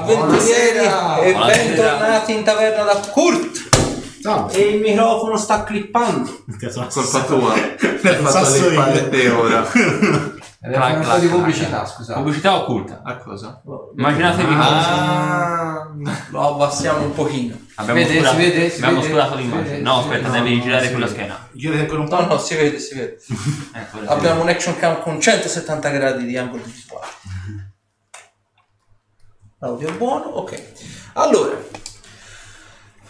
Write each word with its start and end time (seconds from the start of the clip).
avventurieri 0.00 0.86
e 1.22 1.32
bentornati 1.34 2.32
in 2.34 2.44
taverna 2.44 2.82
da 2.84 3.00
Kurt. 3.10 3.74
Salve. 4.20 4.52
E 4.54 4.60
il 4.74 4.80
microfono 4.80 5.36
sta 5.36 5.62
clippando. 5.64 6.44
Colpa 6.92 7.22
tua. 7.22 7.52
Hai 7.54 8.14
fatto 8.24 8.74
palle 8.74 9.08
te 9.08 9.28
ora. 9.30 9.64
Clac, 10.66 10.96
un 10.98 11.08
po' 11.08 11.18
di 11.18 11.26
pubblicità, 11.28 11.86
scusate. 11.86 12.18
Pubblicità 12.18 12.56
occulta. 12.56 13.00
A 13.04 13.16
cosa? 13.18 13.62
Immaginatevi 13.96 14.52
cosa. 14.52 14.66
Ah, 14.66 15.88
Lo 16.30 16.54
abbassiamo 16.54 17.04
un 17.04 17.14
pochino. 17.14 17.56
Abbiamo, 17.76 18.00
vede, 18.00 18.14
oscurato, 18.18 18.36
si 18.36 18.42
vede, 18.42 18.70
si 18.70 18.76
abbiamo 18.82 18.94
vede, 19.00 19.06
oscurato 19.06 19.36
si 19.36 19.42
l'immagine. 19.42 19.68
vede, 19.70 19.82
no, 19.82 19.98
aspetta, 19.98 20.28
vede. 20.28 20.42
devi 20.42 20.56
No, 20.56 20.62
girare 20.62 20.86
sulla 20.90 20.98
vede. 21.06 21.10
schiena. 21.10 21.48
Gira 21.52 21.78
ancora 21.78 22.00
un 22.00 22.06
No, 22.10 22.16
po'. 22.16 22.26
no, 22.26 22.38
si 22.38 22.54
vede, 22.56 22.78
si 22.80 22.94
vede. 22.94 23.18
Ecco, 23.74 23.98
Abbiamo 24.12 24.42
un 24.42 24.48
action 24.48 24.76
cam 24.76 25.00
con 25.02 25.20
170 25.20 25.88
gradi 25.90 26.24
di 26.24 26.36
angolo 26.36 26.62
visuale. 26.64 27.06
L'audio 29.58 29.88
è 29.88 29.92
buono, 29.92 30.24
ok. 30.24 30.62
Allora, 31.14 31.58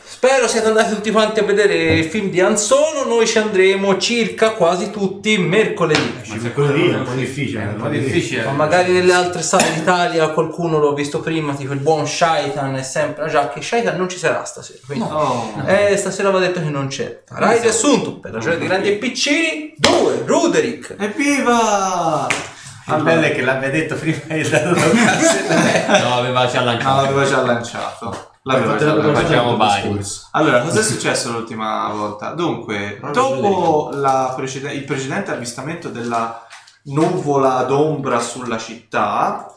spero 0.04 0.46
siate 0.46 0.68
andati 0.68 0.94
tutti 0.94 1.10
quanti 1.10 1.40
a 1.40 1.42
vedere 1.42 1.94
il 1.94 2.04
film 2.04 2.30
di 2.30 2.40
Anzono. 2.40 3.02
Noi 3.04 3.26
ci 3.26 3.38
andremo 3.38 3.98
circa 3.98 4.52
quasi 4.52 4.90
tutti 4.90 5.36
mercoledì. 5.38 6.22
Quello 6.54 6.72
lì 6.72 6.88
è 6.88 6.94
un 6.94 7.02
po' 7.02 7.14
difficile. 7.14 7.62
È 7.62 7.66
un 7.66 7.76
po' 7.82 7.88
difficile. 7.88 8.44
Ma 8.44 8.52
magari 8.52 8.92
nelle 8.92 9.12
altre 9.12 9.42
sale 9.42 9.74
d'Italia 9.74 10.28
qualcuno 10.28 10.78
l'ho 10.78 10.94
visto 10.94 11.18
prima, 11.18 11.52
tipo 11.54 11.72
il 11.72 11.80
buon 11.80 12.06
Shaitan 12.06 12.76
è 12.76 12.82
sempre 12.84 13.28
già 13.28 13.48
che 13.48 13.60
Shaitan 13.60 13.96
non 13.96 14.08
ci 14.08 14.16
sarà 14.16 14.44
stasera. 14.44 14.78
Quindi. 14.86 15.04
oh. 15.10 15.52
Eh, 15.66 15.96
stasera 15.96 16.30
va 16.30 16.38
detto 16.38 16.60
che 16.60 16.70
non 16.70 16.86
c'è. 16.86 17.22
Rai 17.28 17.58
riassunto, 17.60 18.20
per 18.20 18.30
ragione 18.30 18.58
di 18.58 18.66
grandi 18.66 18.88
e 18.90 18.92
piccini, 18.98 19.74
due, 19.76 20.22
Ruderick. 20.24 20.94
Evviva! 20.96 22.54
Il 22.88 23.02
bello 23.02 23.22
è 23.26 23.34
che 23.34 23.42
l'abbia 23.42 23.70
detto 23.70 23.94
prima 23.96 24.18
e 24.28 24.48
dato 24.48 24.70
la 24.74 25.98
No, 25.98 26.14
aveva 26.14 26.46
già 26.46 26.60
No, 26.60 26.64
lanciato. 26.66 27.00
l'aveva 27.02 27.24
già 27.24 27.42
lanciato. 27.42 28.30
L'aveva 28.42 28.76
già 28.76 28.94
lanciato. 28.94 29.12
Facciamo. 29.56 29.98
Allora, 30.32 30.60
cosa 30.60 30.80
è 30.80 30.82
successo 30.84 31.32
l'ultima 31.32 31.88
volta? 31.88 32.30
Dunque, 32.30 33.00
dopo 33.12 33.90
la 33.92 34.32
precede- 34.36 34.72
il 34.72 34.84
precedente 34.84 35.32
avvistamento 35.32 35.88
della 35.88 36.46
nuvola 36.84 37.62
d'ombra 37.64 38.20
sulla 38.20 38.56
città, 38.58 39.52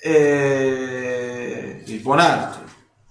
eh, 0.00 1.82
il 1.86 2.00
buon 2.00 2.18
Arthur, 2.18 2.64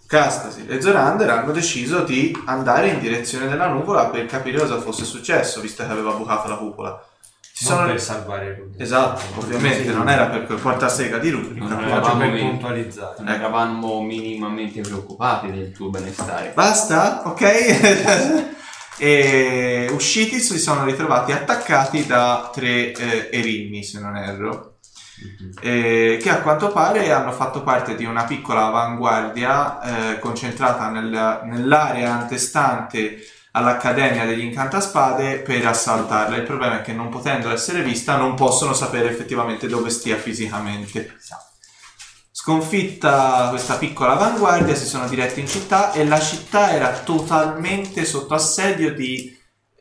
Castasi 0.08 0.66
e 0.67 0.81
Zorander 0.81 1.30
hanno 1.30 1.52
deciso 1.52 2.02
di 2.02 2.36
andare 2.45 2.89
in 2.89 3.00
direzione 3.00 3.48
della 3.48 3.67
nuvola 3.67 4.08
per 4.08 4.26
capire 4.26 4.59
cosa 4.59 4.80
fosse 4.80 5.03
successo, 5.06 5.61
visto 5.61 5.86
che 5.86 5.92
aveva 5.92 6.11
bucato 6.11 6.48
la 6.50 6.56
cupola. 6.58 7.02
Ci 7.58 7.64
Non 7.70 7.73
sono- 7.78 7.88
per 7.88 8.02
salvare 8.02 8.53
Rudy. 8.56 8.81
Esatto, 8.84 9.22
ovviamente, 9.39 9.89
non 9.94 10.09
era 10.09 10.25
per 10.25 10.45
quel 10.45 10.59
portasega 10.59 11.20
di 11.20 11.30
Rudrick. 11.30 11.56
Non 11.59 11.67
Proprio 11.70 11.88
eravamo, 11.89 12.20
per 12.20 12.39
puntualizzare. 12.42 13.16
non 13.20 13.30
eravamo 13.30 14.02
minimamente 14.02 14.81
preoccupati 14.81 15.52
del 15.52 15.72
tuo 15.72 15.89
benestare. 15.89 16.52
Basta? 16.53 17.22
Ok? 17.26 18.52
e 19.00 19.89
usciti 19.94 20.39
si 20.42 20.59
sono 20.59 20.83
ritrovati 20.83 21.31
attaccati 21.31 22.06
da 22.06 22.50
tre 22.53 22.92
eh, 22.92 23.30
erini, 23.31 23.83
se 23.83 24.00
non 24.02 24.17
erro, 24.17 24.76
eh, 25.61 26.17
che 26.22 26.30
a 26.30 26.42
quanto 26.42 26.70
pare 26.73 27.09
hanno 27.11 27.31
fatto 27.31 27.64
parte 27.64 27.95
di 27.95 28.03
una 28.03 28.26
piccola 28.26 28.66
avanguardia 28.66 30.11
eh, 30.11 30.20
concentrata 30.20 30.89
nel- 30.89 31.39
nell'area 31.45 32.11
antestante 32.14 33.17
all'Accademia 33.55 34.26
degli 34.26 34.43
Incantaspade 34.43 35.39
per 35.39 35.66
assaltarla. 35.66 36.36
Il 36.36 36.43
problema 36.43 36.80
è 36.80 36.82
che 36.82 36.93
non 36.93 37.10
potendo 37.10 37.49
essere 37.49 37.82
vista 37.82 38.17
non 38.17 38.36
possono 38.36 38.73
sapere 38.73 39.10
effettivamente 39.10 39.67
dove 39.67 39.89
stia 39.89 40.17
fisicamente. 40.17 41.16
Sconfitta 42.32 43.48
questa 43.49 43.77
piccola 43.77 44.11
avanguardia, 44.11 44.76
si 44.76 44.86
sono 44.86 45.08
diretti 45.08 45.39
in 45.39 45.48
città 45.48 45.94
e 45.94 46.05
la 46.05 46.20
città 46.20 46.73
era 46.73 46.92
totalmente 46.99 48.05
sotto 48.05 48.33
assedio 48.33 48.94
di 48.94 49.36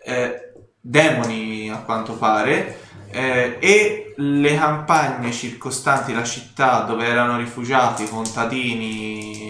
eh, 0.05 0.53
demoni, 0.81 1.69
a 1.69 1.83
quanto 1.83 2.15
pare, 2.15 2.81
eh, 3.11 3.59
e 3.61 4.15
le 4.17 4.57
campagne 4.57 5.33
circostanti 5.33 6.15
la 6.15 6.25
città 6.25 6.81
dove 6.83 7.07
erano 7.07 7.37
rifugiati 7.37 8.09
contadini 8.09 9.47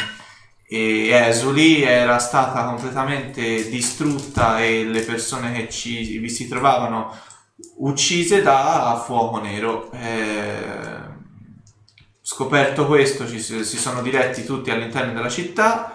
e 0.74 1.08
esuli 1.10 1.82
era 1.82 2.18
stata 2.18 2.64
completamente 2.64 3.68
distrutta 3.68 4.58
e 4.58 4.84
le 4.84 5.02
persone 5.02 5.52
che 5.52 5.68
ci, 5.70 6.18
vi 6.18 6.28
si 6.28 6.48
trovavano 6.48 7.16
uccise 7.76 8.42
da 8.42 9.00
fuoco 9.04 9.38
nero. 9.38 9.92
Eh, 9.92 11.12
scoperto 12.20 12.86
questo 12.86 13.28
ci 13.28 13.38
si 13.38 13.62
sono 13.64 14.02
diretti 14.02 14.44
tutti 14.44 14.72
all'interno 14.72 15.12
della 15.12 15.28
città 15.28 15.94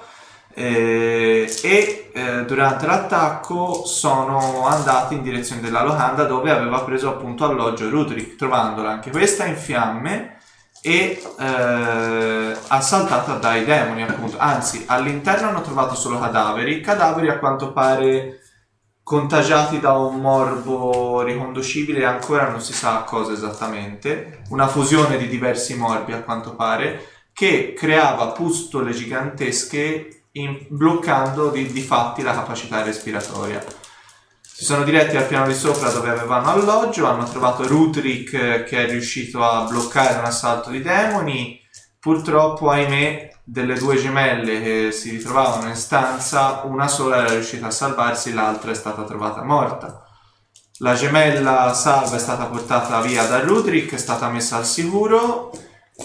eh, 0.53 1.53
e 1.61 2.11
eh, 2.13 2.45
durante 2.45 2.85
l'attacco 2.85 3.83
sono 3.85 4.65
andati 4.65 5.15
in 5.15 5.23
direzione 5.23 5.59
della 5.59 5.83
locanda 5.83 6.23
dove 6.23 6.51
aveva 6.51 6.83
preso 6.83 7.09
appunto 7.09 7.43
alloggio 7.43 7.89
Rudrick 7.89 8.37
trovandola 8.37 8.91
anche 8.91 9.09
questa 9.09 9.45
in 9.45 9.57
fiamme 9.57 10.38
e 10.81 11.21
eh, 11.39 12.57
assaltata 12.67 13.33
dai 13.35 13.65
demoni 13.65 14.03
appunto. 14.03 14.37
Anzi 14.37 14.83
all'interno 14.87 15.49
hanno 15.49 15.61
trovato 15.61 15.95
solo 15.95 16.19
cadaveri. 16.19 16.81
Cadaveri 16.81 17.29
a 17.29 17.39
quanto 17.39 17.71
pare 17.71 18.39
contagiati 19.03 19.79
da 19.79 19.93
un 19.93 20.19
morbo 20.21 21.21
riconducibile 21.23 22.05
ancora 22.05 22.47
non 22.49 22.61
si 22.61 22.73
sa 22.73 23.03
cosa 23.03 23.33
esattamente. 23.33 24.43
Una 24.49 24.67
fusione 24.67 25.17
di 25.17 25.27
diversi 25.27 25.75
morbi 25.75 26.13
a 26.13 26.21
quanto 26.21 26.55
pare 26.55 27.07
che 27.33 27.73
creava 27.73 28.27
pustole 28.27 28.91
gigantesche 28.91 30.25
in- 30.33 30.65
bloccando 30.69 31.49
di, 31.49 31.71
di 31.71 31.81
fatti 31.81 32.21
la 32.21 32.33
capacità 32.33 32.83
respiratoria 32.83 33.63
si 34.59 34.65
sono 34.65 34.83
diretti 34.83 35.15
al 35.15 35.25
piano 35.25 35.47
di 35.47 35.53
sopra 35.53 35.89
dove 35.89 36.09
avevano 36.09 36.49
alloggio, 36.49 37.05
hanno 37.05 37.23
trovato 37.23 37.65
Rudrick 37.65 38.33
eh, 38.33 38.63
che 38.65 38.85
è 38.85 38.89
riuscito 38.89 39.41
a 39.41 39.63
bloccare 39.63 40.19
un 40.19 40.25
assalto 40.25 40.69
di 40.69 40.81
demoni. 40.81 41.57
Purtroppo, 41.97 42.69
ahimè, 42.69 43.35
delle 43.45 43.75
due 43.75 43.95
gemelle 43.95 44.61
che 44.61 44.91
si 44.91 45.11
ritrovavano 45.11 45.69
in 45.69 45.77
stanza, 45.77 46.63
una 46.65 46.89
sola 46.89 47.19
era 47.19 47.35
riuscita 47.35 47.67
a 47.67 47.71
salvarsi, 47.71 48.33
l'altra 48.33 48.71
è 48.71 48.75
stata 48.75 49.05
trovata 49.05 49.45
morta. 49.45 50.03
La 50.79 50.93
gemella 50.93 51.73
salva 51.73 52.17
è 52.17 52.19
stata 52.19 52.47
portata 52.47 52.99
via 52.99 53.23
da 53.27 53.39
Rudrick, 53.39 53.93
è 53.93 53.97
stata 53.97 54.27
messa 54.27 54.57
al 54.57 54.65
sicuro 54.65 55.51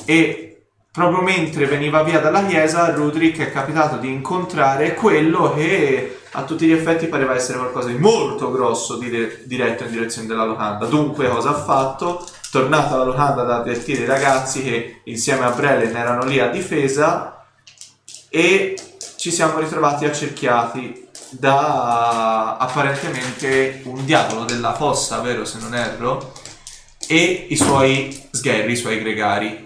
e 0.04 0.53
proprio 0.94 1.22
mentre 1.22 1.66
veniva 1.66 2.04
via 2.04 2.20
dalla 2.20 2.46
chiesa, 2.46 2.92
Rudrick 2.92 3.40
è 3.40 3.50
capitato 3.50 3.96
di 3.96 4.08
incontrare 4.12 4.94
quello 4.94 5.52
che 5.52 6.20
a 6.30 6.44
tutti 6.44 6.66
gli 6.66 6.72
effetti 6.72 7.08
pareva 7.08 7.34
essere 7.34 7.58
qualcosa 7.58 7.88
di 7.88 7.98
molto 7.98 8.52
grosso 8.52 8.96
dire- 8.96 9.42
diretto 9.44 9.82
in 9.82 9.90
direzione 9.90 10.28
della 10.28 10.44
locanda. 10.44 10.86
Dunque, 10.86 11.28
cosa 11.28 11.50
ha 11.50 11.60
fatto? 11.64 12.24
Tornato 12.48 12.94
alla 12.94 13.02
locanda 13.02 13.42
ad 13.42 13.50
avvertire 13.50 14.04
i 14.04 14.06
ragazzi 14.06 14.62
che 14.62 15.00
insieme 15.04 15.44
a 15.44 15.50
Brellen 15.50 15.96
erano 15.96 16.26
lì 16.26 16.38
a 16.38 16.46
difesa 16.46 17.44
e 18.28 18.76
ci 19.16 19.32
siamo 19.32 19.58
ritrovati 19.58 20.04
accerchiati 20.04 21.08
da 21.30 22.56
apparentemente 22.56 23.80
un 23.86 24.04
diavolo 24.04 24.44
della 24.44 24.74
fossa, 24.74 25.18
vero 25.18 25.44
se 25.44 25.58
non 25.58 25.74
erro, 25.74 26.34
e 27.08 27.46
i 27.48 27.56
suoi 27.56 28.28
sgherri, 28.30 28.70
i 28.70 28.76
suoi 28.76 29.00
gregari. 29.00 29.63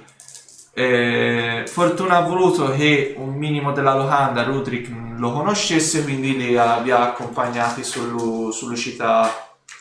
Eh, 0.79 1.65
Fortuna 1.67 2.19
ha 2.19 2.21
voluto 2.21 2.71
che 2.71 3.15
un 3.19 3.35
minimo 3.35 3.73
della 3.73 3.97
locanda 3.97 4.45
Rudrick 4.45 4.89
lo 5.17 5.33
conoscesse, 5.33 6.05
quindi 6.05 6.37
li 6.37 6.57
ha, 6.57 6.81
accompagnati 7.03 7.83
sullu- 7.83 8.53
sull'uscita 8.53 9.29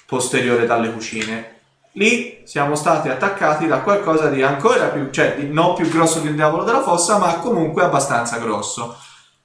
posteriore 0.07 0.65
dalle 0.65 0.91
cucine. 0.91 1.59
Lì 1.91 2.41
siamo 2.45 2.73
stati 2.73 3.09
attaccati 3.09 3.67
da 3.67 3.81
qualcosa 3.81 4.29
di 4.29 4.41
ancora 4.41 4.87
più, 4.87 5.11
cioè 5.11 5.35
di 5.37 5.47
non 5.47 5.75
più 5.75 5.87
grosso 5.87 6.19
un 6.19 6.33
diavolo 6.33 6.63
della 6.63 6.81
fossa, 6.81 7.19
ma 7.19 7.35
comunque 7.35 7.83
abbastanza 7.83 8.39
grosso. 8.39 8.97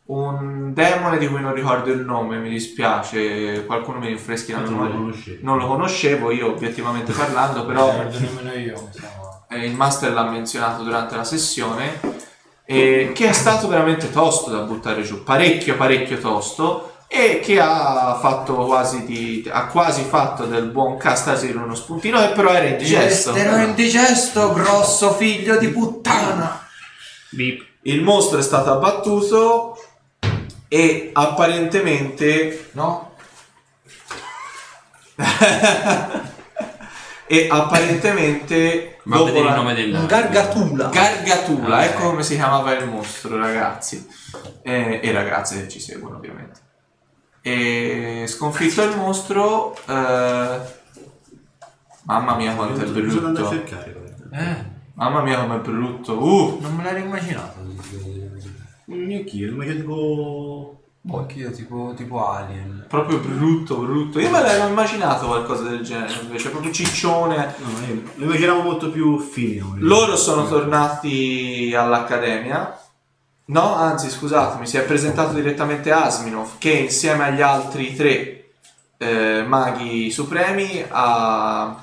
Un 0.05 0.73
demone 0.73 1.19
di 1.19 1.29
cui 1.29 1.43
non 1.43 1.53
ricordo 1.53 1.93
il 1.93 2.01
nome, 2.01 2.39
mi 2.39 2.49
dispiace, 2.49 3.67
qualcuno 3.67 3.99
mi 3.99 4.07
rinfreschi 4.07 4.53
la 4.53 4.61
memoria. 4.61 4.95
Non 5.43 5.59
lo 5.59 5.67
conoscevo 5.67 6.31
io 6.31 6.47
obiettivamente 6.47 7.13
parlando, 7.13 7.67
però 7.67 7.93
nemmeno 7.93 8.53
io. 8.55 8.89
Eh, 9.53 9.67
il 9.67 9.75
master 9.75 10.13
l'ha 10.13 10.25
menzionato 10.25 10.83
durante 10.83 11.17
la 11.17 11.25
sessione, 11.25 12.01
eh, 12.65 13.13
che 13.15 13.29
è 13.29 13.33
stato 13.33 13.69
veramente 13.69 14.11
tosto 14.11 14.51
da 14.51 14.61
buttare 14.61 15.03
giù, 15.03 15.23
parecchio 15.23 15.77
parecchio 15.77 16.19
tosto, 16.19 16.97
e 17.07 17.41
che 17.41 17.61
ha 17.61 18.19
fatto 18.21 18.55
quasi 18.65 19.05
di, 19.05 19.47
ha 19.53 19.67
quasi 19.67 20.03
fatto 20.03 20.47
del 20.47 20.65
buon 20.67 20.97
Castasir 20.97 21.57
uno 21.57 21.75
spuntino, 21.75 22.23
e 22.23 22.29
però 22.29 22.51
era 22.51 22.67
indigesto. 22.67 23.35
Ero 23.35 23.57
indigesto, 23.59 24.53
grosso 24.55 25.13
figlio 25.13 25.59
di 25.59 25.69
puttana. 25.69 26.67
Beep. 27.31 27.67
Il 27.83 28.03
mostro 28.03 28.39
è 28.39 28.43
stato 28.43 28.71
abbattuto 28.73 29.77
e 30.69 31.11
apparentemente 31.13 32.71
No? 32.73 33.11
E 37.33 37.49
apparentemente 37.51 38.99
Ma 39.05 39.17
dopo 39.17 39.41
la- 39.43 39.49
il 39.51 39.55
nome 39.57 39.75
del 39.75 39.95
Un 39.95 40.07
gargatula. 40.07 40.89
Gargatula, 40.91 41.77
Ah, 41.77 41.85
ecco 41.85 42.03
ok. 42.03 42.11
come 42.11 42.23
si 42.23 42.35
chiamava 42.35 42.73
il 42.77 42.87
mostro, 42.89 43.37
ragazzi. 43.39 44.07
Eh, 44.63 45.01
e 45.03 45.13
ragazze 45.13 45.63
che 45.63 45.69
ci 45.69 45.81
seguono, 45.81 46.17
ovviamente. 46.17 46.61
E 47.41 48.25
sconfitto 48.29 48.83
il 48.83 48.97
mostro. 48.97 49.75
eh, 49.89 50.81
Mamma 52.05 52.35
mia, 52.37 52.55
quanto 52.55 52.81
è 52.83 52.85
Bisogna 52.87 53.29
andare 53.29 53.47
a 53.47 53.51
brutto! 53.51 54.35
Eh, 54.35 54.65
Mamma 54.95 55.23
mia, 55.23 55.39
com'è 55.41 55.59
brutto! 55.59 56.13
Uh! 56.23 56.59
non 56.61 56.75
me 56.77 56.83
l'ero 56.83 56.99
immaginato. 56.99 57.61
Neanche 58.87 59.37
io, 59.37 59.55
ma 59.57 59.65
c'è 59.65 59.77
tipo... 59.77 60.82
Boh, 61.05 61.19
anch'io 61.19 61.51
tipo, 61.51 61.95
tipo 61.97 62.25
Alien. 62.25 62.87
Proprio 62.89 63.19
brutto, 63.19 63.79
brutto. 63.79 64.21
Io 64.21 64.31
me 64.31 64.41
l'ero 64.41 64.69
immaginato 64.69 65.27
qualcosa 65.27 65.65
del 65.65 65.81
genere, 65.83 66.21
invece, 66.23 66.51
proprio 66.51 66.71
ciccione. 66.71 67.55
No, 67.59 67.87
io 67.87 68.03
lo 68.15 68.25
immaginavo 68.25 68.63
molto 68.63 68.89
più 68.89 69.19
fine. 69.19 69.65
Loro 69.79 70.17
sono 70.17 70.47
tornati 70.47 71.75
all'accademia. 71.77 72.79
No, 73.47 73.75
anzi, 73.75 74.11
scusatemi, 74.11 74.65
si 74.65 74.77
è 74.77 74.85
presentato 74.85 75.33
direttamente 75.33 75.91
Asminov 75.91 76.59
che 76.59 76.71
insieme 76.71 77.25
agli 77.25 77.43
altri 77.43 77.97
tre 77.97 78.43
eh, 78.99 79.43
maghi 79.45 80.13
supremi 80.13 80.85
ha, 80.89 81.83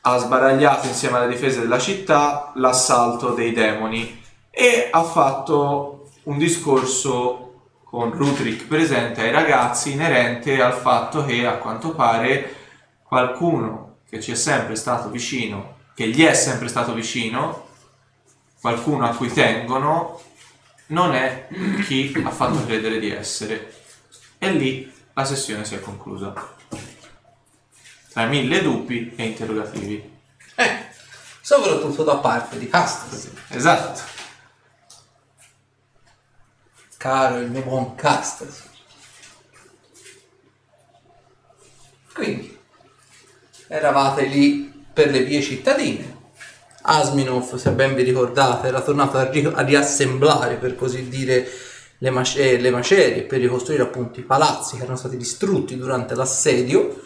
ha 0.00 0.16
sbaragliato 0.16 0.86
insieme 0.86 1.18
alle 1.18 1.28
difese 1.28 1.60
della 1.60 1.78
città 1.78 2.52
l'assalto 2.54 3.34
dei 3.34 3.52
demoni 3.52 4.18
e 4.50 4.88
ha 4.90 5.02
fatto 5.04 6.08
un 6.24 6.38
discorso 6.38 7.47
con 7.90 8.12
Rutrick 8.12 8.66
presente 8.66 9.22
ai 9.22 9.30
ragazzi 9.30 9.92
inerente 9.92 10.60
al 10.60 10.74
fatto 10.74 11.24
che 11.24 11.46
a 11.46 11.56
quanto 11.56 11.94
pare 11.94 12.54
qualcuno 13.02 14.00
che 14.10 14.20
ci 14.20 14.32
è 14.32 14.34
sempre 14.34 14.76
stato 14.76 15.08
vicino, 15.08 15.76
che 15.94 16.08
gli 16.08 16.22
è 16.22 16.34
sempre 16.34 16.68
stato 16.68 16.92
vicino, 16.92 17.68
qualcuno 18.60 19.06
a 19.06 19.14
cui 19.14 19.32
tengono, 19.32 20.20
non 20.88 21.14
è 21.14 21.48
chi 21.86 22.12
ha 22.22 22.30
fatto 22.30 22.62
credere 22.66 22.98
di 22.98 23.10
essere. 23.10 23.74
E 24.36 24.50
lì 24.52 24.92
la 25.14 25.24
sessione 25.24 25.64
si 25.64 25.74
è 25.74 25.80
conclusa. 25.80 26.34
Tra 28.12 28.26
mille 28.26 28.60
dubbi 28.60 29.14
e 29.16 29.24
interrogativi. 29.24 30.16
Eh, 30.56 30.86
soprattutto 31.40 32.04
da 32.04 32.16
parte 32.16 32.58
di 32.58 32.68
Castas. 32.68 33.30
Esatto. 33.48 34.17
Caro 36.98 37.38
il 37.38 37.48
mio 37.48 37.62
buon 37.62 37.94
Castas. 37.94 38.64
Quindi, 42.12 42.58
eravate 43.68 44.24
lì 44.24 44.84
per 44.92 45.12
le 45.12 45.22
vie 45.22 45.40
cittadine. 45.40 46.16
Asminov, 46.82 47.54
se 47.54 47.70
ben 47.70 47.94
vi 47.94 48.02
ricordate, 48.02 48.66
era 48.66 48.80
tornato 48.80 49.16
a, 49.16 49.30
ri- 49.30 49.44
a 49.46 49.60
riassemblare, 49.60 50.56
per 50.56 50.74
così 50.74 51.08
dire, 51.08 51.48
le, 51.98 52.10
mace- 52.10 52.58
le 52.58 52.70
macerie 52.70 53.22
per 53.22 53.38
ricostruire 53.38 53.84
appunto 53.84 54.18
i 54.18 54.24
palazzi 54.24 54.76
che 54.76 54.82
erano 54.82 54.96
stati 54.96 55.16
distrutti 55.16 55.76
durante 55.76 56.16
l'assedio 56.16 57.00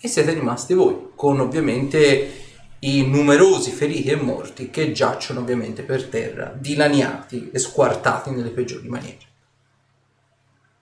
e 0.00 0.08
siete 0.08 0.32
rimasti 0.32 0.74
voi, 0.74 1.10
con 1.14 1.38
ovviamente 1.38 2.39
i 2.80 3.06
numerosi 3.06 3.72
feriti 3.72 4.08
e 4.08 4.16
morti 4.16 4.70
che 4.70 4.92
giacciono 4.92 5.40
ovviamente 5.40 5.82
per 5.82 6.06
terra, 6.06 6.52
dilaniati 6.56 7.50
e 7.50 7.58
squartati 7.58 8.30
nelle 8.30 8.50
peggiori 8.50 8.88
maniere. 8.88 9.18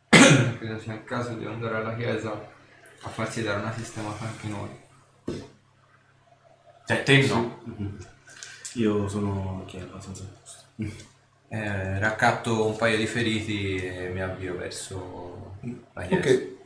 Credo 0.58 0.78
sia 0.78 0.94
il 0.94 1.04
caso 1.04 1.34
di 1.34 1.44
andare 1.44 1.76
alla 1.76 1.96
chiesa 1.96 2.30
a 3.00 3.08
farsi 3.08 3.42
dare 3.42 3.60
una 3.60 3.72
sistemata 3.72 4.24
anche 4.24 4.46
noi. 4.46 4.68
Cioè, 6.86 7.02
te 7.02 7.26
no. 7.26 7.62
Io 8.74 9.08
sono 9.08 9.64
chi 9.66 9.78
è 9.78 9.80
abbastanza 9.80 10.24
Eh, 11.50 11.98
raccatto 11.98 12.66
un 12.66 12.76
paio 12.76 12.96
di 12.96 13.06
feriti 13.06 13.76
e 13.76 14.10
mi 14.10 14.22
avvio 14.22 14.56
verso 14.56 15.56
la 15.94 16.04
chiesa. 16.04 16.28
Ok. 16.28 16.57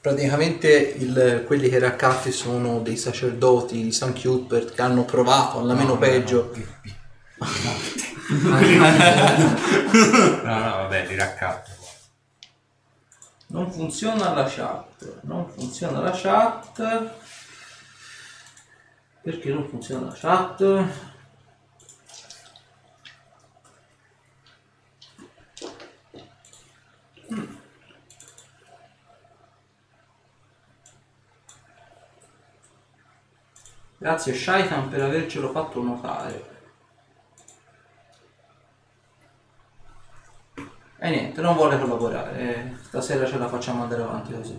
Praticamente 0.00 0.70
il- 0.70 1.44
quelli 1.46 1.68
che 1.68 1.78
raccatti 1.78 2.32
sono 2.32 2.80
dei 2.80 2.96
sacerdoti 2.96 3.82
di 3.82 3.92
San 3.92 4.14
Cuthbert 4.18 4.72
che 4.74 4.80
hanno 4.82 5.04
provato 5.04 5.58
alla 5.58 5.74
meno 5.74 5.98
peggio. 5.98 6.52
No, 8.30 8.58
no, 10.58 10.70
vabbè, 10.76 11.06
li 11.08 11.16
raccatto. 11.16 11.70
Non 13.48 13.70
funziona 13.72 14.32
la 14.32 14.44
chat. 14.44 15.20
Non 15.22 15.48
funziona 15.48 15.98
la 16.00 16.12
chat. 16.14 17.10
Perché 19.22 19.50
non 19.52 19.68
funziona 19.68 20.06
la 20.06 20.16
chat? 20.16 20.84
Grazie 34.02 34.32
Shaitan 34.34 34.88
per 34.88 35.02
avercelo 35.02 35.50
fatto 35.50 35.82
notare. 35.82 36.48
E 40.98 41.10
niente, 41.10 41.42
non 41.42 41.54
vuole 41.54 41.78
collaborare. 41.78 42.38
eh, 42.38 42.72
Stasera 42.86 43.26
ce 43.26 43.36
la 43.36 43.46
facciamo 43.48 43.82
andare 43.82 44.02
avanti 44.02 44.32
così. 44.32 44.58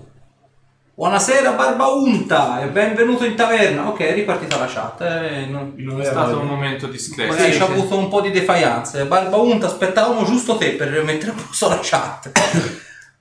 Buonasera 0.93 1.53
Barba 1.53 1.87
Unta 1.87 2.61
e 2.61 2.67
benvenuto 2.67 3.25
in 3.25 3.33
taverna. 3.35 3.87
Ok, 3.87 3.99
è 4.01 4.13
ripartita 4.13 4.59
la 4.59 4.67
chat. 4.67 5.01
eh, 5.01 5.45
non- 5.47 5.73
È 5.99 6.03
stato 6.03 6.37
un 6.39 6.45
momento 6.45 6.85
discreto. 6.85 7.31
Magari 7.33 7.53
ci 7.53 7.61
ha 7.61 7.65
avuto 7.65 7.97
un 7.97 8.09
po' 8.09 8.21
di 8.21 8.29
defiance. 8.29 9.05
Barba 9.05 9.37
Unta, 9.37 9.65
aspettavamo 9.65 10.23
giusto 10.23 10.57
te 10.57 10.73
per 10.73 11.03
mettere 11.03 11.31
a 11.31 11.35
posto 11.35 11.67
la 11.67 11.79
chat. 11.81 12.31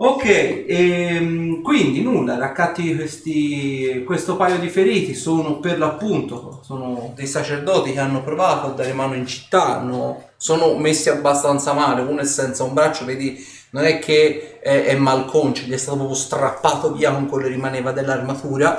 Ok, 0.03 0.25
ehm, 0.67 1.61
quindi 1.63 2.01
nulla, 2.03 2.39
raccatti 2.39 2.95
questi, 2.97 4.03
questo 4.07 4.37
paio 4.37 4.59
di 4.59 4.71
feriti 4.71 5.15
sono 5.15 5.61
per 5.61 5.79
l'appunto 5.79 6.61
sono 6.65 7.13
dei 7.15 7.27
sacerdoti 7.27 7.93
che 7.93 7.99
hanno 8.01 8.23
provato 8.23 8.69
a 8.69 8.71
dare 8.71 8.95
mano 8.95 9.15
in 9.15 9.27
città, 9.27 9.77
hanno- 9.79 10.31
sono 10.39 10.75
messi 10.79 11.11
abbastanza 11.11 11.75
male, 11.75 12.01
uno 12.01 12.21
è 12.21 12.25
senza 12.25 12.65
un 12.65 12.73
braccio, 12.73 13.05
vedi, 13.05 13.45
non 13.73 13.85
è 13.85 13.99
che 13.99 14.59
è, 14.61 14.85
è 14.87 14.95
malconcio, 14.97 15.65
gli 15.65 15.73
è 15.73 15.77
stato 15.77 15.99
proprio 15.99 16.17
strappato 16.17 16.93
via 16.95 17.13
con 17.13 17.27
quello 17.29 17.45
che 17.45 17.53
rimaneva 17.53 17.93
dell'armatura 17.93 18.77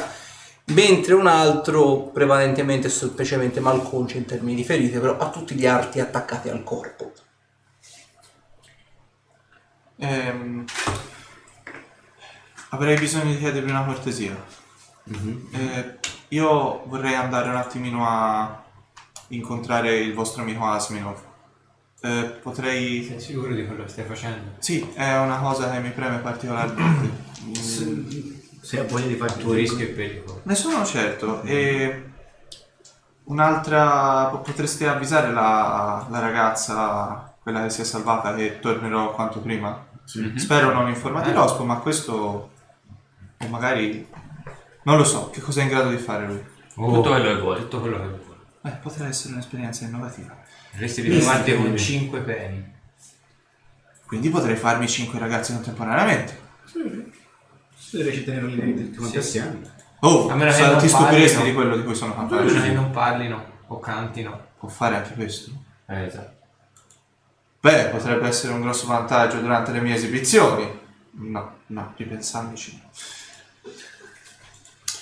mentre 0.74 1.14
un 1.14 1.28
altro 1.28 2.10
prevalentemente 2.14 2.88
e 2.88 2.90
semplicemente 2.90 3.60
malconcio 3.60 4.18
in 4.18 4.26
termini 4.26 4.56
di 4.56 4.64
ferite, 4.64 5.00
però 5.00 5.18
ha 5.18 5.30
tutti 5.30 5.54
gli 5.56 5.68
arti 5.68 6.00
attaccati 6.00 6.50
al 6.50 6.64
corpo. 6.64 7.12
Ehm, 10.04 10.66
avrei 12.72 12.98
bisogno 12.98 13.32
di 13.32 13.38
chiedervi 13.38 13.70
una 13.70 13.84
cortesia. 13.86 14.36
Eh, 15.52 16.00
io 16.30 16.84
vorrei 16.88 17.16
andare 17.16 17.50
un 17.50 17.56
attimino 17.56 18.06
a 18.08 18.64
incontrare 19.30 20.00
il 20.00 20.14
vostro 20.14 20.42
amico 20.42 20.66
Asminov. 20.66 21.18
Eh, 22.02 22.24
potrei... 22.42 23.04
Sei 23.06 23.20
sicuro 23.20 23.54
di 23.54 23.66
quello 23.66 23.84
che 23.84 23.90
stai 23.90 24.06
facendo? 24.06 24.54
Sì, 24.60 24.90
è 24.94 25.18
una 25.18 25.38
cosa 25.38 25.70
che 25.70 25.80
mi 25.80 25.92
preme 25.92 26.18
particolarmente. 26.18 27.30
Mm, 27.46 27.54
Se 28.62 28.80
ha 28.80 28.84
voglia 28.84 29.08
di 29.08 29.16
fare 29.16 29.34
Il 29.34 29.40
tuo 29.40 29.54
rischio 29.54 29.86
e 29.86 29.90
pericolo. 29.90 30.42
Ne 30.44 30.56
sono 30.56 30.86
certo. 30.86 31.42
E 31.44 32.04
un'altra. 33.26 34.26
po- 34.28 34.40
Potreste 34.40 34.88
avvisare 34.88 35.32
la, 35.32 36.06
la 36.10 36.20
ragazza, 36.20 37.36
quella 37.42 37.64
che 37.64 37.70
si 37.70 37.82
è 37.82 37.84
salvata, 37.84 38.34
che 38.36 38.60
tornerò 38.60 39.12
quanto 39.14 39.40
prima. 39.40 39.88
Sì. 40.06 40.34
Spero 40.38 40.74
non 40.74 40.88
informati 40.88 41.30
Eh. 41.30 41.34
l'ospo, 41.34 41.64
ma 41.66 41.78
questo. 41.78 42.51
O 43.44 43.48
magari. 43.48 44.08
Non 44.84 44.98
lo 44.98 45.04
so, 45.04 45.30
che 45.30 45.42
cosa 45.42 45.60
è 45.62 45.64
in 45.64 45.70
grado 45.70 45.90
di 45.90 45.98
fare 45.98 46.26
lui. 46.26 46.44
Tutto 46.74 47.02
quello 47.10 47.36
che 47.36 47.42
vuoi. 47.42 47.58
Tutto 47.60 47.80
quello 47.82 47.98
che 48.00 48.08
vuoi. 48.08 48.20
Eh, 48.64 48.72
potrebbe 48.82 49.10
essere 49.10 49.34
un'esperienza 49.34 49.86
innovativa. 49.86 50.36
Dovresti 50.72 51.02
ritrovarti 51.02 51.56
con 51.56 51.78
5 51.78 52.20
peni. 52.22 52.74
Quindi 54.06 54.30
potrei 54.30 54.56
farmi 54.56 54.88
5 54.88 55.20
ragazzi 55.20 55.54
contemporaneamente. 55.54 56.40
Se 57.76 58.02
riesci 58.02 58.22
a 58.22 58.24
tenere 58.24 58.48
lì 58.48 58.76
tutti 58.86 58.98
quanti 58.98 59.18
assieme. 59.18 59.60
Oh, 60.02 60.30
A 60.30 60.36
meno 60.36 60.52
che 60.52 60.66
non 60.66 60.78
ti 60.80 60.88
stupiresti 60.88 61.36
parlino. 61.38 61.44
di 61.44 61.54
quello 61.54 61.76
di 61.78 61.84
cui 61.84 61.96
sono 61.96 62.16
A 62.16 62.24
meno 62.24 62.38
che 62.46 62.54
capace. 62.54 62.72
non 62.74 62.92
parlino 62.92 63.46
o 63.68 63.80
cantino. 63.80 64.48
Può 64.58 64.68
fare 64.70 64.96
anche 64.96 65.14
questo. 65.14 65.52
Eh, 65.88 66.06
esatto. 66.06 66.40
Beh, 67.60 67.86
potrebbe 67.90 68.28
essere 68.28 68.54
un 68.54 68.62
grosso 68.62 68.88
vantaggio 68.88 69.40
durante 69.40 69.72
le 69.72 69.82
mie 69.82 69.94
esibizioni. 69.96 70.80
No, 71.12 71.58
no, 71.68 71.94
ripensandoci. 71.96 72.82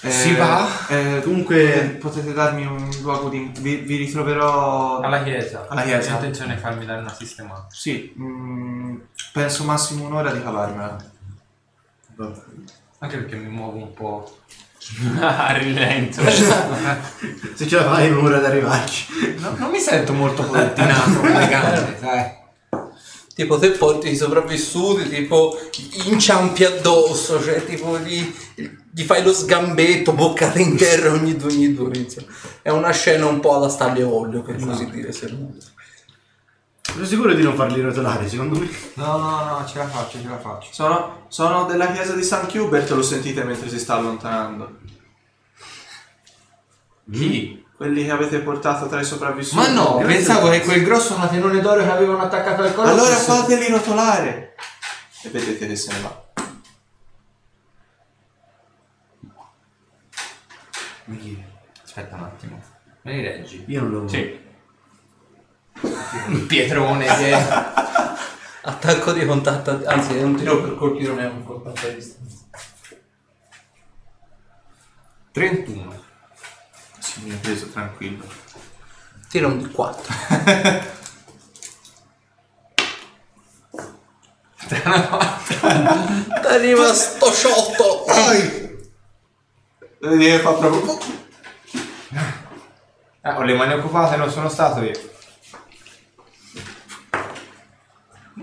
Eh, 0.01 0.12
Si 0.12 0.34
va. 0.36 0.65
eh, 0.88 1.22
Comunque- 1.24 1.98
potete, 2.00 2.32
darmi 2.34 2.65
un 2.65 2.89
luogo 3.01 3.27
di... 3.29 3.51
Vi, 3.60 3.77
vi 3.77 3.98
ritroverò... 3.98 5.00
Alla 5.01 5.24
chiesa. 5.24 5.65
Alla 5.70 5.82
chiesa. 5.84 6.12
Ho 6.13 6.15
intenzione 6.15 6.56
di 6.56 6.62
farmi 6.62 6.86
dare 6.86 7.01
una 7.01 7.13
sistemata. 7.13 7.68
Sì, 7.70 8.13
mm, 8.18 8.96
penso 9.34 9.63
massimo 9.65 10.06
un'ora 10.06 10.32
di 10.32 10.41
cavarmela. 10.41 10.98
Anche 13.00 13.18
perché 13.18 13.36
mi 13.36 13.50
muovo 13.50 13.77
un 13.77 13.94
po' 13.94 14.38
A 15.20 15.51
rilento. 15.53 16.22
Se 16.29 17.68
ce 17.68 17.75
la 17.75 17.84
fai, 17.84 18.10
non 18.10 18.24
ora 18.25 18.38
ad 18.38 18.46
arrivarci. 18.46 19.36
No, 19.39 19.53
non 19.58 19.70
mi 19.70 19.79
sento 19.79 20.13
molto 20.13 20.44
con 20.46 20.58
le 20.58 20.74
gambe, 20.75 21.98
sai. 22.00 22.38
Tipo 23.39 23.58
te 23.58 23.69
porti 23.69 24.10
i 24.10 24.17
sopravvissuti, 24.17 25.08
tipo 25.08 25.58
inciampi 26.08 26.65
addosso, 26.65 27.41
cioè 27.41 27.63
tipo 27.63 27.98
gli, 27.98 28.29
gli 28.91 29.03
fai 29.03 29.24
lo 29.24 29.31
sgambetto, 29.31 30.12
boccata 30.12 30.60
in 30.60 30.75
terra 30.75 31.13
ogni 31.13 31.38
due 31.38 31.50
ogni 31.50 31.74
due. 31.74 31.96
insomma. 31.96 32.27
È 32.62 32.67
una 32.67 32.91
scena 32.91 33.27
un 33.27 33.39
po' 33.39 33.55
alla 33.55 33.69
staglio 33.69 34.01
e 34.01 34.03
olio, 34.03 34.41
per 34.41 34.62
così 34.62 34.89
dire. 34.89 35.13
Se 35.13 35.29
non... 35.29 35.58
Sono 36.81 37.05
sicuro 37.05 37.34
di 37.34 37.41
non 37.41 37.55
farli 37.55 37.79
rotolare, 37.79 38.27
secondo 38.27 38.60
me. 38.60 38.69
No, 38.96 39.17
no, 39.17 39.46
no, 39.46 39.65
ce 39.65 39.77
la 39.77 39.88
faccio, 39.88 40.19
ce 40.19 40.27
la 40.27 40.39
faccio. 40.39 40.74
Sono, 40.74 41.25
sono 41.29 41.63
della 41.63 41.93
chiesa 41.93 42.15
di 42.15 42.24
San 42.24 42.46
Hubert, 42.53 42.89
lo 42.89 43.01
sentite 43.01 43.46
mentre 43.46 43.69
si 43.69 43.79
sta 43.79 43.93
allontanando. 43.93 44.79
Chi? 47.10 47.58
Quelli 47.79 48.03
che 48.03 48.12
avete 48.12 48.39
portato 48.39 48.89
tra 48.89 49.00
i 49.00 49.05
sopravvissuti. 49.05 49.55
Ma 49.55 49.69
no, 49.69 50.00
pensavo 50.00 50.50
che 50.50 50.59
quel 50.63 50.83
grosso 50.83 51.15
matenone 51.15 51.62
d'oro 51.62 51.81
che 51.81 51.89
avevano 51.89 52.24
attaccato 52.24 52.62
al 52.62 52.74
collo 52.75 52.89
Allora 52.89 53.15
fosse- 53.15 53.39
fateli 53.39 53.69
rotolare. 53.69 54.55
E 55.24 55.29
vedete 55.29 55.65
che 55.65 55.75
se 55.77 55.93
ne 55.93 56.01
va. 56.01 56.24
Aspetta 61.86 62.15
un 62.17 62.24
attimo. 62.24 62.62
Me 63.03 63.13
li 63.13 63.21
reggi? 63.21 63.63
Io 63.67 63.81
non 63.83 63.91
lo 63.91 64.07
Sì. 64.09 64.39
Un 65.81 66.45
pietrone 66.48 67.05
che... 67.05 67.31
Attacco 68.63 69.13
di 69.13 69.25
contatto, 69.25 69.83
anzi 69.86 70.17
è 70.17 70.24
un 70.24 70.36
tiro 70.36 70.62
per 70.62 70.75
colpire, 70.75 71.07
non 71.07 71.19
è 71.21 71.27
un 71.27 71.45
contatto 71.45 71.88
a 71.88 71.91
distanza. 71.91 72.39
31. 75.31 76.07
Sì, 77.09 77.21
mi 77.23 77.33
ha 77.33 77.37
preso 77.37 77.69
tranquillo. 77.69 78.23
Tira 79.29 79.47
un 79.47 79.57
di 79.57 79.65
4. 79.73 80.13
Arriva 86.47 86.93
sto 86.93 87.31
sciotto! 87.31 88.05
Che 89.99 90.39
fa 90.39 90.53
proprio... 90.53 90.97
Eh, 93.21 93.31
ho 93.31 93.41
le 93.41 93.55
mani 93.55 93.73
occupate, 93.73 94.15
non 94.15 94.29
sono 94.29 94.47
stato 94.47 94.83
io. 94.83 94.99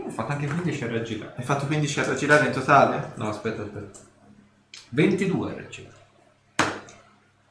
Ho 0.04 0.10
fatto 0.10 0.32
anche 0.32 0.46
15 0.48 0.84
a 0.84 0.88
raggirare. 0.88 1.34
Hai 1.36 1.44
fatto 1.44 1.66
15 1.66 2.00
a 2.00 2.04
raggirare 2.06 2.46
in 2.46 2.52
totale? 2.52 3.12
No, 3.14 3.28
aspetta, 3.28 3.62
aspetta. 3.62 4.00
22 4.90 5.50
a 5.50 5.54
raggirare. 5.54 5.95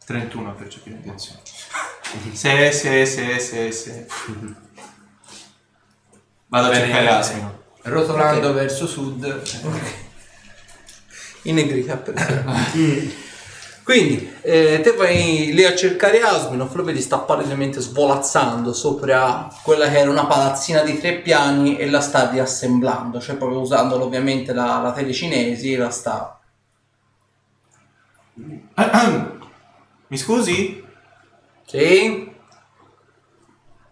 31 0.06 0.54
per 0.54 0.68
capire 0.68 0.96
intenzione. 0.96 1.42
Sì, 2.32 2.72
sì, 2.72 3.06
sì, 3.06 3.40
sì, 3.40 3.72
sì. 3.72 4.06
Vado 6.48 6.68
a 6.68 6.70
Bene, 6.70 6.86
cercare 6.86 7.06
bene. 7.06 7.18
Asmino. 7.18 7.64
Rotolando 7.82 8.54
verso 8.54 8.88
sud. 8.88 9.42
In 11.42 11.56
negrita 11.56 11.98
per 11.98 12.14
esempio. 12.16 13.24
Quindi 13.84 14.34
eh, 14.42 14.80
te 14.82 14.94
vai 14.94 15.52
lì 15.54 15.64
a 15.64 15.76
cercare 15.76 16.22
Asminov, 16.22 16.74
lo 16.74 16.84
vedi 16.84 17.02
sta 17.02 17.20
palesemente 17.20 17.82
svolazzando 17.82 18.74
sopra 18.74 19.48
quella 19.62 19.90
che 19.90 20.00
era 20.00 20.10
una 20.10 20.26
palazzina 20.26 20.82
di 20.82 21.00
tre 21.00 21.20
piani 21.20 21.78
e 21.78 21.90
la 21.90 22.02
sta 22.02 22.30
riassemblando, 22.30 23.20
cioè 23.20 23.36
proprio 23.36 23.60
usando 23.60 24.02
ovviamente 24.02 24.54
la, 24.54 24.80
la 24.82 24.92
telecinesi 24.92 25.74
e 25.74 25.78
la 25.78 25.90
sta... 25.92 26.40
Mi 30.15 30.22
scusi? 30.22 30.81
Sì? 31.65 32.34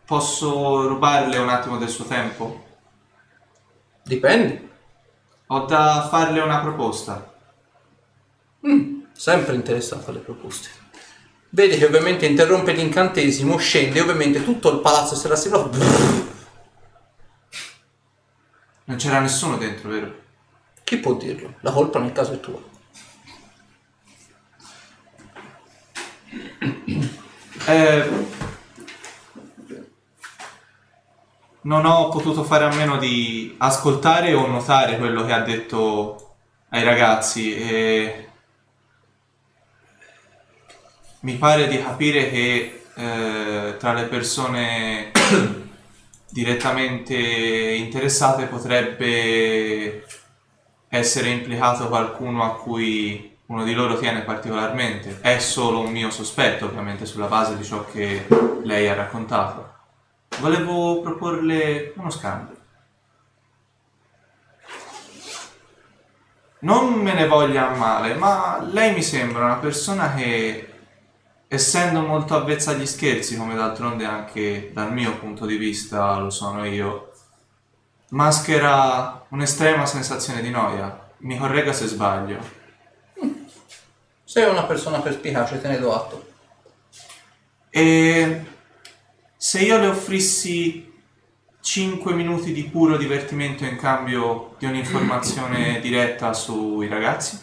Posso 0.06 0.88
rubarle 0.88 1.38
un 1.38 1.50
attimo 1.50 1.78
del 1.78 1.90
suo 1.90 2.06
tempo? 2.06 2.64
Dipende. 4.04 4.70
Ho 5.48 5.66
da 5.66 6.08
farle 6.10 6.40
una 6.40 6.62
proposta. 6.62 7.30
Mm, 8.66 9.02
sempre 9.12 9.56
interessato 9.56 10.12
alle 10.12 10.20
proposte. 10.20 10.70
Vedi 11.50 11.78
che 11.78 11.88
ovviamente 11.88 12.26
interrompe 12.26 12.72
l'incantesimo, 12.72 13.58
scende 13.58 14.00
ovviamente 14.00 14.46
tutto 14.46 14.72
il 14.72 14.80
palazzo 14.80 15.16
si 15.16 15.28
rassembla. 15.28 15.70
Non 18.86 18.96
c'era 18.96 19.20
nessuno 19.20 19.58
dentro, 19.58 19.90
vero? 19.90 20.16
Chi 20.86 21.00
può 21.00 21.16
dirlo? 21.16 21.56
La 21.60 21.74
colpa 21.74 22.00
nel 22.00 22.14
caso 22.14 22.32
è 22.32 22.40
tua. 22.40 22.73
Eh, 27.66 28.10
non 31.62 31.86
ho 31.86 32.10
potuto 32.10 32.44
fare 32.44 32.66
a 32.66 32.74
meno 32.74 32.98
di 32.98 33.56
ascoltare 33.58 34.34
o 34.34 34.48
notare 34.48 34.98
quello 34.98 35.26
che 35.26 35.34
ha 35.34 35.42
detto 35.42 36.36
ai 36.70 36.84
ragazzi 36.84 37.56
e 37.56 38.28
mi 41.22 41.36
pare 41.36 41.68
di 41.68 41.82
capire 41.82 42.30
che 42.30 42.84
eh, 42.96 43.76
tra 43.78 43.94
le 43.94 44.04
persone 44.06 45.12
direttamente 46.30 47.16
interessate 47.16 48.46
potrebbe 48.48 50.06
essere 50.90 51.30
implicato 51.30 51.88
qualcuno 51.88 52.44
a 52.44 52.56
cui 52.56 53.33
uno 53.46 53.64
di 53.64 53.74
loro 53.74 53.98
tiene 53.98 54.22
particolarmente. 54.22 55.20
È 55.22 55.38
solo 55.40 55.82
un 55.82 55.92
mio 55.92 56.10
sospetto, 56.10 56.66
ovviamente, 56.66 57.06
sulla 57.06 57.28
base 57.28 57.58
di 57.58 57.64
ciò 57.64 57.86
che 57.86 58.28
lei 58.64 58.88
ha 58.88 58.94
raccontato. 58.94 59.72
Volevo 60.40 61.02
proporle 61.02 61.94
uno 61.96 62.10
scambio. 62.10 62.56
Non 66.60 66.94
me 66.94 67.14
ne 67.14 67.28
voglia 67.28 67.70
a 67.70 67.76
male, 67.76 68.14
ma 68.14 68.66
lei 68.72 68.94
mi 68.94 69.04
sembra 69.04 69.44
una 69.44 69.58
persona 69.58 70.14
che, 70.14 70.74
essendo 71.50 72.02
molto 72.02 72.36
avvezza 72.36 72.72
agli 72.72 72.86
scherzi, 72.86 73.36
come 73.36 73.54
d'altronde 73.54 74.06
anche 74.06 74.72
dal 74.74 74.94
mio 74.94 75.18
punto 75.18 75.46
di 75.46 75.58
vista 75.58 76.18
lo 76.18 76.30
sono 76.30 76.64
io, 76.66 77.12
maschera 78.10 79.26
un'estrema 79.28 79.86
sensazione 79.86 80.42
di 80.42 80.50
noia. 80.52 81.12
Mi 81.18 81.38
corregga 81.38 81.74
se 81.74 81.86
sbaglio. 81.86 82.63
Sei 84.34 84.50
una 84.50 84.64
persona 84.64 85.00
perspicace, 85.00 85.62
te 85.62 85.68
ne 85.68 85.78
do 85.78 85.94
atto. 85.94 86.26
E 87.70 88.44
se 89.38 89.60
io 89.60 89.78
le 89.78 89.86
offrissi 89.86 90.92
5 91.60 92.14
minuti 92.16 92.52
di 92.52 92.64
puro 92.64 92.98
divertimento 92.98 93.64
in 93.64 93.78
cambio 93.78 94.56
di 94.58 94.66
un'informazione 94.66 95.80
diretta 95.86 96.34
sui 96.34 96.88
ragazzi? 96.88 97.40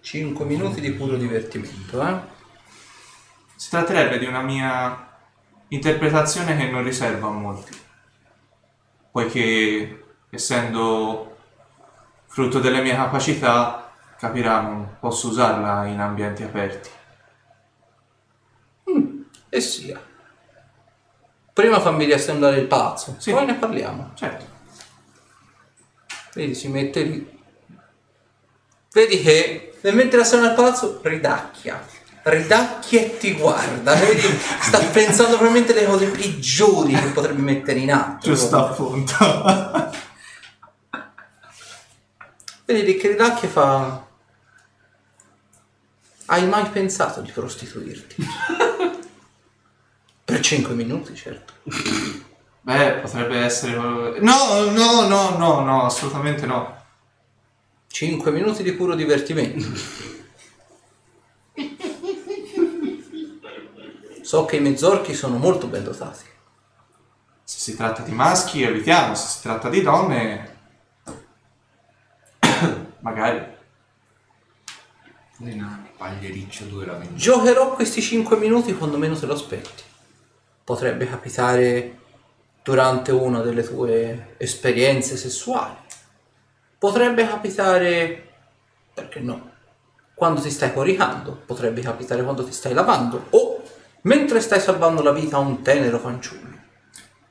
5 0.00 0.44
minuti 0.46 0.80
di 0.80 0.92
puro 0.92 1.18
divertimento, 1.18 2.02
eh? 2.02 2.18
Si 3.56 3.68
tratterebbe 3.68 4.18
di 4.18 4.24
una 4.24 4.40
mia 4.40 5.18
interpretazione 5.68 6.56
che 6.56 6.70
non 6.70 6.82
riserva 6.82 7.26
a 7.26 7.32
molti, 7.32 7.78
poiché 9.10 10.04
essendo 10.30 11.34
frutto 12.36 12.58
delle 12.60 12.82
mie 12.82 12.94
capacità, 12.94 13.90
capirà, 14.18 14.60
non 14.60 14.96
posso 15.00 15.28
usarla 15.28 15.86
in 15.86 15.98
ambienti 15.98 16.42
aperti. 16.42 16.90
E 19.48 19.60
sia. 19.62 19.98
Prima 21.50 21.80
fammi 21.80 22.04
riassemblare 22.04 22.58
il 22.58 22.66
palazzo, 22.66 23.14
Sì. 23.16 23.30
poi 23.30 23.46
ne 23.46 23.54
parliamo. 23.54 24.10
Certo. 24.12 24.44
Vedi, 26.34 26.54
si 26.54 26.68
mette 26.68 27.02
lì. 27.04 27.40
Vedi 28.92 29.22
che 29.22 29.78
nel 29.80 29.94
mentre 29.94 30.20
assemblea 30.20 30.50
il 30.50 30.56
palazzo 30.56 31.00
ridacchia. 31.02 31.82
Ridacchia 32.24 33.00
e 33.00 33.16
ti 33.16 33.32
guarda. 33.32 33.94
Vedi, 33.94 34.20
sta 34.60 34.78
pensando 34.92 35.38
probabilmente 35.38 35.72
le 35.72 35.86
cose 35.86 36.08
peggiori 36.08 36.92
che 36.92 37.08
potrebbe 37.12 37.40
mettere 37.40 37.78
in 37.78 37.92
atto. 37.92 38.26
Giusto 38.26 38.58
appunto. 38.58 40.04
Vedi 42.66 42.82
lì 42.82 42.96
che 42.96 43.16
fa... 43.46 44.04
Hai 46.28 46.48
mai 46.48 46.68
pensato 46.70 47.20
di 47.20 47.30
prostituirti? 47.30 48.16
per 50.24 50.40
5 50.40 50.74
minuti, 50.74 51.14
certo. 51.14 51.52
Beh, 52.62 52.94
potrebbe 52.94 53.38
essere... 53.38 54.18
No, 54.18 54.64
no, 54.70 55.06
no, 55.06 55.36
no, 55.36 55.60
no, 55.60 55.84
assolutamente 55.84 56.44
no. 56.46 56.74
5 57.86 58.32
minuti 58.32 58.64
di 58.64 58.72
puro 58.72 58.96
divertimento. 58.96 60.04
So 64.26 64.44
che 64.44 64.56
i 64.56 64.60
mezzorchi 64.60 65.14
sono 65.14 65.36
molto 65.36 65.68
ben 65.68 65.84
dotati. 65.84 66.24
Se 67.44 67.60
si 67.60 67.76
tratta 67.76 68.02
di 68.02 68.10
maschi 68.10 68.64
evitiamo, 68.64 69.14
se 69.14 69.28
si 69.28 69.42
tratta 69.42 69.68
di 69.68 69.82
donne... 69.82 70.55
Magari. 73.06 73.40
Le 75.36 75.54
nani, 75.54 75.88
pagliericcio 75.96 76.64
dove 76.64 76.86
la 76.86 76.94
vendi? 76.94 77.14
Giocherò 77.14 77.72
questi 77.74 78.02
5 78.02 78.36
minuti 78.36 78.74
quando 78.74 78.98
meno 78.98 79.16
te 79.16 79.26
lo 79.26 79.34
aspetti. 79.34 79.84
Potrebbe 80.64 81.08
capitare 81.08 81.98
durante 82.64 83.12
una 83.12 83.42
delle 83.42 83.62
tue 83.62 84.34
esperienze 84.38 85.16
sessuali. 85.16 85.76
Potrebbe 86.78 87.28
capitare, 87.28 88.32
perché 88.92 89.20
no, 89.20 89.52
quando 90.12 90.40
ti 90.40 90.50
stai 90.50 90.72
coricando. 90.72 91.40
Potrebbe 91.46 91.82
capitare 91.82 92.24
quando 92.24 92.44
ti 92.44 92.52
stai 92.52 92.74
lavando 92.74 93.26
o 93.30 93.62
mentre 94.00 94.40
stai 94.40 94.58
salvando 94.58 95.00
la 95.02 95.12
vita 95.12 95.36
a 95.36 95.40
un 95.40 95.62
tenero 95.62 96.00
fanciullo. 96.00 96.58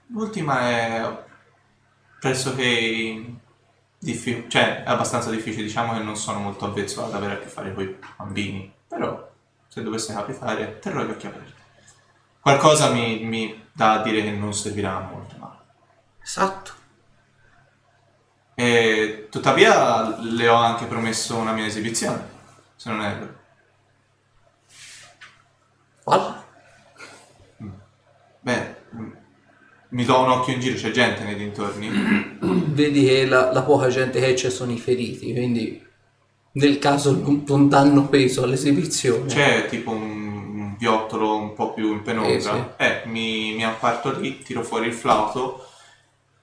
L'ultima 0.08 0.70
è 0.70 1.24
pressoché 2.22 3.44
difficile, 3.98 4.50
cioè 4.50 4.84
è 4.84 4.90
abbastanza 4.90 5.30
difficile, 5.30 5.64
diciamo 5.64 5.94
che 5.94 6.00
non 6.00 6.16
sono 6.16 6.40
molto 6.40 6.66
avvezzo 6.66 7.06
ad 7.06 7.14
avere 7.14 7.34
a 7.34 7.40
che 7.40 7.48
fare 7.48 7.74
con 7.74 7.84
i 7.84 7.98
bambini, 8.18 8.72
però 8.88 9.32
se 9.68 9.84
dovesse 9.84 10.14
capitare 10.14 10.80
terrò 10.80 11.04
gli 11.04 11.10
occhi 11.10 11.28
aperti. 11.28 11.54
Qualcosa 12.40 12.92
mi, 12.92 13.24
mi 13.24 13.68
dà 13.72 13.94
a 13.94 14.02
dire 14.02 14.22
che 14.22 14.32
non 14.32 14.54
servirà 14.54 15.00
molto 15.00 15.36
male. 15.38 15.58
Esatto. 16.22 16.74
E 18.54 19.28
tuttavia 19.30 20.18
le 20.22 20.48
ho 20.48 20.56
anche 20.56 20.86
promesso 20.86 21.36
una 21.38 21.52
mia 21.52 21.66
esibizione, 21.66 22.24
se 22.76 22.90
non 22.90 23.02
è 23.02 23.18
vero. 23.18 23.36
Guarda. 26.04 26.46
Beh, 28.40 28.75
mi 29.96 30.04
do 30.04 30.20
un 30.20 30.30
occhio 30.30 30.54
in 30.54 30.60
giro, 30.60 30.76
c'è 30.76 30.92
gente 30.92 31.24
nei 31.24 31.36
dintorni. 31.36 31.90
Vedi 32.76 33.06
che 33.06 33.26
la, 33.26 33.54
la 33.54 33.64
poca 33.64 33.88
gente 33.88 34.20
che 34.20 34.34
c'è 34.34 34.50
sono 34.50 34.74
i 34.74 34.78
feriti, 34.78 35.32
quindi 35.32 35.82
nel 36.54 36.80
caso 36.80 37.12
non, 37.12 37.44
non 37.48 37.70
danno 37.70 38.08
peso 38.08 38.44
all'esibizione. 38.44 39.26
C'è 39.28 39.68
tipo 39.70 39.92
un, 39.92 40.02
un 40.02 40.76
viottolo 40.78 41.38
un 41.38 41.54
po' 41.54 41.74
più 41.74 41.94
in 41.94 42.02
penombra. 42.02 42.76
Eh, 42.78 42.86
Eh, 42.86 43.02
mi, 43.06 43.54
mi 43.56 43.64
apparto 43.64 44.20
lì, 44.20 44.40
tiro 44.40 44.64
fuori 44.64 44.88
il 44.88 44.94
flauto 44.94 45.66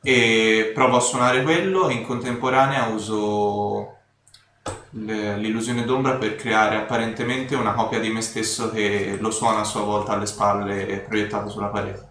e 0.03 0.73
provo 0.75 0.97
a 0.97 1.01
suonare 1.01 1.43
quello 1.43 1.89
e 1.89 1.93
in 1.93 2.03
contemporanea 2.05 2.87
uso 2.87 3.97
le- 4.91 5.37
l'illusione 5.37 5.85
d'ombra 5.85 6.15
per 6.15 6.37
creare 6.37 6.77
apparentemente 6.77 7.55
una 7.55 7.73
copia 7.75 8.01
di 8.01 8.09
me 8.11 8.23
stesso 8.23 8.71
che 8.71 9.17
lo 9.21 9.31
suona 9.31 9.61
a 9.61 9.65
sua 9.65 9.83
volta 9.83 10.13
alle 10.13 10.27
spalle 10.27 10.89
e 10.89 10.97
proiettato 10.99 11.51
sulla 11.51 11.67
parete. 11.69 12.11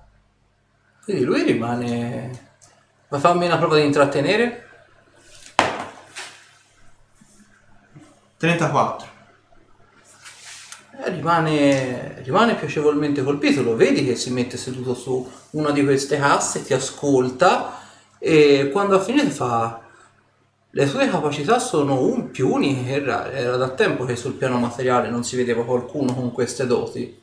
Quindi 1.03 1.23
lui 1.23 1.43
rimane... 1.43 2.49
Ma 3.09 3.19
fammi 3.19 3.45
una 3.45 3.57
prova 3.57 3.75
di 3.75 3.85
intrattenere. 3.85 4.69
34. 8.37 9.07
Eh, 11.03 11.09
rimane, 11.09 12.21
rimane 12.23 12.55
piacevolmente 12.55 13.23
colpito, 13.23 13.61
lo 13.61 13.75
vedi 13.75 14.05
che 14.05 14.15
si 14.15 14.31
mette 14.31 14.57
seduto 14.57 14.93
su 14.93 15.29
una 15.51 15.71
di 15.71 15.83
queste 15.83 16.17
casse, 16.17 16.63
ti 16.63 16.73
ascolta 16.73 17.79
e 18.17 18.69
quando 18.71 18.95
ha 18.95 18.99
finito 18.99 19.29
fa 19.29 19.81
le 20.73 20.87
sue 20.87 21.09
capacità 21.09 21.59
sono 21.59 22.01
un 22.01 22.31
più 22.31 22.49
uniche 22.49 22.83
che 22.83 23.03
rare, 23.03 23.33
era 23.33 23.57
da 23.57 23.69
tempo 23.69 24.05
che 24.05 24.15
sul 24.15 24.33
piano 24.33 24.57
materiale 24.57 25.09
non 25.09 25.23
si 25.23 25.35
vedeva 25.35 25.65
qualcuno 25.65 26.13
con 26.13 26.31
queste 26.31 26.65
doti. 26.65 27.19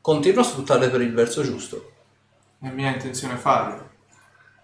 Continua 0.00 0.42
a 0.42 0.44
sfruttarle 0.44 0.88
per 0.90 1.00
il 1.00 1.14
verso 1.14 1.42
giusto, 1.42 1.92
È 2.60 2.68
mia 2.68 2.92
intenzione 2.92 3.36
farlo. 3.36 3.88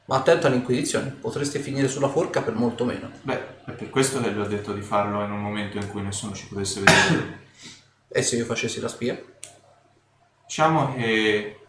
ma 0.06 0.16
attento 0.16 0.46
all'inquisizione, 0.46 1.10
potresti 1.10 1.58
finire 1.58 1.88
sulla 1.88 2.08
forca 2.08 2.42
per 2.42 2.54
molto 2.54 2.84
meno. 2.84 3.10
Beh, 3.22 3.64
è 3.64 3.72
per 3.72 3.90
questo 3.90 4.20
che 4.20 4.30
le 4.30 4.40
ho 4.40 4.46
detto 4.46 4.72
di 4.72 4.80
farlo 4.80 5.22
in 5.24 5.30
un 5.30 5.40
momento 5.40 5.78
in 5.78 5.88
cui 5.88 6.02
nessuno 6.02 6.32
ci 6.32 6.46
potesse 6.46 6.80
vedere. 6.80 7.44
E 8.08 8.22
se 8.22 8.36
io 8.36 8.44
facessi 8.44 8.80
la 8.80 8.88
spia? 8.88 9.20
Diciamo 10.46 10.94
che 10.94 11.60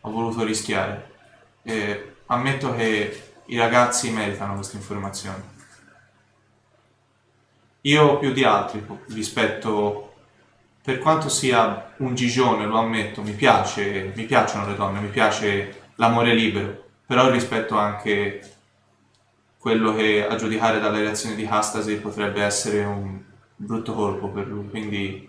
ho 0.00 0.10
voluto 0.10 0.44
rischiare. 0.44 1.14
E 1.62 2.16
ammetto 2.26 2.74
che 2.74 3.34
i 3.46 3.56
ragazzi 3.56 4.10
meritano 4.10 4.54
queste 4.54 4.76
informazioni. 4.76 5.54
Io 7.82 8.18
più 8.18 8.32
di 8.32 8.42
altri 8.42 8.84
rispetto, 9.10 10.05
per 10.86 11.00
quanto 11.00 11.28
sia 11.28 11.94
un 11.96 12.14
gigione, 12.14 12.64
lo 12.64 12.78
ammetto, 12.78 13.20
mi 13.20 13.32
piace, 13.32 14.12
mi 14.14 14.24
piacciono 14.24 14.68
le 14.68 14.76
donne, 14.76 15.00
mi 15.00 15.08
piace 15.08 15.90
l'amore 15.96 16.32
libero, 16.32 16.84
però 17.04 17.28
rispetto 17.28 17.76
anche 17.76 18.40
quello 19.58 19.92
che 19.96 20.24
a 20.24 20.36
giudicare 20.36 20.78
dalle 20.78 21.00
reazioni 21.00 21.34
di 21.34 21.44
Hastasi 21.44 21.96
potrebbe 21.96 22.40
essere 22.40 22.84
un 22.84 23.20
brutto 23.56 23.94
colpo 23.94 24.28
per 24.28 24.46
lui, 24.46 24.70
quindi 24.70 25.28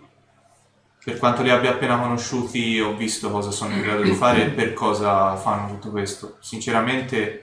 per 1.02 1.18
quanto 1.18 1.42
li 1.42 1.50
abbia 1.50 1.70
appena 1.70 1.98
conosciuti 1.98 2.78
ho 2.78 2.94
visto 2.94 3.28
cosa 3.28 3.50
sono 3.50 3.74
in 3.74 3.82
grado 3.82 4.02
di 4.02 4.14
fare 4.14 4.44
e 4.44 4.50
per 4.50 4.74
cosa 4.74 5.34
fanno 5.34 5.70
tutto 5.70 5.90
questo. 5.90 6.36
Sinceramente 6.38 7.42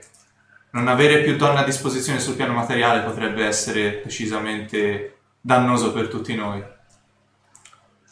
non 0.70 0.88
avere 0.88 1.22
più 1.22 1.36
donne 1.36 1.58
a 1.58 1.64
disposizione 1.64 2.18
sul 2.18 2.36
piano 2.36 2.54
materiale 2.54 3.02
potrebbe 3.02 3.44
essere 3.44 4.00
decisamente 4.02 5.18
dannoso 5.38 5.92
per 5.92 6.08
tutti 6.08 6.34
noi. 6.34 6.75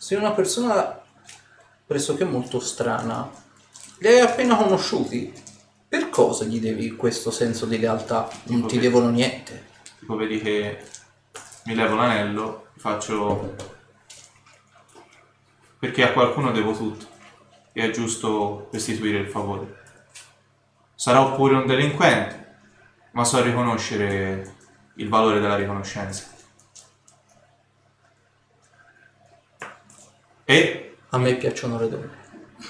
Sei 0.04 0.18
una 0.18 0.32
persona 0.32 1.00
pressoché 1.86 2.24
molto 2.24 2.60
strana. 2.60 3.26
Li 4.00 4.08
hai 4.08 4.20
appena 4.20 4.54
conosciuti. 4.54 5.32
Per 5.88 6.10
cosa 6.10 6.44
gli 6.44 6.60
devi 6.60 6.94
questo 6.94 7.30
senso 7.30 7.64
di 7.64 7.78
lealtà? 7.78 8.28
Non 8.42 8.56
Tipo 8.56 8.66
ti 8.66 8.74
che- 8.74 8.80
devono 8.82 9.08
niente. 9.08 9.66
Tipo 9.98 10.14
vedi 10.16 10.42
che 10.42 10.84
mi 11.64 11.74
levo 11.74 11.94
l'anello, 11.94 12.66
faccio... 12.76 13.54
perché 15.78 16.02
a 16.02 16.12
qualcuno 16.12 16.52
devo 16.52 16.76
tutto 16.76 17.06
e 17.72 17.84
è 17.84 17.90
giusto 17.90 18.68
restituire 18.72 19.20
il 19.20 19.30
favore. 19.30 19.82
Sarò 20.94 21.34
pure 21.34 21.56
un 21.56 21.64
delinquente, 21.66 22.56
ma 23.12 23.24
so 23.24 23.40
riconoscere 23.42 24.54
il 24.96 25.08
valore 25.08 25.40
della 25.40 25.56
riconoscenza. 25.56 26.32
E 30.44 30.96
A 31.10 31.18
me 31.18 31.34
piacciono 31.34 31.78
le 31.78 31.88
donne. 31.88 32.22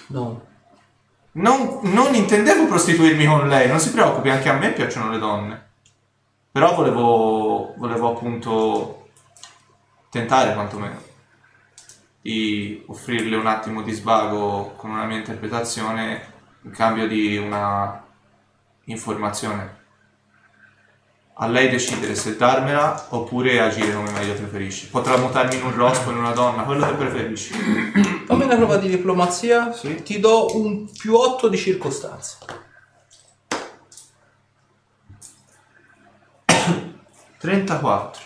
No. 0.08 0.46
non, 1.32 1.80
non 1.82 2.14
intendevo 2.14 2.66
prostituirmi 2.66 3.26
con 3.26 3.48
lei, 3.48 3.68
non 3.68 3.78
si 3.78 3.90
preoccupi, 3.90 4.30
anche 4.30 4.48
a 4.48 4.54
me 4.54 4.72
piacciono 4.72 5.10
le 5.10 5.18
donne. 5.18 5.68
Però 6.50 6.74
volevo, 6.74 7.74
volevo 7.76 8.10
appunto 8.10 9.08
tentare 10.10 10.54
quantomeno 10.54 11.12
di 12.20 12.82
offrirle 12.86 13.36
un 13.36 13.46
attimo 13.46 13.82
di 13.82 13.92
svago 13.92 14.72
con 14.76 14.90
una 14.90 15.04
mia 15.04 15.18
interpretazione 15.18 16.32
in 16.62 16.70
cambio 16.70 17.06
di 17.06 17.36
una 17.36 18.02
informazione. 18.84 19.82
A 21.36 21.48
lei 21.48 21.68
decidere 21.68 22.14
se 22.14 22.36
darmela 22.36 23.08
oppure 23.10 23.58
agire 23.60 23.92
come 23.92 24.12
meglio 24.12 24.34
preferisci. 24.34 24.86
Potrà 24.86 25.16
mutarmi 25.16 25.56
in 25.56 25.64
un 25.64 25.74
rospo, 25.74 26.10
in 26.10 26.18
una 26.18 26.30
donna, 26.30 26.62
quello 26.62 26.86
che 26.86 26.92
preferisci. 26.92 27.52
Fammi 28.26 28.44
una 28.44 28.54
prova 28.54 28.76
di 28.76 28.88
diplomazia. 28.88 29.70
Ti 29.70 30.20
do 30.20 30.56
un 30.56 30.88
più 30.92 31.14
8 31.16 31.48
di 31.48 31.56
circostanza. 31.56 32.38
34. 37.38 38.22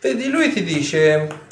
Vedi, 0.00 0.28
lui 0.28 0.52
ti 0.52 0.64
dice... 0.64 1.44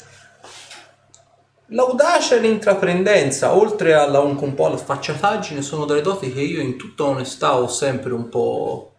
L'audacia 1.69 2.35
e 2.35 2.39
l'intraprendenza, 2.41 3.55
oltre 3.55 3.93
alla, 3.93 4.19
un, 4.19 4.37
un 4.37 4.53
po' 4.53 4.65
alla 4.67 4.77
sfacciataggine, 4.77 5.61
sono 5.61 5.85
delle 5.85 6.01
doti 6.01 6.31
che 6.31 6.41
io 6.41 6.61
in 6.61 6.77
tutta 6.77 7.05
onestà 7.05 7.55
ho 7.55 7.67
sempre 7.67 8.13
un 8.13 8.29
po' 8.29 8.94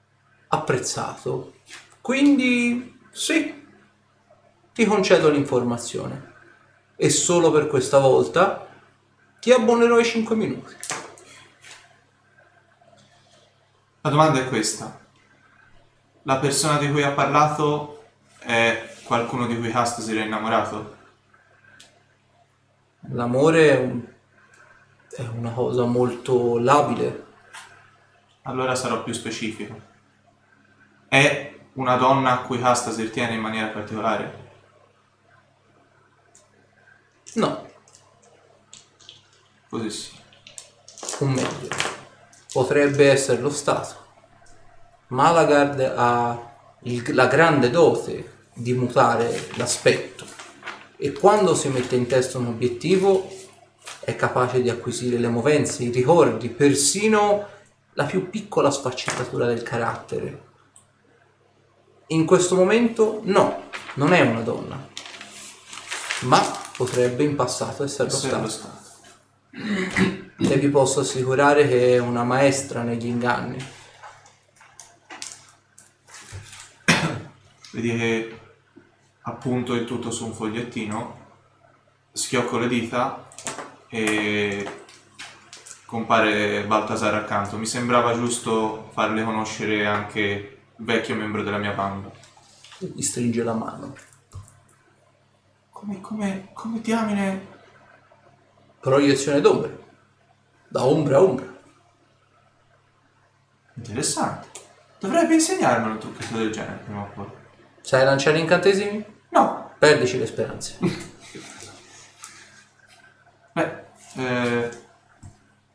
apprezzato. 0.57 1.55
Quindi, 2.01 2.99
sì, 3.11 3.67
ti 4.73 4.85
concedo 4.85 5.31
l'informazione. 5.31 6.35
E 6.97 7.11
solo 7.11 7.51
per 7.51 7.67
questa 7.67 7.99
volta 7.99 8.67
ti 9.41 9.53
abbonerò 9.53 9.99
i 9.99 10.05
5 10.05 10.35
minuti. 10.37 10.75
La 14.03 14.11
domanda 14.11 14.39
è 14.39 14.49
questa. 14.49 15.01
La 16.23 16.39
persona 16.39 16.79
di 16.79 16.91
cui 16.91 17.03
ha 17.03 17.13
parlato 17.13 18.05
è 18.39 18.95
qualcuno 19.05 19.47
di 19.47 19.57
cui 19.59 19.71
Cast 19.71 20.01
si 20.01 20.13
era 20.13 20.25
innamorato? 20.25 20.95
L'amore 23.11 23.71
è, 23.71 23.79
un- 23.81 24.05
è 25.11 25.23
una 25.23 25.51
cosa 25.53 25.85
molto 25.85 26.59
labile. 26.59 27.25
Allora 28.43 28.75
sarò 28.75 29.03
più 29.03 29.13
specifico. 29.13 29.95
È 31.09 31.55
una 31.75 31.97
donna 31.97 32.33
a 32.33 32.43
cui 32.43 32.61
Hastasir 32.63 33.11
tiene 33.11 33.35
in 33.35 33.41
maniera 33.41 33.69
particolare? 33.69 34.45
No, 37.35 37.65
Così 39.69 39.91
sì. 39.91 40.13
o 41.21 41.27
meglio, 41.27 41.69
potrebbe 42.53 43.11
essere 43.11 43.41
lo 43.43 43.51
Stato. 43.51 44.05
Malagard 45.09 45.81
ha 45.97 46.55
il- 46.83 47.15
la 47.15 47.27
grande 47.27 47.69
dote 47.71 48.47
di 48.55 48.73
mutare 48.73 49.49
l'aspetto 49.57 50.25
e 50.97 51.13
quando 51.13 51.55
si 51.55 51.69
mette 51.69 51.95
in 51.95 52.07
testa 52.07 52.39
un 52.39 52.47
obiettivo 52.47 53.29
è 54.01 54.17
capace 54.17 54.63
di 54.63 54.71
acquisire 54.71 55.19
le 55.19 55.29
movenze, 55.29 55.83
i 55.83 55.91
ricordi, 55.91 56.49
persino 56.49 57.47
la 57.95 58.05
più 58.05 58.31
piccola 58.31 58.71
sfaccettatura 58.71 59.47
del 59.47 59.63
carattere. 59.63 60.45
In 62.09 62.25
questo 62.25 62.55
momento 62.55 63.21
no, 63.25 63.65
non 63.95 64.13
è 64.13 64.21
una 64.21 64.41
donna, 64.41 64.89
ma 66.21 66.41
potrebbe 66.77 67.25
in 67.25 67.35
passato 67.35 67.83
esserlo 67.83 68.11
stato. 68.11 68.49
stato. 68.49 68.85
E 70.39 70.59
vi 70.59 70.69
posso 70.69 71.01
assicurare 71.01 71.67
che 71.67 71.95
è 71.95 71.99
una 71.99 72.23
maestra 72.23 72.83
negli 72.83 73.07
inganni. 73.07 73.59
Vedi 77.73 77.97
che 77.97 78.41
appunto 79.23 79.75
il 79.75 79.85
tutto 79.85 80.13
su 80.13 80.27
un 80.27 80.33
fogliettino, 80.33 81.25
schiocco 82.13 82.59
le 82.59 82.69
dita 82.69 83.27
e 83.89 84.85
compare 85.85 86.63
Baltasar 86.63 87.15
accanto. 87.15 87.57
Mi 87.57 87.67
sembrava 87.67 88.15
giusto 88.15 88.91
farle 88.93 89.25
conoscere 89.25 89.87
anche 89.87 90.56
vecchio 90.77 91.15
membro 91.15 91.43
della 91.43 91.59
mia 91.59 91.73
banda. 91.73 92.11
Gli 92.79 93.03
stringe 93.03 93.43
la 93.43 93.55
mano. 93.55 93.95
Come, 95.71 96.01
come, 96.01 96.49
come 96.53 96.81
diamine... 96.81 97.55
Proiezione 98.81 99.41
d'ombre. 99.41 99.85
Da 100.69 100.85
ombra 100.85 101.17
a 101.17 101.23
ombra. 101.23 101.55
Interessante. 103.75 104.49
Dovrebbe 104.99 105.35
insegnarmelo 105.35 105.93
un 105.95 105.99
trucchetto 105.99 106.37
del 106.37 106.53
genere 106.53 106.83
prima 106.85 107.03
o 107.03 107.11
poi. 107.13 107.27
Sai 107.81 108.05
lanciare 108.05 108.39
incantesimi? 108.39 109.05
No, 109.31 109.67
Perdici 109.79 110.19
le 110.19 110.27
speranze. 110.27 110.79
beh, 113.53 113.85
eh, 114.15 114.71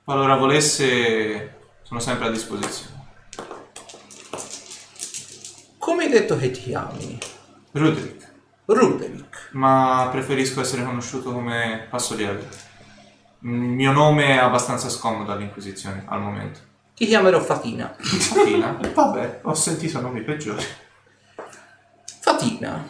qualora 0.03 0.35
volesse 0.35 1.59
sono 1.83 1.99
sempre 1.99 2.27
a 2.27 2.31
disposizione. 2.31 3.00
Come 5.81 6.03
hai 6.03 6.11
detto 6.11 6.37
che 6.37 6.51
ti 6.51 6.61
chiami? 6.61 7.17
Ruderick, 7.71 8.31
Ruderick. 8.65 9.49
ma 9.53 10.09
preferisco 10.11 10.61
essere 10.61 10.83
conosciuto 10.83 11.31
come 11.31 11.87
Passolieve. 11.89 12.47
Il 13.39 13.49
mio 13.49 13.91
nome 13.91 14.27
è 14.27 14.37
abbastanza 14.37 14.89
scomodo 14.89 15.31
all'Inquisizione 15.31 16.03
al 16.05 16.21
momento. 16.21 16.59
Ti 16.93 17.07
chiamerò 17.07 17.39
Fatina. 17.39 17.95
Fatina? 17.97 18.77
Vabbè, 18.93 19.39
ho 19.41 19.55
sentito 19.55 19.99
nomi 19.99 20.21
peggiori. 20.21 20.63
Fatina. 22.19 22.85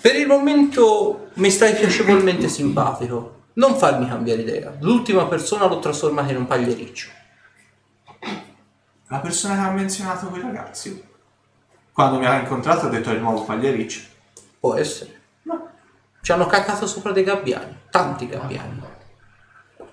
Per 0.00 0.14
il 0.14 0.28
momento 0.28 1.30
mi 1.34 1.50
stai 1.50 1.74
piacevolmente 1.74 2.46
simpatico. 2.46 3.46
Non 3.54 3.74
farmi 3.74 4.06
cambiare 4.06 4.42
idea. 4.42 4.72
L'ultima 4.82 5.26
persona 5.26 5.66
l'ho 5.66 5.80
trasformata 5.80 6.30
in 6.30 6.36
un 6.36 6.46
pagliericcio. 6.46 7.08
La 9.08 9.18
persona 9.18 9.54
che 9.54 9.60
ha 9.60 9.70
menzionato 9.72 10.28
quei 10.28 10.42
ragazzi, 10.42 11.05
quando 11.96 12.18
mi 12.18 12.26
ha 12.26 12.38
incontrato 12.38 12.84
ha 12.84 12.88
detto 12.90 13.08
è 13.08 13.14
il 13.14 13.20
nuovo 13.20 13.44
Pagliericcio. 13.44 14.00
Può 14.60 14.74
essere. 14.74 15.18
No, 15.44 15.70
Ci 16.20 16.30
hanno 16.30 16.44
caccato 16.44 16.86
sopra 16.86 17.10
dei 17.10 17.24
gabbiani. 17.24 17.74
Tanti 17.88 18.28
gabbiani. 18.28 18.82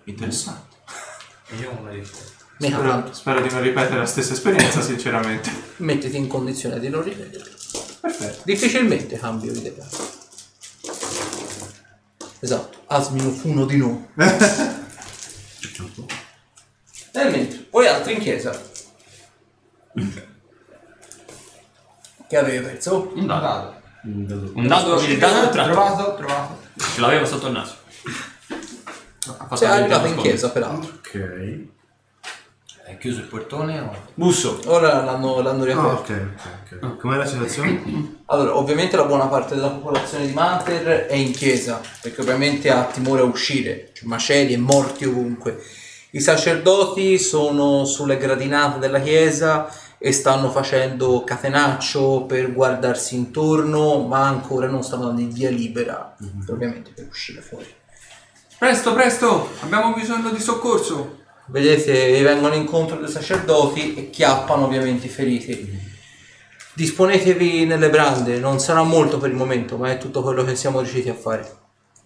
interessante. 0.04 0.76
E 1.48 1.56
io 1.56 1.70
di 1.92 1.98
queste. 2.00 2.42
Mica 2.58 2.78
Spero, 2.78 3.14
spero 3.14 3.42
di 3.42 3.50
non 3.50 3.62
ripetere 3.62 4.00
la 4.00 4.06
stessa 4.06 4.34
esperienza, 4.34 4.82
sinceramente. 4.82 5.50
Mettiti 5.78 6.18
in 6.18 6.28
condizione 6.28 6.78
di 6.82 6.90
non 6.90 7.04
ripetere. 7.04 7.50
Perfetto. 8.02 8.42
Difficilmente 8.44 9.18
cambio 9.18 9.54
idea. 9.54 9.88
Esatto, 12.40 12.84
Asmino 12.88 13.34
uno 13.44 13.64
di 13.64 13.78
noi. 13.78 14.08
Nel 17.14 17.32
mentre, 17.32 17.68
voi 17.72 17.88
altri 17.88 18.16
in 18.16 18.20
chiesa. 18.20 18.62
Che 22.34 22.40
avevi 22.40 22.66
perso? 22.66 23.12
Un 23.14 23.28
dado. 23.28 23.76
Un 24.06 24.26
dado. 24.26 24.52
Un 24.56 24.66
dado, 24.68 25.00
il 25.04 25.20
dado 25.20 25.50
tratto. 25.52 25.72
Trovato, 25.72 26.16
trovato. 26.16 26.58
Ce 26.96 27.00
l'avevo 27.00 27.26
sotto 27.28 27.46
il 27.46 27.54
naso. 27.54 27.76
Ha 29.28 29.34
fatto 29.34 29.56
Sei 29.56 29.68
vedere 29.68 29.84
arrivato 29.94 30.08
in 30.08 30.16
chiesa, 30.16 30.50
peraltro. 30.50 30.94
Ok. 30.96 31.60
È 32.86 32.98
chiuso 32.98 33.20
il 33.20 33.28
portone 33.28 33.80
o... 33.82 33.96
Busso. 34.16 34.60
Ora 34.66 35.04
l'hanno, 35.04 35.42
l'hanno 35.42 35.62
Ah, 35.62 35.66
riaperto. 35.66 36.12
ok, 36.12 36.22
ok, 36.74 36.80
ok. 36.82 36.98
Com'è 36.98 37.18
la 37.18 37.26
situazione? 37.28 38.22
Allora, 38.26 38.58
ovviamente 38.58 38.98
la 38.98 39.06
buona 39.06 39.28
parte 39.28 39.54
della 39.54 39.70
popolazione 39.70 40.26
di 40.26 40.34
Mater 40.34 41.06
è 41.06 41.14
in 41.14 41.34
chiesa, 41.34 41.80
perché 42.02 42.22
ovviamente 42.22 42.72
ha 42.72 42.86
timore 42.86 43.22
a 43.22 43.26
uscire, 43.26 43.92
c'è 43.94 44.06
macerie, 44.08 44.58
morti 44.58 45.06
ovunque. 45.06 45.62
I 46.10 46.20
sacerdoti 46.20 47.20
sono 47.20 47.86
sulle 47.86 48.18
gradinate 48.18 48.80
della 48.80 49.00
chiesa 49.02 49.68
e 50.06 50.12
stanno 50.12 50.52
facendo 50.52 51.24
catenaccio 51.24 52.26
per 52.26 52.52
guardarsi 52.52 53.16
intorno, 53.16 54.06
ma 54.06 54.28
ancora 54.28 54.68
non 54.68 54.84
stanno 54.84 55.06
dando 55.06 55.22
il 55.22 55.32
via 55.32 55.50
libera, 55.50 56.18
ovviamente 56.50 56.92
per 56.94 57.08
uscire 57.10 57.40
fuori. 57.40 57.74
Presto, 58.58 58.94
presto! 58.94 59.50
Abbiamo 59.62 59.94
bisogno 59.94 60.32
di 60.32 60.42
soccorso. 60.42 61.20
Vedete, 61.46 62.22
vengono 62.22 62.54
incontro 62.54 62.98
dei 62.98 63.08
sacerdoti 63.08 63.96
e 63.96 64.10
chiappano 64.10 64.66
ovviamente 64.66 65.06
i 65.06 65.10
feriti. 65.10 65.80
Disponetevi 66.74 67.66
nelle 67.66 67.90
brande, 67.90 68.40
non 68.40 68.60
sarà 68.60 68.84
molto 68.84 69.18
per 69.18 69.30
il 69.30 69.38
momento, 69.38 69.78
ma 69.78 69.90
è 69.90 69.98
tutto 69.98 70.22
quello 70.22 70.44
che 70.44 70.58
siamo 70.58 70.82
riusciti 70.82 71.08
a 71.08 71.16
fare. 71.16 71.50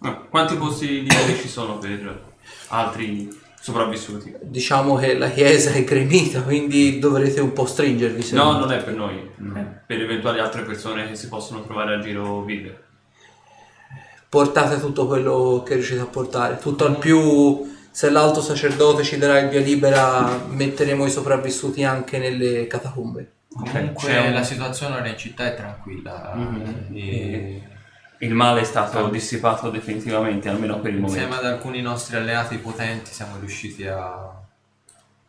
Ah, 0.02 0.22
Quanti 0.30 0.56
posti 0.56 1.02
liberi 1.02 1.36
ci 1.36 1.48
sono 1.48 1.80
per 1.80 2.36
altri 2.68 3.46
sopravvissuti? 3.72 4.34
Diciamo 4.42 4.96
che 4.96 5.18
la 5.18 5.30
chiesa 5.30 5.72
è 5.72 5.84
gremita, 5.84 6.42
quindi 6.42 7.00
dovrete 7.00 7.42
un 7.42 7.52
po' 7.54 7.66
stringervi. 7.66 8.22
se 8.22 8.36
No, 8.36 8.58
non 8.58 8.72
è 8.72 8.82
per 8.84 8.94
noi, 8.96 9.16
è 9.56 9.60
per 9.86 10.02
eventuali 10.02 10.40
altre 10.40 10.62
persone 10.64 11.08
che 11.08 11.16
si 11.16 11.28
possono 11.28 11.64
trovare 11.64 11.96
a 11.96 12.00
giro 12.00 12.44
vive. 12.44 12.84
Portate 14.30 14.80
tutto 14.80 15.08
quello 15.08 15.64
che 15.66 15.76
riuscite 15.76 16.02
a 16.02 16.06
portare. 16.06 16.58
Tutto 16.60 16.86
al 16.86 16.98
più, 16.98 17.66
se 17.92 18.10
l'alto 18.10 18.42
sacerdote 18.42 19.04
ci 19.04 19.18
darà 19.18 19.40
il 19.40 19.50
via 19.50 19.62
libera, 19.62 20.44
metteremo 20.50 21.06
i 21.06 21.10
sopravvissuti 21.10 21.84
anche 21.84 22.18
nelle 22.18 22.68
catacombe. 22.68 23.32
Comunque 23.54 24.18
un- 24.18 24.34
la 24.34 24.44
situazione 24.44 25.10
in 25.10 25.18
città 25.18 25.46
è 25.52 25.56
tranquilla. 25.56 26.34
e 26.94 27.62
Il 28.20 28.34
male 28.34 28.62
è 28.62 28.64
stato 28.64 29.10
dissipato 29.10 29.70
definitivamente, 29.70 30.50
almeno 30.50 30.80
per 30.80 30.92
il 30.94 31.00
insieme 31.00 31.26
momento. 31.28 31.46
ad 31.46 31.54
alcuni 31.54 31.82
nostri 31.82 32.16
alleati 32.16 32.58
potenti 32.58 33.12
siamo 33.14 33.38
riusciti 33.40 33.86
a 33.86 34.32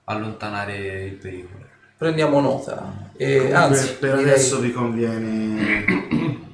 allontanare 0.05 1.05
il 1.05 1.15
pericolo. 1.15 1.65
Prendiamo 1.99 2.41
nota. 2.41 3.11
E, 3.17 3.35
Comunque, 3.37 3.55
anzi, 3.57 3.95
per 3.97 4.17
direi- 4.17 4.31
adesso 4.33 4.61
vi 4.61 4.73
conviene 4.73 5.85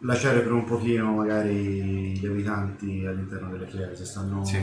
lasciare 0.00 0.40
per 0.40 0.52
un 0.52 0.64
pochino 0.64 1.12
magari 1.12 2.16
gli 2.18 2.26
abitanti 2.26 3.04
all'interno 3.06 3.50
delle 3.50 3.66
chiese. 3.66 4.04
Stanno 4.04 4.44
Sì. 4.44 4.58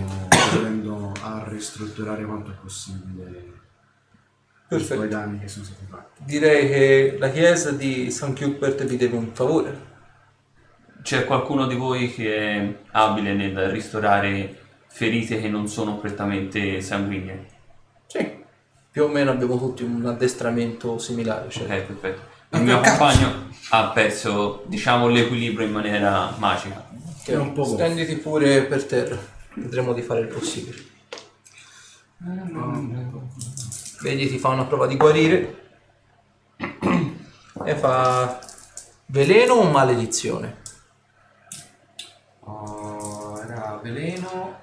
provando 0.51 1.11
a 1.21 1.43
ristrutturare 1.47 2.23
quanto 2.23 2.51
è 2.51 2.53
possibile 2.61 3.29
i 3.29 3.51
Perfetto. 4.67 4.93
suoi 4.95 5.07
danni 5.09 5.39
che 5.39 5.47
sono 5.49 5.65
stati 5.65 5.85
fatti. 5.89 6.21
direi 6.23 6.67
che 6.69 7.15
la 7.19 7.29
chiesa 7.29 7.71
di 7.71 8.09
San 8.11 8.33
Cuthbert 8.35 8.85
vi 8.85 8.95
deve 8.97 9.17
un 9.17 9.31
favore. 9.33 9.89
C'è 11.01 11.25
qualcuno 11.25 11.67
di 11.67 11.75
voi 11.75 12.13
che 12.13 12.35
è 12.35 12.75
abile 12.91 13.33
nel 13.33 13.69
ristorare 13.69 14.59
ferite 14.87 15.41
che 15.41 15.49
non 15.49 15.67
sono 15.67 15.97
prettamente 15.97 16.81
sanguigne? 16.81 17.47
Sì, 18.07 18.43
più 18.91 19.03
o 19.03 19.07
meno 19.07 19.31
abbiamo 19.31 19.57
tutti 19.57 19.83
un 19.83 20.05
addestramento 20.05 20.97
similare. 20.99 21.49
Cioè. 21.49 21.63
Ok, 21.63 21.81
perfetto. 21.81 22.21
Il 22.49 22.61
mio 22.63 22.79
compagno 22.81 23.49
ha 23.69 23.89
perso, 23.89 24.63
diciamo, 24.67 25.07
l'equilibrio 25.07 25.65
in 25.65 25.71
maniera 25.71 26.35
magica. 26.37 26.87
Che 27.23 27.35
un 27.35 27.53
po' 27.53 27.63
Stenditi 27.63 28.15
pure 28.17 28.63
per 28.63 28.83
terra, 28.83 29.17
vedremo 29.55 29.93
di 29.93 30.01
fare 30.01 30.19
il 30.21 30.27
possibile. 30.27 30.89
Vedi, 34.01 34.27
ti 34.27 34.37
fa 34.37 34.49
una 34.49 34.65
prova 34.65 34.87
di 34.87 34.97
guarire 34.97 35.69
e 37.63 37.75
fa 37.75 38.39
veleno 39.07 39.53
o 39.53 39.69
maledizione? 39.69 40.59
Oh, 42.41 43.39
era 43.41 43.79
veleno. 43.81 44.59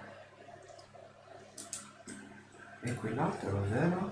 E 2.89 2.95
quell'altro 2.95 3.51
cos'era? 3.51 4.11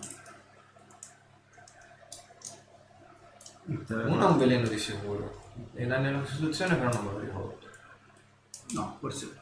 Uno 3.64 4.20
è 4.20 4.30
un 4.30 4.38
veleno 4.38 4.68
di 4.68 4.78
sicuro. 4.78 5.42
E 5.74 5.86
la 5.86 5.98
nella 5.98 6.18
Costituzione 6.20 6.76
però 6.76 6.90
non 6.92 7.04
me 7.06 7.12
lo 7.12 7.18
ricordo. 7.18 7.58
No, 8.72 8.96
forse. 9.00 9.34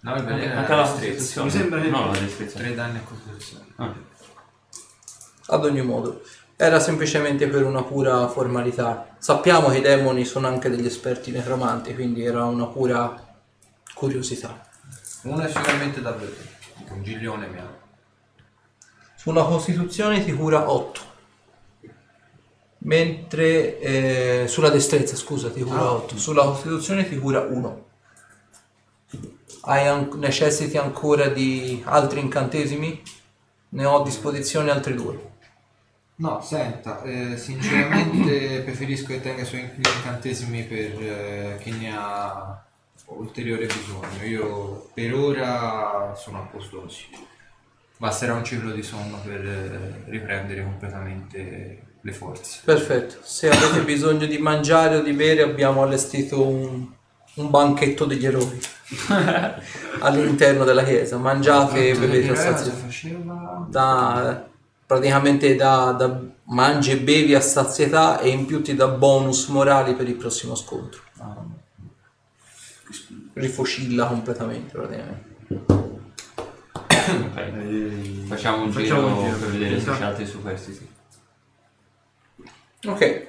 No, 0.00 0.14
il 0.14 0.24
veleno 0.24 0.58
Anche 0.58 0.72
era 0.72 0.82
la. 0.82 0.88
Costituzione. 0.88 1.46
Mi 1.46 1.52
sembra 1.52 1.80
che- 1.80 1.88
No, 1.90 2.06
la 2.12 2.18
destrezza. 2.18 2.58
3 2.58 2.74
danni 2.74 2.98
a 2.98 3.02
Costituzione. 3.02 3.64
Ah. 3.76 3.94
Ad 5.46 5.64
ogni 5.64 5.82
modo, 5.82 6.22
Era 6.62 6.78
semplicemente 6.78 7.48
per 7.48 7.64
una 7.64 7.82
pura 7.82 8.28
formalità. 8.28 9.14
Sappiamo 9.16 9.68
che 9.70 9.78
i 9.78 9.80
demoni 9.80 10.26
sono 10.26 10.46
anche 10.46 10.68
degli 10.68 10.84
esperti 10.84 11.30
necromanti, 11.30 11.94
quindi 11.94 12.22
era 12.22 12.44
una 12.44 12.66
pura 12.66 13.14
curiosità. 13.94 14.60
Uno 15.22 15.40
è 15.40 15.48
sicuramente 15.48 16.02
da 16.02 16.10
vedere. 16.10 16.58
Un 16.90 17.02
giglione 17.02 17.46
mi 17.46 17.58
ha. 17.58 17.78
Sulla 19.20 19.44
Costituzione 19.44 20.24
ti 20.24 20.32
cura 20.32 20.70
8. 20.70 21.00
Mentre 22.78 23.78
eh, 23.78 24.48
sulla 24.48 24.70
destrezza, 24.70 25.14
scusa, 25.14 25.50
ti 25.50 25.60
cura 25.60 25.92
8. 25.92 26.16
Sulla 26.16 26.44
Costituzione 26.44 27.06
ti 27.06 27.18
cura 27.18 27.40
1. 27.40 27.84
Hai 29.64 29.86
an- 29.86 30.08
necessiti 30.14 30.78
ancora 30.78 31.28
di 31.28 31.82
altri 31.84 32.20
incantesimi? 32.20 33.02
Ne 33.68 33.84
ho 33.84 34.00
a 34.00 34.04
disposizione 34.04 34.70
altri 34.70 34.94
due. 34.94 35.32
No, 36.14 36.40
senta, 36.40 37.02
eh, 37.02 37.36
sinceramente 37.36 38.60
preferisco 38.64 39.08
che 39.08 39.20
tenga 39.20 39.42
i 39.42 39.44
suoi 39.44 39.70
incantesimi 39.76 40.62
per 40.64 40.98
eh, 40.98 41.58
chi 41.60 41.72
ne 41.72 41.94
ha 41.94 42.64
ulteriore 43.08 43.66
bisogno. 43.66 44.24
Io 44.24 44.88
per 44.94 45.12
ora 45.12 46.14
sono 46.16 46.38
a 46.38 46.46
posto 46.46 46.80
così. 46.80 47.28
Basterà 48.00 48.32
un 48.32 48.44
ciclo 48.44 48.70
di 48.70 48.82
sonno 48.82 49.20
per 49.22 49.46
eh, 49.46 50.04
riprendere 50.06 50.62
completamente 50.62 51.82
le 52.00 52.12
forze. 52.12 52.62
Perfetto. 52.64 53.16
Se 53.20 53.50
avete 53.50 53.82
bisogno 53.84 54.24
di 54.24 54.38
mangiare 54.38 54.96
o 54.96 55.02
di 55.02 55.12
bere, 55.12 55.42
abbiamo 55.42 55.82
allestito 55.82 56.42
un, 56.42 56.86
un 57.34 57.50
banchetto 57.50 58.06
degli 58.06 58.24
eroi 58.24 58.58
all'interno 60.00 60.64
della 60.64 60.82
chiesa. 60.82 61.18
Mangiate 61.18 61.90
e 61.90 61.94
bevete 61.94 62.30
a 62.30 62.36
sazietà. 62.36 62.74
faceva? 62.78 63.66
da 63.68 64.48
praticamente 64.86 65.54
da, 65.54 65.92
da 65.92 66.20
mangi 66.44 66.92
e 66.92 67.00
bevi 67.00 67.34
a 67.34 67.40
sazietà 67.42 68.18
e 68.18 68.30
in 68.30 68.46
più 68.46 68.62
ti 68.62 68.74
dà 68.74 68.88
bonus 68.88 69.48
morali 69.48 69.94
per 69.94 70.08
il 70.08 70.16
prossimo 70.16 70.54
scontro. 70.54 71.02
Rifocilla 73.34 74.06
completamente 74.06 74.72
praticamente. 74.72 75.99
Facciamo 78.26 78.62
un 78.62 78.72
facciamo 78.72 79.00
giro 79.00 79.06
un 79.06 79.24
giro. 79.24 79.36
per 79.36 79.48
vedere 79.50 79.80
se 79.80 79.90
c'è 79.90 80.02
altri 80.02 80.26
superstiti. 80.26 80.88
Ok. 82.86 83.26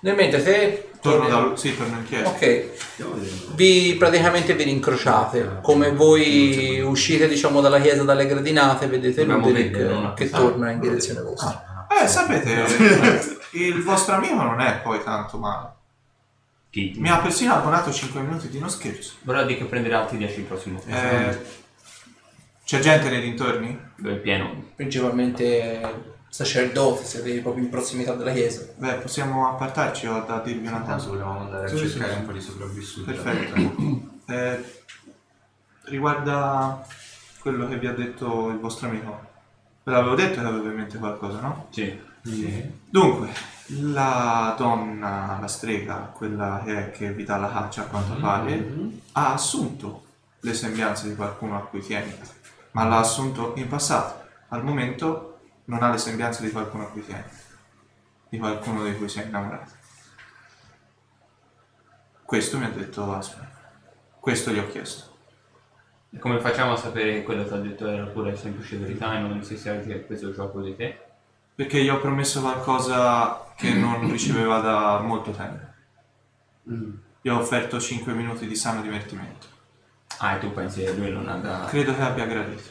Nel 0.00 0.14
mentre 0.14 0.42
te 0.42 0.90
Torno 1.02 1.28
da... 1.28 1.56
Sì, 1.56 1.76
torno 1.76 1.96
in 1.96 2.04
chiesa. 2.04 2.28
Ok. 2.28 3.54
Vi 3.56 3.96
praticamente 3.98 4.54
vi 4.54 4.62
rincrociate. 4.62 5.58
Come 5.60 5.90
voi 5.90 6.80
uscite 6.80 7.26
diciamo 7.26 7.60
dalla 7.60 7.80
chiesa 7.80 8.04
dalle 8.04 8.24
gradinate, 8.24 8.86
vedete 8.86 9.26
Dobbiamo 9.26 9.48
Ludwig 9.48 10.14
che 10.14 10.30
torna 10.30 10.70
in 10.70 10.78
direzione 10.78 11.22
vostra. 11.22 11.86
Eh, 12.00 12.06
sapete, 12.06 12.64
il 13.54 13.82
vostro 13.82 14.14
amico 14.14 14.42
non 14.42 14.60
è 14.60 14.78
poi 14.80 15.02
tanto 15.02 15.38
male. 15.38 15.70
Chi? 16.70 16.94
Mi 16.96 17.10
ha 17.10 17.18
persino 17.18 17.52
abbonato 17.52 17.92
5 17.92 18.20
minuti 18.20 18.48
di 18.48 18.60
non 18.60 18.70
scherzo. 18.70 19.14
Vorrà 19.22 19.42
dire 19.42 19.58
che 19.58 19.64
prenderà 19.64 20.02
altri 20.02 20.18
10 20.18 20.38
il 20.38 20.46
prossimo. 20.46 20.80
Eh, 20.86 21.36
c'è 22.64 22.78
gente 22.80 23.08
nei 23.10 23.20
dintorni? 23.20 23.78
Dove 23.96 24.14
è 24.16 24.18
pieno. 24.18 24.70
Principalmente 24.74 26.10
sacerdoti, 26.28 27.04
siete 27.04 27.40
proprio 27.40 27.64
in 27.64 27.70
prossimità 27.70 28.14
della 28.14 28.32
chiesa. 28.32 28.66
Beh, 28.76 28.94
possiamo 28.94 29.48
appartarci 29.48 30.06
ho 30.06 30.24
da 30.26 30.38
dirvi 30.40 30.66
una 30.66 30.78
Intanto 30.78 30.94
cosa. 30.94 31.08
volevamo 31.08 31.40
andare 31.40 31.66
a 31.66 31.68
Sì, 31.68 31.76
sì, 31.76 31.88
cercare 31.90 32.12
sì. 32.12 32.18
un 32.20 32.26
po' 32.26 32.32
di 32.32 32.40
sopravvissuti. 32.40 33.12
Perfetto. 33.12 34.10
Eh, 34.24 34.64
riguarda 35.86 36.86
quello 37.40 37.68
che 37.68 37.76
vi 37.76 37.86
ha 37.86 37.92
detto 37.92 38.48
il 38.50 38.58
vostro 38.58 38.88
amico. 38.88 39.30
Ve 39.82 39.92
l'avevo 39.92 40.14
detto 40.14 40.40
che 40.40 40.46
avevo 40.46 40.68
in 40.68 40.74
mente 40.76 40.96
qualcosa, 40.98 41.40
no? 41.40 41.66
Sì. 41.70 41.98
Dunque, 42.88 43.28
la 43.66 44.54
donna, 44.56 45.38
la 45.40 45.48
strega, 45.48 46.12
quella 46.14 46.62
che, 46.64 46.78
è, 46.78 46.90
che 46.92 47.12
vi 47.12 47.24
dà 47.24 47.36
la 47.36 47.50
caccia 47.50 47.82
a 47.82 47.86
quanto 47.86 48.14
pare, 48.14 48.64
ha 49.12 49.32
assunto 49.32 50.04
le 50.40 50.54
sembianze 50.54 51.08
di 51.08 51.16
qualcuno 51.16 51.56
a 51.56 51.62
cui 51.66 51.80
tiene, 51.80 52.16
ma 52.72 52.84
l'ha 52.84 52.98
assunto 52.98 53.54
in 53.56 53.68
passato. 53.68 54.28
Al 54.48 54.64
momento 54.64 55.40
non 55.66 55.82
ha 55.82 55.90
le 55.90 55.98
sembianze 55.98 56.42
di 56.42 56.50
qualcuno 56.50 56.84
a 56.84 56.90
cui 56.90 57.04
tiene, 57.04 57.24
di 58.28 58.38
qualcuno 58.38 58.84
di 58.84 58.96
cui 58.96 59.08
si 59.08 59.20
è 59.20 59.24
innamorato. 59.24 59.72
Questo 62.24 62.58
mi 62.58 62.64
ha 62.64 62.70
detto 62.70 63.12
Aspen. 63.12 63.48
Questo 64.18 64.50
gli 64.50 64.58
ho 64.58 64.66
chiesto. 64.68 65.10
E 66.10 66.18
come 66.18 66.40
facciamo 66.40 66.72
a 66.72 66.76
sapere 66.76 67.12
che 67.12 67.22
quello 67.22 67.44
che 67.44 67.54
ha 67.54 67.58
detto 67.58 67.86
era 67.86 68.04
pure 68.06 68.36
semplice 68.36 68.76
verità 68.76 69.16
e 69.16 69.20
non 69.20 69.42
si 69.42 69.56
sia 69.56 69.74
preso 69.74 70.28
il 70.28 70.34
gioco 70.34 70.60
di 70.60 70.76
te? 70.76 71.00
Perché 71.54 71.82
gli 71.82 71.88
ho 71.88 71.98
promesso 71.98 72.40
qualcosa 72.40 73.52
che 73.56 73.72
non 73.74 74.10
riceveva 74.10 74.60
da 74.60 75.00
molto 75.00 75.30
tempo. 75.30 75.66
Gli 77.20 77.28
ho 77.28 77.38
offerto 77.38 77.78
5 77.80 78.12
minuti 78.14 78.46
di 78.46 78.56
sano 78.56 78.80
divertimento. 78.80 79.46
Ah, 80.18 80.34
e 80.36 80.38
tu 80.38 80.52
pensi 80.52 80.82
che 80.84 80.92
lui 80.92 81.10
non 81.10 81.40
da... 81.42 81.66
Credo 81.68 81.94
che 81.94 82.02
abbia 82.02 82.26
gradito. 82.26 82.70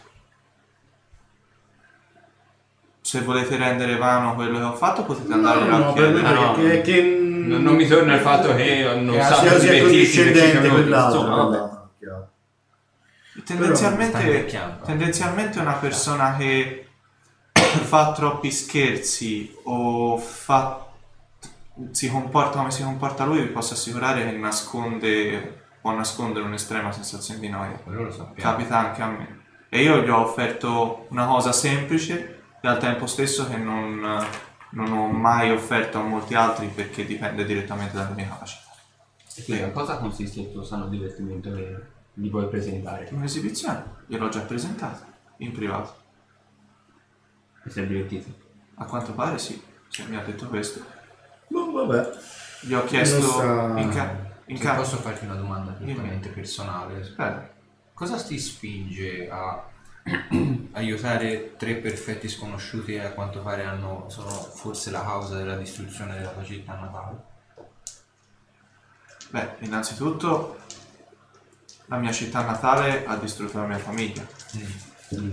Se 3.01 3.21
volete 3.21 3.57
rendere 3.57 3.97
vano 3.97 4.35
quello 4.35 4.57
che 4.59 4.63
ho 4.63 4.75
fatto 4.75 5.03
potete 5.03 5.33
andare 5.33 5.65
No, 5.65 5.75
a 5.75 5.77
no, 5.79 5.93
chiedere. 5.93 6.21
no. 6.21 6.53
che, 6.53 6.81
che 6.81 7.01
Non, 7.01 7.61
non 7.63 7.75
mi 7.75 7.87
torna 7.87 8.13
il 8.15 8.21
fatto 8.21 8.55
che 8.55 8.83
non 8.95 9.15
che 9.15 9.21
sa 9.23 9.35
sia, 9.35 9.59
sia 9.59 9.71
divertirsi 9.71 10.23
per 10.23 10.33
cinque 10.33 10.41
condiscendente 10.41 10.59
minuti, 10.59 10.81
quell'altro. 10.81 11.21
no, 11.27 11.89
Tendenzialmente, 13.45 14.45
tendenzialmente 14.85 15.59
una 15.59 15.73
persona 15.73 16.35
che 16.37 16.87
fa 17.53 18.11
troppi 18.11 18.51
scherzi 18.51 19.55
o 19.63 20.17
fa, 20.17 20.85
si 21.91 22.09
comporta 22.09 22.57
come 22.59 22.71
si 22.71 22.83
comporta 22.83 23.25
lui, 23.25 23.39
vi 23.41 23.47
posso 23.47 23.73
assicurare 23.73 24.25
che 24.25 24.31
nasconde, 24.37 25.60
può 25.81 25.91
nascondere 25.95 26.45
un'estrema 26.45 26.91
sensazione 26.91 27.39
di 27.39 27.49
noia. 27.49 27.71
Quello 27.77 28.03
lo 28.03 28.11
sappiamo. 28.11 28.51
Capita 28.51 28.77
anche 28.77 29.01
a 29.01 29.07
me. 29.07 29.39
E 29.69 29.81
io 29.81 30.01
gli 30.01 30.09
ho 30.09 30.19
offerto 30.19 31.07
una 31.09 31.25
cosa 31.25 31.51
semplice 31.51 32.43
e 32.61 32.67
al 32.67 32.77
tempo 32.77 33.07
stesso 33.07 33.47
che 33.47 33.57
non, 33.57 33.99
non 34.71 34.91
ho 34.91 35.07
mai 35.07 35.51
offerto 35.51 35.97
a 35.97 36.03
molti 36.03 36.35
altri 36.35 36.67
perché 36.67 37.05
dipende 37.05 37.45
direttamente 37.45 37.95
dalle 37.95 38.13
mie 38.13 38.27
capacità. 38.27 38.69
E 39.35 39.43
quindi 39.43 39.63
a 39.63 39.71
cosa 39.71 39.97
consiste 39.97 40.41
il 40.41 40.51
tuo 40.51 40.63
sano 40.63 40.87
divertimento 40.87 41.53
che 41.53 41.81
gli 42.13 42.29
vuoi 42.29 42.47
presentare? 42.47 43.07
Un'esibizione, 43.11 43.83
gliel'ho 44.07 44.29
già 44.29 44.41
presentata 44.41 45.07
in 45.37 45.51
privato. 45.53 45.95
E 47.65 47.69
sei 47.69 47.87
divertito? 47.87 48.29
A 48.75 48.85
quanto 48.85 49.13
pare 49.13 49.37
sì, 49.37 49.61
se 49.87 50.03
mi 50.05 50.15
ha 50.17 50.21
detto 50.21 50.47
questo. 50.47 50.83
Boh, 51.47 51.71
vabbè. 51.71 52.09
Gli 52.61 52.73
ho 52.73 52.83
chiesto 52.83 53.21
sta- 53.21 53.73
in, 53.77 53.89
ca- 53.89 54.15
in 54.45 54.57
Se 54.57 54.63
ca- 54.63 54.75
posso 54.75 54.97
farti 54.97 55.25
una 55.25 55.35
domanda 55.35 55.71
Dimmi. 55.71 55.93
prettamente 55.93 56.29
personale? 56.29 56.99
Prego. 57.15 57.49
Cosa 57.93 58.21
ti 58.21 58.39
spinge 58.39 59.29
a 59.29 59.63
aiutare 60.73 61.55
tre 61.57 61.75
perfetti 61.75 62.27
sconosciuti 62.27 62.93
che 62.93 63.05
a 63.05 63.11
quanto 63.11 63.41
pare 63.41 63.63
hanno, 63.63 64.05
sono 64.09 64.29
forse 64.29 64.89
la 64.91 65.01
causa 65.01 65.37
della 65.37 65.55
distruzione 65.55 66.15
della 66.15 66.31
tua 66.31 66.43
città 66.43 66.73
natale? 66.75 67.29
Beh, 69.29 69.55
innanzitutto 69.59 70.59
la 71.85 71.97
mia 71.97 72.11
città 72.11 72.43
natale 72.43 73.05
ha 73.05 73.15
distrutto 73.17 73.59
la 73.59 73.65
mia 73.67 73.77
famiglia, 73.77 74.25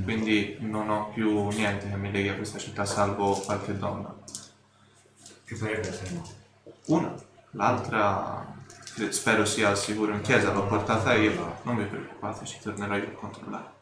quindi 0.05 0.57
non 0.61 0.91
ho 0.91 1.09
più 1.11 1.49
niente 1.49 1.89
che 1.89 1.97
mi 1.97 2.11
leghi 2.13 2.29
a 2.29 2.35
questa 2.37 2.59
città 2.59 2.85
salvo 2.85 3.35
qualche 3.41 3.77
donna. 3.77 4.15
Che 5.45 5.57
sarebbe 5.57 5.93
se 5.93 6.11
no? 6.15 6.29
Una, 6.87 7.15
l'altra 7.53 8.47
spero 9.11 9.45
sia 9.45 9.69
al 9.69 9.79
sicuro 9.79 10.13
in 10.13 10.21
chiesa, 10.21 10.53
l'ho 10.53 10.67
portata 10.67 11.15
io, 11.15 11.61
non 11.63 11.77
vi 11.77 11.85
preoccupate, 11.85 12.45
ci 12.45 12.59
tornerò 12.61 12.97
io 12.97 13.09
a 13.09 13.11
controllare. 13.13 13.77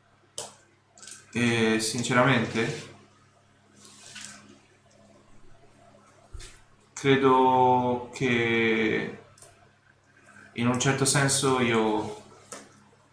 E 1.32 1.80
sinceramente 1.80 2.94
credo 6.92 8.10
che 8.14 9.18
in 10.54 10.66
un 10.66 10.80
certo 10.80 11.04
senso 11.04 11.60
io 11.60 12.22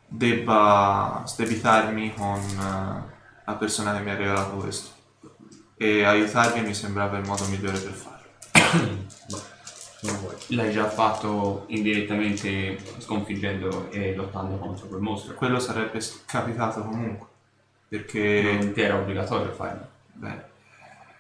debba 0.08 1.24
sdebitarmi 1.26 2.14
con 2.14 2.40
eh, 2.40 3.12
la 3.46 3.56
persona 3.56 3.94
che 3.94 4.00
mi 4.00 4.12
ha 4.12 4.16
regalato 4.16 4.56
questo 4.58 4.92
e 5.76 6.04
aiutarvi 6.06 6.62
mi 6.62 6.74
sembrava 6.74 7.18
il 7.18 7.26
modo 7.26 7.46
migliore 7.48 7.80
per 7.80 7.92
farlo. 7.92 9.03
L'hai 10.48 10.72
già 10.72 10.90
fatto 10.90 11.64
indirettamente 11.68 12.78
sconfiggendo 12.98 13.90
e 13.92 14.14
lottando 14.16 14.58
contro 14.58 14.88
quel 14.88 15.02
mostro. 15.02 15.34
Quello 15.36 15.60
sarebbe 15.60 16.00
s- 16.02 16.24
capitato 16.26 16.82
comunque, 16.82 17.28
perché 17.88 18.58
Non 18.60 18.74
ti 18.74 18.82
era 18.82 18.98
obbligatorio 18.98 19.52
farlo. 19.54 19.88
beh, 20.14 20.42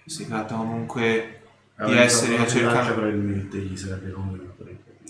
si 0.05 0.27
tratta 0.27 0.55
comunque 0.55 1.41
di 1.77 1.83
una 1.83 1.91
minaccia, 1.91 2.47
cercano... 2.47 2.93
probabilmente 2.93 3.57
gli 3.57 3.77
sarebbe 3.77 4.11
convenuto. 4.11 4.51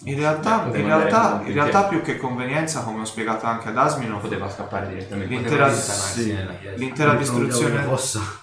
In 0.06 0.16
realtà, 0.18 0.58
Beh, 0.58 0.64
in, 0.66 0.72
poteva 0.72 0.84
andare 0.96 1.10
realtà, 1.10 1.28
comunque 1.30 1.50
in 1.50 1.56
realtà 1.56 1.84
più 1.86 2.02
che 2.02 2.18
convenienza, 2.18 2.82
come 2.84 3.02
ho 3.02 3.06
spiegato 3.06 3.46
anche 3.46 3.70
ad 3.70 3.78
Asmino, 3.78 4.12
Non 4.12 4.22
poteva 4.22 4.50
scappare 4.50 4.88
direttamente. 4.90 5.34
L'intera- 5.34 5.66
Poteva 5.68 5.80
sì. 5.80 6.34
nella 6.34 6.54
chiesa. 6.56 6.76
l'intera 6.78 7.14
distruzione... 7.16 7.82
Fossa. 7.84 8.42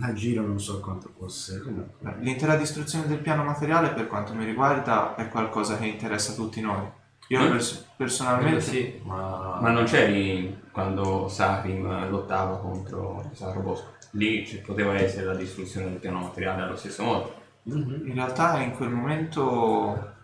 A 0.00 0.12
giro 0.12 0.46
non 0.46 0.60
so 0.60 0.80
quanto 0.80 1.10
fosse. 1.18 1.60
Comunque. 1.62 2.14
L'intera 2.20 2.54
distruzione 2.56 3.06
del 3.08 3.18
piano 3.18 3.42
materiale, 3.42 3.90
per 3.90 4.06
quanto 4.06 4.34
mi 4.34 4.44
riguarda, 4.44 5.16
è 5.16 5.28
qualcosa 5.28 5.76
che 5.78 5.86
interessa 5.86 6.32
tutti 6.34 6.60
noi. 6.60 6.86
Io 7.28 7.40
Mm. 7.42 7.50
pers- 7.50 7.86
personalmente 7.96 8.60
sì, 8.60 9.00
ma... 9.04 9.58
Ma 9.60 9.70
non 9.70 9.84
c'eri 9.84 10.62
quando 10.70 11.28
Sarim 11.28 12.08
lottava 12.08 12.58
contro 12.58 13.30
Sacro 13.34 13.60
Bosco. 13.62 13.94
Lì 14.12 14.44
ci 14.46 14.58
poteva 14.58 14.94
essere 14.94 15.26
la 15.26 15.34
distruzione 15.34 15.88
del 15.90 15.98
piano 15.98 16.20
materiale 16.20 16.62
allo 16.62 16.76
stesso 16.76 17.04
modo. 17.04 17.34
in 17.64 18.12
realtà 18.14 18.60
in 18.60 18.72
quel 18.72 18.90
momento 18.90 20.14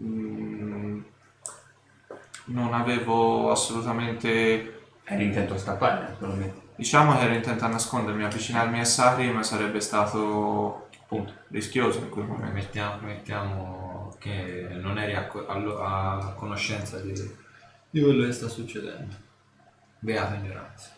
mm, 0.00 1.00
non 2.46 2.74
avevo 2.74 3.50
assolutamente 3.50 4.74
Eri 5.08 5.24
intento 5.24 5.54
a 5.54 5.58
scappare, 5.58 6.08
naturalmente. 6.08 6.60
Diciamo 6.76 7.16
che 7.16 7.24
ero 7.24 7.34
intento 7.34 7.64
a 7.64 7.68
nascondermi, 7.68 8.24
avvicinarmi 8.24 8.80
a 8.80 8.84
Sarim 8.84 9.40
sarebbe 9.40 9.80
stato 9.80 10.88
Punto. 11.08 11.32
rischioso 11.48 11.98
in 12.00 12.10
quel 12.10 12.26
momento. 12.26 12.52
Mettiamo, 12.52 13.00
mettiamo 13.00 14.14
che 14.18 14.68
non 14.72 14.98
eri 14.98 15.14
a, 15.14 15.26
co- 15.26 15.46
allo- 15.46 15.82
a 15.82 16.34
conoscenza 16.36 17.00
di, 17.00 17.12
di 17.90 18.00
quello 18.00 18.26
che 18.26 18.32
sta 18.32 18.48
succedendo. 18.48 19.14
Beata 19.98 20.34
ignoranza. 20.34 20.90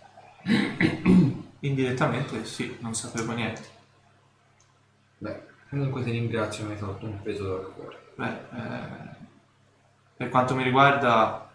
Indirettamente 1.61 2.45
sì, 2.45 2.77
non 2.81 2.95
sapevo 2.95 3.33
niente. 3.33 3.63
Beh, 5.21 5.43
comunque 5.69 6.03
ti 6.03 6.11
ringrazio, 6.11 6.65
mi 6.65 6.73
hai 6.73 6.79
tolto 6.79 7.07
un 7.07 7.21
peso 7.23 7.45
dal 7.45 7.73
cuore. 7.75 7.99
Beh, 8.17 8.39
eh, 8.53 9.17
per 10.17 10.29
quanto 10.29 10.55
mi 10.55 10.63
riguarda, 10.65 11.49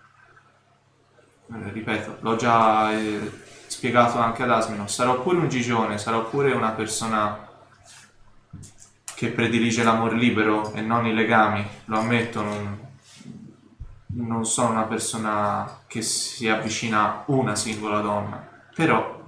eh, 1.49 1.71
ripeto, 1.71 2.17
l'ho 2.21 2.36
già 2.36 2.91
eh, 2.93 3.31
spiegato 3.73 4.19
anche 4.19 4.43
ad 4.43 4.51
Asmino, 4.51 4.88
sarò 4.88 5.21
pure 5.21 5.38
un 5.38 5.49
gigione, 5.49 5.97
sarò 5.97 6.29
pure 6.29 6.51
una 6.51 6.69
persona 6.71 7.49
che 9.15 9.29
predilige 9.29 9.83
l'amor 9.83 10.13
libero 10.13 10.71
e 10.73 10.81
non 10.81 11.07
i 11.07 11.13
legami, 11.13 11.65
lo 11.86 11.97
ammetto, 11.97 12.43
non, 12.43 12.79
non 14.07 14.45
sono 14.45 14.69
una 14.69 14.83
persona 14.83 15.79
che 15.88 16.03
si 16.03 16.47
avvicina 16.47 17.03
a 17.03 17.23
una 17.27 17.55
singola 17.55 17.99
donna, 17.99 18.47
però 18.75 19.21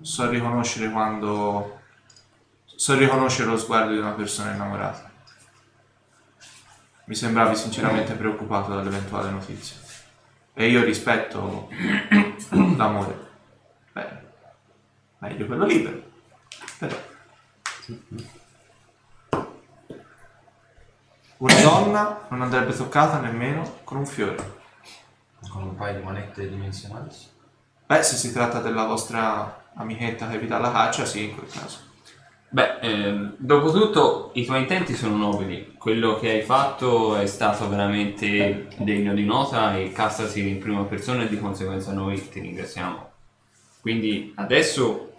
so 0.00 0.28
riconoscere 0.30 0.90
quando 0.90 1.80
so 2.64 2.94
riconoscere 2.94 3.48
lo 3.48 3.58
sguardo 3.58 3.92
di 3.92 3.98
una 3.98 4.12
persona 4.12 4.52
innamorata. 4.52 5.10
Mi 7.06 7.14
sembravi 7.16 7.56
sinceramente 7.56 8.12
preoccupato 8.14 8.72
dall'eventuale 8.72 9.30
notizia. 9.30 9.76
E 10.54 10.68
io 10.68 10.84
rispetto 10.84 11.68
l'amore. 12.50 13.27
Meglio 15.18 15.46
quello 15.46 15.66
libero. 15.66 16.02
Però. 16.78 16.96
Una 21.38 21.60
donna 21.60 22.26
non 22.30 22.42
andrebbe 22.42 22.74
toccata 22.74 23.20
nemmeno 23.20 23.80
con 23.84 23.98
un 23.98 24.06
fiore. 24.06 24.56
Con 25.50 25.62
un 25.62 25.74
paio 25.76 25.98
di 25.98 26.04
manette 26.04 26.48
dimensionali. 26.48 27.10
sì. 27.10 27.26
Beh, 27.86 28.02
se 28.02 28.16
si 28.16 28.32
tratta 28.32 28.60
della 28.60 28.84
vostra 28.84 29.70
amichetta 29.74 30.28
che 30.28 30.38
vi 30.38 30.46
dà 30.46 30.58
la 30.58 30.70
caccia, 30.70 31.04
sì, 31.04 31.24
in 31.24 31.34
quel 31.34 31.48
caso. 31.50 31.86
Beh, 32.50 32.78
ehm, 32.80 33.34
dopo 33.38 33.70
tutto 33.70 34.30
i 34.34 34.44
tuoi 34.44 34.60
intenti 34.60 34.94
sono 34.94 35.16
nobili. 35.16 35.74
Quello 35.76 36.18
che 36.18 36.30
hai 36.30 36.42
fatto 36.42 37.16
è 37.16 37.26
stato 37.26 37.68
veramente 37.68 38.68
degno 38.78 39.14
di 39.14 39.24
nota 39.24 39.76
e 39.76 39.92
castasi 39.92 40.48
in 40.48 40.58
prima 40.58 40.82
persona 40.84 41.22
e 41.22 41.28
di 41.28 41.38
conseguenza 41.38 41.92
noi 41.92 42.28
ti 42.28 42.40
ringraziamo. 42.40 43.07
Quindi 43.80 44.32
adesso 44.36 45.14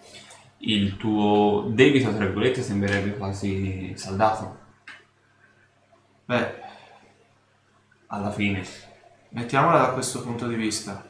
il 0.60 0.98
tuo 0.98 1.68
debito, 1.70 2.10
tra 2.14 2.26
virgolette, 2.26 2.62
sembrerebbe 2.62 3.16
quasi 3.18 3.94
saldato. 3.96 4.58
Beh, 6.26 6.68
Alla 8.08 8.32
fine. 8.32 8.64
Mettiamola 9.30 9.78
da 9.78 9.90
questo 9.92 10.22
punto 10.24 10.48
di 10.48 10.56
vista. 10.56 11.08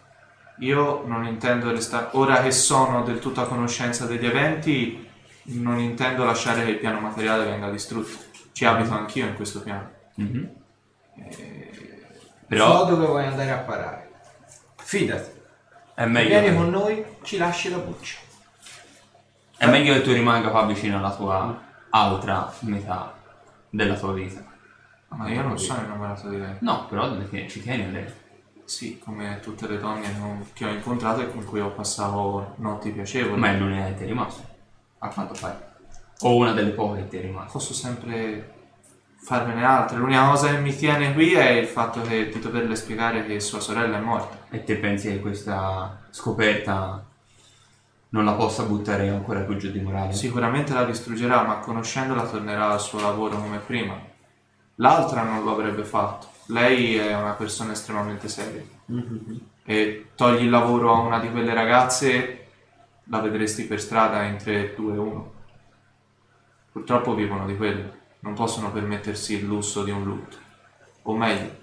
Io 0.60 1.06
non 1.06 1.26
intendo 1.26 1.72
restare. 1.72 2.10
Ora 2.12 2.42
che 2.42 2.52
sono 2.52 3.04
del 3.04 3.20
tutto 3.20 3.42
a 3.42 3.48
conoscenza 3.48 4.06
degli 4.06 4.26
eventi, 4.26 5.08
non 5.44 5.80
intendo 5.80 6.26
lasciare 6.26 6.66
che 6.66 6.72
il 6.72 6.80
piano 6.80 7.00
materiale 7.00 7.46
venga 7.46 7.70
distrutto. 7.70 8.18
Ci 8.52 8.66
abito 8.66 8.94
anch'io 8.94 9.28
in 9.28 9.36
questo 9.36 9.62
piano. 9.62 9.90
Mhm. 10.16 10.50
So 11.32 11.44
Però 12.48 12.86
dove 12.86 13.06
vuoi 13.06 13.26
andare 13.26 13.52
a 13.52 13.58
parare. 13.60 14.12
Fidati. 14.76 15.39
È 16.00 16.04
Se 16.04 16.08
meglio, 16.08 16.40
vieni 16.40 16.56
con 16.56 16.70
noi, 16.70 17.04
ci 17.24 17.36
lasci 17.36 17.70
la 17.70 17.78
buccia. 17.78 18.20
è 19.58 19.68
meglio 19.68 19.94
che 19.96 20.02
tu 20.02 20.14
rimanga 20.14 20.50
qua 20.50 20.66
vicino 20.66 20.98
alla 20.98 21.14
tua 21.14 21.62
altra 21.90 22.54
metà 22.62 23.14
della 23.70 23.98
tua 23.98 24.14
vita. 24.14 24.42
Ma 25.10 25.28
io 25.28 25.42
non 25.42 25.60
sono 25.60 25.82
innamorato 25.84 26.30
di 26.30 26.38
lei. 26.38 26.56
No, 26.60 26.86
però 26.86 27.14
ci 27.28 27.62
tieni 27.62 27.84
a 27.84 27.88
lei. 27.90 28.06
Sì, 28.64 28.98
come 28.98 29.42
tutte 29.42 29.68
le 29.68 29.78
donne 29.78 30.46
che 30.54 30.64
ho 30.64 30.70
incontrato 30.70 31.20
e 31.20 31.32
con 31.32 31.44
cui 31.44 31.60
ho 31.60 31.72
passato 31.72 32.54
notti 32.60 32.92
piacevoli. 32.92 33.38
Ma 33.38 33.50
è 33.50 33.58
l'unica 33.58 33.88
che 33.88 33.96
ti 33.96 34.04
è 34.04 34.06
rimasto, 34.06 34.42
a 35.00 35.10
quanto 35.10 35.36
pare. 35.38 35.76
O 36.22 36.38
una 36.38 36.54
delle 36.54 36.72
poche 36.72 37.02
che 37.02 37.08
ti 37.10 37.18
è 37.18 37.22
rimasto. 37.22 37.58
Posso 37.58 37.74
sempre 37.74 38.59
farmene 39.22 39.64
altre. 39.64 39.98
L'unica 39.98 40.30
cosa 40.30 40.50
che 40.50 40.58
mi 40.58 40.76
tiene 40.76 41.14
qui 41.14 41.34
è 41.34 41.50
il 41.50 41.68
fatto 41.68 42.02
che 42.02 42.30
di 42.30 42.40
doverle 42.40 42.76
spiegare 42.76 43.26
che 43.26 43.40
sua 43.40 43.60
sorella 43.60 43.98
è 43.98 44.02
morta. 44.02 44.38
E 44.50 44.64
te 44.64 44.76
pensi 44.78 45.10
che 45.10 45.20
questa 45.20 46.00
scoperta 46.10 47.06
non 48.12 48.26
la 48.26 48.34
possa 48.34 48.64
buttare 48.64 49.10
ancora 49.10 49.42
più 49.42 49.58
giù 49.58 49.70
di 49.72 49.82
morale? 49.82 50.14
Sicuramente 50.14 50.74
la 50.74 50.86
distruggerà, 50.86 51.44
ma 51.44 51.58
conoscendola 51.58 52.26
tornerà 52.26 52.72
al 52.72 52.82
suo 52.82 53.00
lavoro 53.00 53.38
come 53.38 53.60
prima. 53.60 54.08
L'altra 54.76 55.24
non 55.24 55.44
lo 55.44 55.52
avrebbe 55.52 55.84
fatto. 55.84 56.28
Lei 56.48 56.96
è 56.96 57.16
una 57.16 57.34
persona 57.34 57.74
estremamente 57.74 58.28
seria. 58.28 58.64
E 59.64 60.08
togli 60.16 60.44
il 60.44 60.50
lavoro 60.50 60.94
a 60.94 61.00
una 61.00 61.20
di 61.20 61.30
quelle 61.30 61.54
ragazze, 61.54 62.48
la 63.04 63.20
vedresti 63.20 63.66
per 63.66 63.80
strada 63.80 64.24
in 64.24 64.38
3, 64.38 64.74
2, 64.76 64.98
1. 64.98 65.34
Purtroppo 66.72 67.14
vivono 67.14 67.46
di 67.46 67.56
quello. 67.58 67.98
Non 68.22 68.34
possono 68.34 68.72
permettersi 68.72 69.36
il 69.36 69.46
lusso 69.46 69.84
di 69.84 69.92
un 69.92 70.04
lutto. 70.04 70.38
O 71.04 71.16
meglio, 71.16 71.58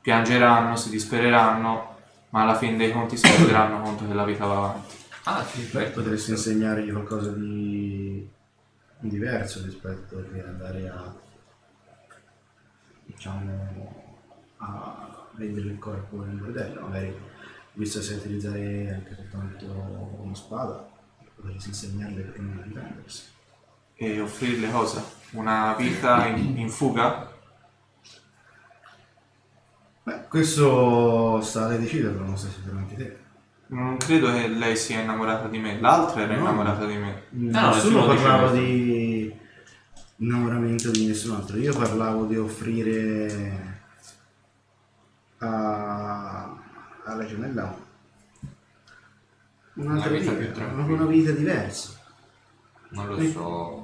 piangeranno, 0.00 0.76
si 0.76 0.90
dispereranno, 0.90 1.96
ma 2.30 2.42
alla 2.42 2.56
fine 2.56 2.76
dei 2.76 2.92
conti 2.92 3.16
si 3.16 3.26
renderanno 3.30 3.82
conto 3.82 4.06
che 4.06 4.14
la 4.14 4.24
vita 4.24 4.46
va 4.46 4.56
avanti. 4.56 4.96
Ah, 5.24 5.44
sì, 5.44 5.68
certo. 5.68 6.00
Potresti 6.00 6.30
insegnargli 6.30 6.90
qualcosa 6.90 7.30
di 7.30 8.28
diverso 9.00 9.62
rispetto 9.62 10.24
che 10.32 10.42
andare 10.42 10.88
a 10.88 11.14
diciamo 13.04 14.06
a 14.58 15.26
vendere 15.32 15.68
il 15.68 15.78
corpo 15.78 16.22
nel 16.24 16.36
bordello, 16.36 16.80
magari 16.82 17.14
visto 17.74 18.02
se 18.02 18.14
utilizzare 18.14 18.92
anche 18.92 19.14
soltanto 19.14 19.66
una 20.20 20.34
spada, 20.34 20.88
potresti 21.36 21.68
insegnarle 21.68 22.32
come 22.32 22.62
difendersi. 22.64 23.24
E 23.94 24.20
offrirle 24.20 24.70
cosa? 24.70 25.04
Una 25.32 25.74
vita 25.74 26.26
in, 26.26 26.58
in 26.58 26.68
fuga? 26.70 27.30
Beh, 30.02 30.26
questo 30.28 31.40
sta 31.42 31.66
a 31.66 31.76
decidere, 31.76 32.14
non 32.14 32.36
sei 32.38 32.50
sicuramente 32.50 32.94
te. 32.96 33.18
Non 33.68 33.98
credo 33.98 34.32
che 34.32 34.48
lei 34.48 34.76
sia 34.76 35.00
innamorata 35.00 35.48
di 35.48 35.58
me, 35.58 35.78
l'altra 35.80 36.22
era 36.22 36.34
No. 36.34 36.40
innamorata 36.40 36.86
di 36.86 36.96
me. 36.96 37.22
no, 37.30 37.68
Nessuno 37.68 38.06
nessuno 38.06 38.06
parlava 38.06 38.50
di 38.52 39.34
innamoramento 40.16 40.90
di 40.90 41.06
nessun 41.06 41.34
altro, 41.36 41.58
io 41.58 41.76
parlavo 41.76 42.24
di 42.26 42.36
offrire 42.36 43.76
a... 45.38 46.56
alla 47.04 47.24
gemella 47.26 47.86
un'altra 49.74 50.10
Una 50.10 50.18
vita 50.18 50.30
vita, 50.30 50.32
più 50.32 50.52
tranquilla. 50.52 50.92
una 50.94 51.06
vita 51.06 51.30
diversa. 51.30 51.92
Non 52.90 53.06
lo 53.06 53.18
so. 53.20 53.77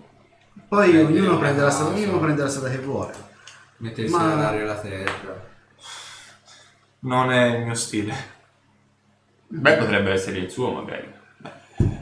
Poi 0.69 0.91
Prendere 0.91 1.19
ognuno 1.21 1.39
prende 1.39 1.62
la 1.62 1.71
strada, 1.71 1.91
ognuno 1.95 2.19
prende 2.19 2.43
la 2.43 2.49
strada 2.49 2.71
che 2.71 2.79
vuole. 2.79 3.12
Mettersi 3.79 4.12
Ma- 4.12 4.33
ad 4.33 4.39
arare 4.39 4.65
la 4.65 4.79
terra. 4.79 5.43
Non 7.01 7.31
è 7.33 7.57
il 7.59 7.65
mio 7.65 7.75
stile. 7.75 8.15
Beh, 9.47 9.77
potrebbe 9.77 10.11
essere 10.12 10.39
il 10.39 10.51
suo 10.51 10.73
magari. 10.73 11.12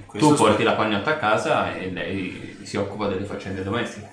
Questo 0.06 0.28
tu 0.30 0.36
so- 0.36 0.44
porti 0.44 0.62
la 0.62 0.74
pagnotta 0.74 1.10
a 1.12 1.16
casa 1.16 1.74
e 1.74 1.90
lei 1.90 2.60
si 2.62 2.76
occupa 2.76 3.08
delle 3.08 3.24
faccende 3.24 3.62
domestiche. 3.62 4.10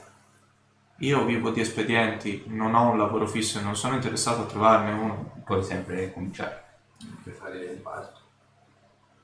Io 1.01 1.23
vivo 1.25 1.51
di 1.51 1.61
espedienti, 1.61 2.43
non 2.47 2.73
ho 2.75 2.89
un 2.91 2.97
lavoro 2.97 3.25
fisso 3.27 3.59
e 3.59 3.61
non 3.61 3.75
sono 3.75 3.95
interessato 3.95 4.41
a 4.41 4.45
trovarne 4.45 4.91
uno. 4.91 5.41
Puoi 5.45 5.63
sempre 5.63 6.11
cominciare. 6.11 6.63
Per 7.23 7.33
fare 7.33 7.57
il 7.59 7.77
parto. 7.77 8.19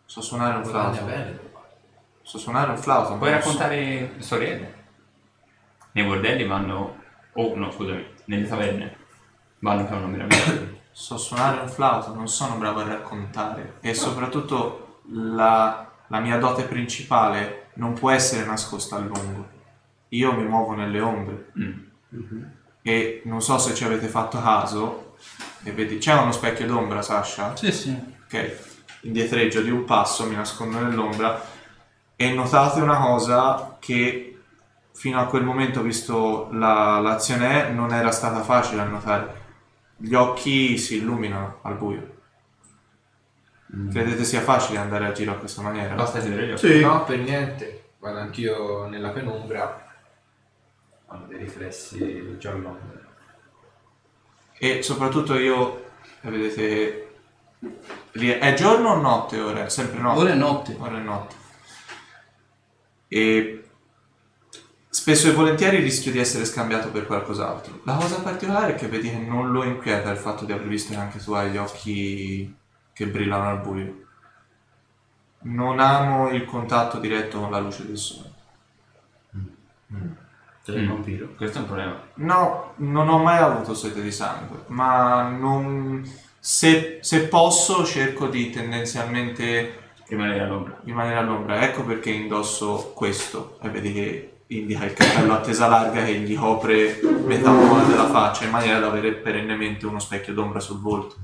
So 0.05 0.21
suonare 0.21 0.55
un 0.57 0.61
Guadagna 0.61 0.91
flauto. 0.93 1.05
bene 1.11 1.29
il 1.31 1.35
parto. 1.51 1.75
So 2.21 2.37
suonare 2.37 2.69
un 2.71 2.77
flauto. 2.77 3.11
ma 3.11 3.17
Puoi 3.17 3.31
non 3.31 3.41
so- 3.41 3.45
raccontare 3.49 4.13
storielle. 4.19 4.74
Nei 5.95 6.03
bordelli 6.05 6.45
vanno... 6.45 7.01
Oh, 7.33 7.55
no, 7.55 7.71
scusami. 7.71 8.05
Nelle 8.25 8.47
taverne 8.47 8.97
vanno 9.59 9.87
che 9.87 9.93
è 9.93 9.95
una 9.97 10.07
meraviglia. 10.07 10.73
So 10.91 11.17
suonare 11.17 11.61
un 11.61 11.69
flauto, 11.69 12.13
non 12.13 12.27
sono 12.27 12.55
bravo 12.55 12.79
a 12.81 12.87
raccontare. 12.87 13.77
E 13.81 13.93
soprattutto 13.93 15.01
la, 15.09 15.89
la 16.07 16.19
mia 16.19 16.37
dote 16.37 16.63
principale 16.63 17.67
non 17.75 17.93
può 17.93 18.11
essere 18.11 18.45
nascosta 18.45 18.95
a 18.97 18.99
lungo. 18.99 19.47
Io 20.09 20.33
mi 20.33 20.45
muovo 20.45 20.73
nelle 20.73 20.99
ombre 21.01 21.51
Mm. 21.57 22.43
e 22.81 23.21
non 23.25 23.41
so 23.41 23.57
se 23.57 23.73
ci 23.73 23.83
avete 23.83 24.07
fatto 24.07 24.41
caso 24.41 25.15
e 25.63 25.71
vedi 25.71 25.97
c'è 25.97 26.13
uno 26.13 26.31
specchio 26.31 26.65
d'ombra 26.67 27.01
Sasha? 27.01 27.55
Sì, 27.57 27.71
sì. 27.73 27.93
Ok, 28.25 28.59
indietreggio 29.01 29.61
di 29.61 29.69
un 29.69 29.83
passo, 29.83 30.25
mi 30.25 30.35
nascondo 30.35 30.79
nell'ombra 30.79 31.41
e 32.15 32.31
notate 32.33 32.79
una 32.79 32.97
cosa 32.99 33.75
che 33.79 34.24
fino 34.95 35.19
a 35.19 35.25
quel 35.25 35.43
momento, 35.43 35.81
visto 35.81 36.47
la- 36.53 36.99
l'azione, 36.99 37.69
non 37.69 37.93
era 37.93 38.11
stata 38.11 38.41
facile 38.41 38.81
a 38.81 38.85
notare. 38.85 39.43
Gli 39.97 40.13
occhi 40.13 40.77
si 40.77 40.97
illuminano 40.97 41.59
al 41.63 41.75
buio. 41.75 42.13
Credete 43.91 44.23
sia 44.23 44.39
facile 44.39 44.79
andare 44.79 45.05
a 45.05 45.11
giro 45.11 45.33
a 45.33 45.35
questa 45.35 45.61
maniera? 45.61 45.95
Basta 45.95 46.19
vedere 46.19 46.47
gli 46.47 46.51
occhi. 46.51 46.67
Sì. 46.67 46.79
No, 46.79 47.03
per 47.03 47.19
niente. 47.19 47.83
Vado 47.99 48.19
anch'io 48.19 48.87
nella 48.87 49.09
penombra. 49.09 49.85
Hanno 51.07 51.25
dei 51.27 51.39
riflessi 51.39 52.37
giallo. 52.39 52.79
E 54.57 54.81
soprattutto 54.81 55.37
io, 55.37 55.83
vedete, 56.21 57.15
è 58.13 58.53
giorno 58.53 58.91
o 58.91 59.01
notte 59.01 59.41
ora? 59.41 59.65
È 59.65 59.69
sempre 59.69 59.99
notte. 59.99 60.19
Ora 60.21 60.31
è 60.31 60.35
notte. 60.35 60.77
Ora 60.79 60.97
è 60.97 61.01
notte. 61.01 61.35
E 63.09 63.64
spesso 64.95 65.27
e 65.27 65.33
volentieri 65.33 65.81
rischio 65.81 66.09
di 66.09 66.19
essere 66.19 66.45
scambiato 66.45 66.89
per 66.89 67.05
qualcos'altro. 67.05 67.81
La 67.83 67.95
cosa 67.95 68.21
particolare 68.21 68.71
è 68.71 68.75
che 68.75 68.87
vedi 68.87 69.09
che 69.09 69.17
non 69.17 69.51
lo 69.51 69.65
inquieta 69.65 70.09
il 70.09 70.17
fatto 70.17 70.45
di 70.45 70.53
aver 70.53 70.67
visto 70.67 70.93
che 70.93 70.99
anche 70.99 71.19
tu 71.19 71.33
hai 71.33 71.51
gli 71.51 71.57
occhi 71.57 72.55
che 72.93 73.07
brillano 73.07 73.49
al 73.49 73.59
buio. 73.59 74.05
Non 75.39 75.81
amo 75.81 76.29
il 76.29 76.45
contatto 76.45 76.97
diretto 76.99 77.41
con 77.41 77.51
la 77.51 77.59
luce 77.59 77.85
del 77.85 77.97
sole. 77.97 78.31
Sei 80.61 80.79
un 80.79 80.87
vampiro. 80.87 81.33
Questo 81.35 81.57
è 81.57 81.61
un 81.61 81.67
problema. 81.67 82.01
No, 82.13 82.73
non 82.77 83.09
ho 83.09 83.17
mai 83.21 83.39
avuto 83.39 83.75
sete 83.75 84.01
di 84.01 84.13
sangue, 84.13 84.63
ma 84.67 85.27
non... 85.27 86.09
se, 86.39 86.99
se 87.01 87.27
posso 87.27 87.83
cerco 87.83 88.27
di 88.27 88.49
tendenzialmente 88.49 89.83
Rimanere 90.07 90.39
all'ombra. 90.39 90.79
rimanere 90.85 91.17
all'ombra. 91.17 91.61
Ecco 91.63 91.83
perché 91.83 92.11
indosso 92.11 92.93
questo 92.95 93.57
e 93.61 93.69
vedi 93.69 93.91
che 93.91 94.34
indica 94.47 94.85
il 94.85 94.93
cappello 94.93 95.33
a 95.33 95.41
tesa 95.41 95.67
larga 95.67 96.03
che 96.03 96.19
gli 96.19 96.35
copre 96.35 96.99
metà 97.25 97.51
buona 97.51 97.83
della 97.85 98.07
faccia 98.09 98.45
in 98.45 98.51
maniera 98.51 98.79
da 98.79 98.87
avere 98.87 99.13
perennemente 99.13 99.85
uno 99.85 99.99
specchio 99.99 100.33
d'ombra 100.33 100.59
sul 100.59 100.79
volto. 100.79 101.15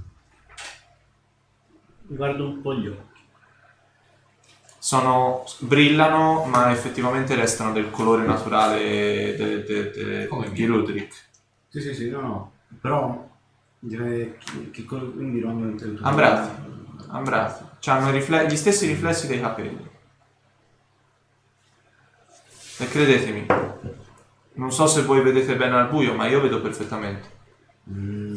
Guardo 2.03 2.45
un 2.47 2.61
po' 2.61 2.73
gli 2.73 2.87
occhi. 2.87 3.09
Sono, 4.77 5.43
brillano, 5.59 6.43
ma 6.45 6.71
effettivamente 6.71 7.35
restano 7.35 7.71
del 7.71 7.91
colore 7.91 8.25
naturale 8.25 9.35
de, 9.35 9.63
de- 9.63 9.91
de- 9.91 10.27
Come 10.27 10.51
di 10.51 10.65
Rudrick. 10.65 11.13
Sì, 11.69 11.81
sì, 11.81 11.93
sì, 11.93 12.09
no, 12.09 12.21
no. 12.21 12.51
Però 12.81 13.29
direi 13.77 14.35
che, 14.39 14.71
che 14.71 14.83
co- 14.85 15.11
quindi. 15.11 15.41
Ambrati, 16.01 16.49
ambrati. 17.09 17.63
Hanno 17.85 18.09
rifle- 18.11 18.47
gli 18.47 18.55
stessi 18.55 18.87
riflessi 18.87 19.27
dei 19.27 19.39
capelli. 19.39 19.89
E 22.81 22.87
credetemi, 22.87 23.45
non 24.53 24.71
so 24.71 24.87
se 24.87 25.03
voi 25.03 25.21
vedete 25.21 25.55
bene 25.55 25.75
al 25.75 25.87
buio, 25.87 26.15
ma 26.15 26.25
io 26.25 26.41
vedo 26.41 26.59
perfettamente. 26.61 27.29
Mm, 27.91 28.35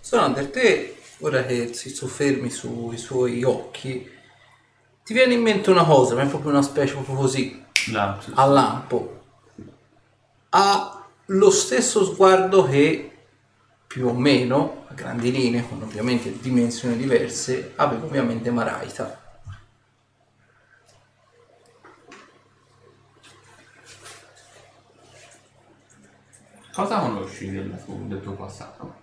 Sonander, 0.00 0.50
te, 0.50 0.96
ora 1.18 1.44
che 1.44 1.74
si 1.74 1.90
soffermi 1.90 2.48
sui 2.48 2.96
suoi 2.96 3.44
occhi, 3.44 4.10
ti 5.04 5.12
viene 5.12 5.34
in 5.34 5.42
mente 5.42 5.70
una 5.70 5.84
cosa, 5.84 6.14
ma 6.14 6.22
è 6.22 6.26
proprio 6.26 6.50
una 6.50 6.62
specie 6.62 6.94
proprio 6.94 7.16
così, 7.16 7.62
sì, 7.72 7.90
sì. 7.90 8.32
a 8.34 8.44
lampo. 8.46 9.20
Ha 10.48 11.06
lo 11.26 11.50
stesso 11.50 12.06
sguardo 12.06 12.64
che 12.64 13.10
più 13.86 14.08
o 14.08 14.14
meno, 14.14 14.86
a 14.88 14.94
grandi 14.94 15.30
linee, 15.30 15.68
con 15.68 15.82
ovviamente 15.82 16.34
dimensioni 16.40 16.96
diverse, 16.96 17.74
aveva 17.76 18.06
ovviamente 18.06 18.50
Maraita. 18.50 19.23
Cosa 26.74 26.98
conosci 26.98 27.52
del, 27.52 27.80
tuo- 27.84 28.00
del 28.06 28.20
tuo 28.20 28.32
passato? 28.32 28.94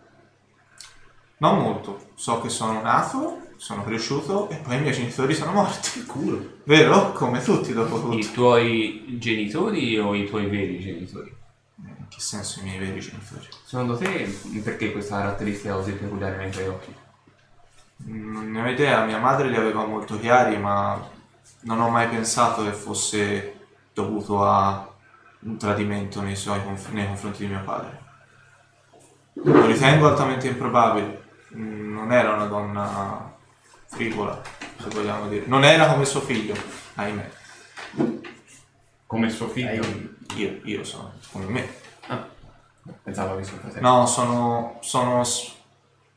Non 1.37 1.57
molto. 1.57 2.09
So 2.15 2.41
che 2.41 2.49
sono 2.49 2.81
nato, 2.81 3.47
sono 3.55 3.83
cresciuto 3.85 4.49
e 4.49 4.57
poi 4.57 4.75
i 4.75 4.81
miei 4.81 4.93
genitori 4.93 5.33
sono 5.33 5.53
morti. 5.53 6.03
culo. 6.05 6.57
Vero? 6.65 7.13
Come 7.13 7.41
tutti 7.41 7.71
dopo 7.71 8.01
tutto. 8.01 8.17
I 8.17 8.31
tuoi 8.33 9.17
genitori 9.17 9.97
o 9.97 10.13
i 10.13 10.27
tuoi 10.27 10.47
veri 10.47 10.79
genitori? 10.79 11.33
In 11.77 12.07
che 12.09 12.19
senso 12.19 12.59
i 12.59 12.63
miei 12.63 12.77
veri 12.77 12.99
genitori? 12.99 13.47
Secondo 13.63 13.95
te 13.95 14.25
perché 14.63 14.91
questa 14.91 15.19
caratteristica 15.19 15.73
così 15.73 15.93
peculiare 15.93 16.35
nei 16.35 16.51
tuoi 16.51 16.67
occhi? 16.67 16.93
Non 18.03 18.51
ne 18.51 18.61
ho 18.61 18.67
idea, 18.67 19.05
mia 19.05 19.19
madre 19.19 19.47
li 19.47 19.55
aveva 19.55 19.85
molto 19.85 20.19
chiari, 20.19 20.57
ma 20.57 21.09
non 21.61 21.79
ho 21.79 21.89
mai 21.89 22.09
pensato 22.09 22.63
che 22.63 22.73
fosse 22.73 23.59
dovuto 23.93 24.43
a 24.43 24.90
un 25.43 25.57
tradimento 25.57 26.21
nei, 26.21 26.35
suoi 26.35 26.59
nei 26.91 27.05
confronti 27.05 27.45
di 27.45 27.51
mio 27.51 27.63
padre. 27.63 27.99
Lo 29.33 29.65
ritengo 29.65 30.07
altamente 30.07 30.47
improbabile. 30.47 31.29
Non 31.49 32.11
era 32.11 32.33
una 32.33 32.45
donna 32.45 33.33
frivola, 33.85 34.41
se 34.77 34.89
vogliamo 34.89 35.27
dire. 35.27 35.45
Non 35.47 35.63
era 35.63 35.87
come 35.87 36.05
suo 36.05 36.21
figlio, 36.21 36.55
ahimè. 36.95 37.29
Come 39.05 39.29
suo 39.29 39.47
figlio? 39.47 39.83
Io, 40.35 40.59
io 40.63 40.83
sono 40.83 41.13
come 41.31 41.45
me. 41.45 41.67
Ah, 42.07 42.25
pensavo 43.03 43.35
che 43.35 43.43
suo 43.43 43.57
fratello. 43.57 43.87
No, 43.87 44.05
sono, 44.05 44.77
sono 44.81 45.23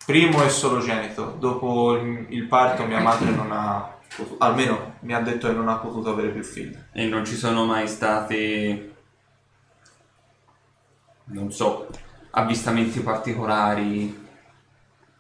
primo 0.06 0.44
e 0.44 0.48
sologenito. 0.48 1.36
Dopo 1.38 1.94
il, 1.96 2.26
il 2.28 2.46
parto 2.46 2.84
mia 2.84 3.00
madre 3.00 3.30
non 3.30 3.50
ha 3.50 3.96
potuto, 4.16 4.44
almeno 4.44 4.94
mi 5.00 5.14
ha 5.14 5.20
detto 5.20 5.48
che 5.48 5.54
non 5.54 5.68
ha 5.68 5.76
potuto 5.76 6.10
avere 6.10 6.28
più 6.28 6.44
figli. 6.44 6.76
E 6.92 7.06
non 7.06 7.24
ci 7.24 7.34
sono 7.34 7.64
mai 7.64 7.88
state, 7.88 8.93
non 11.26 11.52
so, 11.52 11.88
avvistamenti 12.30 13.00
particolari, 13.00 14.26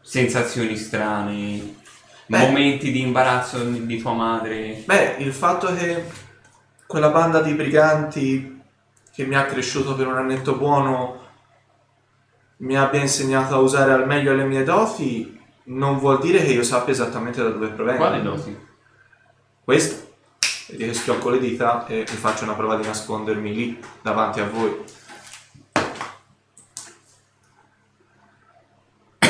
sensazioni 0.00 0.76
strane, 0.76 1.76
Beh. 2.26 2.38
momenti 2.38 2.90
di 2.90 3.00
imbarazzo 3.00 3.62
di 3.62 3.98
tua 3.98 4.12
madre. 4.12 4.82
Beh, 4.84 5.16
il 5.18 5.32
fatto 5.32 5.74
che 5.74 6.04
quella 6.86 7.10
banda 7.10 7.40
di 7.40 7.54
briganti 7.54 8.60
che 9.12 9.24
mi 9.24 9.36
ha 9.36 9.46
cresciuto 9.46 9.94
per 9.94 10.06
un 10.06 10.16
annetto 10.16 10.56
buono 10.56 11.22
mi 12.58 12.76
abbia 12.76 13.00
insegnato 13.00 13.54
a 13.54 13.58
usare 13.58 13.92
al 13.92 14.06
meglio 14.06 14.34
le 14.34 14.44
mie 14.44 14.64
doti 14.64 15.40
non 15.64 15.98
vuol 15.98 16.20
dire 16.20 16.44
che 16.44 16.52
io 16.52 16.62
sappia 16.62 16.92
esattamente 16.92 17.42
da 17.42 17.50
dove 17.50 17.68
provengono. 17.68 18.08
Quale 18.08 18.22
dosi? 18.22 18.58
Questa. 19.62 20.02
Vedi 20.68 20.86
che 20.86 20.94
schiocco 20.94 21.30
le 21.30 21.38
dita 21.38 21.86
e 21.86 22.00
e 22.00 22.06
faccio 22.06 22.44
una 22.44 22.54
prova 22.54 22.76
di 22.76 22.86
nascondermi 22.86 23.54
lì 23.54 23.80
davanti 24.02 24.40
a 24.40 24.48
voi. 24.48 24.82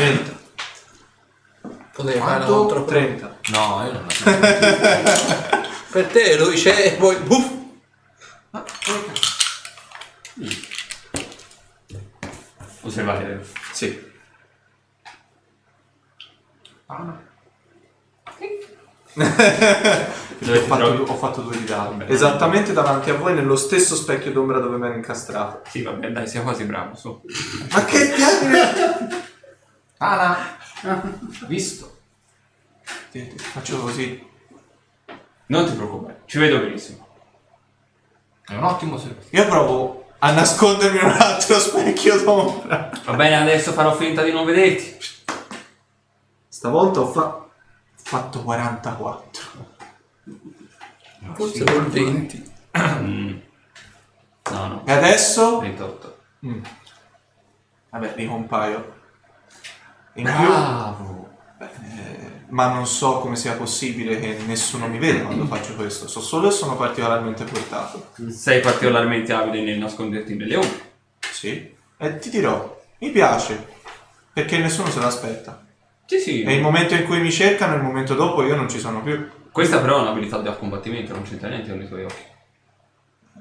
30. 0.05 0.39
Potevi 1.95 2.19
fare 2.19 2.45
Quanto? 2.45 2.57
controprova. 2.57 2.91
30. 2.91 3.39
No, 3.53 3.83
io 3.85 3.93
non 3.93 4.11
so. 4.11 4.25
Per 5.93 6.07
te 6.09 6.37
lui 6.37 6.57
c'è 6.57 6.87
e 6.87 6.93
poi 6.97 7.17
buff! 7.19 7.53
Osservate. 12.83 13.47
Sì. 13.73 14.13
Dove 20.39 20.59
ho, 20.59 20.61
ti 20.61 20.67
fatto, 20.67 20.85
trovi? 20.85 21.11
ho 21.11 21.17
fatto 21.17 21.41
due 21.43 21.57
di. 21.57 21.65
Vabbè. 21.65 22.11
Esattamente 22.11 22.73
davanti 22.73 23.11
a 23.11 23.15
voi 23.15 23.33
nello 23.35 23.57
stesso 23.57 23.95
specchio 23.95 24.33
d'ombra 24.33 24.59
dove 24.59 24.77
mi 24.77 24.87
ero 24.87 24.97
incastrato. 24.97 25.63
Sì, 25.71 25.83
vabbè, 25.83 26.11
dai, 26.11 26.27
sei 26.27 26.43
quasi 26.43 26.65
bravo, 26.65 26.95
su. 26.97 27.23
Ma 27.71 27.85
che 27.85 28.13
diavolo! 28.13 29.23
Ah, 30.07 30.57
Visto. 31.49 31.97
Sì, 33.11 33.23
Faccio 33.37 33.81
così. 33.81 34.33
Non 35.47 35.67
ti 35.67 35.73
preoccupare, 35.73 36.23
ci 36.27 36.39
vedo 36.39 36.59
benissimo. 36.59 37.07
È 38.45 38.55
un 38.55 38.65
ottimo 38.65 38.99
servizio. 38.99 39.39
Io 39.43 39.49
provo 39.49 40.09
a 40.19 40.33
nascondermi 40.33 40.99
un 40.99 41.11
altro 41.11 41.59
specchio 41.59 42.23
d'ombra. 42.23 42.91
Va 43.05 43.13
bene, 43.15 43.37
adesso 43.37 43.73
farò 43.73 43.95
finta 43.95 44.23
di 44.23 44.33
non 44.33 44.45
vederti. 44.45 44.97
Stavolta 46.49 47.01
ho 47.01 47.07
fa- 47.07 47.47
fatto 47.95 48.43
44. 48.43 49.73
Forse 51.35 51.65
col 51.65 51.87
20. 51.87 52.53
Mm. 52.79 53.39
No, 54.51 54.67
no, 54.67 54.83
E 54.87 54.93
adesso? 54.93 55.61
28. 55.61 56.19
Mm. 56.47 56.63
Vabbè, 57.91 58.15
ricompaio. 58.17 58.94
In 60.15 60.25
più, 60.25 60.33
Bravo! 60.33 61.29
beh, 61.59 61.65
eh, 61.65 62.31
ma 62.49 62.73
non 62.73 62.87
so 62.87 63.19
come 63.19 63.37
sia 63.37 63.55
possibile 63.55 64.21
che 64.21 64.37
nessuno 64.47 64.87
mi 64.87 64.99
veda 64.99 65.25
quando 65.25 65.47
faccio 65.47 65.75
questo. 65.75 66.07
So 66.07 66.21
solo 66.21 66.49
che 66.49 66.55
sono 66.55 66.77
particolarmente 66.77 67.45
portato. 67.45 68.11
Sei 68.29 68.61
particolarmente 68.61 69.33
abile 69.33 69.63
nel 69.63 69.79
nasconderti 69.79 70.37
nelle 70.37 70.57
ombre. 70.57 70.93
Sì. 71.33 71.75
E 71.97 72.19
ti 72.19 72.31
dirò, 72.31 72.81
mi 72.99 73.11
piace, 73.11 73.67
perché 74.33 74.59
nessuno 74.59 74.89
se 74.89 75.01
l'aspetta. 75.01 75.65
Sì, 76.07 76.21
sì. 76.21 76.43
E 76.43 76.55
il 76.55 76.61
momento 76.61 76.95
in 76.95 77.05
cui 77.05 77.21
mi 77.21 77.33
cercano, 77.33 77.75
il 77.75 77.83
momento 77.83 78.15
dopo 78.15 78.43
io 78.45 78.55
non 78.55 78.69
ci 78.69 78.79
sono 78.79 79.03
più. 79.03 79.29
Questa 79.51 79.81
però 79.81 79.99
è 79.99 80.03
un'abilità 80.03 80.39
da 80.39 80.53
combattimento, 80.53 81.13
non 81.13 81.23
c'entra 81.23 81.49
niente 81.49 81.71
con 81.71 81.81
i 81.81 81.89
tuoi 81.89 82.05
occhi. 82.05 82.33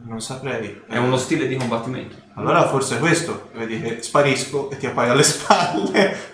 Non 0.05 0.21
saprei. 0.21 0.81
È 0.87 0.97
uno 0.97 1.17
stile 1.17 1.47
di 1.47 1.55
combattimento. 1.55 2.15
Allora 2.33 2.67
forse 2.67 2.95
è 2.95 2.99
questo, 2.99 3.49
vedi 3.53 3.79
che 3.79 4.01
sparisco 4.01 4.71
e 4.71 4.77
ti 4.77 4.87
appaio 4.87 5.11
alle 5.11 5.21
spalle. 5.23 6.32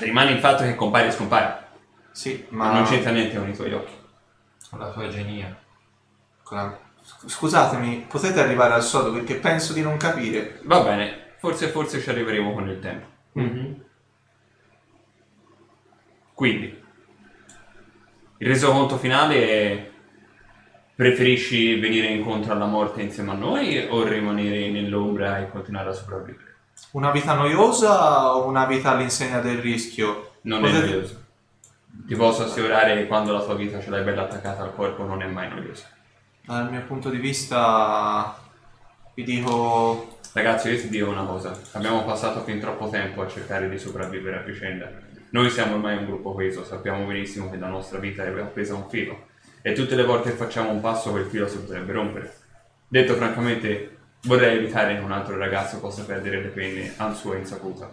Rimane 0.00 0.32
il 0.32 0.38
fatto 0.38 0.62
che 0.62 0.74
compare 0.74 1.08
e 1.08 1.10
scompare, 1.10 1.66
Sì, 2.12 2.46
ma 2.50 2.68
ma 2.68 2.72
non 2.74 2.84
c'entra 2.84 3.10
niente 3.10 3.36
con 3.36 3.48
i 3.48 3.54
tuoi 3.54 3.72
occhi. 3.72 3.92
Con 4.70 4.78
la 4.78 4.90
tua 4.90 5.08
genia. 5.08 5.56
Con- 6.42 6.76
Scusatemi, 7.26 8.06
potete 8.08 8.40
arrivare 8.40 8.74
al 8.74 8.82
sodo 8.82 9.12
perché 9.12 9.36
penso 9.36 9.72
di 9.72 9.82
non 9.82 9.96
capire. 9.96 10.60
Va 10.64 10.80
bene, 10.82 11.34
forse, 11.38 11.68
forse 11.68 12.00
ci 12.00 12.08
arriveremo 12.10 12.52
con 12.52 12.68
il 12.68 12.78
tempo. 12.78 13.06
Quindi, 16.34 16.82
il 18.38 18.46
resoconto 18.46 18.96
finale 18.96 19.48
è 19.48 19.90
preferisci 20.94 21.78
venire 21.80 22.08
incontro 22.08 22.52
alla 22.52 22.66
morte 22.66 23.00
insieme 23.00 23.30
a 23.30 23.34
noi 23.34 23.86
o 23.88 24.02
rimanere 24.04 24.68
nell'ombra 24.68 25.38
e 25.38 25.48
continuare 25.50 25.88
a 25.88 25.92
sopravvivere? 25.92 26.49
Una 26.92 27.10
vita 27.10 27.34
noiosa 27.34 28.34
o 28.34 28.46
una 28.46 28.66
vita 28.66 28.90
all'insegna 28.90 29.40
del 29.40 29.58
rischio? 29.58 30.32
Non 30.42 30.64
è 30.64 30.70
Potete- 30.70 30.86
noioso. 30.92 31.18
Ti 32.06 32.14
posso 32.16 32.44
assicurare 32.44 32.94
che 32.94 33.06
quando 33.06 33.32
la 33.32 33.42
tua 33.42 33.54
vita 33.54 33.80
ce 33.80 33.90
l'hai 33.90 34.02
bella 34.02 34.22
attaccata 34.22 34.62
al 34.62 34.74
corpo 34.74 35.04
non 35.04 35.22
è 35.22 35.26
mai 35.26 35.48
noiosa. 35.48 35.86
Dal 36.44 36.70
mio 36.70 36.82
punto 36.82 37.10
di 37.10 37.18
vista 37.18 38.36
vi 39.14 39.22
dico 39.22 40.18
Ragazzi, 40.32 40.68
io 40.70 40.80
ti 40.80 40.88
dico 40.88 41.08
una 41.10 41.24
cosa, 41.24 41.58
abbiamo 41.72 42.04
passato 42.04 42.42
fin 42.42 42.60
troppo 42.60 42.88
tempo 42.88 43.22
a 43.22 43.26
cercare 43.28 43.68
di 43.68 43.78
sopravvivere 43.78 44.38
a 44.38 44.42
vicenda. 44.42 44.88
Noi 45.30 45.50
siamo 45.50 45.74
ormai 45.74 45.96
un 45.96 46.06
gruppo 46.06 46.32
coeso, 46.32 46.64
sappiamo 46.64 47.04
benissimo 47.04 47.50
che 47.50 47.56
la 47.56 47.66
nostra 47.66 47.98
vita 47.98 48.24
è 48.24 48.28
appesa 48.40 48.74
a 48.74 48.76
un 48.76 48.88
filo 48.88 49.26
e 49.62 49.72
tutte 49.72 49.96
le 49.96 50.04
volte 50.04 50.30
che 50.30 50.36
facciamo 50.36 50.70
un 50.70 50.80
passo 50.80 51.10
quel 51.10 51.26
filo 51.26 51.48
si 51.48 51.58
potrebbe 51.58 51.92
rompere. 51.92 52.34
Detto 52.86 53.14
francamente, 53.14 53.98
vorrei 54.22 54.56
evitare 54.56 54.96
che 54.96 55.02
un 55.02 55.12
altro 55.12 55.36
ragazzo 55.36 55.80
possa 55.80 56.04
perdere 56.04 56.40
le 56.40 56.48
penne 56.48 56.92
a 56.96 57.12
sua 57.14 57.36
insaputa. 57.36 57.90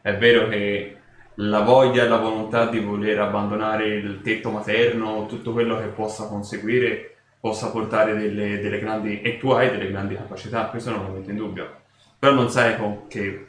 È 0.00 0.16
vero 0.16 0.48
che 0.48 0.96
la 1.34 1.60
voglia 1.60 2.04
e 2.04 2.08
la 2.08 2.18
volontà 2.18 2.66
di 2.66 2.80
voler 2.80 3.18
abbandonare 3.20 3.86
il 3.86 4.20
tetto 4.22 4.50
materno, 4.50 5.26
tutto 5.26 5.52
quello 5.52 5.78
che 5.78 5.86
possa 5.86 6.26
conseguire, 6.26 7.16
possa 7.40 7.70
portare 7.70 8.16
delle, 8.16 8.60
delle 8.60 8.78
grandi... 8.78 9.22
e 9.22 9.38
tu 9.38 9.50
hai 9.50 9.70
delle 9.70 9.90
grandi 9.90 10.16
capacità, 10.16 10.66
questo 10.66 10.90
non 10.90 11.06
lo 11.06 11.12
metto 11.12 11.30
in 11.30 11.36
dubbio. 11.36 11.78
Però 12.18 12.34
non 12.34 12.50
sai 12.50 12.76
con 12.76 13.06
che 13.08 13.46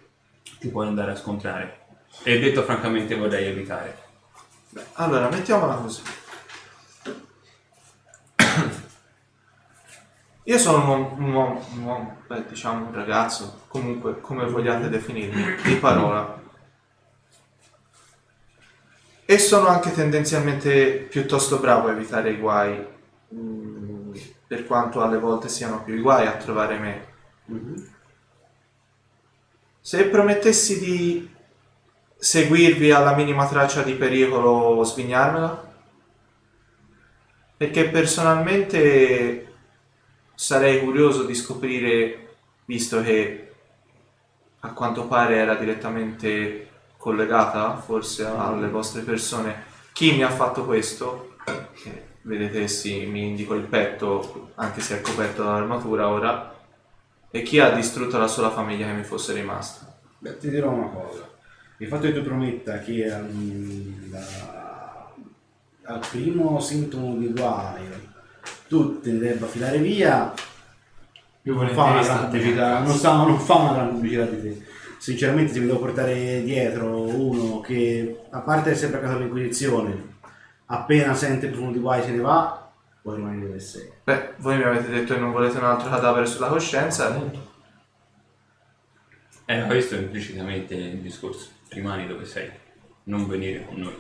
ti 0.60 0.70
puoi 0.70 0.88
andare 0.88 1.12
a 1.12 1.16
scontrare. 1.16 1.80
E 2.24 2.40
detto 2.40 2.64
francamente 2.64 3.16
vorrei 3.16 3.48
evitare. 3.48 3.98
Allora, 4.94 5.28
mettiamola 5.30 5.74
così. 5.76 6.02
Io 10.46 10.58
sono 10.58 10.82
un 10.82 10.90
uomo, 10.90 11.16
un 11.20 11.34
uomo- 11.34 11.66
un 11.74 11.84
uomo, 11.84 12.18
beh, 12.28 12.46
diciamo 12.48 12.88
un 12.88 12.94
ragazzo, 12.94 13.62
comunque 13.68 14.20
come 14.22 14.46
vogliate 14.46 14.90
definirmi, 14.90 15.56
di 15.64 15.76
parola. 15.76 16.40
E 19.26 19.38
sono 19.38 19.68
anche 19.68 19.92
tendenzialmente 19.94 21.08
piuttosto 21.10 21.60
bravo 21.60 21.88
a 21.88 21.92
evitare 21.92 22.32
i 22.32 22.38
guai, 22.38 22.86
mm, 23.34 24.14
per 24.48 24.66
quanto 24.66 25.02
alle 25.02 25.20
volte 25.20 25.48
siano 25.48 25.84
più 25.84 25.96
i 25.96 26.02
guai 26.02 26.26
a 26.26 26.36
trovare 26.38 26.78
me. 26.80 27.06
Se 29.80 30.06
promettessi 30.06 30.80
di 30.80 31.30
seguirvi 32.18 32.92
alla 32.92 33.16
minima 33.16 33.48
traccia 33.48 33.84
di 33.84 33.94
pericolo, 33.94 34.84
svignarmela? 34.84 35.70
Perché 37.58 37.90
personalmente 37.90 39.51
sarei 40.42 40.80
curioso 40.80 41.22
di 41.22 41.36
scoprire, 41.36 42.38
visto 42.66 43.00
che 43.04 43.52
a 44.62 44.74
quanto 44.74 45.06
pare 45.06 45.36
era 45.36 45.54
direttamente 45.54 46.68
collegata 46.98 47.78
forse 47.78 48.26
alle 48.26 48.68
vostre 48.68 49.04
persone, 49.04 49.66
chi 49.94 50.14
mi 50.14 50.24
ha 50.24 50.32
fatto 50.32 50.66
questo? 50.66 51.36
Che 51.46 52.06
vedete, 52.24 52.68
sì, 52.68 53.06
mi 53.06 53.28
indico 53.28 53.54
il 53.54 53.66
petto, 53.66 54.50
anche 54.56 54.82
se 54.82 54.98
è 54.98 55.02
coperto 55.02 55.44
dall'armatura 55.44 56.10
ora, 56.10 56.56
e 57.30 57.44
chi 57.44 57.60
ha 57.60 57.70
distrutto 57.70 58.18
la 58.18 58.28
sola 58.28 58.50
famiglia 58.50 58.88
che 58.88 58.94
mi 58.94 59.04
fosse 59.04 59.34
rimasta. 59.34 59.96
Beh, 60.18 60.40
ti 60.40 60.50
dirò 60.50 60.72
una 60.72 60.88
cosa. 60.88 61.30
Il 61.78 61.88
fatto 61.88 62.08
che 62.08 62.14
tu 62.14 62.24
prometta 62.24 62.80
che 62.80 63.12
al, 63.12 63.30
al 65.84 66.08
primo 66.10 66.60
sintomo 66.60 67.16
di 67.16 67.32
guaio 67.32 68.11
tu 68.72 69.02
te 69.02 69.12
ne 69.12 69.20
debba 69.20 69.48
filare 69.48 69.80
via, 69.80 70.34
Più 71.42 71.54
non 71.54 71.68
fa 71.72 71.84
una 71.84 72.02
gran 72.02 72.24
pubblicità, 72.24 72.80
non, 72.80 72.96
sa- 72.96 73.16
non 73.18 73.38
fa 73.38 73.56
una 73.56 73.74
gran 73.74 73.90
pubblicità 73.90 74.24
di 74.24 74.42
te. 74.42 74.66
Sinceramente, 74.98 75.52
se 75.52 75.60
mi 75.60 75.66
devo 75.66 75.80
portare 75.80 76.42
dietro 76.42 77.02
uno 77.02 77.60
che, 77.60 78.22
a 78.30 78.40
parte 78.40 78.70
essere 78.70 78.92
sempre 78.92 79.00
a 79.00 79.02
casa 79.02 79.18
dell'Inquisizione, 79.18 80.20
appena 80.68 81.14
sente 81.16 81.48
il 81.48 81.52
profumo 81.52 81.74
di 81.74 81.80
guai 81.80 82.02
se 82.02 82.12
ne 82.12 82.22
va, 82.22 82.72
puoi 83.02 83.18
rimanere 83.18 83.48
dove 83.48 83.60
sei. 83.60 83.92
Beh, 84.06 84.36
voi 84.38 84.56
mi 84.56 84.64
avete 84.64 84.88
detto 84.88 85.16
che 85.16 85.20
non 85.20 85.34
volete 85.34 85.58
un 85.58 85.66
altro 85.66 85.90
cadavere 85.90 86.26
sulla 86.26 86.48
coscienza. 86.48 87.20
Eh, 89.44 89.66
questo 89.66 89.96
è 89.96 89.98
implicitamente 89.98 90.76
il 90.76 91.00
discorso. 91.00 91.50
Rimani 91.68 92.08
dove 92.08 92.24
sei, 92.24 92.50
non 93.06 93.28
venire 93.28 93.66
con 93.66 93.80
noi. 93.80 93.98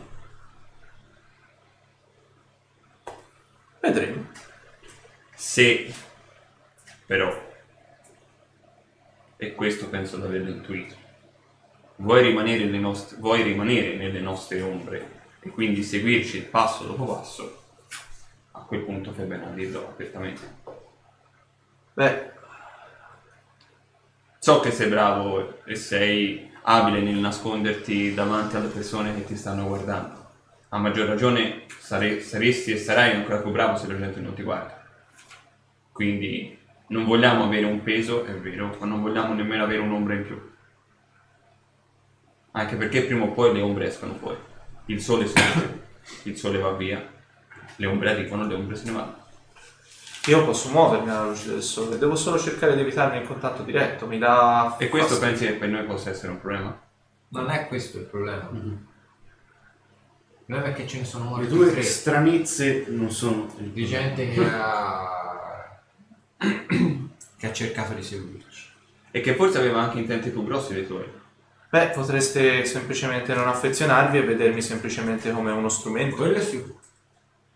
Vedremo. 3.81 4.29
Se 5.51 5.93
però, 7.05 7.29
e 9.35 9.53
questo 9.53 9.89
penso 9.89 10.15
di 10.15 10.23
averlo 10.23 10.49
intuito, 10.49 10.95
vuoi 11.97 12.23
rimanere, 12.23 12.63
nostre, 12.79 13.17
vuoi 13.17 13.41
rimanere 13.41 13.97
nelle 13.97 14.21
nostre 14.21 14.61
ombre 14.61 15.23
e 15.41 15.49
quindi 15.49 15.83
seguirci 15.83 16.43
passo 16.43 16.85
dopo 16.85 17.03
passo, 17.03 17.63
a 18.51 18.61
quel 18.61 18.79
punto 18.79 19.11
fai 19.11 19.25
bene 19.25 19.45
a 19.47 19.49
dirlo 19.49 19.89
apertamente. 19.89 20.41
Beh, 21.95 22.31
So 24.39 24.61
che 24.61 24.71
sei 24.71 24.87
bravo 24.87 25.65
e 25.65 25.75
sei 25.75 26.49
abile 26.61 27.01
nel 27.01 27.17
nasconderti 27.17 28.13
davanti 28.13 28.55
alle 28.55 28.69
persone 28.69 29.13
che 29.13 29.25
ti 29.25 29.35
stanno 29.35 29.67
guardando. 29.67 30.29
A 30.69 30.77
maggior 30.77 31.09
ragione 31.09 31.65
sare- 31.77 32.21
saresti 32.21 32.71
e 32.71 32.77
sarai 32.77 33.11
ancora 33.11 33.41
più 33.41 33.51
bravo 33.51 33.75
se 33.75 33.87
la 33.87 33.97
gente 33.97 34.21
non 34.21 34.33
ti 34.33 34.43
guarda. 34.43 34.80
Quindi 36.01 36.57
non 36.87 37.05
vogliamo 37.05 37.43
avere 37.43 37.67
un 37.67 37.83
peso, 37.83 38.25
è 38.25 38.33
vero, 38.33 38.75
ma 38.79 38.87
non 38.87 39.03
vogliamo 39.03 39.35
nemmeno 39.35 39.63
avere 39.63 39.81
un'ombra 39.81 40.15
in 40.15 40.25
più. 40.25 40.51
Anche 42.53 42.75
perché 42.75 43.03
prima 43.03 43.25
o 43.25 43.31
poi 43.33 43.53
le 43.53 43.61
ombre 43.61 43.85
escono 43.85 44.15
fuori. 44.15 44.39
Il 44.87 44.99
sole 44.99 45.27
sorge, 45.27 45.81
il 46.23 46.35
sole 46.35 46.57
va 46.57 46.71
via, 46.71 47.07
le 47.75 47.85
ombre 47.85 48.09
arrivano, 48.09 48.47
le 48.47 48.55
ombre 48.55 48.75
se 48.77 48.85
ne 48.85 48.91
vanno. 48.93 49.15
io 50.25 50.43
posso 50.43 50.71
muovermi 50.71 51.07
alla 51.07 51.27
luce 51.27 51.49
del 51.49 51.61
sole, 51.61 51.99
devo 51.99 52.15
solo 52.15 52.39
cercare 52.39 52.73
di 52.73 52.81
evitarne 52.81 53.19
il 53.19 53.27
contatto 53.27 53.61
diretto, 53.61 54.07
mi 54.07 54.17
dà... 54.17 54.77
E 54.79 54.89
questo 54.89 55.17
fastidio. 55.17 55.29
pensi 55.29 55.45
che 55.53 55.59
per 55.59 55.69
noi 55.69 55.85
possa 55.85 56.09
essere 56.09 56.31
un 56.31 56.41
problema? 56.41 56.81
Non 57.27 57.47
è 57.51 57.67
questo 57.67 57.99
il 57.99 58.05
problema. 58.05 58.49
Il 58.51 58.77
problema 60.47 60.67
è 60.67 60.73
che 60.73 60.87
ce 60.87 60.97
ne 60.97 61.05
sono 61.05 61.25
Le 61.25 61.29
morti 61.29 61.47
tue 61.47 61.71
tre 61.71 61.83
stranezze 61.83 62.85
non 62.87 63.11
sono 63.11 63.53
di 63.55 63.85
gente 63.85 64.27
che 64.31 64.43
ha... 64.49 65.20
che 67.37 67.47
ha 67.47 67.53
cercato 67.53 67.93
di 67.93 68.03
seguirci. 68.03 68.69
E 69.11 69.21
che 69.21 69.35
forse 69.35 69.57
aveva 69.57 69.81
anche 69.81 69.99
intenti 69.99 70.29
più 70.29 70.43
grossi 70.43 70.73
dei 70.73 70.87
tuoi. 70.87 71.05
Beh, 71.69 71.87
potreste 71.89 72.65
semplicemente 72.65 73.33
non 73.33 73.47
affezionarvi 73.47 74.17
e 74.17 74.23
vedermi 74.23 74.61
semplicemente 74.61 75.31
come 75.31 75.51
uno 75.51 75.69
strumento. 75.69 76.15
Quello 76.15 76.35
è 76.37 76.41
sicuro. 76.41 76.79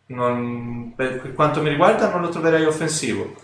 Non- 0.08 0.94
per 0.96 1.34
quanto 1.34 1.62
mi 1.62 1.70
riguarda 1.70 2.10
non 2.12 2.22
lo 2.22 2.30
troverei 2.30 2.66
offensivo. 2.66 3.36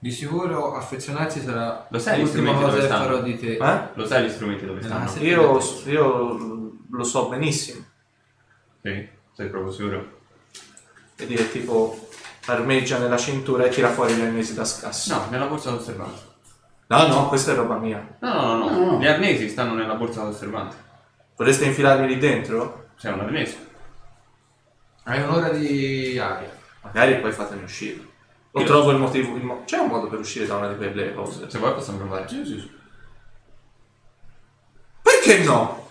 Di 0.00 0.12
sicuro 0.12 0.74
affezionarsi 0.76 1.40
sarà 1.40 1.86
Lo 1.90 1.98
sai 1.98 2.18
gli 2.18 2.22
l'ultima 2.22 2.50
strumenti 2.52 2.62
cosa 2.62 2.70
dove 2.76 2.80
che 2.80 2.86
stanno? 2.94 3.04
farò 3.04 3.22
di 3.22 3.38
te. 3.38 3.56
Eh? 3.56 3.80
Lo 3.94 4.06
sai 4.06 4.24
gli 4.26 4.30
strumenti 4.30 4.64
dove 4.64 4.80
Nella 4.80 4.94
stanno? 4.94 5.04
casa- 5.06 5.20
Io, 5.24 5.60
io 5.86 6.72
lo 6.90 7.04
so 7.04 7.28
benissimo. 7.28 7.84
Sì, 8.82 9.08
sei 9.32 9.48
proprio 9.48 9.72
sicuro? 9.72 10.20
E 11.16 11.26
dire 11.26 11.50
tipo 11.50 12.07
armeggia 12.52 12.98
nella 12.98 13.16
cintura 13.16 13.64
e 13.64 13.68
tira 13.68 13.90
fuori 13.90 14.14
gli 14.14 14.20
arnesi 14.22 14.54
da 14.54 14.64
scasso. 14.64 15.14
No, 15.14 15.26
nella 15.30 15.46
borsa 15.46 15.70
d'osservante. 15.70 16.20
No, 16.88 17.06
no, 17.06 17.28
questa 17.28 17.52
è 17.52 17.54
roba 17.54 17.76
mia. 17.76 18.16
No, 18.20 18.32
no, 18.32 18.56
no, 18.56 18.56
no. 18.56 18.70
No, 18.78 18.90
no. 18.92 18.98
Gli 18.98 19.06
arnesi 19.06 19.48
stanno 19.48 19.74
nella 19.74 19.94
borsa 19.94 20.22
d'osservante. 20.24 20.76
Vorreste 21.36 21.66
infilarmi 21.66 22.06
lì 22.06 22.18
dentro? 22.18 22.88
Sei 22.96 23.12
un 23.12 23.20
arnese. 23.20 23.66
Hai 25.04 25.22
un'ora 25.22 25.50
di 25.50 26.18
aria. 26.18 26.50
Magari 26.82 27.18
poi 27.20 27.32
fatemi 27.32 27.62
uscire. 27.64 28.06
O 28.52 28.60
Io- 28.60 28.66
trovo 28.66 28.90
il 28.90 28.98
motivo. 28.98 29.36
il 29.36 29.44
mo- 29.44 29.62
C'è 29.64 29.76
un 29.78 29.88
modo 29.88 30.08
per 30.08 30.18
uscire 30.18 30.46
da 30.46 30.56
una 30.56 30.68
di 30.68 30.76
quelle 30.76 31.14
cose? 31.14 31.48
Se 31.50 31.58
vuoi 31.58 31.74
possiamo 31.74 31.98
provare. 31.98 32.26
Perché 35.02 35.38
no? 35.44 35.86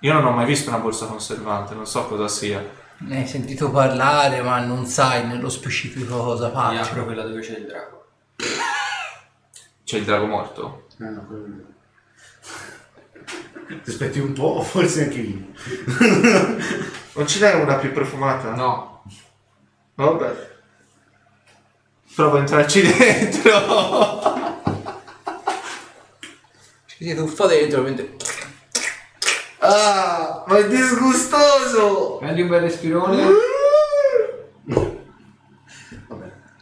Io 0.00 0.12
non 0.12 0.24
ho 0.26 0.30
mai 0.30 0.46
visto 0.46 0.68
una 0.70 0.78
borsa 0.78 1.06
conservante, 1.06 1.74
non 1.74 1.86
so 1.86 2.06
cosa 2.06 2.28
sia. 2.28 2.64
Ne 3.00 3.18
hai 3.18 3.26
sentito 3.26 3.70
parlare, 3.70 4.42
ma 4.42 4.58
non 4.60 4.84
sai 4.86 5.26
nello 5.26 5.48
specifico 5.48 6.16
cosa 6.22 6.48
Mi 6.48 6.52
faccia. 6.54 6.90
apro 6.90 7.04
quella 7.04 7.22
dove 7.22 7.40
c'è 7.40 7.56
il 7.58 7.66
drago. 7.66 8.06
C'è 9.84 9.98
il 9.98 10.04
drago 10.04 10.26
morto? 10.26 10.86
Eh, 11.00 11.04
no, 11.04 11.24
quello- 11.26 11.66
Ti 13.84 13.90
aspetti 13.90 14.18
un 14.18 14.32
po', 14.32 14.60
forse 14.62 15.04
anche 15.04 15.18
io. 15.20 15.46
Non 17.14 17.26
ci 17.26 17.38
dai 17.38 17.60
una 17.60 17.76
più 17.76 17.92
profumata? 17.92 18.54
No, 18.54 19.02
Vabbè. 19.94 20.56
Provo 22.14 22.36
a 22.36 22.40
entrarci 22.40 22.82
dentro. 22.82 23.50
Ci 26.86 27.04
si 27.04 27.14
tuffa 27.14 27.46
dentro, 27.46 27.82
mentre... 27.82 28.16
Ah, 29.70 30.44
ma 30.46 30.56
è 30.56 30.66
disgustoso. 30.66 32.16
prendi 32.20 32.40
un 32.42 32.48
bel 32.48 32.60
respirone. 32.60 33.26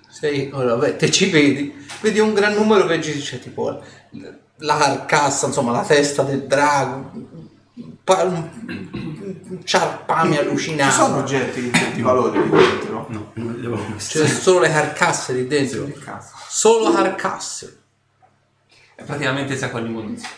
Sei, 0.09 0.50
allora, 0.52 0.76
vabbè, 0.76 0.96
te 0.96 1.11
ci 1.11 1.28
vedi, 1.30 1.86
vedi 2.00 2.18
un 2.20 2.32
gran 2.32 2.54
numero 2.54 2.86
che 2.86 3.02
ci 3.02 3.18
c'è 3.20 3.38
tipo 3.38 3.82
la, 4.59 4.76
carcassa, 4.78 5.46
insomma 5.46 5.72
la 5.72 5.82
testa 5.84 6.22
del 6.22 6.46
drago, 6.46 7.11
un, 7.74 7.96
pa- 8.02 8.22
un- 8.22 8.50
un 9.46 9.61
ciarpame 9.62 10.38
Ci 10.57 10.74
sono 10.90 11.18
oggetti 11.18 11.61
di, 11.70 11.92
di 11.92 12.00
valore 12.00 12.40
lì 12.40 12.48
dentro? 12.48 13.07
No, 13.11 13.30
non 13.34 13.57
li 13.59 13.66
avevo 13.66 13.84
visti. 13.92 14.18
c'è 14.18 14.26
solo 14.26 14.61
le 14.61 14.70
carcasse 14.70 15.34
lì 15.34 15.46
dentro, 15.46 15.86
cazzo. 16.02 16.34
solo 16.48 16.90
carcasse. 16.92 17.78
È 18.94 19.02
praticamente 19.02 19.54
sacco 19.54 19.78
di 19.80 19.88
munizioni. 19.90 20.34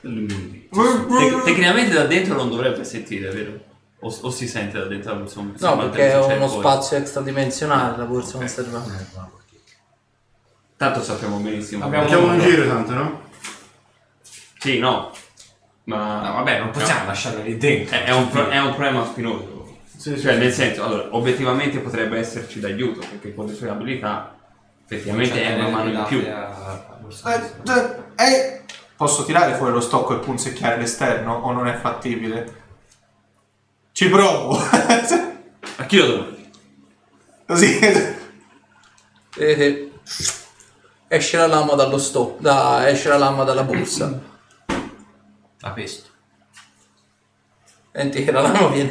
Tec- 0.00 1.42
tecnicamente 1.44 1.94
da 1.94 2.04
dentro 2.04 2.34
non 2.34 2.48
dovrebbe 2.48 2.84
sentire, 2.84 3.30
vero? 3.30 3.68
O, 4.00 4.08
o 4.22 4.30
si 4.30 4.48
sente 4.48 4.78
da 4.78 4.86
dentro 4.86 5.12
la 5.12 5.18
borsa? 5.20 5.40
No, 5.40 5.76
perché 5.76 6.12
è 6.12 6.18
c'è 6.26 6.36
uno 6.36 6.48
spazio 6.48 6.96
extradimensionale 6.96 7.96
la 7.98 8.04
borsa 8.04 8.38
conservata. 8.38 8.90
Tanto 10.76 11.02
sappiamo 11.02 11.36
benissimo. 11.38 11.84
Abbiamo- 11.84 12.06
Facciamo 12.06 12.32
un 12.32 12.40
giro 12.40 12.66
tanto, 12.66 12.92
no? 12.94 13.20
Sì, 14.58 14.78
no. 14.78 15.12
Ma 15.84 16.22
No, 16.22 16.32
vabbè, 16.34 16.58
non 16.60 16.70
possiamo 16.70 17.06
lasciarla 17.06 17.42
lì 17.42 17.56
dentro. 17.58 17.96
È, 17.96 18.04
è 18.04 18.12
un, 18.12 18.28
pro- 18.30 18.48
è 18.48 18.58
un 18.58 18.74
problema 18.74 19.04
spinoso. 19.04 19.78
Sì, 19.96 20.14
sì, 20.16 20.20
cioè, 20.20 20.32
sì. 20.32 20.38
nel 20.38 20.52
senso, 20.52 20.84
allora, 20.84 21.08
obiettivamente 21.10 21.78
potrebbe 21.80 22.18
esserci 22.18 22.60
d'aiuto, 22.60 23.00
perché 23.00 23.34
con 23.34 23.46
le 23.46 23.54
sue 23.54 23.68
abilità, 23.68 24.34
effettivamente 24.86 25.42
è 25.42 25.54
una 25.54 25.68
mano 25.68 25.90
in 25.90 26.04
più. 26.08 26.20
Eh, 26.20 26.30
eh, 28.16 28.24
eh. 28.24 28.60
Posso 29.00 29.24
tirare 29.24 29.54
fuori 29.54 29.72
lo 29.72 29.80
stocco 29.80 30.14
e 30.14 30.18
punzecchiare 30.18 30.76
l'esterno 30.76 31.32
o 31.32 31.52
non 31.52 31.66
è 31.66 31.74
fattibile? 31.74 32.62
Ci 33.92 34.10
provo. 34.10 34.58
A 34.58 35.86
chi 35.86 35.96
lo 35.96 36.06
domandi? 36.06 36.50
Così. 37.46 37.78
Vedete, 39.34 39.92
esce 41.08 41.36
la 41.38 41.46
lama 41.46 41.72
dallo 41.76 41.96
stop, 41.96 42.40
da, 42.40 42.86
esce 42.90 43.08
la 43.08 43.16
lama 43.16 43.44
dalla 43.44 43.62
borsa. 43.62 44.20
La 45.60 45.70
pesto. 45.70 46.10
Senti 47.92 48.22
che 48.22 48.30
la 48.30 48.42
lama 48.42 48.66
viene... 48.66 48.90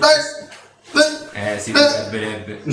Eh, 1.34 1.60
si 1.60 1.72
dovrebbe. 1.72 2.64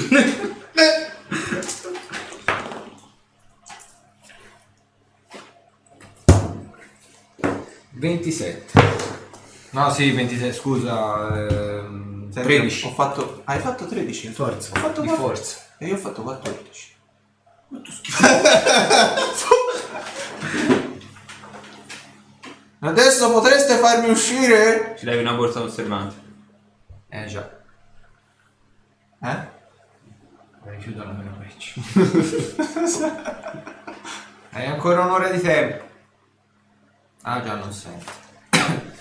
27. 7.99 8.73
No, 9.71 9.91
sì, 9.91 10.11
26, 10.13 10.53
scusa. 10.53 11.35
Ehm, 11.49 12.31
Senti, 12.31 12.49
13. 12.49 12.87
Ho 12.87 12.91
fatto... 12.93 13.41
Hai 13.45 13.59
fatto 13.59 13.87
13? 13.87 14.29
Forza. 14.33 14.73
Ho 14.75 14.81
fatto 14.81 15.01
Di 15.01 15.07
4. 15.09 15.25
forza. 15.27 15.59
E 15.79 15.87
io 15.87 15.95
ho 15.95 15.99
fatto 15.99 16.23
14. 16.23 16.95
Adesso 22.79 23.33
potreste 23.33 23.77
farmi 23.77 24.11
uscire? 24.11 24.95
Ci 24.99 25.07
dai 25.07 25.19
una 25.19 25.33
borsa 25.33 25.61
conservante. 25.61 26.15
Eh 27.09 27.25
già. 27.25 27.51
Eh? 29.23 29.55
Rifiuto 30.65 31.03
la 31.03 31.13
meno 31.13 31.35
peggio. 31.39 31.81
Hai 34.53 34.67
ancora 34.67 35.05
un'ora 35.05 35.31
di 35.31 35.41
tempo. 35.41 35.85
Ah 37.29 37.43
già, 37.43 37.55
non 37.55 37.73
sento. 37.73 38.25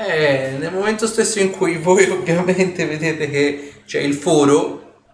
Eh, 0.00 0.56
nel 0.58 0.70
momento 0.70 1.06
stesso 1.06 1.40
in 1.40 1.50
cui 1.50 1.78
voi 1.78 2.04
ovviamente 2.10 2.84
vedete 2.84 3.30
che 3.30 3.82
c'è 3.86 4.00
il 4.00 4.12
foro, 4.14 5.04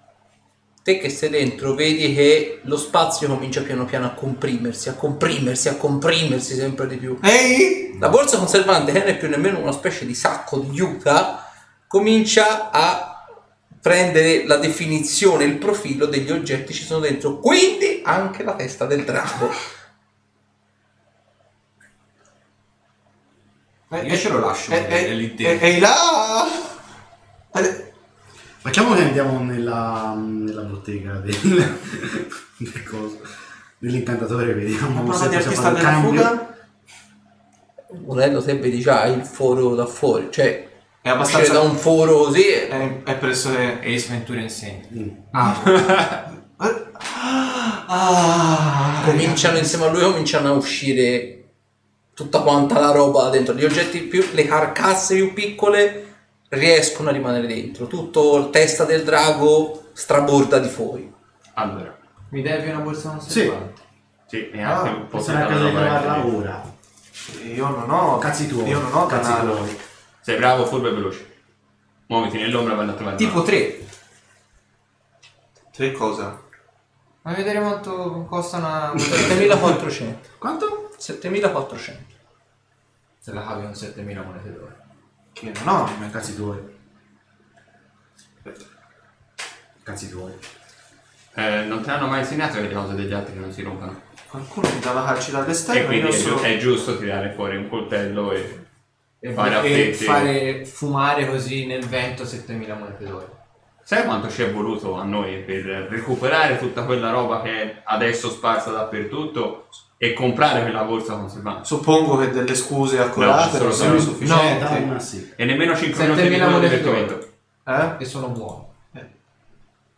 te 0.82 0.98
che 0.98 1.08
sei 1.10 1.30
dentro 1.30 1.74
vedi 1.74 2.12
che 2.12 2.60
lo 2.64 2.76
spazio 2.76 3.28
comincia 3.28 3.62
piano 3.62 3.84
piano 3.84 4.06
a 4.06 4.14
comprimersi, 4.14 4.88
a 4.88 4.94
comprimersi, 4.94 5.68
a 5.68 5.76
comprimersi 5.76 6.56
sempre 6.56 6.88
di 6.88 6.96
più. 6.96 7.16
Ehi! 7.22 7.96
La 8.00 8.08
borsa 8.08 8.36
conservante, 8.36 8.90
che 8.90 8.98
non 8.98 9.08
è 9.08 9.16
più 9.16 9.28
nemmeno 9.28 9.60
una 9.60 9.72
specie 9.72 10.04
di 10.06 10.14
sacco 10.14 10.58
di 10.58 10.70
juta, 10.70 11.50
comincia 11.86 12.70
a 12.70 13.26
prendere 13.80 14.44
la 14.44 14.56
definizione, 14.56 15.44
il 15.44 15.58
profilo 15.58 16.06
degli 16.06 16.32
oggetti 16.32 16.72
che 16.72 16.78
ci 16.78 16.84
sono 16.84 17.00
dentro, 17.00 17.38
quindi 17.38 18.00
anche 18.02 18.42
la 18.42 18.54
testa 18.54 18.86
del 18.86 19.04
drago. 19.04 19.82
Io 24.03 24.16
ce 24.16 24.28
lo 24.28 24.38
lascio, 24.40 24.72
Eh, 24.72 24.86
è 24.86 25.05
eh, 25.05 25.14
lì 25.14 25.32
eh, 25.32 25.34
dentro. 25.34 25.66
Ehi 25.66 25.78
là! 25.80 26.45
Eh, 27.55 27.92
Facciamo 28.59 28.95
che 28.95 29.03
andiamo 29.03 29.38
nella, 29.40 30.14
nella 30.16 30.62
bottega 30.62 31.14
del, 31.14 31.36
del 32.59 32.82
coso, 32.84 33.20
dell'incantatore, 33.78 34.55
vediamo 34.55 35.03
Ma 35.03 35.12
se 35.14 35.28
di 35.28 35.36
possiamo 35.36 35.57
fare 35.57 35.74
un 35.74 35.80
cambio. 35.80 36.11
fuga? 36.11 36.57
Volendo 38.05 38.40
vedi 38.40 38.80
già 38.80 39.05
il 39.05 39.22
foro 39.24 39.74
da 39.74 39.84
fuori, 39.86 40.28
cioè 40.30 40.66
È 41.03 41.09
abbastanza... 41.11 41.53
da 41.53 41.61
un 41.61 41.76
foro 41.76 42.24
così 42.24 42.42
è- 42.49 43.03
È, 43.05 43.16
presso... 43.16 43.55
È... 43.55 43.80
Ace 43.84 44.09
Ventura 44.09 44.40
insegna. 44.40 44.86
Mm. 44.92 45.09
Ah, 47.86 49.03
cominciano 49.05 49.59
insieme 49.59 49.84
a 49.84 49.90
lui 49.90 50.01
cominciano 50.03 50.49
a 50.49 50.53
uscire 50.53 51.43
tutta 52.14 52.40
quanta 52.40 52.78
la 52.78 52.90
roba 52.92 53.28
dentro 53.28 53.54
gli 53.54 53.64
oggetti 53.64 54.00
più 54.00 54.24
le 54.32 54.46
carcasse 54.46 55.14
più 55.16 55.32
piccole 55.32 56.00
riescono 56.48 57.08
a 57.08 57.12
rimanere 57.12 57.46
dentro 57.46 57.86
tutto 57.86 58.36
il 58.38 58.50
testa 58.50 58.84
del 58.84 59.02
drago 59.02 59.86
straborda 59.92 60.58
di 60.58 60.68
fuori 60.68 61.12
Allora, 61.54 61.96
Mi 62.30 62.42
devi 62.42 62.70
una 62.70 62.80
borsa 62.80 63.10
conservante? 63.10 63.82
sì, 64.26 64.50
e 64.50 64.62
Ah, 64.62 64.78
anche 64.80 64.90
un 64.90 65.06
po' 65.08 65.18
di 65.18 65.24
trovarla 65.24 66.14
che- 66.22 66.28
ora. 66.28 66.72
Io 67.54 67.68
non 67.68 67.90
ho... 67.90 68.18
Cazzi 68.18 68.46
tuoi. 68.48 68.68
Io 68.68 68.80
non 68.80 68.92
ho 68.92 69.06
cazzi 69.06 69.32
tuoi. 69.40 69.78
Sei 70.20 70.36
bravo, 70.36 70.66
furbo 70.66 70.88
e 70.88 70.92
veloce. 70.92 71.32
Muoviti 72.06 72.38
nell'ombra 72.38 72.72
e 72.74 72.76
vai 72.76 72.88
a 72.88 72.92
trovare. 72.92 73.16
Tipo 73.16 73.42
3. 73.42 73.86
Tre 75.72 75.92
cosa? 75.92 76.42
Vai 77.25 77.33
a 77.33 77.37
vedere 77.37 77.59
quanto 77.61 78.27
costa 78.29 78.59
una... 78.59 78.93
7400 78.99 80.29
Quanto? 80.39 80.91
7400 80.99 82.03
Se 83.18 83.33
la 83.33 83.43
cavi 83.43 83.62
con 83.64 83.75
7000 83.75 84.22
monete 84.22 84.53
d'oro. 84.53 84.77
Che 85.33 85.53
non 85.64 85.68
ho. 85.68 85.97
Ma 85.99 86.11
cazzi 86.11 86.37
tuoi. 86.37 86.59
Cazzi 89.83 90.11
tuoi. 90.11 90.33
Eh, 91.35 91.64
non 91.64 91.83
ti 91.83 91.91
hanno 91.91 92.07
mai 92.09 92.20
insegnato 92.20 92.55
che 92.55 92.68
le 92.68 92.72
cose 92.75 92.95
degli 92.95 93.12
altri 93.12 93.39
non 93.39 93.51
si 93.53 93.62
rompono. 93.62 94.03
Qualcuno 94.29 94.68
mi 94.68 94.81
dava 94.81 95.05
calci 95.05 95.31
E 95.31 95.33
dall'esterno. 95.33 95.87
quindi 95.87 96.07
io 96.09 96.14
è, 96.14 96.18
giu- 96.18 96.41
è 96.41 96.57
giusto 96.59 96.99
tirare 96.99 97.33
fuori 97.33 97.57
un 97.57 97.68
coltello 97.68 98.33
e 98.33 98.66
E, 99.20 99.33
fare 99.33 99.62
e 99.62 99.95
fare 99.95 100.64
fumare 100.66 101.27
così 101.27 101.66
nel 101.66 101.87
vento 101.87 102.25
7000 102.27 102.75
monete 102.75 103.05
d'oro. 103.05 103.43
Sai 103.87 104.05
quanto 104.05 104.30
ci 104.30 104.43
è 104.43 104.51
voluto 104.51 104.95
a 104.99 105.05
noi 105.05 105.41
per 105.43 105.64
recuperare 105.91 106.59
tutta 106.59 106.85
quella 106.85 107.11
roba 107.11 107.43
che 107.43 107.62
è 107.62 107.82
adesso 107.85 108.30
sparsa 108.30 108.70
dappertutto 108.70 109.68
e 109.99 110.14
comprare 110.14 110.62
quella 110.62 110.82
borsa 110.85 111.14
conservante? 111.16 111.66
Suppongo 111.66 112.16
che 112.16 112.30
delle 112.30 112.55
scuse 112.55 112.99
accorate 112.99 113.59
No, 113.59 113.64
non 113.64 113.72
siano. 113.72 113.93
Dai, 113.93 114.01
sufficienti. 114.03 114.85
ma 114.85 114.99
sì. 114.99 115.32
E 115.37 115.45
nemmeno 115.45 115.76
5 115.76 116.03
minuti 116.03 116.22
di 116.22 116.28
7000 116.28 116.45
quello 116.45 116.59
monete 116.61 116.78
divertimento. 116.82 117.14
d'oro. 117.64 117.82
Eh? 117.99 118.03
E 118.03 118.05
sono 118.07 118.28
buoni. 118.28 118.62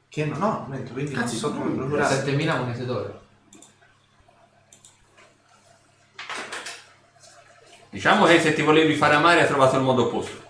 Che 0.09 0.25
non 0.25 0.43
ho, 0.43 0.65
momento, 0.67 0.93
quindi 0.93 1.13
non 1.13 1.23
Cazzi, 1.23 1.37
so 1.37 1.53
come 1.53 1.71
tu- 1.71 1.77
procurare. 1.77 2.15
7000 2.15 2.57
monete 2.57 2.85
d'oro. 2.87 3.21
Diciamo 7.91 8.27
che 8.27 8.41
se 8.41 8.53
ti 8.53 8.63
volevi 8.63 8.95
fare 8.95 9.15
amare 9.15 9.43
hai 9.43 9.47
trovato 9.47 9.77
il 9.77 9.83
modo 9.83 10.07
opposto. 10.07 10.43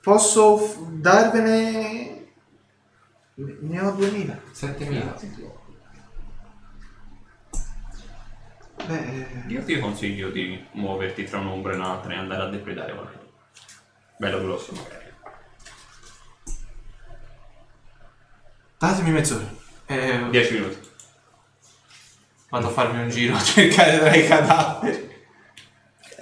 Posso 0.00 0.56
f- 0.58 0.78
darvene... 0.90 2.13
Ne 3.36 3.80
ho 3.80 3.90
2000. 3.92 4.40
7000. 4.52 5.16
Beh, 8.86 9.26
Io 9.48 9.64
ti 9.64 9.78
consiglio 9.78 10.30
di 10.30 10.62
muoverti 10.72 11.24
tra 11.24 11.38
un'ombra 11.38 11.72
e 11.72 11.76
un'altra 11.76 12.12
e 12.12 12.16
andare 12.18 12.42
a 12.42 12.48
depredare 12.48 12.92
qualcosa. 12.94 13.22
Bello 14.16 14.42
grosso 14.42 14.72
magari. 14.72 15.02
datemi 18.84 19.10
mezz'ora. 19.12 19.44
Eh, 19.86 20.28
10 20.30 20.52
minuti. 20.52 20.78
vado 22.50 22.68
a 22.68 22.70
farmi 22.70 23.02
un 23.02 23.08
giro 23.08 23.34
a 23.34 23.40
cercare 23.40 23.98
tra 23.98 24.14
i 24.14 24.26
cadaveri. 24.26 25.12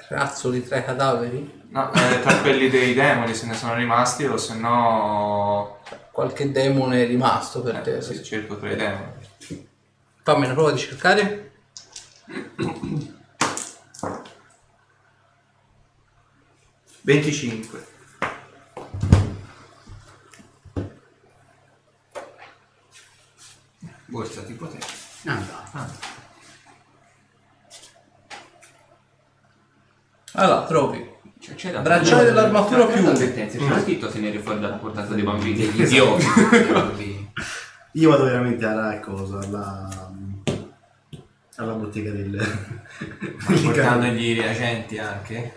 Razzo 0.09 0.51
di 0.51 0.63
tre 0.67 0.85
cadaveri? 0.85 1.61
No, 1.71 1.93
eh, 1.93 2.21
tra 2.21 2.37
quelli 2.39 2.69
dei 2.69 2.95
demoni 2.95 3.35
se 3.35 3.47
ne 3.47 3.55
sono 3.55 3.75
rimasti 3.75 4.25
o 4.25 4.37
se 4.37 4.55
no... 4.55 5.81
Qualche 6.13 6.53
demone 6.53 7.03
è 7.03 7.07
rimasto 7.07 7.63
per 7.63 7.81
te, 7.81 7.97
Eh, 7.97 8.03
sì. 8.03 8.23
cerco 8.23 8.59
tra 8.59 8.71
i 8.71 8.77
demoni. 8.77 9.13
Fammi 10.23 10.45
una 10.45 10.53
prova 10.55 10.71
di 10.73 10.79
cercare. 10.79 11.53
Venticinque. 17.05 17.81
Borsa 24.07 24.43
tipo 24.43 24.69
te. 24.69 24.79
Allora, 30.35 30.67
trovi. 30.67 31.12
C'è 31.55 31.71
da 31.73 31.81
Bracciale 31.81 32.25
dell'armatura 32.25 32.87
più 32.87 33.01
uno. 33.01 33.11
avvertenze. 33.11 33.59
C'è 33.59 33.81
scritto 33.81 34.09
tenere 34.09 34.39
fuori 34.39 34.61
dalla 34.61 34.77
portata 34.77 35.15
dei 35.15 35.23
bambini 35.23 35.55
degli 35.55 35.81
idioti. 35.83 36.25
Lì. 36.97 37.31
Io 38.01 38.09
vado 38.11 38.25
veramente 38.25 38.65
alla 38.65 38.99
cosa, 39.01 39.39
alla, 39.39 39.89
alla 41.57 41.73
bottega 41.75 42.11
del... 42.13 42.37
Portandogli 43.63 44.25
i 44.25 44.35
reagenti 44.35 44.99
anche. 44.99 45.53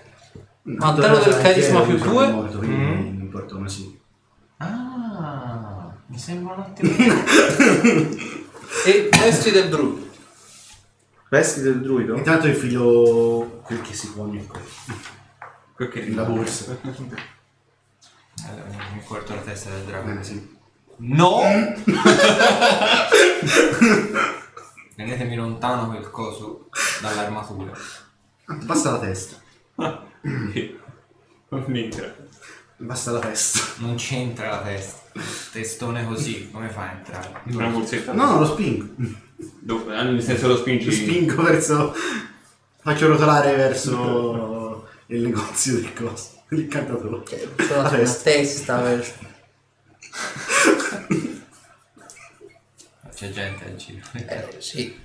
Mantello 0.63 1.17
del 1.19 1.37
carisma 1.41 1.81
più 1.81 1.97
due. 1.97 2.27
Morto, 2.31 2.57
quindi 2.57 2.75
Mm. 2.75 3.15
mi 3.17 3.21
importa 3.21 3.55
una 3.55 3.67
sì. 3.69 3.97
Ah, 4.57 5.93
mi 6.07 6.17
sembra 6.17 6.53
un 6.55 6.59
ottimo. 6.67 6.91
E 8.85 9.09
vesti 9.11 9.51
del 9.51 9.69
druido. 9.69 10.03
Vesti 11.29 11.61
del 11.61 11.81
druido? 11.81 12.15
Intanto 12.15 12.47
infilo 12.47 13.61
quel 13.63 13.81
che 13.81 13.93
si 13.93 14.11
può 14.11 14.25
nel 14.25 14.45
corpo. 15.75 15.93
Perché 15.93 16.09
La 16.13 16.23
borsa. 16.23 16.77
Allora, 18.47 18.65
mi 18.93 19.03
corto 19.03 19.35
la 19.35 19.41
testa 19.41 19.69
del 19.71 19.83
drago. 19.83 20.19
Eh, 20.19 20.23
sì. 20.23 20.57
No! 20.97 21.41
Tenetemi 24.95 25.35
lontano 25.35 25.89
quel 25.89 26.09
coso 26.09 26.69
dall'armatura. 27.01 27.73
Basta 28.63 28.91
la 28.91 28.99
testa. 28.99 29.41
Minchia. 31.67 32.15
Basta 32.77 33.11
la 33.11 33.19
testa. 33.19 33.59
Non 33.77 33.95
c'entra 33.95 34.49
la 34.49 34.61
testa. 34.61 35.03
Testone 35.51 36.05
così, 36.05 36.49
come 36.51 36.69
fa 36.69 36.89
a 36.89 36.91
entrare? 36.91 37.41
Una 37.45 37.67
borsetta. 37.67 38.13
No, 38.13 38.25
no, 38.31 38.39
lo 38.39 38.45
spingo. 38.45 38.87
Dove- 39.59 39.95
ah, 39.95 40.03
nel 40.03 40.21
senso 40.21 40.47
lo 40.47 40.57
spingi. 40.57 40.85
Lo 40.85 40.91
spingo 40.91 41.41
verso... 41.41 41.93
Faccio 42.81 43.07
rotolare 43.07 43.55
verso 43.55 44.64
il 45.07 45.21
negozio 45.21 45.73
del 45.75 45.93
coso. 45.93 46.29
L'incantatore. 46.49 47.23
Sono 47.67 47.81
La 47.81 47.89
testa. 47.89 48.23
testa 48.31 48.77
verso. 48.81 49.13
C'è 53.15 53.29
gente 53.31 53.63
al 53.65 53.75
giro. 53.75 54.05
Eh, 54.13 54.47
sì. 54.59 54.99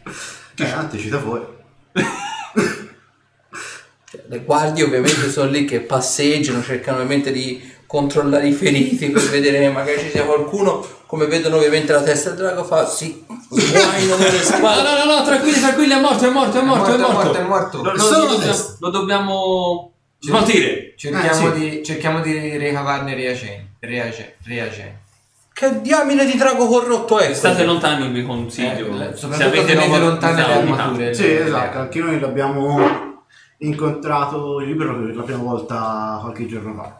Eh, 0.57 0.71
Ante 0.71 0.99
ci 0.99 1.09
da 1.09 1.21
fuori. 1.21 1.47
Cioè, 4.11 4.23
Le 4.27 4.41
guardie 4.41 4.83
ovviamente 4.85 5.31
sono 5.31 5.49
lì 5.51 5.65
che 5.65 5.81
passeggiano, 5.81 6.63
cercano 6.63 6.97
ovviamente 6.99 7.31
di 7.31 7.79
controllare 7.87 8.49
i 8.49 8.53
feriti 8.53 9.11
per 9.11 9.23
vedere 9.29 9.61
che 9.61 9.71
magari 9.71 10.01
ci 10.01 10.11
sia 10.11 10.25
qualcuno. 10.25 10.85
Come 11.07 11.27
vedono 11.27 11.57
ovviamente 11.57 11.93
la 11.93 12.03
testa 12.03 12.31
del 12.31 12.39
drago 12.39 12.65
fa 12.65 12.87
sì, 12.89 13.25
sguainano 13.51 14.17
le 14.23 14.31
No, 14.31 14.39
spalle. 14.43 14.83
no, 14.83 15.05
no, 15.05 15.17
no, 15.19 15.25
tranquilli, 15.25 15.59
tranquilli, 15.59 15.93
è 15.95 16.01
morto, 16.01 16.27
è 16.27 16.31
morto, 16.31 16.59
è 16.59 16.63
morto, 16.63 16.95
è 16.95 16.99
morto. 16.99 17.33
Lo, 17.41 17.49
morto. 17.49 17.83
lo- 17.83 17.99
Solo 17.99 18.17
lo 18.17 18.25
la 18.25 18.31
dobbiamo, 18.31 18.53
testa. 18.53 18.77
lo 18.79 18.91
dobbiamo 18.91 19.90
smaltire. 20.21 20.95
Cerchiamo, 20.97 21.49
Eh, 21.49 21.53
sì. 21.55 21.59
di, 21.59 21.85
cerchiamo 21.85 22.21
di 22.21 22.57
ricavarne 22.57 23.15
reagenti. 23.15 23.69
Reage- 23.81 24.37
reagenti. 24.45 24.99
Che 25.53 25.81
diamine 25.81 26.25
di 26.25 26.37
drago 26.37 26.67
corrotto 26.67 27.19
è? 27.19 27.33
State 27.35 27.65
lontani, 27.65 28.09
vi 28.11 28.25
consiglio. 28.25 28.87
Eh, 29.11 29.17
Se 29.17 29.27
avete 29.27 29.65
tenete 29.65 29.87
roba 29.87 29.99
lontane 29.99 30.47
le 30.47 30.53
armature. 30.53 31.15
Sì, 31.15 31.23
le- 31.23 31.45
esatto, 31.47 31.75
le- 31.75 31.81
anche 31.81 31.99
noi 32.01 32.21
l'abbiamo 32.21 33.19
incontrato 33.59 34.59
libero 34.59 34.97
per 34.99 35.15
la 35.17 35.23
prima 35.23 35.43
volta 35.43 36.19
qualche 36.23 36.47
giorno 36.47 36.75
fa. 36.75 36.99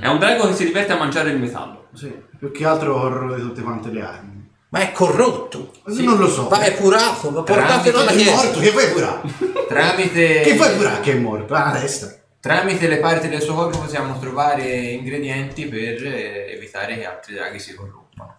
È 0.00 0.06
un 0.06 0.18
drago 0.18 0.46
che 0.48 0.54
si 0.54 0.64
diverte 0.64 0.92
a 0.92 0.96
mangiare 0.96 1.30
il 1.30 1.38
metallo. 1.38 1.86
Sì, 1.94 2.12
più 2.38 2.50
che 2.52 2.64
altro 2.66 2.94
corrode 2.94 3.40
tutte 3.40 3.62
quante 3.62 3.90
le 3.90 4.02
armi. 4.02 4.30
Ma 4.68 4.78
è 4.80 4.92
corrotto. 4.92 5.72
Non 5.84 6.16
lo 6.18 6.28
so. 6.28 6.48
Ma 6.50 6.60
è 6.62 6.74
curato, 6.76 7.30
ma 7.30 7.42
portatelo 7.42 8.00
alla 8.00 8.10
È 8.10 8.14
chiesa. 8.16 8.34
morto, 8.34 8.60
che 8.60 8.70
vuoi 8.70 8.90
curare? 8.92 9.20
Tramite, 9.68 10.40
Che 10.40 10.54
vuoi 10.54 10.76
curare 10.76 11.00
che 11.00 11.12
è 11.12 11.16
morto? 11.16 11.54
Ah, 11.54 11.72
la 11.72 11.80
testa. 11.80 12.14
Tramite 12.42 12.88
le 12.88 12.98
parti 12.98 13.28
del 13.28 13.40
suo 13.40 13.54
corpo 13.54 13.78
possiamo 13.78 14.18
trovare 14.18 14.64
ingredienti 14.64 15.66
per 15.66 16.04
eh, 16.04 16.50
evitare 16.50 16.96
che 16.98 17.06
altri 17.06 17.34
draghi 17.34 17.60
si 17.60 17.72
corrompano. 17.74 18.36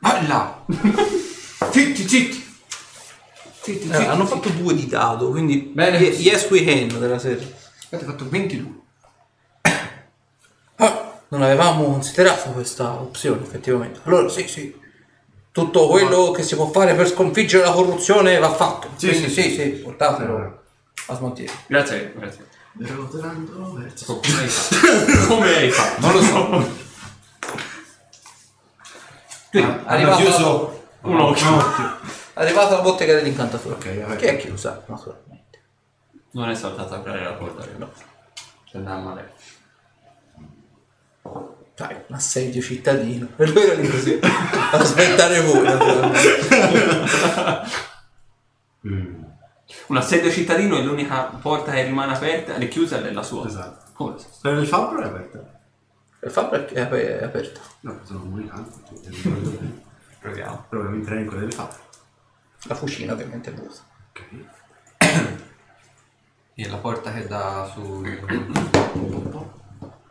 Alla! 0.00 0.62
Zitti, 1.72 2.06
zitti! 2.06 2.46
Zitti, 3.62 3.88
Eh, 3.90 4.04
hanno 4.04 4.26
fatto 4.26 4.50
due 4.50 4.74
di 4.74 4.86
dado, 4.86 5.30
quindi 5.30 5.70
Bene. 5.74 5.96
ye- 5.98 6.10
yes 6.10 6.48
we 6.50 6.62
can 6.64 6.98
della 7.00 7.18
serie. 7.18 7.50
Avete 7.90 8.04
fatto 8.10 8.28
22. 8.28 8.72
Ah, 10.76 11.20
non 11.28 11.40
avevamo 11.42 11.84
considerato 11.84 12.50
questa 12.50 12.92
opzione 12.92 13.42
effettivamente. 13.42 14.00
Allora 14.04 14.28
sì, 14.28 14.46
sì. 14.46 14.78
Tutto 15.50 15.88
quello 15.88 16.30
che 16.30 16.42
si 16.42 16.54
può 16.56 16.66
fare 16.70 16.94
per 16.94 17.08
sconfiggere 17.08 17.64
la 17.64 17.72
corruzione 17.72 18.38
va 18.38 18.52
fatto. 18.52 18.88
Sì, 18.96 19.08
Quindi 19.08 19.30
sì, 19.30 19.42
sì, 19.50 19.82
sì, 21.08 21.14
portatelo 21.14 21.14
a 21.14 21.14
smontiere. 21.14 21.52
Grazie, 21.66 22.12
grazie. 22.16 22.46
Rotolando 22.80 23.72
verso... 23.74 24.20
Come 24.20 24.38
hai 24.38 24.48
fatto? 24.48 25.26
Come 25.26 25.56
hai 25.56 25.70
fatto? 25.70 26.00
Non 26.00 26.12
lo 26.12 26.22
so. 26.22 26.86
Quindi, 29.50 29.70
hanno 29.70 29.82
arrivato, 29.86 30.22
chiuso 30.22 30.84
Un 31.02 31.20
occhio. 31.20 31.98
arrivato 32.34 32.74
alla 32.74 32.82
bottega 32.82 33.14
dell'incantatore. 33.14 33.74
Ok, 33.74 34.00
vabbè. 34.02 34.16
che 34.16 34.28
è 34.28 34.36
chiusa, 34.36 34.82
naturalmente. 34.86 35.62
Non 36.32 36.50
è 36.50 36.54
saltato 36.54 36.94
a 36.94 36.98
aprire 36.98 37.24
la 37.24 37.32
porta, 37.32 37.64
no. 37.78 37.90
Ci 38.64 38.76
andava 38.76 39.00
male. 39.00 39.32
Sai, 41.74 41.94
un 42.08 42.14
assedio 42.14 42.60
cittadino. 42.60 43.28
E 43.36 43.46
lui 43.46 43.62
era 43.62 43.74
lì 43.74 43.88
così. 43.88 44.18
Aspettare 44.72 45.40
voi, 45.40 45.62
naturalmente. 45.62 46.26
Mm, 48.86 49.17
Un 49.88 49.96
assedio 49.96 50.30
cittadino 50.30 50.76
è 50.76 50.82
l'unica 50.82 51.24
porta 51.24 51.72
che 51.72 51.84
rimane 51.84 52.14
aperta, 52.14 52.54
è 52.54 52.68
chiusa 52.68 53.02
è 53.02 53.10
la 53.10 53.22
sua. 53.22 53.46
Esatto. 53.46 53.92
Come? 53.94 54.16
Quella 54.40 54.56
del 54.56 54.66
fabbro 54.66 55.00
è 55.00 55.06
aperta. 55.06 55.60
Il 56.20 56.30
fabbro 56.30 56.66
è 56.66 56.80
ap- 56.80 56.92
è 56.92 57.24
aperto. 57.24 57.60
No, 57.80 57.98
sono 58.04 58.20
comunicante. 58.20 58.80
Proviamo. 60.20 60.66
Proviamo 60.68 60.94
a 60.94 60.98
entrare 60.98 61.20
in 61.20 61.26
quella 61.26 61.40
del 61.42 61.52
fabbro. 61.54 61.78
La 62.64 62.74
fucina 62.74 63.14
ovviamente 63.14 63.50
è 63.50 63.54
vuota. 63.54 63.80
Ok. 64.10 64.24
E 66.54 66.68
la 66.68 66.76
porta 66.76 67.12
che 67.12 67.26
dà 67.26 67.70
su... 67.72 68.02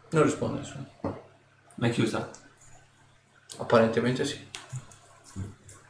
Non 0.09 0.23
risponde 0.23 0.59
nessuno. 0.59 0.85
Ma 1.75 1.87
è 1.87 1.89
chiusa? 1.91 2.29
Apparentemente 3.57 4.25
sì. 4.25 4.43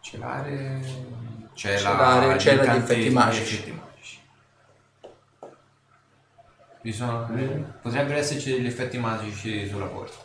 Celare... 0.00 0.80
C'è 1.54 1.76
C'è 1.76 1.82
la 1.82 1.92
la 1.96 2.32
regella 2.32 2.62
di 2.62 2.66
incantesimi, 2.68 3.00
effetti 3.00 3.14
magici. 3.14 3.54
effetti 3.54 3.70
magici. 3.72 4.20
Vi 6.82 6.92
sono- 6.92 7.36
eh, 7.36 7.64
Potrebbero 7.80 8.18
esserci 8.18 8.50
degli 8.52 8.66
effetti 8.66 8.98
magici 8.98 9.68
sulla 9.68 9.86
porta. 9.86 10.16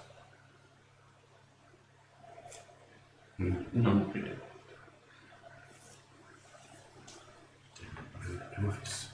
Non 3.36 4.06
aprire. 4.08 4.42
Prima 8.54 8.72
fisso. 8.82 9.08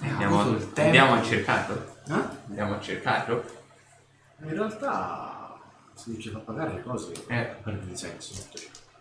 Andiamo, 0.00 0.40
avuto 0.40 0.56
il 0.56 0.72
tempo. 0.72 0.80
andiamo 0.82 1.14
a 1.14 1.22
cercarlo. 1.22 1.96
Eh? 2.08 2.12
Andiamo 2.46 2.74
a 2.76 2.80
cercarlo. 2.80 3.56
In 4.40 4.50
realtà, 4.50 5.58
non 6.04 6.20
ci 6.20 6.30
fa 6.30 6.38
pagare 6.38 6.74
le 6.74 6.82
cose, 6.82 7.12
Eh. 7.26 7.56
perde 7.62 7.86
di 7.86 7.96
senso. 7.96 8.46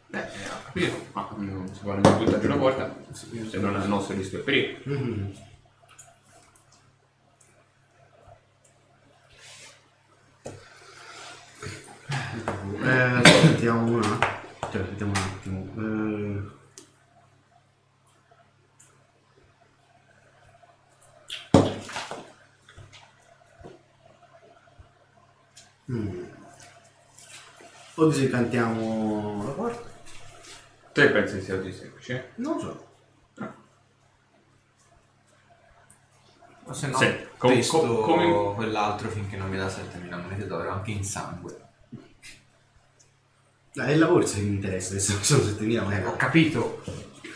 Eh, 0.10 0.18
eh, 0.18 0.22
ho 0.22 0.64
capito, 0.66 1.06
ma 1.14 1.28
non 1.38 1.68
si 1.74 1.82
vuole 1.84 2.00
mai 2.02 2.24
buttare 2.24 2.48
la 2.48 2.58
porta. 2.58 2.96
Se 3.12 3.60
non 3.60 3.76
è 3.76 3.84
il 3.84 3.90
nostro 3.90 4.16
rischio 4.16 4.40
e 4.40 4.42
pericolo. 4.42 5.00
Mhm. 5.00 5.34
Eh, 12.84 13.22
aspettiamo 13.24 13.82
un 13.92 14.04
attimo. 14.04 14.70
Cioè, 14.72 14.82
aspettiamo 14.82 15.12
un 15.12 15.18
attimo. 15.18 15.66
Eh, 15.78 16.56
mm. 25.90 26.24
O 28.00 28.06
disincantiamo 28.08 29.44
la 29.46 29.52
porta? 29.52 29.90
Te 30.92 31.10
pensi 31.10 31.42
sia 31.42 31.58
così 31.58 31.72
semplice? 31.74 32.32
Non 32.36 32.54
lo 32.56 32.60
so. 32.60 32.86
O 36.66 36.74
se 36.74 36.88
no, 36.88 36.98
Sì, 36.98 37.16
com- 37.38 37.54
pesto 37.54 37.80
com- 37.80 38.02
come- 38.04 38.54
quell'altro 38.56 39.10
finché 39.10 39.38
non 39.38 39.50
mi 39.50 39.58
dà 39.58 39.68
7.000 39.70 40.18
monete 40.18 40.46
d'oro, 40.48 40.70
anche 40.70 40.92
in 40.92 41.04
sangue. 41.04 41.66
Eh, 43.74 43.84
È 43.86 43.96
la 43.96 44.08
borsa 44.08 44.36
che 44.36 44.42
mi 44.42 44.56
interessa, 44.56 44.92
adesso 44.92 45.24
sono 45.24 45.44
7.000 45.44 46.08
Ho 46.08 46.16
capito. 46.18 46.84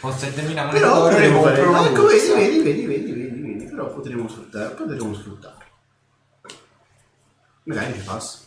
Con 0.02 0.12
7.000 0.12 0.66
monete 0.66 0.80
Però 0.80 0.94
d'oro 0.96 1.06
ne 1.10 1.14
potremmo 1.14 1.42
fare... 1.44 1.56
compro 1.56 1.70
una 1.80 1.88
Ecco, 1.90 2.02
borsa. 2.02 2.34
vedi, 2.36 2.62
vedi, 2.62 2.86
vedi, 2.86 3.12
vedi, 3.12 3.12
vedi, 3.30 3.42
vedi, 3.42 3.66
però 3.66 3.94
potremmo 3.94 4.28
sfruttare, 4.28 4.74
potremmo 4.76 5.14
sfruttarlo. 5.14 5.64
Magari 7.64 7.94
ci 7.94 8.00
passa. 8.04 8.40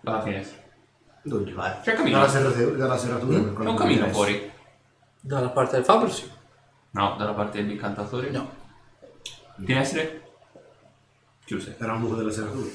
Dalla 0.00 0.22
finestra. 0.22 0.62
Dove 1.26 1.46
ci 1.46 1.52
vai? 1.52 1.80
C'è 1.80 1.94
cammino. 1.94 2.18
Dalla 2.18 2.28
serratura, 2.30 2.76
dalla 2.76 2.98
serratura 2.98 3.38
per 3.40 3.52
quello 3.54 3.64
Non 3.64 3.74
che 3.76 3.82
cammino 3.82 4.06
interessa. 4.06 4.14
fuori. 4.16 4.52
Dalla 5.20 5.48
parte 5.48 5.76
del 5.76 5.84
fabbro 5.84 6.10
sì. 6.10 6.30
No, 6.90 7.16
dalla 7.16 7.32
parte 7.32 7.62
dell'incantatore. 7.62 8.30
No. 8.30 8.54
Finestre? 9.64 10.22
Chiuse. 11.46 11.76
Era 11.78 11.94
un 11.94 12.00
buco 12.00 12.16
della 12.16 12.30
serratura. 12.30 12.68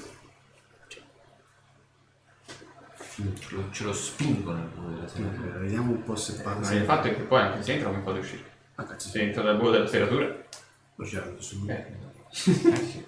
Ce 2.96 3.56
lo, 3.56 3.70
ce 3.72 3.84
lo 3.84 3.94
spingo 3.94 4.52
nel 4.54 4.70
culo 4.74 4.96
della 4.96 5.08
sera. 5.08 5.28
Eh, 5.28 5.60
Vediamo 5.60 5.92
un 5.92 6.04
po' 6.04 6.16
se 6.16 6.42
passa. 6.42 6.74
il 6.74 6.86
fatto 6.86 7.08
è 7.08 7.16
che 7.16 7.22
poi 7.22 7.42
anche 7.42 7.62
se 7.62 7.74
entra 7.74 7.90
come 7.90 8.02
fate 8.02 8.20
uscire. 8.20 8.44
Ah, 8.76 8.84
cazzo, 8.86 9.10
Se 9.10 9.22
entra 9.22 9.44
dal 9.44 9.58
buco 9.58 9.72
della 9.72 9.88
serratura. 9.88 10.26
lo 10.96 11.06
anche 11.06 11.42
su. 11.42 11.66
Eh, 11.68 11.74
eh 12.32 12.76
sì. 12.86 13.06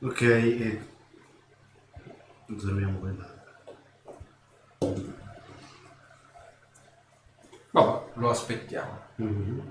Ok, 0.00 0.20
e... 0.20 0.96
Osserviamo 2.54 2.98
quella. 2.98 3.36
Vabbè, 7.70 8.02
lo 8.14 8.30
aspettiamo. 8.30 8.98
Mhm. 9.16 9.62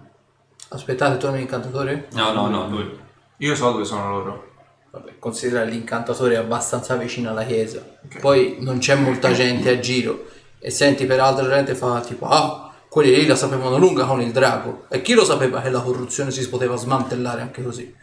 Aspettate, 0.70 1.18
torna 1.18 1.38
l'incantatore? 1.38 2.08
No, 2.12 2.32
no, 2.34 2.48
no, 2.50 2.68
lui. 2.68 3.00
Io 3.38 3.56
so 3.56 3.72
dove 3.72 3.86
sono 3.86 4.10
loro. 4.10 4.52
Vabbè, 4.92 5.18
considera 5.20 5.64
l'incantatore 5.64 6.38
abbastanza 6.38 6.96
vicino 6.96 7.30
alla 7.30 7.46
chiesa. 7.46 7.84
Poi 8.20 8.58
non 8.60 8.80
c'è 8.80 8.96
molta 8.96 9.32
gente 9.32 9.70
a 9.70 9.80
giro. 9.80 10.26
E 10.60 10.70
senti 10.70 11.06
per 11.06 11.20
altra 11.20 11.48
gente 11.48 11.76
fa 11.76 12.00
tipo, 12.02 12.28
ah, 12.28 12.74
quelli 12.90 13.16
lì 13.16 13.26
la 13.26 13.36
sapevano 13.36 13.78
lunga 13.78 14.06
con 14.06 14.22
il 14.22 14.32
drago. 14.32 14.86
E 14.90 15.02
chi 15.02 15.14
lo 15.14 15.24
sapeva 15.24 15.62
che 15.62 15.70
la 15.70 15.82
corruzione 15.82 16.32
si 16.32 16.48
poteva 16.50 16.76
smantellare 16.76 17.42
anche 17.42 17.64
così? 17.64 17.96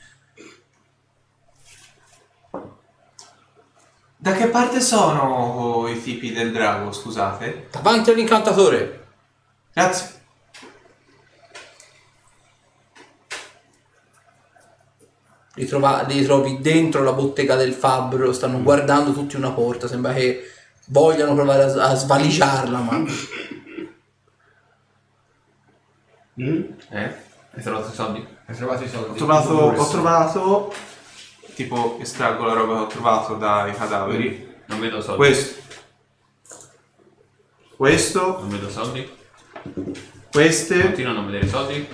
Da 4.25 4.33
che 4.33 4.47
parte 4.47 4.81
sono 4.81 5.87
i 5.87 6.01
tipi 6.01 6.33
del 6.33 6.51
drago, 6.51 6.91
scusate? 6.91 7.69
Davanti 7.71 8.11
all'incantatore. 8.11 9.09
Grazie. 9.71 10.23
Li, 15.57 15.67
trova- 15.67 16.05
li 16.05 16.25
trovi 16.25 16.59
dentro 16.63 17.03
la 17.03 17.13
bottega 17.13 17.55
del 17.55 17.75
fabbro, 17.75 18.33
stanno 18.33 18.63
guardando 18.63 19.13
tutti 19.13 19.37
una 19.37 19.51
porta, 19.53 19.89
sembra 19.89 20.15
che 20.15 20.41
vogliano 20.87 21.35
provare 21.35 21.65
a, 21.65 21.91
a 21.91 21.95
svaligiarla, 21.95 22.79
ma 22.79 23.05
Mm? 26.41 26.63
Eh? 26.89 27.15
Hai 27.55 27.63
trovato 27.63 27.91
i 27.91 27.95
soldi? 27.95 28.27
Hai 28.47 28.57
trovato 28.57 28.83
i 28.83 28.89
soldi? 28.89 29.11
Ho 29.11 29.15
trovato, 29.15 29.53
ho 29.53 29.89
trovato, 29.89 30.73
tipo, 31.55 31.99
estraggo 32.01 32.45
la 32.45 32.53
roba 32.55 32.75
che 32.75 32.81
ho 32.81 32.87
trovato 32.87 33.35
dai 33.35 33.73
cadaveri. 33.75 34.53
Non 34.67 34.81
vedo 34.81 35.01
soldi. 35.01 35.19
Questo. 35.19 35.63
Questo. 37.77 38.39
Non 38.41 38.49
vedo 38.49 38.71
soldi. 38.71 39.11
Queste. 40.31 40.81
Continuo 40.81 41.13
a 41.13 41.15
non 41.15 41.27
vedere 41.27 41.49
soldi. 41.49 41.89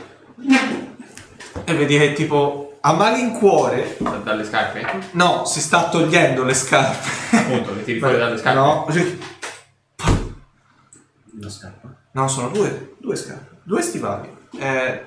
E 1.65 1.75
vedi 1.75 1.99
che 1.99 2.13
tipo 2.13 2.79
a 2.81 2.93
malincuore. 2.93 3.97
Da- 3.99 4.11
Dalle 4.17 4.45
scarpe? 4.45 5.09
No, 5.13 5.45
si 5.45 5.61
sta 5.61 5.89
togliendo 5.89 6.45
le 6.45 6.55
scarpe. 6.55 7.37
Appunto, 7.37 7.75
le 7.75 7.85
tiri 7.85 7.99
fuori 7.99 8.19
dalle 8.19 8.39
scarpe. 8.39 8.59
No. 8.59 8.87
Una 11.33 11.49
scarpa. 11.51 11.89
No, 12.13 12.29
sono 12.29 12.49
due, 12.49 12.95
due 12.99 13.17
scarpe, 13.17 13.59
due 13.63 13.81
stivali. 13.83 14.37
Eh, 14.59 15.05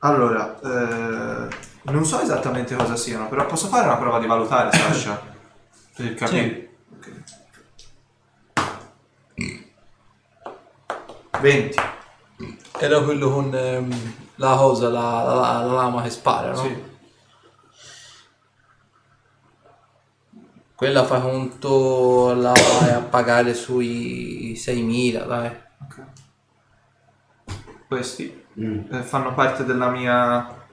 allora, 0.00 0.58
eh, 0.60 1.48
non 1.90 2.04
so 2.04 2.20
esattamente 2.20 2.74
cosa 2.76 2.96
siano, 2.96 3.28
però 3.28 3.46
posso 3.46 3.68
fare 3.68 3.86
una 3.86 3.96
prova 3.96 4.18
di 4.18 4.26
valutare, 4.26 4.70
Sasha? 4.76 5.20
Per 5.96 6.14
capire. 6.14 6.76
Ok. 6.96 7.22
20. 11.40 11.76
era 12.78 13.00
quello 13.02 13.30
con 13.30 13.54
ehm, 13.54 14.14
la 14.36 14.56
cosa, 14.56 14.88
la, 14.88 15.22
la- 15.22 15.62
la 15.64 15.72
lama 15.72 16.02
che 16.02 16.10
spara, 16.10 16.50
no? 16.50 16.56
Sì. 16.56 16.94
Quella 20.74 21.04
fa 21.04 21.20
conto 21.20 22.34
la 22.34 22.52
vai 22.52 22.90
a 22.90 23.00
pagare 23.00 23.54
sui 23.54 24.54
6.000, 24.56 25.24
dai. 25.26 25.50
Ok. 25.82 26.02
Questi 27.88 28.44
Mm. 28.58 28.90
eh, 28.90 29.02
fanno 29.02 29.34
parte 29.34 29.64
della 29.66 29.90
mia 29.90 30.65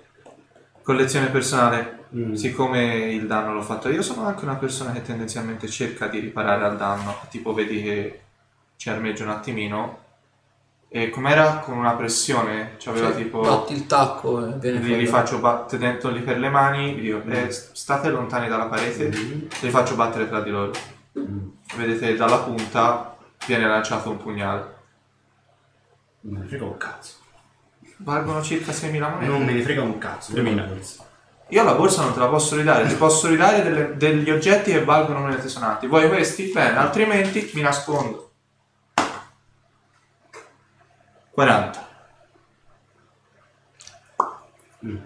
collezione 0.83 1.29
personale. 1.29 2.01
Mm. 2.15 2.33
Siccome 2.33 3.11
il 3.11 3.25
danno 3.25 3.53
l'ho 3.53 3.63
fatto 3.63 3.89
io, 3.89 4.03
sono 4.03 4.27
anche 4.27 4.43
una 4.43 4.55
persona 4.55 4.91
che 4.91 5.01
tendenzialmente 5.01 5.67
cerca 5.67 6.07
di 6.07 6.19
riparare 6.19 6.63
al 6.65 6.77
danno. 6.77 7.15
Tipo, 7.29 7.53
vedi 7.53 7.81
che 7.81 8.21
ci 8.75 8.89
armeggio 8.89 9.23
un 9.23 9.29
attimino. 9.29 10.01
E 10.89 11.09
com'era 11.09 11.57
con 11.57 11.75
una 11.75 11.95
pressione? 11.95 12.75
C'aveva 12.77 13.11
Sì, 13.15 13.23
tipo. 13.23 13.41
Batti 13.41 13.73
il 13.73 13.87
tacco 13.87 14.45
e 14.45 14.59
viene 14.59 14.77
Li, 14.77 14.85
fuori. 14.85 14.99
li 15.01 15.07
faccio 15.07 15.39
battere 15.39 15.93
per 15.95 16.37
le 16.37 16.49
mani, 16.49 16.93
dico, 16.99 17.19
eh, 17.29 17.49
state 17.49 18.09
lontani 18.09 18.47
dalla 18.47 18.65
parete, 18.67 19.09
li 19.09 19.69
faccio 19.71 19.95
battere 19.95 20.27
tra 20.27 20.41
di 20.41 20.51
loro. 20.51 20.71
Vedete 21.75 22.15
dalla 22.15 22.37
punta 22.37 23.17
viene 23.47 23.67
lanciato 23.67 24.11
un 24.11 24.17
pugnale. 24.17 24.73
Non 26.21 26.33
me 26.35 26.39
ne 26.41 26.47
frega 26.47 26.63
un 26.63 26.77
cazzo. 26.77 27.13
Valgono 27.97 28.41
circa 28.41 28.71
6.000 28.71 29.09
monete. 29.09 29.25
Non 29.31 29.43
me 29.43 29.53
ne 29.53 29.61
frega 29.61 29.81
un 29.81 29.97
cazzo. 29.97 30.33
2000. 30.33 30.67
Io 31.49 31.63
la 31.63 31.73
borsa 31.75 32.03
non 32.03 32.13
te 32.13 32.19
la 32.19 32.27
posso 32.27 32.55
ridare, 32.55 32.87
ti 32.87 32.95
posso 32.95 33.27
ridare 33.27 33.61
delle- 33.61 33.95
degli 33.97 34.29
oggetti 34.31 34.71
che 34.71 34.83
valgono 34.83 35.19
monete 35.19 35.47
sonanti. 35.47 35.87
Vuoi 35.87 36.07
questi? 36.07 36.51
Bene, 36.51 36.77
altrimenti 36.77 37.51
mi 37.53 37.61
nascondo. 37.61 38.31
40. 41.31 41.87
Il 44.79 45.01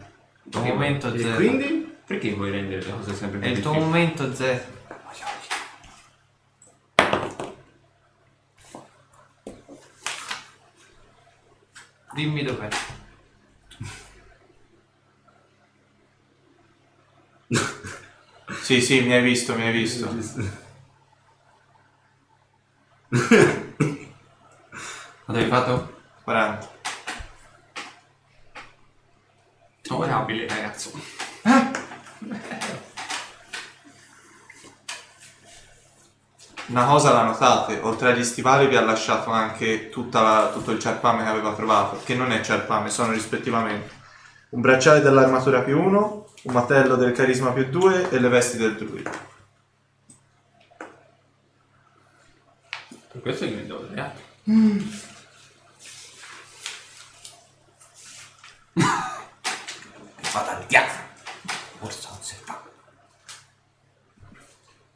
tuo 0.50 0.62
momento 0.64 1.14
E 1.14 1.20
zero. 1.20 1.36
quindi? 1.36 1.96
Perché 2.06 2.34
vuoi 2.34 2.52
rendere 2.52 2.82
le 2.84 2.92
cose 2.92 3.14
sempre 3.14 3.40
più 3.40 3.48
È 3.48 3.52
il 3.52 3.60
tuo 3.62 3.72
difficili? 3.72 3.92
momento 3.92 4.34
zero. 4.34 4.64
Dimmi 12.18 12.42
dov'è. 12.42 12.68
Sì, 18.64 18.82
sì, 18.82 19.02
mi 19.02 19.14
hai 19.14 19.22
visto, 19.22 19.54
mi 19.56 19.68
hai 19.68 19.72
visto. 19.72 20.08
Quanto 25.26 25.44
hai 25.44 25.48
fatto? 25.48 26.02
40. 26.24 26.72
Oh, 29.92 30.04
è 30.04 30.10
abile, 30.10 30.48
Una 36.68 36.86
cosa 36.86 37.14
la 37.14 37.24
notate, 37.24 37.80
oltre 37.82 38.12
agli 38.12 38.24
stivali 38.26 38.68
vi 38.68 38.76
ha 38.76 38.82
lasciato 38.82 39.30
anche 39.32 39.88
tutta 39.90 40.22
la- 40.22 40.50
tutto 40.52 40.72
il 40.72 40.80
ciarpame 40.80 41.24
che 41.24 41.30
aveva 41.30 41.54
trovato, 41.54 42.02
che 42.04 42.14
non 42.16 42.32
è 42.32 42.42
ciarpame, 42.42 42.90
sono 42.90 43.14
rispettivamente 43.14 43.90
un 44.50 44.60
bracciale 44.62 45.00
dell'armatura 45.02 45.62
più 45.62 45.82
1, 45.82 46.28
un 46.44 46.54
mantello 46.54 46.96
del 46.96 47.14
carisma 47.14 47.52
più 47.52 47.70
2 47.70 48.10
e 48.10 48.20
le 48.20 48.28
vesti 48.28 48.58
del 48.58 48.76
druido. 48.76 49.12
Per 53.12 53.22
questo 53.22 53.46
io 53.46 53.56
ne 53.56 53.66
do 53.66 53.88
tre 53.88 54.00
altri. 54.02 54.24
Vado 60.34 60.50
al 60.52 60.66
diavolo. 60.68 61.06
Forza 61.80 62.10
osservato. 62.12 62.72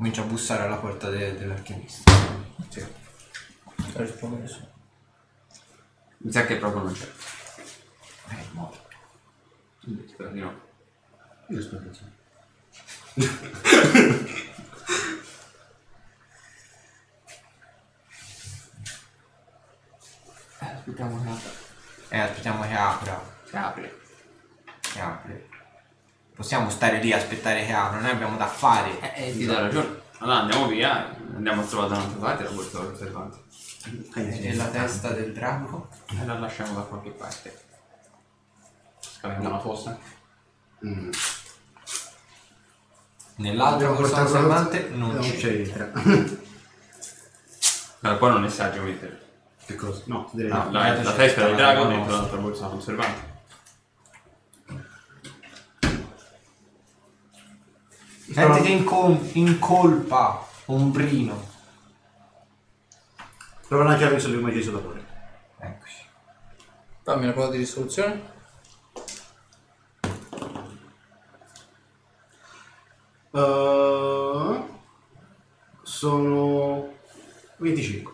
Comincia 0.01 0.23
a 0.23 0.25
bussare 0.25 0.63
alla 0.63 0.77
porta 0.77 1.11
de- 1.11 1.37
dell'alchimista. 1.37 2.11
Sì. 2.69 2.79
Non 2.79 3.97
risponde 3.97 4.41
nessuno. 4.41 4.67
Mi 6.17 6.31
sa 6.31 6.43
che 6.43 6.57
proprio 6.57 6.81
non 6.81 6.91
c'è. 6.91 7.07
È 8.29 8.35
morto. 8.53 8.89
Spero 10.07 10.29
di 10.31 10.39
no. 10.39 10.59
Io 11.49 11.61
spero 11.61 11.83
che 11.83 11.93
sì. 11.93 12.03
Aspettiamo 20.57 21.21
che 21.21 21.29
apra. 21.29 21.51
Eh, 22.09 22.19
aspettiamo 22.19 22.63
che 22.63 22.73
apra. 22.73 23.23
Si 23.43 23.55
apre. 23.55 23.99
Che 24.79 24.99
apre. 24.99 25.49
Possiamo 26.41 26.71
stare 26.71 26.97
lì 26.97 27.13
a 27.13 27.17
aspettare 27.17 27.63
che 27.67 27.71
apra, 27.71 27.99
noi 27.99 28.09
abbiamo 28.09 28.35
da 28.35 28.47
fare. 28.47 29.13
Eh, 29.13 29.31
ti 29.31 29.45
dà 29.45 29.59
ragione. 29.59 30.01
Allora 30.17 30.39
andiamo 30.39 30.65
via, 30.65 31.15
andiamo 31.35 31.61
a 31.61 31.65
trovare 31.65 31.89
da 31.89 31.97
un'altra 31.97 32.19
parte 32.19 32.43
la 32.45 32.49
borsa 32.49 32.79
dell'osservante. 32.79 33.37
E 34.15 34.55
la 34.55 34.65
testa 34.65 35.11
del 35.11 35.33
drago? 35.33 35.89
E 36.09 36.25
la 36.25 36.39
lasciamo 36.39 36.73
da 36.73 36.81
qualche 36.81 37.11
parte. 37.11 37.61
Scaviamo 38.99 39.49
una 39.49 39.59
fossa. 39.59 39.99
Mm. 40.83 41.09
Nell'altra 43.35 43.89
borsa 43.91 44.23
osservante 44.23 44.89
non 44.93 45.13
non 45.13 45.21
c'è. 45.21 45.37
c'entra. 45.37 45.91
Allora, 48.01 48.17
poi 48.17 48.31
non 48.31 48.45
è 48.45 48.49
saggio 48.49 48.81
mettere. 48.81 49.21
che 49.63 49.75
cosa? 49.75 50.01
No, 50.05 50.27
direi 50.33 50.49
No, 50.49 50.71
la, 50.71 50.95
c'è 50.95 51.03
la 51.03 51.13
testa 51.13 51.45
del 51.45 51.55
drago 51.55 51.83
la 51.83 51.89
dentro 51.89 52.13
l'altra 52.13 52.37
borsa 52.39 52.65
conservante. 52.65 53.29
Sentiti 58.33 58.71
in, 58.71 58.83
col- 58.85 59.29
in 59.33 59.59
colpa, 59.59 60.47
ombrino. 60.67 61.49
Prova 63.67 63.83
a 63.83 63.87
lanciare 63.87 64.15
il 64.15 64.39
magia 64.39 64.59
isolatore. 64.59 65.05
Eccoci. 65.57 66.05
Fammi 67.03 67.23
una 67.23 67.33
prova 67.33 67.49
di 67.49 67.57
risoluzione. 67.57 68.39
Uh, 73.31 74.79
sono 75.81 76.93
25. 77.57 78.13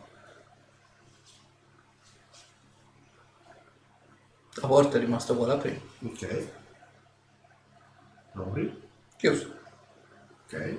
La 4.56 4.68
porta 4.68 4.98
è 4.98 5.00
rimasta 5.00 5.34
uguale 5.34 5.54
a 5.54 5.58
prima. 5.58 5.80
Ok. 6.04 6.48
Apri. 8.34 8.82
Chiuso. 9.18 9.57
Ok. 10.50 10.78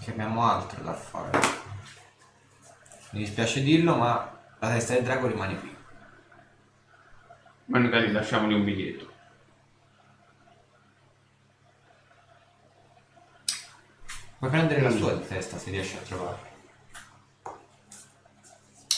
Che 0.00 0.10
abbiamo 0.10 0.48
altro 0.48 0.80
da 0.84 0.92
fare. 0.92 1.40
Mi 3.10 3.18
dispiace 3.18 3.62
dirlo, 3.62 3.96
ma 3.96 4.38
la 4.60 4.68
testa 4.70 4.94
del 4.94 5.02
drago 5.02 5.26
rimane 5.26 5.58
qui. 5.58 5.76
Ma 7.64 7.78
magari 7.80 8.12
lasciamogli 8.12 8.52
un 8.52 8.64
biglietto. 8.64 9.12
Puoi 14.38 14.50
prendere 14.50 14.82
la 14.82 14.90
sua 14.90 15.14
di 15.14 15.26
testa 15.26 15.58
se 15.58 15.70
riesci 15.70 15.96
a 15.96 16.00
trovarla. 16.00 16.48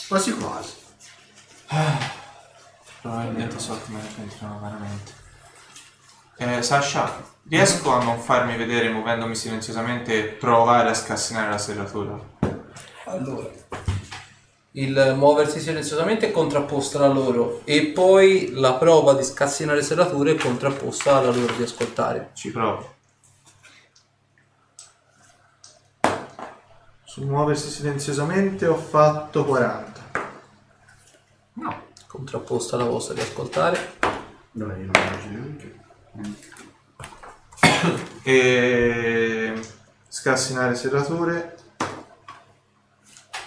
Quasi 0.07 0.37
quasi. 0.37 0.75
Probabilmente 3.07 3.57
so 3.57 3.79
come 3.85 4.01
ne 4.01 4.09
pensiamo 4.13 4.59
veramente. 4.59 5.13
Eh, 6.39 6.61
Sasha, 6.61 7.23
riesco 7.47 7.93
a 7.93 8.03
non 8.03 8.19
farmi 8.19 8.57
vedere 8.57 8.89
muovendomi 8.89 9.33
silenziosamente 9.33 10.13
e 10.13 10.23
provare 10.23 10.89
a 10.89 10.93
scassinare 10.93 11.49
la 11.49 11.57
serratura? 11.57 12.19
Allora, 13.05 13.49
il 14.71 15.13
muoversi 15.15 15.61
silenziosamente 15.61 16.27
è 16.27 16.31
contrapposto 16.31 16.97
alla 16.97 17.07
loro 17.07 17.61
e 17.63 17.85
poi 17.85 18.51
la 18.51 18.73
prova 18.73 19.13
di 19.13 19.23
scassinare 19.23 19.81
serrature 19.81 20.33
è 20.33 20.35
contrapposta 20.35 21.15
alla 21.15 21.31
loro 21.31 21.53
di 21.53 21.63
ascoltare. 21.63 22.31
Ci 22.33 22.51
provo. 22.51 22.95
Su 27.05 27.23
muoversi 27.23 27.69
silenziosamente 27.69 28.67
ho 28.67 28.75
fatto 28.75 29.45
40. 29.45 29.95
No. 31.53 31.86
Contrapposta 32.17 32.75
alla 32.75 32.85
vostra 32.85 33.13
di 33.13 33.19
ascoltare. 33.19 33.93
Dove 34.49 34.73
io 34.79 34.85
non 34.87 34.95
immagino 34.95 35.39
neanche. 35.39 35.75
E 38.23 39.61
scassinare 40.09 40.73
serrature 40.73 41.57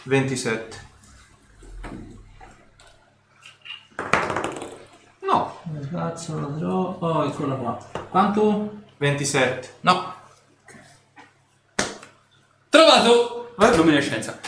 27. 0.05 0.89
No. 5.23 5.61
Cazzo, 5.91 6.41
la 6.41 6.47
trovo. 6.57 6.97
Oh, 7.01 7.25
eccola 7.25 7.55
qua. 7.57 7.77
Quanto? 8.09 8.83
27. 8.99 9.79
No. 9.81 10.15
Trovato! 12.69 13.53
Eh, 13.59 13.77
luminescenza. 13.77 14.39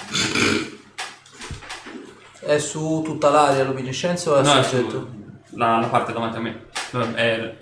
È 2.44 2.58
su 2.58 3.02
tutta 3.04 3.30
l'area 3.30 3.62
luminescenza 3.64 4.30
o 4.32 4.36
è 4.36 4.42
No, 4.42 4.50
a 4.52 4.58
è 4.60 4.62
soggetto? 4.64 4.90
su- 4.90 5.56
la, 5.56 5.78
la 5.78 5.86
parte 5.86 6.12
davanti 6.12 6.36
a 6.36 6.40
me. 6.40 6.64
No, 6.90 7.14
È, 7.14 7.60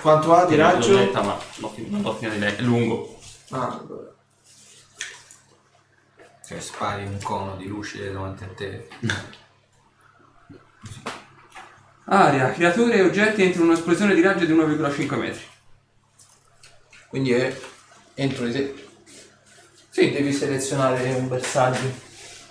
Quanto 0.00 0.34
ha 0.34 0.44
di 0.46 0.56
L'ho 0.56 0.62
raggio? 0.62 0.94
letta, 0.94 1.22
ma 1.22 1.36
l'ho 1.56 1.68
fin- 1.70 1.88
non 1.90 2.02
l'ho 2.02 2.14
finita 2.14 2.34
di 2.34 2.40
leggere. 2.40 2.62
È 2.62 2.64
lungo. 2.64 3.18
Ah, 3.50 3.78
allora. 3.80 4.10
Cioè 6.46 6.60
spari 6.60 7.04
un 7.04 7.18
cono 7.22 7.56
di 7.56 7.66
luce 7.66 8.12
davanti 8.12 8.44
a 8.44 8.48
te. 8.54 8.88
Aria, 12.08 12.52
creature 12.52 12.94
e 12.94 13.02
oggetti 13.02 13.42
entro 13.42 13.62
un'esplosione 13.64 14.14
di 14.14 14.20
raggio 14.20 14.44
di 14.44 14.52
1,5 14.52 15.16
metri. 15.16 15.42
Quindi 17.08 17.32
è 17.32 17.60
entro 18.14 18.44
di 18.46 18.52
te. 18.52 18.86
Sì, 19.90 20.12
devi 20.12 20.32
selezionare 20.32 21.14
un 21.14 21.26
bersaglio. 21.28 22.04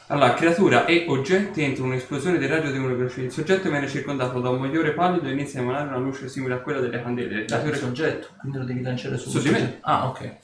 Allora, 0.07 0.35
creatura 0.35 0.85
e 0.85 1.05
oggetti 1.07 1.63
entro 1.63 1.83
un'esplosione 1.85 2.37
di 2.37 2.45
raggio 2.45 2.69
di 2.69 2.77
1,5 2.77 3.21
Il 3.21 3.31
soggetto 3.31 3.69
viene 3.71 3.87
circondato 3.87 4.39
da 4.39 4.49
un 4.49 4.59
mogliore 4.59 4.91
pallido 4.93 5.27
e 5.27 5.31
inizia 5.31 5.59
a 5.59 5.63
emanare 5.63 5.87
una 5.87 5.97
luce 5.97 6.29
simile 6.29 6.53
a 6.53 6.57
quella 6.59 6.79
delle 6.79 7.01
candele. 7.01 7.41
Il 7.45 7.75
soggetto, 7.75 8.27
quindi 8.39 8.57
lo 8.59 8.63
devi 8.65 8.81
lanciare 8.81 9.17
su 9.17 9.29
Su 9.29 9.39
di 9.39 9.49
me. 9.49 9.79
Ah, 9.81 10.07
ok. 10.07 10.35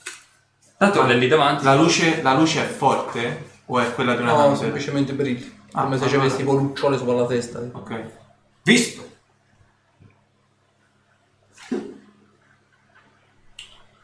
Tanto 0.78 1.04
è 1.06 1.14
lì 1.14 1.28
davanti. 1.28 1.62
La 1.64 1.76
luce, 1.76 2.22
la 2.22 2.34
luce 2.34 2.60
è 2.60 2.66
forte 2.66 3.50
o 3.66 3.78
è 3.78 3.94
quella 3.94 4.16
di 4.16 4.22
una 4.22 4.32
No, 4.32 4.36
candela? 4.38 4.56
semplicemente 4.56 5.12
brilli. 5.12 5.60
Ah, 5.72 5.84
Come 5.84 5.96
se 5.96 6.04
allora. 6.06 6.20
avessi 6.22 6.36
tipo 6.38 6.54
lucciole 6.54 6.98
sopra 6.98 7.14
la 7.14 7.26
testa. 7.26 7.60
Ok. 7.72 8.00
Visto! 8.64 9.10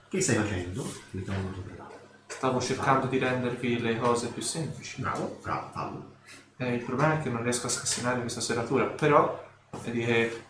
Che 0.09 0.21
stai 0.23 0.37
facendo? 0.37 0.91
Mettiamo 1.11 1.53
sopra 1.53 1.75
là. 1.77 1.78
Stavo 2.39 2.61
cercando 2.61 3.07
di 3.09 3.19
rendervi 3.19 3.81
le 3.81 3.99
cose 3.99 4.29
più 4.29 4.43
semplici. 4.43 5.01
Bravo, 5.01 5.41
bravo, 5.43 5.71
fallo. 5.73 6.13
Eh, 6.59 6.75
il 6.75 6.85
problema 6.85 7.19
è 7.19 7.21
che 7.21 7.31
non 7.31 7.43
riesco 7.43 7.67
a 7.67 7.71
scassinare 7.71 8.21
questa 8.21 8.41
serratura, 8.41 8.85
però 8.85 9.45
vedi 9.83 10.05
che 10.05 10.45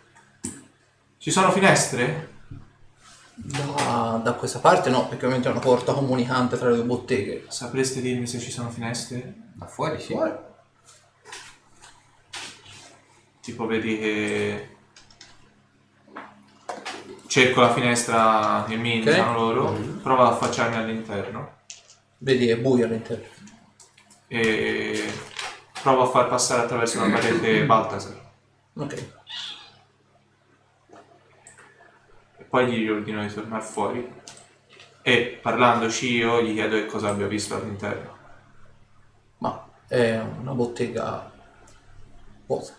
ci 1.17 1.31
sono 1.31 1.51
finestre? 1.51 2.37
Da, 3.37 4.21
da 4.23 4.33
questa 4.35 4.59
parte 4.59 4.91
no, 4.91 5.09
perché 5.09 5.25
ovviamente 5.25 5.49
è 5.49 5.51
una 5.51 5.61
porta 5.61 5.95
comunicante 5.95 6.59
tra 6.59 6.69
le 6.69 6.77
due 6.77 6.85
botteghe. 6.85 7.47
Sapreste 7.49 8.03
dirmi 8.03 8.27
se 8.27 8.39
ci 8.39 8.51
sono 8.51 8.69
finestre? 8.69 9.35
Da 9.55 9.65
fuori 9.67 9.99
sì. 9.99 10.15
Tipo 13.41 13.65
vedi 13.65 13.99
che 13.99 14.77
cerco 17.29 17.63
la 17.63 17.73
finestra 17.73 18.67
che 18.69 18.77
mi 18.77 18.97
indicano 18.97 19.33
loro, 19.33 19.71
Mm. 19.71 20.01
provo 20.03 20.27
ad 20.27 20.35
affacciarmi 20.35 20.77
all'interno 20.77 21.57
Vedi, 22.19 22.49
è 22.49 22.59
buio 22.59 22.87
all'interno. 22.87 23.27
e 24.27 25.11
provo 25.81 26.03
a 26.03 26.07
far 26.07 26.29
passare 26.29 26.63
attraverso 26.63 27.01
una 27.03 27.17
parete 27.17 27.65
Baltasar. 27.65 28.31
Ok. 28.75 29.13
E 32.39 32.45
poi 32.45 32.67
gli 32.73 32.89
ordino 32.89 33.23
di 33.27 33.33
tornare 33.33 33.63
fuori 33.63 34.13
e 35.03 35.39
parlandoci 35.41 36.13
io 36.13 36.43
gli 36.43 36.55
chiedo 36.55 36.77
che 36.77 36.87
cosa 36.87 37.09
abbia 37.09 37.27
visto 37.27 37.55
all'interno. 37.55 38.17
Ma 39.39 39.69
è 39.87 40.19
una 40.19 40.53
bottega 40.53 41.31
vuota. 42.47 42.73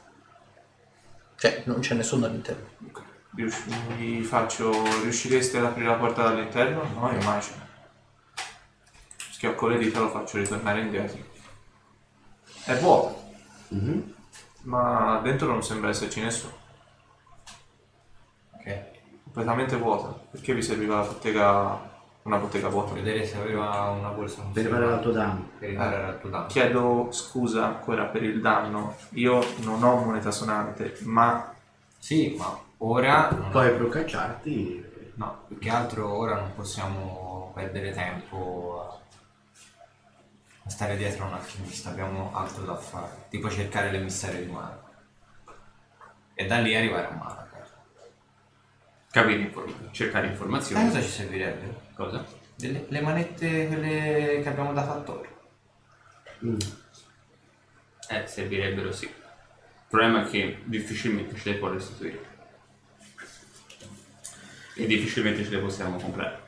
Cioè, 1.38 1.64
non 1.66 1.80
c'è 1.80 1.96
nessuno 1.96 2.26
all'interno. 2.26 2.68
Rius- 3.36 3.64
gli 3.98 4.22
faccio, 4.24 4.72
riuscireste 5.02 5.58
ad 5.58 5.66
aprire 5.66 5.88
la 5.88 5.96
porta 5.96 6.24
dall'interno? 6.24 6.84
No, 6.94 7.10
immagino. 7.12 7.68
Schiocco 9.40 9.68
le 9.68 9.78
dita 9.78 10.00
e 10.00 10.02
lo 10.02 10.10
faccio 10.10 10.38
ritornare 10.38 10.82
indietro. 10.82 11.18
È 12.66 12.76
vuoto, 12.76 13.22
Mhm. 13.70 14.14
ma 14.64 15.22
dentro 15.24 15.48
non 15.48 15.64
sembra 15.64 15.90
esserci 15.92 16.20
nessuno. 16.20 16.52
Ok. 18.58 18.86
Completamente 19.24 19.78
vuota. 19.78 20.08
Perché 20.30 20.54
vi 20.54 20.62
serviva 20.62 20.98
la 20.98 21.04
bottega, 21.06 21.90
una 22.24 22.36
bottega 22.36 22.68
vuota? 22.68 22.92
Vedere 22.92 23.26
se 23.26 23.38
aveva 23.38 23.92
una 23.92 24.10
borsa 24.10 24.42
Per 24.52 24.66
fare 24.68 24.86
l'altro 24.86 25.12
danno. 25.14 25.50
Per 25.58 25.70
riparare 25.70 26.02
l'altro 26.02 26.30
danno. 26.30 26.46
Chiedo 26.48 27.08
scusa 27.12 27.66
ancora 27.66 28.04
per 28.08 28.24
il 28.24 28.42
danno. 28.42 28.98
Io 29.12 29.42
non 29.60 29.82
ho 29.82 29.96
moneta 30.04 30.32
sonante, 30.32 30.98
ma 31.04 31.54
Sì, 31.98 32.36
ma 32.38 32.60
ora... 32.80 33.30
non- 33.32 33.52
Poi 33.52 33.70
per 33.72 33.88
cacciarti. 33.88 34.88
No, 35.16 35.44
più 35.48 35.58
che 35.60 35.70
altro 35.70 36.14
ora 36.18 36.36
non 36.40 36.54
possiamo 36.56 37.52
perdere 37.56 37.92
tempo 37.94 38.89
stare 40.70 40.96
dietro 40.98 41.26
a 41.26 41.28
un 41.28 41.34
alchimista, 41.34 41.90
abbiamo 41.90 42.32
altro 42.34 42.64
da 42.64 42.76
fare, 42.76 43.26
tipo 43.30 43.50
cercare 43.50 43.92
l'emissario 43.92 44.46
di 44.46 44.52
Mara. 44.52 44.88
E 46.34 46.46
da 46.46 46.60
lì 46.60 46.76
arrivare 46.76 47.08
a 47.08 47.12
Mara. 47.12 47.48
Capire, 49.12 49.40
inform- 49.40 49.92
cercare 49.92 50.28
informazioni. 50.28 50.86
cosa 50.88 51.02
ci 51.02 51.10
servirebbe? 51.10 51.88
Cosa? 51.96 52.24
Delle- 52.56 52.86
le 52.88 53.02
manette 53.02 53.68
quelle 53.68 54.40
che 54.44 54.50
abbiamo 54.50 54.72
dato 54.72 54.92
a 54.92 55.02
Toro. 55.02 55.28
Mm. 56.46 56.58
Eh, 58.10 58.28
servirebbero 58.28 58.92
sì. 58.92 59.06
Il 59.06 59.16
problema 59.88 60.26
è 60.26 60.30
che 60.30 60.62
difficilmente 60.66 61.36
ce 61.36 61.52
le 61.52 61.58
può 61.58 61.70
restituire. 61.70 62.28
E 64.76 64.86
difficilmente 64.86 65.44
ce 65.44 65.50
le 65.50 65.60
possiamo 65.60 65.98
comprare. 65.98 66.39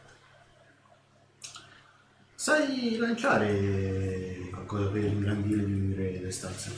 Sai 2.41 2.97
lanciare 2.97 4.49
qualcosa 4.49 4.89
per 4.89 5.03
ingrandire 5.03 6.21
le 6.21 6.31
stanze? 6.31 6.71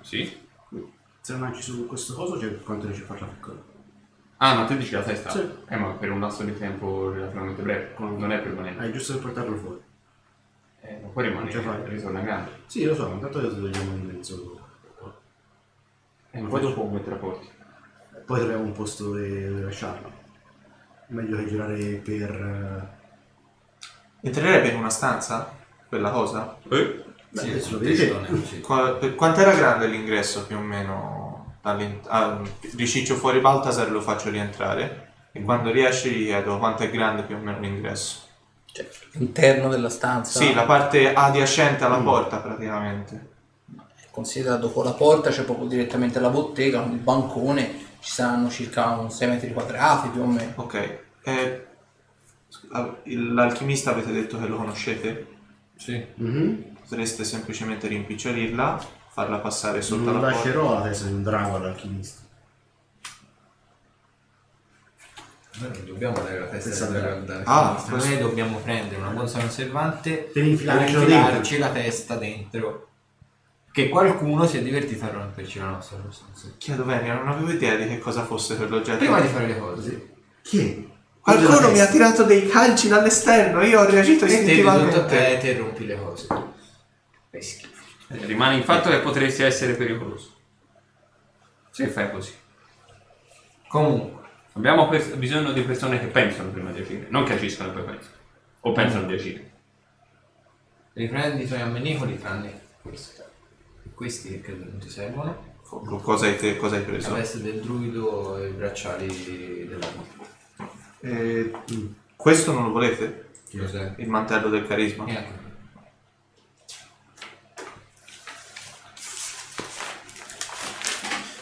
Sì? 0.00 0.34
Se 1.20 1.32
non 1.34 1.42
lanci 1.42 1.60
su 1.60 1.86
questo 1.86 2.14
coso, 2.14 2.38
c'è 2.38 2.58
quanto 2.60 2.86
riesci 2.86 3.02
a 3.02 3.04
farla 3.04 3.26
piccola? 3.26 3.62
Ah, 4.38 4.54
ma 4.54 4.64
te 4.64 4.78
dici 4.78 4.92
la 4.92 5.02
testa? 5.02 5.28
Sì. 5.28 5.46
Eh, 5.68 5.76
ma 5.76 5.90
per 5.90 6.10
un 6.12 6.20
lasso 6.20 6.44
di 6.44 6.56
tempo 6.56 7.10
relativamente 7.10 7.60
breve. 7.60 7.94
Non 7.98 8.32
è 8.32 8.40
permanente. 8.40 8.80
Hai 8.80 8.90
giusto 8.90 9.12
per 9.12 9.22
portarlo 9.22 9.56
fuori. 9.58 9.82
Eh, 10.80 10.98
ma 11.02 11.08
poi 11.08 11.28
rimane 11.28 11.52
la 11.52 11.60
fai? 11.60 11.86
ritorna 11.86 12.20
grande. 12.20 12.50
Sì, 12.64 12.84
lo 12.86 12.94
so, 12.94 13.08
intanto 13.08 13.38
lo 13.42 13.54
togliamo 13.54 13.96
in 13.96 14.06
mezzo. 14.06 14.66
E 16.30 16.40
poi 16.40 16.60
dopo 16.62 16.88
mettere 16.88 17.16
a 17.16 17.18
porti. 17.18 17.50
Poi 18.24 18.38
troviamo 18.38 18.62
un 18.62 18.72
posto 18.72 19.04
dove 19.04 19.46
dove 19.46 19.60
lasciarlo. 19.60 20.10
Meglio 21.08 21.36
che 21.36 21.46
girare 21.48 21.96
per... 21.96 22.95
entrerebbe 24.28 24.68
in 24.68 24.76
una 24.76 24.90
stanza 24.90 25.52
quella 25.88 26.10
cosa? 26.10 26.56
Eh? 26.70 27.04
Beh, 27.30 27.40
Sì, 27.40 27.52
testone, 27.52 28.44
sì. 28.44 28.60
Qua- 28.60 28.92
per 28.94 29.14
quanto 29.14 29.40
era 29.40 29.52
grande 29.52 29.86
l'ingresso 29.86 30.46
più 30.46 30.56
o 30.56 30.60
meno? 30.60 31.56
ah, 31.62 32.40
riciccio 32.76 33.16
fuori 33.16 33.40
Baltasar 33.40 33.88
e 33.88 33.90
lo 33.90 34.00
faccio 34.00 34.30
rientrare. 34.30 35.12
E 35.32 35.42
quando 35.42 35.70
riesce 35.70 36.08
gli 36.08 36.24
chiedo 36.26 36.58
quanto 36.58 36.84
è 36.84 36.90
grande 36.90 37.22
più 37.22 37.36
o 37.36 37.38
meno 37.38 37.60
l'ingresso. 37.60 38.20
Cioè, 38.72 38.88
all'interno 39.14 39.68
della 39.68 39.90
stanza. 39.90 40.38
Sì, 40.38 40.54
la 40.54 40.64
parte 40.64 41.12
adiacente 41.12 41.84
alla 41.84 41.98
porta 41.98 42.38
praticamente. 42.38 43.34
Considera 44.10 44.56
dopo 44.56 44.82
la 44.82 44.92
porta 44.92 45.28
c'è 45.28 45.42
proprio 45.42 45.66
direttamente 45.66 46.20
la 46.20 46.30
bottega, 46.30 46.82
il 46.84 46.98
bancone, 46.98 47.84
ci 48.00 48.10
saranno 48.10 48.48
circa 48.48 48.96
un 48.96 49.10
6 49.10 49.28
metri 49.28 49.52
quadrati 49.52 50.08
più 50.08 50.22
o 50.22 50.26
meno. 50.26 50.52
Ok. 50.56 50.98
Eh, 51.22 51.65
l'alchimista 53.04 53.90
avete 53.90 54.12
detto 54.12 54.38
che 54.38 54.46
lo 54.46 54.56
conoscete? 54.56 55.26
Sì. 55.76 56.04
Mhm. 56.14 56.74
Potreste 56.88 57.24
semplicemente 57.24 57.88
rimpicciolirla, 57.88 58.84
farla 59.10 59.38
passare 59.38 59.82
sotto 59.82 60.04
Non 60.04 60.14
la 60.14 60.20
porta. 60.20 60.34
lascerò 60.36 60.74
la 60.74 60.82
testa 60.82 61.06
di 61.06 61.12
un 61.14 61.22
drago 61.22 61.56
all'alchimista. 61.56 62.22
Noi 65.58 65.70
non 65.72 65.86
dobbiamo 65.86 66.14
dare 66.20 66.38
la 66.40 66.46
testa 66.46 66.68
Pensa 66.68 66.86
del 66.90 67.24
dal 67.24 67.42
Ah, 67.46 67.82
questo- 67.88 68.08
noi 68.08 68.18
dobbiamo 68.18 68.58
prendere 68.58 68.96
una 69.00 69.08
borsa 69.10 69.38
conservante 69.40 70.10
Per 70.32 70.42
dentro. 70.44 70.66
infilarci 70.82 71.58
la 71.58 71.70
testa 71.70 72.16
dentro. 72.16 72.88
Che 73.72 73.88
qualcuno 73.88 74.46
si 74.46 74.58
è 74.58 74.62
divertito 74.62 75.04
a 75.06 75.08
romperci 75.08 75.58
la 75.58 75.70
nostra 75.70 75.96
conservante. 75.98 76.54
Chiedo 76.58 76.84
bene, 76.84 77.12
non 77.12 77.28
avevo 77.28 77.50
idea 77.50 77.74
di 77.76 77.86
che 77.88 77.98
cosa 77.98 78.24
fosse 78.24 78.56
quell'oggetto. 78.56 78.98
Prima 78.98 79.20
di 79.20 79.28
fare 79.28 79.46
le 79.46 79.58
cose. 79.58 80.14
Chi 80.42 80.58
è? 80.60 80.84
Qualcuno 81.26 81.60
la 81.60 81.72
mi 81.72 81.80
ha 81.80 81.86
tirato 81.88 82.22
dei 82.22 82.46
calci 82.48 82.86
dall'esterno, 82.86 83.62
io 83.64 83.80
ho 83.80 83.90
reagito 83.90 84.24
E 84.24 84.28
te 84.28 84.34
istintivamente. 84.34 85.04
te, 85.40 85.56
rompi 85.58 85.84
le 85.86 85.98
cose. 86.00 86.26
Fai 86.28 87.42
schifo. 87.42 87.82
Rimane 88.08 88.56
il 88.58 88.62
fatto 88.62 88.88
che 88.90 89.00
potresti 89.00 89.42
essere 89.42 89.72
pericoloso. 89.74 90.30
Se 91.72 91.88
fai 91.88 92.10
così. 92.12 92.32
Comunque, 93.68 94.14
Abbiamo 94.52 94.88
pers- 94.88 95.14
bisogno 95.16 95.50
di 95.52 95.62
persone 95.62 95.98
che 95.98 96.06
pensano 96.06 96.50
prima 96.50 96.70
di 96.70 96.80
agire, 96.80 97.08
non 97.10 97.24
che 97.24 97.32
agiscono 97.34 97.70
e 97.70 97.72
poi 97.72 97.82
pensano. 97.82 98.14
O 98.60 98.72
pensano 98.72 99.06
di 99.06 99.14
agire. 99.14 99.50
riprendi 100.92 101.42
i 101.42 101.46
tuoi 101.46 101.60
ammenicoli 101.60 102.18
tranne 102.18 102.58
questo. 102.82 103.22
Questi 103.94 104.28
che 104.30 104.40
credo 104.40 104.64
non 104.64 104.78
ti 104.78 104.88
servono. 104.88 105.54
Co- 105.62 105.80
Cosa 106.00 106.26
hai, 106.26 106.38
te- 106.38 106.56
cosa 106.56 106.76
hai 106.76 106.82
La 106.82 106.86
preso? 106.88 107.12
veste 107.14 107.42
del 107.42 107.60
druido 107.60 108.38
e 108.38 108.48
i 108.48 108.52
bracciali 108.52 109.66
della 109.68 109.86
Eh, 111.00 111.52
questo 112.16 112.52
non 112.52 112.64
lo 112.64 112.70
volete? 112.70 113.30
Cos'è? 113.56 113.94
Il 113.96 114.08
mantello 114.08 114.48
del 114.48 114.66
carisma? 114.66 115.04
E 115.06 115.16
anche 115.16 115.44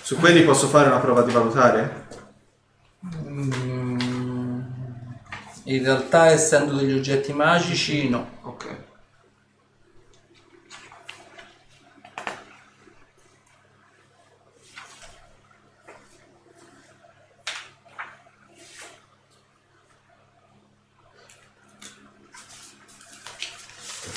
Su 0.04 0.16
quelli 0.16 0.42
posso 0.44 0.68
fare 0.68 0.88
una 0.88 0.98
prova 0.98 1.22
di 1.22 1.32
valutare? 1.32 2.08
Mm, 3.26 4.60
in 5.64 5.82
realtà, 5.82 6.26
essendo 6.26 6.74
degli 6.74 6.92
oggetti 6.92 7.32
magici, 7.32 8.10
no. 8.10 8.28
Ok. 8.42 8.83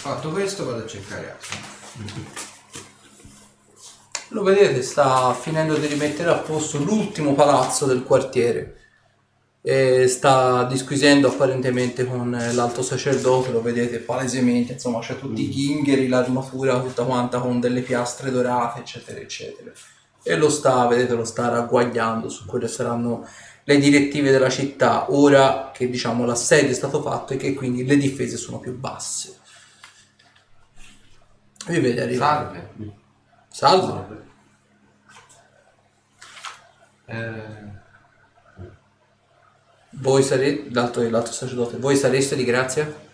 Fatto 0.08 0.30
questo 0.30 0.64
vado 0.64 0.86
a 0.86 0.88
cercare 0.88 1.32
altro. 1.32 1.58
Lo 4.30 4.42
vedete, 4.42 4.82
sta 4.82 5.34
finendo 5.34 5.76
di 5.76 5.86
rimettere 5.86 6.30
a 6.30 6.36
posto 6.36 6.78
l'ultimo 6.78 7.34
palazzo 7.34 7.86
del 7.86 8.04
quartiere. 8.04 8.78
E 9.62 10.08
sta 10.08 10.64
disquisendo 10.64 11.28
apparentemente 11.28 12.06
con 12.06 12.34
eh, 12.34 12.54
l'alto 12.54 12.84
sacerdote, 12.84 13.52
lo 13.52 13.62
vedete 13.62 13.98
palesemente, 13.98 14.72
insomma 14.72 15.00
c'è 15.00 15.20
tutti 15.20 15.44
i 15.44 15.50
kingheri, 15.50 16.08
l'armatura 16.08 16.80
tutta 16.80 17.04
quanta 17.04 17.40
con 17.40 17.60
delle 17.60 17.82
piastre 17.82 18.32
dorate, 18.32 18.80
eccetera, 18.80 19.20
eccetera. 19.20 19.72
E 20.24 20.38
lo 20.38 20.50
sta, 20.50 20.88
vedete, 20.88 21.16
lo 21.16 21.26
sta 21.26 21.50
ragguagliando 21.50 22.30
su 22.30 22.46
quelle 22.46 22.70
saranno 22.70 23.28
le 23.66 23.78
direttive 23.78 24.32
della 24.32 24.50
città, 24.50 25.12
ora 25.12 25.72
che 25.74 25.90
diciamo 25.90 26.24
l'assedio 26.24 26.70
è 26.70 26.74
stato 26.74 27.02
fatto 27.02 27.34
e 27.34 27.36
che 27.36 27.54
quindi 27.54 27.86
le 27.86 27.98
difese 27.98 28.38
sono 28.38 28.60
più 28.60 28.74
basse. 28.74 29.40
Vi 31.68 31.80
vede 31.80 32.02
arrivare. 32.02 32.70
Salve. 33.50 33.96
Salve. 33.96 34.26
Eh, 37.06 37.76
Voi 40.00 40.22
sarete, 40.22 40.72
l'altro, 40.72 41.10
l'altro 41.10 41.32
sacerdote, 41.32 41.78
voi 41.78 41.96
sareste 41.96 42.36
di 42.36 42.44
grazia? 42.44 43.06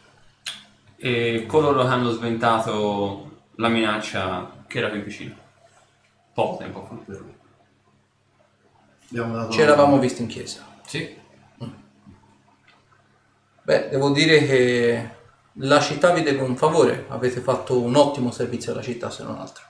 E 0.98 1.46
coloro 1.48 1.84
che 1.84 1.88
hanno 1.88 2.12
sventato 2.12 3.44
la 3.56 3.70
minaccia 3.70 4.66
che 4.68 4.80
era 4.80 4.90
qui 4.90 5.00
vicino. 5.02 5.36
Poco 6.34 6.58
tempo 6.58 6.84
fa. 6.86 6.98
Ci 9.50 9.62
eravamo 9.62 9.98
visti 9.98 10.24
in 10.24 10.28
chiesa. 10.28 10.66
Sì. 10.86 11.22
Beh, 13.62 13.88
devo 13.90 14.10
dire 14.10 14.46
che 14.46 15.10
la 15.58 15.80
città 15.80 16.12
vi 16.14 16.24
deve 16.24 16.42
un 16.42 16.56
favore, 16.56 17.06
avete 17.10 17.40
fatto 17.40 17.80
un 17.80 17.96
ottimo 17.96 18.32
servizio 18.32 18.72
alla 18.72 18.82
città 18.82 19.10
se 19.10 19.24
non 19.24 19.38
altro. 19.40 19.64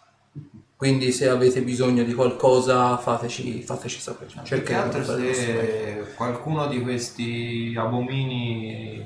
Quindi 0.76 1.12
se 1.12 1.30
avete 1.30 1.62
bisogno 1.62 2.04
di 2.04 2.14
qualcosa 2.14 2.98
fateci, 2.98 3.62
fateci 3.62 4.00
sapere. 4.00 4.32
Cercheremo 4.44 4.90
di 4.90 4.98
altro 4.98 5.04
fare 5.04 5.34
se 5.34 6.14
qualcuno 6.16 6.68
di 6.68 6.82
questi 6.82 7.74
abomini 7.78 9.06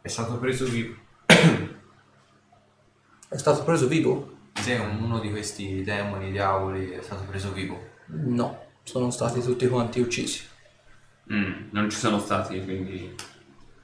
è 0.00 0.08
stato 0.08 0.38
preso 0.38 0.64
vivo. 0.64 0.94
È 3.28 3.36
stato 3.36 3.62
preso 3.62 3.86
vivo? 3.86 4.38
Se 4.54 4.74
uno 4.74 5.20
di 5.20 5.30
questi 5.30 5.82
demoni, 5.82 6.32
diavoli 6.32 6.90
è 6.90 7.02
stato 7.02 7.22
preso 7.22 7.52
vivo. 7.52 7.80
No, 8.06 8.64
sono 8.82 9.10
stati 9.10 9.40
tutti 9.40 9.68
quanti 9.68 10.00
uccisi. 10.00 10.42
Mm, 11.32 11.68
non 11.70 11.88
ci 11.88 11.96
sono 11.96 12.18
stati 12.18 12.60
quindi 12.64 13.14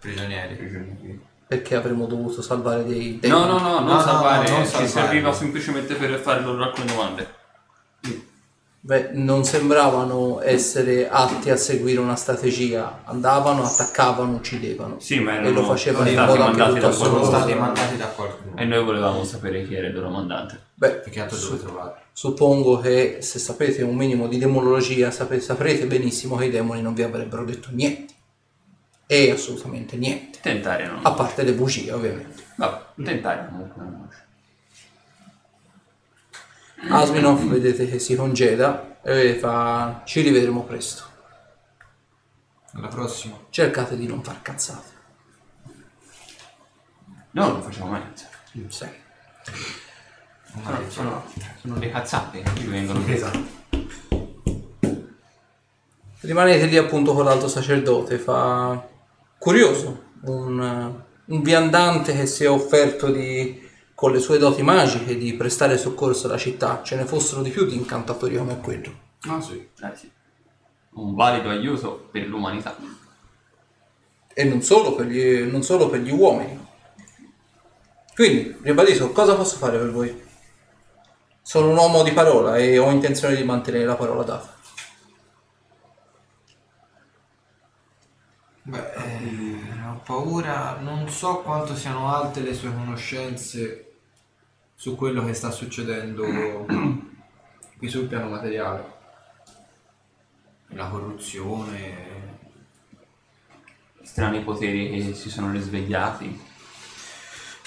Prigionieri. 0.00 0.56
prigionieri. 0.56 1.20
Perché 1.48 1.76
avremmo 1.76 2.06
dovuto 2.06 2.42
salvare 2.42 2.84
dei 2.84 3.20
No, 3.22 3.44
demoni. 3.44 3.46
no, 3.46 3.58
no, 3.58 3.74
non 3.74 3.84
No, 3.84 3.94
no, 3.94 4.00
salvare, 4.00 4.48
no, 4.50 4.56
non 4.56 4.64
ci 4.66 4.70
salvare. 4.70 4.88
serviva 4.88 5.32
semplicemente 5.32 5.94
per 5.94 6.18
fare 6.18 6.40
loro 6.42 6.62
alcune 6.64 6.86
domande. 6.86 7.34
Beh, 8.80 9.10
non 9.14 9.42
sembravano 9.44 10.40
essere 10.42 11.08
atti 11.08 11.50
a 11.50 11.56
seguire 11.56 11.98
una 11.98 12.14
strategia. 12.14 13.00
Andavano, 13.04 13.64
attaccavano, 13.64 14.36
uccidevano. 14.36 15.00
Sì, 15.00 15.18
ma 15.18 15.32
e 15.32 15.34
erano 15.38 15.50
lo 15.50 15.62
facevano 15.64 16.08
in 16.08 16.16
modo 16.16 16.36
mandati 16.36 16.78
da 16.78 16.92
Sono 16.92 17.24
stati 17.24 17.52
mandati 17.54 17.96
da 17.96 18.06
qualcuno. 18.06 18.56
E 18.56 18.64
noi 18.64 18.84
volevamo 18.84 19.24
sapere 19.24 19.66
chi 19.66 19.74
era 19.74 19.88
il 19.88 19.94
loro 19.94 20.08
mandante. 20.10 20.60
Beh, 20.74 20.98
Più 20.98 21.10
che 21.10 21.20
altro 21.20 21.36
dove 21.36 21.58
trovare. 21.58 21.94
suppongo 22.12 22.78
che 22.78 23.18
se 23.22 23.40
sapete 23.40 23.82
un 23.82 23.96
minimo 23.96 24.28
di 24.28 24.38
demonologia 24.38 25.10
sape- 25.10 25.40
saprete 25.40 25.86
benissimo 25.86 26.36
che 26.36 26.44
i 26.44 26.50
demoni 26.50 26.80
non 26.80 26.94
vi 26.94 27.02
avrebbero 27.02 27.44
detto 27.44 27.70
niente. 27.72 28.14
E 29.06 29.30
assolutamente 29.30 29.96
niente. 29.96 30.40
Tentare 30.40 30.86
non. 30.86 31.00
A 31.02 31.12
parte 31.12 31.44
le 31.44 31.52
bugie, 31.52 31.92
ovviamente. 31.92 32.42
Vabbè, 32.56 33.04
tentare 33.04 33.46
comunque. 33.48 33.82
non 33.82 34.08
c'è. 34.10 34.24
Asminov 36.88 37.44
vedete 37.48 37.88
che 37.88 37.98
si 37.98 38.16
congeda 38.16 39.00
e 39.02 39.36
fa 39.36 40.02
ci 40.04 40.20
rivedremo 40.22 40.64
presto. 40.64 41.04
Alla 42.72 42.88
prossima. 42.88 43.38
Cercate 43.50 43.96
di 43.96 44.06
non 44.06 44.22
far 44.22 44.42
cazzate. 44.42 44.94
No, 47.30 47.48
non 47.48 47.62
facciamo 47.62 47.90
mai. 47.90 48.02
Sì. 48.68 48.86
Sono, 50.62 50.90
sono, 50.90 51.24
sono 51.60 51.78
le 51.78 51.90
cazzate 51.90 52.42
che 52.42 52.64
vengono 52.64 53.06
Esatto. 53.06 53.54
Rimanete 56.20 56.66
lì 56.66 56.76
appunto 56.76 57.12
con 57.12 57.24
l'alto 57.24 57.46
sacerdote, 57.46 58.18
fa 58.18 58.94
curioso, 59.38 60.04
un, 60.22 61.02
un 61.24 61.42
viandante 61.42 62.14
che 62.14 62.26
si 62.26 62.44
è 62.44 62.50
offerto 62.50 63.10
di, 63.10 63.68
con 63.94 64.12
le 64.12 64.20
sue 64.20 64.38
doti 64.38 64.62
magiche 64.62 65.16
di 65.16 65.34
prestare 65.34 65.78
soccorso 65.78 66.26
alla 66.26 66.38
città, 66.38 66.82
ce 66.82 66.96
ne 66.96 67.04
fossero 67.04 67.42
di 67.42 67.50
più 67.50 67.64
di 67.64 67.74
incantatori 67.74 68.36
come 68.36 68.60
quello. 68.60 69.04
Ah 69.22 69.40
sì. 69.40 69.68
Eh 69.80 69.96
sì. 69.96 70.10
Un 70.94 71.14
valido 71.14 71.50
aiuto 71.50 72.08
per 72.10 72.26
l'umanità. 72.26 72.76
E 74.32 74.44
non 74.44 74.62
solo 74.62 74.94
per 74.94 75.06
gli, 75.06 75.42
non 75.50 75.62
solo 75.62 75.88
per 75.88 76.00
gli 76.00 76.10
uomini. 76.10 76.64
Quindi, 78.14 78.56
ribadisco, 78.62 79.12
cosa 79.12 79.34
posso 79.34 79.56
fare 79.56 79.78
per 79.78 79.90
voi? 79.90 80.24
Sono 81.42 81.70
un 81.70 81.76
uomo 81.76 82.02
di 82.02 82.12
parola 82.12 82.56
e 82.56 82.78
ho 82.78 82.90
intenzione 82.90 83.36
di 83.36 83.44
mantenere 83.44 83.84
la 83.84 83.94
parola 83.94 84.22
data. 84.22 84.54
Beh, 88.62 88.92
eh, 88.94 89.86
ho 89.86 89.95
paura, 90.06 90.78
non 90.80 91.10
so 91.10 91.38
quanto 91.38 91.74
siano 91.74 92.14
alte 92.14 92.40
le 92.40 92.54
sue 92.54 92.72
conoscenze 92.72 93.94
su 94.72 94.94
quello 94.94 95.24
che 95.24 95.34
sta 95.34 95.50
succedendo 95.50 96.24
qui 97.76 97.88
sul 97.88 98.06
piano 98.06 98.28
materiale. 98.28 98.94
La 100.68 100.86
corruzione. 100.86 102.14
Strani 104.00 104.42
poteri 104.42 104.90
che 104.90 105.14
si 105.14 105.28
sono 105.28 105.50
risvegliati. 105.50 106.40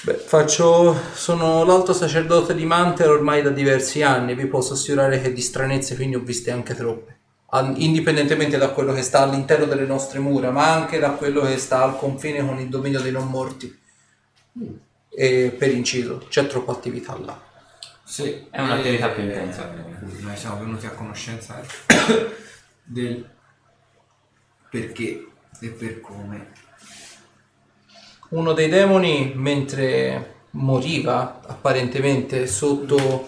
Beh, 0.03 0.14
faccio. 0.14 0.98
sono 1.14 1.66
l'alto 1.66 1.91
sacerdote 1.91 2.56
di 2.56 2.66
Manter 2.66 3.10
ormai 3.10 3.41
da 3.41 3.49
diversi 3.49 4.02
anni. 4.02 4.34
Vi 4.34 4.48
posso 4.48 4.74
assicurare 4.74 5.20
che 5.20 5.34
di 5.34 5.41
stranezze 5.41 5.95
qui 5.95 6.07
ne 6.07 6.16
ho 6.16 6.22
viste 6.22 6.52
anche 6.52 6.74
troppe. 6.74 7.18
Indipendentemente 7.51 8.57
da 8.57 8.69
quello 8.69 8.93
che 8.93 9.01
sta 9.01 9.21
all'interno 9.21 9.65
delle 9.65 9.85
nostre 9.85 10.19
mura, 10.19 10.51
ma 10.51 10.71
anche 10.71 10.99
da 10.99 11.11
quello 11.11 11.41
che 11.41 11.57
sta 11.57 11.81
al 11.81 11.97
confine 11.97 12.45
con 12.45 12.59
il 12.59 12.69
dominio 12.69 13.01
dei 13.01 13.11
non 13.11 13.27
morti. 13.27 13.77
E 15.09 15.55
per 15.57 15.71
inciso, 15.71 16.26
c'è 16.30 16.45
troppa 16.45 16.71
attività 16.73 17.17
là. 17.17 17.47
Sì, 18.03 18.47
È 18.49 18.59
un'attività 18.59 19.11
eh, 19.11 19.13
più 19.13 19.23
intensa. 19.23 19.71
Noi 20.19 20.38
siamo 20.38 20.59
venuti 20.59 20.85
a 20.85 20.91
conoscenza 20.91 21.61
del 22.84 23.27
perché 24.69 25.27
e 25.59 25.67
per 25.69 26.01
come. 26.01 26.51
Uno 28.30 28.53
dei 28.53 28.69
demoni, 28.69 29.34
mentre 29.35 30.38
moriva 30.51 31.41
apparentemente 31.45 32.47
sotto 32.47 33.27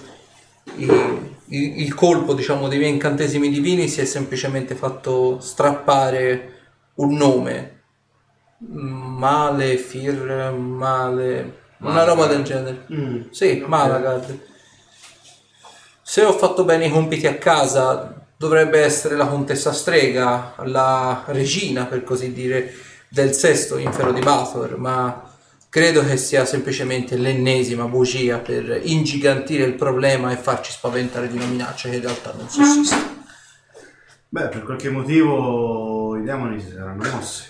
il, 0.75 1.93
colpo 1.93 2.33
diciamo, 2.33 2.67
dei 2.67 2.79
miei 2.79 2.91
incantesimi 2.91 3.49
divini, 3.49 3.87
si 3.87 4.01
è 4.01 4.05
semplicemente 4.05 4.75
fatto 4.75 5.39
strappare 5.39 6.59
un 6.95 7.15
nome. 7.15 7.79
Male, 8.57 9.77
Fir, 9.77 10.51
Male, 10.53 11.59
una 11.79 12.03
roba 12.03 12.27
del 12.27 12.43
genere. 12.43 12.85
Mm. 12.93 13.21
Sì, 13.31 13.63
Malagard. 13.65 14.39
Se 16.01 16.23
ho 16.23 16.33
fatto 16.33 16.63
bene 16.63 16.87
i 16.87 16.91
compiti 16.91 17.25
a 17.25 17.37
casa, 17.37 18.21
dovrebbe 18.37 18.81
essere 18.81 19.15
la 19.15 19.27
contessa 19.27 19.71
strega, 19.71 20.55
la 20.63 21.23
regina, 21.27 21.85
per 21.85 22.03
così 22.03 22.33
dire, 22.33 22.73
del 23.07 23.33
sesto 23.33 23.77
infero 23.77 24.11
di 24.11 24.19
Bathor, 24.19 24.77
ma 24.77 25.30
credo 25.71 26.03
che 26.05 26.17
sia 26.17 26.43
semplicemente 26.43 27.15
l'ennesima 27.15 27.85
bugia 27.85 28.39
per 28.39 28.81
ingigantire 28.83 29.63
il 29.63 29.75
problema 29.75 30.29
e 30.33 30.35
farci 30.35 30.69
spaventare 30.69 31.29
di 31.29 31.37
una 31.37 31.45
minaccia 31.45 31.87
che 31.87 31.95
in 31.95 32.01
realtà 32.01 32.33
non 32.33 32.49
sussiste. 32.49 32.97
Beh, 34.27 34.49
per 34.49 34.63
qualche 34.63 34.89
motivo 34.89 36.17
i 36.17 36.23
demoni 36.23 36.59
si 36.59 36.71
saranno 36.71 37.09
mossi. 37.09 37.43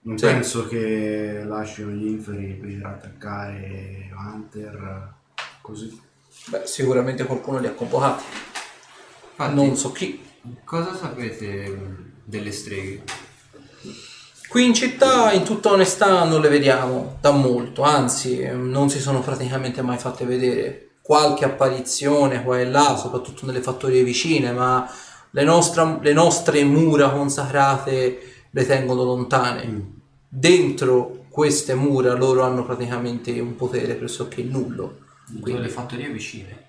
Non 0.00 0.18
Sì. 0.18 0.24
penso 0.26 0.66
che 0.66 1.42
lasciano 1.46 1.90
gli 1.92 2.08
inferi 2.08 2.54
per 2.54 2.86
attaccare 2.86 4.10
Hunter 4.16 5.12
così. 5.60 6.00
Beh, 6.46 6.62
sicuramente 6.66 7.22
qualcuno 7.24 7.58
li 7.60 7.68
ha 7.68 7.72
convocati, 7.72 8.24
Infatti, 9.30 9.54
non 9.54 9.76
so 9.76 9.92
chi. 9.92 10.20
cosa 10.64 10.92
sapete 10.96 11.76
delle 12.24 12.50
streghe? 12.50 13.02
Qui 14.48 14.64
in 14.64 14.72
città, 14.72 15.30
in 15.32 15.44
tutta 15.44 15.72
onestà, 15.72 16.24
non 16.24 16.40
le 16.40 16.48
vediamo 16.48 17.18
da 17.20 17.32
molto, 17.32 17.82
anzi, 17.82 18.48
non 18.50 18.88
si 18.88 18.98
sono 18.98 19.20
praticamente 19.20 19.82
mai 19.82 19.98
fatte 19.98 20.24
vedere. 20.24 20.92
Qualche 21.02 21.44
apparizione 21.44 22.42
qua 22.42 22.58
e 22.58 22.64
là, 22.64 22.96
soprattutto 22.96 23.44
nelle 23.44 23.60
fattorie 23.60 24.02
vicine, 24.02 24.52
ma 24.52 24.90
le, 25.32 25.44
nostra- 25.44 25.98
le 26.00 26.12
nostre 26.14 26.64
mura 26.64 27.10
consacrate 27.10 28.46
le 28.50 28.66
tengono 28.66 29.04
lontane. 29.04 29.96
Dentro 30.26 31.26
queste 31.28 31.74
mura 31.74 32.14
loro 32.14 32.42
hanno 32.42 32.64
praticamente 32.64 33.38
un 33.40 33.54
potere 33.54 33.94
pressoché 33.94 34.42
nullo. 34.42 35.00
Quelle 35.40 35.60
le 35.60 35.68
fattorie 35.68 36.08
vicine. 36.08 36.64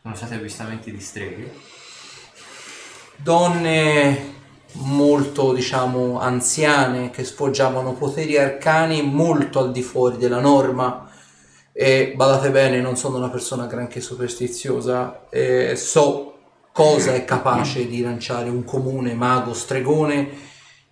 Sono 0.00 0.14
stati 0.14 0.34
avvistamenti 0.34 0.90
di 0.90 1.00
streghe. 1.00 1.52
donne 3.16 4.35
molto 4.78 5.52
diciamo 5.52 6.18
anziane 6.20 7.10
che 7.10 7.24
sfoggiavano 7.24 7.94
poteri 7.94 8.38
arcani 8.38 9.02
molto 9.02 9.58
al 9.58 9.72
di 9.72 9.82
fuori 9.82 10.16
della 10.16 10.40
norma. 10.40 11.10
E 11.72 12.14
badate 12.16 12.50
bene 12.50 12.80
non 12.80 12.96
sono 12.96 13.18
una 13.18 13.28
persona 13.28 13.66
granché 13.66 14.00
superstiziosa 14.00 15.28
e 15.28 15.76
so 15.76 16.34
cosa 16.72 17.14
è 17.14 17.24
capace 17.24 17.86
di 17.86 18.00
lanciare 18.00 18.48
un 18.48 18.64
comune 18.64 19.14
mago 19.14 19.52
stregone 19.52 20.28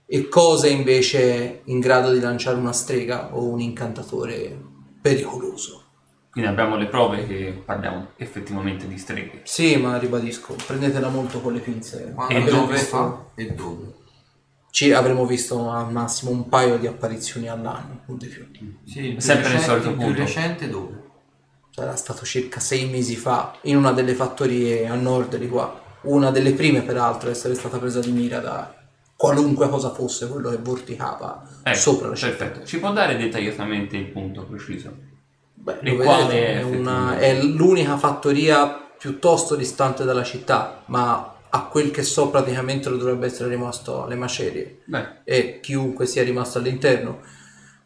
e 0.06 0.28
cosa 0.28 0.66
invece 0.66 1.22
è 1.22 1.60
in 1.64 1.80
grado 1.80 2.12
di 2.12 2.20
lanciare 2.20 2.58
una 2.58 2.72
strega 2.72 3.30
o 3.32 3.44
un 3.44 3.60
incantatore 3.60 4.58
pericoloso 5.00 5.83
Quindi 6.34 6.50
abbiamo 6.50 6.76
le 6.76 6.86
prove 6.86 7.26
che 7.28 7.62
parliamo 7.64 8.08
effettivamente 8.16 8.88
di 8.88 8.98
streghe. 8.98 9.42
sì 9.44 9.76
ma 9.76 9.96
ribadisco 9.98 10.56
prendetela 10.66 11.08
molto 11.08 11.40
con 11.40 11.52
le 11.52 11.60
pinze 11.60 12.12
E 12.28 12.42
dove 12.44 12.72
visto- 12.72 12.86
fa 12.96 13.24
e 13.36 13.52
dove? 13.52 13.94
ci 14.70 14.90
avremo 14.92 15.24
visto 15.26 15.70
al 15.70 15.92
massimo 15.92 16.32
un 16.32 16.48
paio 16.48 16.76
di 16.78 16.88
apparizioni 16.88 17.48
all'anno, 17.48 18.00
non 18.06 18.18
di 18.18 18.26
più. 18.26 18.44
Sì, 18.84 19.14
Sempre 19.18 19.50
nel 19.50 19.58
recente- 19.58 19.64
solito 19.64 19.88
il 19.90 19.94
più 19.94 20.04
punto. 20.06 20.20
recente 20.20 20.68
dove? 20.68 21.02
Sarà 21.70 21.94
stato 21.94 22.24
circa 22.24 22.58
sei 22.58 22.86
mesi 22.88 23.14
fa 23.14 23.56
in 23.62 23.76
una 23.76 23.92
delle 23.92 24.14
fattorie 24.14 24.88
a 24.88 24.94
nord 24.96 25.36
di 25.36 25.48
qua, 25.48 25.80
una 26.02 26.32
delle 26.32 26.52
prime 26.54 26.82
peraltro 26.82 27.28
a 27.28 27.30
essere 27.32 27.54
stata 27.54 27.78
presa 27.78 28.00
di 28.00 28.10
mira 28.10 28.40
da 28.40 28.74
qualunque 29.16 29.68
cosa 29.68 29.90
fosse 29.94 30.28
quello 30.28 30.50
che 30.50 30.58
vorticava 30.58 31.48
Ecco, 31.62 31.78
sopra 31.78 32.08
la 32.08 32.14
città. 32.16 32.34
perfetto. 32.36 32.66
Ci 32.66 32.80
può 32.80 32.92
dare 32.92 33.16
dettagliatamente 33.16 33.96
il 33.96 34.06
punto 34.06 34.42
preciso? 34.44 35.12
Beh, 35.64 35.78
lo 35.80 35.96
quale 35.96 36.58
è 36.58 36.62
una- 36.62 37.18
è 37.18 37.40
l'unica 37.42 37.96
fattoria 37.96 38.66
piuttosto 38.98 39.54
distante 39.56 40.04
dalla 40.04 40.22
città, 40.22 40.82
ma 40.86 41.34
a 41.48 41.64
quel 41.64 41.90
che 41.90 42.02
so 42.02 42.28
praticamente 42.28 42.90
lo 42.90 42.96
dovrebbe 42.96 43.26
essere 43.26 43.48
rimasto 43.48 44.04
alle 44.04 44.14
macerie 44.14 44.80
Beh, 44.84 45.22
e 45.24 45.60
chiunque 45.60 46.04
sia 46.04 46.22
rimasto 46.22 46.58
all'interno. 46.58 47.20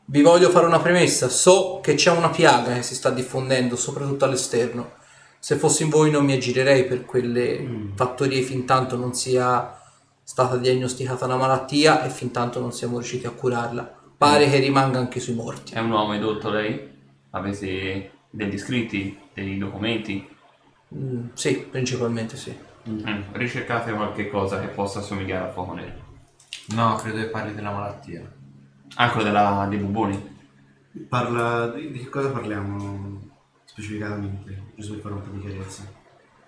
Vi 0.07 0.23
voglio 0.23 0.51
fare 0.51 0.67
una 0.67 0.81
premessa, 0.81 1.29
so 1.29 1.79
che 1.81 1.95
c'è 1.95 2.11
una 2.11 2.31
piaga 2.31 2.73
che 2.75 2.83
si 2.83 2.95
sta 2.97 3.11
diffondendo, 3.11 3.77
soprattutto 3.77 4.25
all'esterno. 4.25 4.93
Se 5.39 5.55
fossi 5.55 5.85
in 5.85 5.91
voi 5.91 6.11
non 6.11 6.25
mi 6.25 6.33
aggirerei 6.33 6.85
per 6.87 7.05
quelle 7.05 7.93
fattorie 7.95 8.43
fin 8.43 8.65
tanto 8.65 8.97
non 8.97 9.15
sia 9.15 9.73
stata 10.25 10.57
diagnosticata 10.57 11.27
la 11.29 11.37
malattia 11.37 12.05
e 12.05 12.09
fin 12.11 12.33
tanto 12.33 12.59
non 12.59 12.73
siamo 12.73 12.97
riusciti 12.99 13.27
a 13.27 13.31
curarla. 13.31 13.95
Pare 14.17 14.51
che 14.51 14.59
rimanga 14.59 14.99
anche 14.99 15.21
sui 15.21 15.35
morti. 15.35 15.75
è 15.75 15.79
un 15.79 15.91
uomo 15.93 16.15
edotto 16.15 16.51
lei? 16.51 16.97
Avete 17.31 18.13
degli 18.31 18.59
scritti, 18.59 19.19
dei 19.35 19.59
documenti? 19.59 20.29
Mm, 20.95 21.29
sì, 21.35 21.67
principalmente 21.71 22.37
sì. 22.37 22.57
Mm, 22.89 23.23
Ricercate 23.33 23.93
qualche 23.93 24.29
cosa 24.29 24.61
che 24.61 24.69
possa 24.69 25.01
assomigliare 25.01 25.49
a 25.49 25.53
fuoco 25.53 25.75
nero. 25.75 26.07
No, 26.69 26.97
credo 26.97 27.19
che 27.19 27.27
parli 27.29 27.55
della 27.55 27.71
malattia. 27.71 28.23
Ah, 28.95 29.11
quello 29.11 29.27
della, 29.27 29.67
dei 29.69 29.79
buboni? 29.79 30.37
Parla 31.09 31.69
di, 31.69 31.91
di 31.91 31.99
che 31.99 32.09
cosa 32.09 32.31
parliamo 32.31 33.21
specificatamente? 33.65 34.73
Giusto 34.75 34.95
per 34.95 35.03
fare 35.03 35.15
un 35.15 35.23
po' 35.23 35.37
di 35.37 35.41
chiarezza. 35.41 35.83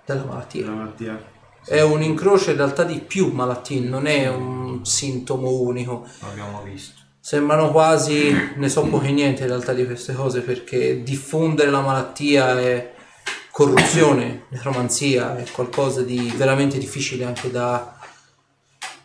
Della 0.05 0.25
malattia. 0.25 0.63
Della 0.63 0.75
malattia? 0.75 1.25
È 1.65 1.81
un 1.83 2.03
incrocio 2.03 2.51
in 2.51 2.57
realtà 2.57 2.85
di 2.85 3.01
più 3.01 3.33
malattie, 3.33 3.81
non 3.81 4.07
è 4.07 4.29
un 4.29 4.85
sintomo 4.85 5.61
unico. 5.61 6.07
L'abbiamo 6.21 6.63
visto. 6.63 7.00
Sembrano 7.23 7.71
quasi, 7.71 8.35
ne 8.57 8.69
so 8.71 8.83
poco 8.83 9.05
niente 9.05 9.43
in 9.43 9.49
realtà 9.49 9.75
di 9.75 9.85
queste 9.85 10.15
cose 10.15 10.41
perché 10.41 11.03
diffondere 11.03 11.71
la 11.71 11.83
malattia 11.83 12.59
è 12.59 12.95
corruzione, 13.51 14.47
necromanzia, 14.49 15.37
è 15.37 15.45
qualcosa 15.51 16.01
di 16.01 16.33
veramente 16.35 16.79
difficile 16.79 17.25
anche 17.25 17.51
da 17.51 17.99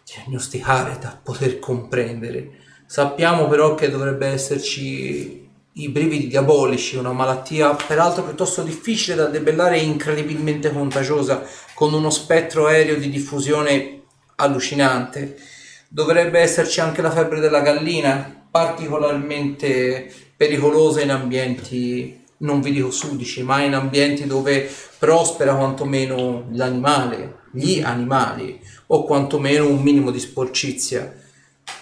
diagnosticare, 0.05 0.97
da 0.97 1.19
poter 1.21 1.59
comprendere. 1.59 2.51
Sappiamo 2.85 3.47
però 3.47 3.75
che 3.75 3.89
dovrebbe 3.89 4.27
esserci 4.27 5.49
i 5.73 5.89
brividi 5.89 6.27
diabolici, 6.27 6.95
una 6.95 7.11
malattia 7.11 7.75
peraltro 7.75 8.23
piuttosto 8.23 8.63
difficile 8.63 9.15
da 9.15 9.25
debellare 9.25 9.77
e 9.77 9.83
incredibilmente 9.83 10.71
contagiosa, 10.71 11.43
con 11.73 11.93
uno 11.93 12.09
spettro 12.09 12.67
aereo 12.67 12.95
di 12.95 13.09
diffusione 13.09 14.03
allucinante. 14.35 15.37
Dovrebbe 15.95 16.41
esserci 16.41 16.81
anche 16.81 17.01
la 17.01 17.09
febbre 17.09 17.39
della 17.39 17.61
gallina, 17.61 18.47
particolarmente 18.51 20.11
pericolosa 20.35 20.99
in 20.99 21.09
ambienti, 21.09 22.21
non 22.39 22.59
vi 22.59 22.73
dico 22.73 22.91
sudici, 22.91 23.43
ma 23.43 23.61
in 23.61 23.75
ambienti 23.75 24.27
dove 24.27 24.69
prospera 24.99 25.55
quantomeno 25.55 26.49
l'animale, 26.51 27.43
gli 27.51 27.79
animali, 27.81 28.59
o 28.87 29.05
quantomeno 29.05 29.69
un 29.69 29.81
minimo 29.81 30.11
di 30.11 30.19
sporcizia 30.19 31.15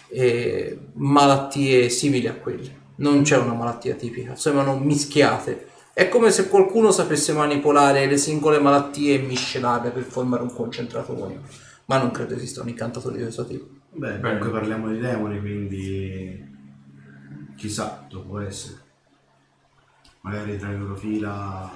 e 0.10 0.78
malattie 0.94 1.90
simili 1.90 2.28
a 2.28 2.36
quelle. 2.36 2.82
Non 2.98 3.24
c'è 3.24 3.38
una 3.38 3.54
malattia 3.54 3.96
tipica, 3.96 4.36
sembrano 4.36 4.78
mischiate. 4.78 5.70
È 5.92 6.08
come 6.08 6.30
se 6.30 6.50
qualcuno 6.50 6.92
sapesse 6.92 7.34
manipolare 7.34 8.06
le 8.06 8.18
singole 8.18 8.60
malattie 8.60 9.16
e 9.16 9.26
miscelarle 9.26 9.90
per 9.90 10.04
formare 10.04 10.44
un 10.44 10.54
concentrato 10.54 11.14
unico. 11.14 11.42
Ma 11.86 11.98
non 11.98 12.12
credo 12.12 12.36
esista 12.36 12.62
un 12.62 12.70
incantatore 12.70 13.16
di 13.16 13.24
questo 13.24 13.48
tipo. 13.48 13.73
Beh, 13.96 14.20
comunque 14.20 14.50
parliamo 14.50 14.90
di 14.90 14.98
demoni, 14.98 15.40
quindi 15.40 16.52
chissà, 17.56 18.08
può 18.10 18.40
essere. 18.40 18.82
Magari 20.22 20.58
tra 20.58 20.70
le 20.70 20.78
loro 20.78 20.96
fila 20.96 21.70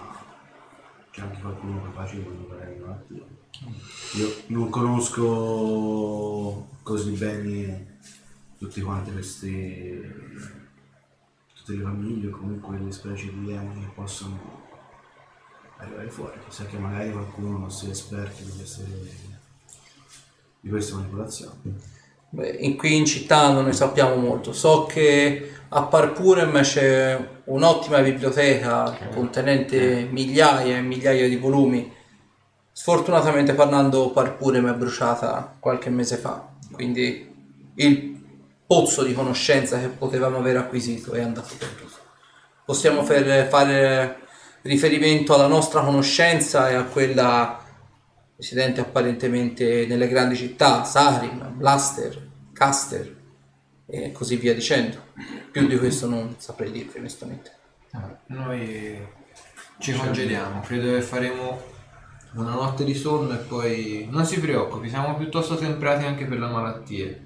c'è 1.12 1.22
anche 1.22 1.40
qualcuno 1.40 1.84
capace 1.84 2.16
di 2.18 2.28
manipolare 2.28 2.74
le 2.74 2.80
malattie. 2.80 3.26
Io 4.16 4.34
non 4.48 4.70
conosco 4.70 6.68
così 6.82 7.12
bene 7.12 8.00
tutte 8.58 8.82
quante 8.82 9.12
queste 9.12 10.66
tutte 11.54 11.74
le 11.74 11.84
famiglie 11.84 12.30
o 12.30 12.38
comunque 12.38 12.80
le 12.80 12.92
specie 12.92 13.32
di 13.32 13.46
demoni 13.46 13.82
che 13.82 13.92
possono 13.94 14.66
arrivare 15.78 16.10
fuori. 16.10 16.40
Chissà 16.48 16.66
che 16.66 16.80
magari 16.80 17.12
qualcuno 17.12 17.60
non 17.60 17.72
sia 17.72 17.92
esperto 17.92 18.44
di 18.44 18.52
queste, 18.56 18.86
di 20.62 20.70
queste 20.70 20.94
manipolazioni. 20.96 21.96
Beh, 22.38 22.56
in- 22.60 22.78
qui 22.78 22.96
in 22.96 23.06
città 23.08 23.52
non 23.52 23.66
ne 23.66 23.74
sappiamo 23.74 24.14
molto. 24.16 24.54
So 24.54 24.86
che 24.86 25.54
a 25.70 25.84
Parpurem 25.86 26.62
c'è 26.62 27.18
un'ottima 27.46 28.00
biblioteca 28.02 28.96
contenente 29.12 30.08
migliaia 30.12 30.78
e 30.78 30.82
migliaia 30.82 31.28
di 31.28 31.36
volumi. 31.36 31.92
Sfortunatamente 32.72 33.56
parlando, 33.56 34.12
Parpurem 34.12 34.70
è 34.70 34.76
bruciata 34.76 35.56
qualche 35.60 35.90
mese 35.90 36.18
fa, 36.18 36.48
quindi 36.72 37.28
il 37.74 38.24
pozzo 38.68 39.04
di 39.04 39.14
conoscenza 39.14 39.80
che 39.80 39.88
potevamo 39.88 40.38
aver 40.38 40.58
acquisito 40.58 41.14
è 41.14 41.22
andato 41.22 41.56
perduto. 41.58 41.96
Possiamo 42.64 43.04
fare 43.04 44.20
riferimento 44.62 45.34
alla 45.34 45.48
nostra 45.48 45.82
conoscenza 45.82 46.70
e 46.70 46.76
a 46.76 46.84
quella 46.84 47.64
residente 48.36 48.80
apparentemente 48.80 49.88
nelle 49.88 50.08
grandi 50.08 50.36
città, 50.36 50.84
Sarim, 50.84 51.54
Blaster, 51.56 52.27
Caster 52.58 53.16
e 53.86 54.12
così 54.12 54.36
via 54.38 54.54
dicendo. 54.56 54.98
Più 55.52 55.68
di 55.68 55.78
questo 55.78 56.08
non 56.08 56.36
saprei 56.38 56.72
dirvi 56.72 56.98
onestamente. 56.98 57.52
Noi 58.28 59.00
ci 59.80 59.94
congediamo, 59.94 60.62
credo 60.62 60.94
che 60.94 61.02
faremo 61.02 61.62
una 62.34 62.52
notte 62.52 62.84
di 62.84 62.96
sonno 62.96 63.34
e 63.34 63.38
poi 63.44 64.08
non 64.10 64.26
si 64.26 64.40
preoccupi, 64.40 64.90
siamo 64.90 65.16
piuttosto 65.16 65.56
temprati 65.56 66.06
anche 66.06 66.26
per 66.26 66.40
le 66.40 66.48
malattie. 66.48 67.24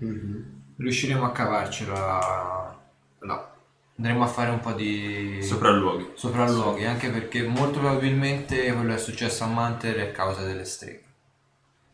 Riusciremo 0.77 1.25
a 1.25 1.31
cavarcela 1.31 2.79
là. 3.19 3.55
Andremo 3.97 4.23
a 4.23 4.27
fare 4.27 4.49
un 4.49 4.59
po' 4.59 4.73
di 4.73 5.39
Sopralluoghi. 5.41 6.11
sopralluoghi, 6.15 6.85
anche 6.85 7.09
perché 7.09 7.43
molto 7.43 7.79
probabilmente 7.79 8.73
quello 8.73 8.89
che 8.89 8.95
è 8.95 8.97
successo 8.97 9.43
a 9.43 9.47
Manter 9.47 9.95
è 9.97 10.11
causa 10.11 10.43
delle 10.43 10.65
streghe. 10.65 11.03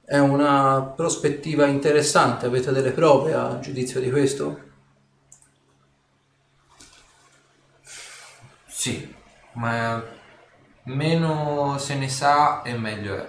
È 0.09 0.17
una 0.17 0.93
prospettiva 0.95 1.65
interessante, 1.65 2.45
avete 2.45 2.71
delle 2.71 2.91
prove 2.91 3.34
a 3.34 3.59
giudizio 3.59 3.99
di 3.99 4.09
questo? 4.09 4.57
Sì, 8.65 9.13
ma 9.55 10.01
meno 10.84 11.77
se 11.77 11.95
ne 11.95 12.07
sa 12.07 12.61
e 12.61 12.77
meglio 12.77 13.15
è. 13.15 13.19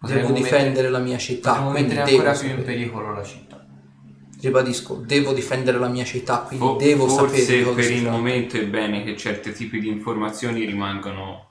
Devo 0.00 0.32
Potremmo 0.32 0.32
difendere 0.32 0.88
la 0.90 0.98
mia 0.98 1.18
città, 1.18 1.50
Potremmo 1.50 1.70
mettere 1.70 2.02
devo 2.02 2.08
ancora 2.10 2.32
più 2.32 2.48
in 2.48 2.56
sapere. 2.56 2.72
pericolo 2.74 3.12
la 3.12 3.22
città. 3.24 3.64
Ribadisco, 4.40 4.94
devo 4.96 5.32
difendere 5.32 5.78
la 5.78 5.86
mia 5.88 6.04
città, 6.04 6.38
quindi 6.40 6.66
Fo- 6.66 6.76
devo 6.78 7.08
sapere 7.08 7.44
di 7.46 7.62
forse 7.62 7.80
per 7.80 7.90
il 7.92 8.08
momento 8.08 8.56
è 8.56 8.66
bene 8.66 9.04
che 9.04 9.16
certi 9.16 9.52
tipi 9.52 9.78
di 9.78 9.86
informazioni 9.86 10.64
rimangano 10.64 11.50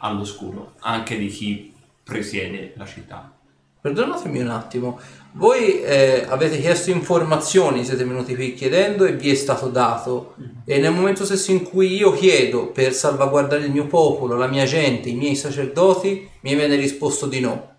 all'oscuro, 0.00 0.76
anche 0.80 1.18
di 1.18 1.28
chi 1.28 1.75
presiede 2.06 2.72
la 2.76 2.86
città. 2.86 3.32
Perdonatemi 3.80 4.40
un 4.40 4.48
attimo, 4.48 4.98
voi 5.32 5.82
eh, 5.82 6.24
avete 6.28 6.58
chiesto 6.60 6.90
informazioni, 6.90 7.84
siete 7.84 8.04
venuti 8.04 8.34
qui 8.34 8.54
chiedendo 8.54 9.04
e 9.04 9.12
vi 9.12 9.30
è 9.30 9.34
stato 9.34 9.68
dato 9.68 10.34
e 10.64 10.78
nel 10.78 10.92
momento 10.92 11.24
stesso 11.24 11.50
in 11.50 11.62
cui 11.62 11.94
io 11.94 12.12
chiedo 12.12 12.68
per 12.68 12.92
salvaguardare 12.92 13.64
il 13.64 13.72
mio 13.72 13.86
popolo, 13.86 14.36
la 14.36 14.46
mia 14.46 14.64
gente, 14.64 15.08
i 15.08 15.14
miei 15.14 15.34
sacerdoti, 15.34 16.28
mi 16.40 16.54
viene 16.54 16.76
risposto 16.76 17.26
di 17.26 17.40
no. 17.40 17.74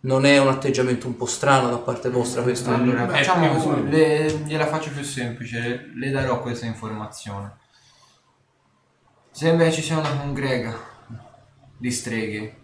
Non 0.00 0.24
è 0.24 0.38
un 0.38 0.48
atteggiamento 0.48 1.06
un 1.06 1.16
po' 1.16 1.26
strano 1.26 1.68
da 1.68 1.78
parte 1.78 2.08
vostra 2.08 2.42
questo? 2.42 2.70
Allora, 2.70 3.04
Beh, 3.04 3.12
facciamo 3.12 3.82
le- 3.82 4.42
gliela 4.46 4.66
faccio 4.66 4.90
più 4.90 5.02
semplice, 5.02 5.60
le, 5.60 5.90
le 5.94 6.10
darò 6.10 6.40
questa 6.40 6.64
informazione. 6.64 7.56
Sembra 9.30 9.66
che 9.66 9.72
ci 9.72 9.82
sia 9.82 9.98
una 9.98 10.16
congrega 10.16 10.74
di 11.76 11.90
streghe 11.90 12.59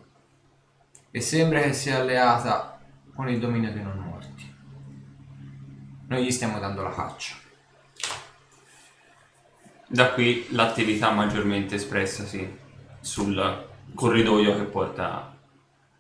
e 1.17 1.23
sembra 1.23 1.63
che 1.63 1.73
sia 1.73 1.97
alleata 1.97 2.79
con 3.15 3.27
il 3.31 3.39
dominio 3.39 3.73
dei 3.73 3.83
non 3.83 3.97
morti. 3.97 4.55
Noi 6.09 6.23
gli 6.23 6.31
stiamo 6.31 6.59
dando 6.59 6.83
la 6.83 6.91
caccia. 6.91 7.37
Da 9.87 10.11
qui 10.11 10.47
l'attività 10.51 11.13
maggiormente 11.13 11.77
espressasi 11.77 12.59
sul 13.01 13.67
corridoio 13.95 14.57
che 14.59 14.65
porta 14.65 15.35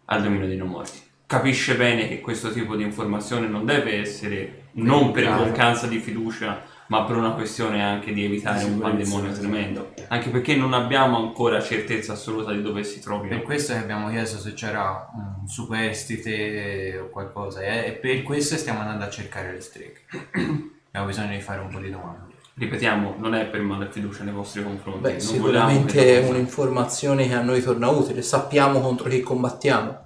al 0.04 0.22
dominio 0.22 0.48
dei 0.48 0.58
non 0.58 0.68
morti. 0.68 1.00
capisce 1.24 1.76
bene 1.76 2.08
che 2.08 2.20
questo 2.20 2.52
tipo 2.52 2.76
di 2.76 2.82
informazione 2.82 3.48
non 3.48 3.64
deve 3.64 3.98
essere 3.98 4.68
non 4.72 5.12
per 5.12 5.30
mancanza 5.30 5.86
di 5.86 5.98
fiducia, 5.98 6.62
ma 6.88 7.04
per 7.04 7.16
una 7.16 7.32
questione 7.32 7.82
anche 7.82 8.12
di 8.12 8.24
evitare 8.24 8.64
un 8.64 8.78
pandemonio 8.78 9.32
tremendo. 9.32 9.92
Anche 10.08 10.30
perché 10.30 10.54
non 10.54 10.72
abbiamo 10.72 11.16
ancora 11.18 11.60
certezza 11.60 12.12
assoluta 12.12 12.52
di 12.52 12.62
dove 12.62 12.84
si 12.84 12.94
Per 12.94 13.02
trovino. 13.04 13.42
questo 13.42 13.72
che 13.72 13.80
abbiamo 13.80 14.08
chiesto 14.10 14.38
se 14.38 14.54
c'era 14.54 15.08
un 15.14 15.48
superstite 15.48 16.98
o 16.98 17.08
qualcosa 17.08 17.60
eh, 17.60 17.86
e 17.86 17.92
per 17.92 18.22
questo 18.22 18.56
stiamo 18.56 18.80
andando 18.80 19.04
a 19.04 19.10
cercare 19.10 19.52
le 19.52 19.60
streghe. 19.60 20.00
abbiamo 20.88 21.06
bisogno 21.06 21.34
di 21.34 21.40
fare 21.40 21.60
un 21.60 21.68
po' 21.68 21.78
di 21.80 21.90
domande. 21.90 22.34
Ripetiamo, 22.54 23.16
non 23.18 23.34
è 23.34 23.44
per 23.46 23.60
malfiducia 23.60 24.24
nei 24.24 24.32
vostri 24.32 24.62
confronti. 24.62 25.00
Beh, 25.00 25.10
non 25.10 25.20
sicuramente 25.20 26.22
è 26.22 26.26
un'informazione 26.26 27.26
che 27.28 27.34
a 27.34 27.42
noi 27.42 27.60
torna 27.60 27.90
utile. 27.90 28.22
Sappiamo 28.22 28.80
contro 28.80 29.10
chi 29.10 29.20
combattiamo. 29.20 30.04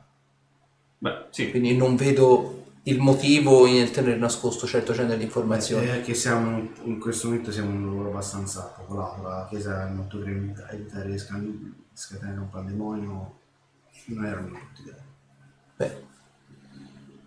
Beh, 0.99 1.27
sì, 1.31 1.51
Quindi 1.51 1.77
non 1.77 1.95
vedo 1.95 2.60
il 2.91 2.99
motivo 2.99 3.67
nel 3.67 3.91
tenere 3.91 4.17
nascosto 4.17 4.67
certo 4.67 4.93
genere 4.93 5.17
di 5.19 5.25
informazioni. 5.25 5.87
È 5.87 6.03
che 6.03 6.15
siamo 6.15 6.69
in 6.83 6.99
questo 6.99 7.29
momento 7.29 7.53
siamo 7.53 7.71
un 7.71 7.83
luogo 7.83 8.09
abbastanza 8.09 8.73
popolato, 8.77 9.23
la 9.23 9.47
chiesa 9.49 9.87
non 9.87 10.07
potrebbe 10.09 10.55
evitare 10.71 11.11
di 11.11 11.19
scatenare 11.93 12.39
un 12.39 12.49
pandemonio, 12.51 13.39
non 14.07 14.25
era 14.25 14.39
una 14.39 14.49
brutta 14.49 14.81
idea. 14.81 14.95
Beh, 15.77 16.09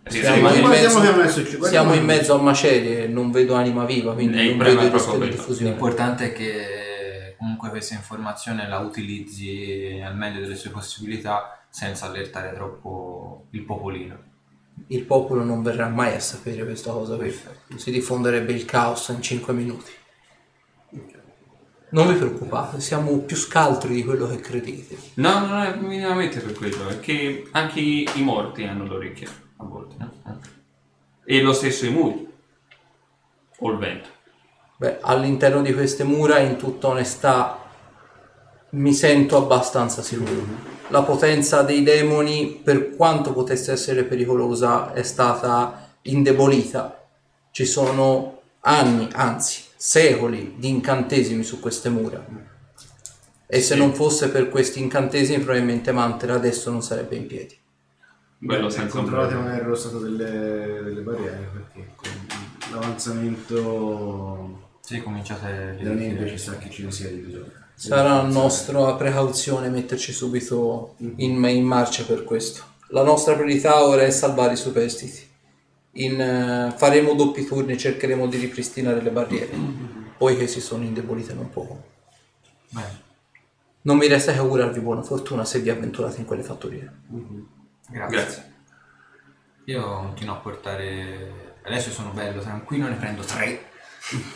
sì, 0.06 0.20
siamo, 0.20 0.50
sì, 0.50 0.60
in 0.60 0.66
mezzo, 0.66 1.20
è 1.22 1.28
successo, 1.28 1.64
siamo 1.64 1.94
in 1.94 2.04
mezzo 2.04 2.34
a 2.34 2.42
macerie, 2.42 3.08
non 3.08 3.30
vedo 3.30 3.54
anima 3.54 3.86
viva, 3.86 4.12
quindi 4.12 4.38
Eh, 4.38 4.54
non 4.54 4.58
vedo 4.58 4.82
il 4.82 4.88
è 4.88 4.92
rischio 4.92 5.18
di 5.18 5.30
diffusione. 5.30 5.70
L'importante 5.70 6.26
è 6.26 6.32
che 6.32 7.36
comunque 7.38 7.70
questa 7.70 7.94
informazione 7.94 8.68
la 8.68 8.80
utilizzi 8.80 10.00
al 10.04 10.14
meglio 10.14 10.40
delle 10.40 10.56
sue 10.56 10.70
possibilità 10.70 11.64
senza 11.70 12.06
allertare 12.06 12.52
troppo 12.52 13.46
il 13.50 13.62
popolino. 13.62 14.32
Il 14.88 15.04
popolo 15.04 15.44
non 15.44 15.62
verrà 15.62 15.88
mai 15.88 16.14
a 16.14 16.20
sapere 16.20 16.64
questa 16.64 16.92
cosa 16.92 17.16
qui. 17.16 17.34
Si 17.76 17.90
diffonderebbe 17.90 18.52
il 18.52 18.64
caos 18.64 19.08
in 19.08 19.22
5 19.22 19.52
minuti. 19.52 19.90
Non 21.90 22.08
vi 22.08 22.14
preoccupate, 22.14 22.80
siamo 22.80 23.16
più 23.18 23.36
scaltri 23.36 23.94
di 23.94 24.04
quello 24.04 24.26
che 24.26 24.40
credete. 24.40 24.98
No, 25.14 25.46
non 25.46 25.62
è 25.62 25.76
minimamente 25.76 26.40
per 26.40 26.52
quello, 26.52 26.88
è 26.88 26.98
che 26.98 27.46
anche 27.52 27.78
i, 27.78 28.10
morti 28.16 28.64
hanno 28.64 28.84
l'orecchia 28.84 29.28
a 29.58 29.64
volte. 29.64 29.94
no? 29.98 30.40
E 31.24 31.40
lo 31.40 31.52
stesso 31.52 31.86
i 31.86 31.90
muri. 31.90 32.28
O 33.58 33.70
il 33.70 33.78
vento. 33.78 34.08
Beh, 34.76 34.98
all'interno 35.02 35.62
di 35.62 35.72
queste 35.72 36.02
mura, 36.02 36.40
in 36.40 36.56
tutta 36.56 36.88
onestà, 36.88 37.64
mi 38.70 38.92
sento 38.92 39.36
abbastanza 39.36 40.02
sicuro. 40.02 40.73
La 40.88 41.02
potenza 41.02 41.62
dei 41.62 41.82
demoni, 41.82 42.60
per 42.62 42.94
quanto 42.94 43.32
potesse 43.32 43.72
essere 43.72 44.04
pericolosa, 44.04 44.92
è 44.92 45.02
stata 45.02 45.96
indebolita. 46.02 47.06
Ci 47.50 47.64
sono 47.64 48.40
anni, 48.60 49.08
anzi 49.12 49.62
secoli 49.76 50.54
di 50.58 50.68
incantesimi 50.68 51.42
su 51.42 51.60
queste 51.60 51.88
mura. 51.88 52.24
E 53.46 53.60
se 53.60 53.74
non 53.76 53.94
fosse 53.94 54.30
per 54.30 54.48
questi 54.48 54.80
incantesimi, 54.80 55.42
probabilmente 55.42 55.92
Mantera 55.92 56.34
adesso 56.34 56.70
non 56.70 56.82
sarebbe 56.82 57.16
in 57.16 57.26
piedi. 57.26 57.56
Bello 58.38 58.68
senza 58.68 58.98
controllate 58.98 59.34
magari 59.34 59.64
lo 59.64 59.74
stato 59.74 59.98
delle, 59.98 60.82
delle 60.82 61.00
barriere 61.00 61.48
perché 61.52 61.92
con 61.94 62.10
l'avanzamento 62.72 64.68
Sì, 64.80 65.00
cominciate 65.00 65.76
della 65.78 65.94
nebbia 65.94 66.26
ci 66.26 66.36
sta 66.36 66.58
che 66.58 66.68
ci 66.68 66.90
sia 66.90 67.08
di 67.08 67.20
bisogno. 67.20 67.62
Sarà 67.74 68.22
nostra 68.22 68.94
precauzione 68.94 69.68
metterci 69.68 70.12
subito 70.12 70.94
in, 71.16 71.44
in 71.44 71.64
marcia 71.64 72.04
per 72.04 72.24
questo. 72.24 72.62
La 72.88 73.02
nostra 73.02 73.34
priorità 73.34 73.84
ora 73.84 74.02
è 74.02 74.10
salvare 74.10 74.52
i 74.52 74.56
superstiti. 74.56 75.28
In, 75.96 76.20
eh, 76.20 76.74
faremo 76.76 77.14
doppi 77.14 77.44
turni 77.44 77.72
e 77.72 77.76
cercheremo 77.76 78.26
di 78.26 78.36
ripristinare 78.36 79.00
le 79.00 79.10
barriere, 79.10 79.56
poi 80.16 80.36
che 80.36 80.46
si 80.46 80.60
sono 80.60 80.84
indebolite 80.84 81.34
non 81.34 81.50
poco. 81.50 81.82
Bene, 82.70 83.02
Non 83.82 83.96
mi 83.96 84.08
resta 84.08 84.32
che 84.32 84.38
augurarvi 84.38 84.80
buona 84.80 85.02
fortuna 85.02 85.44
se 85.44 85.60
vi 85.60 85.70
avventurate 85.70 86.20
in 86.20 86.26
quelle 86.26 86.42
fattorie. 86.42 86.92
grazie. 87.88 88.16
Grazie. 88.16 88.52
Io 89.66 89.82
continuo 89.98 90.34
a 90.34 90.38
portare... 90.38 91.52
Adesso 91.62 91.90
sono 91.90 92.10
bello 92.10 92.40
tranquillo, 92.40 92.88
ne 92.88 92.96
prendo 92.96 93.22
tre 93.22 93.72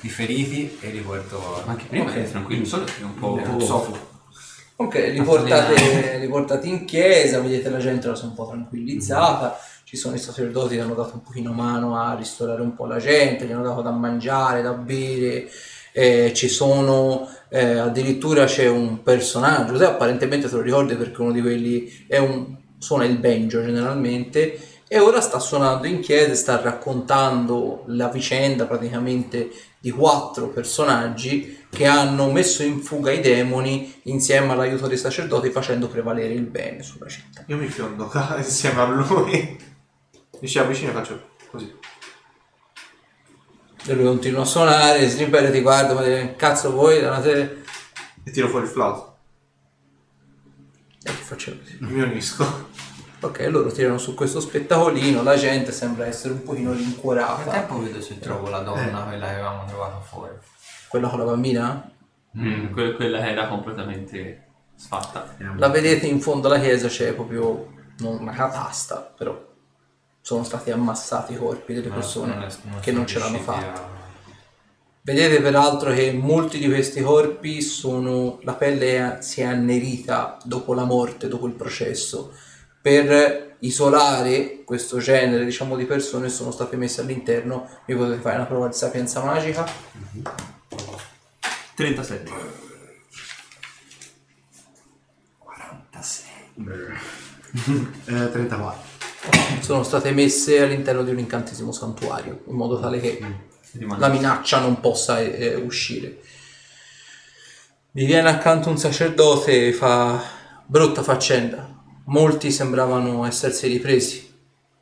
di 0.01 0.09
feriti 0.09 0.79
e 0.81 0.91
li 0.91 1.01
porto... 1.01 1.63
Ma 1.65 1.73
anche 1.73 1.87
prima 1.87 2.15
eri 2.15 2.31
tranquillo, 2.31 2.65
solo 2.65 2.85
che 2.85 3.01
è 3.01 3.05
un 3.05 3.15
po'... 3.15 3.41
Non 3.45 3.61
so. 3.61 4.17
Ok, 4.81 4.95
li 5.13 5.23
portate, 5.23 6.19
li 6.19 6.29
portate 6.29 6.69
in 6.69 6.85
chiesa, 6.85 7.41
vedete 7.41 7.69
la 7.69 7.79
gente 7.79 8.15
si 8.15 8.23
è 8.23 8.27
un 8.27 8.35
po' 8.35 8.47
tranquillizzata, 8.47 9.59
ci 9.83 9.97
sono 9.97 10.15
i 10.15 10.21
sacerdoti 10.21 10.77
che 10.77 10.81
hanno 10.81 10.95
dato 10.95 11.15
un 11.15 11.23
pochino 11.23 11.53
mano 11.53 11.99
a 11.99 12.15
ristorare 12.15 12.63
un 12.63 12.75
po' 12.75 12.87
la 12.87 12.99
gente, 12.99 13.45
gli 13.45 13.51
hanno 13.51 13.65
dato 13.65 13.83
da 13.83 13.91
mangiare, 13.91 14.63
da 14.63 14.73
bere, 14.75 15.49
eh, 15.93 16.33
ci 16.33 16.47
sono, 16.47 17.29
eh, 17.49 17.79
addirittura 17.79 18.45
c'è 18.45 18.69
un 18.69 19.03
personaggio, 19.03 19.77
te 19.77 19.85
apparentemente 19.85 20.49
te 20.49 20.55
lo 20.55 20.63
ricordi 20.63 20.95
perché 20.95 21.23
uno 21.23 21.33
di 21.33 21.41
quelli 21.41 22.05
è 22.07 22.19
un, 22.19 22.55
suona 22.79 23.05
il 23.05 23.19
banjo 23.19 23.61
generalmente, 23.61 24.61
e 24.89 24.99
ora 24.99 25.21
sta 25.21 25.39
suonando 25.39 25.87
in 25.87 26.01
chiesa 26.01 26.33
e 26.33 26.35
sta 26.35 26.61
raccontando 26.61 27.85
la 27.89 28.09
vicenda 28.09 28.65
praticamente 28.65 29.51
di 29.79 29.91
quattro 29.91 30.49
personaggi 30.49 31.67
che 31.69 31.87
hanno 31.87 32.31
messo 32.31 32.63
in 32.63 32.81
fuga 32.81 33.13
i 33.13 33.21
demoni 33.21 34.01
insieme 34.05 34.53
all'aiuto 34.53 34.87
dei 34.87 34.97
sacerdoti 34.97 35.51
facendo 35.51 35.89
prevalere 35.89 36.33
il 36.33 36.43
bene 36.43 36.83
sulla 36.83 37.07
città. 37.07 37.45
Io 37.47 37.59
mi 37.59 37.69
fiondo 37.69 38.11
insieme 38.39 38.81
a 38.81 38.87
lui. 38.87 39.59
Mi 40.41 40.49
ci 40.49 40.59
avvicino 40.59 40.91
e 40.91 40.95
faccio 40.95 41.29
così. 41.51 41.77
E 43.85 43.95
lui 43.95 44.05
continua 44.05 44.43
a 44.43 44.47
suonare, 44.47 45.09
Snipper 45.09 45.51
ti 45.51 45.61
guarda, 45.61 45.95
ma 45.95 46.03
dice, 46.03 46.35
cazzo 46.37 46.73
vuoi? 46.73 47.01
Da 47.01 47.09
una 47.09 47.23
serie... 47.23 47.63
E 48.25 48.31
tiro 48.31 48.49
fuori 48.49 48.65
il 48.65 48.71
flauto. 48.71 49.17
E 51.03 51.11
che 51.11 51.13
facciamo 51.13 51.59
così. 51.59 51.77
Mi 51.81 52.01
unisco. 52.01 52.68
Ok, 53.21 53.41
loro 53.51 53.73
tirano 53.73 53.99
su 53.99 54.15
questo 54.15 54.39
spettacolino, 54.39 55.23
la 55.25 55.37
gente 55.37 55.73
sembra 55.73 56.07
essere 56.07 56.35
un 56.35 56.43
pochino 56.45 56.71
Nel 56.71 56.79
rincuorata. 56.79 57.51
tempo 57.51 57.81
vedo 57.83 58.01
se 58.01 58.19
trovo 58.21 58.49
la 58.49 58.61
donna, 58.61 59.03
quella 59.03 59.27
che 59.27 59.33
avevamo 59.33 59.65
trovato 59.67 60.01
fuori. 60.01 60.33
Quella 60.87 61.09
con 61.09 61.19
la 61.19 61.25
bambina? 61.25 61.91
Mm, 62.39 62.73
que- 62.73 62.95
quella 62.95 63.27
era 63.29 63.49
completamente 63.49 64.45
sfatta. 64.77 65.35
La 65.57 65.69
vedete 65.69 66.07
in 66.07 66.21
fondo 66.21 66.47
alla 66.47 66.61
chiesa, 66.61 66.87
c'è 66.87 67.13
proprio 67.13 67.73
non 67.99 68.19
una 68.21 68.33
catasta, 68.33 69.13
però 69.17 69.47
sono 70.21 70.45
stati 70.45 70.71
ammassati 70.71 71.33
i 71.33 71.37
corpi 71.39 71.75
delle 71.75 71.89
persone 71.89 72.35
Non 72.35 72.43
è- 72.45 72.53
non 72.71 72.81
che 72.81 72.93
non 72.93 73.07
ce 73.07 73.19
l'hanno 73.19 73.37
riusciti 73.39 73.53
fatta. 73.61 73.83
a- 73.83 73.97
Vedete 75.03 75.41
peraltro 75.41 75.91
che 75.93 76.13
molti 76.13 76.59
di 76.59 76.67
questi 76.69 77.01
corpi 77.01 77.63
sono 77.63 78.39
la 78.43 78.53
pelle 78.55 79.17
è- 79.17 79.23
si 79.23 79.41
è 79.41 79.45
annerita 79.45 80.37
dopo 80.45 80.75
la 80.75 80.85
morte, 80.85 81.27
dopo 81.29 81.47
il 81.47 81.55
processo. 81.55 82.33
Per 82.81 83.57
isolare 83.61 84.63
questo 84.65 84.99
genere 84.99 85.45
diciamo, 85.45 85.77
di 85.77 85.85
persone 85.85 86.29
sono 86.29 86.51
state 86.51 86.77
messe 86.77 87.01
all'interno. 87.01 87.69
Mi 87.87 87.97
potete 87.97 88.21
fare 88.21 88.37
una 88.37 88.47
prova 88.47 88.69
di 88.69 88.75
sapienza 88.75 89.23
magica? 89.23 89.67
37. 91.75 92.31
Eh, 98.05 98.31
34. 98.31 98.83
Sono 99.61 99.83
state 99.83 100.13
messe 100.13 100.61
all'interno 100.63 101.03
di 101.03 101.11
un 101.11 101.19
incantesimo 101.19 101.73
santuario, 101.73 102.43
in 102.47 102.55
modo 102.55 102.81
tale 102.81 103.01
che 103.01 103.19
Rimane- 103.73 104.01
la 104.01 104.09
minaccia 104.09 104.61
non 104.61 104.81
possa 104.81 105.21
eh, 105.21 105.55
uscire. 105.55 106.21
Vi 107.91 108.05
viene 108.05 108.29
accanto 108.29 108.69
un 108.69 108.79
sacerdote 108.79 109.69
e 109.69 109.73
fa 109.73 110.23
brutta 110.67 111.03
faccenda. 111.03 111.78
Molti 112.09 112.51
sembravano 112.51 113.27
essersi 113.27 113.67
ripresi, 113.67 114.35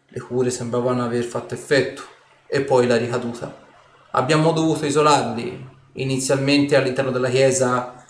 le 0.07 0.21
cure 0.21 0.51
sembravano 0.51 1.03
aver 1.03 1.25
fatto 1.25 1.55
effetto 1.55 2.03
e 2.47 2.61
poi 2.61 2.87
la 2.87 2.97
ricaduta. 2.97 3.65
Abbiamo 4.13 4.53
dovuto 4.53 4.87
isolarli. 4.87 5.75
Inizialmente 5.95 6.77
all'interno 6.77 7.11
della 7.11 7.29
chiesa 7.29 8.05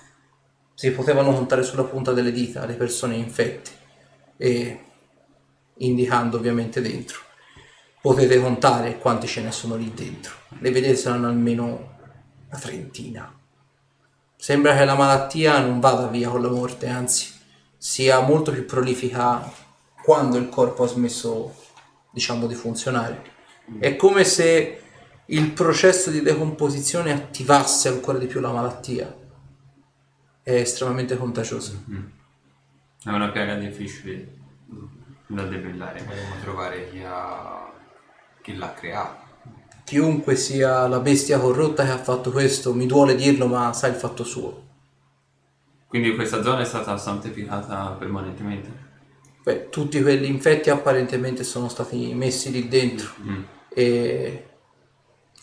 si 0.75 0.91
potevano 0.91 1.33
contare 1.33 1.63
sulla 1.63 1.85
punta 1.85 2.13
delle 2.13 2.31
dita 2.31 2.67
le 2.67 2.75
persone 2.75 3.15
infette 3.15 3.71
e 4.37 4.85
indicando 5.79 6.37
ovviamente 6.37 6.83
dentro 6.83 7.21
potete 8.03 8.39
contare 8.39 8.99
quanti 8.99 9.27
ce 9.27 9.41
ne 9.41 9.51
sono 9.51 9.77
lì 9.77 9.93
dentro. 9.95 10.35
Le 10.61 10.71
vedete 10.71 10.95
saranno 10.95 11.27
almeno 11.27 11.97
una 12.49 12.59
trentina. 12.61 13.35
Sembra 14.37 14.77
che 14.77 14.85
la 14.85 14.95
malattia 14.95 15.59
non 15.59 15.81
vada 15.81 16.07
via 16.07 16.29
con 16.29 16.43
la 16.43 16.51
morte, 16.51 16.87
anzi 16.87 17.36
sia 17.87 18.19
molto 18.19 18.51
più 18.51 18.65
prolifica 18.65 19.49
quando 20.03 20.39
il 20.39 20.49
corpo 20.49 20.83
ha 20.83 20.89
smesso, 20.89 21.55
diciamo, 22.11 22.49
di 22.49 22.57
funzionare. 22.57 23.23
È 23.79 23.95
come 23.95 24.25
se 24.25 24.83
il 25.27 25.53
processo 25.53 26.11
di 26.11 26.21
decomposizione 26.21 27.13
attivasse 27.13 27.87
ancora 27.87 28.19
di 28.19 28.27
più 28.27 28.41
la 28.41 28.51
malattia. 28.51 29.17
È 30.43 30.53
estremamente 30.53 31.17
contagioso. 31.17 31.85
È 33.05 33.09
una 33.09 33.31
piaga 33.31 33.55
difficile. 33.55 34.35
da 35.29 35.45
debellare. 35.45 36.01
Dobbiamo 36.01 36.41
trovare 36.43 36.91
chi, 36.91 37.05
ha... 37.07 37.73
chi 38.43 38.57
l'ha 38.57 38.75
creato. 38.75 39.25
Chiunque 39.85 40.35
sia 40.35 40.89
la 40.89 40.99
bestia 40.99 41.39
corrotta 41.39 41.85
che 41.85 41.93
ha 41.93 42.03
fatto 42.03 42.33
questo, 42.33 42.75
mi 42.75 42.87
duole 42.87 43.15
dirlo, 43.15 43.47
ma 43.47 43.73
sa 43.73 43.87
il 43.87 43.95
fatto 43.95 44.25
suo. 44.25 44.66
Quindi 45.89 46.15
questa 46.15 46.43
zona 46.43 46.61
è 46.61 46.65
stata 46.65 46.97
santificata 46.97 47.97
permanentemente. 47.99 48.85
Beh, 49.43 49.69
tutti 49.69 50.03
quelli 50.03 50.27
infetti 50.27 50.71
apparentemente 50.71 51.45
sono 51.45 51.69
stati 51.69 52.13
messi 52.15 52.51
lì 52.51 52.67
dentro 52.69 53.11
Mm. 53.23 53.43
e 53.69 54.47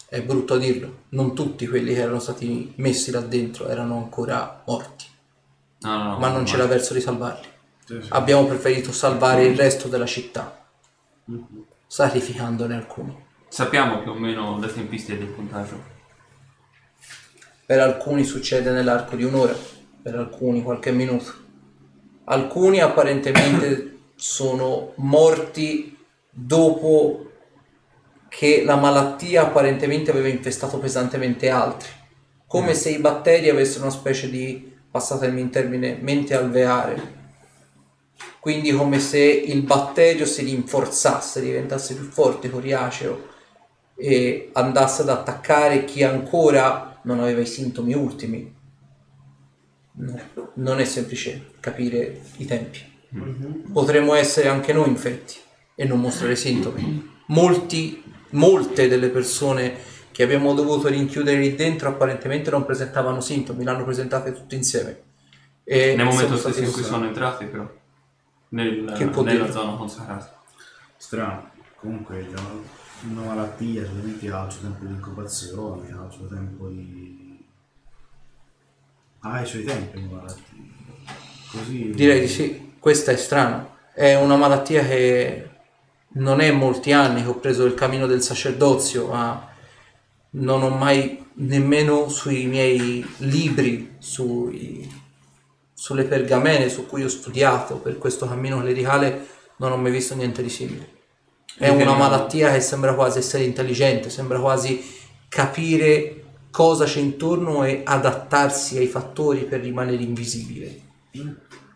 è 0.10 0.22
brutto 0.22 0.57
dirlo, 0.57 1.03
non 1.10 1.34
tutti 1.34 1.65
quelli 1.68 1.94
che 1.94 2.02
erano 2.02 2.20
stati 2.20 2.74
messi 2.78 3.11
là 3.11 3.22
dentro 3.22 3.68
erano 3.68 3.98
ancora 3.98 4.61
morti, 4.68 5.06
No, 5.82 5.98
no, 5.98 6.03
no, 6.03 6.18
ma 6.20 6.30
non 6.30 6.44
c'era 6.44 6.65
verso 6.68 6.94
di 6.94 7.02
salvarli. 7.02 7.48
Abbiamo 8.10 8.45
preferito 8.45 8.91
salvare 8.91 9.45
il 9.45 9.57
resto 9.57 9.88
della 9.88 10.06
città, 10.06 10.65
sacrificandone 11.88 12.76
alcuni. 12.76 13.15
Sappiamo 13.48 14.02
più 14.02 14.11
o 14.11 14.15
meno 14.15 14.60
le 14.60 14.72
tempistiche 14.72 15.18
del 15.18 15.34
contagio. 15.36 15.82
Per 17.65 17.80
alcuni 17.80 18.24
succede 18.24 18.72
nell'arco 18.72 19.15
di 19.15 19.24
un'ora, 19.24 19.56
per 20.03 20.15
alcuni 20.15 20.61
qualche 20.61 20.91
minuto. 20.91 21.34
Alcuni 22.25 22.81
apparentemente 22.81 23.99
sono 24.15 24.91
morti 24.95 25.97
dopo 26.30 27.31
che 28.27 28.63
la 28.65 28.75
malattia 28.75 29.43
apparentemente 29.43 30.11
aveva 30.11 30.27
infestato 30.27 30.77
pesantemente 30.77 31.49
altri, 31.49 31.89
come 32.47 32.73
se 32.73 32.89
i 32.89 32.99
batteri 32.99 33.49
avessero 33.49 33.84
una 33.84 33.93
specie 33.93 34.30
di, 34.30 34.75
passatemi 34.91 35.39
in 35.39 35.49
termine, 35.49 35.97
mente 36.01 36.35
alveare. 36.35 37.21
Quindi 38.39 38.71
come 38.71 38.99
se 38.99 39.19
il 39.19 39.61
batterio 39.61 40.25
si 40.25 40.43
rinforzasse, 40.43 41.41
diventasse 41.41 41.95
più 41.95 42.05
forte, 42.05 42.49
coriaceo 42.49 43.30
e 43.95 44.49
andasse 44.53 45.03
ad 45.03 45.09
attaccare 45.09 45.85
chi 45.85 46.03
ancora 46.03 46.99
non 47.03 47.19
aveva 47.19 47.39
i 47.39 47.45
sintomi 47.45 47.93
ultimi. 47.93 48.61
No, 49.95 50.20
non 50.56 50.80
è 50.80 50.86
semplice 50.86 51.52
capire 51.60 52.22
i 52.38 52.45
tempi. 52.45 52.80
Potremmo 53.72 54.15
essere 54.15 54.48
anche 54.48 54.74
noi 54.74 54.90
infetti 54.90 55.36
e 55.76 55.86
non 55.86 55.99
mostrare 55.99 56.36
sintomi. 56.36 57.11
Molti, 57.28 58.03
molte 58.32 58.88
delle 58.88 59.10
persone 59.10 59.76
che 60.11 60.24
abbiamo 60.24 60.53
dovuto 60.53 60.88
rinchiudere 60.88 61.40
lì 61.40 61.56
dentro 61.56 61.90
apparentemente 61.90 62.49
non 62.49 62.65
presentavano 62.65 63.20
sintomi, 63.22 63.64
l'hanno 63.64 63.84
presentate 63.84 64.34
tutte 64.34 64.56
insieme. 64.56 65.02
E 65.64 65.95
Nel 65.95 66.06
momento 66.06 66.38
stesso 66.38 66.61
in 66.61 66.72
cui 66.72 66.84
sono 66.84 67.06
entrati 67.06 67.45
però. 67.45 67.70
Nel- 68.49 68.94
Che 68.95 69.06
nella 69.06 69.32
dire? 69.32 69.52
zona 69.52 69.76
consacrata. 69.76 70.41
Strano. 70.98 71.52
Comunque 71.76 72.28
una 73.10 73.22
malattia 73.22 73.86
solamente 73.86 74.30
ha 74.32 74.45
il 74.45 74.52
suo 74.52 74.61
tempo 74.61 74.86
di 74.86 74.94
incubazione, 74.94 75.91
ha 75.91 76.06
il 76.06 76.11
suo 76.11 76.28
tempo 76.28 76.68
di... 76.68 77.12
Ha 79.25 79.41
i 79.41 79.45
suoi 79.45 79.63
tempi 79.63 79.97
una 79.97 80.17
malattia. 80.17 80.43
Così... 81.51 81.91
Direi 81.91 82.19
di 82.19 82.27
sì, 82.27 82.73
questa 82.77 83.11
è 83.11 83.15
strana. 83.15 83.77
È 83.93 84.15
una 84.15 84.35
malattia 84.35 84.85
che 84.85 85.49
non 86.15 86.41
è 86.41 86.51
molti 86.51 86.91
anni 86.91 87.21
che 87.21 87.29
ho 87.29 87.39
preso 87.39 87.63
il 87.63 87.73
cammino 87.73 88.05
del 88.05 88.21
sacerdozio, 88.21 89.07
ma 89.07 89.49
non 90.31 90.61
ho 90.61 90.69
mai 90.69 91.25
nemmeno 91.35 92.09
sui 92.09 92.47
miei 92.47 93.05
libri, 93.17 93.95
sui- 93.97 95.01
sulle 95.73 96.03
pergamene 96.03 96.67
su 96.67 96.85
cui 96.85 97.03
ho 97.03 97.09
studiato 97.09 97.77
per 97.77 97.97
questo 97.97 98.27
cammino 98.27 98.59
clericale, 98.59 99.25
non 99.57 99.71
ho 99.71 99.77
mai 99.77 99.91
visto 99.91 100.15
niente 100.15 100.43
di 100.43 100.49
simile. 100.49 100.89
È 101.57 101.69
una 101.69 101.95
malattia 101.95 102.51
che 102.51 102.59
sembra 102.59 102.93
quasi 102.93 103.19
essere 103.19 103.43
intelligente, 103.43 104.09
sembra 104.09 104.39
quasi 104.39 104.83
capire 105.29 106.22
cosa 106.53 106.85
c'è 106.85 106.99
intorno 106.99 107.63
e 107.63 107.81
adattarsi 107.84 108.77
ai 108.77 108.85
fattori 108.85 109.45
per 109.45 109.61
rimanere 109.61 110.03
invisibile. 110.03 110.81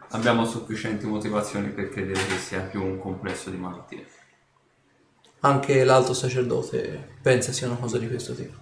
Abbiamo 0.09 0.45
sufficienti 0.45 1.07
motivazioni 1.07 1.69
per 1.69 1.89
credere 1.89 2.23
che 2.27 2.37
sia 2.37 2.61
più 2.61 2.83
un 2.83 2.99
complesso 2.99 3.49
di 3.49 3.57
malattie. 3.57 4.05
Anche 5.39 5.83
l'alto 5.83 6.13
sacerdote 6.13 7.15
pensa 7.23 7.51
sia 7.51 7.65
una 7.65 7.77
cosa 7.77 7.97
di 7.97 8.07
questo 8.07 8.35
tipo. 8.35 8.55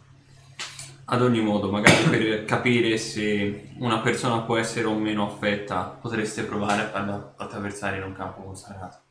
Ad 1.03 1.21
ogni 1.21 1.41
modo, 1.41 1.69
magari 1.69 2.03
per 2.09 2.45
capire 2.45 2.97
se 2.97 3.71
una 3.79 3.99
persona 3.99 4.39
può 4.43 4.55
essere 4.55 4.85
o 4.85 4.97
meno 4.97 5.27
affetta, 5.27 5.97
potreste 6.01 6.43
provare 6.43 6.83
a 6.83 6.89
farla 6.91 7.33
attraversare 7.35 7.97
in 7.97 8.03
un 8.03 8.13
campo 8.13 8.41
consacrato. 8.41 9.04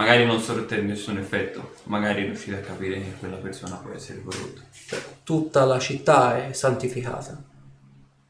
Magari 0.00 0.24
non 0.24 0.40
sorte 0.40 0.80
nessun 0.80 1.18
effetto, 1.18 1.74
magari 1.84 2.24
riuscite 2.24 2.56
a 2.56 2.60
capire 2.60 2.94
che 3.02 3.12
quella 3.18 3.36
persona 3.36 3.76
può 3.76 3.92
essere 3.92 4.22
corrotta. 4.22 4.62
Tutta 5.22 5.66
la 5.66 5.78
città 5.78 6.46
è 6.46 6.54
santificata 6.54 7.44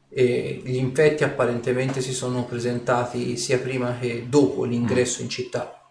e 0.09 0.61
gli 0.65 0.75
infetti 0.75 1.23
apparentemente 1.23 2.01
si 2.01 2.11
sono 2.11 2.43
presentati 2.43 3.37
sia 3.37 3.57
prima 3.57 3.97
che 3.97 4.25
dopo 4.27 4.65
l'ingresso 4.65 5.21
in 5.21 5.29
città. 5.29 5.81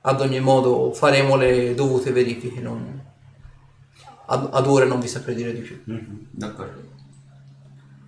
Ad 0.00 0.20
ogni 0.20 0.40
modo 0.40 0.92
faremo 0.92 1.36
le 1.36 1.76
dovute 1.76 2.10
verifiche, 2.10 2.58
non- 2.58 3.00
ad, 4.26 4.48
ad 4.50 4.66
ora 4.66 4.86
non 4.86 4.98
vi 4.98 5.06
saprei 5.06 5.36
dire 5.36 5.54
di 5.54 5.60
più. 5.60 5.80
D'accordo. 6.32 6.82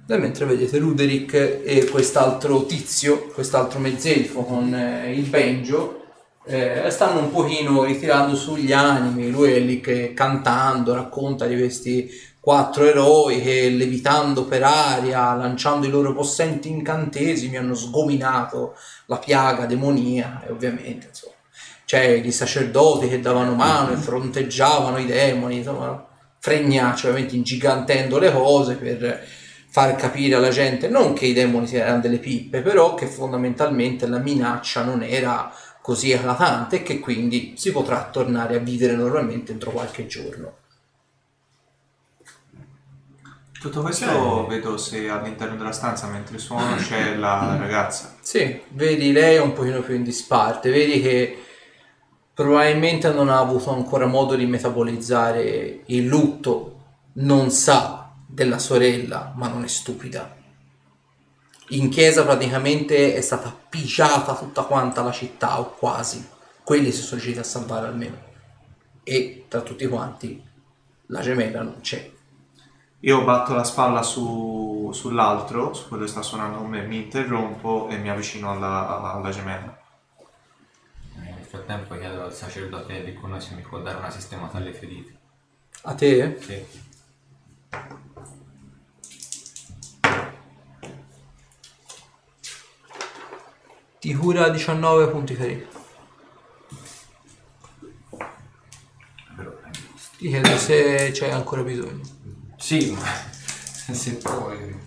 E 0.08 0.18
mentre 0.18 0.46
vedete 0.46 0.78
Ruderick 0.78 1.34
e 1.34 1.86
quest'altro 1.88 2.66
tizio, 2.66 3.26
quest'altro 3.28 3.78
mezzelfo 3.78 4.42
con 4.42 4.74
eh, 4.74 5.12
il 5.14 5.28
banjo, 5.28 6.06
eh, 6.48 6.90
stanno 6.90 7.20
un 7.20 7.30
pochino 7.30 7.84
ritirando 7.84 8.34
sugli 8.34 8.72
animi. 8.72 9.30
Lui 9.30 9.52
è 9.52 9.58
lì 9.58 9.80
che 9.80 10.14
cantando 10.14 10.94
racconta 10.94 11.46
di 11.46 11.56
questi 11.56 12.10
quattro 12.40 12.84
eroi 12.84 13.42
che 13.42 13.68
levitando 13.68 14.44
per 14.44 14.62
aria, 14.62 15.34
lanciando 15.34 15.86
i 15.86 15.90
loro 15.90 16.14
possenti 16.14 16.70
incantesimi, 16.70 17.58
hanno 17.58 17.74
sgominato 17.74 18.74
la 19.06 19.18
piaga 19.18 19.66
demonia 19.66 20.42
e 20.46 20.50
ovviamente 20.50 21.08
insomma 21.08 21.34
c'è 21.84 22.02
i 22.02 22.32
sacerdoti 22.32 23.08
che 23.08 23.20
davano 23.20 23.54
mano 23.54 23.92
e 23.92 23.96
fronteggiavano 23.96 24.98
i 24.98 25.06
demoni, 25.06 25.56
insomma, 25.56 26.06
fregnacci, 26.38 27.06
ovviamente 27.06 27.34
ingigantendo 27.34 28.18
le 28.18 28.30
cose 28.30 28.74
per 28.74 29.26
far 29.70 29.96
capire 29.96 30.34
alla 30.34 30.50
gente 30.50 30.88
non 30.88 31.14
che 31.14 31.24
i 31.24 31.32
demoni 31.32 31.70
erano 31.72 32.00
delle 32.00 32.18
pippe, 32.18 32.60
però 32.60 32.92
che 32.92 33.06
fondamentalmente 33.06 34.06
la 34.06 34.18
minaccia 34.18 34.82
non 34.82 35.02
era 35.02 35.50
così 35.88 36.10
eclatante 36.10 36.82
che 36.82 37.00
quindi 37.00 37.54
si 37.56 37.72
potrà 37.72 38.10
tornare 38.12 38.56
a 38.56 38.58
vivere 38.58 38.94
normalmente 38.94 39.52
entro 39.52 39.70
qualche 39.70 40.06
giorno. 40.06 40.56
Tutto 43.58 43.80
questo 43.80 44.46
vedo 44.46 44.76
se 44.76 45.08
all'interno 45.08 45.56
della 45.56 45.72
stanza 45.72 46.06
mentre 46.08 46.36
suono 46.36 46.76
c'è 46.76 47.16
la 47.16 47.56
ragazza. 47.58 48.16
Sì, 48.20 48.60
vedi 48.72 49.12
lei 49.12 49.36
è 49.36 49.40
un 49.40 49.54
pochino 49.54 49.80
più 49.80 49.94
in 49.94 50.02
disparte, 50.02 50.68
vedi 50.68 51.00
che 51.00 51.42
probabilmente 52.34 53.10
non 53.10 53.30
ha 53.30 53.38
avuto 53.38 53.72
ancora 53.72 54.04
modo 54.04 54.34
di 54.34 54.44
metabolizzare 54.44 55.84
il 55.86 56.04
lutto, 56.04 56.80
non 57.14 57.50
sa 57.50 58.12
della 58.26 58.58
sorella, 58.58 59.32
ma 59.34 59.48
non 59.48 59.64
è 59.64 59.68
stupida. 59.68 60.36
In 61.70 61.90
chiesa 61.90 62.24
praticamente 62.24 63.14
è 63.14 63.20
stata 63.20 63.54
pigiata 63.68 64.34
tutta 64.34 64.62
quanta 64.62 65.02
la 65.02 65.12
città, 65.12 65.60
o 65.60 65.74
quasi. 65.74 66.26
Quelli 66.64 66.90
si 66.92 67.02
sono 67.02 67.20
riusciti 67.20 67.38
a 67.38 67.42
salvare 67.42 67.86
almeno. 67.86 68.16
E 69.02 69.44
tra 69.48 69.60
tutti 69.60 69.86
quanti 69.86 70.42
la 71.06 71.20
gemella 71.20 71.62
non 71.62 71.80
c'è. 71.80 72.10
Io 73.00 73.22
batto 73.22 73.54
la 73.54 73.64
spalla 73.64 74.02
su- 74.02 74.90
sull'altro, 74.92 75.72
su 75.74 75.88
quello 75.88 76.04
che 76.04 76.10
sta 76.10 76.22
suonando 76.22 76.58
con 76.58 76.68
me, 76.68 76.86
mi 76.86 76.96
interrompo 77.02 77.88
e 77.88 77.96
mi 77.98 78.10
avvicino 78.10 78.50
alla, 78.50 79.12
alla 79.12 79.30
gemella. 79.30 79.78
Nel 81.14 81.44
frattempo 81.44 81.96
chiedo 81.96 82.24
al 82.24 82.34
sacerdote 82.34 83.04
di 83.04 83.14
con 83.14 83.30
noi 83.30 83.40
se 83.40 83.54
mi 83.54 83.62
può 83.62 83.80
dare 83.80 83.98
una 83.98 84.10
sistemata 84.10 84.56
alle 84.56 84.72
ferite. 84.72 85.16
A 85.82 85.94
te? 85.94 86.38
Sì. 86.40 86.66
Ti 94.00 94.14
cura 94.14 94.48
19 94.48 95.08
punti 95.08 95.34
eh, 95.34 95.66
Ti 100.18 100.28
chiedo 100.28 100.56
se 100.56 101.10
c'è 101.12 101.30
ancora 101.30 101.62
bisogno. 101.62 102.02
Sì, 102.56 102.92
ma 102.92 103.02
se 103.92 104.16
poi... 104.18 104.86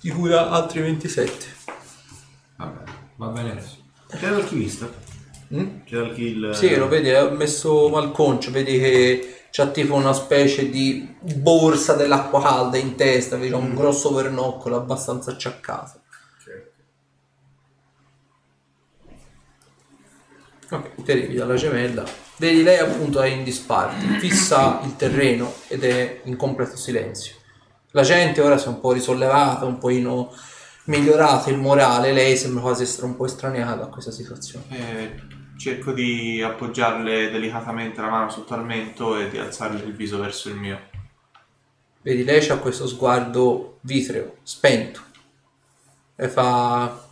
Ti 0.00 0.10
cura 0.10 0.48
altri 0.50 0.80
27. 0.80 1.46
Vabbè, 2.56 2.90
va 3.16 3.26
bene 3.26 3.50
adesso. 3.50 3.76
C'è 4.08 4.30
l'alchimista? 4.30 4.99
Mm? 5.54 5.84
C'è 5.84 5.98
il 5.98 6.14
kill... 6.14 6.50
Sì, 6.52 6.74
lo 6.76 6.88
vedi, 6.88 7.08
è 7.08 7.30
messo 7.30 7.88
malconcio, 7.88 8.50
vedi 8.50 8.78
che 8.78 9.42
c'ha 9.50 9.66
tipo 9.68 9.94
una 9.94 10.12
specie 10.12 10.70
di 10.70 11.16
borsa 11.20 11.94
dell'acqua 11.94 12.40
calda 12.40 12.76
in 12.76 12.94
testa, 12.94 13.36
vedi, 13.36 13.50
c'ha 13.50 13.56
un 13.56 13.74
grosso 13.74 14.12
vernoccolo 14.12 14.76
abbastanza 14.76 15.32
acciaccato. 15.32 15.98
Ok, 20.72 21.02
ti 21.02 21.10
arrivi 21.10 21.34
dalla 21.34 21.56
gemella. 21.56 22.04
Vedi, 22.36 22.62
lei 22.62 22.78
appunto 22.78 23.20
è 23.20 23.26
in 23.26 23.42
disparte, 23.42 24.18
fissa 24.20 24.80
il 24.84 24.94
terreno 24.94 25.52
ed 25.66 25.82
è 25.82 26.20
in 26.24 26.36
completo 26.36 26.76
silenzio. 26.76 27.34
La 27.90 28.02
gente 28.02 28.40
ora 28.40 28.56
si 28.56 28.66
è 28.66 28.68
un 28.68 28.78
po' 28.78 28.92
risollevata, 28.92 29.64
un 29.64 29.78
pochino 29.78 30.32
migliorato 30.84 31.50
il 31.50 31.58
morale, 31.58 32.12
lei 32.12 32.36
sembra 32.36 32.62
quasi 32.62 32.84
essere 32.84 33.06
un 33.06 33.16
po' 33.16 33.26
estraniata 33.26 33.82
a 33.82 33.88
questa 33.88 34.12
situazione. 34.12 34.64
Eh, 34.70 35.38
cerco 35.60 35.92
di 35.92 36.40
appoggiarle 36.40 37.30
delicatamente 37.30 38.00
la 38.00 38.08
mano 38.08 38.30
sotto 38.30 38.54
al 38.54 38.64
mento 38.64 39.18
e 39.18 39.28
di 39.28 39.36
alzarle 39.36 39.84
il 39.84 39.94
viso 39.94 40.18
verso 40.18 40.48
il 40.48 40.56
mio. 40.56 40.88
Vedi, 42.00 42.24
lei 42.24 42.48
ha 42.48 42.56
questo 42.56 42.86
sguardo 42.86 43.76
vitreo, 43.82 44.38
spento. 44.42 45.02
E 46.16 46.28
fa... 46.30 47.06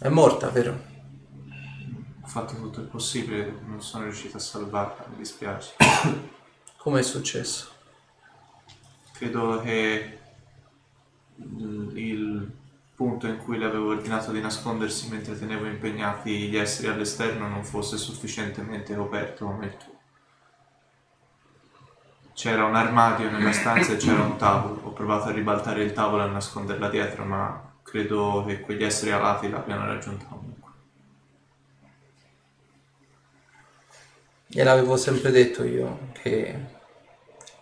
È 0.00 0.08
morta, 0.08 0.48
vero? 0.48 0.90
Ho 2.22 2.26
fatto 2.26 2.56
tutto 2.56 2.80
il 2.80 2.86
possibile, 2.86 3.60
non 3.64 3.80
sono 3.80 4.04
riuscito 4.04 4.38
a 4.38 4.40
salvarla, 4.40 5.06
mi 5.10 5.18
dispiace. 5.18 5.74
Come 6.78 6.98
è 6.98 7.02
successo? 7.04 7.70
Credo 9.12 9.60
che 9.60 10.18
il 11.36 11.92
il 11.94 12.50
punto 13.02 13.26
in 13.26 13.38
cui 13.38 13.58
le 13.58 13.64
avevo 13.64 13.88
ordinato 13.88 14.30
di 14.30 14.40
nascondersi 14.40 15.08
mentre 15.08 15.36
tenevo 15.36 15.66
impegnati 15.66 16.48
gli 16.48 16.56
esseri 16.56 16.86
all'esterno 16.86 17.48
non 17.48 17.64
fosse 17.64 17.96
sufficientemente 17.96 18.94
coperto 18.94 19.44
come 19.44 19.66
il 19.66 19.76
tuo. 19.76 19.92
C'era 22.32 22.64
un 22.64 22.76
armadio 22.76 23.28
nella 23.28 23.50
stanza 23.50 23.92
e 23.92 23.96
c'era 23.96 24.22
un 24.22 24.36
tavolo. 24.36 24.80
Ho 24.84 24.92
provato 24.92 25.30
a 25.30 25.32
ribaltare 25.32 25.82
il 25.82 25.92
tavolo 25.92 26.22
e 26.22 26.26
a 26.26 26.30
nasconderla 26.30 26.88
dietro, 26.88 27.24
ma 27.24 27.72
credo 27.82 28.44
che 28.46 28.60
quegli 28.60 28.84
esseri 28.84 29.10
alati 29.10 29.50
l'abbiano 29.50 29.84
raggiunta 29.84 30.24
comunque. 30.26 30.70
Gliel'avevo 34.46 34.96
sempre 34.96 35.32
detto 35.32 35.64
io 35.64 36.10
che 36.12 36.56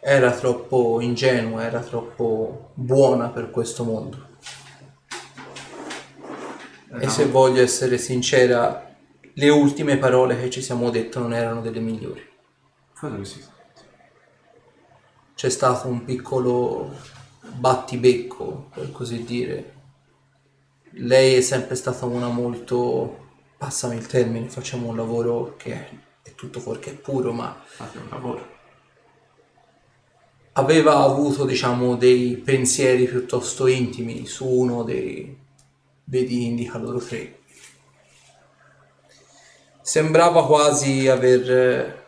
era 0.00 0.32
troppo 0.32 1.00
ingenua, 1.00 1.64
era 1.64 1.80
troppo 1.80 2.72
buona 2.74 3.30
per 3.30 3.50
questo 3.50 3.84
mondo. 3.84 4.28
E 6.98 7.08
se 7.08 7.26
voglio 7.26 7.62
essere 7.62 7.98
sincera, 7.98 8.94
le 9.34 9.48
ultime 9.48 9.96
parole 9.96 10.38
che 10.40 10.50
ci 10.50 10.60
siamo 10.60 10.90
detto 10.90 11.20
non 11.20 11.32
erano 11.32 11.60
delle 11.60 11.78
migliori. 11.78 12.26
Quello 12.98 13.18
che 13.18 13.24
si 13.24 13.44
C'è 15.34 15.48
stato 15.48 15.86
un 15.86 16.04
piccolo 16.04 16.92
battibecco, 17.54 18.70
per 18.74 18.90
così 18.90 19.22
dire. 19.24 19.74
Lei 20.94 21.34
è 21.34 21.40
sempre 21.40 21.76
stata 21.76 22.06
una 22.06 22.28
molto, 22.28 23.28
passami 23.56 23.96
il 23.96 24.06
termine, 24.06 24.48
facciamo 24.48 24.88
un 24.88 24.96
lavoro 24.96 25.54
che 25.56 25.72
è, 25.72 25.88
è 26.22 26.34
tutto 26.34 26.58
fuorché 26.58 26.92
puro, 26.92 27.32
ma 27.32 27.56
fate 27.64 27.98
un 27.98 28.08
lavoro. 28.10 28.58
aveva 30.54 30.96
avuto, 30.96 31.44
diciamo, 31.44 31.94
dei 31.94 32.36
pensieri 32.36 33.06
piuttosto 33.06 33.68
intimi 33.68 34.26
su 34.26 34.46
uno 34.46 34.82
dei, 34.82 35.38
vedi 36.10 36.44
indica 36.46 36.76
loro 36.76 36.98
tre. 36.98 37.38
Sembrava 39.80 40.44
quasi 40.44 41.08
aver... 41.08 41.50
eh, 41.50 41.98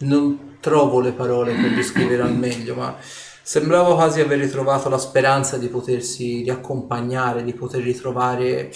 Non 0.00 0.58
trovo 0.60 1.00
le 1.00 1.12
parole 1.12 1.54
per 1.54 1.74
descrivere 1.74 2.22
al 2.22 2.36
meglio, 2.36 2.74
ma 2.74 2.96
sembrava 3.42 3.94
quasi 3.94 4.20
aver 4.20 4.38
ritrovato 4.38 4.88
la 4.88 4.98
speranza 4.98 5.56
di 5.56 5.68
potersi 5.68 6.42
riaccompagnare, 6.42 7.42
di 7.42 7.52
poter 7.54 7.82
ritrovare 7.82 8.70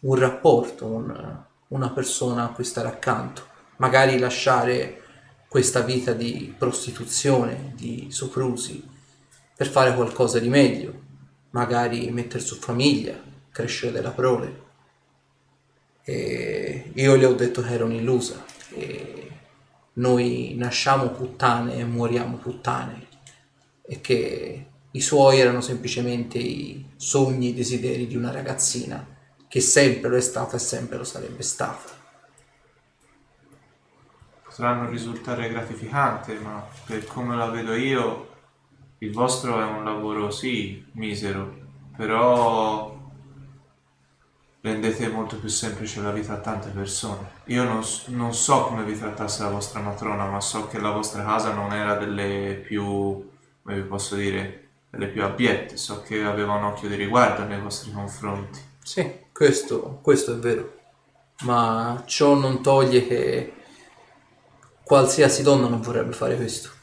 un 0.00 0.14
rapporto, 0.14 0.86
un- 0.86 1.44
una 1.68 1.90
persona 1.90 2.44
a 2.44 2.48
cui 2.52 2.64
stare 2.64 2.88
accanto. 2.88 3.46
Magari 3.78 4.18
lasciare 4.18 5.02
questa 5.48 5.80
vita 5.80 6.12
di 6.12 6.54
prostituzione, 6.56 7.72
di 7.74 8.08
soprusi, 8.10 8.86
per 9.56 9.66
fare 9.66 9.94
qualcosa 9.94 10.38
di 10.38 10.48
meglio, 10.48 11.06
magari 11.58 12.08
mettere 12.12 12.40
su 12.40 12.54
famiglia, 12.54 13.20
crescere 13.50 13.90
della 13.90 14.12
prole. 14.12 14.66
E 16.04 16.92
io 16.94 17.16
le 17.16 17.26
ho 17.26 17.34
detto 17.34 17.62
che 17.62 17.72
ero 17.72 17.84
un'illusa 17.84 18.44
e 18.70 19.30
noi 19.94 20.54
nasciamo 20.56 21.10
puttane 21.10 21.74
e 21.74 21.84
moriamo 21.84 22.36
puttane 22.36 23.06
e 23.82 24.00
che 24.00 24.66
i 24.92 25.00
suoi 25.00 25.40
erano 25.40 25.60
semplicemente 25.60 26.38
i 26.38 26.92
sogni 26.96 27.46
e 27.46 27.50
i 27.50 27.54
desideri 27.54 28.06
di 28.06 28.16
una 28.16 28.30
ragazzina 28.30 29.04
che 29.48 29.60
sempre 29.60 30.10
lo 30.10 30.16
è 30.16 30.20
stata 30.20 30.56
e 30.56 30.60
sempre 30.60 30.96
lo 30.96 31.04
sarebbe 31.04 31.42
stata. 31.42 31.96
Potranno 34.44 34.88
risultare 34.88 35.48
gratificanti, 35.48 36.34
ma 36.34 36.66
per 36.86 37.04
come 37.04 37.36
la 37.36 37.48
vedo 37.48 37.74
io, 37.74 38.27
il 38.98 39.12
vostro 39.12 39.60
è 39.60 39.64
un 39.64 39.84
lavoro 39.84 40.30
sì 40.30 40.84
misero, 40.92 41.56
però 41.96 42.96
rendete 44.60 45.08
molto 45.08 45.38
più 45.38 45.48
semplice 45.48 46.00
la 46.00 46.10
vita 46.10 46.34
a 46.34 46.40
tante 46.40 46.70
persone. 46.70 47.30
Io 47.46 47.62
non, 47.62 47.82
non 48.06 48.34
so 48.34 48.64
come 48.64 48.84
vi 48.84 48.98
trattasse 48.98 49.42
la 49.42 49.50
vostra 49.50 49.80
matrona, 49.80 50.26
ma 50.26 50.40
so 50.40 50.66
che 50.66 50.80
la 50.80 50.90
vostra 50.90 51.24
casa 51.24 51.52
non 51.52 51.72
era 51.72 51.94
delle 51.94 52.60
più, 52.64 52.82
come 53.62 53.76
vi 53.76 53.82
posso 53.82 54.16
dire, 54.16 54.68
delle 54.90 55.08
più 55.08 55.22
abbiette, 55.22 55.76
so 55.76 56.02
che 56.02 56.22
aveva 56.24 56.54
un 56.54 56.64
occhio 56.64 56.88
di 56.88 56.96
riguardo 56.96 57.44
nei 57.44 57.60
vostri 57.60 57.92
confronti. 57.92 58.58
Sì, 58.82 59.26
questo, 59.32 60.00
questo 60.02 60.34
è 60.34 60.36
vero, 60.38 60.76
ma 61.42 62.02
ciò 62.06 62.34
non 62.34 62.62
toglie 62.62 63.06
che 63.06 63.52
qualsiasi 64.82 65.42
donna 65.42 65.68
non 65.68 65.80
vorrebbe 65.80 66.12
fare 66.12 66.36
questo. 66.36 66.76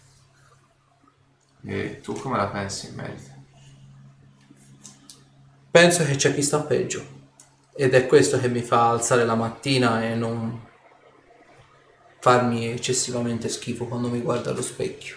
E 1.65 1.99
tu 2.01 2.13
come 2.13 2.37
la 2.37 2.47
pensi 2.47 2.87
in 2.87 2.95
merito? 2.95 3.33
Penso 5.71 6.05
che 6.05 6.15
c'è 6.15 6.33
chi 6.33 6.41
sta 6.41 6.61
peggio 6.61 7.03
ed 7.75 7.93
è 7.93 8.05
questo 8.07 8.39
che 8.39 8.47
mi 8.47 8.61
fa 8.61 8.89
alzare 8.89 9.25
la 9.25 9.35
mattina 9.35 10.03
e 10.05 10.15
non 10.15 10.63
farmi 12.19 12.67
eccessivamente 12.67 13.49
schifo 13.49 13.85
quando 13.85 14.07
mi 14.07 14.21
guardo 14.21 14.49
allo 14.49 14.61
specchio. 14.61 15.15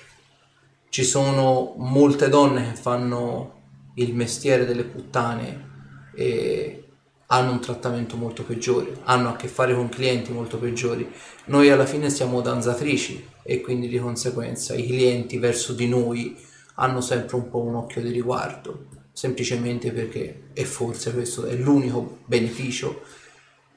Ci 0.88 1.04
sono 1.04 1.74
molte 1.76 2.28
donne 2.28 2.70
che 2.70 2.76
fanno 2.76 3.56
il 3.94 4.14
mestiere 4.14 4.64
delle 4.64 4.84
puttane 4.84 6.10
e 6.14 6.88
hanno 7.26 7.52
un 7.52 7.60
trattamento 7.60 8.16
molto 8.16 8.42
peggiore, 8.42 8.98
hanno 9.04 9.28
a 9.28 9.36
che 9.36 9.48
fare 9.48 9.74
con 9.74 9.88
clienti 9.88 10.32
molto 10.32 10.58
peggiori. 10.58 11.10
Noi 11.46 11.70
alla 11.70 11.86
fine 11.86 12.10
siamo 12.10 12.40
danzatrici 12.40 13.28
e 13.50 13.62
quindi 13.62 13.88
di 13.88 13.98
conseguenza 13.98 14.74
i 14.74 14.84
clienti 14.84 15.38
verso 15.38 15.72
di 15.72 15.88
noi 15.88 16.36
hanno 16.74 17.00
sempre 17.00 17.36
un 17.36 17.48
po' 17.48 17.60
un 17.60 17.76
occhio 17.76 18.02
di 18.02 18.10
riguardo, 18.10 18.88
semplicemente 19.10 19.90
perché, 19.90 20.50
e 20.52 20.66
forse 20.66 21.14
questo 21.14 21.46
è 21.46 21.54
l'unico 21.54 22.18
beneficio, 22.26 23.04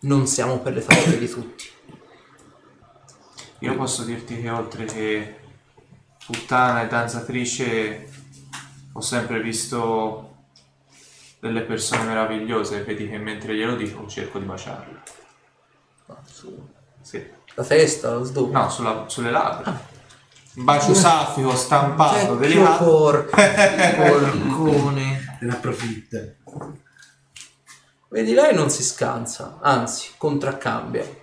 non 0.02 0.28
siamo 0.28 0.60
per 0.60 0.74
le 0.74 0.82
facce 0.82 1.18
di 1.18 1.30
tutti. 1.30 1.70
Io 3.60 3.76
posso 3.78 4.04
dirti 4.04 4.42
che 4.42 4.50
oltre 4.50 4.84
che 4.84 5.36
puttana 6.26 6.84
e 6.84 6.88
danzatrice 6.88 8.10
ho 8.92 9.00
sempre 9.00 9.42
visto 9.42 10.48
delle 11.40 11.62
persone 11.62 12.04
meravigliose 12.04 12.84
vedi 12.84 13.08
che 13.08 13.18
mentre 13.18 13.56
glielo 13.56 13.78
dico 13.78 14.06
cerco 14.06 14.38
di 14.38 14.44
baciarle. 14.44 15.02
Su- 16.26 16.68
Sì. 17.00 17.40
La 17.56 17.64
testa, 17.64 18.14
lo 18.14 18.24
sdoppo. 18.24 18.52
No, 18.52 18.70
sulla- 18.70 19.04
sulle 19.08 19.32
labbra. 19.32 19.90
Un 20.54 20.64
bacio 20.66 20.94
saffico 20.94 21.56
stampato, 21.56 22.36
Vecchio 22.38 22.56
delicato. 22.58 22.84
por- 22.86 23.26
porcone. 23.96 25.38
Ne 25.42 25.52
approfitta. 25.52 26.18
Vedi, 28.10 28.34
lei 28.34 28.54
non 28.54 28.70
si 28.70 28.84
scansa, 28.84 29.60
anzi, 29.62 30.10
contraccambia. 30.18 31.20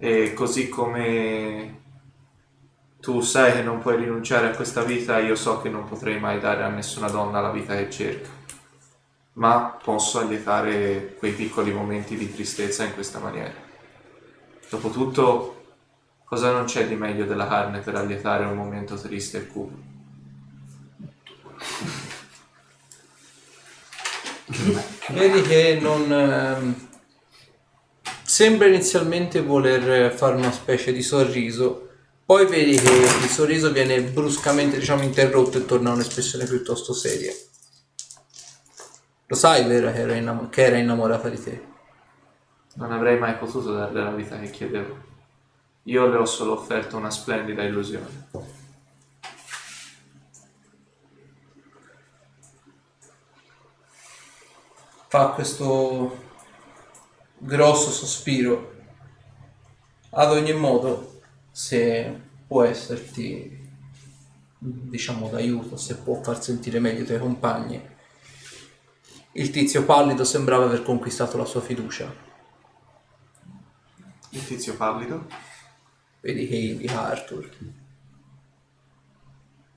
E 0.00 0.32
così 0.34 0.68
come 0.68 1.80
tu 3.00 3.20
sai 3.20 3.52
che 3.52 3.62
non 3.62 3.78
puoi 3.78 3.96
rinunciare 3.96 4.48
a 4.48 4.54
questa 4.56 4.82
vita, 4.82 5.18
io 5.18 5.34
so 5.36 5.60
che 5.60 5.68
non 5.68 5.84
potrei 5.88 6.18
mai 6.18 6.40
dare 6.40 6.62
a 6.64 6.68
nessuna 6.68 7.08
donna 7.08 7.40
la 7.40 7.50
vita 7.50 7.74
che 7.76 7.90
cerca. 7.90 8.28
Ma 9.38 9.78
posso 9.80 10.18
allietare 10.18 11.14
quei 11.16 11.32
piccoli 11.32 11.72
momenti 11.72 12.16
di 12.16 12.32
tristezza 12.32 12.82
in 12.82 12.92
questa 12.92 13.20
maniera. 13.20 13.54
Dopotutto, 14.68 15.74
cosa 16.24 16.50
non 16.50 16.64
c'è 16.64 16.88
di 16.88 16.96
meglio 16.96 17.24
della 17.24 17.46
carne 17.46 17.78
per 17.78 17.94
allietare 17.94 18.44
un 18.44 18.56
momento 18.56 18.96
triste 18.96 19.38
e 19.38 19.46
cupo? 19.46 19.76
Vedi 25.10 25.42
che 25.42 25.78
non... 25.80 26.12
ehm, 26.12 26.86
Sembra 28.24 28.66
inizialmente 28.66 29.40
voler 29.40 30.12
fare 30.12 30.34
una 30.34 30.52
specie 30.52 30.92
di 30.92 31.02
sorriso, 31.02 31.88
poi 32.26 32.46
vedi 32.46 32.76
che 32.76 32.90
il 32.90 33.28
sorriso 33.28 33.72
viene 33.72 34.02
bruscamente 34.02 34.78
diciamo, 34.78 35.02
interrotto 35.02 35.58
e 35.58 35.64
torna 35.64 35.90
a 35.90 35.94
un'espressione 35.94 36.44
piuttosto 36.44 36.92
seria. 36.92 37.32
Lo 39.30 39.36
sai, 39.36 39.64
vero, 39.66 39.92
che 39.92 39.98
era, 39.98 40.14
innamo- 40.14 40.48
che 40.48 40.64
era 40.64 40.78
innamorata 40.78 41.28
di 41.28 41.42
te? 41.42 41.66
Non 42.76 42.92
avrei 42.92 43.18
mai 43.18 43.36
potuto 43.36 43.72
darle 43.74 44.02
la 44.02 44.12
vita 44.12 44.38
che 44.38 44.48
chiedevo. 44.48 44.96
Io 45.82 46.06
le 46.06 46.16
ho 46.16 46.24
solo 46.24 46.52
offerto 46.52 46.96
una 46.96 47.10
splendida 47.10 47.62
illusione. 47.62 48.26
Fa 55.08 55.28
questo 55.32 56.16
grosso 57.36 57.90
sospiro. 57.90 58.76
Ad 60.10 60.30
ogni 60.30 60.54
modo, 60.54 61.20
se 61.50 62.18
può 62.46 62.62
esserti, 62.64 63.70
diciamo, 64.58 65.28
d'aiuto, 65.28 65.76
se 65.76 65.96
può 65.98 66.22
far 66.22 66.42
sentire 66.42 66.78
meglio 66.80 67.02
i 67.02 67.06
tuoi 67.06 67.18
compagni. 67.18 67.96
Il 69.32 69.50
tizio 69.50 69.84
pallido 69.84 70.24
sembrava 70.24 70.64
aver 70.64 70.82
conquistato 70.82 71.36
la 71.36 71.44
sua 71.44 71.60
fiducia. 71.60 72.12
Il 74.30 74.44
tizio 74.44 74.74
pallido? 74.76 75.26
Vedi 76.20 76.48
che 76.48 76.56
indica 76.56 77.06
Arthur. 77.06 77.48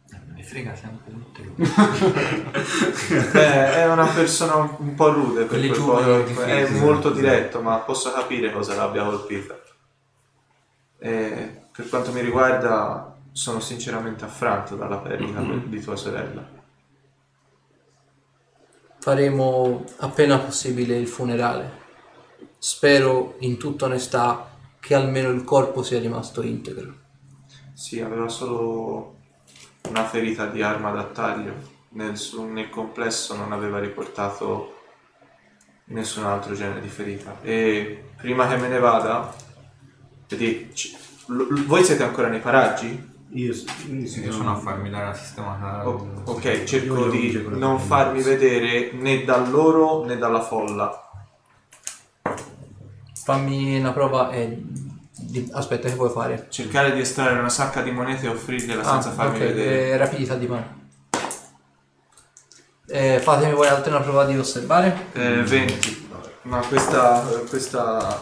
Me 0.10 0.34
ne 0.36 0.44
frega 0.44 0.76
sempre 0.76 1.12
tutte. 1.12 1.44
Beh, 3.32 3.74
è 3.76 3.92
una 3.92 4.08
persona 4.08 4.56
un- 4.56 4.96
po' 4.96 5.12
rude 5.12 5.42
per 5.42 5.48
Quelli 5.50 5.68
quel 5.68 5.80
giovani 5.80 6.06
po', 6.06 6.18
e 6.18 6.24
difesi, 6.26 6.74
è 6.74 6.80
molto 6.80 7.12
diretto, 7.12 7.62
ma 7.62 7.78
posso 7.78 8.12
capire 8.12 8.52
cosa 8.52 8.76
l'abbia 8.76 9.04
colpita. 9.04 9.60
E 10.98 11.62
per 11.72 11.88
quanto 11.90 12.12
mi 12.12 12.22
riguarda, 12.22 13.16
sono 13.32 13.60
sinceramente 13.60 14.26
affranto 14.26 14.76
dalla 14.76 14.98
perdita 14.98 15.42
di 15.42 15.80
tua 15.82 15.96
sorella. 15.96 16.60
Faremo 19.02 19.84
appena 19.98 20.38
possibile 20.38 20.96
il 20.96 21.08
funerale. 21.08 21.80
Spero, 22.60 23.34
in 23.40 23.58
tutta 23.58 23.86
onestà, 23.86 24.48
che 24.80 24.94
almeno 24.94 25.32
il 25.32 25.44
corpo 25.44 25.82
sia 25.82 26.00
rimasto 26.00 26.44
integro. 26.44 26.94
Sì, 27.74 28.00
aveva 28.00 28.30
solo 28.30 29.18
una 29.90 30.06
ferita 30.06 30.46
di 30.46 30.62
arma 30.62 30.92
da 30.92 31.06
taglio. 31.06 31.80
Nel, 31.94 32.16
nel 32.52 32.70
complesso 32.70 33.36
non 33.36 33.52
aveva 33.52 33.80
riportato 33.80 34.76
nessun 35.86 36.26
altro 36.26 36.54
genere 36.54 36.80
di 36.80 36.88
ferita. 36.88 37.40
E 37.42 38.12
prima 38.18 38.48
che 38.48 38.58
me 38.58 38.68
ne 38.68 38.78
vada, 38.78 39.34
voi 41.66 41.84
siete 41.84 42.04
ancora 42.04 42.28
nei 42.28 42.40
paraggi? 42.40 43.11
Io, 43.34 43.54
io 43.88 44.32
sono 44.32 44.52
a 44.52 44.56
farmi 44.56 44.90
la 44.90 45.14
sistemata. 45.14 45.88
O- 45.88 46.22
ok, 46.26 46.64
cerco 46.66 47.08
di 47.10 47.42
non 47.52 47.80
farmi 47.80 48.22
vedere. 48.22 48.92
né 48.94 49.24
da 49.24 49.38
loro 49.38 50.04
né 50.06 50.18
dalla 50.18 50.42
folla. 50.42 51.10
Fammi 53.24 53.80
una 53.80 53.92
prova 53.94 54.32
e... 54.32 54.62
di- 54.62 55.50
Aspetta, 55.54 55.88
che 55.88 55.96
vuoi 55.96 56.10
fare? 56.10 56.48
Cercare 56.50 56.92
di 56.94 57.00
estrarre 57.02 57.40
una 57.40 57.48
sacca 57.50 57.82
di 57.82 57.92
monete 57.92 58.26
e 58.26 58.30
offrirgliela 58.30 58.84
senza 58.84 59.10
Ah, 59.10 59.14
farmi 59.14 59.36
ok, 59.38 59.44
vedere. 59.44 59.90
eh, 59.92 59.98
rapidità 59.98 60.36
di 60.36 60.48
mano. 60.48 60.80
Eh, 62.88 63.20
fatemi 63.20 63.54
voi 63.54 63.68
altre 63.68 63.92
una 63.92 64.02
prova 64.02 64.26
di 64.26 64.38
osservare. 64.38 65.08
Eh, 65.14 65.44
20. 65.44 66.10
Ma 66.44 66.60
questa, 66.68 67.22
questa 67.48 68.20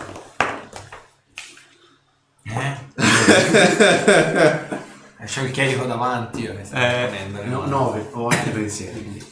Eh, 2.44 2.78
C'ho 5.26 5.42
il 5.44 5.52
chierico 5.52 5.86
davanti 5.86 6.42
io 6.42 6.56
che 6.56 6.64
sto 6.64 6.76
Eh, 6.76 7.08
prendere. 7.10 7.46
no, 7.48 7.66
9, 7.66 8.10
ho 8.14 8.28
altri 8.28 8.52
pensieri. 8.52 9.26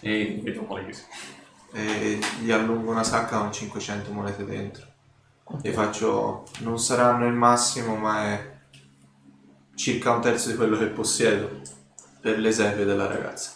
E 0.00 0.40
vedo 0.42 0.62
poi 0.62 0.90
e 1.72 2.18
gli 2.40 2.50
allungo 2.50 2.90
una 2.90 3.04
sacca 3.04 3.38
con 3.38 3.52
500 3.52 4.10
monete 4.12 4.44
dentro. 4.44 4.86
E 5.62 5.72
faccio, 5.72 6.44
non 6.60 6.78
saranno 6.78 7.26
il 7.26 7.34
massimo, 7.34 7.94
ma 7.96 8.24
è 8.24 8.58
circa 9.74 10.12
un 10.12 10.20
terzo 10.20 10.48
di 10.50 10.56
quello 10.56 10.76
che 10.78 10.86
possiedo 10.86 11.60
per 12.20 12.38
l'esempio 12.38 12.84
della 12.84 13.06
ragazza. 13.06 13.52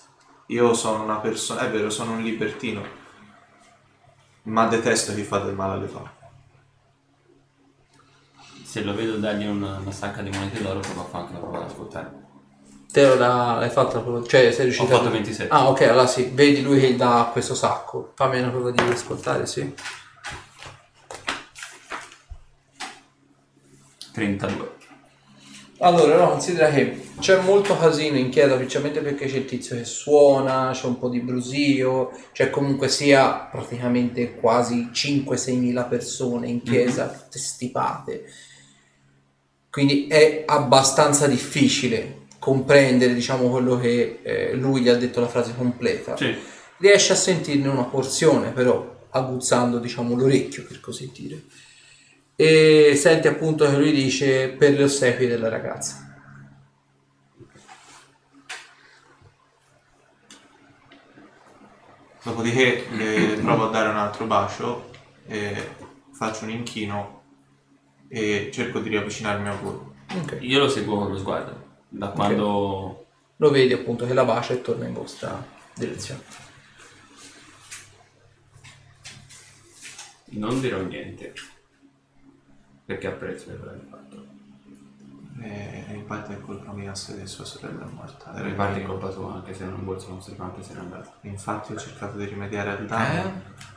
Io 0.49 0.75
sono 0.75 1.03
una 1.03 1.17
persona, 1.17 1.63
è 1.63 1.71
vero, 1.71 1.89
sono 1.91 2.13
un 2.13 2.23
libertino, 2.23 2.83
ma 4.45 4.67
detesto 4.67 5.15
chi 5.15 5.23
fa 5.23 5.39
del 5.39 5.55
male 5.55 5.73
alle 5.75 5.91
donne. 5.91 6.14
Se 8.75 8.83
lo 8.83 8.93
vedo 8.93 9.19
dargli 9.19 9.47
una, 9.47 9.79
una 9.79 9.93
sacca 9.93 10.21
di 10.21 10.31
monete 10.31 10.61
d'oro, 10.61 10.81
provo 10.81 11.03
a 11.03 11.05
fare 11.05 11.23
anche 11.23 11.37
una 11.37 11.43
prova 11.43 11.59
ad 11.59 11.71
ascoltare. 11.71 12.13
Te 12.91 13.07
lo 13.07 13.15
da, 13.15 13.59
hai 13.59 13.71
fatto 13.71 13.99
la 13.99 14.03
prova, 14.03 14.27
cioè 14.27 14.51
sei 14.51 14.65
riuscito 14.65 14.93
Ho 14.93 14.97
fatto 14.97 15.07
a- 15.07 15.13
27. 15.13 15.55
Ah, 15.55 15.69
ok, 15.69 15.81
allora 15.83 16.09
sì, 16.09 16.33
vedi 16.35 16.61
lui 16.61 16.81
che 16.81 16.91
gli 16.91 16.97
dà 16.97 17.29
questo 17.31 17.55
sacco. 17.55 18.11
Fammi 18.17 18.41
una 18.41 18.49
prova 18.49 18.73
di 18.73 18.83
ascoltare, 18.83 19.47
sì. 19.47 19.73
32. 24.13 24.73
Allora, 25.79 26.17
no, 26.17 26.31
considera 26.31 26.69
che 26.71 27.11
c'è 27.21 27.41
molto 27.43 27.79
casino 27.79 28.17
in 28.17 28.29
chiesa, 28.29 28.57
principalmente 28.57 29.03
perché 29.03 29.27
c'è 29.27 29.37
il 29.37 29.45
tizio 29.45 29.77
che 29.77 29.85
suona, 29.85 30.71
c'è 30.73 30.87
un 30.87 30.99
po' 30.99 31.09
di 31.09 31.21
brusio, 31.21 32.11
c'è 32.33 32.51
comunque 32.51 32.89
sia 32.89 33.35
praticamente 33.53 34.35
quasi 34.35 34.91
5-6 34.93 35.59
mila 35.61 35.85
persone 35.85 36.49
in 36.49 36.61
chiesa, 36.61 37.07
tutte 37.07 37.39
stipate. 37.39 38.25
Quindi 39.75 40.07
è 40.07 40.45
abbastanza 40.47 41.27
difficile 41.27 42.27
comprendere, 42.39 43.13
diciamo, 43.13 43.51
quello 43.51 43.77
che 43.77 44.21
eh, 44.23 44.55
lui 44.55 44.83
gli 44.83 44.89
ha 44.89 44.95
detto 44.95 45.19
la 45.19 45.27
frase 45.27 45.53
completa. 45.57 46.17
Sì. 46.17 46.33
Riesce 46.77 47.13
a 47.13 47.17
sentirne 47.17 47.67
una 47.67 47.83
porzione, 47.83 48.53
però 48.53 49.07
aguzzando, 49.11 49.81
diciamo, 49.81 50.15
l'orecchio, 50.15 50.65
per 50.65 50.79
così 50.79 51.11
dire. 51.13 51.43
E 52.37 52.95
senti 52.95 53.27
appunto 53.27 53.69
che 53.69 53.77
lui 53.77 53.91
dice 53.91 54.51
per 54.51 54.75
le 54.75 54.85
ossequie 54.85 55.27
della 55.27 55.49
ragazza. 55.49 56.23
Dopodiché 62.23 62.87
le 62.93 63.41
provo 63.43 63.67
a 63.67 63.71
dare 63.73 63.89
un 63.89 63.97
altro 63.97 64.25
bacio 64.27 64.91
e 65.27 65.53
faccio 66.13 66.45
un 66.45 66.51
inchino 66.51 67.23
e 68.15 68.51
cerco 68.53 68.79
di 68.79 68.91
riavvicinarmi 68.91 69.49
a 69.49 69.57
voi. 69.57 69.79
Ok. 70.17 70.39
Io 70.41 70.61
lo 70.61 70.69
seguo 70.69 70.99
con 70.99 71.11
lo 71.11 71.19
sguardo. 71.19 71.73
Da 71.89 72.09
quando... 72.11 73.07
Lo 73.39 73.51
vedi 73.51 73.73
appunto 73.73 74.07
che 74.07 74.15
la 74.15 74.25
bacia 74.25 74.53
e 74.53 74.63
torna 74.63 74.87
in 74.87 74.93
vostra 74.93 75.45
direzione. 75.75 76.23
Non 80.27 80.61
dirò 80.61 80.81
niente. 80.83 81.33
Perché 82.85 83.09
apprezzo 83.09 83.51
hai 83.51 83.57
fatto. 83.57 83.94
E 85.43 85.85
in 85.93 86.07
parte 86.07 86.35
è 86.35 86.41
colpa 86.41 86.73
mia 86.73 86.95
se 86.95 87.27
sua 87.27 87.45
sorella 87.45 87.85
è 87.85 87.93
morta. 87.93 88.33
Era 88.37 88.47
In 88.47 88.55
parte 88.55 88.83
è 88.83 88.85
colpa 88.85 89.09
tua, 89.09 89.35
anche 89.35 89.53
se 89.53 89.65
non 89.65 89.75
un 89.75 89.85
borso 89.85 90.09
conservante 90.09 90.63
se 90.63 90.75
n'è 90.75 90.79
andato. 90.79 91.15
Infatti 91.23 91.73
ho 91.73 91.77
cercato 91.77 92.17
di 92.17 92.25
rimediare 92.25 92.71
al 92.71 92.87
danno 92.87 93.33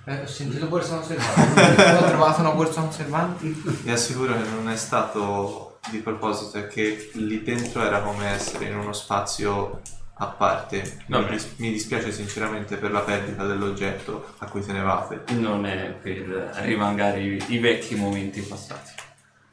Eh? 0.05 0.13
Eh, 0.13 0.21
ho 0.21 0.27
sentito 0.27 0.67
borsa 0.67 0.95
conservante. 0.97 1.61
ho 1.97 2.07
trovato 2.07 2.41
una 2.41 2.51
borsa 2.51 2.81
conservante. 2.81 3.47
Vi 3.47 3.91
assicuro 3.91 4.33
che 4.33 4.47
non 4.49 4.69
è 4.69 4.75
stato 4.77 5.79
di 5.89 5.99
proposito, 5.99 6.57
è 6.57 6.67
che 6.67 7.09
lì 7.13 7.41
dentro 7.41 7.81
era 7.81 8.01
come 8.01 8.27
essere 8.27 8.65
in 8.65 8.77
uno 8.77 8.93
spazio 8.93 9.81
a 10.19 10.27
parte. 10.27 11.03
Mi, 11.07 11.19
Vabbè. 11.19 11.31
dis- 11.31 11.53
mi 11.57 11.71
dispiace 11.71 12.11
sinceramente 12.11 12.77
per 12.77 12.91
la 12.91 13.01
perdita 13.01 13.45
dell'oggetto 13.45 14.33
a 14.37 14.47
cui 14.47 14.63
tenevate. 14.63 15.23
Non 15.33 15.65
è 15.65 15.89
per 15.89 16.51
rivangare 16.61 17.21
i, 17.21 17.43
i 17.47 17.57
vecchi 17.59 17.95
momenti 17.95 18.41
passati. 18.41 18.91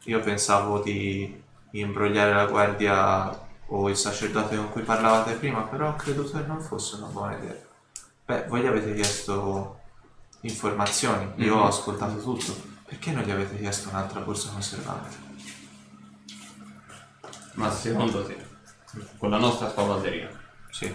Io 0.05 0.21
pensavo 0.21 0.81
di 0.81 1.43
imbrogliare 1.81 2.33
la 2.35 2.47
guardia 2.47 3.43
o 3.67 3.89
il 3.89 3.97
sacerdote 3.97 4.57
con 4.57 4.71
cui 4.71 4.83
parlavate 4.83 5.35
prima, 5.35 5.63
però 5.63 5.95
credo 5.97 6.25
che 6.25 6.41
non 6.47 6.61
fosse 6.61 6.97
una 6.97 7.07
buona 7.07 7.37
idea. 7.37 7.57
Beh, 8.27 8.47
voi 8.49 8.61
gli 8.61 8.67
avete 8.67 8.95
chiesto 8.95 9.81
informazioni, 10.43 11.33
io 11.37 11.57
ho 11.57 11.67
ascoltato 11.67 12.19
tutto. 12.21 12.73
Perché 12.87 13.13
non 13.13 13.25
gli 13.25 13.31
avete 13.31 13.57
chiesto 13.59 13.89
un'altra 13.89 14.21
borsa 14.21 14.51
conservante? 14.53 15.17
Ma 17.55 17.71
secondo 17.71 18.25
te, 18.25 18.37
con 19.19 19.31
la 19.31 19.39
nostra 19.39 19.69
spavalderia, 19.71 20.29
Sì, 20.71 20.95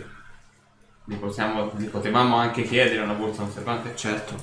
gli, 1.05 1.15
possiamo, 1.15 1.71
gli 1.75 1.87
potevamo 1.87 2.35
anche 2.37 2.63
chiedere 2.63 3.01
una 3.01 3.13
borsa 3.13 3.41
conservante? 3.41 3.95
certo. 3.95 4.35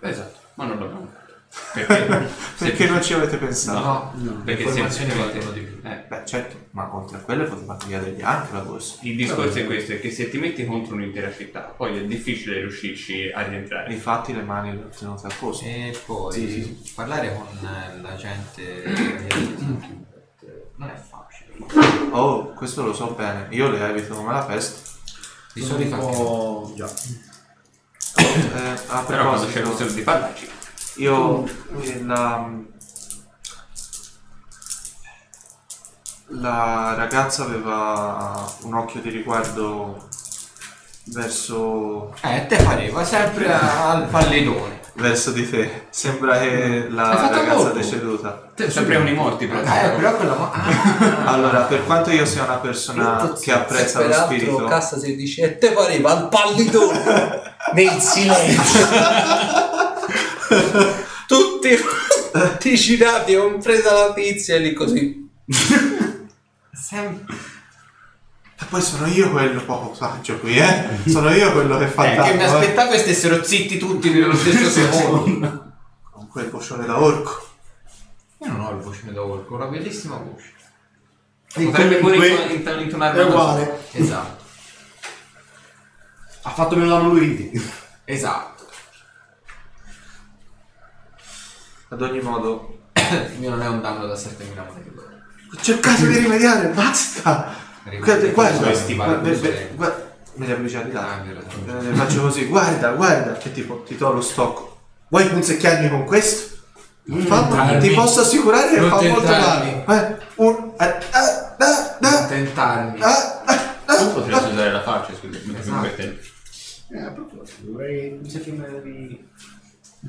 Esatto, 0.00 0.38
ma 0.54 0.64
non 0.66 0.78
l'abbiamo 0.78 1.06
fatto. 1.06 1.25
Perché? 1.72 2.28
Perché 2.58 2.88
non 2.88 3.02
ci 3.02 3.12
avete 3.14 3.36
pensato? 3.36 3.78
No, 3.80 4.12
No, 4.14 4.42
Perché 4.44 4.62
informazioni 4.62 5.12
valgono 5.14 5.50
di 5.50 5.60
più. 5.60 5.80
Eh, 5.82 6.04
Beh, 6.08 6.22
certo, 6.26 6.56
ma 6.72 6.94
oltre 6.94 7.18
a 7.18 7.20
quelle 7.20 7.44
poteva 7.44 7.76
chiedergli 7.76 8.22
anche 8.22 8.52
la 8.52 8.60
borsa. 8.60 8.96
il 9.02 9.16
discorso 9.16 9.58
è 9.58 9.64
questo, 9.66 9.92
è 9.92 10.00
che 10.00 10.10
se 10.10 10.28
ti 10.28 10.38
metti 10.38 10.64
contro 10.66 10.94
un'intera 10.94 11.32
città, 11.32 11.60
poi 11.60 11.98
è 11.98 12.04
difficile 12.04 12.60
riuscirci 12.60 13.30
a 13.34 13.42
rientrare. 13.42 13.92
Infatti 13.92 14.34
le 14.34 14.42
mani 14.42 14.72
le 14.72 14.84
ho 14.84 14.88
tenute 14.88 15.26
a 15.26 15.30
posto. 15.38 15.64
E 15.64 15.98
poi 16.04 16.32
Sì, 16.32 16.50
sì, 16.50 16.92
parlare 16.94 17.34
con 17.34 17.46
la 18.02 18.16
gente 18.16 18.82
non 20.76 20.88
è 20.88 20.94
facile. 20.94 21.54
Oh, 22.10 22.52
questo 22.52 22.84
lo 22.84 22.92
so 22.92 23.12
bene. 23.12 23.46
Io 23.50 23.70
le 23.70 23.88
evito 23.88 24.14
come 24.14 24.32
la 24.32 24.44
peste. 24.44 24.94
Di 25.54 25.62
solito. 25.62 26.72
Già. 26.76 26.90
Eh, 28.18 28.80
a 28.88 29.02
Però 29.02 29.28
quando 29.28 29.46
c'è 29.46 29.62
bisogno 29.62 29.90
di 29.92 30.02
parlarci. 30.02 30.48
Io 30.96 31.44
eh, 31.80 32.02
la, 32.04 32.48
la 36.28 36.94
ragazza 36.96 37.44
aveva 37.44 38.44
un 38.62 38.74
occhio 38.74 39.00
di 39.00 39.10
riguardo 39.10 40.08
verso, 41.06 42.14
Eh, 42.22 42.46
te 42.46 42.56
pareva 42.62 43.04
sempre 43.04 43.52
al 43.52 44.06
pallidone. 44.08 44.80
verso 44.94 45.30
di 45.30 45.48
te. 45.48 45.86
Sembra 45.90 46.38
che 46.38 46.88
la 46.90 47.10
Hai 47.10 47.16
fatto 47.18 47.36
ragazza 47.36 47.54
colpo? 47.56 47.76
deceduta. 47.78 48.50
Sembriamo 48.68 49.08
i 49.08 49.12
morti, 49.14 49.46
però. 49.46 49.60
Eh, 49.60 49.90
però 49.90 50.16
quella 50.16 50.34
mo- 50.34 50.50
ah, 50.50 51.26
Allora, 51.26 51.60
per 51.62 51.84
quanto 51.84 52.10
io 52.10 52.24
sia 52.24 52.42
una 52.44 52.56
persona 52.56 53.32
che 53.40 53.52
apprezza 53.52 54.00
lo 54.00 54.06
Peraltro 54.08 54.34
spirito, 54.36 54.64
Cassa 54.64 54.98
si 54.98 55.14
dice 55.14 55.42
e 55.42 55.58
te 55.58 55.70
pareva 55.72 56.10
al 56.12 56.28
pallidone 56.28 57.42
nel 57.74 58.00
silenzio. 58.00 58.86
Tutti 61.26 61.76
ticcinati, 62.58 63.34
compresa 63.34 63.92
la 63.92 64.12
tizia 64.12 64.56
e 64.56 64.58
lì 64.58 64.72
così. 64.74 65.28
sempre 66.72 67.34
E 68.58 68.64
poi 68.68 68.80
sono 68.80 69.06
io 69.06 69.30
quello 69.30 69.62
poco 69.64 69.94
saggio 69.94 70.38
qui, 70.38 70.56
eh? 70.58 70.88
Sono 71.06 71.30
io 71.30 71.52
quello 71.52 71.76
che 71.78 71.86
fa 71.88 72.04
Eh, 72.04 72.14
che 72.14 72.32
mi 72.32 72.38
tanto, 72.38 72.42
eh. 72.42 72.44
aspettavo 72.60 72.90
che 72.92 72.98
stessero 72.98 73.42
zitti 73.44 73.78
tutti 73.78 74.10
nello 74.10 74.34
stesso 74.36 74.70
secondo. 74.70 75.72
Con 76.10 76.28
quel 76.28 76.46
boccione 76.46 76.86
da 76.86 77.00
orco. 77.00 77.48
Io 78.38 78.52
non 78.52 78.60
ho 78.60 78.70
il 78.70 78.78
voce 78.82 79.12
da 79.12 79.22
orco, 79.22 79.54
ho 79.54 79.56
una 79.56 79.66
bellissima 79.66 80.16
voce. 80.16 80.52
Potrebbe 81.52 81.96
pure 81.96 82.16
intonare 82.82 83.18
È 83.18 83.24
una 83.24 83.32
cosa. 83.32 83.52
uguale. 83.52 83.80
Esatto, 83.92 84.44
Ha 86.42 86.50
fatto 86.50 86.76
meno 86.76 86.88
danno 86.90 87.08
lui 87.08 87.60
esatto. 88.04 88.55
Ad 91.88 92.02
ogni 92.02 92.20
modo, 92.20 92.78
Il 93.32 93.38
mio 93.38 93.50
non 93.50 93.62
è 93.62 93.68
un 93.68 93.80
danno 93.80 94.06
da 94.06 94.14
7.000 94.14 94.66
monete 94.66 94.92
d'oro. 94.94 95.08
ho 95.52 95.56
cercato 95.60 96.06
di 96.06 96.18
rimediare, 96.18 96.68
basta! 96.68 97.54
Guarda, 97.84 98.26
guarda, 98.30 98.58
guarda, 98.58 98.96
vale 98.96 99.38
guarda, 99.38 99.58
guarda, 99.76 100.14
me 100.34 100.46
li 100.46 100.52
avvicini 100.52 100.90
là. 100.92 101.22
Eh, 101.24 101.94
faccio 101.94 102.22
così, 102.22 102.46
guarda, 102.46 102.90
guarda, 102.92 103.34
che 103.34 103.52
tipo 103.52 103.82
ti 103.82 103.96
do 103.96 104.10
lo 104.12 104.20
stocco. 104.20 104.80
Vuoi 105.08 105.28
punzecchiarmi 105.28 105.88
con 105.88 106.04
questo? 106.04 106.54
Fa- 107.04 107.42
tentarmi. 107.46 107.78
ti 107.80 107.94
posso 107.94 108.22
assicurare 108.22 108.74
che 108.74 108.80
Non 108.80 108.88
fa 108.90 109.02
molto 109.02 109.28
male. 109.28 109.84
Eh, 109.86 110.16
un, 110.36 110.72
eh, 110.76 110.84
ah, 110.84 111.54
ah, 111.58 111.96
Non 112.00 112.12
ah, 112.12 112.26
tentarmi. 112.26 113.00
ah, 113.00 113.42
ah, 113.44 113.74
ah. 113.84 113.96
Tu 113.96 114.12
potresti 114.12 114.50
usare 114.50 114.72
la 114.72 114.82
faccia, 114.82 115.12
scusa, 115.14 115.38
mi 115.44 115.56
Esatto. 115.56 115.80
permette. 115.80 116.20
Eh, 116.88 117.00
a 117.00 117.10
proposito, 117.10 117.62
dovrei... 117.62 118.18
Mi 118.20 118.28
sa 118.28 118.40
che. 118.40 119.24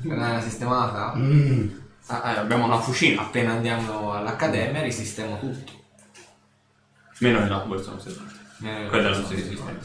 Una 0.04 0.40
sistemata? 0.40 1.14
Mm. 1.16 1.68
Ah, 2.06 2.32
eh, 2.32 2.38
abbiamo 2.38 2.64
una 2.64 2.80
fucina. 2.80 3.22
Appena 3.22 3.52
andiamo 3.52 4.12
all'accademia 4.12 4.82
risistemo 4.82 5.38
tutto. 5.38 5.72
Meno 7.18 7.64
borsa 7.66 7.90
non 7.90 8.00
serve. 8.00 8.22
Eh, 8.62 8.86
Quella 8.88 9.10
non 9.10 9.24
si 9.24 9.34
resiste. 9.34 9.78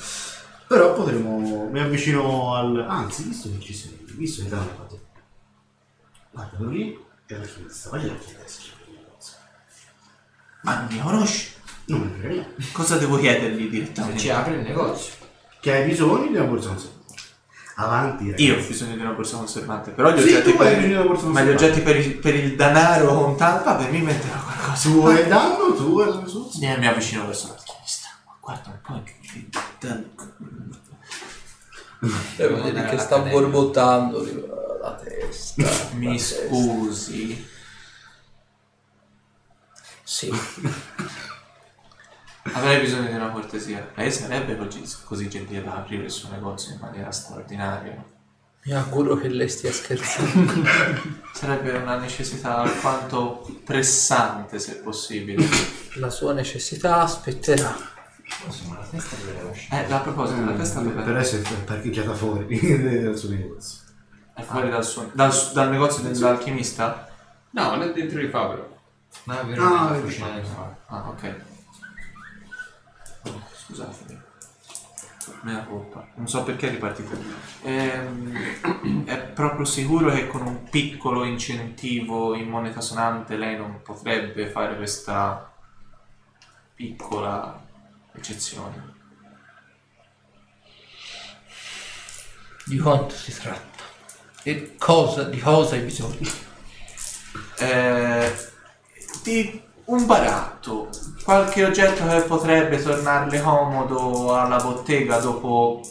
Però 0.67 0.93
potremmo... 0.93 1.67
Mi 1.69 1.79
avvicino 1.79 2.55
al... 2.55 2.85
Anzi, 2.87 3.23
visto 3.23 3.49
che 3.51 3.59
ci 3.59 3.73
sei, 3.73 4.05
visto 4.15 4.43
che 4.43 4.49
danno 4.49 4.69
fatto... 4.75 4.99
Guarda, 6.31 6.55
quello 6.57 6.71
lì 6.71 6.97
è 7.25 7.35
la 7.35 7.43
finestra. 7.43 7.91
Vai 7.91 8.09
a 8.09 8.15
chiedere 8.15 8.47
se 8.47 8.59
c'è 8.61 8.71
qualcosa. 8.85 9.37
Ma 10.61 10.79
non 10.79 10.87
mi 10.91 10.99
conosci? 10.99 11.51
Non 11.85 12.01
ne 12.01 12.17
frega 12.17 12.33
niente. 12.33 12.63
Cosa 12.71 12.97
devo 12.97 13.17
chiedergli 13.17 13.63
Se 13.63 13.69
direttamente? 13.69 14.19
ci 14.19 14.29
apre 14.29 14.55
il 14.55 14.61
negozio. 14.61 15.13
Che 15.59 15.71
hai 15.71 15.85
bisogno 15.85 16.27
di 16.27 16.35
una 16.35 16.45
borsa. 16.45 16.75
Avanti, 17.75 18.25
ragazzi. 18.25 18.43
Io 18.43 18.55
ho 18.55 18.67
bisogno 18.67 18.95
di 18.95 19.01
una 19.01 19.11
borsa 19.11 19.37
conservante, 19.37 19.91
però 19.91 20.11
gli 20.11 20.21
Sì, 20.21 20.33
oggetti 20.33 20.53
tu 20.53 20.61
hai 20.61 20.67
per, 20.67 20.75
bisogno 20.75 20.87
di 20.87 20.93
una 20.93 21.05
borsa 21.05 21.25
ma 21.27 21.41
gli 21.41 21.49
oggetti 21.49 21.81
per 21.81 21.95
il, 21.97 22.15
per 22.17 22.35
il 22.35 22.55
denaro 22.55 23.15
contante, 23.15 23.63
vabbè, 23.63 23.89
mi 23.89 24.01
metterò 24.01 24.39
qualcosa. 24.43 24.89
Tu 24.89 25.05
hai 25.07 25.27
danno, 25.27 25.73
tu 25.73 25.99
hai 25.99 26.09
la 26.09 26.19
risorsa. 26.23 26.59
Eh, 26.61 26.77
mi 26.77 26.87
avvicino 26.87 27.25
verso 27.25 27.47
l'alchimista. 27.47 28.09
Ma 28.25 28.37
Guarda 28.39 28.69
un 28.69 28.79
po' 28.81 29.01
che... 29.03 29.47
Devo 32.35 32.55
dire 32.55 32.67
andare 32.67 32.89
che 32.89 32.97
sta 32.97 33.19
borbottando 33.19 34.23
la 34.81 34.93
testa. 34.95 35.63
Mi 35.93 36.05
la 36.05 36.11
testa. 36.11 36.45
scusi. 36.47 37.47
Sì. 40.03 40.31
Avrei 42.43 42.81
bisogno 42.81 43.07
di 43.07 43.15
una 43.15 43.29
cortesia. 43.29 43.89
Lei 43.95 44.11
sarebbe 44.11 44.57
così, 44.57 44.83
così 45.05 45.29
gentile 45.29 45.63
da 45.63 45.75
aprire 45.75 46.03
il 46.03 46.11
suo 46.11 46.29
negozio 46.29 46.73
in 46.73 46.79
maniera 46.81 47.09
straordinaria. 47.11 48.03
Mi 48.65 48.73
auguro 48.73 49.15
che 49.15 49.27
lei 49.29 49.49
stia 49.49 49.71
scherzando. 49.71 50.63
Sarebbe 51.33 51.71
una 51.71 51.97
necessità 51.97 52.57
alquanto 52.57 53.45
pressante, 53.63 54.59
se 54.59 54.77
possibile. 54.77 55.45
La 55.95 56.09
sua 56.09 56.33
necessità 56.33 57.01
aspetterà. 57.01 57.75
Insomma, 58.45 58.79
la 58.79 58.85
testa 58.85 59.15
deve 59.17 59.43
lasciare. 59.43 59.87
Eh, 59.87 59.91
a 59.93 59.99
proposito, 59.99 60.45
la 60.45 60.53
testa 60.53 60.79
Per 60.81 60.93
dove 61.03 61.19
essere 61.19 61.43
parcheggiata 61.65 62.13
fuori 62.13 62.57
dal 63.03 63.17
suo 63.17 63.29
negozio. 63.29 63.79
è 64.33 64.41
fuori 64.41 64.69
dal, 64.69 64.85
suo, 64.85 65.11
dal, 65.13 65.33
dal 65.53 65.69
negozio 65.69 66.03
dell'alchimista? 66.03 67.09
No, 67.51 67.69
non 67.69 67.81
è 67.83 67.91
dentro 67.91 68.19
di 68.19 68.27
fa 68.27 68.47
però. 68.47 68.69
No, 69.25 69.39
è 69.39 69.45
vero, 69.45 69.63
Ah, 69.63 69.89
la 69.91 69.97
è 69.97 70.41
fa. 70.41 70.75
Ah, 70.87 71.09
ok. 71.09 71.35
Oh, 73.25 73.41
scusatemi. 73.53 74.21
Mea 75.41 75.63
colpa. 75.63 76.05
Non 76.15 76.27
so 76.27 76.43
perché 76.43 76.67
è 76.67 76.71
ripartito. 76.71 77.17
Ehm, 77.63 79.05
è 79.05 79.17
proprio 79.19 79.65
sicuro 79.65 80.11
che 80.11 80.27
con 80.27 80.41
un 80.41 80.63
piccolo 80.69 81.23
incentivo 81.23 82.35
in 82.35 82.49
moneta 82.49 82.81
sonante 82.81 83.37
lei 83.37 83.57
non 83.57 83.81
potrebbe 83.81 84.49
fare 84.49 84.75
questa 84.75 85.51
piccola 86.75 87.61
eccezione. 88.13 88.91
Di 92.65 92.77
quanto 92.79 93.13
si 93.15 93.33
tratta? 93.33 93.83
E 94.43 94.75
cosa, 94.77 95.23
di 95.23 95.39
cosa 95.39 95.75
hai 95.75 95.81
bisogno? 95.81 96.29
Eh, 97.59 98.33
di 99.23 99.61
un 99.85 100.05
baratto, 100.05 100.89
qualche 101.23 101.65
oggetto 101.65 102.07
che 102.07 102.21
potrebbe 102.21 102.81
tornarle 102.81 103.41
comodo 103.41 104.35
alla 104.35 104.57
bottega 104.57 105.17
dopo 105.17 105.81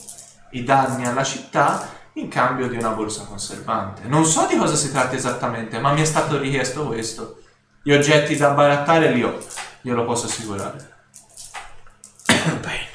i 0.53 0.65
danni 0.65 1.07
alla 1.07 1.25
città 1.25 1.89
in 2.15 2.29
cambio 2.29 2.69
di 2.69 2.77
una 2.77 2.91
borsa 2.91 3.25
conservante. 3.25 4.03
Non 4.07 4.25
so 4.25 4.47
di 4.47 4.57
cosa 4.57 4.77
si 4.77 4.91
tratta 4.91 5.15
esattamente, 5.15 5.79
ma 5.79 5.93
mi 5.93 6.01
è 6.01 6.05
stato 6.05 6.39
richiesto 6.39 6.87
questo. 6.87 7.41
Gli 7.83 7.93
oggetti 7.93 8.37
da 8.37 8.51
barattare 8.51 9.13
li 9.13 9.23
ho, 9.23 9.39
glielo 9.81 10.05
posso 10.05 10.27
assicurare. 10.27 10.91
Bene. 12.61 12.91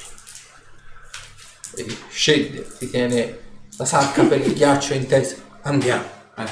Vedi, 1.74 1.98
scende, 2.08 2.66
ti 2.78 2.90
tiene 2.90 3.38
la 3.76 3.84
sacca 3.84 4.24
per 4.24 4.40
il 4.40 4.54
ghiaccio 4.54 4.94
in 4.94 5.06
testa. 5.06 5.42
Andiamo. 5.62 6.04
Eh, 6.36 6.46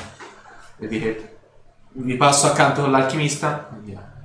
vedi 0.77 1.01
che 1.01 1.36
vi 1.93 2.16
passo 2.16 2.47
accanto 2.47 2.82
con 2.82 2.90
l'alchimista? 2.90 3.68
Andiamo. 3.73 4.16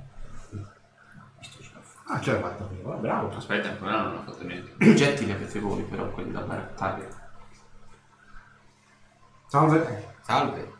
Ah, 2.12 2.20
ce 2.20 2.32
l'hai 2.32 2.42
fatta 2.42 2.64
prima, 2.64 2.94
bravo. 2.96 3.34
Aspetta, 3.34 3.70
ancora 3.70 4.02
non 4.02 4.16
ho 4.16 4.22
fatto 4.26 4.44
niente. 4.44 4.74
Gli 4.76 4.90
oggetti 4.90 5.24
li 5.24 5.32
avete 5.32 5.58
voi, 5.60 5.82
però 5.82 6.10
quelli 6.10 6.30
da 6.30 6.40
barattare. 6.40 7.08
Salve. 9.46 10.14
Salve. 10.20 10.72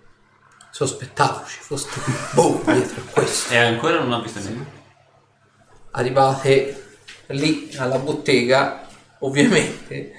Sospettavo 0.71 1.45
ci 1.47 1.59
foste 1.61 2.01
voi 2.35 2.61
dietro 2.65 3.01
a 3.01 3.13
questo. 3.13 3.53
E 3.53 3.57
ancora 3.57 3.99
non 4.01 4.13
ho 4.13 4.21
visto 4.21 4.41
niente. 4.41 4.81
Arrivate 5.93 6.97
lì 7.29 7.75
alla 7.79 7.99
bottega, 7.99 8.87
ovviamente. 9.21 10.13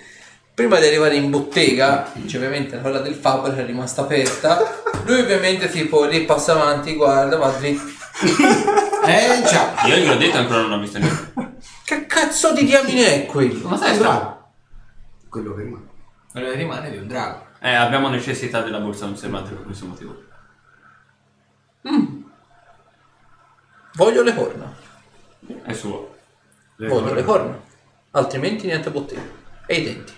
Prima 0.53 0.79
di 0.79 0.87
arrivare 0.87 1.15
in 1.15 1.29
bottega, 1.29 2.11
cioè 2.25 2.37
ovviamente 2.37 2.79
quella 2.79 2.99
del 2.99 3.15
Faber 3.15 3.55
è 3.55 3.65
rimasta 3.65 4.01
aperta. 4.01 4.81
Lui 5.05 5.19
ovviamente 5.21 5.69
tipo 5.69 6.05
lì 6.05 6.25
passa 6.25 6.53
avanti, 6.53 6.95
guarda, 6.95 7.37
va 7.37 7.49
dritto. 7.49 7.92
Eh 8.21 9.43
già. 9.49 9.73
Io 9.87 9.95
gli 9.97 10.07
ho 10.07 10.17
detto 10.17 10.37
ancora 10.37 10.61
non 10.61 10.73
ho 10.73 10.79
visto 10.79 10.97
niente. 10.99 11.33
Che 11.83 12.05
cazzo 12.05 12.53
di 12.53 12.63
diamine 12.65 13.23
è 13.23 13.25
quello? 13.25 13.67
Ma 13.67 13.77
sai, 13.77 13.97
bravo. 13.97 14.51
Quello 15.29 15.53
che 15.55 15.63
rimane. 15.63 15.85
Quello 16.31 16.49
che 16.49 16.55
rimane 16.55 16.91
di 16.91 16.97
un 16.97 17.07
drago. 17.07 17.47
Eh, 17.59 17.73
abbiamo 17.73 18.09
necessità 18.09 18.61
della 18.61 18.79
borsa 18.79 19.05
conservante 19.05 19.51
per 19.53 19.65
questo 19.65 19.85
motivo. 19.85 20.23
Voglio 23.95 24.23
le 24.23 24.33
corna. 24.33 24.73
È 25.63 25.73
suo. 25.73 26.15
Le 26.77 26.87
Voglio 26.87 27.01
corna. 27.01 27.15
le 27.15 27.23
corna. 27.23 27.61
Altrimenti 28.11 28.65
niente 28.65 28.89
bottega. 28.89 29.21
E 29.65 29.75
i 29.75 29.83
denti. 29.83 30.13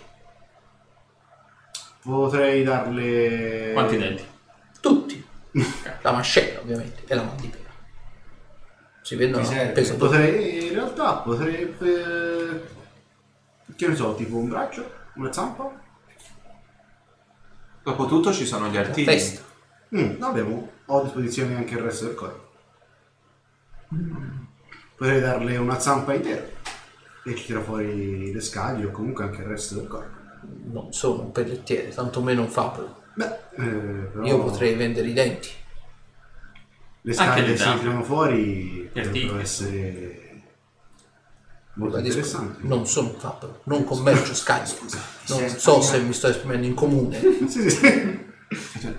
Potrei 2.02 2.64
darle... 2.64 3.72
Quanti 3.74 3.98
denti? 3.98 4.24
Tutti. 4.80 5.26
La 6.02 6.12
mascella, 6.12 6.60
ovviamente, 6.60 7.04
e 7.08 7.16
la 7.16 7.24
mandibola. 7.24 7.64
Si 9.06 9.16
vedono 9.16 9.48
peso 9.72 9.98
Potrei, 9.98 10.66
in 10.66 10.74
realtà, 10.74 11.18
potrebbe... 11.18 12.68
Che 13.76 13.88
ne 13.88 13.96
so, 13.96 14.16
tipo 14.16 14.38
un 14.38 14.50
braccio? 14.50 14.84
Una 15.14 15.32
zampa? 15.32 15.72
Dopotutto 17.84 18.34
ci 18.34 18.48
sono 18.48 18.68
gli 18.68 18.74
la 18.74 18.80
artigli. 18.80 19.06
testa. 19.06 19.44
Mm, 19.96 20.24
abbiamo, 20.24 20.72
ho 20.86 21.00
a 21.00 21.04
disposizione 21.04 21.56
anche 21.56 21.76
il 21.76 21.82
resto 21.82 22.06
del 22.06 22.16
corpo. 22.16 22.50
Potrei 24.96 25.22
darle 25.22 25.58
una 25.58 25.80
zampa 25.80 26.16
intera 26.16 26.44
e 27.26 27.36
ci 27.36 27.46
tira 27.46 27.62
fuori 27.62 28.34
le 28.34 28.42
scaglie 28.42 28.86
o 28.86 28.92
comunque 28.92 29.26
anche 29.26 29.42
il 29.42 29.48
resto 29.48 29.76
del 29.76 29.88
corpo. 29.88 30.18
Non 30.72 30.92
sono 30.94 31.22
un 31.22 31.32
pellettiere, 31.32 31.90
tantomeno 31.90 32.42
un 32.42 32.50
fabbro. 32.50 33.04
Beh, 33.14 33.38
eh, 33.52 33.66
però 34.12 34.24
Io 34.24 34.44
potrei 34.44 34.74
vendere 34.74 35.08
i 35.08 35.14
denti. 35.14 35.50
Le 37.06 37.12
Anche 37.12 37.14
scaglie 37.14 37.42
le 37.48 37.54
che 37.54 37.58
si 37.60 37.78
tirano 37.80 38.04
fuori 38.04 38.90
potrebbero 38.92 39.38
essere 39.40 40.42
molto 41.74 41.98
interessanti. 42.00 42.68
Non 42.68 42.88
sono 42.88 43.10
un 43.10 43.16
fabbro, 43.20 43.62
non 43.66 43.84
commercio 43.84 44.34
scaglie. 44.34 44.74
Non 45.28 45.50
so 45.50 45.82
se 45.82 46.00
mi 46.02 46.14
sto 46.14 46.30
esprimendo 46.30 46.66
in 46.66 46.74
comune. 46.74 47.20
Sì, 47.48 47.70
sì. 47.70 48.24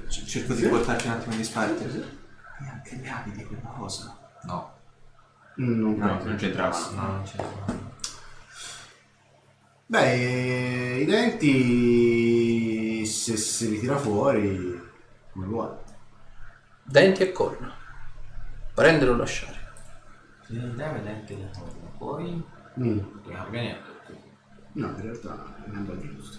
C- 0.08 0.24
Cerco 0.24 0.54
di 0.54 0.66
portarti 0.66 1.06
un 1.06 1.12
attimo 1.14 1.32
in 1.32 1.38
disparte. 1.38 1.84
E 1.84 2.68
anche 2.68 2.96
gli 2.96 3.08
abiti 3.08 3.44
quella 3.44 3.74
cosa. 3.76 4.16
No, 4.44 4.72
Non 5.56 5.94
No, 5.96 6.22
non 6.24 6.36
c'entrava. 6.36 6.78
no, 6.94 7.00
non 7.02 7.22
c'è. 7.24 7.36
Beh, 9.88 10.98
i 11.00 11.04
denti 11.04 13.06
se, 13.06 13.36
se 13.36 13.66
li 13.68 13.78
tira 13.80 13.96
fuori 13.96 14.80
come 15.32 15.46
vuole. 15.46 15.76
Denti 16.82 17.22
e 17.22 17.30
corna. 17.32 17.72
Prendere 18.76 19.10
o 19.10 19.16
lasciare. 19.16 19.56
Se 20.46 20.52
non 20.52 20.76
dai 20.76 21.02
denti 21.02 21.36
le 21.36 21.50
corna, 21.52 21.88
poi 21.98 22.44
Mm. 22.78 22.98
non 22.98 23.22
cambia 23.32 23.60
niente. 23.62 23.94
No, 24.72 24.86
in 24.88 25.00
realtà 25.00 25.54
è 25.64 25.70
un 25.70 25.86
po' 25.86 25.98
giusto. 25.98 26.38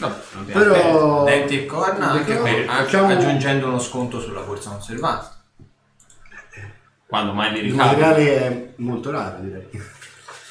Vabbè, 0.00 0.16
non 0.32 0.42
abbiamo- 0.42 0.60
Però... 0.64 1.24
Denti 1.24 1.62
e 1.62 1.66
corna 1.66 2.10
anche 2.10 2.32
Però- 2.32 2.42
per, 2.42 2.68
anche 2.68 2.84
facciamo- 2.84 3.12
aggiungendo 3.12 3.66
uno 3.68 3.78
sconto 3.78 4.20
sulla 4.20 4.42
corsa 4.42 4.70
conservante. 4.70 5.28
Quando 7.06 7.32
mai 7.32 7.52
li 7.52 7.58
Il 7.60 7.70
ricavi? 7.70 7.88
materiale 8.00 8.40
è 8.40 8.72
molto 8.76 9.10
raro, 9.10 9.38
direi. 9.40 9.68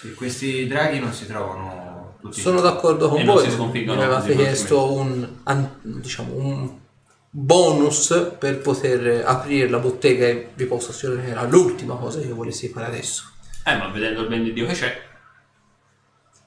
E 0.04 0.14
questi 0.14 0.66
draghi 0.68 1.00
non 1.00 1.12
si 1.14 1.28
trovano 1.28 2.16
tutti. 2.22 2.40
Sono 2.42 2.62
d'accordo 2.62 3.10
con 3.10 3.20
E 3.20 3.24
non 3.24 3.36
voi. 3.36 3.44
si 3.50 3.56
Mi 3.96 4.04
avevate 4.04 4.32
così 4.34 4.38
chiesto 4.38 4.94
un, 4.94 5.28
an- 5.44 5.70
diciamo, 5.82 6.34
un 6.34 6.80
bonus 7.30 8.36
per 8.40 8.60
poter 8.60 9.26
aprire 9.26 9.70
la 9.70 9.80
bottega 9.80 10.26
e 10.28 10.50
vi 10.54 10.66
posso 10.66 10.92
assicurare 10.92 11.26
che 11.26 11.32
era 11.32 11.44
l'ultima 11.44 11.96
cosa 11.96 12.20
che 12.20 12.28
io 12.28 12.36
volessi 12.36 12.70
fare 12.70 12.88
adesso. 12.88 13.32
Eh, 13.66 13.76
ma 13.76 13.88
vedendo 13.88 14.22
il 14.22 14.28
ben 14.28 14.44
di 14.44 14.54
Dio 14.54 14.66
che 14.66 14.74
c'è. 14.74 15.06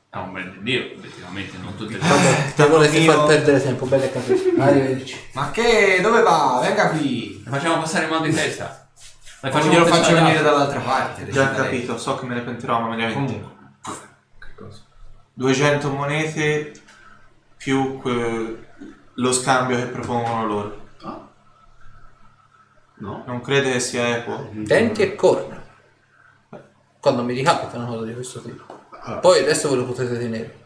È 0.08 0.16
un 0.16 0.32
ben 0.32 0.50
di 0.52 0.62
Dio, 0.62 0.92
effettivamente, 0.92 1.56
non 1.58 1.76
tutte 1.76 1.92
le 1.92 1.98
Vabbè, 2.00 2.54
te 2.54 2.66
volete 2.66 2.98
mio- 2.98 3.12
far 3.12 3.26
perdere 3.26 3.62
tempo, 3.62 3.86
bene 3.86 4.10
capito. 4.10 4.60
Arrivederci. 4.60 5.16
Ma 5.34 5.50
che? 5.52 6.00
Dove 6.02 6.22
va? 6.22 6.58
Venga 6.62 6.88
qui! 6.88 7.42
Le 7.44 7.50
facciamo 7.50 7.78
passare 7.78 8.04
il 8.06 8.10
mal 8.10 8.22
di 8.22 8.32
testa. 8.32 8.88
Le 9.42 9.50
facciamo 9.50 9.72
glielo 9.72 9.86
faccio 9.86 9.98
testare 10.00 10.20
venire 10.22 10.42
dall'altra 10.42 10.80
parte. 10.80 11.28
Già 11.30 11.44
decida 11.44 11.62
lei. 11.62 11.70
capito, 11.70 11.98
so 11.98 12.16
che 12.16 12.26
me 12.26 12.34
ne 12.34 12.40
pentirò, 12.40 12.80
ma 12.80 12.88
me 12.88 12.96
ne 12.96 13.04
avete. 13.04 13.18
Comunque. 13.18 13.50
Che 14.38 14.54
cosa? 14.56 14.78
200 15.34 15.90
monete 15.90 16.72
più 17.56 17.98
que- 18.00 18.68
lo 19.20 19.32
scambio 19.32 19.76
che 19.76 19.86
propongono 19.86 20.46
loro. 20.46 20.88
Ah. 21.02 21.28
No? 22.98 23.22
Non 23.26 23.40
crede 23.42 23.72
che 23.72 23.80
sia 23.80 24.16
equo? 24.16 24.48
Denti 24.52 25.02
e 25.02 25.14
corna. 25.14 25.62
Quando 26.98 27.22
mi 27.22 27.34
ricapita 27.34 27.76
una 27.76 27.86
cosa 27.86 28.04
di 28.04 28.14
questo 28.14 28.40
tipo. 28.40 28.78
Allora, 28.90 29.20
Poi 29.20 29.38
il 29.40 29.46
resto 29.46 29.70
ve 29.70 29.76
lo 29.76 29.84
potete 29.86 30.18
tenere. 30.18 30.58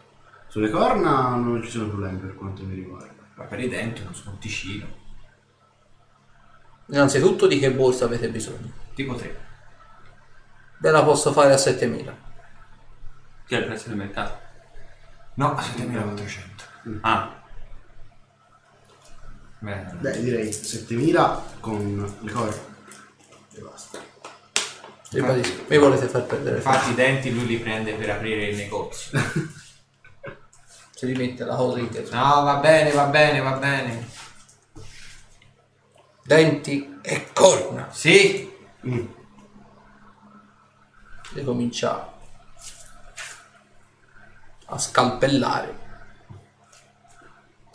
sulle 0.49 0.71
corna 0.71 1.35
non 1.37 1.63
ci 1.63 1.71
sono 1.71 1.89
problemi 1.89 2.19
per 2.19 2.35
quanto 2.37 2.63
mi 2.65 2.75
riguarda. 2.75 3.13
Ma 3.35 3.45
per 3.45 3.61
i 3.61 3.69
denti 3.69 4.03
uno 4.03 4.13
sconticino. 4.15 4.87
Innanzitutto 6.87 7.47
di 7.47 7.59
che 7.59 7.73
borsa 7.73 8.05
avete 8.05 8.29
bisogno? 8.29 8.71
Tipo 8.95 9.15
3. 9.15 9.43
Ve 10.79 10.91
la 10.91 11.03
posso 11.03 11.33
fare 11.33 11.53
a 11.53 11.57
7000. 11.57 12.17
Che 13.47 13.57
è 13.57 13.61
il 13.61 13.67
prezzo 13.67 13.89
del 13.89 13.97
mercato? 13.99 14.39
No, 15.35 15.57
7400. 15.59 16.65
Ah, 17.01 17.43
Beh, 19.65 19.85
Beh, 19.99 20.20
direi 20.20 20.53
7000 20.53 21.43
con 21.61 22.16
le 22.20 22.31
corna. 22.31 22.73
E 23.55 23.61
basta. 23.61 23.99
Ribadisco, 25.11 25.65
mi 25.69 25.78
volete 25.78 26.09
far 26.09 26.24
perdere 26.24 26.57
infatti 26.57 26.91
i 26.91 26.95
denti 26.95 27.32
lui 27.32 27.47
li 27.47 27.59
prende 27.59 27.95
per 27.95 28.11
aprire 28.11 28.49
il 28.49 28.57
negozio. 28.57 29.19
Se 30.95 31.07
li 31.07 31.15
mette 31.15 31.45
la 31.45 31.57
cosa 31.57 31.78
in 31.78 31.89
testa. 31.89 32.16
No, 32.16 32.43
va 32.43 32.57
bene, 32.57 32.91
va 32.91 33.05
bene, 33.07 33.41
va 33.41 33.53
bene. 33.53 34.09
Denti 36.24 36.99
e 37.01 37.28
corna. 37.32 37.89
Sì, 37.91 38.53
Mm. 38.86 39.07
E 41.36 41.43
comincia 41.43 42.12
a 44.66 44.78
scalpellare. 44.78 45.84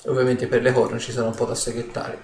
Ovviamente 0.09 0.47
per 0.47 0.61
le 0.63 0.71
corna 0.73 0.97
ci 0.97 1.11
sarà 1.11 1.27
un 1.27 1.35
po' 1.35 1.45
da 1.45 1.53
seghettare. 1.55 2.21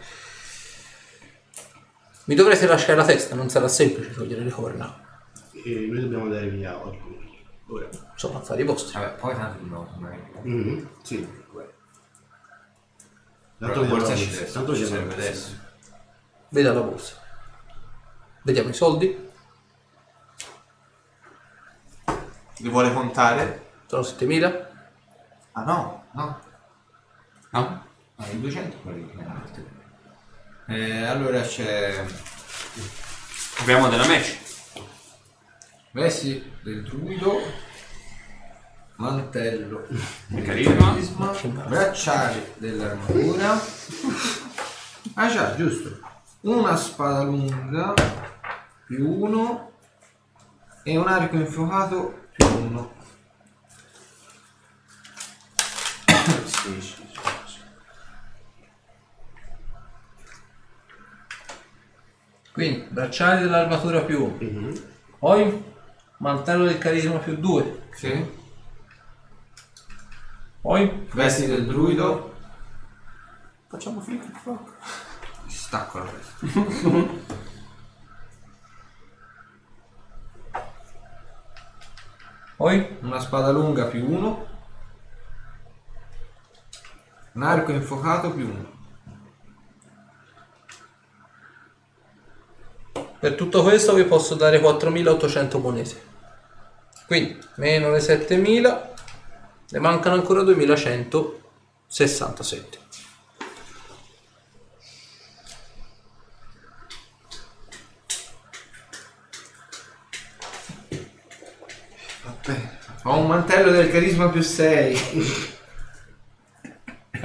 Mi 2.25 2.33
dovrete 2.33 2.65
lasciare 2.65 2.95
la 2.95 3.05
testa, 3.05 3.35
non 3.35 3.49
sarà 3.49 3.67
semplice 3.67 4.11
togliere 4.11 4.41
le 4.43 4.49
corna. 4.49 5.03
E 5.53 5.87
noi 5.89 6.01
dobbiamo 6.01 6.23
andare 6.23 6.49
via 6.49 6.83
oggi. 6.83 7.13
Ora. 7.67 7.87
Sono 8.15 8.39
affari 8.39 8.63
vostri. 8.63 8.99
vabbè, 8.99 9.15
poi 9.15 9.35
tanto 9.35 9.59
dobbiamo 9.59 9.85
tornare. 9.85 10.31
Mhm, 10.41 10.89
Sì. 11.03 11.43
Però 13.57 13.71
Tanto 13.71 13.81
la 13.81 13.87
borsa 13.87 14.15
ci 14.15 14.29
deve 14.29 14.51
tanto 14.51 14.75
ci 14.75 14.85
serve 14.85 15.13
adesso. 15.13 15.55
Veda 16.49 16.73
la 16.73 16.81
borsa. 16.81 17.15
Vediamo 18.41 18.69
i 18.69 18.73
soldi. 18.73 19.29
Li 22.57 22.69
vuole 22.69 22.91
contare? 22.93 23.65
Sono 23.85 24.01
7000. 24.03 24.69
Ah 25.53 25.63
no, 25.63 26.05
No? 26.13 26.44
No? 27.59 27.83
Ah, 28.15 28.29
il 28.31 28.39
200 28.39 28.77
quelli 28.77 29.09
che 29.09 29.23
eh, 30.67 31.03
allora 31.03 31.41
c'è 31.41 32.03
Abbiamo 33.59 33.87
della 33.87 34.05
match. 34.05 34.37
Vessi 35.91 36.51
del 36.61 36.83
druido, 36.83 37.39
mantello, 38.97 39.87
carisma, 40.43 41.31
bracciale 41.67 42.53
dell'armatura. 42.57 43.59
Ah 45.13 45.29
già, 45.29 45.55
giusto. 45.55 45.99
Una 46.41 46.75
spada 46.75 47.23
lunga 47.23 47.93
più 48.85 49.09
uno 49.09 49.71
e 50.83 50.97
un 50.97 51.07
arco 51.07 51.37
infuocato 51.37 52.27
più 52.35 52.45
uno. 52.45 52.93
Sì. 56.45 56.94
Quindi, 62.55 62.87
bracciali 62.89 63.41
dell'armatura 63.41 63.99
più 64.03 64.23
1. 64.23 64.37
Mhm. 64.39 64.83
Poi, 65.19 65.63
mantello 66.19 66.63
del 66.63 66.77
carisma 66.77 67.17
più 67.17 67.35
2. 67.35 67.87
Sì. 67.91 68.31
Poi, 70.61 71.05
Vesti 71.11 71.47
del 71.47 71.65
druido, 71.65 72.33
facciamo 73.67 73.99
flick 73.99 74.23
and 74.23 74.37
flock. 74.37 74.71
stacco 75.47 75.99
la 75.99 76.05
testa. 76.05 76.45
poi, 82.55 82.97
Una 83.01 83.19
spada 83.19 83.51
lunga 83.51 83.87
più 83.87 84.09
uno. 84.09 84.47
Un 87.33 87.43
arco 87.43 87.73
infuocato 87.73 88.31
più 88.31 88.47
uno. 88.47 88.74
Per 93.25 93.33
tutto 93.33 93.63
questo 93.63 93.95
vi 93.95 94.03
posso 94.03 94.35
dare 94.35 94.61
4.800 94.61 95.59
monete. 95.59 95.99
Quindi, 97.07 97.39
meno 97.55 97.89
le 97.89 97.97
7.000, 97.97 98.81
ne 99.69 99.79
mancano 99.79 100.13
ancora 100.13 100.43
2.167. 100.43 102.63
Vabbè, 112.25 112.77
ho 113.05 113.17
un 113.17 113.25
mantello 113.25 113.71
del 113.71 113.89
carisma 113.89 114.29
più 114.29 114.43
6. 114.43 115.54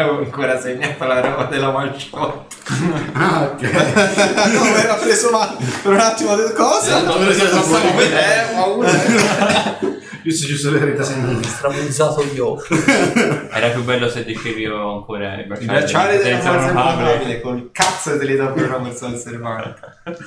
Avevo 0.00 0.18
ancora 0.18 0.60
segnato 0.60 1.04
la 1.04 1.20
roba 1.20 1.44
della 1.44 1.74
one 1.74 1.98
shot. 1.98 2.54
Ah, 3.12 3.42
ok. 3.42 3.60
no, 4.52 4.62
mi 4.64 4.80
era 4.80 4.94
preso 4.94 5.30
ma 5.30 5.56
per 5.82 5.92
un 5.92 6.00
attimo 6.00 6.30
ho 6.30 6.36
detto 6.36 6.52
cosa? 6.54 7.02
Non 7.02 7.18
me 7.18 7.26
lo 7.26 7.32
siete 7.32 7.56
fuori. 7.56 7.86
Eh, 8.10 8.56
ho. 8.56 9.98
Giusto, 10.22 10.46
giusto 10.48 10.70
le 10.70 10.80
36 10.80 11.16
minuti. 11.16 11.48
Stramuzzato 11.48 12.24
gli 12.24 12.38
occhi. 12.40 12.74
Era 13.50 13.68
più 13.68 13.82
bello 13.84 14.08
se 14.08 14.24
dicevo 14.24 14.96
ancora 14.96 15.34
il 15.34 15.40
Il 15.40 15.46
bracciale 15.46 15.78
bracciale 15.78 16.22
della 16.22 16.40
forza 16.40 16.66
improbabile 16.66 17.40
col 17.40 17.70
cazzo 17.72 18.18
te 18.18 18.24
li 18.26 18.36
do 18.36 18.52
per 18.52 18.66
una 18.66 18.78
morsa 18.78 19.08
essere 19.08 19.36
umano. 19.36 19.74
Che 20.02 20.02
altro, 20.04 20.26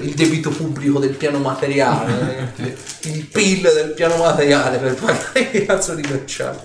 il 0.00 0.14
debito 0.14 0.50
pubblico 0.50 0.98
del 0.98 1.14
piano 1.14 1.38
materiale, 1.38 2.52
eh, 2.56 2.76
il 3.02 3.26
PIL 3.26 3.62
del 3.62 3.92
piano 3.92 4.16
materiale 4.16 4.78
per 4.78 4.94
pagare 4.94 5.40
i 5.52 5.64
cazzo 5.64 5.94
di 5.94 6.02
bracciali. 6.02 6.58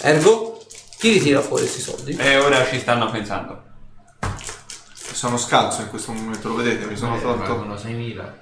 Ergo, 0.00 0.66
chi 0.98 1.12
li 1.12 1.20
tira 1.20 1.40
fuori 1.40 1.62
questi 1.62 1.80
soldi? 1.80 2.16
E 2.16 2.38
ora 2.38 2.64
ci 2.66 2.78
stanno 2.78 3.10
pensando. 3.10 3.66
Sono 4.94 5.36
scalzo 5.36 5.82
in 5.82 5.88
questo 5.88 6.12
momento, 6.12 6.48
lo 6.48 6.54
vedete, 6.54 6.86
mi 6.86 6.96
sono 6.96 7.20
tolto 7.20 7.56
Valgono 7.56 7.74
6.000. 7.74 8.32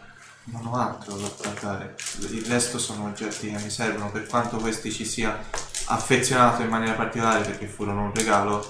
Non 0.49 0.67
ho 0.67 0.75
altro 0.75 1.17
da 1.17 1.29
trattare. 1.29 1.97
Il 2.31 2.45
resto 2.47 2.79
sono 2.79 3.07
oggetti 3.07 3.51
che 3.51 3.59
mi 3.59 3.71
servono, 3.71 4.11
per 4.11 4.27
quanto 4.27 4.59
questi 4.59 4.93
ci 4.93 5.05
sia 5.05 5.43
affezionato 5.87 6.63
in 6.63 6.69
maniera 6.69 6.95
particolare 6.95 7.45
perché 7.45 7.67
furono 7.67 8.05
un 8.05 8.15
regalo. 8.15 8.69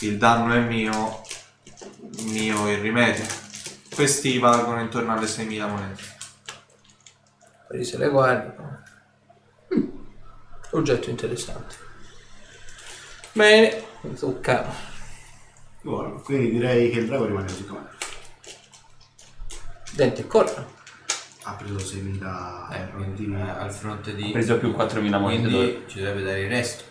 Il 0.00 0.18
danno 0.18 0.52
è 0.52 0.60
mio, 0.60 1.22
mio 2.24 2.70
il 2.70 2.78
rimedio. 2.78 3.24
Questi 3.94 4.38
valgono 4.38 4.80
intorno 4.80 5.12
alle 5.12 5.26
6.000 5.26 5.68
monete. 5.68 6.02
Vedi 7.70 7.84
se 7.84 7.98
le 7.98 8.08
guardi. 8.08 8.62
Mm, 9.74 9.88
oggetto 10.72 11.10
interessante. 11.10 11.76
Bene, 13.32 13.82
mi 14.02 14.14
tocca. 14.14 14.64
Buono, 15.80 16.20
quindi 16.20 16.50
direi 16.50 16.90
che 16.90 17.00
il 17.00 17.06
drago 17.06 17.26
rimane 17.26 17.46
così 17.46 17.64
com'è. 17.66 17.80
Denti 19.92 20.20
e 20.22 20.26
corna. 20.26 20.66
Ha 21.44 21.52
preso 21.54 21.76
6.000 21.76 22.72
Eh, 22.72 22.76
euro. 22.80 22.92
quindi 22.96 23.32
eh, 23.34 23.40
al 23.40 23.72
fronte 23.72 24.14
di... 24.14 24.28
Ho 24.28 24.32
preso 24.32 24.58
più 24.58 24.70
4.000 24.70 25.18
monete 25.20 25.48
d'oro. 25.48 25.64
Quindi 25.68 25.84
ci 25.88 25.98
dovrebbe 25.98 26.22
dare 26.22 26.40
il 26.40 26.48
resto. 26.48 26.84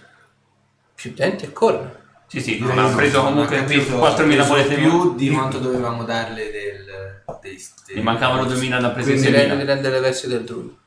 Più 0.95 1.13
denti 1.13 1.45
e 1.45 1.51
corna. 1.51 2.03
Sì, 2.27 2.41
sì, 2.41 2.57
Direi 2.57 2.75
non 2.75 2.85
ha 2.91 2.95
preso 2.95 3.21
comunque 3.23 3.63
più 3.63 3.79
capito, 3.79 3.97
4.000 3.97 4.01
ha 4.01 4.13
preso 4.15 4.45
monete 4.45 4.75
più 4.75 5.15
di 5.15 5.29
quanto 5.29 5.59
dovevamo 5.59 6.03
darle 6.03 6.51
del... 6.51 7.23
Dei, 7.41 7.63
dei- 7.85 7.95
Mi 7.97 8.01
mancavano 8.01 8.43
2.000 8.45 8.79
da 8.81 8.89
prese 8.89 9.11
Quindi 9.11 9.29
rende 9.29 9.55
di 9.57 9.61
6.000. 9.63 9.65
rendere 9.65 9.93
le 9.95 9.99
vesti 9.99 10.27
del 10.27 10.43
druido. 10.43 10.77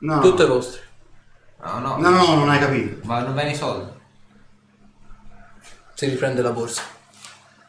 No, 0.00 0.20
Tutte 0.20 0.44
vostre. 0.46 0.80
No, 1.62 1.78
no, 1.78 1.96
no, 1.98 2.10
no, 2.10 2.34
non 2.34 2.48
hai 2.50 2.58
capito. 2.58 2.98
Vanno 3.04 3.30
bene 3.32 3.50
i 3.52 3.54
soldi. 3.54 3.90
Si 5.94 6.06
riprende 6.06 6.42
la 6.42 6.50
borsa. 6.50 6.82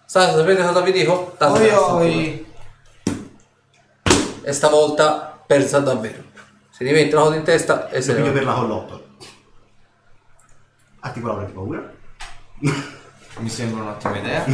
Sa- 0.06 0.32
sapete 0.32 0.64
cosa 0.64 0.82
vi 0.82 0.92
dico? 0.92 1.36
Date 1.38 1.60
Oi, 1.60 1.70
la 1.70 1.94
oi. 1.94 2.46
E 4.42 4.52
stavolta 4.54 5.40
persa 5.46 5.80
davvero. 5.80 6.24
Si 6.72 6.84
rimette 6.84 7.14
la 7.16 7.22
cosa 7.22 7.36
in 7.36 7.44
testa 7.44 7.90
e 7.90 8.02
se 8.02 8.14
Se 8.14 8.20
ne 8.20 8.28
va. 8.28 8.32
per 8.32 8.44
la 8.46 8.54
collotto. 8.54 9.08
Articolare 11.02 11.46
di 11.46 11.52
paura. 11.52 11.98
Mi 12.60 13.50
sembra 13.50 13.84
un'ottima 13.84 14.18
idea. 14.18 14.46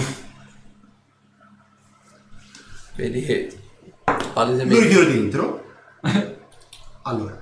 Vedi 2.95 3.25
che 3.25 3.59
Lo 4.05 4.31
palesemente 4.33 4.83
ritiro 4.83 5.05
dentro. 5.05 5.65
Allora, 7.03 7.33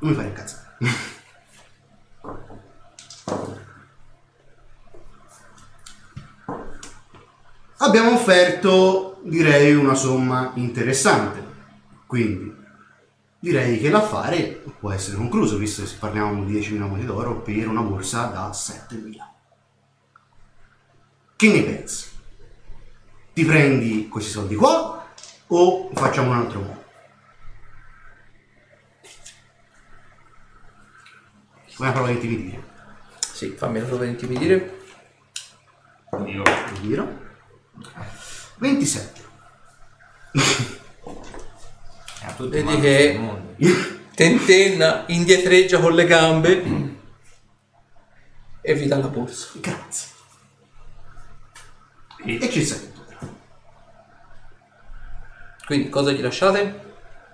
non 0.00 0.10
mi 0.10 0.16
fai 0.16 0.26
incazzare. 0.26 0.62
Abbiamo 7.78 8.12
offerto, 8.12 9.20
direi, 9.24 9.74
una 9.74 9.94
somma 9.94 10.52
interessante. 10.54 11.42
Quindi, 12.06 12.54
direi 13.38 13.78
che 13.78 13.90
l'affare 13.90 14.62
può 14.78 14.90
essere 14.90 15.16
concluso, 15.16 15.58
visto 15.58 15.82
che 15.82 15.90
parliamo 15.98 16.44
di 16.44 16.58
10.000 16.58 16.78
monete 16.78 17.06
d'oro 17.06 17.42
per 17.42 17.68
una 17.68 17.82
borsa 17.82 18.24
da 18.26 18.48
7.000. 18.50 19.32
Che 21.36 21.48
ne 21.48 21.62
pensi? 21.62 22.08
Ti 23.32 23.44
prendi 23.44 24.08
questi 24.08 24.30
soldi 24.30 24.54
qua 24.54 25.12
o 25.48 25.90
facciamo 25.92 26.30
un 26.30 26.36
altro 26.36 26.60
modo? 26.60 26.82
Vuoi 31.76 31.88
una 31.88 31.92
prova 31.92 32.08
di 32.08 32.14
intimidire? 32.14 32.62
Sì, 33.32 33.48
fammi 33.50 33.80
la 33.80 33.86
prova 33.86 34.04
di 34.04 34.10
intimidire. 34.10 34.82
Io 36.26 36.42
Lo 36.44 36.80
giro. 36.80 37.22
27. 38.58 39.22
Eh, 40.32 40.40
tutti 42.36 42.62
Vedi 42.62 42.80
che-. 42.80 43.20
Tentenna, 44.14 45.04
indietreggia 45.08 45.80
con 45.80 45.92
le 45.92 46.06
gambe 46.06 46.62
e 48.60 48.74
vi 48.74 48.86
dà 48.86 48.98
la 48.98 49.08
borsa. 49.08 49.48
Grazie. 49.54 50.13
E- 52.26 52.38
E 52.40 52.50
ci 52.50 52.64
sei. 52.64 52.92
Quindi 55.66 55.88
cosa 55.88 56.12
gli 56.12 56.20
lasciate? 56.20 56.82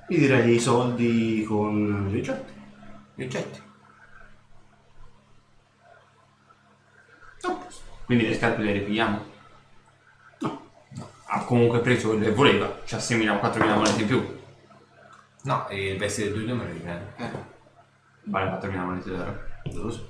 Io 0.08 0.18
direi 0.18 0.54
i 0.54 0.60
soldi 0.60 1.44
con 1.46 2.08
gli 2.10 2.18
oggetti. 2.18 2.52
Gli 3.14 3.22
oggetti. 3.24 3.62
Quindi 8.04 8.26
le 8.26 8.34
scarpe 8.34 8.62
le 8.62 8.72
ripigliamo? 8.72 9.24
No. 10.40 10.70
Ha 11.26 11.44
comunque 11.44 11.78
preso 11.80 12.12
le 12.18 12.32
voleva, 12.32 12.80
c'ha 12.84 12.98
6.000 12.98 13.38
4.000 13.40 13.74
monete 13.76 14.00
in 14.00 14.06
più. 14.08 14.38
No, 15.42 15.66
il 15.70 15.96
vestito 15.96 16.28
del 16.30 16.34
druido 16.38 16.54
me 16.56 16.64
lo 16.64 16.72
riprendo. 16.72 17.12
Vale 18.24 18.50
4.000 18.50 18.84
monete 18.84 19.10
d'oro. 19.10 19.40
Non 19.64 19.82
lo 19.84 19.90
so. 19.90 20.08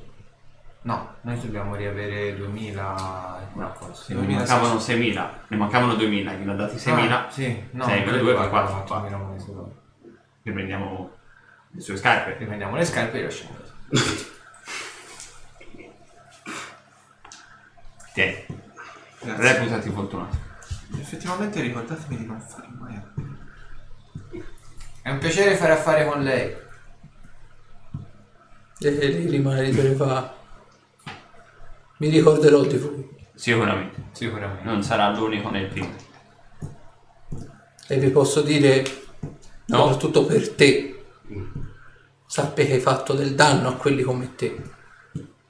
No, 0.83 1.17
noi 1.21 1.39
dobbiamo 1.39 1.75
riavere 1.75 2.35
2000 2.37 3.41
e 3.43 3.53
qualcosa. 3.53 4.15
Ne 4.15 4.35
mancavano 4.35 4.77
6.000, 4.77 5.29
ne 5.49 5.57
mancavano 5.57 5.93
2.000, 5.93 6.09
gliene 6.09 6.53
ha 6.53 6.55
dati 6.55 6.77
6.000. 6.77 7.13
Ah, 7.13 7.27
sì, 7.31 7.65
no, 7.73 7.85
6 7.85 8.05
meno 8.05 8.17
2 8.17 8.35
fa 8.35 8.49
4. 8.49 8.85
4.000 8.97 9.17
monete 9.19 9.45
d'oro. 9.45 9.75
Riprendiamo 10.43 11.11
le 11.73 11.81
sue 11.81 11.99
scarpe. 11.99 12.37
Riprendiamo 12.39 12.77
le 12.77 12.85
scarpe 12.87 13.19
e 13.19 13.23
lasciamo. 13.25 13.57
Tieni, 18.15 18.47
Grazie. 19.21 19.53
reputati 19.53 19.91
fortunato. 19.91 20.39
Effettivamente 20.99 21.61
ricordatemi 21.61 22.17
di 22.17 22.27
non 22.27 22.41
fare 22.41 22.69
mai 22.79 23.01
È 25.03 25.11
un 25.11 25.19
piacere 25.19 25.57
fare 25.57 25.73
affari 25.75 26.09
con 26.09 26.23
lei. 26.23 26.57
E 28.81 28.91
lì 28.91 29.29
rimane 29.29 29.71
di 29.71 29.95
fa. 29.95 30.39
Mi 32.01 32.09
ricorderò 32.09 32.63
di 32.65 32.77
voi. 32.79 33.09
Sicuramente. 33.35 34.03
Sicuramente. 34.13 34.65
Non 34.65 34.83
sarà 34.83 35.15
l'unico 35.15 35.51
nel 35.51 35.67
primo. 35.69 35.93
E 37.89 37.99
vi 37.99 38.09
posso 38.09 38.41
dire, 38.41 38.83
No. 39.67 39.77
soprattutto 39.83 40.25
per 40.25 40.51
te, 40.55 41.05
sappi 42.27 42.65
che 42.65 42.75
hai 42.75 42.81
fatto 42.81 43.13
del 43.13 43.35
danno 43.35 43.69
a 43.69 43.75
quelli 43.75 44.03
come 44.03 44.35
te. 44.35 44.57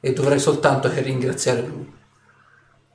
E 0.00 0.12
dovrai 0.12 0.40
soltanto 0.40 0.88
che 0.90 1.00
ringraziare 1.02 1.60
lui. 1.66 1.92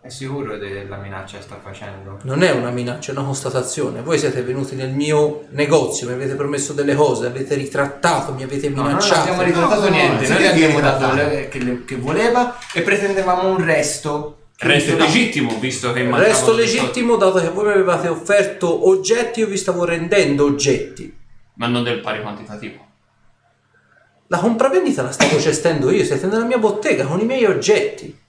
È 0.06 0.10
sicuro 0.10 0.56
della 0.57 0.98
minaccia 0.98 1.38
che 1.38 1.44
sta 1.44 1.60
facendo? 1.60 2.19
Non 2.26 2.44
è 2.44 2.52
una 2.52 2.69
minaccia, 2.69 3.10
è 3.11 3.15
una 3.15 3.23
constatazione. 3.23 4.03
Voi 4.03 4.19
siete 4.19 4.44
venuti 4.44 4.76
nel 4.76 4.91
mio 4.91 5.45
negozio, 5.49 6.06
mi 6.06 6.14
avete 6.14 6.36
promesso 6.36 6.73
delle 6.73 6.94
cose, 6.94 7.26
avete 7.26 7.56
ritrattato, 7.56 8.32
mi 8.34 8.44
avete 8.44 8.69
No, 8.69 8.76
non 8.76 8.86
minacciato. 8.86 9.22
abbiamo 9.22 9.41
ritrattato 9.41 9.82
No, 9.82 9.90
niente, 9.90 10.27
noi 10.27 10.45
abbiamo 10.48 10.80
dato 10.80 11.11
le- 11.15 11.48
che, 11.49 11.57
le- 11.57 11.86
che 11.86 11.95
voleva 11.95 12.56
e 12.72 12.82
pretendevamo 12.84 13.48
un 13.49 13.65
resto. 13.65 14.38
Resto 14.60 14.95
legittimo, 14.95 15.57
visto 15.60 15.91
che 15.91 16.07
resto 16.11 16.53
legittimo, 16.53 17.15
dato 17.15 17.40
che 17.40 17.49
voi 17.49 17.65
mi 17.65 17.72
avevate 17.72 18.07
offerto 18.07 18.88
oggetti, 18.88 19.40
io 19.40 19.48
vi 19.48 19.57
stavo 19.57 19.86
rendendo 19.86 20.45
oggetti. 20.45 21.11
Ma 21.56 21.65
non 21.65 21.82
del 21.84 21.99
pari 22.02 22.22
quantitativo. 22.22 22.86
La 24.27 24.38
compravendita 24.38 25.02
la 25.02 25.11
stavo 25.11 25.40
gestendo 25.40 25.90
io, 25.90 26.03
siete 26.03 26.27
nella 26.27 26.45
mia 26.45 26.60
bottega 26.60 27.06
con 27.06 27.19
i 27.19 27.26
miei 27.26 27.45
oggetti. 27.45 28.22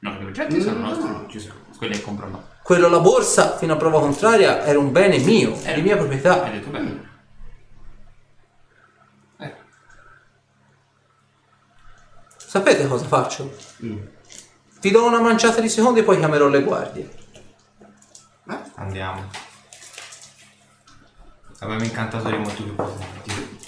No, 0.00 0.12
gli 0.14 0.24
oggetti 0.24 0.60
sono 0.60 0.78
No, 0.78 0.88
nostri. 0.88 1.08
no, 1.08 1.26
ci 1.28 1.40
siamo. 1.40 1.58
Quelli 1.76 1.94
che 1.94 2.02
comprano. 2.02 2.48
Quello 2.62 2.88
la 2.88 3.00
borsa, 3.00 3.56
fino 3.56 3.72
a 3.74 3.76
prova 3.76 4.00
contraria, 4.00 4.64
era 4.64 4.78
un 4.78 4.92
bene 4.92 5.18
mio, 5.18 5.58
Eh, 5.62 5.74
di 5.74 5.82
mia 5.82 5.96
proprietà. 5.96 6.42
Hai 6.44 6.52
detto 6.52 6.70
bene. 6.70 7.08
Sapete 12.36 12.86
cosa 12.88 13.06
faccio? 13.06 13.56
Mm. 13.84 13.98
Vi 14.80 14.90
do 14.90 15.04
una 15.06 15.20
manciata 15.20 15.60
di 15.60 15.68
secondi 15.68 16.00
e 16.00 16.02
poi 16.02 16.18
chiamerò 16.18 16.48
le 16.48 16.62
guardie. 16.62 17.18
Andiamo. 18.74 19.30
Avevamo 21.60 21.84
incantatori 21.84 22.38
molto 22.38 22.62
più 22.62 22.74
potenti. 22.74 23.58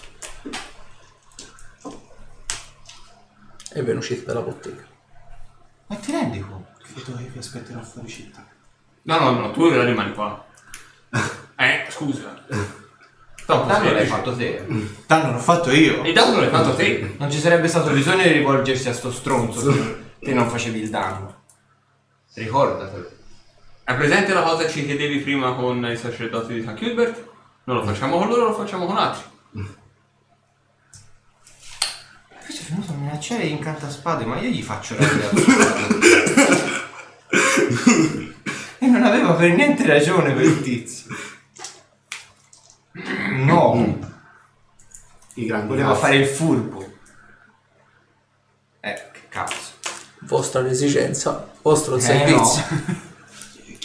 E 3.75 3.83
ve 3.83 3.93
ne 3.93 3.99
uscite 3.99 4.25
dalla 4.25 4.41
bottega. 4.41 4.83
Ma 5.93 5.99
ti 5.99 6.11
rendi 6.11 6.41
conto? 6.41 6.71
Che 6.83 7.31
vi 7.31 7.39
aspetterò 7.39 7.83
fuori 7.83 8.09
città. 8.09 8.43
No, 9.03 9.19
no, 9.19 9.31
no, 9.33 9.51
tu 9.51 9.69
rimani 9.69 10.15
qua. 10.15 10.43
Eh, 11.57 11.85
scusa. 11.91 12.43
Tanto 13.45 13.75
sei- 13.75 13.93
l'hai 13.93 14.07
fatto 14.07 14.35
te. 14.35 14.65
Tanto 15.07 15.33
l'ho 15.33 15.39
fatto 15.39 15.71
io. 15.71 16.03
E 16.03 16.15
dato 16.15 16.41
l'hai 16.41 16.49
fatto 16.49 16.75
te. 16.75 17.17
Non 17.19 17.31
ci 17.31 17.39
sarebbe 17.39 17.69
stato 17.69 17.91
bisogno 17.91 18.23
di 18.23 18.33
rivolgersi 18.33 18.89
a 18.89 18.95
sto 18.95 19.13
stronzo 19.13 19.71
se 19.71 20.15
te 20.19 20.33
non 20.33 20.49
facevi 20.49 20.81
il 20.81 20.89
danno. 20.89 21.43
Ricordatelo. 22.33 23.11
Hai 23.85 23.97
presente 23.97 24.33
la 24.33 24.43
cosa 24.43 24.65
che 24.65 24.71
ci 24.71 24.87
chiedevi 24.87 25.19
prima 25.19 25.55
con 25.55 25.85
i 25.85 25.97
sacerdoti 25.97 26.55
di 26.55 26.63
San 26.63 26.75
Gilbert? 26.75 27.29
Non 27.65 27.77
lo 27.77 27.85
facciamo 27.85 28.17
con 28.17 28.29
loro, 28.29 28.45
lo 28.47 28.55
facciamo 28.55 28.87
con 28.87 28.97
altri. 28.97 29.25
Questo 33.13 33.35
è 33.35 33.39
venuto 33.39 33.43
a 33.43 33.43
minacciare 33.43 33.45
incanta 33.45 33.91
spade, 33.91 34.25
ma 34.25 34.39
io 34.41 34.49
gli 34.51 34.63
faccio 34.63 34.97
rabbia. 34.99 35.31
E 38.79 38.87
non 38.89 39.05
aveva 39.05 39.35
per 39.35 39.53
niente 39.55 39.87
ragione 39.87 40.33
quel 40.35 40.61
tizio. 40.61 41.15
No, 43.45 43.99
I 45.35 45.47
grandi 45.47 45.69
voleva 45.69 45.95
fare 45.95 46.17
il 46.17 46.27
furbo. 46.27 46.85
Eh, 48.81 49.09
che 49.13 49.21
cazzo. 49.29 49.71
Vostra 50.23 50.67
esigenza, 50.69 51.49
vostro 51.63 51.95
Eh, 51.97 52.01
servizio. 52.01 52.65
no. 52.71 53.11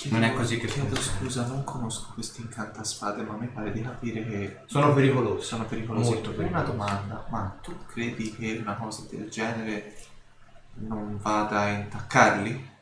Non 0.06 0.24
è 0.24 0.34
così 0.34 0.58
che 0.60 0.68
Chiedo 0.68 0.96
funziona. 0.96 1.18
scusa, 1.20 1.46
non 1.48 1.64
conosco 1.64 2.12
questi 2.14 2.42
incantaspade, 2.42 3.24
ma 3.24 3.34
mi 3.34 3.48
pare 3.48 3.72
di 3.72 3.82
capire 3.82 4.24
che 4.26 4.58
Sono 4.66 4.94
pericolosi. 4.94 5.46
sono 5.46 5.66
pericolosi. 5.66 6.10
Molto 6.12 6.30
Una 6.30 6.38
pericolosi. 6.38 6.72
domanda, 6.72 7.26
ma 7.30 7.58
tu 7.62 7.74
credi 7.92 8.34
che 8.36 8.58
una 8.62 8.76
cosa 8.76 9.04
del 9.10 9.28
genere 9.30 9.96
non 10.76 11.18
vada 11.22 11.60
a 11.62 11.70
intaccarli? 11.70 12.76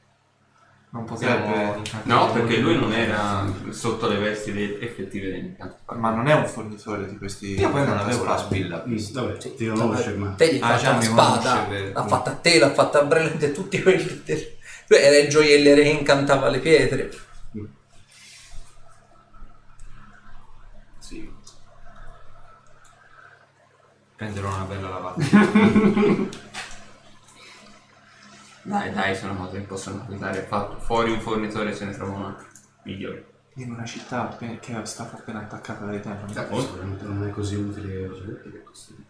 Non 0.89 1.03
potrebbe... 1.03 1.81
No, 2.03 2.31
perché 2.31 2.57
lui 2.57 2.77
non 2.79 2.93
era 2.93 3.45
sotto 3.71 4.07
le 4.07 4.17
vesti 4.17 4.53
de- 4.53 4.77
effettive 4.79 5.29
degli 5.29 5.55
Ma 5.97 6.11
non 6.11 6.27
è 6.27 6.33
un 6.33 6.47
fornitore 6.47 7.05
di 7.09 7.17
questi 7.17 7.57
Io 7.59 7.69
poi 7.69 7.85
non 7.85 7.97
avevo 7.97 8.23
la 8.23 8.37
incantaspade. 8.39 8.55
spilla. 8.55 8.83
Mm, 8.87 8.97
Vabbè, 9.13 9.37
ti 9.55 9.67
conosce, 9.67 10.13
ma... 10.13 10.29
Te 10.37 10.53
gli 10.55 10.59
Ah, 10.61 10.67
fai 10.67 10.79
già 10.79 10.93
la 10.93 11.01
spada, 11.01 11.67
l'ha 11.93 12.07
fatta 12.07 12.31
a 12.31 12.35
te, 12.35 12.59
l'ha 12.59 12.71
fatta 12.71 12.99
a 13.01 13.03
Brilliant 13.03 13.43
e 13.43 13.51
tutti 13.51 13.81
quelli 13.81 14.21
del... 14.23 14.54
Lui 14.87 14.99
era 14.99 15.17
il 15.17 15.29
gioielliere 15.29 15.81
che 15.83 15.89
incantava 15.89 16.49
le 16.49 16.59
pietre. 16.59 17.09
Sì. 20.99 21.31
Prenderò 24.15 24.47
una 24.53 24.63
bella 24.65 24.89
lavata. 24.89 25.21
Dai, 28.67 28.91
dai, 28.91 29.15
sono 29.15 29.35
cose 29.35 29.59
che 29.59 29.65
possono 29.65 29.99
capitare. 29.99 30.41
Fatto 30.41 30.79
fuori 30.79 31.11
un 31.11 31.21
fornitore 31.21 31.71
se 31.75 31.85
ne 31.85 31.91
trova 31.91 32.13
un 32.17 32.23
altro. 32.25 32.47
Migliore. 32.81 33.25
In 33.57 33.71
una 33.71 33.85
città 33.85 34.21
appena- 34.23 34.57
che 34.57 34.81
è 34.81 34.85
stata 34.85 35.17
appena 35.17 35.41
attaccata 35.41 35.85
dai 35.85 35.99
demoni. 35.99 36.33
Sicuramente 36.33 37.03
non 37.03 37.27
è 37.27 37.29
così 37.29 37.55
utile 37.55 38.09
che 38.41 38.63
costruire. 38.63 39.03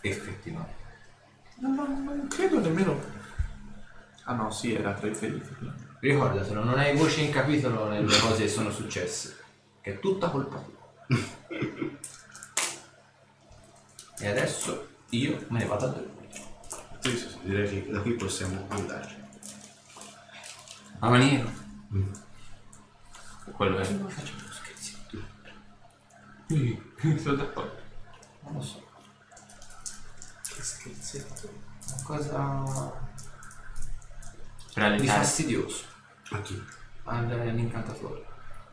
Effettivamente. 0.00 0.72
Non, 1.56 1.74
non- 1.74 2.04
non 2.04 2.28
credo 2.28 2.60
nemmeno... 2.60 2.98
Ah 4.24 4.34
no, 4.34 4.50
sì, 4.50 4.74
era 4.74 4.94
tra 4.94 5.08
i 5.08 5.14
feriti. 5.14 5.54
quindi. 5.54 5.82
Ricordatelo, 6.00 6.62
non 6.62 6.78
hai 6.78 6.96
voce 6.96 7.20
in 7.22 7.30
capitolo 7.30 7.88
nelle 7.88 8.18
cose 8.18 8.42
che 8.42 8.48
sono 8.48 8.70
successe. 8.70 9.36
Che 9.80 9.94
è 9.94 10.00
tutta 10.00 10.30
colpa 10.30 10.58
tua. 10.58 11.16
e 14.18 14.28
adesso 14.28 14.88
io 15.10 15.44
me 15.48 15.58
ne 15.58 15.66
vado 15.66 15.86
a 15.86 15.88
dormire. 15.88 16.32
Sì, 17.00 17.16
sì, 17.16 17.28
sì, 17.28 17.38
direi 17.42 17.68
che 17.68 17.90
da 17.90 18.00
qui 18.00 18.14
possiamo 18.14 18.66
andare. 18.68 19.28
Ma 20.98 21.08
maniero. 21.10 21.50
Quello 23.52 23.78
è. 23.78 23.84
Sono 27.18 27.36
d'accordo. 27.36 27.76
Non 28.40 28.54
lo 28.54 28.62
so. 28.62 28.86
Che 30.54 30.62
scherzetto. 30.62 31.72
Una 31.86 32.02
cosa 32.04 33.03
Per 34.74 35.00
di 35.00 35.06
fastidioso. 35.06 35.84
A 36.30 36.40
chi? 36.40 36.60
All'incantatore. 37.04 38.24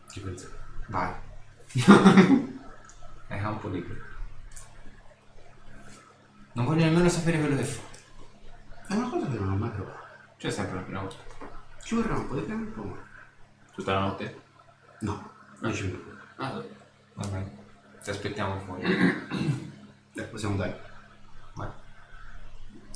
Chi 0.09 0.19
pensa? 0.19 0.47
Vai. 0.87 1.13
È 3.27 3.39
campo 3.39 3.69
libero. 3.69 4.01
Non 6.53 6.65
voglio 6.65 6.85
nemmeno 6.85 7.07
sapere 7.07 7.39
quello 7.39 7.55
che 7.55 7.63
fa. 7.63 7.81
È 8.87 8.93
una 8.95 9.09
cosa 9.09 9.27
che 9.27 9.37
non 9.37 9.51
ho 9.51 9.55
mai 9.55 9.69
provato. 9.69 9.99
C'è 10.37 10.49
sempre 10.49 10.77
la 10.77 10.81
prima 10.81 11.01
volta. 11.01 11.15
Ci 11.83 11.95
vorrà 11.95 12.15
un 12.15 12.27
po' 12.27 12.35
di 12.35 12.47
tempo, 12.47 12.81
ma... 12.81 12.97
Tutta 13.71 13.93
la 13.93 13.99
notte. 13.99 14.41
No, 15.01 15.31
10 15.59 15.85
minuti. 15.85 16.09
Ah, 16.37 16.49
dai. 16.49 16.75
Va 17.13 17.27
bene. 17.27 17.57
Ti 18.03 18.09
aspettiamo 18.09 18.59
fuori. 18.59 19.69
Eh, 20.13 20.23
possiamo 20.23 20.55
andare. 20.55 20.81
Vai. 21.53 21.69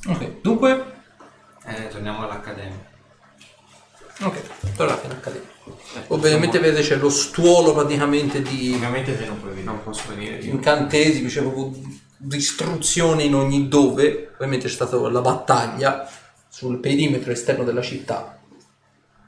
Ok, 0.06 0.40
dunque... 0.42 1.02
Eh, 1.64 1.88
torniamo 1.88 2.24
all'accademia. 2.24 2.94
Ok, 4.76 4.86
tornate 4.86 5.06
in 5.06 5.12
accademia. 5.12 5.48
Ovviamente 6.08 6.58
vedete 6.58 6.82
c'è 6.86 6.96
lo 6.96 7.08
stuolo 7.08 7.72
praticamente 7.72 8.42
di 8.42 8.72
Ovviamente 8.74 9.16
te 9.16 9.24
non 9.24 9.40
puoi. 9.40 9.62
Non 9.62 9.82
posso 9.82 10.02
venire 10.08 10.36
io. 10.36 10.52
incantesimi, 10.52 11.28
c'è 11.28 11.40
proprio 11.40 11.72
distruzione 12.18 13.24
in 13.24 13.34
ogni 13.34 13.68
dove. 13.68 14.30
Ovviamente 14.34 14.68
c'è 14.68 14.74
stata 14.74 14.96
la 14.96 15.20
battaglia 15.20 16.08
sul 16.48 16.78
perimetro 16.78 17.32
esterno 17.32 17.64
della 17.64 17.82
città. 17.82 18.38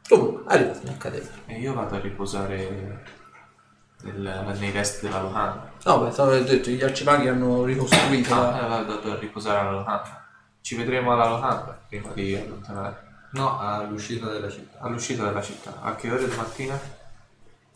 Comunque, 0.09 0.43
arrivate 0.47 0.81
in 0.83 0.89
accademia. 0.89 1.31
E 1.47 1.59
io 1.59 1.75
vado 1.75 1.97
a 1.97 2.01
riposare 2.01 3.05
nel- 4.03 4.57
nei 4.59 4.71
resti 4.71 5.07
della 5.07 5.21
locanda. 5.21 5.71
No, 5.85 6.01
beh, 6.01 6.11
stavo 6.13 6.31
detto, 6.39 6.71
gli 6.71 6.83
arcimaghi 6.83 7.29
hanno 7.29 7.65
ricostruito 7.65 8.31
la... 8.35 8.61
Ah, 8.61 8.85
vado 8.85 9.13
a 9.13 9.19
riposare 9.19 9.59
alla 9.59 9.79
locanda. 9.79 10.27
Ci 10.61 10.77
vedremo 10.77 11.13
alla 11.13 11.29
locanda 11.29 11.79
prima 11.89 12.11
di 12.13 12.35
allontanare. 12.35 13.07
No, 13.31 13.59
all'uscita 13.59 14.31
della 14.31 14.51
città. 14.51 14.79
All'uscita 14.81 15.25
della 15.25 15.43
città. 15.43 15.81
A 15.83 15.95
che 15.95 16.11
ore 16.11 16.29
di 16.29 16.35
mattina? 16.35 16.81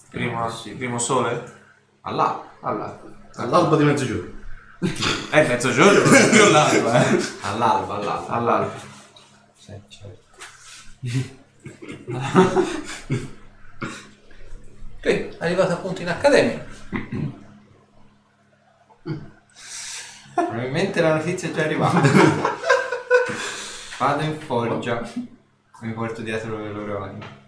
Prima, 0.09 0.45
possibile. 0.45 0.77
primo 0.79 0.99
sole? 0.99 1.61
All'alba. 2.03 2.45
All'alba. 2.61 3.11
All'alba 3.37 3.77
di 3.77 3.85
mezzogiorno. 3.85 4.41
È 5.31 5.47
mezzogiorno, 5.47 6.05
non 6.05 6.15
è 6.15 6.29
più 6.29 6.51
l'alba, 6.51 7.09
eh. 7.09 7.23
All'alba, 7.43 7.95
all'alba. 7.95 8.33
All'alba. 8.33 8.73
Sì, 9.57 9.73
certo. 9.89 10.21
Ok, 14.99 15.37
arrivate 15.39 15.73
appunto 15.73 16.03
in 16.03 16.09
accademia. 16.09 16.65
Probabilmente 20.35 21.01
la 21.01 21.17
notizia 21.17 21.49
è 21.49 21.53
già 21.53 21.63
arrivata. 21.63 22.01
Vado 23.99 24.23
in 24.23 24.39
forgia. 24.41 25.03
Mi 25.83 25.93
porto 25.95 26.23
dietro 26.23 26.59
le 26.59 26.71
loro 26.71 27.03
anime. 27.03 27.41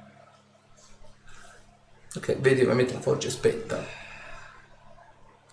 Ok, 2.17 2.37
vedi 2.39 2.63
ovviamente 2.63 2.93
la 2.93 3.01
forgia 3.01 3.29
è 3.29 3.31
spenta. 3.31 3.77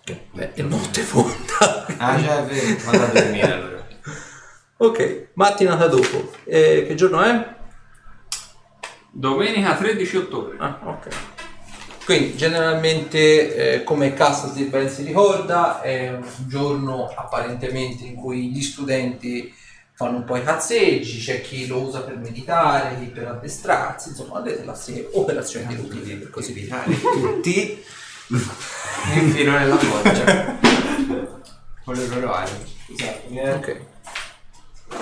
Ok, 0.00 0.16
beh, 0.32 0.54
è 0.54 0.62
notte 0.62 1.02
fonda. 1.02 1.86
Ah, 1.98 2.20
già 2.20 2.40
è 2.40 2.44
vero. 2.44 2.76
Vado 2.84 3.04
a 3.04 3.06
dormire 3.06 3.52
allora. 3.52 3.86
ok, 4.78 5.28
mattinata 5.34 5.86
dopo. 5.86 6.32
Eh, 6.42 6.84
che 6.88 6.94
giorno 6.96 7.22
è? 7.22 7.54
Domenica 9.12 9.76
13 9.76 10.16
ottobre. 10.16 10.56
Ah, 10.58 10.80
ok. 10.82 11.08
Quindi 12.04 12.36
generalmente, 12.36 13.74
eh, 13.74 13.84
come 13.84 14.12
Castas 14.12 14.58
ben 14.58 14.88
si 14.88 15.04
ricorda, 15.04 15.82
è 15.82 16.10
un 16.10 16.26
giorno 16.48 17.06
apparentemente 17.14 18.04
in 18.04 18.16
cui 18.16 18.50
gli 18.50 18.60
studenti 18.60 19.54
fanno 19.94 20.18
un 20.18 20.24
po' 20.24 20.36
i 20.36 20.42
cazzeggi, 20.42 21.20
c'è 21.20 21.40
chi 21.40 21.66
lo 21.66 21.80
usa 21.80 22.02
per 22.02 22.16
meditare, 22.16 22.98
chi 22.98 23.06
per 23.06 23.28
addestrarsi, 23.28 24.10
insomma, 24.10 24.40
le 24.40 24.62
classiche 24.62 25.08
operazioni 25.12 25.66
di 25.66 25.76
routine 25.76 26.16
per 26.16 26.30
così 26.30 26.52
via. 26.52 26.82
Tutti 26.82 27.84
mi 28.28 29.18
infilo 29.18 29.52
nella 29.52 29.76
foggia. 29.76 30.58
Con 31.84 31.94
le 31.94 32.06
loro 32.06 32.32
anime. 32.32 32.64
Scusate. 32.86 33.52
Ok. 33.54 33.80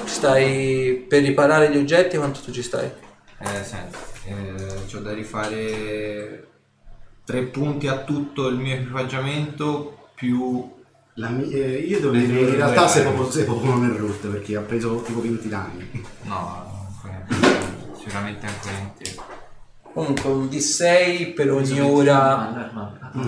Ci 0.04 0.14
stai 0.14 1.04
per 1.08 1.22
riparare 1.22 1.70
gli 1.70 1.76
oggetti? 1.76 2.16
Quanto 2.16 2.40
tu 2.40 2.52
ci 2.52 2.62
stai? 2.62 2.90
Eh, 3.38 3.64
senti, 3.64 3.98
eh, 4.26 4.84
c'ho 4.90 4.98
da 5.00 5.12
rifare 5.12 6.48
tre 7.24 7.42
punti 7.44 7.86
a 7.86 8.02
tutto 8.02 8.48
il 8.48 8.56
mio 8.56 8.74
equipaggiamento 8.74 10.08
più... 10.14 10.78
La 11.20 11.28
mi- 11.28 11.50
eh, 11.50 11.76
io 11.86 12.00
dire, 12.10 12.40
in 12.40 12.54
realtà 12.56 12.88
sei 12.88 13.02
armi. 13.02 13.14
proprio, 13.14 13.32
sei 13.36 13.44
proprio 13.44 13.70
non 13.72 13.84
è 13.84 13.96
rotta 13.98 14.28
perché 14.28 14.56
ha 14.56 14.62
preso 14.62 15.02
tipo 15.02 15.20
20 15.20 15.48
danni. 15.48 16.04
No, 16.22 16.88
sicuramente 17.98 18.46
ancora 18.46 18.74
intero. 18.78 19.22
Comunque 19.92 20.30
un 20.30 20.46
D6 20.46 21.34
per 21.34 21.50
ogni 21.52 21.78
ora 21.80 22.72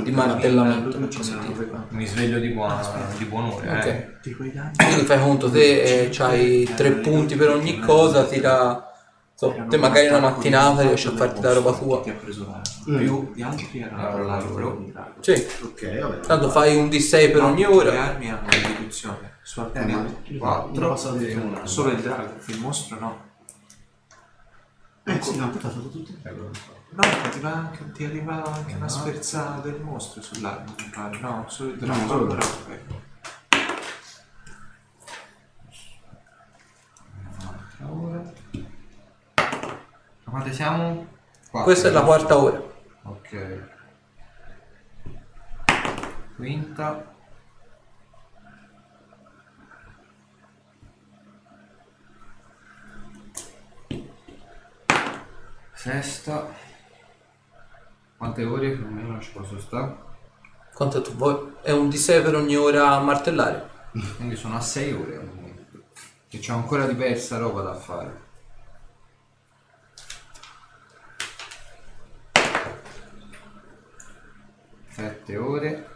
di 0.02 0.10
martellamento. 0.10 1.08
ci 1.08 1.22
sentivo. 1.22 1.84
Mi 1.88 2.06
sveglio 2.06 2.38
di, 2.38 2.48
buona, 2.48 2.80
di 3.18 3.24
buon'ora. 3.24 3.78
Ok. 3.78 3.86
Eh. 3.86 4.08
Quindi 4.76 5.04
fai 5.04 5.20
conto, 5.20 5.50
te 5.50 6.10
hai 6.18 6.64
3 6.74 6.90
punti 6.92 7.36
per 7.36 7.50
ogni 7.50 7.78
cosa, 7.78 8.24
tira... 8.24 8.86
so, 9.42 9.66
te 9.68 9.76
magari 9.76 10.06
una 10.06 10.20
mattinata 10.20 10.82
riesci 10.82 11.08
a 11.08 11.12
farti 11.12 11.40
la 11.40 11.52
roba 11.52 11.72
tua. 11.72 12.00
Ti 12.00 12.10
ha 12.10 12.14
preso 12.14 12.46
la 12.48 12.60
Più. 12.98 13.32
Gli 13.34 13.42
altri 13.42 13.80
erano 13.80 14.08
Allora, 14.08 14.36
la 14.36 14.40
loro. 14.42 14.84
Sì, 15.20 15.32
Ok, 15.62 15.98
vabbè. 16.00 16.20
tanto 16.20 16.48
fai 16.50 16.76
un 16.76 16.88
D6 16.88 17.32
per 17.32 17.42
ogni 17.42 17.60
Le 17.62 17.66
ora. 17.66 18.04
armi 18.04 18.30
hanno 18.30 18.40
una 18.42 18.76
riduzione. 18.76 19.30
Su 19.42 19.60
Eh, 19.72 20.38
passato 20.78 21.16
di 21.16 21.34
una. 21.34 21.66
Solo 21.66 21.90
il 21.90 22.00
drago, 22.00 22.34
il 22.46 22.58
mostro 22.60 22.98
no. 23.00 23.30
Eh 25.04 25.20
sì, 25.20 25.36
no, 25.36 25.50
l'ha 25.52 25.58
fatto 25.58 25.88
tutto. 25.88 26.12
No, 26.22 27.00
ti 27.00 27.08
arriva 27.24 27.52
anche, 27.52 27.92
ti 27.92 28.04
arriva 28.04 28.44
anche 28.44 28.74
una 28.74 28.88
sferzata 28.88 29.60
del 29.60 29.80
mostro 29.80 30.22
sull'arma, 30.22 30.74
mi 30.78 30.90
pare. 30.94 31.18
No, 31.20 31.44
solo 31.48 31.70
il 31.70 31.78
drago. 31.78 32.00
No, 32.00 32.06
solo 32.06 32.22
il 32.22 32.28
drago. 32.28 32.52
ecco. 32.70 33.00
Ora. 37.84 38.32
Ma 40.32 40.38
quante 40.38 40.54
siamo? 40.54 41.06
Quattro, 41.50 41.62
Questa 41.62 41.88
è 41.88 41.90
la 41.90 42.02
quarta 42.04 42.38
ora. 42.38 42.62
Ok. 43.02 43.68
Quinta. 46.36 47.14
Sesta. 55.74 56.48
Quante 58.16 58.44
ore? 58.44 58.70
Più 58.70 58.86
o 58.86 58.88
meno 58.88 59.08
non 59.08 59.20
ci 59.20 59.32
posso 59.32 59.60
stare. 59.60 59.94
Quanto 60.72 61.02
tu 61.02 61.14
vuoi? 61.14 61.56
È 61.60 61.72
un 61.72 61.88
D6 61.88 62.22
per 62.22 62.36
ogni 62.36 62.56
ora 62.56 62.92
a 62.92 63.00
martellare. 63.00 63.68
Quindi 64.16 64.36
sono 64.36 64.56
a 64.56 64.60
6 64.60 64.92
ore 64.94 65.16
al 65.16 65.26
momento. 65.26 65.82
E 66.30 66.38
c'ho 66.38 66.54
ancora 66.54 66.86
diversa 66.86 67.36
roba 67.36 67.60
da 67.60 67.74
fare. 67.74 68.30
Sette 75.02 75.36
ore. 75.36 75.88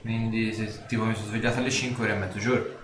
Quindi 0.00 0.52
se 0.52 0.86
tipo 0.86 1.04
mi 1.04 1.14
sono 1.14 1.26
svegliato 1.26 1.58
alle 1.58 1.70
5 1.72 2.04
ore 2.04 2.14
e 2.14 2.16
mezzogiorno. 2.16 2.82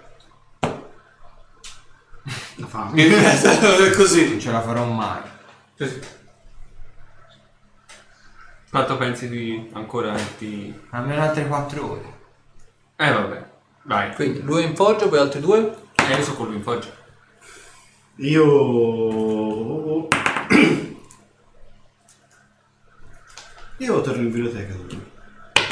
La 2.57 2.67
fa. 2.67 2.91
È 2.93 3.91
così. 3.95 4.31
Non 4.31 4.41
ce 4.41 4.51
la 4.51 4.63
farò 4.63 4.85
mai. 4.85 5.21
Quanto 8.69 8.97
pensi 8.97 9.29
di 9.29 9.71
ancora 9.75 10.17
di... 10.39 10.75
Almeno 10.91 11.23
altre 11.23 11.47
4 11.47 11.91
ore. 11.91 12.19
Eh 12.97 13.13
vabbè, 13.13 13.47
vai. 13.85 14.13
Quindi 14.17 14.43
due 14.43 14.63
in 14.63 14.75
foggio, 14.75 15.09
poi 15.09 15.21
altri 15.21 15.39
due. 15.39 15.73
E 15.95 16.13
adesso 16.13 16.35
con 16.35 16.47
lui 16.47 16.57
in 16.57 16.63
foggia. 16.63 16.91
Io... 18.17 19.80
Io 23.81 24.01
torno 24.03 24.23
in 24.23 24.31
biblioteca 24.31 24.75
domani. 24.75 25.09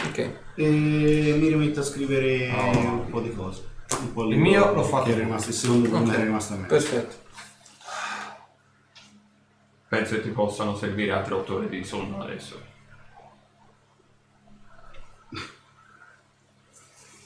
Ok. 0.08 0.18
e 0.54 0.68
mi 0.70 1.48
rimetto 1.48 1.80
a 1.80 1.82
scrivere 1.84 2.50
Oh. 2.52 2.78
un 3.02 3.10
po' 3.10 3.20
di 3.20 3.32
cose. 3.34 3.66
Un 4.00 4.12
po' 4.12 4.24
Il 4.28 4.38
mio 4.38 4.72
l'ho 4.74 4.82
fatto 4.82 5.04
Che 5.04 5.10
tutto. 5.12 5.22
rimasto 5.24 5.48
il 5.50 5.54
secondo 5.54 5.88
quando 5.88 6.08
Ok. 6.10 6.14
era 6.16 6.24
rimasto 6.24 6.54
a 6.54 6.56
me. 6.56 6.66
Perfetto. 6.66 7.16
Penso 9.88 10.14
che 10.16 10.22
ti 10.22 10.30
possano 10.30 10.74
servire 10.76 11.12
altre 11.12 11.34
8 11.34 11.54
ore 11.56 11.68
di 11.68 11.84
sonno 11.84 12.20
adesso. 12.22 12.60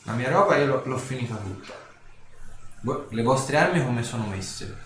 La 0.05 0.13
mia 0.15 0.31
roba 0.31 0.57
io 0.57 0.67
l'ho, 0.67 0.83
l'ho 0.85 0.99
finita 0.99 1.37
tutta. 1.37 1.73
Le 3.11 3.23
vostre 3.23 3.57
armi 3.57 3.85
come 3.85 4.03
sono 4.03 4.27
messe? 4.27 4.77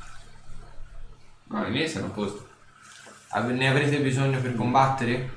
No, 1.45 1.63
le 1.63 1.71
mie 1.71 1.89
sono 1.89 2.07
a 2.07 2.11
posto. 2.11 2.47
Ave- 3.29 3.53
Ne 3.55 3.69
avrete 3.69 3.99
bisogno 4.01 4.41
per 4.41 4.55
combattere? 4.55 5.36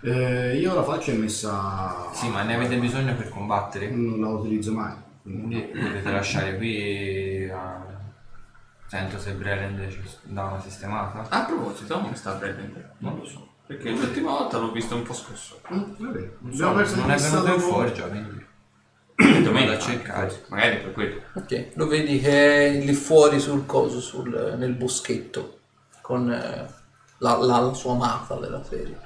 Eh, 0.00 0.56
io 0.58 0.74
la 0.74 0.82
faccia 0.84 1.12
è 1.12 1.16
messa... 1.16 2.08
Sì, 2.12 2.28
ma 2.28 2.42
ne 2.42 2.54
avete 2.54 2.76
bisogno 2.76 3.14
per 3.14 3.28
combattere? 3.28 3.90
Non 3.90 4.20
la 4.20 4.28
utilizzo 4.28 4.72
mai. 4.72 4.94
Quindi 5.22 5.60
potete 5.60 6.10
lasciare 6.10 6.56
qui 6.56 6.76
e... 6.76 7.50
ah, 7.50 7.84
Sento 8.86 9.18
se 9.18 9.32
Brelend 9.32 9.86
ci 9.90 10.00
dà 10.22 10.44
una 10.44 10.60
sistemata. 10.60 11.26
A 11.28 11.44
proposito, 11.44 12.00
come 12.00 12.14
sta 12.14 12.32
Brandon? 12.32 12.90
Non 12.98 13.16
lo 13.18 13.24
so. 13.26 13.46
Perché 13.66 13.90
l'ultima 13.90 14.30
volta 14.30 14.56
l'ho 14.58 14.72
visto 14.72 14.94
un 14.94 15.02
po' 15.02 15.12
scosso. 15.12 15.60
Mm, 15.72 15.82
vabbè. 15.98 16.30
Non, 16.38 16.54
so, 16.54 16.96
non 16.96 17.10
è 17.10 17.16
venuto 17.18 17.52
in 17.52 17.60
forgia, 17.60 18.04
quindi... 18.04 18.46
Domenica 19.42 19.72
a 19.72 19.78
cercare. 19.78 20.30
cercare. 20.30 20.46
Magari 20.48 20.76
per 20.78 20.92
quello. 20.92 21.20
Ok. 21.34 21.70
Lo 21.74 21.86
vedi 21.86 22.18
che 22.20 22.66
è 22.68 22.80
lì 22.82 22.94
fuori 22.94 23.40
sul 23.40 23.66
coso, 23.66 24.00
sul- 24.00 24.54
nel 24.56 24.72
boschetto. 24.74 25.58
Con 26.00 26.30
eh, 26.32 26.66
la, 27.18 27.36
la- 27.36 27.58
la 27.60 27.74
sua 27.74 27.92
amata 27.92 28.36
della 28.36 28.62
serie. 28.62 28.98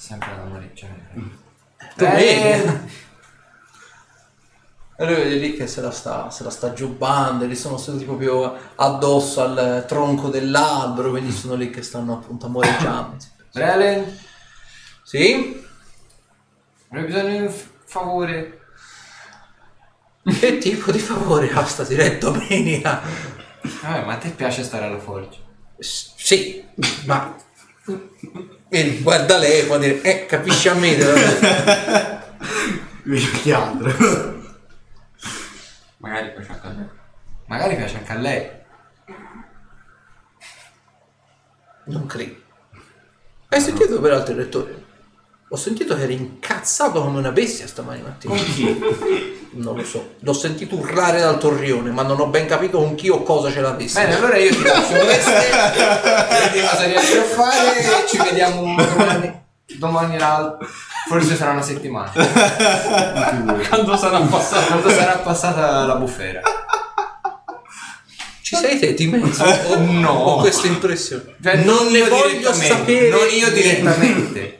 Sempre 0.00 0.34
la 0.34 0.44
moreggiare. 0.44 1.10
Tu 1.94 2.04
Eh, 2.04 2.10
vedi? 2.10 2.88
E 4.96 5.04
lui 5.06 5.14
vede 5.14 5.34
lì 5.36 5.52
che 5.54 5.66
se 5.66 5.80
la 5.82 5.90
sta, 5.90 6.30
se 6.30 6.42
la 6.42 6.48
sta 6.50 6.72
giubbando, 6.72 7.44
li 7.44 7.54
sono 7.56 7.76
seduti 7.76 8.04
proprio 8.04 8.56
addosso 8.76 9.42
al 9.42 9.84
tronco 9.86 10.28
dell'albero, 10.28 11.10
quindi 11.10 11.32
sono 11.32 11.54
lì 11.54 11.68
che 11.70 11.82
stanno 11.82 12.14
appunto 12.14 12.46
amoreggiando. 12.46 13.16
Brelend, 13.52 14.18
Sì? 15.02 15.62
avrei 16.88 17.04
bisogno 17.04 17.28
di 17.28 17.40
un 17.46 17.52
favore. 17.84 18.58
Che 20.22 20.58
tipo 20.58 20.90
di 20.92 20.98
favore 20.98 21.50
ha 21.50 21.64
sta 21.66 21.82
diretta 21.84 22.30
domenica? 22.30 23.00
Vabbè, 23.82 24.04
ma 24.06 24.14
a 24.14 24.16
te 24.18 24.30
piace 24.30 24.62
stare 24.64 24.86
alla 24.86 24.98
forgia? 24.98 25.38
S- 25.78 26.12
sì, 26.16 26.64
ma... 27.04 27.34
Vedi, 28.70 29.02
guarda 29.02 29.36
lei 29.36 29.62
e 29.62 29.64
può 29.64 29.78
dire, 29.78 30.00
eh, 30.02 30.26
capisci 30.26 30.68
a 30.68 30.74
me. 30.74 30.94
Che 33.42 33.52
altro? 33.52 34.38
Magari 35.96 36.32
c'è 36.32 36.52
anche 36.52 36.66
a 36.66 36.70
me. 36.70 36.90
Magari 37.46 37.74
piace 37.74 37.96
anche 37.96 38.12
a 38.12 38.14
lei. 38.14 38.50
Non 41.86 42.06
credo. 42.06 42.36
Hai 43.48 43.60
sentito 43.60 44.00
peraltro 44.00 44.34
il 44.34 44.38
rettore? 44.38 44.84
Ho 45.52 45.56
sentito 45.56 45.96
che 45.96 46.02
eri 46.02 46.14
incazzato 46.14 47.02
come 47.02 47.18
una 47.18 47.32
bestia 47.32 47.66
stamani 47.66 48.02
mattina. 48.02 48.34
Con 48.36 48.44
chi? 48.54 49.48
Non 49.54 49.74
lo 49.74 49.84
so. 49.84 50.14
L'ho 50.20 50.32
sentito 50.32 50.76
urlare 50.76 51.18
dal 51.18 51.38
torrione, 51.38 51.90
ma 51.90 52.02
non 52.02 52.20
ho 52.20 52.26
ben 52.28 52.46
capito 52.46 52.78
con 52.78 52.94
chi 52.94 53.08
o 53.08 53.24
cosa 53.24 53.50
ce 53.50 53.60
l'avessi. 53.60 53.94
Bene, 53.94 54.14
allora 54.14 54.36
io 54.36 54.50
ti 54.50 54.62
lascio 54.62 54.92
queste, 54.94 55.50
vedi 56.52 56.60
cosa 56.68 56.84
riesci 56.84 57.16
a 57.16 57.22
fare 57.24 57.78
e 57.78 58.06
ci 58.08 58.16
vediamo 58.18 58.76
domani. 58.76 59.42
Domani 59.76 60.18
l'altro. 60.18 60.68
Forse 61.08 61.34
sarà 61.34 61.50
una 61.50 61.62
settimana. 61.62 62.12
Quando 63.68 63.96
sarà 63.96 64.20
passato? 64.20 64.66
Quando 64.66 64.90
sarà 64.90 65.16
passata 65.18 65.84
la 65.84 65.96
bufera. 65.96 66.42
Ci 68.40 68.54
sei 68.54 68.78
te 68.78 68.94
di 68.94 69.06
mezzo? 69.08 69.42
O, 69.42 69.76
No. 69.78 70.10
Ho 70.10 70.36
questa 70.38 70.68
impressione. 70.68 71.34
Cioè, 71.42 71.56
non 71.64 71.88
ne 71.88 71.98
io 71.98 72.08
voglio 72.08 72.52
sapere. 72.52 73.08
Non 73.08 73.26
io 73.32 73.50
direttamente. 73.50 74.58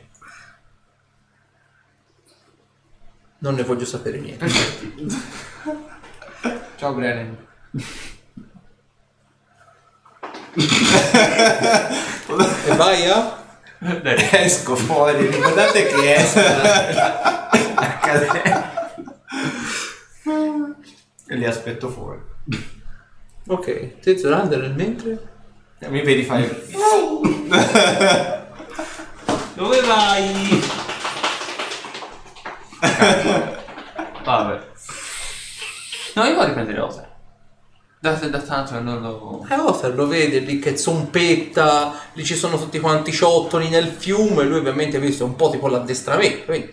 Non 3.41 3.55
ne 3.55 3.63
voglio 3.63 3.87
sapere 3.87 4.19
niente. 4.19 4.47
Ciao 6.77 6.93
Brennan. 6.93 7.37
E 12.67 12.75
vai 12.77 13.09
a? 13.09 13.39
Dai, 13.79 14.29
Esco 14.33 14.77
fuori, 14.77 15.27
ricordate 15.27 15.87
che 15.87 16.15
esco. 16.15 16.41
E 21.29 21.37
li 21.37 21.47
aspetto 21.47 21.89
fuori. 21.89 22.21
Ok, 23.47 24.01
te 24.01 24.19
Zorander 24.19 24.61
nel 24.61 24.75
mentre? 24.75 25.29
E 25.79 25.89
mi 25.89 26.03
vedi 26.03 26.25
fare. 26.25 26.67
Dove 29.55 29.81
vai? 29.81 30.60
Vabbè. 34.25 34.69
No, 36.15 36.25
io 36.25 36.35
voglio 36.35 36.53
prendere 36.53 36.81
Osa. 36.81 37.09
Da, 38.03 38.13
da 38.13 38.39
tanto 38.39 38.81
non 38.81 39.03
lo... 39.03 39.47
Eh, 39.51 39.57
Othar 39.57 39.95
lo 39.95 40.07
vede 40.07 40.39
lì 40.39 40.59
che 40.59 40.75
zompetta, 40.75 41.93
lì 42.15 42.25
ci 42.25 42.35
sono 42.35 42.57
tutti 42.57 42.81
quanti 42.81 43.13
ciottoli 43.13 43.69
nel 43.69 43.89
fiume, 43.89 44.45
lui 44.45 44.57
ovviamente 44.57 44.97
ha 44.97 45.01
visto 45.01 45.27
un 45.27 45.37
po' 45.37 45.51
tipo 45.51 45.69
l'addestramento, 45.69 46.47
quindi 46.47 46.71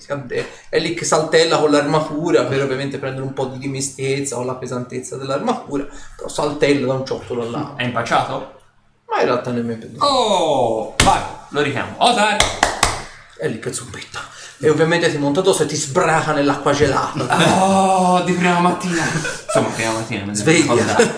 è 0.69 0.79
lì 0.79 0.93
che 0.93 1.03
saltella 1.03 1.57
con 1.57 1.71
l'armatura 1.71 2.45
per 2.45 2.61
ovviamente 2.63 2.97
prendere 2.97 3.25
un 3.25 3.33
po' 3.33 3.47
di 3.47 3.57
dimestichezza 3.57 4.37
o 4.37 4.43
la 4.43 4.55
pesantezza 4.55 5.17
dell'armatura, 5.17 5.85
però 6.15 6.29
saltella 6.29 6.87
da 6.87 6.93
un 6.93 7.05
ciottolo 7.05 7.41
all'altro. 7.41 7.75
È 7.75 7.83
impacciato? 7.83 8.61
Ma 9.09 9.19
in 9.19 9.25
realtà 9.25 9.51
nemmeno 9.51 9.79
per 9.79 9.89
Oh, 9.97 10.95
vai, 11.03 11.21
lo 11.49 11.61
richiamo. 11.61 11.95
Otar! 11.97 12.37
È 13.37 13.47
lì 13.49 13.59
che 13.59 13.73
zombetta. 13.73 14.21
E 14.59 14.69
ovviamente 14.69 15.11
ti 15.11 15.17
monta 15.17 15.41
addosso 15.41 15.63
e 15.63 15.65
ti 15.67 15.75
sbraca 15.75 16.33
nell'acqua 16.33 16.73
gelata. 16.73 17.63
Oh, 17.63 18.21
di 18.23 18.33
prima 18.33 18.59
mattina. 18.59 19.03
Insomma, 19.03 19.67
prima 19.69 19.91
mattina. 19.91 20.23
mi 20.25 20.31
devo 20.31 20.51
Sveglia. 20.51 20.95
ricordare. 20.95 21.13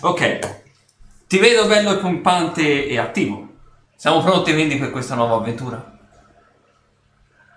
ok, 0.00 0.38
ti 1.26 1.38
vedo 1.38 1.66
bello 1.66 1.96
pompante 1.98 2.86
e 2.86 2.98
attivo. 2.98 3.48
Siamo 3.96 4.22
pronti 4.22 4.52
quindi 4.52 4.76
per 4.76 4.90
questa 4.90 5.14
nuova 5.14 5.36
avventura? 5.36 5.92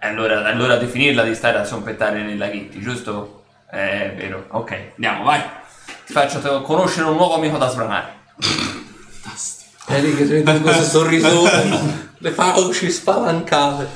Allora, 0.02 0.50
è 0.50 0.54
l'ora 0.54 0.78
di 0.78 0.86
finirla 0.88 1.24
di 1.24 1.36
stare 1.36 1.58
a 1.58 1.64
zompettare 1.64 2.22
nei 2.22 2.38
laghetti, 2.38 2.80
giusto? 2.80 3.44
È 3.70 4.14
vero. 4.16 4.46
Ok, 4.50 4.92
andiamo, 4.96 5.24
vai. 5.24 5.42
Ti 6.06 6.14
faccio 6.14 6.40
te- 6.40 6.62
conoscere 6.64 7.08
un 7.10 7.16
nuovo 7.16 7.36
amico 7.36 7.58
da 7.58 7.68
sbranare. 7.68 8.16
È 9.88 10.02
lì 10.02 10.14
che 10.16 10.24
ti 10.26 10.32
vede 10.32 10.52
con 10.52 10.62
questo 10.64 10.84
sorrisone, 10.84 12.10
le 12.18 12.32
fauci 12.32 12.92
spalancate. 12.92 13.88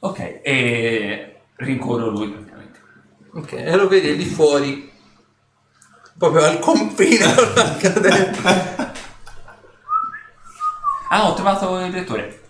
Ok, 0.00 0.40
e 0.42 1.40
rincorro 1.56 2.08
lui 2.08 2.28
praticamente. 2.28 2.80
Ok, 3.34 3.52
e 3.52 3.76
lo 3.76 3.88
vedi 3.88 4.16
lì 4.16 4.24
fuori, 4.24 4.90
proprio 6.16 6.44
al 6.44 6.58
confine 6.60 7.34
con 7.34 7.52
l'accademia. 7.54 8.92
Ah, 11.10 11.28
ho 11.28 11.34
trovato 11.34 11.78
il 11.80 11.90
direttore. 11.90 12.40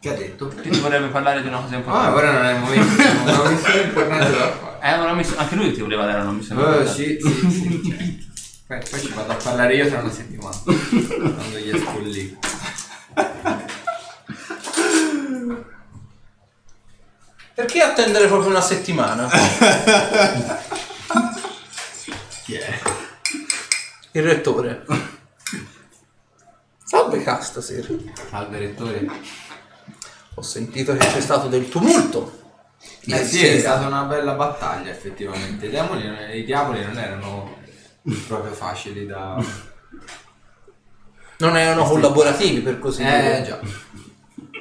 Che 0.00 0.08
ha 0.08 0.14
detto? 0.14 0.48
Che 0.48 0.68
ti 0.70 0.80
vorrebbe 0.80 1.06
parlare 1.08 1.40
di 1.42 1.48
una 1.48 1.60
cosa 1.60 1.76
importante. 1.76 2.08
Ah, 2.08 2.14
ora 2.14 2.32
non 2.32 2.44
è 2.44 2.52
il 2.54 2.58
momento, 2.60 3.02
è 3.02 3.38
una 3.38 3.48
missione 3.50 3.82
importante 3.82 4.30
da 4.30 4.50
fare. 4.50 4.78
Eh, 4.82 4.98
una 4.98 5.12
missione- 5.12 5.42
anche 5.42 5.54
lui 5.54 5.72
ti 5.72 5.80
voleva 5.80 6.06
dare 6.06 6.20
una 6.22 6.32
missione. 6.32 6.60
Importante. 6.62 6.92
sì, 6.92 7.18
sì, 7.20 7.50
sì, 7.50 8.28
certo. 8.70 8.90
Poi, 8.90 9.00
ci 9.00 9.12
vado 9.12 9.32
a 9.32 9.36
parlare 9.36 9.74
io 9.74 9.88
tra 9.88 9.98
una 9.98 10.12
settimana. 10.12 10.56
quando 10.64 11.58
gli 11.58 11.70
esco 11.70 11.98
lì. 11.98 12.38
Perché 17.54 17.80
attendere 17.82 18.26
proprio 18.28 18.50
una 18.50 18.60
settimana? 18.60 19.28
Chi 22.44 22.54
è? 22.54 22.78
Il 24.12 24.22
rettore. 24.22 24.84
Salve 26.84 27.22
Castasir. 27.22 28.12
Salve 28.30 28.58
rettore. 28.58 29.06
Ho 30.34 30.42
sentito 30.42 30.96
che 30.96 31.06
c'è 31.06 31.20
stato 31.20 31.48
del 31.48 31.68
tumulto. 31.68 32.38
Eh 33.04 33.24
sì, 33.24 33.44
è 33.44 33.58
stata 33.58 33.86
una 33.86 34.04
bella 34.04 34.32
battaglia 34.32 34.90
effettivamente. 34.90 35.66
I, 35.66 35.72
non- 35.72 36.30
i 36.32 36.44
diavoli 36.44 36.82
non 36.84 36.96
erano 36.98 37.58
proprio 38.26 38.52
facili 38.52 39.06
da... 39.06 39.42
Non 41.38 41.56
erano 41.56 41.84
collaborativi 41.84 42.60
per 42.60 42.78
così 42.78 43.02
dire. 43.02 43.38
Eh 43.38 43.42
già, 43.44 43.58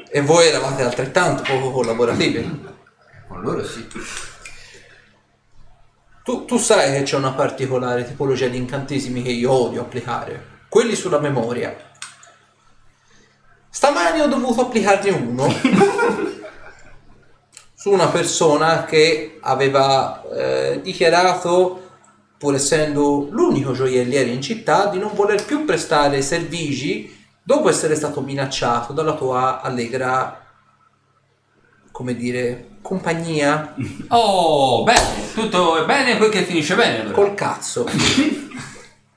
E 0.09 0.21
voi 0.21 0.47
eravate 0.47 0.81
altrettanto 0.83 1.43
poco 1.43 1.71
collaborativi. 1.71 2.67
con 3.27 3.41
loro 3.41 3.65
sì. 3.65 3.85
Tu, 6.23 6.45
tu 6.45 6.57
sai 6.57 6.91
che 6.93 7.03
c'è 7.03 7.17
una 7.17 7.33
particolare 7.33 8.05
tipologia 8.05 8.47
di 8.47 8.55
incantesimi 8.55 9.21
che 9.23 9.31
io 9.31 9.51
odio 9.51 9.81
applicare. 9.81 10.57
Quelli 10.69 10.95
sulla 10.95 11.19
memoria. 11.19 11.75
Stamani 13.69 14.21
ho 14.21 14.27
dovuto 14.27 14.61
applicarne 14.61 15.09
uno 15.09 15.47
su 17.75 17.91
una 17.91 18.07
persona 18.07 18.85
che 18.85 19.37
aveva 19.41 20.23
eh, 20.31 20.79
dichiarato, 20.81 21.88
pur 22.39 22.55
essendo 22.55 23.27
l'unico 23.29 23.73
gioielliere 23.73 24.29
in 24.29 24.41
città, 24.41 24.87
di 24.87 24.97
non 24.97 25.11
voler 25.13 25.43
più 25.43 25.65
prestare 25.65 26.21
servigi 26.21 27.13
dopo 27.43 27.67
essere 27.67 27.95
stato 27.95 28.21
minacciato 28.21 28.93
dalla 28.93 29.13
tua 29.13 29.61
allegra, 29.61 30.47
come 31.91 32.15
dire, 32.15 32.77
compagnia 32.81 33.75
Oh, 34.07 34.83
bene, 34.83 35.33
tutto 35.33 35.83
è 35.83 35.85
bene 35.85 36.15
quel 36.15 36.29
che 36.29 36.43
finisce 36.43 36.75
bene 36.75 37.01
allora. 37.01 37.13
Col 37.13 37.35
cazzo. 37.35 37.85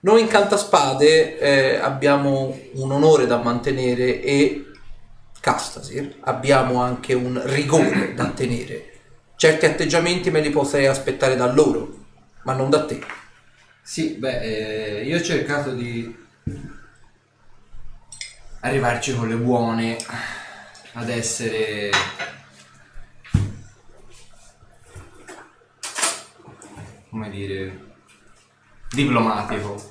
Noi 0.01 0.21
in 0.21 0.27
Cantaspade 0.27 1.39
eh, 1.39 1.77
abbiamo 1.77 2.59
un 2.73 2.91
onore 2.91 3.29
da 3.29 3.37
mantenere 3.37 4.21
e 4.21 4.65
Castasir 5.39 6.17
abbiamo 6.23 6.83
anche 6.83 7.15
un 7.15 7.41
rigore 7.45 8.15
da 8.15 8.27
tenere. 8.31 8.91
Certi 9.37 9.65
atteggiamenti 9.65 10.33
me 10.33 10.41
li 10.41 10.51
potrei 10.51 10.87
aspettare 10.87 11.37
da 11.37 11.53
loro, 11.53 12.02
ma 12.43 12.55
non 12.55 12.71
da 12.71 12.85
te. 12.85 13.05
Sì, 13.81 14.15
beh, 14.15 14.41
eh, 14.41 15.05
io 15.05 15.19
ho 15.19 15.23
cercato 15.23 15.75
di 15.75 16.17
arrivarci 18.61 19.15
con 19.17 19.29
le 19.29 19.37
buone, 19.37 19.97
ad 20.95 21.09
essere 21.09 21.91
come 27.09 27.31
dire 27.31 27.95
diplomatico. 28.91 29.91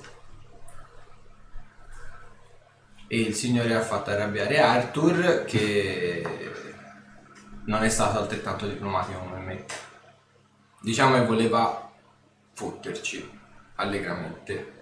E 3.07 3.19
il 3.19 3.36
signore 3.36 3.76
ha 3.76 3.82
fatto 3.82 4.10
arrabbiare 4.10 4.60
Arthur 4.60 5.44
che 5.45 6.23
non 7.65 7.84
è 7.84 7.90
stato 7.90 8.19
altrettanto 8.19 8.68
diplomatico 8.68 9.19
come 9.19 9.40
me. 9.40 9.65
Diciamo 10.82 11.15
che 11.15 11.26
voleva 11.26 11.90
fotterci 12.61 13.39
allegramente. 13.75 14.79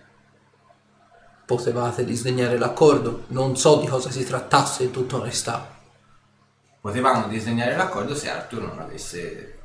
Potevate 1.45 2.03
disdegnare 2.03 2.57
l'accordo, 2.57 3.23
non 3.27 3.55
so 3.55 3.79
di 3.79 3.87
cosa 3.87 4.11
si 4.11 4.23
trattasse 4.25 4.83
in 4.83 4.91
tutta 4.91 5.15
onestà. 5.15 5.77
Potevamo 6.81 7.27
disegnare 7.27 7.75
l'accordo 7.75 8.15
se 8.15 8.29
Arthur 8.29 8.61
non 8.63 8.79
avesse 8.79 9.57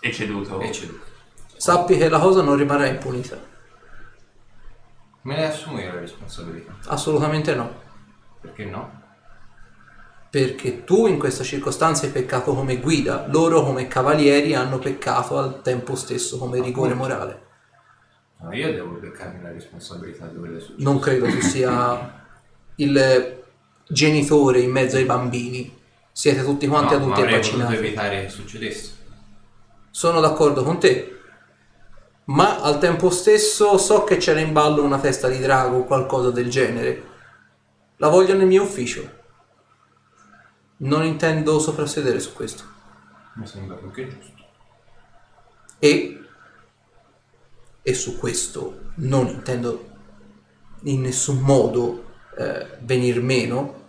E 0.00 0.12
ceduto. 0.12 0.60
ecceduto. 0.60 1.04
Sappi 1.56 1.96
che 1.98 2.08
la 2.08 2.20
cosa 2.20 2.40
non 2.42 2.56
rimarrà 2.56 2.86
impunita. 2.86 3.36
Me 5.22 5.36
ne 5.36 5.46
assumo 5.46 5.80
io 5.80 5.92
la 5.92 6.00
responsabilità. 6.00 6.72
Assolutamente 6.86 7.54
no. 7.54 7.68
Perché 8.40 8.64
no? 8.64 8.97
Perché 10.30 10.84
tu 10.84 11.06
in 11.06 11.18
questa 11.18 11.42
circostanza 11.42 12.04
hai 12.04 12.12
peccato 12.12 12.54
come 12.54 12.78
guida, 12.78 13.26
loro 13.28 13.62
come 13.62 13.88
cavalieri 13.88 14.54
hanno 14.54 14.78
peccato 14.78 15.38
al 15.38 15.62
tempo 15.62 15.94
stesso 15.94 16.36
come 16.36 16.60
rigore 16.60 16.94
morale. 16.94 17.46
No, 18.40 18.52
io 18.54 18.72
devo 18.72 18.92
beccarmi 18.98 19.42
la 19.42 19.50
responsabilità 19.50 20.26
di 20.26 20.36
quello 20.38 20.52
che 20.52 20.58
è 20.58 20.62
successo. 20.62 20.82
Non 20.88 20.98
credo 21.00 21.26
tu 21.26 21.40
sia 21.40 22.24
il 22.76 23.42
genitore 23.88 24.60
in 24.60 24.70
mezzo 24.70 24.96
ai 24.96 25.04
bambini. 25.04 25.76
Siete 26.12 26.44
tutti 26.44 26.66
quanti 26.66 26.94
No, 26.94 27.00
ma 27.00 27.04
adulti 27.06 27.20
e 27.22 27.30
vaccinati. 27.36 27.74
evitare 27.76 28.22
che 28.24 28.28
succedesse. 28.28 28.92
Sono 29.90 30.20
d'accordo 30.20 30.62
con 30.62 30.78
te. 30.78 31.20
Ma 32.24 32.60
al 32.60 32.78
tempo 32.78 33.08
stesso 33.08 33.78
so 33.78 34.04
che 34.04 34.18
c'era 34.18 34.40
in 34.40 34.52
ballo 34.52 34.82
una 34.82 34.98
testa 34.98 35.28
di 35.28 35.38
drago 35.38 35.78
o 35.78 35.84
qualcosa 35.84 36.30
del 36.30 36.50
genere. 36.50 37.02
La 37.96 38.08
voglio 38.08 38.34
nel 38.36 38.46
mio 38.46 38.62
ufficio. 38.64 39.16
Non 40.78 41.04
intendo 41.04 41.58
soprassedere 41.58 42.20
su 42.20 42.32
questo. 42.32 42.64
Mi 43.34 43.46
sembra 43.46 43.76
più 43.76 43.90
che 43.90 44.08
giusto. 44.08 44.44
E, 45.78 46.20
e 47.82 47.94
su 47.94 48.18
questo 48.18 48.92
non 48.96 49.28
intendo 49.28 49.88
in 50.82 51.00
nessun 51.00 51.38
modo 51.38 52.04
eh, 52.36 52.78
venir 52.80 53.20
meno. 53.20 53.86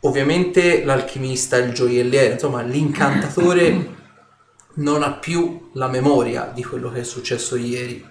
Ovviamente 0.00 0.84
l'alchimista, 0.84 1.56
il 1.56 1.72
gioielliere, 1.72 2.32
insomma 2.32 2.62
l'incantatore 2.62 3.98
non 4.74 5.02
ha 5.02 5.12
più 5.12 5.70
la 5.74 5.88
memoria 5.88 6.46
di 6.46 6.64
quello 6.64 6.90
che 6.90 7.00
è 7.00 7.04
successo 7.04 7.56
ieri. 7.56 8.04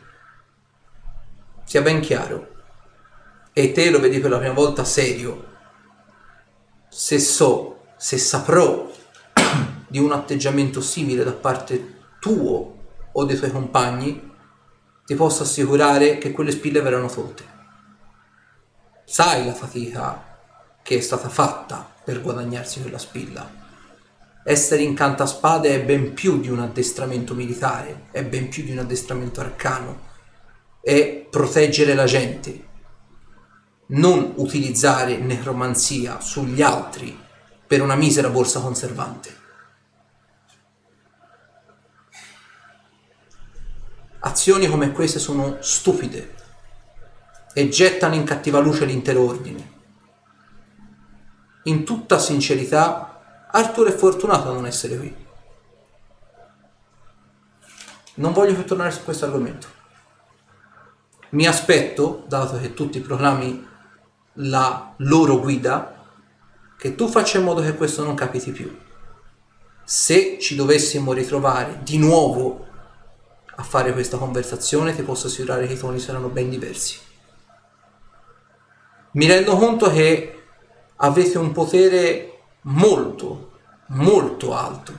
Sia 1.64 1.82
ben 1.82 2.00
chiaro. 2.00 2.56
E 3.52 3.72
te 3.72 3.90
lo 3.90 4.00
vedi 4.00 4.20
per 4.20 4.30
la 4.30 4.38
prima 4.38 4.54
volta 4.54 4.84
serio. 4.84 5.49
Se 7.02 7.18
so, 7.18 7.78
se 7.96 8.18
saprò 8.18 8.92
di 9.88 10.00
un 10.00 10.12
atteggiamento 10.12 10.82
simile 10.82 11.24
da 11.24 11.32
parte 11.32 11.96
tuo 12.20 12.78
o 13.14 13.24
dei 13.24 13.38
tuoi 13.38 13.52
compagni, 13.52 14.30
ti 15.06 15.16
posso 15.16 15.44
assicurare 15.44 16.18
che 16.18 16.34
quelle 16.34 16.52
spille 16.52 16.82
verranno 16.82 17.08
tolte. 17.08 17.46
Sai 19.06 19.46
la 19.46 19.54
fatica 19.54 20.40
che 20.84 20.98
è 20.98 21.00
stata 21.00 21.30
fatta 21.30 21.90
per 22.04 22.22
guadagnarsi 22.22 22.82
quella 22.82 22.98
spilla. 22.98 23.50
Essere 24.44 24.82
incantaspade 24.82 25.70
è 25.74 25.86
ben 25.86 26.14
più 26.14 26.42
di 26.42 26.50
un 26.50 26.60
addestramento 26.60 27.34
militare, 27.34 28.08
è 28.12 28.26
ben 28.26 28.50
più 28.50 28.66
di 28.66 28.74
un 28.74 28.80
addestramento 28.80 29.40
arcano, 29.40 30.02
è 30.82 31.26
proteggere 31.30 31.94
la 31.94 32.06
gente, 32.06 32.68
non 33.92 34.34
utilizzare 34.36 35.18
necromanzia 35.18 36.20
sugli 36.20 36.62
altri 36.62 37.18
per 37.66 37.82
una 37.82 37.96
misera 37.96 38.30
borsa 38.30 38.60
conservante. 38.60 39.38
Azioni 44.22 44.68
come 44.68 44.92
queste 44.92 45.18
sono 45.18 45.58
stupide 45.62 46.36
e 47.54 47.70
gettano 47.70 48.16
in 48.16 48.26
cattiva 48.26 48.60
luce 48.60 48.86
l'intero 48.86 49.26
ordine. 49.26 49.78
In 51.64 51.86
tutta 51.86 52.20
sincerità, 52.20 53.48
Arthur 53.52 53.90
è 53.90 53.96
fortunato 53.96 54.50
a 54.50 54.54
non 54.54 54.66
essere 54.66 54.98
qui. 54.98 55.28
Non 58.16 58.34
voglio 58.34 58.54
più 58.54 58.66
tornare 58.66 58.92
su 58.92 59.04
questo 59.04 59.26
argomento. 59.26 59.68
Mi 61.30 61.48
aspetto, 61.48 62.24
dato 62.28 62.60
che 62.60 62.74
tutti 62.74 63.00
proclami 63.00 63.68
la 64.34 64.94
loro 64.98 65.40
guida, 65.40 66.06
che 66.78 66.96
tu 66.96 67.08
faccia 67.08 67.40
in 67.40 67.44
modo 67.44 67.62
che 67.62 67.76
questo 67.76 68.04
non 68.04 68.16
capiti 68.16 68.52
più. 68.52 68.78
Se 69.84 70.38
ci 70.40 70.56
dovessimo 70.56 71.14
ritrovare 71.14 71.80
di 71.84 71.98
nuovo 71.98 72.68
a 73.56 73.64
fare 73.64 73.92
questa 73.92 74.18
conversazione, 74.18 74.96
ti 74.96 75.02
posso 75.02 75.28
assicurare 75.28 75.68
che 75.68 75.74
i 75.74 75.78
toni 75.78 76.00
saranno 76.00 76.30
ben 76.30 76.50
diversi. 76.50 76.98
Mi 79.12 79.26
rendo 79.26 79.58
conto 79.58 79.90
che 79.92 80.44
avete 80.98 81.38
un 81.38 81.52
potere 81.52 82.42
molto, 82.62 83.52
molto 83.88 84.56
alto, 84.56 84.94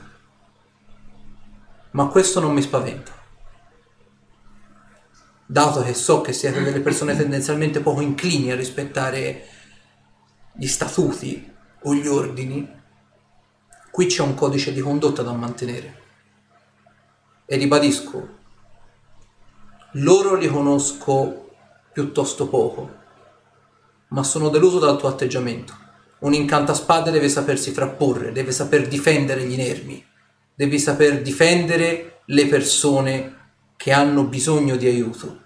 ma 1.91 2.07
questo 2.07 2.39
non 2.39 2.53
mi 2.53 2.61
spaventa. 2.61 3.20
Dato 5.51 5.81
che 5.81 5.93
so 5.93 6.21
che 6.21 6.31
siete 6.31 6.63
delle 6.63 6.79
persone 6.79 7.13
tendenzialmente 7.13 7.81
poco 7.81 7.99
inclini 7.99 8.53
a 8.53 8.55
rispettare 8.55 9.47
gli 10.53 10.65
statuti 10.65 11.51
o 11.81 11.93
gli 11.93 12.07
ordini, 12.07 12.65
qui 13.91 14.05
c'è 14.05 14.21
un 14.21 14.33
codice 14.33 14.71
di 14.71 14.79
condotta 14.79 15.23
da 15.23 15.33
mantenere. 15.33 15.99
E 17.45 17.57
ribadisco, 17.57 18.37
loro 19.95 20.35
li 20.35 20.47
conosco 20.47 21.49
piuttosto 21.91 22.47
poco, 22.47 22.99
ma 24.07 24.23
sono 24.23 24.47
deluso 24.47 24.79
dal 24.79 24.97
tuo 24.97 25.09
atteggiamento. 25.09 25.77
Un 26.19 26.33
incantaspade 26.33 27.11
deve 27.11 27.27
sapersi 27.27 27.71
frapporre, 27.71 28.31
deve 28.31 28.53
saper 28.53 28.87
difendere 28.87 29.43
gli 29.43 29.51
inermi, 29.51 30.01
devi 30.55 30.79
saper 30.79 31.21
difendere 31.21 32.21
le 32.27 32.47
persone 32.47 33.39
che 33.75 33.91
hanno 33.91 34.23
bisogno 34.23 34.77
di 34.77 34.87
aiuto. 34.87 35.40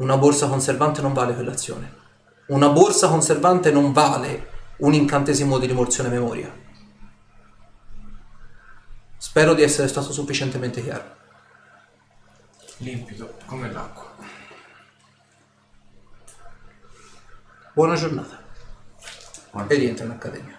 Una 0.00 0.16
borsa 0.16 0.48
conservante 0.48 1.02
non 1.02 1.12
vale 1.12 1.34
quell'azione. 1.34 1.94
Una 2.46 2.70
borsa 2.70 3.08
conservante 3.08 3.70
non 3.70 3.92
vale 3.92 4.48
un 4.78 4.94
incantesimo 4.94 5.58
di 5.58 5.66
rimorsione 5.66 6.08
memoria. 6.08 6.50
Spero 9.18 9.52
di 9.52 9.62
essere 9.62 9.88
stato 9.88 10.10
sufficientemente 10.10 10.82
chiaro. 10.82 11.16
Limpido 12.78 13.36
come 13.44 13.70
l'acqua. 13.70 14.14
Buona 17.74 17.94
giornata. 17.94 18.42
E 19.52 19.74
rientra 19.74 20.06
in 20.06 20.12
accademia. 20.12 20.58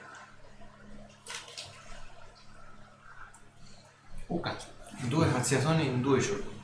Oh 4.27 4.39
cazzo. 4.39 4.67
Due 4.99 5.31
cazziatoni 5.31 5.87
in 5.87 6.01
due 6.01 6.19
giorni. 6.19 6.61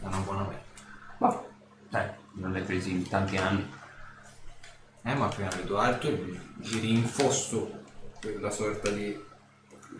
È 0.00 0.04
una 0.04 0.18
buona 0.18 0.42
meta. 0.42 0.71
Ma, 1.22 1.44
dai, 1.88 2.10
non 2.32 2.52
l'hai 2.52 2.62
presi 2.62 2.90
in 2.90 3.08
tanti 3.08 3.36
anni. 3.36 3.70
Eh, 5.04 5.14
ma 5.14 5.26
appena 5.26 5.50
vedo 5.56 5.78
Arthur 5.78 6.12
gli, 6.12 6.38
gli 6.56 6.80
rinfosto 6.80 7.80
quella 8.20 8.50
sorta 8.50 8.90
di 8.90 9.18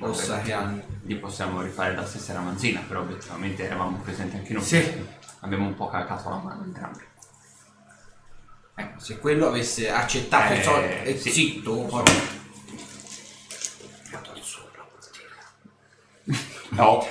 ossa 0.01 0.35
Vabbè, 0.37 0.45
che 0.45 0.53
hanno. 0.53 0.83
Li 1.03 1.17
possiamo 1.17 1.61
rifare 1.63 1.95
la 1.95 2.05
stessa 2.05 2.33
ramanzina, 2.33 2.81
però 2.87 3.01
obiettivamente 3.01 3.65
eravamo 3.65 3.99
presenti 3.99 4.37
anche 4.37 4.53
noi. 4.53 4.63
Sì. 4.63 5.07
Abbiamo 5.41 5.67
un 5.67 5.75
po' 5.75 5.89
cacato 5.89 6.29
la 6.29 6.37
mano 6.37 6.65
entrambi. 6.65 7.05
Ecco, 8.75 8.99
se 8.99 9.19
quello 9.19 9.49
avesse 9.49 9.91
accettato 9.91 10.53
Eh, 10.53 10.57
il 10.57 10.63
soldo 10.63 10.87
e 10.87 11.17
sì. 11.19 11.31
zitto, 11.31 11.75
poi... 11.83 12.03
No, 16.75 17.07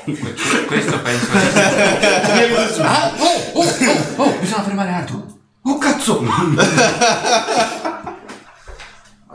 questo 0.67 0.99
penso 1.01 1.27
che 1.31 1.37
Ah, 2.83 3.11
oh, 3.17 3.41
oh, 3.53 3.63
oh, 3.63 4.23
oh, 4.23 4.31
bisogna 4.39 4.63
fermare 4.63 4.89
Arthur. 4.91 5.23
Oh 5.63 5.77
cazzo! 5.77 6.23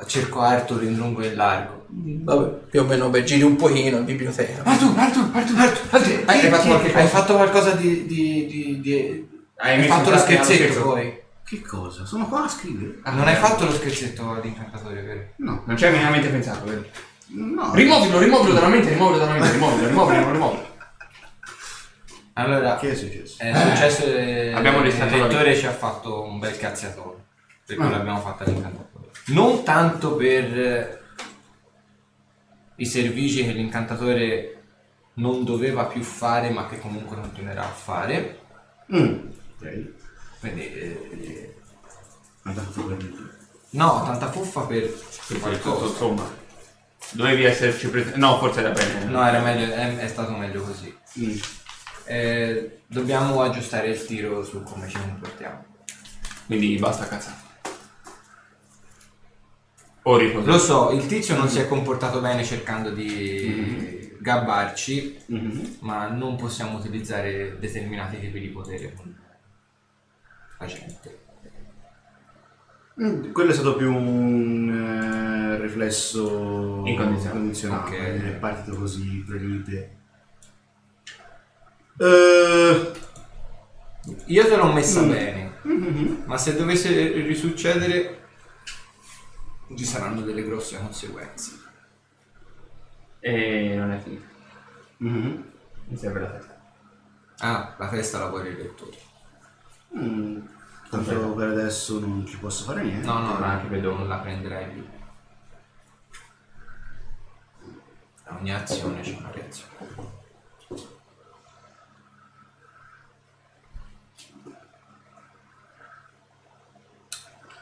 Cerco 0.06 0.40
Arthur 0.40 0.82
in 0.84 0.96
lungo 0.96 1.20
e 1.22 1.28
in 1.28 1.34
largo. 1.36 1.86
Vabbè, 1.88 2.48
più 2.70 2.80
o 2.80 2.84
meno 2.84 3.08
beh, 3.08 3.24
giri 3.24 3.42
un 3.42 3.56
pochino 3.56 3.98
in 3.98 4.04
biblioteca. 4.04 4.62
Arthur, 4.64 4.92
Arthur, 4.98 5.30
Arthur, 5.32 5.58
Arthur, 5.58 5.86
Arthur. 5.90 6.22
Hai, 6.26 6.40
hai 6.40 6.50
fatto, 6.50 6.66
qualche- 6.66 6.94
hai 6.94 7.06
fatto 7.08 7.34
qualcosa 7.34 7.70
di... 7.72 8.06
di, 8.06 8.46
di, 8.46 8.80
di- 8.80 9.28
Hai 9.56 9.80
Hai, 9.80 9.86
fatto 9.88 10.10
lo 10.10 10.18
scherzetto 10.18 10.82
poi? 10.82 11.20
Che 11.44 11.60
cosa? 11.62 12.04
Sono 12.04 12.26
qua 12.28 12.44
a 12.44 12.48
scrivere. 12.48 12.98
Ah, 13.02 13.12
non 13.12 13.26
hai 13.26 13.36
fatto 13.36 13.64
lo 13.64 13.72
scherzetto 13.72 14.30
all'incantatore, 14.32 15.00
vero? 15.02 15.20
No, 15.36 15.62
non 15.64 15.76
ci 15.76 15.84
hai 15.86 15.92
minimamente 15.92 16.28
pensato, 16.28 16.64
vero? 16.66 16.84
No. 17.28 17.74
Rimuovilo, 17.74 18.18
rimuovilo 18.18 18.54
dalla 18.54 18.68
mente, 18.68 18.88
rimuovilo 18.90 19.18
dalla 19.18 19.32
mente, 19.32 19.52
rimuovilo, 19.52 19.86
rimuovilo, 19.88 20.32
rimuovilo. 20.32 20.74
Allora, 22.34 22.76
Che 22.76 22.90
è 22.90 22.94
successo? 22.94 23.42
è 23.42 23.54
successo 23.54 24.04
che 24.04 24.52
Abbiamo 24.54 24.82
il 24.84 24.96
la 24.96 25.04
lettore 25.06 25.56
ci 25.56 25.66
ha 25.66 25.72
fatto 25.72 26.22
un 26.22 26.38
bel 26.38 26.56
cazziatore. 26.58 27.24
Per 27.64 27.76
quello 27.76 27.94
Ah. 27.94 27.96
l'abbiamo 27.96 28.20
fatto 28.20 28.42
all'incantatore. 28.44 29.08
Non 29.28 29.64
tanto 29.64 30.14
per 30.16 30.58
eh, 30.60 31.00
i 32.76 32.84
servigi 32.86 33.42
che 33.44 33.52
l'incantatore 33.52 34.52
non 35.14 35.44
doveva 35.44 35.86
più 35.86 36.02
fare, 36.02 36.50
ma 36.50 36.66
che 36.68 36.78
comunque 36.78 37.16
continuerà 37.16 37.62
a 37.64 37.72
fare. 37.72 38.38
Mm. 38.94 39.18
Ok. 39.58 39.92
Quindi, 40.40 40.60
eh, 40.74 41.54
Andato 42.42 42.70
fuori. 42.70 43.16
no, 43.70 44.02
tanta 44.04 44.30
fuffa 44.30 44.60
per, 44.66 44.82
per 44.82 45.00
Tutto, 45.26 45.38
qualcosa. 45.40 45.84
insomma. 45.86 46.44
Dovevi 47.12 47.44
esserci 47.44 47.88
presente. 47.88 48.18
No, 48.18 48.38
forse 48.38 48.60
era 48.60 48.70
bene. 48.70 49.04
No, 49.04 49.26
era 49.26 49.40
meglio, 49.40 49.72
è, 49.72 49.96
è 49.96 50.08
stato 50.08 50.32
meglio 50.32 50.62
così. 50.62 50.94
Mm. 51.20 51.36
Eh, 52.04 52.80
dobbiamo 52.86 53.40
aggiustare 53.42 53.88
il 53.88 54.04
tiro 54.04 54.44
su 54.44 54.62
come 54.62 54.88
ci 54.88 54.98
comportiamo. 54.98 55.64
Quindi 56.46 56.76
basta 56.76 57.06
cazzare. 57.08 57.44
O 60.02 60.16
riposo. 60.16 60.46
Lo 60.46 60.58
so, 60.58 60.90
il 60.92 61.06
tizio 61.06 61.36
non 61.36 61.48
si 61.48 61.58
è 61.58 61.66
comportato 61.66 62.20
bene 62.20 62.44
cercando 62.44 62.90
di 62.90 64.16
gabbarci, 64.20 65.18
Mhm. 65.26 65.76
ma 65.80 66.06
non 66.08 66.36
possiamo 66.36 66.78
utilizzare 66.78 67.58
determinati 67.58 68.20
tipi 68.20 68.38
di 68.40 68.48
potere 68.48 68.92
con 68.94 69.16
la 70.58 70.66
gente. 70.66 71.24
Mm, 73.02 73.32
Quello 73.32 73.50
è 73.50 73.54
stato 73.54 73.76
più 73.76 73.92
un 73.94 74.70
eh, 74.70 75.60
riflesso 75.60 76.82
Incondizionato. 76.86 77.36
incondizionato, 77.36 77.88
Ok. 77.90 77.94
è 77.96 78.30
partito 78.38 78.76
così 78.76 79.22
prelite. 79.26 79.96
Eh, 81.98 82.92
Io 84.26 84.44
te 84.46 84.56
l'ho 84.56 84.72
messa 84.72 85.02
Mm. 85.02 85.08
bene, 85.10 85.52
mhm. 85.62 86.22
ma 86.26 86.38
se 86.38 86.54
dovesse 86.56 87.10
risuccedere 87.12 88.20
ci 89.76 89.84
saranno 89.84 90.20
delle 90.22 90.44
grosse 90.44 90.78
conseguenze. 90.78 91.52
E 93.20 93.74
non 93.76 93.90
è 93.90 93.98
finito. 94.00 94.24
Mhm. 94.98 95.44
Mi 95.88 95.96
serve 95.96 96.20
la 96.20 96.30
testa. 96.30 96.54
Ah, 97.38 97.74
la 97.78 97.88
festa 97.88 98.18
la 98.20 98.28
vuole 98.28 98.48
il 98.50 98.56
lettore. 98.58 98.96
Mm, 99.98 100.40
Tanto 100.88 101.34
per 101.34 101.48
adesso 101.48 101.98
non 101.98 102.24
ci 102.26 102.38
posso 102.38 102.64
fare 102.64 102.82
niente. 102.82 103.06
No, 103.06 103.18
no, 103.18 103.38
Ma 103.38 103.46
anche 103.52 103.68
vedo- 103.68 103.94
non 103.96 104.06
la 104.08 104.18
prenderai 104.18 104.66
più. 104.70 104.86
A 108.24 108.36
ogni 108.36 108.52
azione 108.54 109.00
c'è 109.00 109.16
una 109.18 109.30
reazione. 109.32 110.14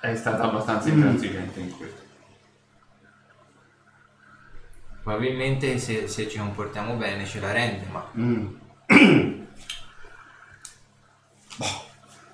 È 0.01 0.15
stata 0.17 0.43
abbastanza 0.45 0.89
intransigente 0.91 1.61
in 1.61 1.77
questo. 1.77 2.03
Probabilmente 5.03 5.79
se, 5.79 6.09
se 6.09 6.29
ci 6.29 6.39
comportiamo 6.39 6.97
bene 6.97 7.25
ce 7.27 7.41
la 7.41 7.53
rende, 7.53 7.87
ma 7.91 8.11
Mm. 8.17 8.55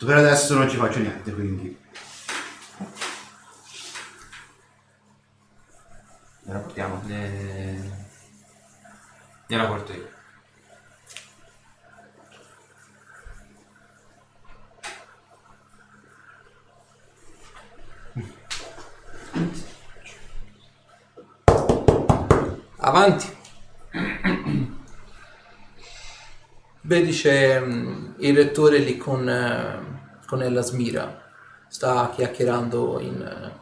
Per 0.02 0.16
adesso 0.16 0.54
non 0.54 0.68
ci 0.68 0.78
faccio 0.78 0.98
niente, 0.98 1.30
quindi. 1.30 1.78
La 6.44 6.58
portiamo. 6.58 7.02
le... 7.04 8.08
gliela 9.46 9.66
porto 9.66 9.92
io. 9.92 10.08
Avanti. 22.78 23.39
Vedi 26.90 27.12
c'è 27.12 27.60
mm, 27.60 28.14
il 28.18 28.34
rettore 28.34 28.78
lì 28.78 28.96
con, 28.96 29.28
eh, 29.28 30.18
con 30.26 30.42
Ella 30.42 30.60
Smira, 30.60 31.22
sta 31.68 32.10
chiacchierando 32.12 32.98
in, 32.98 33.22
eh, 33.22 33.52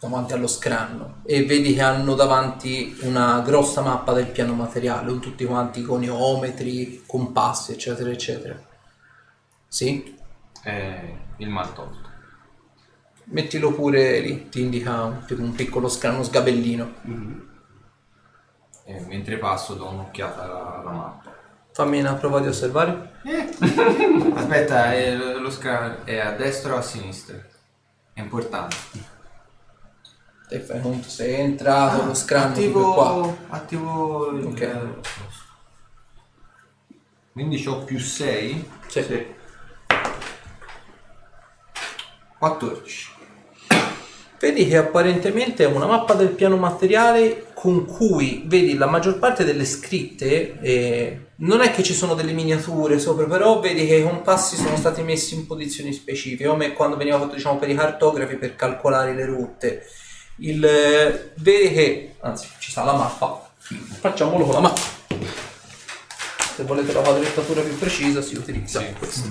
davanti 0.00 0.32
allo 0.32 0.46
scranno 0.46 1.20
e 1.26 1.44
vedi 1.44 1.74
che 1.74 1.82
hanno 1.82 2.14
davanti 2.14 2.96
una 3.02 3.40
grossa 3.40 3.82
mappa 3.82 4.14
del 4.14 4.28
piano 4.28 4.54
materiale, 4.54 5.10
con 5.10 5.20
tutti 5.20 5.44
quanti 5.44 5.84
goniometri, 5.84 7.02
compassi, 7.06 7.72
eccetera, 7.72 8.08
eccetera. 8.08 8.58
Sì? 9.68 10.16
Eh, 10.64 11.18
il 11.36 11.50
mal 11.50 11.74
tolto. 11.74 12.08
Mettilo 13.24 13.74
pure 13.74 14.20
lì, 14.20 14.48
ti 14.48 14.62
indica 14.62 15.02
un, 15.02 15.24
tipo 15.26 15.42
un 15.42 15.54
piccolo 15.54 15.90
scranno, 15.90 16.22
sgabellino. 16.22 16.94
E 18.86 19.00
mentre 19.08 19.36
passo 19.36 19.74
do 19.74 19.90
un'occhiata 19.90 20.42
alla, 20.42 20.80
alla 20.80 20.90
mappa. 20.90 21.35
Fammi 21.76 22.00
una 22.00 22.14
prova 22.14 22.40
di 22.40 22.48
osservare. 22.48 23.10
Aspetta, 24.32 24.94
è, 24.94 25.14
lo, 25.14 25.38
lo 25.40 25.50
scra- 25.50 26.04
è 26.04 26.16
a 26.16 26.30
destra 26.30 26.72
o 26.72 26.78
a 26.78 26.80
sinistra? 26.80 27.36
È 28.14 28.20
importante. 28.20 28.76
Te 30.48 30.60
fai 30.60 30.80
conto, 30.80 31.06
sei 31.10 31.34
entrato 31.34 32.06
lo 32.06 32.14
scranno 32.14 32.54
tipo 32.54 32.94
qua. 32.94 33.08
attivo, 33.10 33.36
attivo 33.48 34.30
il 34.30 34.44
Ok. 34.46 34.86
Quindi 37.32 37.62
ho 37.66 37.84
più 37.84 37.98
6, 37.98 38.70
Sì. 38.86 39.34
14. 42.38 43.10
Vedi 44.38 44.66
che 44.66 44.78
apparentemente 44.78 45.64
è 45.64 45.66
una 45.66 45.84
mappa 45.84 46.14
del 46.14 46.30
piano 46.30 46.56
materiale 46.56 47.45
con 47.56 47.86
cui 47.86 48.42
vedi 48.44 48.76
la 48.76 48.84
maggior 48.84 49.18
parte 49.18 49.42
delle 49.42 49.64
scritte, 49.64 50.60
eh, 50.60 51.20
non 51.36 51.62
è 51.62 51.70
che 51.70 51.82
ci 51.82 51.94
sono 51.94 52.12
delle 52.12 52.32
miniature 52.32 52.98
sopra, 52.98 53.24
però 53.24 53.60
vedi 53.60 53.86
che 53.86 53.94
i 53.94 54.02
compassi 54.02 54.56
sono 54.56 54.76
stati 54.76 55.00
messi 55.00 55.34
in 55.34 55.46
posizioni 55.46 55.94
specifiche, 55.94 56.44
come 56.44 56.74
quando 56.74 56.98
veniva 56.98 57.18
fatto 57.18 57.34
diciamo, 57.34 57.56
per 57.56 57.70
i 57.70 57.74
cartografi 57.74 58.36
per 58.36 58.56
calcolare 58.56 59.14
le 59.14 59.24
rotte. 59.24 59.86
Il, 60.40 60.62
eh, 60.62 61.32
vedi 61.36 61.72
che, 61.72 62.16
anzi 62.20 62.46
ci 62.58 62.70
sta 62.70 62.84
la 62.84 62.92
mappa, 62.92 63.48
facciamolo 63.56 64.44
con 64.44 64.52
la 64.52 64.60
mappa. 64.60 64.80
Se 66.56 66.62
volete 66.62 66.92
la 66.92 67.00
quadrettatura 67.00 67.62
più 67.62 67.78
precisa 67.78 68.20
si 68.20 68.36
utilizza 68.36 68.84
questa. 68.98 69.30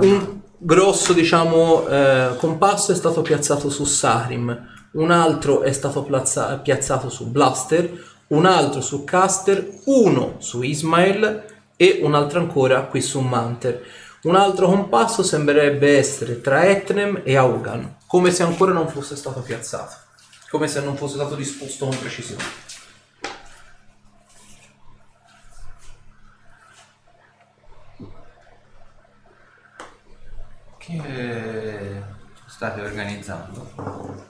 Un 0.00 0.40
grosso, 0.58 1.14
diciamo, 1.14 1.88
eh, 1.88 2.36
compasso 2.36 2.92
è 2.92 2.94
stato 2.94 3.22
piazzato 3.22 3.70
su 3.70 3.84
Sarim, 3.84 4.79
un 4.92 5.10
altro 5.10 5.62
è 5.62 5.72
stato 5.72 6.02
plazza- 6.02 6.56
piazzato 6.58 7.08
su 7.10 7.30
Blaster, 7.30 8.08
un 8.28 8.46
altro 8.46 8.80
su 8.80 9.04
Caster, 9.04 9.80
uno 9.84 10.36
su 10.38 10.62
Ismail 10.62 11.44
e 11.76 12.00
un 12.02 12.14
altro 12.14 12.40
ancora 12.40 12.82
qui 12.82 13.00
su 13.00 13.20
Manter. 13.20 13.82
Un 14.22 14.36
altro 14.36 14.66
compasso 14.66 15.22
sembrerebbe 15.22 15.96
essere 15.96 16.40
tra 16.40 16.64
Etnem 16.64 17.22
e 17.24 17.36
Augan, 17.36 17.96
come 18.06 18.30
se 18.30 18.42
ancora 18.42 18.72
non 18.72 18.88
fosse 18.88 19.16
stato 19.16 19.40
piazzato, 19.40 19.94
come 20.50 20.68
se 20.68 20.80
non 20.80 20.96
fosse 20.96 21.14
stato 21.14 21.34
disposto 21.34 21.86
con 21.86 21.98
precisione. 21.98 22.44
Che 30.76 32.02
state 32.46 32.80
organizzando? 32.82 34.29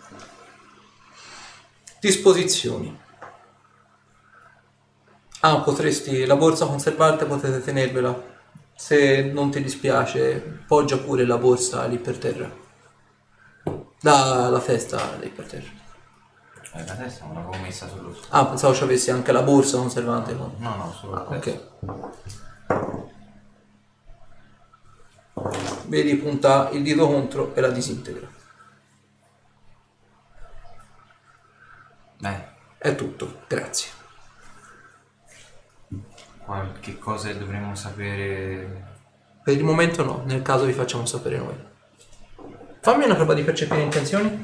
Disposizioni. 2.00 2.98
Ah, 5.40 5.60
potresti, 5.60 6.24
la 6.24 6.36
borsa 6.36 6.66
conservante 6.66 7.26
potete 7.26 7.60
tenervela. 7.60 8.28
Se 8.74 9.22
non 9.22 9.50
ti 9.50 9.62
dispiace, 9.62 10.62
poggia 10.66 10.96
pure 10.98 11.26
la 11.26 11.36
borsa 11.36 11.84
lì 11.84 11.98
per 11.98 12.16
terra. 12.18 12.50
Da 14.00 14.48
la 14.48 14.60
testa 14.60 15.16
lì 15.20 15.28
per 15.28 15.44
terra. 15.44 15.68
Eh, 16.72 16.86
la 16.86 16.94
testa 16.94 17.26
non 17.26 17.34
l'avevo 17.34 17.62
messa 17.62 17.86
sullo 17.86 18.14
sfondo. 18.14 18.28
Ah, 18.30 18.46
pensavo 18.46 18.72
ci 18.74 18.82
avessi 18.82 19.10
anche 19.10 19.32
la 19.32 19.42
borsa 19.42 19.76
conservante. 19.76 20.32
no? 20.32 20.54
No, 20.56 20.76
no, 20.76 20.92
solo 20.98 21.14
la 21.14 21.38
testa. 21.38 21.60
Ok. 25.34 25.58
Vedi, 25.86 26.16
punta 26.16 26.70
il 26.72 26.82
dito 26.82 27.06
contro 27.06 27.54
e 27.54 27.60
la 27.60 27.68
disintegra. 27.68 28.38
Beh, 32.20 32.48
È 32.78 32.94
tutto, 32.94 33.42
grazie. 33.48 33.90
qualche 36.44 36.98
cosa 36.98 37.32
dovremmo 37.32 37.74
sapere. 37.74 38.88
Per 39.42 39.54
il 39.56 39.64
momento 39.64 40.04
no, 40.04 40.22
nel 40.26 40.42
caso 40.42 40.64
vi 40.64 40.72
facciamo 40.72 41.06
sapere 41.06 41.38
noi. 41.38 41.54
Fammi 42.80 43.04
una 43.04 43.14
prova 43.14 43.34
di 43.34 43.42
percepire 43.42 43.82
intenzioni. 43.82 44.42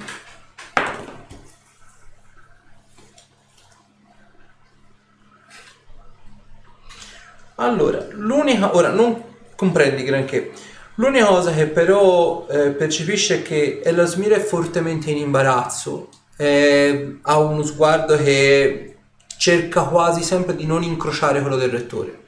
Allora, 7.57 8.07
l'unica... 8.11 8.75
Ora, 8.77 8.91
non 8.91 9.23
comprendi 9.57 10.05
granché. 10.05 10.53
L'unica 10.97 11.27
cosa 11.27 11.53
che 11.53 11.67
però 11.67 12.47
eh, 12.49 12.71
percepisce 12.71 13.41
è 13.41 13.43
che 13.43 13.81
Elasmir 13.85 14.33
è 14.33 14.41
fortemente 14.41 15.11
in 15.11 15.19
imbarazzo. 15.19 16.09
Eh, 16.37 17.19
ha 17.23 17.39
uno 17.39 17.63
sguardo 17.65 18.17
che 18.17 18.97
cerca 19.39 19.83
quasi 19.85 20.23
sempre 20.23 20.55
di 20.57 20.67
non 20.67 20.83
incrociare 20.83 21.41
quello 21.41 21.57
del 21.57 21.71
rettore 21.71 22.25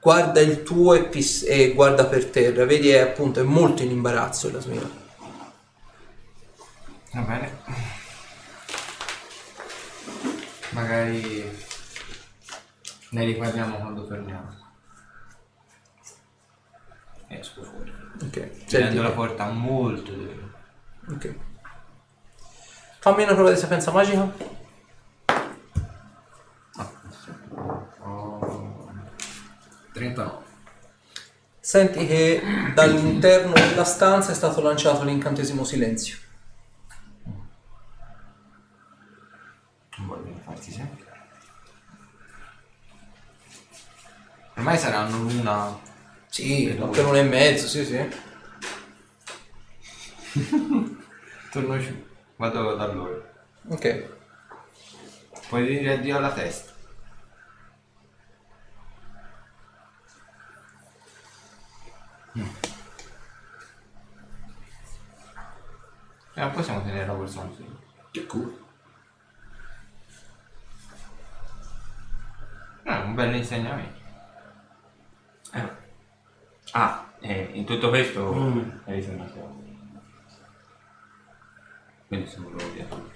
guarda 0.00 0.40
il 0.40 0.62
tuo 0.64 0.94
e, 0.94 1.04
pis- 1.04 1.44
e 1.46 1.72
guarda 1.74 2.06
per 2.06 2.26
terra, 2.26 2.64
vedi 2.64 2.88
è 2.90 2.98
appunto 2.98 3.38
è 3.38 3.44
molto 3.44 3.82
in 3.84 3.90
imbarazzo 3.92 4.50
la 4.50 4.58
smira. 4.60 4.88
Va 7.12 7.20
bene. 7.20 7.58
Magari 10.70 11.44
ne 13.10 13.24
riparliamo 13.24 13.76
quando 13.76 14.06
torniamo. 14.06 14.56
Esco 17.28 17.62
fuori. 17.62 17.92
Ok, 18.22 18.34
senti, 18.34 18.64
Tenendo 18.66 19.02
la 19.02 19.12
porta 19.12 19.48
molto 19.50 20.12
dura. 20.12 20.50
ok. 21.10 21.34
Fammi 23.02 23.24
una 23.24 23.34
prova 23.34 23.50
di 23.50 23.58
sapienza 23.58 23.90
magica. 23.90 24.32
Ho 27.98 28.88
39. 29.92 30.44
Senti 31.58 32.06
che 32.06 32.40
dall'interno 32.72 33.54
della 33.54 33.82
stanza 33.82 34.30
è 34.30 34.34
stato 34.36 34.60
lanciato 34.62 35.02
l'incantesimo 35.02 35.64
silenzio. 35.64 36.16
Non 39.96 40.06
voglio 40.06 40.40
farti 40.44 40.70
sempre. 40.70 41.06
Ormai 44.54 44.78
saranno 44.78 45.18
l'una. 45.18 45.76
Sì, 46.28 46.72
per 46.78 47.04
uno 47.04 47.16
e 47.16 47.22
mezzo, 47.24 47.66
sì, 47.66 47.84
sì. 47.84 48.08
Torno 51.50 51.78
giù. 51.80 52.10
Vado 52.42 52.74
da 52.76 52.86
loro. 52.86 53.22
Ok. 53.68 53.86
Puoi 55.48 55.64
dire 55.64 55.92
addio 55.92 56.16
alla 56.16 56.32
testa. 56.32 56.72
E 66.34 66.40
non 66.40 66.50
possiamo 66.50 66.82
tenere 66.82 67.06
la 67.06 67.12
borsa 67.12 67.42
così. 67.42 67.64
Che 68.10 68.26
culo. 68.26 68.58
No, 72.82 72.92
è 72.92 73.04
un 73.04 73.14
bel 73.14 73.36
insegnamento. 73.36 74.00
Eh. 75.52 75.70
Ah, 76.72 77.06
eh, 77.20 77.50
in 77.52 77.64
tutto 77.64 77.88
questo 77.88 78.34
Mm. 78.34 78.70
hai 78.86 78.94
ritornato. 78.96 79.61
Quindi 82.12 82.28
sono 82.28 82.50
loro 82.50 82.68
dietro. 82.74 83.10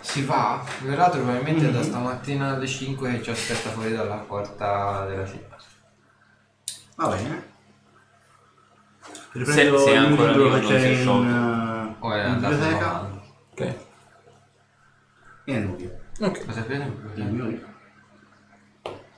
Si 0.00 0.24
va? 0.24 0.64
Verrà 0.80 1.08
probabilmente 1.08 1.70
da 1.70 1.84
stamattina 1.84 2.54
alle 2.54 2.66
5 2.66 3.12
che 3.12 3.22
ci 3.22 3.30
aspetta 3.30 3.70
fuori 3.70 3.92
dalla 3.92 4.16
porta 4.16 5.06
della 5.06 5.24
città. 5.24 5.56
Va 6.96 7.06
bene. 7.06 7.50
Se- 9.00 9.20
Riprendo 9.30 9.78
se 9.78 9.90
il 9.92 9.96
ancora 9.98 10.32
libro 10.32 10.58
che 10.58 10.66
c'è 10.66 10.82
è 10.82 10.88
in, 10.88 10.96
è 10.96 12.14
eh, 12.16 12.18
in 12.18 12.26
andato 12.26 12.54
biblioteca 12.56 12.90
avanti. 12.90 13.32
Ok. 13.52 13.60
e 15.44 15.52
nel 15.52 15.68
mio. 15.68 16.00
Ok. 16.18 16.44
Cosa 16.44 16.58
hai 16.58 16.66
preso? 16.66 16.82
Il 17.14 17.24
mio 17.26 17.44
libro. 17.44 17.68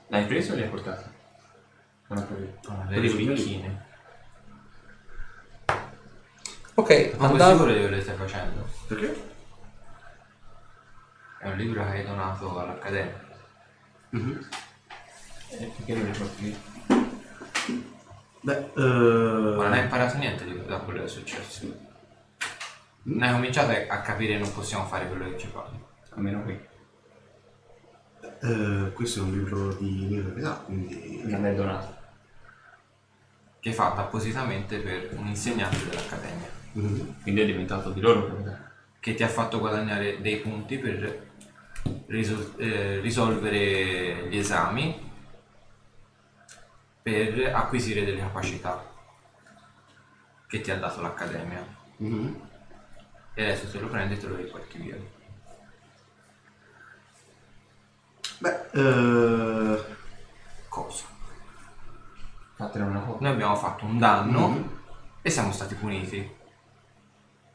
L'hai 0.09 0.27
preso 0.27 0.53
o 0.53 0.55
li 0.55 0.61
hai 0.61 0.69
portato? 0.69 1.14
Capito. 2.07 2.71
Ah, 2.71 2.85
le 2.89 2.99
rubicchine. 3.09 3.83
Ok, 6.75 7.15
Ma 7.17 7.27
andavo- 7.27 7.51
sicuro 7.67 7.73
che 7.73 7.89
le 7.89 8.01
stai 8.01 8.15
facendo? 8.17 8.67
Perché? 8.87 9.33
È 11.39 11.47
un 11.47 11.57
libro 11.57 11.83
che 11.83 11.89
hai 11.89 12.05
donato 12.05 12.59
all'Accademia. 12.59 13.23
Mhm. 14.09 14.47
Eh, 15.49 15.71
perché 15.77 15.93
non 15.93 16.05
li 16.11 16.17
porti? 16.17 16.59
Beh, 18.41 18.71
Ma 18.75 19.63
non 19.63 19.73
hai 19.73 19.81
imparato 19.83 20.17
niente 20.17 20.43
di- 20.43 20.65
da 20.65 20.77
quello 20.79 20.99
che 20.99 21.05
è 21.05 21.09
successo. 21.09 21.65
Non 23.03 23.23
hai 23.23 23.31
cominciato 23.31 23.71
a 23.91 24.01
capire 24.01 24.33
che 24.33 24.39
non 24.39 24.53
possiamo 24.53 24.85
fare 24.85 25.07
quello 25.07 25.29
che 25.29 25.37
ci 25.39 25.47
pare. 25.47 25.69
Almeno 26.11 26.43
qui. 26.43 26.59
Eh, 28.41 28.91
questo 28.93 29.19
è 29.19 29.23
un 29.23 29.31
libro 29.31 29.73
di 29.73 30.07
mia 30.09 30.21
proprietà, 30.21 30.53
quindi... 30.65 31.21
Non 31.23 31.41
l'hai 31.41 31.55
donato. 31.55 31.95
Che 33.59 33.69
è 33.69 33.73
fatto 33.73 34.01
appositamente 34.01 34.79
per 34.79 35.09
un 35.17 35.27
insegnante 35.27 35.89
dell'Accademia. 35.89 36.49
Mhm. 36.73 37.21
Quindi 37.21 37.41
è 37.41 37.45
diventato 37.45 37.91
di 37.91 38.01
loro 38.01 38.25
proprietà. 38.25 38.71
Che 38.99 39.13
ti 39.13 39.23
ha 39.23 39.27
fatto 39.27 39.59
guadagnare 39.59 40.21
dei 40.21 40.37
punti 40.37 40.77
per 40.77 41.31
risol- 42.07 42.53
eh, 42.57 42.99
risolvere 42.99 44.27
gli 44.29 44.37
esami 44.37 45.11
per 47.01 47.53
acquisire 47.53 48.03
delle 48.03 48.19
capacità 48.19 48.83
che 50.47 50.61
ti 50.61 50.71
ha 50.71 50.77
dato 50.77 51.01
l'Accademia. 51.01 51.65
Mhm. 51.97 52.41
E 53.33 53.43
adesso 53.43 53.69
te 53.69 53.79
lo 53.79 53.87
prendi 53.87 54.13
e 54.13 54.17
te 54.17 54.27
lo 54.27 54.35
riporti 54.35 54.77
via. 54.77 54.95
Beh, 58.39 58.69
eh, 58.73 59.93
Cosa? 60.69 61.05
Fatene 62.55 62.85
una 62.85 62.99
cosa. 62.99 63.17
Noi 63.21 63.31
abbiamo 63.31 63.55
fatto 63.55 63.85
un 63.85 63.97
danno 63.97 64.47
Mhm. 64.49 64.69
e 65.21 65.29
siamo 65.29 65.51
stati 65.53 65.75
puniti. 65.75 66.35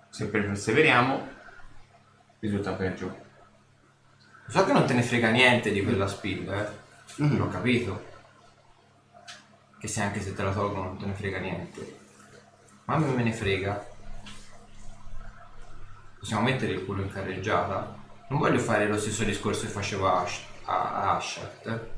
Se 0.08 0.26
perseveriamo, 0.28 1.28
risulta 2.40 2.72
peggio. 2.72 3.28
So 4.48 4.64
che 4.64 4.72
non 4.72 4.86
te 4.86 4.94
ne 4.94 5.02
frega 5.02 5.30
niente 5.30 5.70
di 5.70 5.82
quella 5.82 6.06
spilla, 6.08 6.66
eh. 6.66 6.70
Mhm. 7.16 7.36
L'ho 7.36 7.48
capito. 7.48 8.08
Che 9.78 9.86
se 9.88 10.00
anche 10.02 10.20
se 10.20 10.34
te 10.34 10.42
la 10.42 10.52
tolgono 10.52 10.84
non 10.84 10.98
te 10.98 11.06
ne 11.06 11.14
frega 11.14 11.38
niente. 11.38 11.98
Ma 12.86 12.94
a 12.94 12.98
me 12.98 13.12
me 13.12 13.22
ne 13.22 13.32
frega. 13.32 13.86
Possiamo 16.18 16.42
mettere 16.42 16.72
il 16.72 16.84
culo 16.84 17.02
in 17.02 17.12
carreggiata? 17.12 17.96
Non 18.28 18.38
voglio 18.38 18.58
fare 18.58 18.86
lo 18.86 18.98
stesso 18.98 19.24
discorso 19.24 19.62
che 19.66 19.72
facevo 19.72 20.06
a, 20.06 20.20
Ash- 20.22 20.44
a, 20.70 20.92
a 20.92 21.16
Ashat. 21.16 21.88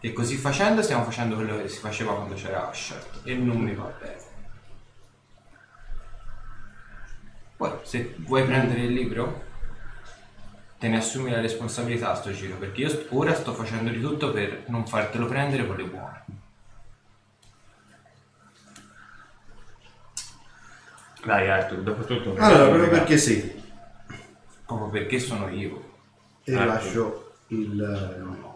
Che 0.00 0.12
così 0.12 0.36
facendo 0.36 0.82
stiamo 0.82 1.04
facendo 1.04 1.36
quello 1.36 1.58
che 1.58 1.68
si 1.68 1.78
faceva 1.78 2.14
quando 2.14 2.34
c'era 2.34 2.68
Ashat. 2.68 3.20
E 3.24 3.34
non 3.34 3.58
mi 3.58 3.74
va 3.74 3.92
bene. 4.00 4.30
Poi, 7.56 7.78
se 7.82 8.14
vuoi 8.18 8.44
prendere 8.44 8.80
il 8.80 8.92
libro, 8.92 9.44
te 10.78 10.88
ne 10.88 10.96
assumi 10.96 11.30
la 11.30 11.40
responsabilità 11.40 12.10
a 12.10 12.14
sto 12.16 12.32
giro, 12.32 12.56
perché 12.56 12.80
io 12.80 13.06
ora 13.10 13.34
sto 13.34 13.54
facendo 13.54 13.90
di 13.90 14.00
tutto 14.00 14.32
per 14.32 14.64
non 14.66 14.84
fartelo 14.84 15.26
prendere 15.26 15.66
con 15.66 15.76
le 15.76 15.84
buone. 15.84 16.24
Dai 21.24 21.48
Arthur, 21.48 21.82
dopo 21.82 22.04
tutto... 22.04 22.34
allora, 22.36 22.68
proprio 22.68 22.88
perché 22.88 23.16
sì, 23.16 23.61
Proprio 24.76 25.00
perché 25.00 25.18
sono 25.18 25.48
io. 25.48 25.90
e 26.44 26.52
Ecco. 26.54 26.64
lascio 26.64 27.32
il... 27.48 27.80
eh. 27.80 28.50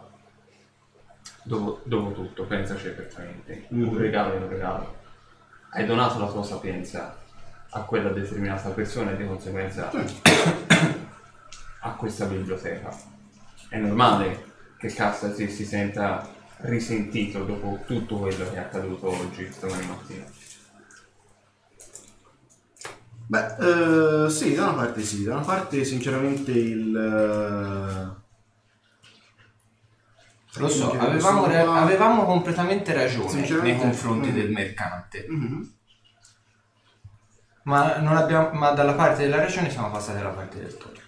Dopo, 1.42 1.80
dopo 1.84 2.12
tutto, 2.12 2.44
pensaci 2.44 2.88
perfettamente. 2.88 3.66
Mm. 3.72 3.88
Un 3.88 3.98
regalo 3.98 4.32
è 4.34 4.36
un 4.38 4.48
regalo. 4.48 4.96
Hai 5.70 5.86
donato 5.86 6.18
la 6.18 6.28
tua 6.28 6.42
sapienza 6.42 7.16
a 7.70 7.80
quella 7.82 8.08
determinata 8.10 8.70
persona 8.70 9.12
e 9.12 9.16
di 9.16 9.26
conseguenza 9.26 9.90
a 11.80 11.90
questa 11.94 12.24
biblioteca. 12.24 12.96
È 13.68 13.78
normale 13.78 14.44
che 14.78 14.88
Cassasi 14.92 15.48
si 15.48 15.64
senta 15.64 16.28
risentito 16.58 17.44
dopo 17.44 17.80
tutto 17.86 18.18
quello 18.18 18.48
che 18.50 18.56
è 18.56 18.58
accaduto 18.58 19.08
oggi, 19.08 19.48
domani 19.60 19.86
mattina. 19.86 20.24
Beh, 23.28 24.24
eh, 24.26 24.30
sì, 24.30 24.54
da 24.54 24.64
una 24.68 24.74
parte 24.74 25.02
sì, 25.02 25.24
da 25.24 25.34
una 25.36 25.44
parte 25.44 25.84
sinceramente 25.84 26.52
il... 26.52 26.94
eh, 26.96 28.24
Lo 30.60 30.68
so, 30.68 30.92
avevamo, 30.92 31.46
ra- 31.46 31.64
qua- 31.64 31.80
avevamo 31.82 32.24
completamente 32.24 32.92
ragione 32.94 33.46
nei 33.62 33.76
confronti 33.78 34.30
mm. 34.30 34.34
del 34.34 34.50
mercante. 34.50 35.26
mhm. 35.28 35.74
Ma, 37.64 37.96
non 37.98 38.16
abbiamo, 38.16 38.50
ma 38.52 38.70
dalla 38.70 38.94
parte 38.94 39.22
della 39.24 39.38
ragione 39.40 39.70
siamo 39.70 39.90
passati 39.90 40.18
alla 40.20 40.30
parte 40.30 40.58
del 40.58 40.76
torto. 40.76 41.00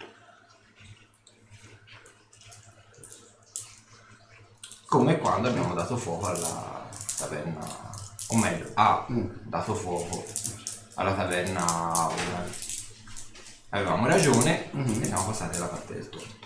Come 4.86 5.18
quando 5.18 5.48
abbiamo 5.48 5.74
dato 5.74 5.96
fuoco 5.96 6.26
alla 6.26 6.88
taverna, 7.18 7.66
o 8.28 8.36
meglio, 8.38 8.70
ha 8.74 9.06
Mm. 9.10 9.26
dato 9.44 9.74
fuoco 9.74 10.24
alla 10.98 11.14
taverna 11.14 11.64
Auran. 11.64 12.52
Avevamo 13.70 14.06
ragione 14.06 14.68
Mhm. 14.72 15.02
e 15.02 15.06
siamo 15.06 15.26
passati 15.26 15.56
alla 15.56 15.68
parte 15.68 15.94
del 15.94 16.08
torto. 16.08 16.36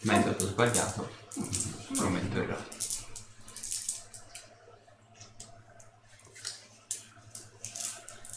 Stato 0.00 0.46
sbagliato. 0.46 1.10
Prometto 1.96 2.38
il 2.40 2.56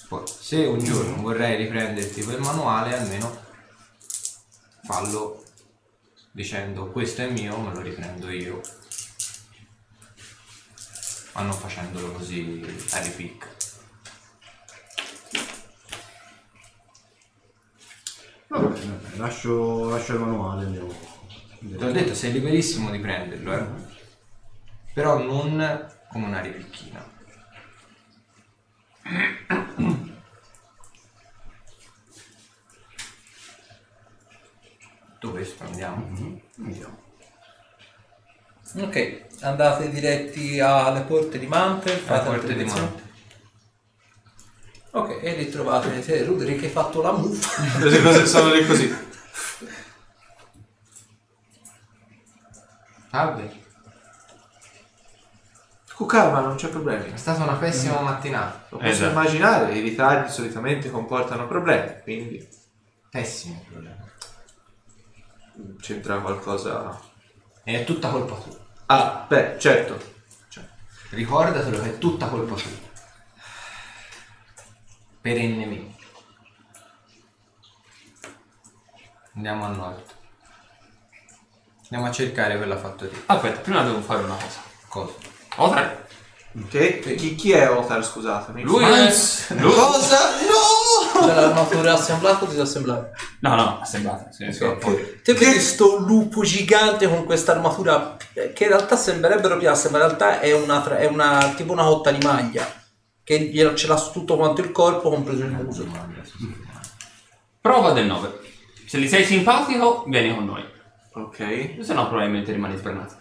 Poi, 0.07 0.23
se 0.27 0.65
un 0.65 0.79
giorno 0.83 1.21
vorrei 1.21 1.55
riprenderti 1.57 2.23
quel 2.23 2.39
manuale, 2.41 2.97
almeno 2.97 3.39
fallo 4.83 5.43
dicendo 6.31 6.91
questo 6.91 7.21
è 7.21 7.29
mio, 7.29 7.57
me 7.57 7.73
lo 7.73 7.81
riprendo 7.81 8.29
io. 8.29 8.61
Ma 11.33 11.41
non 11.41 11.53
facendolo 11.53 12.11
così 12.11 12.61
a 12.91 12.99
ripicca. 12.99 13.47
Va 18.47 18.59
bene, 18.59 18.85
va 18.85 18.93
bene, 18.95 19.17
lascio, 19.17 19.89
lascio 19.89 20.13
il 20.13 20.19
manuale, 20.19 20.65
andiamo. 20.65 20.93
Ti 21.59 21.83
ho 21.83 21.91
detto, 21.91 22.13
sei 22.15 22.33
liberissimo 22.33 22.89
di 22.91 22.99
prenderlo, 22.99 23.53
eh. 23.53 23.65
Però 24.93 25.19
non 25.19 25.89
come 26.09 26.25
una 26.25 26.41
ripicchina. 26.41 27.09
Dove 35.19 35.45
sto? 35.45 35.63
Andiamo? 35.63 36.41
Andiamo. 36.57 37.10
Ok, 38.73 39.21
andate 39.41 39.89
diretti 39.89 40.59
alle 40.59 41.01
porte 41.01 41.37
di 41.37 41.47
Mantel, 41.47 41.93
Alla 42.07 42.17
fate 42.19 42.29
porta 42.29 42.45
di 42.47 42.53
attenzione. 42.53 42.81
Mante. 42.81 43.09
Ok, 44.91 45.19
e 45.23 45.35
lì 45.35 45.49
trovate 45.49 45.99
te, 46.01 46.23
Ruderick 46.23 46.59
che 46.59 46.65
hai 46.67 46.71
fatto 46.71 47.01
la 47.01 47.11
muffa. 47.11 47.79
Le 47.85 48.01
cose 48.01 48.25
sono 48.25 48.53
lì 48.53 48.65
così. 48.65 48.93
Salve. 53.09 53.59
Con 55.93 56.07
calma, 56.07 56.39
non 56.39 56.55
c'è 56.55 56.69
problemi. 56.69 57.11
È 57.11 57.17
stata 57.17 57.43
una 57.43 57.55
pessima 57.57 57.99
mattinata. 58.01 58.65
Lo 58.69 58.77
posso 58.77 58.89
Esatto. 58.89 59.11
immaginare, 59.11 59.73
i 59.77 59.81
ritardi 59.81 60.31
solitamente 60.31 60.89
comportano 60.89 61.45
problemi, 61.47 62.01
quindi 62.03 62.47
Pessimo 63.09 63.63
problema. 63.69 64.07
c'entra 65.79 66.19
qualcosa. 66.19 67.09
E 67.63 67.81
è 67.81 67.83
tutta 67.83 68.09
colpa 68.09 68.35
tua. 68.35 68.57
Ah, 68.87 69.25
beh, 69.27 69.57
certo. 69.59 69.99
Cioè, 70.49 70.63
Ricordatelo 71.09 71.81
che 71.81 71.89
è 71.89 71.97
tutta 71.97 72.27
colpa 72.27 72.55
tua. 72.55 72.89
Perennemente. 75.21 76.03
Andiamo 79.35 79.65
a 79.65 79.69
nord. 79.69 80.15
Andiamo 81.83 82.05
a 82.05 82.11
cercare 82.11 82.57
quella 82.57 82.77
fattoria. 82.77 83.17
Aspetta, 83.27 83.59
prima 83.59 83.83
devo 83.83 84.01
fare 84.01 84.23
una 84.23 84.35
cosa. 84.35 84.61
Cosa? 84.87 85.13
Otar, 85.57 86.00
ok? 86.57 87.15
Chi, 87.15 87.35
chi 87.35 87.51
è 87.51 87.69
Otar, 87.69 88.03
scusatemi? 88.03 88.63
lui 88.63 88.83
è... 88.83 89.13
Lui... 89.55 89.73
Cosa? 89.73 90.17
No! 90.41 91.25
C'è 91.25 91.33
l'armatura 91.33 91.93
assemblata 91.93 92.45
o 92.45 92.47
disassemblata? 92.47 93.11
No, 93.41 93.55
no, 93.55 93.79
assemblata. 93.79 94.31
Sì, 94.31 94.51
sì, 94.51 94.65
poi- 94.79 95.21
Te 95.23 95.33
vedi 95.33 95.59
sto 95.59 95.97
lupo 95.97 96.43
gigante 96.43 97.07
con 97.07 97.25
questa 97.25 97.51
armatura 97.51 98.17
eh, 98.33 98.53
che 98.53 98.63
in 98.63 98.69
realtà 98.69 98.95
sembrerebbero 98.95 99.57
piastre, 99.57 99.89
ma 99.91 99.97
in 99.99 100.05
realtà 100.05 100.39
è 100.39 100.51
una, 100.53 100.81
tra- 100.81 100.97
è 100.97 101.05
una 101.05 101.53
tipo 101.55 101.73
una 101.73 101.83
cotta 101.83 102.11
di 102.11 102.25
maglia 102.25 102.65
che 103.23 103.51
ce 103.75 103.87
l'ha 103.87 103.97
su 103.97 104.11
tutto 104.11 104.35
quanto 104.35 104.61
il 104.61 104.71
corpo, 104.71 105.09
compreso 105.09 105.43
il 105.43 105.51
muso. 105.51 105.85
Prova 107.61 107.91
del 107.91 108.07
9. 108.07 108.39
Se 108.87 108.97
gli 108.97 109.07
sei 109.07 109.23
simpatico, 109.23 110.03
vieni 110.07 110.33
con 110.33 110.45
noi. 110.45 110.63
Ok. 111.13 111.77
Se 111.81 111.93
no, 111.93 112.07
probabilmente 112.07 112.51
rimani 112.51 112.77
sbernato. 112.77 113.20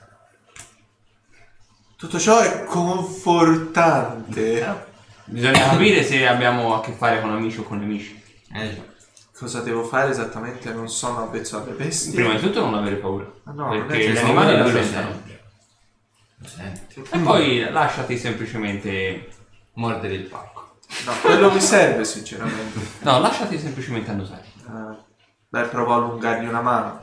Tutto 2.01 2.19
ciò 2.19 2.41
è 2.41 2.65
confortante. 2.65 4.87
Bisogna 5.27 5.69
capire 5.69 6.03
se 6.03 6.27
abbiamo 6.27 6.75
a 6.75 6.81
che 6.81 6.93
fare 6.93 7.20
con 7.20 7.31
amici 7.31 7.59
o 7.59 7.62
con 7.62 7.79
nemici. 7.79 8.19
Eh 8.55 8.75
già. 8.75 8.81
Cosa 9.39 9.61
devo 9.61 9.85
fare 9.85 10.09
esattamente? 10.09 10.73
Non 10.73 10.89
sono 10.89 11.25
avvezzo 11.25 11.62
alle 11.62 11.73
bestie. 11.73 12.15
Prima 12.15 12.33
di 12.33 12.41
tutto 12.41 12.62
non 12.62 12.73
avere 12.73 12.97
paura. 12.97 13.31
Ah, 13.45 13.53
no, 13.53 13.67
non 13.67 13.77
è 13.77 13.83
perché 13.83 14.07
che 14.07 14.12
gli 14.12 14.17
animali 14.17 14.57
lo 14.57 14.70
sentono. 14.70 15.20
Lo 16.37 16.49
senti? 16.49 17.03
E 17.11 17.19
poi 17.19 17.70
lasciati 17.70 18.17
semplicemente. 18.17 19.29
Mordere 19.75 20.15
il 20.15 20.25
pacco. 20.25 20.77
No, 21.05 21.12
quello 21.20 21.53
mi 21.53 21.61
serve 21.61 22.07
sinceramente. 22.07 22.81
No, 23.01 23.20
lasciati 23.20 23.59
semplicemente 23.59 24.11
annusare. 24.11 24.45
Eh, 24.57 24.97
dai, 25.51 25.69
provo 25.69 25.93
a 25.93 25.97
allungargli 25.97 26.49
una 26.49 26.62
mano. 26.62 27.03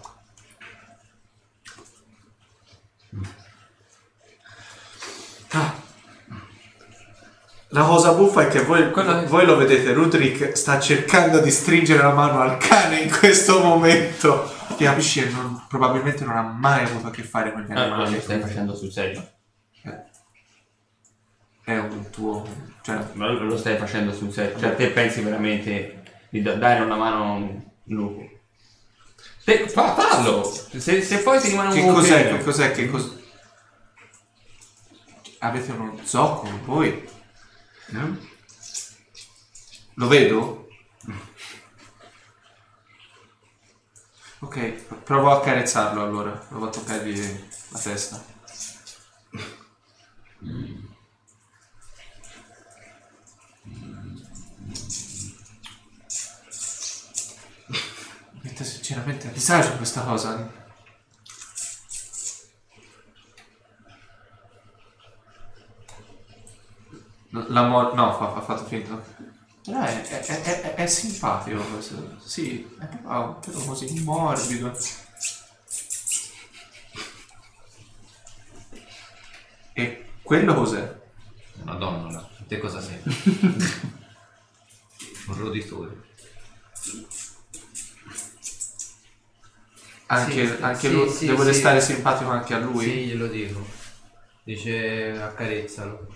Ah. 5.52 5.74
La 7.72 7.84
cosa 7.84 8.14
buffa 8.14 8.44
è 8.44 8.48
che 8.48 8.62
voi, 8.64 8.92
Quello 8.92 9.20
è- 9.22 9.26
voi 9.26 9.46
lo 9.46 9.58
vedete, 9.58 9.92
Rudrick 9.94 10.56
sta 10.58 10.80
cercando 10.80 11.40
di 11.40 11.52
stringere 11.52 12.02
la 12.02 12.14
mano 12.14 12.40
al 12.40 12.58
cane 12.58 13.00
in 13.02 13.12
questo 13.12 13.60
momento. 13.62 14.54
Ti 14.78 14.84
capisci 14.86 15.22
che 15.24 15.30
non- 15.30 15.66
probabilmente 15.68 16.24
non 16.24 16.38
ha 16.38 16.42
mai 16.44 16.84
avuto 16.86 17.08
a 17.08 17.12
che 17.12 17.24
fare 17.24 17.52
con 17.52 17.62
gli 17.64 17.72
Eh, 17.72 17.74
ma 17.74 17.82
animali. 17.84 18.16
lo 18.16 18.22
stai 18.22 18.40
facendo 18.40 18.74
sul 18.76 18.92
serio. 18.92 19.28
È 21.64 21.78
un 21.78 22.10
tuo... 22.10 22.48
Cioè, 22.82 22.98
Ma 23.14 23.30
Lo 23.30 23.44
lo 23.44 23.58
stai 23.58 23.76
facendo 23.78 24.14
sul 24.14 24.32
serio. 24.32 24.58
Cioè, 24.58 24.76
te 24.76 24.88
pensi 24.92 25.20
veramente 25.22 26.04
di 26.30 26.42
da- 26.42 26.54
dare 26.56 26.80
una 26.82 26.96
mano 26.96 27.16
a 27.24 27.32
un 27.34 27.62
lupo? 27.86 28.26
Te, 29.44 29.68
fa, 29.68 29.94
fallo! 29.94 30.44
Se, 30.46 31.02
se 31.02 31.18
poi 31.20 31.40
ti 31.42 31.50
rimane 31.50 31.70
un 31.70 31.76
che 31.76 31.86
cos'è? 31.94 32.28
Che 32.38 32.44
cos'è? 32.44 32.72
Che 32.72 32.90
cos... 32.90 33.16
Avete 35.40 35.72
uno 35.72 36.00
zoccolo 36.04 36.60
voi? 36.66 37.08
Eh? 37.90 38.36
Lo 39.94 40.08
vedo? 40.08 40.68
Ok, 44.40 44.72
provo 45.04 45.32
a 45.32 45.38
accarezzarlo 45.38 46.04
allora. 46.04 46.32
Provo 46.32 46.68
a 46.68 46.70
toccargli 46.70 47.48
la 47.70 47.80
testa. 47.80 48.24
Mette 58.42 58.64
sinceramente 58.64 59.28
a 59.28 59.32
disagio 59.32 59.76
questa 59.78 60.02
cosa. 60.02 60.57
La 67.32 67.64
mo- 67.68 67.94
no, 67.94 68.14
fa, 68.14 68.32
fa 68.32 68.42
fatto 68.42 68.66
finta. 68.66 69.02
Però 69.64 69.82
è, 69.82 70.02
è, 70.02 70.20
è, 70.26 70.42
è- 70.62 70.74
è 70.76 70.88
simpatico 70.88 71.62
questo. 71.64 72.18
Sì, 72.24 72.68
è 72.80 72.86
proprio, 73.02 73.54
così 73.66 74.02
morbido. 74.04 74.72
E 79.74 80.06
quello 80.22 80.54
cos'è? 80.56 80.96
Una 81.64 81.76
donnola. 81.76 82.28
Te 82.48 82.58
cosa 82.60 82.82
sei? 82.82 83.00
Un 85.28 85.36
roditore. 85.38 85.96
Anche, 90.10 90.48
Sì, 90.56 90.62
anche 90.62 90.88
sì, 90.88 90.94
lui, 90.94 91.10
sì, 91.10 91.26
devo 91.26 91.42
sì. 91.42 91.48
restare 91.50 91.82
simpatico 91.82 92.30
anche 92.30 92.54
a 92.54 92.60
lui? 92.60 92.86
Sì, 92.86 93.06
glielo 93.08 93.28
dico. 93.28 93.66
Dice 94.44 95.20
accarezzalo. 95.22 96.08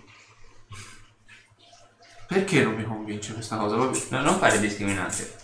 Perché 2.31 2.63
non 2.63 2.75
mi 2.75 2.85
convince 2.85 3.33
questa 3.33 3.57
cosa? 3.57 3.75
Vabbè, 3.75 3.99
No, 4.11 4.21
non 4.21 4.37
fare 4.39 4.57
discriminante. 4.61 5.35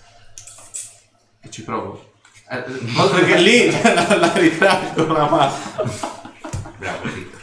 che 1.42 1.50
ci 1.50 1.64
provo. 1.64 2.14
Eh, 2.50 2.60
eh, 2.60 2.64
perché 3.12 3.38
lì 3.40 3.70
la, 3.84 4.16
la 4.16 4.32
ritraggo 4.38 5.06
la 5.08 5.30
mano. 5.30 5.54
Bravo, 6.78 7.10
Tito. 7.10 7.38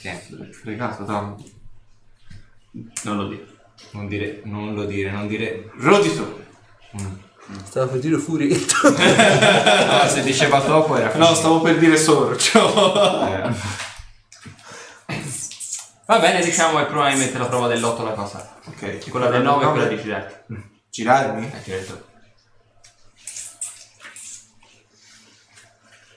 Tieni. 0.00 0.52
Fregato 0.52 1.04
da 1.04 1.20
Non 3.04 3.16
lo 3.16 3.28
dico. 3.28 3.44
Non 3.92 4.08
dire, 4.08 4.40
non 4.42 4.74
lo 4.74 4.84
dire, 4.84 5.12
non 5.12 5.28
dire. 5.28 5.70
Roditore. 5.76 6.48
Stava 7.62 7.86
per 7.86 8.00
dire 8.00 8.18
furetto. 8.18 8.74
No, 9.90 10.08
se 10.08 10.22
diceva 10.24 10.60
troppo 10.60 10.96
era 10.96 11.14
No, 11.16 11.34
stavo 11.34 11.60
per 11.60 11.78
dire 11.78 11.96
sorcio. 11.96 13.26
Eh, 13.44 13.88
Va 16.10 16.18
bene, 16.18 16.42
diciamo 16.42 16.78
che 16.78 16.86
probabilmente 16.86 17.38
la 17.38 17.46
prova 17.46 17.68
dell'8 17.68 18.02
la 18.02 18.10
cosa. 18.14 18.56
ok. 18.66 19.08
Quella 19.10 19.28
del 19.28 19.42
9 19.42 19.64
e 19.64 19.68
quella 19.70 19.86
di 19.86 19.96
girarti. 20.00 20.54
Girarmi? 20.90 21.52
Eh, 21.54 21.62
certo. 21.62 22.04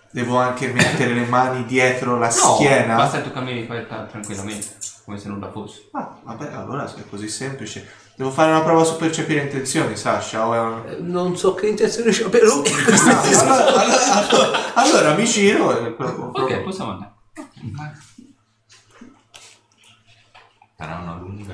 Devo 0.10 0.40
anche 0.40 0.68
mettere 0.74 1.14
le 1.14 1.26
mani 1.28 1.66
dietro 1.66 2.18
la 2.18 2.26
No, 2.26 2.32
schiena? 2.56 2.96
basta 2.96 3.18
che 3.22 3.24
tu 3.28 3.34
cammini 3.34 3.66
poi 3.66 3.86
tra- 3.86 4.06
tranquillamente, 4.10 4.66
come 5.06 5.20
se 5.20 5.28
nulla 5.28 5.52
fosse. 5.52 5.90
Ah, 5.92 6.18
vabbè, 6.24 6.52
allora 6.54 6.88
se 6.88 7.02
è 7.02 7.04
così 7.08 7.28
semplice. 7.30 7.88
Devo 8.16 8.32
fare 8.32 8.50
una 8.50 8.62
prova 8.64 8.84
su 8.84 8.96
percepire 8.96 9.42
intenzioni, 9.42 9.96
Sasha. 9.96 10.48
O 10.48 10.54
è 10.56 10.60
un- 10.60 10.96
Non 11.02 11.38
so 11.38 11.54
che 11.54 11.68
intenzione 11.68 12.10
c'ho 12.12 12.30
per 12.30 12.42
lui. 12.42 12.68
Ah, 12.68 13.22
allora, 13.22 13.66
allora- 13.76 14.28
allora- 14.28 14.74
allora 14.74 15.14
mi 15.14 15.26
giro 15.26 15.86
e 15.86 15.92
provo. 15.92 16.32
provo. 16.32 16.46
Ok, 16.46 16.62
possiamo 16.62 16.92
andare. 16.94 17.12
Sarà 20.78 20.98
una 20.98 21.16
lunga 21.20 21.54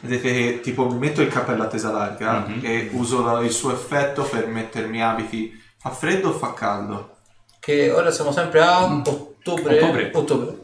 Vedete 0.00 0.32
che 0.32 0.60
tipo 0.62 0.88
mi 0.88 0.98
metto 0.98 1.20
il 1.22 1.28
cappello 1.28 1.62
a 1.64 1.66
tesa 1.68 1.90
larga 1.90 2.40
Mhm. 2.46 2.60
e 2.62 2.88
uso 2.92 3.24
la- 3.24 3.40
il 3.40 3.50
suo 3.50 3.72
effetto 3.72 4.22
per 4.24 4.46
mettermi 4.46 5.02
abiti. 5.02 5.52
Fa 5.78 5.90
freddo 5.90 6.28
o 6.28 6.32
fa 6.32 6.52
caldo? 6.52 7.16
Che 7.58 7.90
ora 7.90 8.10
siamo 8.10 8.30
sempre 8.30 8.60
a 8.62 8.84
ottobre. 8.84 9.78
Ottobre. 9.82 10.10
Ottobre. 10.12 10.56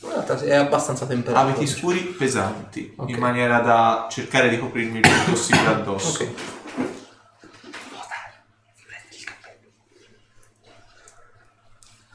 In 0.00 0.08
realtà 0.08 0.38
è 0.40 0.54
abbastanza 0.54 1.06
temperato. 1.06 1.48
Abiti 1.48 1.66
scuri 1.66 2.00
pesanti, 2.00 2.92
Ok. 2.96 3.10
in 3.10 3.18
maniera 3.18 3.58
da 3.60 4.06
cercare 4.10 4.48
di 4.48 4.58
coprirmi 4.58 4.98
il 4.98 5.08
più 5.08 5.32
possibile 5.32 5.66
addosso. 5.68 6.22
Ok. 6.22 6.30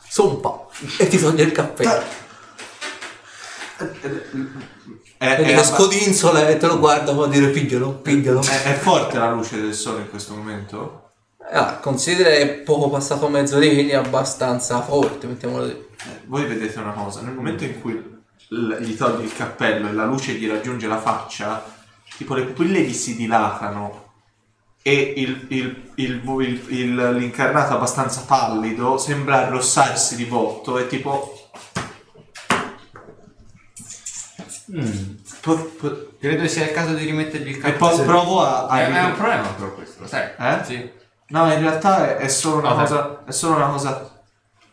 Sompa. 0.08 0.68
E 1.00 1.08
ti 1.08 1.18
toglie 1.20 1.44
il 1.44 1.52
cappello. 1.52 2.22
È, 5.18 5.38
Vedi 5.38 5.50
è 5.52 5.54
abba- 5.54 5.64
scodinzola 5.64 6.48
e 6.50 6.58
te 6.58 6.68
lo 6.68 6.80
guarda 6.80 7.14
come 7.14 7.26
a 7.26 7.30
dire 7.30 7.48
piglialo, 7.50 7.92
piglialo. 7.94 8.42
è- 8.42 8.64
è 8.64 8.74
forte 8.74 9.18
la 9.18 9.32
luce 9.32 9.62
del 9.62 9.74
sole 9.74 10.02
in 10.02 10.10
questo 10.10 10.34
momento? 10.36 11.10
Ah, 11.52 11.78
considera 11.78 12.30
che 12.30 12.42
è 12.42 12.48
poco 12.62 12.90
passato 12.90 13.28
mezz'ora, 13.30 13.66
quindi 13.66 13.90
è 13.90 13.96
abbastanza 13.96 14.82
forte, 14.82 15.28
mettiamolo 15.28 15.66
lì. 15.66 15.72
Eh, 15.72 16.22
voi 16.26 16.46
vedete 16.46 16.80
una 16.80 16.92
cosa, 16.92 17.22
nel 17.22 17.34
momento 17.34 17.64
in 17.64 17.80
cui 17.80 17.94
l- 18.50 18.76
gli 18.82 18.96
togli 18.96 19.24
il 19.26 19.34
cappello 19.36 19.88
e 19.88 19.94
la 19.94 20.06
luce 20.06 20.34
gli 20.34 20.50
raggiunge 20.50 20.88
la 20.88 21.00
faccia, 21.00 21.64
tipo 22.18 22.34
le 22.34 22.44
pupille 22.44 22.82
gli 22.82 22.94
si 22.94 23.16
dilatano 23.16 24.02
e 24.82 25.14
il- 25.18 25.46
il- 25.96 26.62
il- 26.68 27.12
l'incarnato 27.16 27.74
abbastanza 27.76 28.24
pallido 28.28 28.98
sembra 28.98 29.46
arrossarsi 29.48 30.16
di 30.16 30.26
volto 30.26 30.78
e 30.78 30.88
tipo... 30.88 31.38
Po- 35.42 35.56
po- 35.80 36.08
Credo 36.20 36.48
sia 36.48 36.64
il 36.66 36.72
caso 36.72 36.94
di 36.94 37.06
rimettergli 37.06 37.50
il 37.50 37.56
e 37.56 37.60
cappello. 37.60 37.78
poi 37.96 38.06
provo 38.06 38.42
a... 38.42 38.66
a- 38.68 38.80
È, 38.80 38.92
è 38.92 39.04
un 39.04 39.14
problema 39.14 39.48
però 39.50 39.74
questo, 39.74 40.02
lo 40.02 40.08
sai? 40.08 40.30
Eh? 40.38 40.64
Sì. 40.64 40.90
No, 41.28 41.52
in 41.52 41.60
realtà 41.60 42.16
è, 42.18 42.24
è 42.24 42.28
solo 42.28 42.58
una 42.60 42.70
Ah, 42.70 42.74
dai. 42.76 42.82
cosa, 42.88 43.24
è 43.26 43.32
solo 43.32 43.56
una 43.56 43.68
cosa 43.68 44.24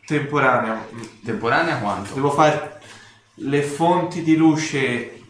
temporanea. 0.07 0.87
Temporanea 1.25 1.79
quanto? 1.79 2.15
Devo 2.15 2.31
fare 2.31 2.81
le 3.35 3.63
fonti 3.63 4.23
di 4.23 4.37
luce 4.37 5.23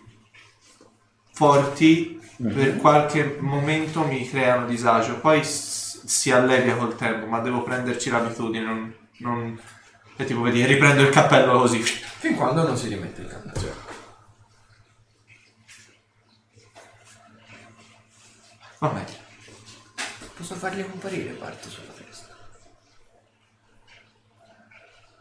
forti 1.33 2.19
per 2.43 2.77
qualche 2.77 3.37
momento 3.41 4.03
mi 4.05 4.29
creano 4.29 4.67
disagio, 4.67 5.19
poi 5.21 5.45
s- 5.45 6.05
si 6.07 6.31
allevia 6.31 6.77
col 6.77 6.97
tempo, 6.97 7.27
ma 7.27 7.41
devo 7.41 7.63
prenderci 7.63 8.11
l'abitudine, 8.11 8.65
non... 8.65 8.95
non... 9.19 9.61
E 10.17 10.25
tipo, 10.25 10.43
vedi, 10.43 10.65
riprendo 10.67 11.03
il 11.03 11.09
cappello 11.11 11.59
così. 11.61 11.79
Fin 11.81 12.35
quando 12.35 12.67
non 12.67 12.77
si 12.77 12.89
rimette 12.89 13.23
il 13.23 13.29
cappello. 13.29 13.89
Va 18.81 18.89
bene. 18.89 19.07
Posso 20.37 20.55
fargli 20.55 20.89
comparire 20.89 21.33
parto 21.35 21.69
sulla 21.69 21.93
testa. 21.93 22.29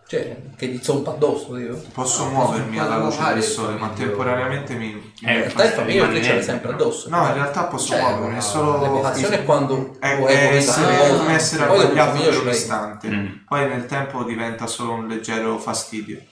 Cioè, 0.07 0.37
che 0.55 0.67
gli 0.67 0.81
zompa 0.81 1.11
addosso, 1.11 1.57
io. 1.57 1.75
Posso 1.93 2.23
No, 2.23 2.29
muovermi 2.31 2.77
posso- 2.77 2.89
alla 2.89 3.03
luce 3.03 3.17
fare 3.17 3.33
del 3.35 3.43
sole, 3.43 3.77
ma 3.77 3.89
temporaneamente 3.89 4.73
mi... 4.75 5.13
Eh, 5.23 5.33
In 5.33 5.39
realtà 5.41 5.65
il 5.65 5.71
famiglio 5.71 6.05
rimane 6.05 6.13
che 6.13 6.23
ce 6.23 6.29
l'hai 6.29 6.37
niente, 6.37 6.51
sempre 6.51 6.71
addosso. 6.71 7.09
No, 7.09 7.27
in 7.27 7.33
realtà 7.33 7.63
posso 7.65 7.87
Cioè, 7.89 8.01
muovermi, 8.01 8.37
è 8.37 8.41
solo... 8.41 8.81
L'evocazione 8.81 9.35
è 9.35 9.43
quando 9.45 9.97
È, 9.99 10.17
tu 10.17 10.23
è 10.25 10.55
essere, 10.55 10.97
cosa, 10.97 11.17
come 11.17 11.33
essere 11.35 11.65
poi 11.67 11.93
dopo 11.93 12.15
il 12.29 12.37
un 12.37 12.47
istante. 12.49 13.07
Mm. 13.09 13.27
Poi 13.45 13.67
nel 13.67 13.85
tempo 13.85 14.23
diventa 14.23 14.65
solo 14.67 14.93
un 14.93 15.07
leggero 15.07 15.59
fastidio. 15.59 16.23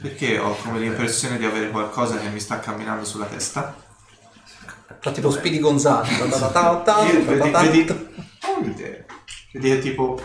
Perché 0.00 0.38
ho 0.38 0.56
come 0.56 0.80
l'impressione 0.80 1.36
di 1.38 1.44
avere 1.44 1.70
qualcosa 1.70 2.16
che 2.18 2.28
mi 2.28 2.40
sta 2.40 2.58
camminando 2.58 3.04
sulla 3.04 3.26
testa. 3.26 3.83
Fa 5.00 5.10
tipo 5.10 5.30
Speedy 5.30 5.58
Gonzales. 5.58 6.16
vedi, 9.52 9.80
tipo 9.80 10.20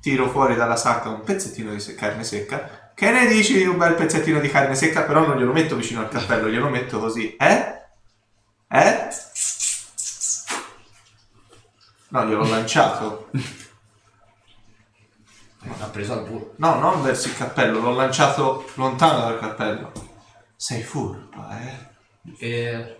tiro 0.00 0.28
fuori 0.30 0.54
dalla 0.54 0.76
sacca 0.76 1.08
un 1.10 1.22
pezzettino 1.22 1.72
di 1.72 1.80
se- 1.80 1.94
carne 1.94 2.24
secca. 2.24 2.92
Che 2.94 3.10
ne 3.10 3.26
dici 3.26 3.54
di 3.56 3.64
un 3.66 3.76
bel 3.78 3.94
pezzettino 3.94 4.40
di 4.40 4.48
carne 4.48 4.74
secca? 4.74 5.02
Però 5.02 5.26
non 5.26 5.36
glielo 5.38 5.52
metto 5.52 5.76
vicino 5.76 6.00
al 6.00 6.08
cappello, 6.08 6.48
glielo 6.48 6.68
metto 6.68 6.98
così. 6.98 7.34
Eh? 7.36 7.78
Eh? 8.68 9.08
No, 12.08 12.26
gliel'ho 12.26 12.48
lanciato. 12.48 13.30
Ha 15.78 15.86
preso 15.86 16.12
al 16.14 16.26
volo. 16.26 16.54
No, 16.56 16.74
non 16.78 17.02
verso 17.02 17.28
il 17.28 17.36
cappello, 17.36 17.80
l'ho 17.80 17.94
lanciato 17.94 18.68
lontano 18.74 19.20
dal 19.20 19.38
cappello. 19.38 19.92
Sei 20.56 20.82
furba, 20.82 21.58
eh? 21.60 21.88
E... 22.38 22.99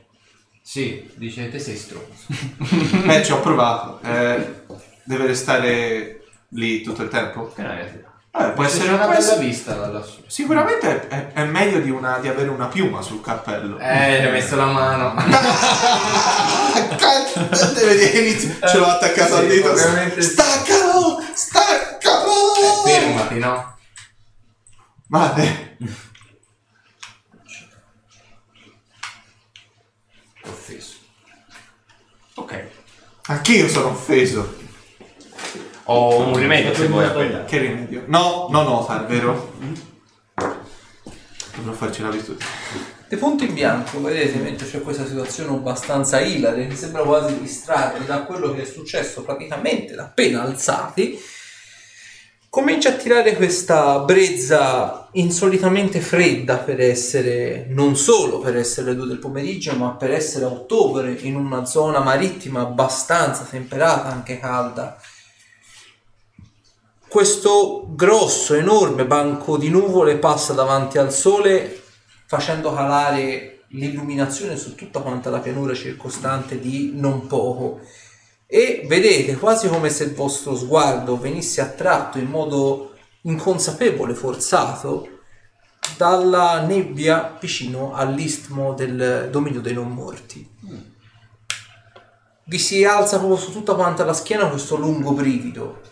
Sì, 0.70 1.10
dice 1.16 1.50
te 1.50 1.58
sei 1.58 1.76
stronzo. 1.76 2.26
Beh, 3.04 3.24
ci 3.24 3.32
ho 3.32 3.40
provato. 3.40 3.98
Eh, 4.04 4.62
deve 5.02 5.26
restare 5.26 6.22
lì 6.50 6.80
tutto 6.82 7.02
il 7.02 7.08
tempo? 7.08 7.52
Che 7.52 7.60
ne 7.62 8.04
Vabbè, 8.30 8.52
può 8.52 8.62
essere 8.62 8.86
una 8.90 8.98
può 8.98 9.08
bella 9.08 9.18
essere- 9.18 9.44
vista 9.44 9.74
da 9.74 9.88
lassù. 9.88 10.22
Sicuramente 10.28 11.08
è, 11.08 11.32
è 11.32 11.42
meglio 11.44 11.80
di, 11.80 11.90
una- 11.90 12.18
di 12.20 12.28
avere 12.28 12.50
una 12.50 12.68
piuma 12.68 13.02
sul 13.02 13.20
cappello. 13.20 13.80
Eh, 13.80 14.20
gli 14.22 14.26
ho 14.26 14.30
messo 14.30 14.54
la 14.54 14.66
mano. 14.66 15.14
Deve 17.74 17.96
dire 17.96 18.38
Ce 18.38 18.76
l'ho 18.78 18.86
attaccato 18.86 19.34
al 19.38 19.48
Sì, 19.50 19.56
dito. 19.56 19.70
ovviamente. 19.72 20.22
Staccalo! 20.22 21.20
Staccalo! 21.34 22.84
Fermati, 22.86 23.38
no? 23.40 23.76
Vale. 25.08 25.76
Offeso. 30.42 30.94
Ok. 32.36 32.64
Anch'io 33.30 33.68
sono 33.68 33.90
offeso. 33.90 34.56
Ho 35.84 36.18
un 36.18 36.36
rimedio 36.36 36.74
se 36.74 36.88
vuoi. 36.88 37.44
Che 37.46 37.58
rimedio? 37.58 38.02
No, 38.06 38.48
no, 38.50 38.64
no, 38.64 38.82
fa, 38.82 39.06
è 39.06 39.08
vero? 39.08 39.52
Dovrò 41.54 41.72
farci 41.72 42.02
l'abitudine. 42.02 42.44
Di 43.08 43.14
punto 43.14 43.44
in 43.44 43.54
bianco, 43.54 44.02
vedete, 44.02 44.36
mentre 44.38 44.66
c'è 44.66 44.80
questa 44.80 45.06
situazione 45.06 45.50
abbastanza 45.50 46.18
ilare, 46.18 46.66
che 46.66 46.74
sembra 46.74 47.02
quasi 47.02 47.38
distrarre 47.38 48.04
da 48.04 48.22
quello 48.22 48.52
che 48.52 48.62
è 48.62 48.64
successo 48.64 49.22
praticamente 49.22 49.94
da 49.94 50.06
appena 50.06 50.42
alzati, 50.42 51.16
comincia 52.50 52.88
a 52.88 52.94
tirare 52.94 53.36
questa 53.36 54.00
brezza 54.00 55.08
insolitamente 55.12 56.00
fredda 56.00 56.58
per 56.58 56.80
essere, 56.80 57.66
non 57.68 57.94
solo 57.94 58.40
per 58.40 58.56
essere 58.56 58.90
le 58.90 58.96
due 58.96 59.06
del 59.06 59.20
pomeriggio, 59.20 59.76
ma 59.76 59.92
per 59.92 60.10
essere 60.10 60.44
ottobre 60.46 61.12
in 61.12 61.36
una 61.36 61.64
zona 61.64 62.00
marittima 62.00 62.62
abbastanza 62.62 63.44
temperata, 63.44 64.08
anche 64.08 64.40
calda. 64.40 65.00
Questo 67.06 67.86
grosso, 67.94 68.54
enorme 68.54 69.06
banco 69.06 69.56
di 69.56 69.68
nuvole 69.68 70.16
passa 70.16 70.52
davanti 70.52 70.98
al 70.98 71.12
sole 71.12 71.82
facendo 72.26 72.74
calare 72.74 73.62
l'illuminazione 73.68 74.56
su 74.56 74.74
tutta 74.74 75.00
quanta 75.00 75.30
la 75.30 75.38
pianura 75.38 75.74
circostante 75.74 76.58
di 76.58 76.92
non 76.94 77.28
poco 77.28 77.80
e 78.52 78.82
vedete 78.84 79.36
quasi 79.36 79.68
come 79.68 79.90
se 79.90 80.02
il 80.02 80.12
vostro 80.12 80.56
sguardo 80.56 81.16
venisse 81.16 81.60
attratto 81.60 82.18
in 82.18 82.26
modo 82.26 82.94
inconsapevole, 83.22 84.12
forzato 84.12 85.20
dalla 85.96 86.60
nebbia 86.66 87.36
vicino 87.40 87.94
all'istmo 87.94 88.74
del 88.74 89.28
dominio 89.30 89.60
dei 89.60 89.72
non 89.72 89.92
morti. 89.92 90.48
Vi 92.42 92.58
si 92.58 92.84
alza 92.84 93.18
proprio 93.18 93.38
su 93.38 93.52
tutta 93.52 93.76
quanta 93.76 94.04
la 94.04 94.12
schiena 94.12 94.48
questo 94.48 94.74
lungo 94.74 95.12
brivido. 95.12 95.82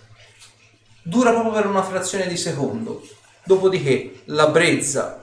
Dura 1.05 1.31
proprio 1.31 1.53
per 1.53 1.67
una 1.67 1.85
frazione 1.85 2.27
di 2.27 2.37
secondo. 2.37 3.07
Dopodiché 3.45 4.23
la 4.27 4.49
brezza 4.49 5.23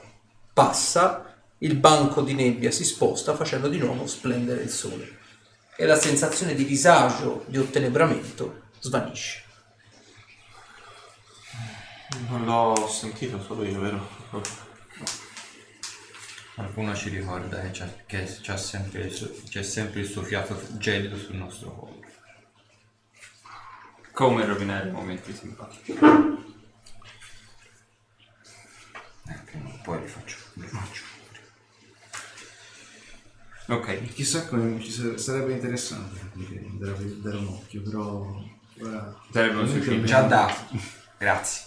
passa, 0.54 1.36
il 1.58 1.76
banco 1.76 2.22
di 2.22 2.34
nebbia 2.34 2.72
si 2.72 2.86
sposta 2.86 3.36
facendo 3.36 3.68
di 3.68 3.78
nuovo 3.78 4.08
splendere 4.08 4.62
il 4.62 4.70
sole 4.70 5.15
e 5.78 5.86
la 5.86 6.00
sensazione 6.00 6.56
di 6.56 6.66
disagio, 6.66 7.44
di 7.48 7.58
ottenebramento 7.58 8.70
svanisce. 8.80 9.44
Non 12.30 12.46
l'ho 12.46 12.88
sentito 12.88 13.42
solo 13.42 13.64
io, 13.66 13.80
vero? 13.80 14.08
Qualcuno 16.56 16.96
ci 16.96 17.10
ricorda 17.10 17.60
che 17.60 17.72
c'è, 17.72 18.06
che 18.06 18.24
c'è 18.24 18.58
sempre, 18.58 19.02
il 19.02 19.12
suo, 19.12 19.30
c'è 19.50 19.62
sempre 19.62 20.00
il 20.00 20.08
suo 20.08 20.22
fiato 20.22 20.58
gelido 20.78 21.18
sul 21.18 21.36
nostro 21.36 21.76
collo. 21.76 22.00
Come 24.14 24.46
rovinare 24.46 24.88
i 24.88 24.92
momenti 24.92 25.34
simpatici. 25.36 25.92
Ecco, 29.28 29.80
poi 29.84 30.00
li 30.00 30.08
faccio, 30.08 30.38
li 30.54 30.68
faccio. 30.68 31.05
Ok. 33.68 34.14
Chissà 34.14 34.46
come 34.48 34.80
ci 34.82 34.92
sare- 34.92 35.18
sarebbe 35.18 35.54
interessante 35.54 36.20
anche 36.36 36.68
dare, 36.74 37.22
dare 37.22 37.38
un 37.38 37.48
occhio, 37.48 37.82
però 37.82 38.44
ora, 38.82 39.16
Sarebbe 39.32 39.60
un 39.60 39.68
suicidio. 39.68 40.04
Già 40.04 40.22
dato. 40.22 40.54
Grazie. 41.18 41.64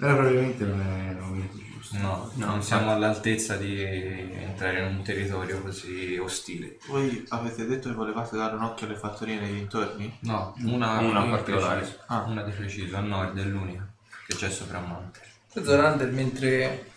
ora 0.00 0.14
probabilmente 0.14 0.64
non 0.64 0.80
è 0.80 1.10
il 1.12 1.16
momento 1.16 1.56
giusto. 1.56 1.96
No, 1.98 2.30
non 2.34 2.62
siamo 2.62 2.92
all'altezza 2.92 3.56
di 3.56 3.80
entrare 3.82 4.80
in 4.86 4.96
un 4.96 5.02
territorio 5.02 5.60
così 5.62 6.16
ostile. 6.18 6.78
Voi 6.88 7.24
avete 7.28 7.66
detto 7.66 7.88
che 7.88 7.94
volevate 7.94 8.36
dare 8.36 8.54
un 8.56 8.62
occhio 8.62 8.86
alle 8.86 8.96
fattorie 8.96 9.38
nei 9.40 9.52
dintorni? 9.54 10.18
No, 10.20 10.54
una, 10.64 10.98
Una 10.98 11.24
in 11.24 11.30
particolare. 11.30 11.80
preciso. 11.80 12.00
Ah. 12.06 12.22
Una 12.24 12.42
di 12.42 12.50
preciso, 12.52 12.96
a 12.96 13.00
nord 13.00 13.38
è 13.38 13.44
l'unica 13.44 13.86
che 14.26 14.36
c'è 14.36 14.50
sopra 14.50 14.80
Monte. 14.80 15.20
Zorander 15.62 16.10
mentre 16.10 16.90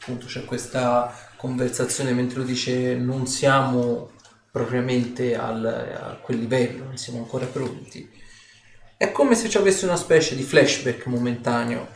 appunto 0.00 0.26
c'è 0.26 0.44
questa 0.44 1.12
conversazione 1.40 2.12
mentre 2.12 2.40
lo 2.40 2.44
dice 2.44 2.94
non 2.96 3.26
siamo 3.26 4.10
propriamente 4.50 5.34
al- 5.34 5.64
a 5.64 6.18
quel 6.20 6.38
livello, 6.38 6.84
non 6.84 6.98
siamo 6.98 7.20
ancora 7.20 7.46
pronti. 7.46 8.08
È 8.96 9.10
come 9.10 9.34
se 9.34 9.48
ci 9.48 9.56
avesse 9.56 9.86
una 9.86 9.96
specie 9.96 10.36
di 10.36 10.42
flashback 10.42 11.06
momentaneo 11.06 11.88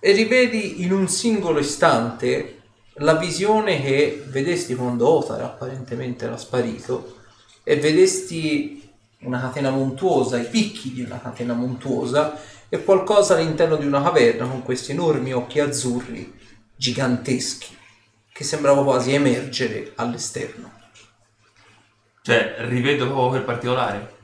e 0.00 0.10
rivedi 0.10 0.82
in 0.82 0.92
un 0.92 1.06
singolo 1.06 1.60
istante 1.60 2.56
la 2.94 3.14
visione 3.14 3.80
che 3.80 4.24
vedesti 4.26 4.74
quando 4.74 5.08
Otar 5.08 5.42
apparentemente 5.42 6.24
era 6.24 6.36
sparito 6.36 7.18
e 7.62 7.76
vedesti 7.76 8.82
una 9.20 9.40
catena 9.40 9.70
montuosa, 9.70 10.38
i 10.38 10.48
picchi 10.48 10.92
di 10.92 11.02
una 11.02 11.20
catena 11.20 11.52
montuosa 11.52 12.36
e 12.68 12.82
qualcosa 12.82 13.36
all'interno 13.36 13.76
di 13.76 13.86
una 13.86 14.02
caverna 14.02 14.46
con 14.46 14.64
questi 14.64 14.90
enormi 14.90 15.32
occhi 15.32 15.60
azzurri 15.60 16.34
giganteschi 16.74 17.77
che 18.38 18.44
sembrava 18.44 18.84
quasi 18.84 19.12
emergere 19.12 19.94
all'esterno. 19.96 20.70
Cioè, 22.22 22.54
rivedo 22.68 23.06
proprio 23.06 23.30
quel 23.30 23.42
particolare. 23.42 24.16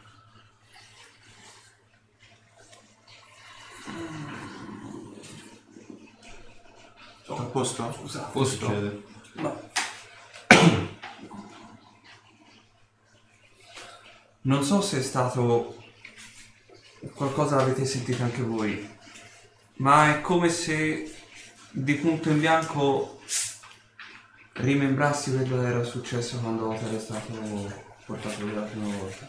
Tutto 7.25 7.43
a 7.43 7.45
posto? 7.47 7.83
Posto. 8.31 8.67
Succede. 8.67 9.03
Non 14.43 14.63
so 14.63 14.81
se 14.81 14.99
è 14.99 15.03
stato 15.03 15.83
qualcosa 17.15 17.57
l'avete 17.57 17.85
sentito 17.85 18.23
anche 18.23 18.43
voi, 18.43 18.97
ma 19.79 20.15
è 20.15 20.21
come 20.21 20.51
se 20.51 21.13
di 21.73 21.95
punto 21.95 22.31
in 22.31 22.39
bianco 22.39 23.14
rimembrassi 24.55 25.33
quello 25.33 25.61
che 25.61 25.67
era 25.67 25.83
successo 25.83 26.39
quando 26.39 26.73
è 26.73 26.99
stato 26.99 27.33
portato 28.07 28.45
via 28.45 28.61
la 28.61 28.63
prima 28.63 28.97
volta. 28.97 29.29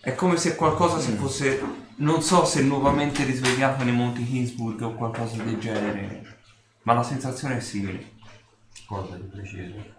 È 0.00 0.14
come 0.14 0.36
se 0.36 0.56
qualcosa 0.56 0.98
si 0.98 1.12
fosse, 1.12 1.60
non 1.96 2.22
so 2.22 2.44
se 2.44 2.62
nuovamente 2.62 3.24
risvegliato 3.24 3.84
nei 3.84 3.92
Monti 3.92 4.24
Kingsburg 4.24 4.80
o 4.82 4.94
qualcosa 4.94 5.40
del 5.42 5.58
genere, 5.58 6.38
ma 6.82 6.94
la 6.94 7.04
sensazione 7.04 7.58
è 7.58 7.60
simile. 7.60 8.10
Cosa 8.86 9.16
di 9.16 9.26
preciso? 9.28 9.94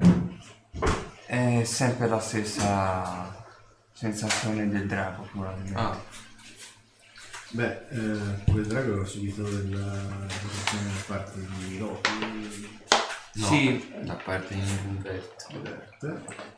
È 1.26 1.64
sempre 1.64 2.08
la 2.08 2.19
stessa 2.19 3.45
sensazione 3.93 4.68
del 4.68 4.88
drago, 4.88 5.24
probabilmente. 5.32 5.80
Ah, 5.80 5.98
Beh, 7.52 7.88
eh, 7.92 8.43
quel 8.52 8.66
drago 8.66 9.02
ha 9.02 9.06
subito 9.06 9.43
della 9.43 9.85
da 9.85 10.27
parte 11.06 11.40
di 11.40 11.77
Loki. 11.77 12.82
No, 13.34 13.45
Sì. 13.48 13.94
da 14.02 14.16
parte 14.16 14.53
di 14.53 14.62
Umberto. 14.88 15.45
Vedete? 15.52 16.52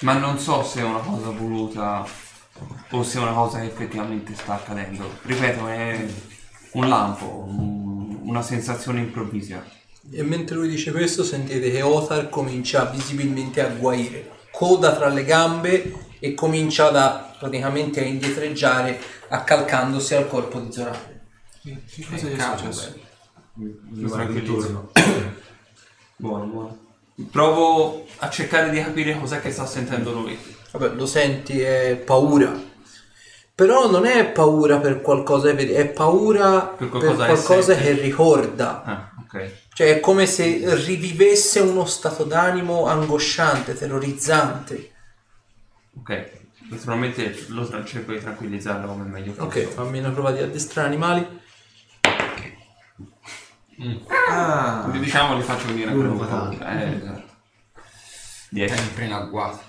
Ma 0.00 0.12
non 0.14 0.38
so 0.38 0.62
se 0.62 0.80
è 0.80 0.84
una 0.84 0.98
cosa 0.98 1.30
voluta 1.30 2.06
o 2.90 3.02
se 3.02 3.18
è 3.18 3.22
una 3.22 3.32
cosa 3.32 3.60
che 3.60 3.66
effettivamente 3.66 4.34
sta 4.34 4.54
accadendo. 4.54 5.18
Ripeto, 5.22 5.66
è 5.68 6.06
un 6.72 6.88
lampo, 6.88 7.44
un, 7.48 8.18
una 8.22 8.42
sensazione 8.42 9.00
improvvisa. 9.00 9.64
E 10.10 10.22
mentre 10.22 10.56
lui 10.56 10.68
dice 10.68 10.92
questo, 10.92 11.24
sentite 11.24 11.70
che 11.70 11.82
Othar 11.82 12.28
comincia 12.28 12.84
visibilmente 12.84 13.60
a 13.60 13.68
guaire, 13.68 14.30
coda 14.52 14.94
tra 14.94 15.08
le 15.08 15.24
gambe 15.24 15.92
e 16.20 16.34
comincia 16.34 16.90
da, 16.90 17.34
praticamente 17.38 18.00
a 18.00 18.04
indietreggiare, 18.04 19.00
accalcandosi 19.28 20.14
al 20.14 20.28
corpo 20.28 20.60
di 20.60 20.72
Zorander. 20.72 21.20
Che 21.62 22.06
cosa 22.08 22.26
gli 22.28 22.32
è 22.32 22.36
Cavolo, 22.36 22.72
successo? 22.72 22.98
Mi 23.56 24.08
tranquillizzo. 24.08 24.92
Buono, 26.16 26.44
buono. 26.44 26.78
Provo 27.30 28.06
a 28.18 28.28
cercare 28.30 28.70
di 28.70 28.78
capire 28.82 29.18
cos'è 29.18 29.40
che 29.40 29.50
sta 29.50 29.66
sentendo 29.66 30.12
lui. 30.12 30.38
Vabbè, 30.72 30.94
lo 30.94 31.06
senti, 31.06 31.60
è 31.60 31.96
paura. 31.96 32.52
Però 33.54 33.90
non 33.90 34.04
è 34.04 34.26
paura 34.32 34.78
per 34.78 35.00
qualcosa 35.00 35.50
è 35.50 35.86
paura 35.86 36.60
Per 36.60 36.76
per 36.76 36.88
qualcosa 36.88 37.24
qualcosa, 37.24 37.74
che 37.74 37.92
ricorda. 37.92 38.82
Ah, 38.84 39.10
ok. 39.22 39.50
Cioè 39.72 39.96
è 39.96 40.00
come 40.00 40.26
se 40.26 40.74
rivivesse 40.84 41.60
uno 41.60 41.86
stato 41.86 42.24
d'animo 42.24 42.86
angosciante, 42.86 43.74
terrorizzante. 43.74 44.90
Ok. 45.98 46.30
Naturalmente 46.68 47.46
lo 47.48 47.66
tra- 47.66 47.84
cerco 47.84 48.12
di 48.12 48.20
tranquillizzarlo 48.20 48.88
come 48.88 49.04
meglio 49.04 49.32
posso. 49.32 49.46
Ok, 49.46 49.68
fammi 49.68 50.00
una 50.00 50.10
prova 50.10 50.32
di 50.32 50.40
addestrare 50.40 50.88
animali. 50.88 51.44
Ah, 54.30 54.80
Quindi 54.84 55.00
diciamo 55.00 55.36
li 55.36 55.42
faccio 55.42 55.66
venire 55.66 55.90
un 55.92 56.16
po'. 56.16 56.24
fatale. 56.24 56.56
Eh, 56.84 56.96
esatto. 56.96 57.22
10. 58.50 58.74
Sempre 58.74 59.04
in 59.04 59.12
agguato. 59.12 59.60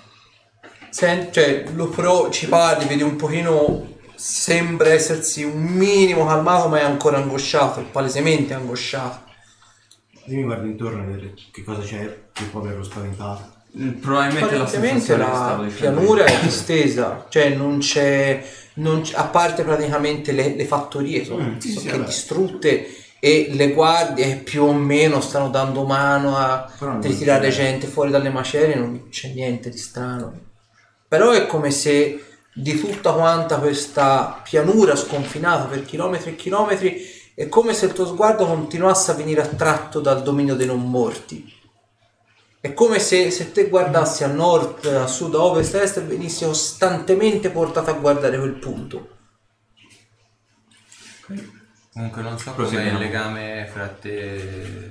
Senti, 0.90 1.32
cioè, 1.32 1.64
lo 1.74 1.88
pro, 1.88 2.30
ci 2.30 2.46
parli, 2.48 2.86
vedi 2.86 3.02
un 3.02 3.16
pochino, 3.16 3.96
sembra 4.14 4.88
essersi 4.90 5.42
un 5.44 5.62
minimo 5.62 6.26
calmato, 6.26 6.68
ma 6.68 6.78
è 6.80 6.84
ancora 6.84 7.18
angosciato, 7.18 7.82
palesemente 7.92 8.54
angosciato. 8.54 9.26
Io 10.26 10.36
mi 10.36 10.42
guardo 10.44 10.66
intorno 10.66 11.02
a 11.02 11.06
vedere 11.06 11.34
che 11.52 11.62
cosa 11.62 11.82
c'è 11.82 12.28
che 12.32 12.44
può 12.44 12.60
averlo 12.60 12.82
spaventato. 12.82 13.56
Probabilmente 14.00 14.56
la 14.56 14.66
sensazione 14.66 15.24
che 15.24 15.30
la 15.30 15.68
pianura 15.76 16.24
è 16.24 16.40
distesa, 16.40 17.26
cioè 17.28 17.50
non 17.50 17.78
c'è, 17.78 18.42
non 18.74 19.02
c- 19.02 19.12
a 19.14 19.24
parte 19.24 19.62
praticamente 19.62 20.32
le, 20.32 20.54
le 20.56 20.64
fattorie 20.64 21.24
sono 21.24 21.44
Mm, 21.44 21.58
sì, 21.58 21.70
sì, 21.72 21.78
sono 21.80 21.90
vabbè. 21.92 22.04
distrutte 22.06 22.86
e 23.20 23.48
le 23.52 23.72
guardie 23.72 24.36
più 24.36 24.64
o 24.64 24.72
meno 24.72 25.20
stanno 25.20 25.48
dando 25.48 25.84
mano 25.84 26.36
a 26.36 26.70
ritirare 27.00 27.50
gente 27.50 27.86
fuori 27.86 28.10
dalle 28.10 28.30
macerie, 28.30 28.76
non 28.76 29.08
c'è 29.10 29.32
niente 29.32 29.70
di 29.70 29.78
strano. 29.78 30.46
Però 31.08 31.30
è 31.30 31.46
come 31.46 31.70
se 31.70 32.24
di 32.54 32.78
tutta 32.78 33.12
quanta 33.12 33.58
questa 33.58 34.40
pianura 34.42 34.96
sconfinata 34.96 35.64
per 35.64 35.84
chilometri 35.84 36.30
e 36.30 36.36
chilometri 36.36 37.16
è 37.34 37.48
come 37.48 37.72
se 37.72 37.86
il 37.86 37.92
tuo 37.92 38.06
sguardo 38.06 38.46
continuasse 38.46 39.12
a 39.12 39.14
venire 39.14 39.42
attratto 39.42 40.00
dal 40.00 40.22
dominio 40.22 40.56
dei 40.56 40.66
non 40.66 40.90
morti. 40.90 41.54
È 42.60 42.74
come 42.74 42.98
se, 42.98 43.30
se 43.30 43.52
te 43.52 43.68
guardassi 43.68 44.24
a 44.24 44.26
nord, 44.26 44.84
a 44.86 45.06
sud, 45.06 45.36
a 45.36 45.44
ovest, 45.44 45.76
a 45.76 45.82
est 45.82 45.98
e 45.98 46.00
venissi 46.00 46.44
costantemente 46.44 47.50
portato 47.50 47.90
a 47.90 47.94
guardare 47.94 48.36
quel 48.36 48.58
punto. 48.58 49.17
Comunque 51.92 52.22
non 52.22 52.38
so 52.38 52.52
Proseguiamo. 52.52 52.98
il 52.98 53.04
legame 53.04 53.68
fra 53.72 53.88
te 53.88 54.90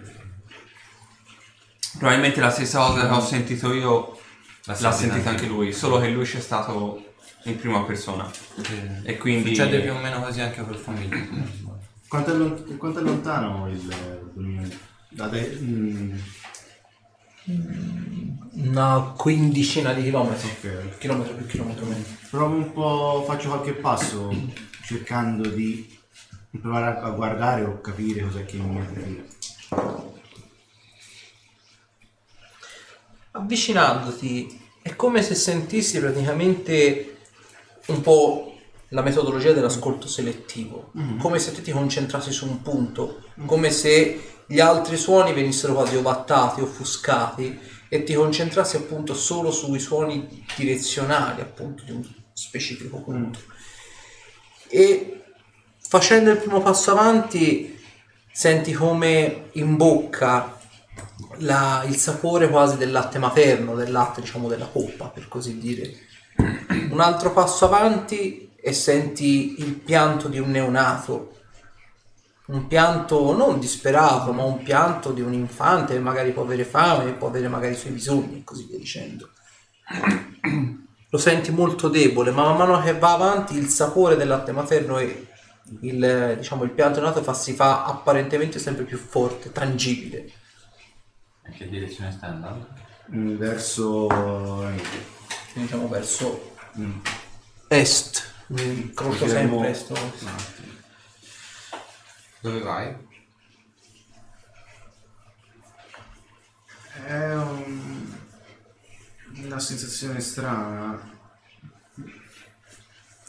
Probabilmente 1.98 2.40
la 2.40 2.50
stessa 2.50 2.80
cosa 2.80 3.08
che 3.08 3.14
ho 3.14 3.22
sentito 3.22 3.74
io 3.74 4.20
L'ha 4.66 4.76
l'ha 4.80 4.92
sentita 4.92 5.30
anche 5.30 5.46
lui, 5.46 5.72
solo 5.72 5.98
che 6.00 6.10
lui 6.10 6.26
c'è 6.26 6.42
stato 6.42 7.14
in 7.44 7.58
prima 7.58 7.84
persona. 7.84 8.30
e 9.04 9.14
E 9.14 9.18
quindi... 9.18 9.56
succede 9.56 9.80
più 9.80 9.94
o 9.94 9.98
meno 9.98 10.20
così 10.22 10.42
anche 10.42 10.62
col 10.64 10.76
famiglia. 10.76 11.26
Quanto 12.10 12.32
è, 12.34 12.36
lon- 12.36 12.78
quanto 12.78 13.00
è 13.00 13.02
lontano 13.02 13.70
il 13.70 13.90
eh, 13.90 14.20
dominio? 14.34 14.68
Date, 15.10 15.58
mm, 15.62 16.18
Una 18.52 19.14
quindicina 19.18 19.94
di 19.94 20.04
chilometri. 20.04 20.50
ok. 20.50 20.98
Chilometro 20.98 21.34
più 21.36 21.46
chilometro 21.46 21.86
meno. 21.86 22.04
Provo 22.30 22.56
un 22.56 22.74
po', 22.74 23.24
faccio 23.26 23.48
qualche 23.50 23.72
passo 23.74 24.30
cercando 24.84 25.48
di 25.50 25.97
provare 26.58 27.00
a, 27.00 27.10
guardare 27.10 27.64
o 27.64 27.82
capire 27.82 28.22
cos'è 28.22 28.46
che 28.46 28.58
mi 28.58 28.80
attira. 28.80 29.24
Avvicinandoti 33.32 34.62
è 34.82 34.96
come 34.96 35.22
se 35.22 35.36
sentissi 35.36 36.00
praticamente 36.00 37.18
un 37.88 38.02
po' 38.02 38.58
la 38.90 39.02
metodologia 39.02 39.52
dell'ascolto 39.52 40.08
selettivo, 40.08 40.92
come 41.20 41.40
se 41.40 41.52
te 41.52 41.62
ti 41.62 41.72
concentrassi 41.72 42.32
su 42.32 42.48
un 42.48 42.62
punto, 42.62 43.24
come 43.46 43.70
se 43.70 44.38
gli 44.48 44.60
altri 44.60 44.96
suoni 44.96 45.34
venissero 45.34 45.74
quasi 45.74 45.98
ovattati, 45.98 46.62
offuscati 46.62 47.60
e 47.90 48.04
ti 48.04 48.14
concentrassi 48.14 48.78
appunto 48.78 49.14
solo 49.14 49.52
sui 49.52 49.80
suoni 49.80 50.46
direzionali 50.56 51.42
appunto 51.42 51.84
di 51.84 51.92
un 51.92 52.02
specifico 52.32 53.02
punto. 53.02 53.40
E 54.70 55.24
facendo 55.88 56.32
il 56.32 56.38
primo 56.38 56.62
passo 56.62 56.92
avanti 56.92 57.82
senti 58.30 58.74
come 58.74 59.50
in 59.54 59.78
bocca 59.78 60.60
la- 61.38 61.84
il 61.88 61.96
sapore 61.96 62.50
quasi 62.50 62.78
del 62.78 62.92
latte 62.92 63.20
materno, 63.20 63.74
del 63.76 63.92
latte 63.92 64.22
diciamo 64.22 64.50
della 64.50 64.68
coppa 64.68 65.08
per 65.08 65.28
così 65.28 65.58
dire. 65.58 65.94
Un 66.90 67.00
altro 67.00 67.32
passo 67.32 67.66
avanti 67.66 68.52
e 68.60 68.74
senti 68.74 69.62
il 69.62 69.76
pianto 69.76 70.28
di 70.28 70.40
un 70.40 70.52
neonato, 70.52 71.36
un 72.48 72.68
pianto 72.68 73.36
non 73.36 73.60
disperato, 73.60 74.34
ma 74.34 74.44
un 74.44 74.62
pianto 74.62 75.12
di 75.12 75.22
un 75.22 75.34
infante 75.34 75.94
che 75.94 76.00
magari 76.00 76.32
può 76.32 76.44
avere 76.44 76.66
fame, 76.66 77.14
può 77.14 77.30
avere 77.30 77.48
magari 77.48 77.74
i 77.74 77.78
suoi 77.78 77.94
bisogni 77.94 78.40
e 78.40 78.44
così 78.44 78.66
via 78.66 78.78
dicendo. 78.78 79.30
Lo 81.10 81.18
senti 81.18 81.52
molto 81.52 81.88
debole, 81.88 82.32
ma 82.32 82.44
man 82.44 82.58
mano 82.58 82.82
che 82.84 82.98
va 82.98 83.14
avanti 83.14 83.58
il 83.58 83.68
sapore 83.70 84.18
del 84.18 84.28
latte 84.28 84.52
materno 84.52 85.00
e 85.00 85.27
il, 85.82 86.36
diciamo, 86.38 86.64
il 86.64 86.72
pianto 86.72 87.00
neonato 87.00 87.24
fa- 87.24 87.34
si 87.34 87.54
fa 87.54 87.86
apparentemente 87.86 88.60
sempre 88.60 88.84
più 88.86 88.98
forte, 88.98 89.52
tangibile. 89.52 90.32
In 91.48 91.54
che 91.54 91.70
direzione 91.70 92.12
stai 92.12 92.30
andando? 92.32 92.68
Mm, 93.14 93.36
Verso... 93.38 94.08
Quindi 94.08 95.72
diciamo 95.72 95.88
verso 95.88 96.56
est. 97.70 98.34
Mi 98.48 98.62
Incrocio 98.64 99.18
Continuiamo- 99.26 99.64
sempre 99.64 99.74
sto. 99.74 99.96
Dove 102.42 102.60
vai? 102.60 102.96
È 107.06 107.34
un- 107.36 108.16
una 109.44 109.60
sensazione 109.60 110.20
strana. 110.20 111.16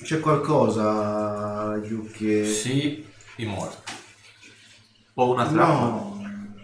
C'è 0.03 0.21
qualcosa 0.21 1.65
laggiù 1.67 2.11
che... 2.11 2.45
Sì, 2.47 3.07
i 3.37 3.45
morti. 3.47 3.93
ho 5.15 5.33
una 5.33 5.47
trappola. 5.47 5.67
No, 5.67 6.55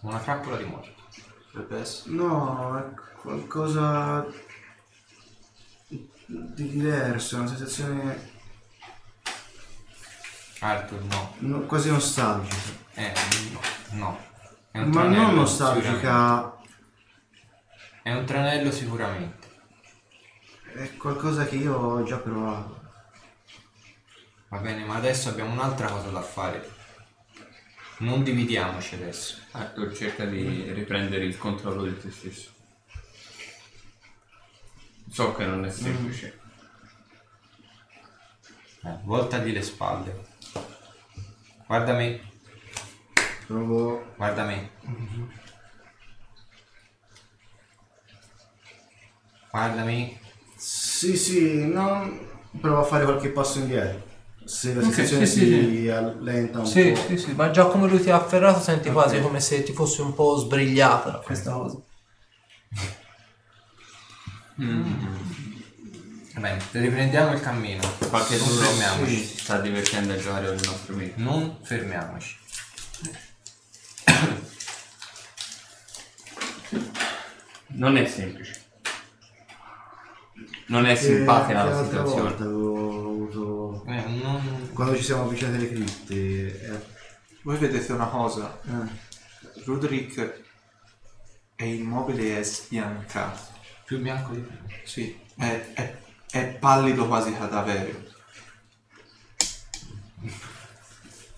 Una 0.00 0.18
trappola 0.18 0.56
di 0.56 0.64
morti. 0.64 0.90
Potrebbe 1.52 1.80
essere. 1.80 2.14
no, 2.14 2.78
è 2.78 3.16
qualcosa 3.20 4.26
di 5.86 6.68
diverso, 6.70 7.36
è 7.36 7.38
una 7.40 7.48
sensazione 7.48 8.30
Arthur 10.60 11.02
no. 11.02 11.34
no- 11.38 11.60
quasi 11.66 11.90
nostalgica. 11.90 12.56
Eh, 12.94 13.12
no. 13.52 13.60
no. 13.98 14.18
È 14.70 14.78
un 14.78 14.88
Ma 14.88 15.00
tranello, 15.02 15.30
non 15.32 15.46
sicuramente. 15.46 15.90
nostalgica, 15.90 16.56
È 18.02 18.12
un 18.12 18.24
tranello 18.24 18.70
sicuramente. 18.70 19.41
È 20.74 20.96
qualcosa 20.96 21.44
che 21.44 21.56
io 21.56 21.74
ho 21.74 22.02
già 22.04 22.18
provato. 22.18 22.80
Va 24.48 24.58
bene, 24.58 24.84
ma 24.84 24.96
adesso 24.96 25.28
abbiamo 25.28 25.52
un'altra 25.52 25.88
cosa 25.88 26.08
da 26.08 26.22
fare. 26.22 26.70
Non 27.98 28.22
dividiamoci 28.22 28.94
adesso. 28.94 29.38
Arthur 29.52 29.94
cerca 29.94 30.24
di 30.24 30.72
riprendere 30.72 31.24
il 31.24 31.38
controllo 31.38 31.84
di 31.84 31.98
te 31.98 32.10
stesso. 32.10 32.50
So 35.10 35.34
che 35.34 35.44
non 35.44 35.64
è 35.64 35.70
semplice. 35.70 36.40
Eh, 38.84 38.98
voltagli 39.04 39.52
le 39.52 39.62
spalle. 39.62 40.30
Guarda 41.66 41.94
me, 41.94 42.20
Provo... 43.46 44.12
guarda 44.16 44.44
me. 44.44 44.70
Guarda 49.50 49.84
me. 49.84 50.21
Sì, 51.02 51.16
sì, 51.16 51.66
non... 51.66 52.16
provo 52.60 52.78
a 52.82 52.84
fare 52.84 53.02
qualche 53.02 53.30
passo 53.30 53.58
indietro. 53.58 54.10
Se 54.44 54.72
la 54.72 54.78
Ok, 54.78 54.84
sensazione 54.94 55.26
sì, 55.26 55.38
si 55.40 55.46
sì, 55.46 55.76
sì. 55.82 55.88
allenta 55.88 56.58
un 56.60 56.66
Sì, 56.66 56.90
po'. 56.92 57.00
sì, 57.08 57.18
sì, 57.18 57.32
ma 57.32 57.50
già 57.50 57.66
come 57.66 57.88
lui 57.88 58.00
ti 58.00 58.08
ha 58.10 58.14
afferrato 58.16 58.60
senti 58.60 58.86
Ok. 58.86 58.94
quasi 58.94 59.20
come 59.20 59.40
se 59.40 59.64
ti 59.64 59.72
fosse 59.72 60.00
un 60.02 60.14
po' 60.14 60.36
sbrigliata 60.36 61.14
questa 61.24 61.50
cosa. 61.54 61.76
Mm. 64.60 64.92
Bene, 66.38 66.62
riprendiamo 66.70 67.32
il 67.32 67.40
cammino. 67.40 67.80
Qualche 68.08 68.36
non 68.36 68.46
turno 68.46 68.62
fermiamoci. 68.62 69.16
si 69.26 69.38
sta 69.38 69.58
divertendo 69.58 70.12
a 70.12 70.16
giocare 70.16 70.46
con 70.46 70.54
il 70.56 70.62
nostro 70.68 70.94
amico. 70.94 71.14
Non 71.20 71.56
fermiamoci. 71.62 72.36
Non 77.74 77.96
è 77.96 78.06
semplice. 78.06 78.61
Non 80.72 80.86
è 80.86 80.94
simpatica 80.94 81.64
la 81.64 81.70
l'altra 81.70 81.84
situazione. 81.84 82.22
volta 82.28 82.44
avevo 82.44 83.10
avuto... 83.10 83.84
Eh, 83.86 84.04
non... 84.22 84.70
Quando 84.72 84.96
ci 84.96 85.02
siamo 85.02 85.24
avvicinati 85.24 85.56
alle 85.56 85.68
cripte... 85.68 86.14
eh, 86.14 86.80
Voi 87.42 87.58
vedete 87.58 87.92
una 87.92 88.06
cosa, 88.06 88.58
eh, 88.64 89.10
Rudrick 89.64 90.40
è 91.54 91.64
immobile 91.64 92.38
e 92.38 92.42
sbiancato. 92.42 93.50
Più 93.84 94.00
bianco 94.00 94.32
di 94.32 94.40
prima. 94.40 94.62
Sì, 94.84 95.18
è, 95.36 95.72
è- 95.74 95.96
è 96.30 96.44
pallido 96.46 97.06
quasi 97.06 97.36
cadavereo. 97.36 98.10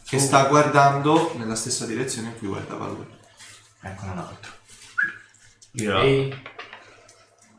Che 0.06 0.18
sta 0.20 0.44
guardando 0.46 1.34
nella 1.36 1.56
stessa 1.56 1.86
direzione 1.86 2.28
in 2.28 2.38
cui 2.38 2.46
guardava 2.46 2.86
lui. 2.86 3.06
Ecco 3.80 4.04
un 4.04 4.18
altro. 4.18 4.52
Io- 5.72 5.98
Ehi. 6.00 6.42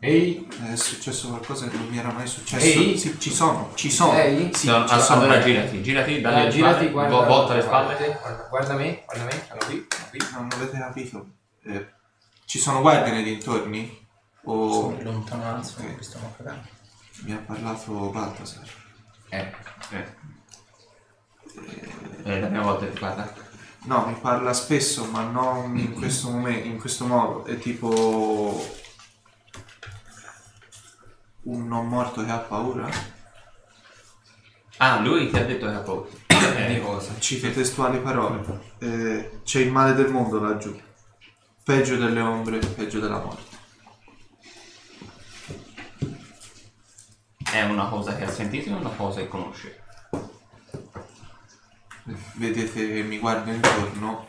Ehi. 0.06 0.48
È 0.72 0.76
successo 0.76 1.28
qualcosa 1.30 1.68
che 1.68 1.78
non 1.78 1.88
mi 1.88 1.98
era 1.98 2.12
mai 2.12 2.28
successo. 2.28 2.66
Ehi. 2.66 2.98
Sì, 2.98 3.20
ci 3.20 3.32
sono, 3.34 3.72
ci 3.76 3.90
sono. 3.92 4.14
Ehi. 4.14 4.52
Sì, 4.54 4.68
No, 4.68 4.86
ci 4.86 4.94
allora, 4.94 5.00
sono. 5.00 5.22
allora 5.22 5.40
girati, 5.42 5.82
girati, 5.82 6.22
dalle 6.22 6.36
Allora, 6.36 6.50
girati, 6.52 6.76
spalle, 6.76 6.92
guarda, 6.92 7.16
vo- 7.16 7.26
volta 7.26 7.54
le 7.56 7.62
spalle. 7.62 7.96
Guarda, 7.96 8.48
guarda 8.50 8.74
me, 8.76 9.04
guarda 9.06 9.24
me. 9.26 9.44
Guarda 9.48 9.66
qui, 9.66 9.88
qui. 10.10 10.20
Non 10.34 10.48
avete 10.54 10.78
capito? 10.78 11.26
Eh, 11.64 11.88
ci 12.46 12.60
sono 12.60 12.82
guardie 12.82 13.12
nei 13.14 13.24
dintorni? 13.24 14.04
O 14.48 14.72
Sono 14.72 14.96
in 14.98 15.04
lontananza, 15.04 15.80
Ok. 15.80 15.96
mi 15.98 16.04
stiamo 16.04 16.34
cagando. 16.38 16.68
mi 17.24 17.32
ha 17.34 17.38
parlato 17.38 17.92
Baltasar? 18.12 18.68
Eh. 19.30 19.52
Eh. 19.92 20.06
Eh, 22.26 22.40
la 22.40 22.48
prima 22.48 22.64
volta 22.64 22.86
ti 22.86 23.00
parla. 23.00 23.34
No, 23.86 24.06
mi 24.08 24.16
parla 24.20 24.52
spesso, 24.54 25.06
ma 25.06 25.22
non 25.24 25.78
in 25.78 25.94
questo 25.98 26.30
momento, 26.30 26.68
in 26.68 26.78
questo 26.80 27.06
modo. 27.06 27.46
È 27.46 27.58
tipo 27.58 28.64
un 31.46 31.68
non 31.68 31.88
morto 31.88 32.24
che 32.24 32.32
ha 32.32 32.38
paura. 32.38 32.90
Ah, 34.78 35.00
lui 35.00 35.30
ti 35.30 35.38
ha 35.38 35.46
detto 35.46 35.66
che 35.68 35.74
ha 35.74 35.80
paura. 35.80 36.10
Di 36.68 36.82
cosa? 36.82 37.18
Cito 37.20 37.52
testuali 37.52 38.00
parole. 38.00 38.74
Eh, 38.80 39.42
c'è 39.44 39.62
il 39.62 39.72
male 39.72 39.94
del 39.94 40.10
mondo 40.10 40.40
laggiù. 40.40 40.78
Peggio 41.64 41.98
delle 41.98 42.22
ombre, 42.22 42.60
peggio 42.60 43.00
della 43.00 43.20
morte. 43.20 43.54
È 47.52 47.64
una 47.64 47.88
cosa 47.88 48.16
che 48.16 48.26
ha 48.26 48.30
sentito 48.30 48.74
o 48.74 48.78
una 48.78 48.90
cosa 48.90 49.22
che 49.22 49.28
conosce? 49.28 49.84
Vedete 52.34 52.94
che 52.94 53.02
mi 53.04 53.18
guardo 53.18 53.52
intorno. 53.52 54.28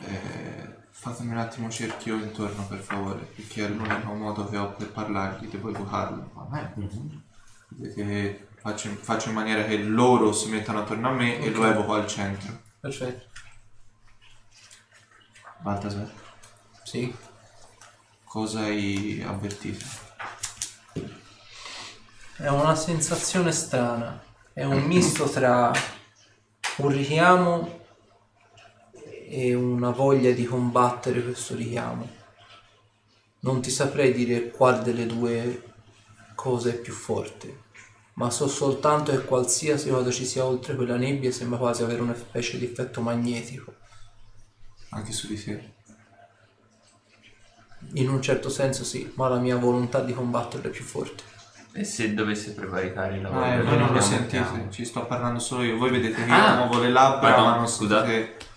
Eh, 0.00 0.61
fatemi 1.02 1.32
un 1.32 1.38
attimo 1.38 1.68
cerchio 1.68 2.14
intorno 2.14 2.64
per 2.68 2.78
favore, 2.78 3.22
perché 3.34 3.64
è 3.64 3.68
l'unico 3.68 4.12
modo 4.14 4.48
che 4.48 4.56
ho 4.56 4.70
per 4.70 4.92
parlargli, 4.92 5.48
devo 5.48 5.70
evocarlo. 5.70 6.30
Vedete 7.70 8.06
che 8.06 8.48
faccio, 8.60 8.88
faccio 9.00 9.30
in 9.30 9.34
maniera 9.34 9.64
che 9.64 9.78
loro 9.78 10.32
si 10.32 10.48
mettano 10.48 10.82
attorno 10.82 11.08
a 11.08 11.12
me 11.12 11.40
e 11.40 11.50
lo 11.50 11.64
evoco 11.66 11.94
al 11.94 12.06
centro. 12.06 12.56
Perfetto. 12.78 13.30
Baltasar, 15.58 16.08
Sì. 16.84 17.12
cosa 18.22 18.60
hai 18.60 19.24
avvertito? 19.26 19.84
È 22.36 22.46
una 22.46 22.76
sensazione 22.76 23.50
strana. 23.50 24.22
È 24.52 24.62
un 24.62 24.82
misto 24.84 25.28
tra 25.28 25.72
un 26.76 26.88
richiamo 26.88 27.80
e 29.34 29.54
una 29.54 29.88
voglia 29.88 30.30
di 30.32 30.44
combattere 30.44 31.22
questo 31.22 31.54
richiamo. 31.54 32.06
Non 33.40 33.62
ti 33.62 33.70
saprei 33.70 34.12
dire 34.12 34.50
quale 34.50 34.82
delle 34.82 35.06
due 35.06 35.62
cose 36.34 36.72
è 36.74 36.78
più 36.78 36.92
forte, 36.92 37.60
ma 38.14 38.28
so 38.30 38.46
soltanto 38.46 39.10
che 39.10 39.24
qualsiasi 39.24 39.88
cosa 39.88 40.10
ci 40.10 40.26
sia 40.26 40.44
oltre 40.44 40.74
quella 40.76 40.96
nebbia 40.96 41.32
sembra 41.32 41.56
quasi 41.58 41.82
avere 41.82 42.02
una 42.02 42.14
specie 42.14 42.58
di 42.58 42.66
effetto 42.66 43.00
magnetico. 43.00 43.72
Anche 44.90 45.12
su 45.12 45.26
di 45.28 45.42
te? 45.42 45.70
In 47.94 48.10
un 48.10 48.20
certo 48.20 48.50
senso 48.50 48.84
sì, 48.84 49.10
ma 49.14 49.28
la 49.28 49.38
mia 49.38 49.56
volontà 49.56 50.00
di 50.00 50.12
combatterlo 50.12 50.68
è 50.68 50.70
più 50.70 50.84
forte. 50.84 51.22
E 51.72 51.84
se 51.84 52.12
dovesse 52.12 52.52
prevaricare 52.52 53.16
il 53.16 53.22
lavoro? 53.22 53.44
Ah, 53.46 53.56
del 53.56 53.64
voi 53.64 53.78
non 53.78 53.92
lo 53.94 54.00
sentite, 54.02 54.66
ci 54.70 54.84
sto 54.84 55.06
parlando 55.06 55.38
solo 55.40 55.62
io. 55.62 55.78
Voi 55.78 55.90
vedete 55.90 56.22
che 56.22 56.28
io 56.28 56.34
Ah. 56.34 56.56
muovo 56.56 56.80
le 56.80 56.90
labbra, 56.90 57.30
Pardon, 57.30 57.44
ma 57.50 57.56
non 57.56 57.66
scusate. 57.66 58.10
sentite... 58.12 58.50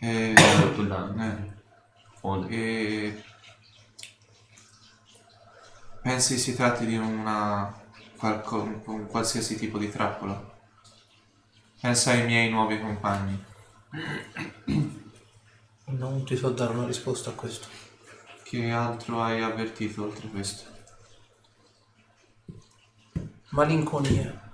Il 0.00 0.86
danno. 0.88 1.24
eh, 1.24 1.52
Fondo. 2.18 2.48
e... 2.48 3.22
Pensi 6.02 6.38
si 6.38 6.54
tratti 6.56 6.86
di 6.86 6.96
una... 6.96 7.78
qualco- 8.16 8.82
un 8.86 9.06
qualsiasi 9.06 9.56
tipo 9.56 9.78
di 9.78 9.90
trappola? 9.90 10.48
Pensa 11.80 12.12
ai 12.12 12.24
miei 12.24 12.50
nuovi 12.50 12.80
compagni. 12.80 13.44
Non 15.86 16.24
ti 16.24 16.36
so 16.36 16.50
dare 16.50 16.72
una 16.72 16.86
risposta 16.86 17.30
a 17.30 17.34
questo. 17.34 17.68
Che 18.42 18.70
altro 18.70 19.22
hai 19.22 19.42
avvertito 19.42 20.04
oltre 20.04 20.28
questo? 20.28 20.68
Malinconia. 23.50 24.48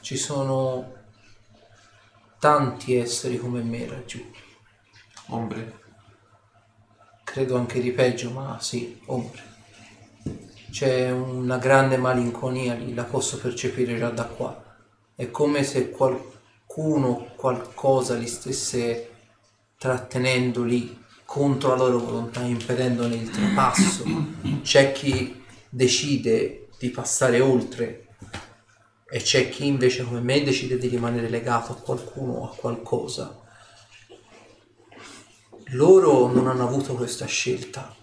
Ci 0.00 0.16
sono 0.16 0.95
tanti 2.46 2.94
esseri 2.94 3.38
come 3.38 3.60
me 3.60 3.88
laggiù. 3.88 4.24
Ombre? 5.30 5.80
Credo 7.24 7.56
anche 7.56 7.80
di 7.80 7.90
peggio, 7.90 8.30
ma 8.30 8.58
sì, 8.60 9.00
ombre. 9.06 9.42
C'è 10.70 11.10
una 11.10 11.58
grande 11.58 11.96
malinconia 11.96 12.74
lì, 12.74 12.94
la 12.94 13.02
posso 13.02 13.40
percepire 13.40 13.98
già 13.98 14.10
da 14.10 14.26
qua. 14.26 14.62
È 15.16 15.28
come 15.32 15.64
se 15.64 15.90
qualcuno, 15.90 17.32
qualcosa 17.34 18.14
li 18.14 18.28
stesse 18.28 19.10
trattenendo 19.76 20.62
lì 20.62 21.02
contro 21.24 21.70
la 21.70 21.82
loro 21.82 21.98
volontà, 21.98 22.42
impedendone 22.42 23.16
il 23.16 23.28
trapasso. 23.28 24.04
C'è 24.62 24.92
chi 24.92 25.42
decide 25.68 26.68
di 26.78 26.90
passare 26.90 27.40
oltre 27.40 28.05
e 29.16 29.22
c'è 29.22 29.48
chi 29.48 29.66
invece 29.66 30.04
come 30.04 30.20
me 30.20 30.42
decide 30.42 30.76
di 30.76 30.88
rimanere 30.88 31.30
legato 31.30 31.72
a 31.72 31.76
qualcuno 31.76 32.32
o 32.32 32.50
a 32.50 32.54
qualcosa. 32.54 33.40
Loro 35.68 36.26
non 36.26 36.46
hanno 36.46 36.64
avuto 36.64 36.92
questa 36.92 37.24
scelta, 37.24 37.96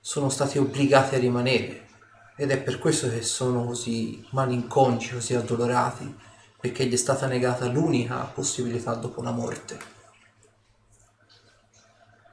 sono 0.00 0.28
stati 0.28 0.58
obbligati 0.58 1.14
a 1.14 1.18
rimanere 1.18 1.86
ed 2.36 2.50
è 2.50 2.60
per 2.60 2.80
questo 2.80 3.08
che 3.08 3.22
sono 3.22 3.64
così 3.64 4.26
malinconici, 4.30 5.14
così 5.14 5.36
addolorati, 5.36 6.12
perché 6.60 6.86
gli 6.86 6.94
è 6.94 6.96
stata 6.96 7.28
negata 7.28 7.66
l'unica 7.66 8.16
possibilità 8.24 8.94
dopo 8.94 9.22
la 9.22 9.30
morte. 9.30 9.78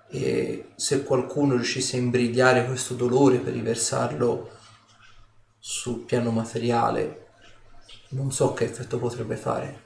E 0.07 0.69
se 0.75 1.03
qualcuno 1.03 1.53
riuscisse 1.53 1.97
a 1.97 1.99
imbrigliare 1.99 2.65
questo 2.65 2.95
dolore 2.95 3.38
per 3.38 3.53
riversarlo 3.53 4.49
sul 5.59 5.99
piano 5.99 6.31
materiale, 6.31 7.24
non 8.15 8.31
so 8.31 8.53
che 8.53 8.63
effetto 8.63 8.97
potrebbe 8.97 9.35
fare. 9.35 9.83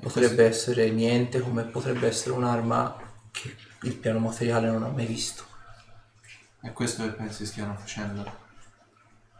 Potrebbe 0.00 0.46
essere 0.46 0.90
niente, 0.90 1.40
come 1.40 1.64
potrebbe 1.64 2.06
essere 2.06 2.34
un'arma 2.34 2.96
che 3.30 3.54
il 3.82 3.96
piano 3.96 4.18
materiale 4.18 4.68
non 4.70 4.82
ha 4.82 4.88
mai 4.88 5.04
visto. 5.04 5.44
È 6.60 6.72
questo 6.72 7.02
che 7.04 7.10
pensi 7.10 7.44
stiano 7.44 7.76
facendo? 7.76 8.48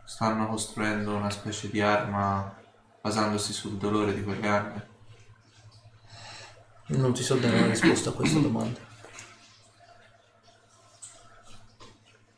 Stanno 0.05 0.49
costruendo 0.49 1.15
una 1.15 1.31
specie 1.31 1.71
di 1.71 1.81
arma 1.81 2.59
basandosi 3.01 3.53
sul 3.53 3.79
dolore 3.79 4.15
di 4.15 4.23
quelle 4.23 4.49
armi? 4.49 4.83
Non 6.89 7.15
ti 7.15 7.23
so 7.23 7.37
dare 7.37 7.57
una 7.57 7.69
risposta 7.69 8.11
a 8.11 8.13
questa 8.13 8.39
domanda. 8.39 8.81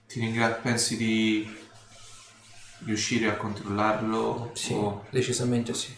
Ti 0.06 0.20
ringrazio, 0.20 0.62
pensi 0.62 0.96
di 0.96 1.61
riuscire 2.84 3.28
a 3.28 3.36
controllarlo? 3.36 4.50
Sì, 4.54 4.74
O- 4.74 5.06
decisamente 5.10 5.74
sì. 5.74 5.94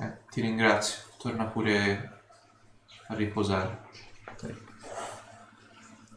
eh, 0.00 0.18
ti 0.30 0.40
ringrazio, 0.40 1.02
torna 1.18 1.44
pure 1.44 2.20
a 3.08 3.14
riposare. 3.14 3.86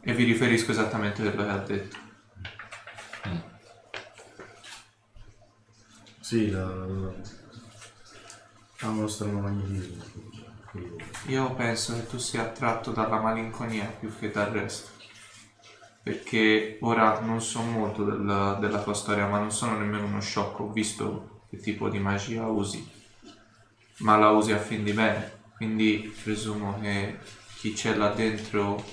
E 0.04 0.12
vi 0.14 0.24
riferisco 0.24 0.72
esattamente 0.72 1.22
quello 1.22 1.44
che 1.44 1.50
ha 1.50 1.58
detto. 1.58 1.96
Sì, 6.20 6.50
la... 6.50 6.60
ha 8.80 8.88
uno 8.88 9.06
strano 9.06 9.40
magnetismo. 9.40 10.04
Io 11.26 11.54
penso 11.54 11.94
che 11.94 12.06
tu 12.06 12.18
sia 12.18 12.42
attratto 12.42 12.90
dalla 12.90 13.20
malinconia 13.20 13.86
più 13.86 14.16
che 14.18 14.30
dal 14.30 14.50
resto. 14.50 14.90
Perché 16.02 16.78
ora 16.80 17.20
non 17.20 17.40
so 17.40 17.62
molto 17.62 18.04
del- 18.04 18.56
della 18.60 18.82
tua 18.82 18.94
storia, 18.94 19.28
ma 19.28 19.38
non 19.38 19.52
sono 19.52 19.78
nemmeno 19.78 20.06
uno 20.06 20.20
sciocco. 20.20 20.64
Ho 20.64 20.72
visto 20.72 21.42
che 21.48 21.58
tipo 21.58 21.88
di 21.88 21.98
magia 21.98 22.46
usi. 22.46 22.90
Ma 23.98 24.16
la 24.16 24.30
usi 24.30 24.52
a 24.52 24.58
fin 24.58 24.82
di 24.82 24.92
bene. 24.92 25.40
Quindi 25.56 26.12
presumo 26.22 26.80
che 26.80 27.18
chi 27.58 27.72
c'è 27.72 27.94
là 27.94 28.08
dentro 28.08 28.84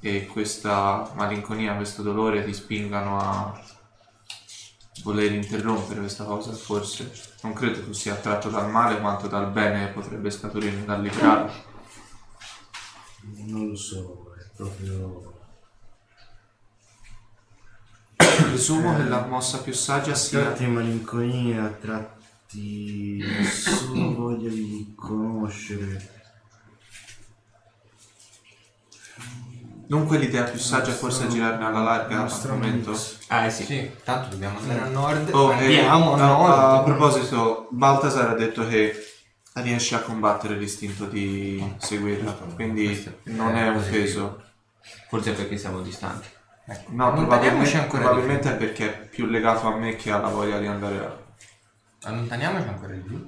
e 0.00 0.26
questa 0.26 1.10
malinconia, 1.14 1.74
questo 1.74 2.02
dolore 2.02 2.44
ti 2.44 2.52
spingano 2.52 3.18
a 3.18 3.64
voler 5.02 5.32
interrompere 5.32 6.00
questa 6.00 6.24
cosa, 6.24 6.52
forse. 6.52 7.10
Non 7.42 7.54
credo 7.54 7.82
tu 7.82 7.92
sia 7.92 8.12
attratto 8.12 8.50
dal 8.50 8.70
male 8.70 9.00
quanto 9.00 9.26
dal 9.26 9.50
bene 9.50 9.88
potrebbe 9.88 10.30
scaturire 10.30 10.84
dal 10.84 11.00
librare. 11.00 11.52
Non 13.46 13.68
lo 13.68 13.76
so, 13.76 14.34
è 14.38 14.54
proprio... 14.54 15.29
Presumo 18.20 18.96
che 18.96 19.04
la 19.04 19.24
mossa 19.24 19.58
più 19.60 19.72
saggia 19.72 20.12
A 20.12 20.14
sia 20.14 20.40
tratti 20.40 20.66
malinconia, 20.66 21.64
a 21.64 21.68
tratti 21.68 23.22
solo 23.50 24.14
voglia 24.14 24.50
di 24.50 24.92
conoscere. 24.94 26.18
Dunque 29.86 30.18
l'idea 30.18 30.44
più 30.44 30.58
saggia 30.58 30.92
forse 30.92 31.24
è 31.24 31.28
girarne 31.28 31.64
alla 31.64 31.82
larga 31.82 32.22
al 32.22 32.48
momento. 32.50 32.96
Ah, 33.28 33.46
eh 33.46 33.50
sì. 33.50 33.64
Sì, 33.64 33.90
tanto 34.04 34.28
dobbiamo 34.30 34.58
andare 34.58 34.80
a 34.82 34.86
nord. 34.88 35.30
Oh, 35.32 35.50
Andiamo 35.50 36.14
a 36.14 36.22
a, 36.22 36.26
nord. 36.26 36.52
a 36.52 36.82
proposito, 36.84 37.66
Baltasar 37.70 38.28
ha 38.30 38.34
detto 38.34 38.66
che 38.68 38.94
riesce 39.54 39.96
a 39.96 40.00
combattere 40.00 40.56
l'istinto 40.56 41.06
di 41.06 41.74
seguirla, 41.78 42.32
quindi 42.54 43.04
non 43.24 43.56
è 43.56 43.68
un 43.68 43.82
peso. 43.90 44.42
Forse 45.08 45.32
perché 45.32 45.58
siamo 45.58 45.80
distanti. 45.80 46.28
Ecco, 46.70 46.90
No, 46.92 47.06
allontaniamoci 47.10 47.72
probabilmente, 47.72 47.76
ancora 47.78 47.98
di 47.98 48.06
probabilmente 48.06 48.50
è 48.50 48.56
perché 48.56 48.86
è 48.86 49.08
più 49.08 49.26
legato 49.26 49.66
a 49.66 49.76
me 49.76 49.96
che 49.96 50.12
alla 50.12 50.28
voglia 50.28 50.58
di 50.60 50.66
andare 50.68 50.98
a... 50.98 51.08
più. 51.08 52.08
Allontaniamoci 52.08 52.68
ancora 52.68 52.92
di 52.92 53.00
più. 53.00 53.26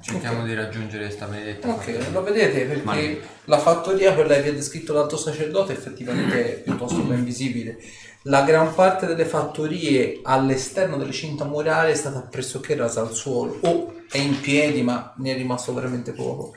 Cerchiamo 0.00 0.44
di 0.44 0.54
raggiungere 0.54 1.06
questa 1.06 1.26
benedetta. 1.26 1.68
Ok, 1.68 2.10
lo 2.12 2.22
vedete 2.22 2.64
perché 2.64 2.84
Ma- 2.84 3.26
la 3.46 3.58
fattoria, 3.58 4.14
quella 4.14 4.36
che 4.36 4.42
vi 4.42 4.48
ha 4.50 4.52
descritto 4.52 4.92
l'alto 4.92 5.16
sacerdote, 5.16 5.72
effettivamente 5.72 6.58
è 6.58 6.60
piuttosto 6.62 7.02
ben 7.02 7.24
visibile. 7.24 7.76
La 8.24 8.42
gran 8.42 8.72
parte 8.72 9.06
delle 9.06 9.24
fattorie 9.24 10.20
all'esterno 10.22 10.96
delle 10.96 11.10
cinta 11.10 11.44
murale 11.44 11.90
è 11.90 11.94
stata 11.96 12.20
pressoché 12.20 12.76
rasa 12.76 13.00
al 13.00 13.12
suolo 13.12 13.58
o 13.62 13.94
è 14.08 14.18
in 14.18 14.38
piedi, 14.40 14.82
ma 14.82 15.12
ne 15.16 15.32
è 15.32 15.36
rimasto 15.36 15.74
veramente 15.74 16.12
poco. 16.12 16.54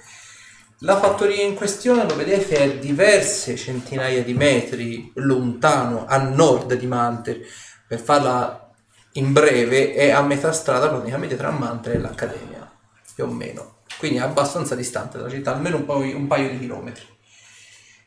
La 0.85 0.99
fattoria 0.99 1.41
in 1.43 1.55
questione, 1.55 2.05
lo 2.05 2.13
vedete, 2.13 2.57
è 2.57 2.77
diverse 2.77 3.55
centinaia 3.55 4.21
di 4.21 4.33
metri 4.33 5.13
lontano 5.15 6.05
a 6.05 6.17
nord 6.17 6.73
di 6.73 6.87
Manter. 6.87 7.39
Per 7.87 8.01
farla 8.01 8.69
in 9.13 9.31
breve, 9.31 9.93
è 9.93 10.09
a 10.09 10.21
metà 10.21 10.51
strada 10.51 10.89
praticamente 10.89 11.37
tra 11.37 11.51
Manter 11.51 11.95
e 11.95 11.99
l'Accademia, 11.99 12.69
più 13.15 13.23
o 13.23 13.27
meno. 13.27 13.77
Quindi 13.97 14.17
è 14.17 14.23
abbastanza 14.23 14.75
distante 14.75 15.17
dalla 15.17 15.29
città, 15.29 15.53
almeno 15.53 15.77
un 15.77 15.85
paio, 15.85 16.17
un 16.17 16.27
paio 16.27 16.49
di 16.49 16.59
chilometri. 16.59 17.05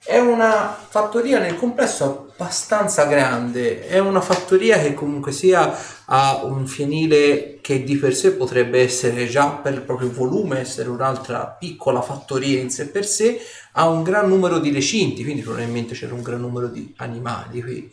È 0.05 0.19
una 0.19 0.77
fattoria 0.87 1.39
nel 1.39 1.57
complesso 1.57 2.26
abbastanza 2.37 3.07
grande, 3.07 3.87
è 3.87 3.99
una 3.99 4.21
fattoria 4.21 4.79
che 4.79 4.93
comunque 4.93 5.33
sia 5.33 5.75
ha 6.05 6.45
un 6.45 6.67
fienile 6.67 7.59
che 7.63 7.83
di 7.83 7.97
per 7.97 8.15
sé 8.15 8.33
potrebbe 8.33 8.83
essere 8.83 9.27
già 9.27 9.49
per 9.49 9.73
il 9.73 9.81
proprio 9.81 10.13
volume, 10.13 10.61
essere 10.61 10.91
un'altra 10.91 11.57
piccola 11.59 12.03
fattoria 12.03 12.61
in 12.61 12.69
sé 12.71 12.89
per 12.89 13.07
sé, 13.07 13.41
ha 13.73 13.89
un 13.89 14.03
gran 14.03 14.29
numero 14.29 14.59
di 14.59 14.71
recinti, 14.71 15.25
quindi 15.25 15.41
probabilmente 15.41 15.95
c'era 15.95 16.13
un 16.13 16.23
gran 16.23 16.41
numero 16.41 16.69
di 16.69 16.93
animali 16.99 17.63
qui. 17.63 17.91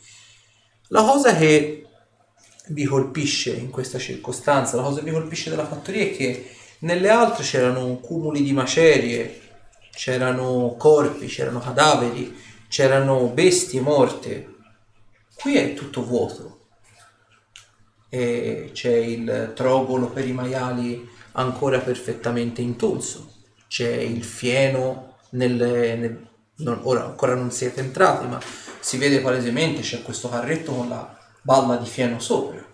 La 0.90 1.04
cosa 1.04 1.34
che 1.36 1.88
vi 2.68 2.84
colpisce 2.84 3.52
in 3.52 3.70
questa 3.70 3.98
circostanza, 3.98 4.76
la 4.76 4.84
cosa 4.84 5.00
che 5.00 5.06
vi 5.06 5.12
colpisce 5.12 5.50
della 5.50 5.66
fattoria 5.66 6.04
è 6.04 6.12
che 6.12 6.50
nelle 6.80 7.10
altre 7.10 7.46
c'erano 7.46 7.96
cumuli 8.00 8.44
di 8.44 8.52
macerie, 8.52 9.40
c'erano 9.90 10.76
corpi, 10.78 11.28
c'erano 11.28 11.60
cadaveri, 11.60 12.43
c'erano 12.74 13.28
bestie 13.28 13.82
morte. 13.82 14.56
Qui 15.36 15.58
è 15.58 15.76
tutto 15.76 16.04
vuoto. 16.04 16.62
E 18.10 18.72
c'è 18.74 18.96
il 18.96 19.52
trogolo 19.54 20.08
per 20.08 20.28
i 20.28 20.32
maiali 20.32 21.08
ancora 21.34 21.78
perfettamente 21.78 22.62
intonso. 22.62 23.32
C'è 23.68 23.92
il 23.92 24.24
fieno 24.24 25.18
nelle, 25.32 25.96
nel- 25.98 26.28
non- 26.58 26.80
ora 26.82 27.06
ancora 27.06 27.36
non 27.36 27.52
siete 27.52 27.80
entrati, 27.80 28.26
ma 28.26 28.40
si 28.80 28.98
vede 28.98 29.22
palesemente 29.22 29.82
c'è 29.82 30.02
questo 30.02 30.28
carretto 30.30 30.74
con 30.74 30.90
la 30.90 31.16
balla 31.44 31.76
di 31.76 31.86
fieno 31.88 32.20
sopra. 32.20 32.66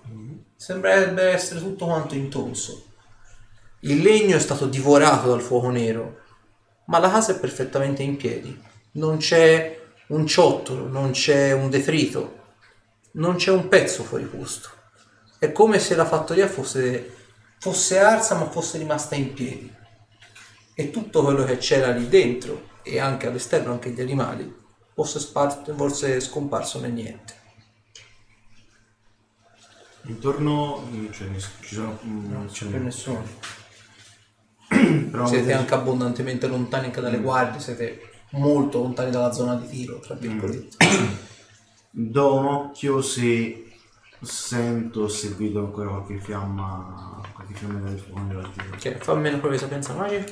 Sembrerebbe 0.55 1.23
essere 1.23 1.59
tutto 1.59 1.87
quanto 1.87 2.15
intonso. 2.15 2.85
Il 3.81 4.01
legno 4.01 4.37
è 4.37 4.39
stato 4.39 4.65
divorato 4.65 5.27
dal 5.27 5.41
fuoco 5.41 5.69
nero, 5.69 6.19
ma 6.85 6.99
la 6.99 7.11
casa 7.11 7.33
è 7.33 7.39
perfettamente 7.39 8.01
in 8.01 8.15
piedi. 8.15 8.57
Non 8.91 9.17
c'è 9.17 9.77
un 10.09 10.25
ciottolo, 10.25 10.88
non 10.88 11.11
c'è 11.11 11.51
un 11.51 11.69
detrito, 11.69 12.38
non 13.13 13.35
c'è 13.35 13.51
un 13.51 13.67
pezzo 13.67 14.03
fuori 14.03 14.25
posto. 14.25 14.69
È 15.38 15.51
come 15.51 15.79
se 15.79 15.95
la 15.95 16.05
fattoria 16.05 16.47
fosse, 16.47 17.15
fosse 17.59 17.99
arsa 17.99 18.35
ma 18.35 18.49
fosse 18.49 18.77
rimasta 18.77 19.15
in 19.15 19.33
piedi. 19.33 19.73
E 20.73 20.89
tutto 20.91 21.23
quello 21.23 21.43
che 21.43 21.57
c'era 21.57 21.91
lì 21.91 22.07
dentro 22.07 22.69
e 22.83 22.99
anche 22.99 23.27
all'esterno, 23.27 23.71
anche 23.71 23.91
gli 23.91 24.01
animali, 24.01 24.51
fosse, 24.93 25.19
spar- 25.19 25.75
fosse 25.75 26.19
scomparso 26.19 26.79
nel 26.79 26.93
niente. 26.93 27.38
Intorno 30.03 30.88
mm, 30.89 31.11
cioè, 31.11 31.27
ne- 31.27 31.39
ci 31.39 31.75
sono... 31.75 31.99
mm, 32.03 32.31
Non 32.31 32.47
c'è 32.47 32.65
più 32.65 32.81
nessuno. 32.81 33.23
però 35.11 35.27
Siete 35.27 35.53
anche 35.53 35.73
abbondantemente 35.73 36.47
lontani 36.47 36.85
anche 36.85 37.01
dalle 37.01 37.19
guardie, 37.19 37.59
siete 37.59 38.08
molto 38.32 38.80
lontani 38.80 39.11
dalla 39.11 39.32
zona 39.32 39.56
di 39.56 39.67
tiro, 39.67 39.99
tra 39.99 40.16
virgolette. 40.16 40.77
Do 41.91 42.35
un 42.35 42.45
occhio 42.45 43.01
se 43.01 43.69
sento 44.22 45.08
se 45.08 45.30
vedo 45.30 45.59
ancora 45.59 45.90
qualche 45.90 46.19
fiamma, 46.19 47.22
qualche 47.33 47.53
fiamma 47.53 47.80
del 47.90 47.99
fuoco 47.99 48.22
nell'attivo. 48.22 48.74
Ok, 48.74 48.98
fammi 48.98 49.30
una 49.30 49.38
prova 49.38 49.53
di 49.53 49.59
sapienza 49.59 49.93
magica. 49.93 50.32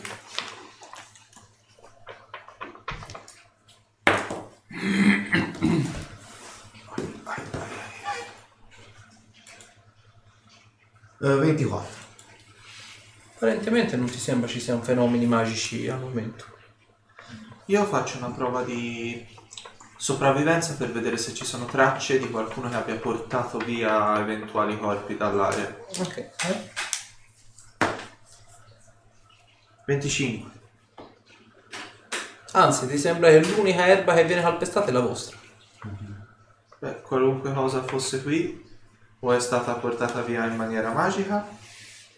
Eh, 11.20 11.36
24. 11.36 12.06
Apparentemente 13.36 13.96
non 13.96 14.08
ti 14.08 14.20
sembra 14.20 14.48
ci 14.48 14.60
siano 14.60 14.82
fenomeni 14.82 15.26
magici 15.26 15.88
al 15.88 16.00
momento. 16.00 16.57
Io 17.70 17.84
faccio 17.86 18.18
una 18.18 18.30
prova 18.30 18.64
di 18.64 19.26
sopravvivenza 19.98 20.76
per 20.76 20.92
vedere 20.92 21.18
se 21.18 21.34
ci 21.34 21.44
sono 21.44 21.66
tracce 21.66 22.18
di 22.18 22.30
qualcuno 22.30 22.70
che 22.70 22.76
abbia 22.76 22.96
portato 22.96 23.58
via 23.58 24.18
eventuali 24.20 24.80
corpi 24.80 25.18
dall'area. 25.18 25.76
Ok. 26.00 26.18
eh? 26.18 26.72
25. 29.86 30.52
Anzi, 32.54 32.88
ti 32.88 32.98
sembra 32.98 33.30
che 33.30 33.44
l'unica 33.44 33.86
erba 33.86 34.14
che 34.14 34.24
viene 34.24 34.42
calpestata 34.42 34.88
è 34.88 34.92
la 34.92 35.02
vostra. 35.02 35.38
Beh, 36.80 37.02
qualunque 37.02 37.54
cosa 37.54 37.84
fosse 37.84 38.24
qui 38.24 38.66
o 39.20 39.34
è 39.34 39.40
stata 39.42 39.74
portata 39.74 40.22
via 40.22 40.46
in 40.46 40.56
maniera 40.56 40.94
magica 40.94 41.46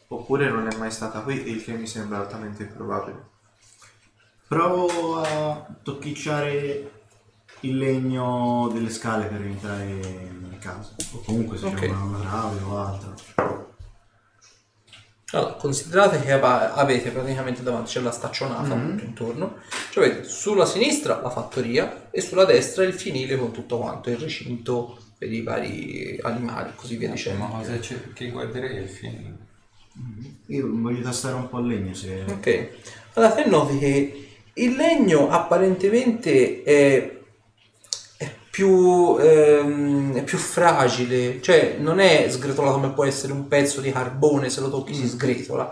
oppure 0.09 0.49
non 0.49 0.67
è 0.67 0.75
mai 0.75 0.91
stata 0.91 1.21
qui, 1.21 1.49
il 1.49 1.63
che 1.63 1.71
mi 1.73 1.87
sembra 1.87 2.19
altamente 2.19 2.63
improbabile. 2.63 3.28
Provo 4.49 5.21
a 5.21 5.67
tocchicciare 5.83 6.91
il 7.61 7.77
legno 7.77 8.67
delle 8.73 8.89
scale 8.89 9.25
per 9.27 9.41
entrare 9.41 9.83
in 9.85 10.57
casa. 10.59 10.95
O 11.13 11.19
comunque 11.19 11.55
se 11.59 11.67
Ok. 11.67 11.75
c'è 11.81 11.87
una, 11.87 12.01
una 12.03 12.19
trave 12.19 12.59
o 12.63 12.77
altro. 12.79 13.13
Allora, 15.33 15.53
considerate 15.53 16.19
che 16.21 16.31
ava- 16.31 16.73
avete 16.73 17.11
praticamente 17.11 17.61
davanti 17.61 17.91
c'è 17.91 17.99
la 18.01 18.09
staccionata 18.09 18.73
tutto 18.73 19.03
intorno. 19.03 19.57
Cioè 19.91 20.05
avete 20.07 20.23
sulla 20.27 20.65
sinistra 20.65 21.21
la 21.21 21.29
fattoria 21.29 22.09
e 22.09 22.19
sulla 22.19 22.45
destra 22.45 22.83
il 22.83 22.93
fienile 22.95 23.37
con 23.37 23.51
tutto 23.51 23.77
quanto, 23.77 24.09
il 24.09 24.17
recinto 24.17 24.97
per 25.15 25.31
i 25.31 25.43
vari 25.43 26.17
animali, 26.23 26.71
così 26.75 26.95
via 26.97 27.11
dicendo. 27.11 27.45
prima 27.45 27.59
cosa 27.59 27.77
che- 27.77 28.13
che 28.13 28.31
guarderei 28.31 28.81
il 28.81 28.89
film. 28.89 29.37
Io 30.47 30.67
voglio 30.71 31.03
tastare 31.03 31.35
un 31.35 31.47
po' 31.49 31.59
il 31.59 31.67
legno 31.67 31.93
se... 31.93 32.23
Ok, 32.27 32.69
allora 33.13 33.33
te 33.33 33.45
noti 33.45 33.77
che 33.77 34.28
il 34.53 34.75
legno 34.75 35.29
apparentemente 35.29 36.63
è, 36.63 37.17
è 38.17 38.35
più, 38.49 39.17
ehm, 39.19 40.15
è 40.15 40.23
più 40.23 40.37
fragile, 40.37 41.41
cioè 41.41 41.77
non 41.79 41.99
è 41.99 42.27
sgretolato 42.29 42.75
come 42.75 42.91
può 42.91 43.05
essere 43.05 43.33
un 43.33 43.47
pezzo 43.47 43.81
di 43.81 43.91
carbone, 43.91 44.49
se 44.49 44.61
lo 44.61 44.69
tocchi 44.69 44.93
si 44.93 45.07
sgretola, 45.07 45.71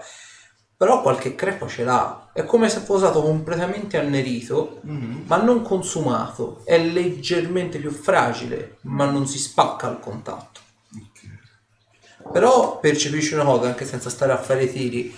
però 0.77 1.01
qualche 1.01 1.33
crepa 1.33 1.67
ce 1.67 1.83
l'ha, 1.83 2.30
è 2.33 2.45
come 2.45 2.69
se 2.69 2.81
fosse 2.81 3.06
stato 3.06 3.22
completamente 3.23 3.97
annerito, 3.97 4.80
ma 5.25 5.38
non 5.38 5.64
consumato, 5.64 6.61
è 6.65 6.77
leggermente 6.77 7.80
più 7.80 7.89
fragile, 7.91 8.77
ma 8.81 9.06
non 9.09 9.27
si 9.27 9.39
spacca 9.39 9.88
al 9.88 9.99
contatto. 9.99 10.59
Però 12.31 12.80
percepisci 12.80 13.33
una 13.33 13.43
cosa, 13.43 13.67
anche 13.67 13.85
senza 13.85 14.09
stare 14.09 14.33
a 14.33 14.38
fare 14.38 14.65
i 14.65 14.72
tiri, 14.72 15.15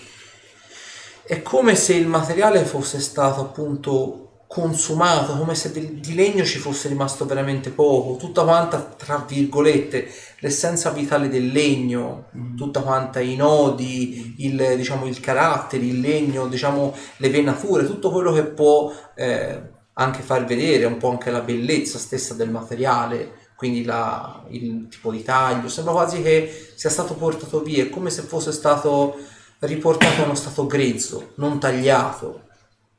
è 1.30 1.44
come 1.44 1.76
se 1.76 1.94
il 1.94 2.08
materiale 2.08 2.66
fosse 2.66 3.00
stato 3.00 3.42
appunto 3.42 4.46
consumato, 4.48 5.38
come 5.38 5.54
se 5.54 5.72
di 5.72 6.16
legno 6.16 6.44
ci 6.44 6.58
fosse 6.58 6.88
rimasto 6.88 7.24
veramente 7.28 7.70
poco, 7.70 8.16
tutta 8.16 8.42
quanta, 8.42 8.80
tra 8.82 9.24
virgolette, 9.28 10.08
l'essenza 10.40 10.90
vitale 10.90 11.30
del 11.30 11.50
legno, 11.50 12.30
tutta 12.58 12.82
quanta 12.82 13.20
i 13.20 13.36
nodi, 13.36 14.38
il, 14.40 14.74
diciamo, 14.76 15.06
il 15.06 15.20
carattere, 15.20 15.86
il 15.86 16.00
legno, 16.00 16.48
diciamo, 16.48 16.96
le 17.18 17.30
venature, 17.30 17.86
tutto 17.86 18.10
quello 18.10 18.32
che 18.32 18.46
può 18.46 18.92
eh, 19.16 19.62
anche 19.94 20.24
far 20.24 20.46
vedere 20.46 20.86
un 20.86 20.98
po' 20.98 21.12
anche 21.12 21.30
la 21.30 21.42
bellezza 21.42 22.00
stessa 22.00 22.34
del 22.34 22.50
materiale, 22.50 23.50
quindi 23.56 23.84
la- 23.84 24.46
il 24.50 24.88
tipo 24.90 25.12
di 25.12 25.22
taglio, 25.22 25.68
sembra 25.70 25.94
quasi 25.94 26.24
che 26.24 26.72
sia 26.76 26.90
stato 26.90 27.14
portato 27.14 27.62
via, 27.62 27.84
è 27.84 27.90
come 27.92 28.10
se 28.10 28.24
fosse 28.24 28.52
stato 28.52 29.16
riportato 29.60 30.22
a 30.22 30.26
uno 30.26 30.36
stato 30.36 30.66
grezzo, 30.66 31.34
non 31.36 31.60
tagliato, 31.60 32.48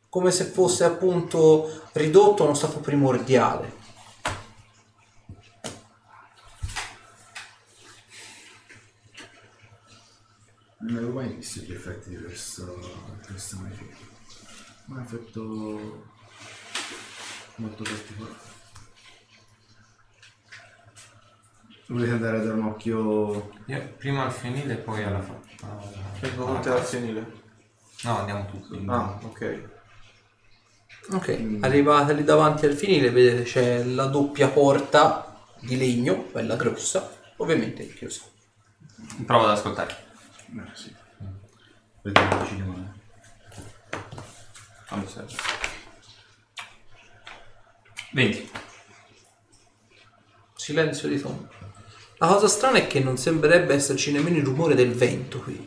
come 0.08 0.30
se 0.30 0.44
fosse 0.44 0.84
appunto 0.84 1.88
ridotto 1.92 2.42
a 2.42 2.46
uno 2.46 2.54
stato 2.54 2.80
primordiale. 2.80 3.78
Non 10.80 10.96
avevo 10.96 11.12
mai 11.12 11.28
visto 11.34 11.60
gli 11.60 11.72
effetti 11.72 12.10
di 12.10 12.16
questo, 12.16 12.78
questa 13.24 13.56
magia. 13.56 13.84
Ma 14.86 14.96
è 14.96 14.98
un 14.98 15.04
effetto 15.04 16.08
molto 17.56 17.82
particolare. 17.82 18.48
Volete 21.86 22.12
andare 22.12 22.36
a 22.38 22.40
dare 22.40 22.58
un 22.58 22.64
occhio? 22.66 23.52
Io 23.66 23.94
prima 23.98 24.24
al 24.24 24.32
fienile 24.32 24.74
e 24.74 24.76
poi 24.76 25.02
alla 25.02 25.20
fa. 25.20 25.49
Vengo 26.20 26.44
con 26.44 26.60
te 26.60 26.68
al 26.68 26.76
casa. 26.76 26.88
fienile. 26.88 27.38
No, 28.02 28.18
andiamo 28.18 28.46
tutti. 28.46 28.84
Ah, 28.88 29.18
ok. 29.22 29.68
Ok, 31.12 31.58
arrivate 31.60 32.12
lì 32.12 32.22
davanti 32.22 32.66
al 32.66 32.74
finire, 32.74 33.10
vedete 33.10 33.42
c'è 33.42 33.82
la 33.82 34.06
doppia 34.06 34.48
porta 34.48 35.44
di 35.58 35.76
legno, 35.76 36.28
bella 36.32 36.54
grossa, 36.56 37.10
ovviamente 37.36 37.88
chiusa. 37.88 38.22
Prova 39.26 39.44
ad 39.44 39.58
ascoltare. 39.58 39.96
Eh 40.54 40.70
sì. 40.74 40.94
Vediamo 42.02 42.42
vicino 42.42 42.66
male. 42.66 42.92
Quando 44.86 45.08
serve. 45.08 45.34
20. 48.12 48.50
Silenzio 50.54 51.08
di 51.08 51.20
tomba. 51.20 51.59
La 52.22 52.26
cosa 52.26 52.48
strana 52.48 52.76
è 52.76 52.86
che 52.86 53.00
non 53.00 53.16
sembrerebbe 53.16 53.72
esserci 53.72 54.12
nemmeno 54.12 54.36
il 54.36 54.44
rumore 54.44 54.74
del 54.74 54.92
vento 54.92 55.38
qui. 55.40 55.66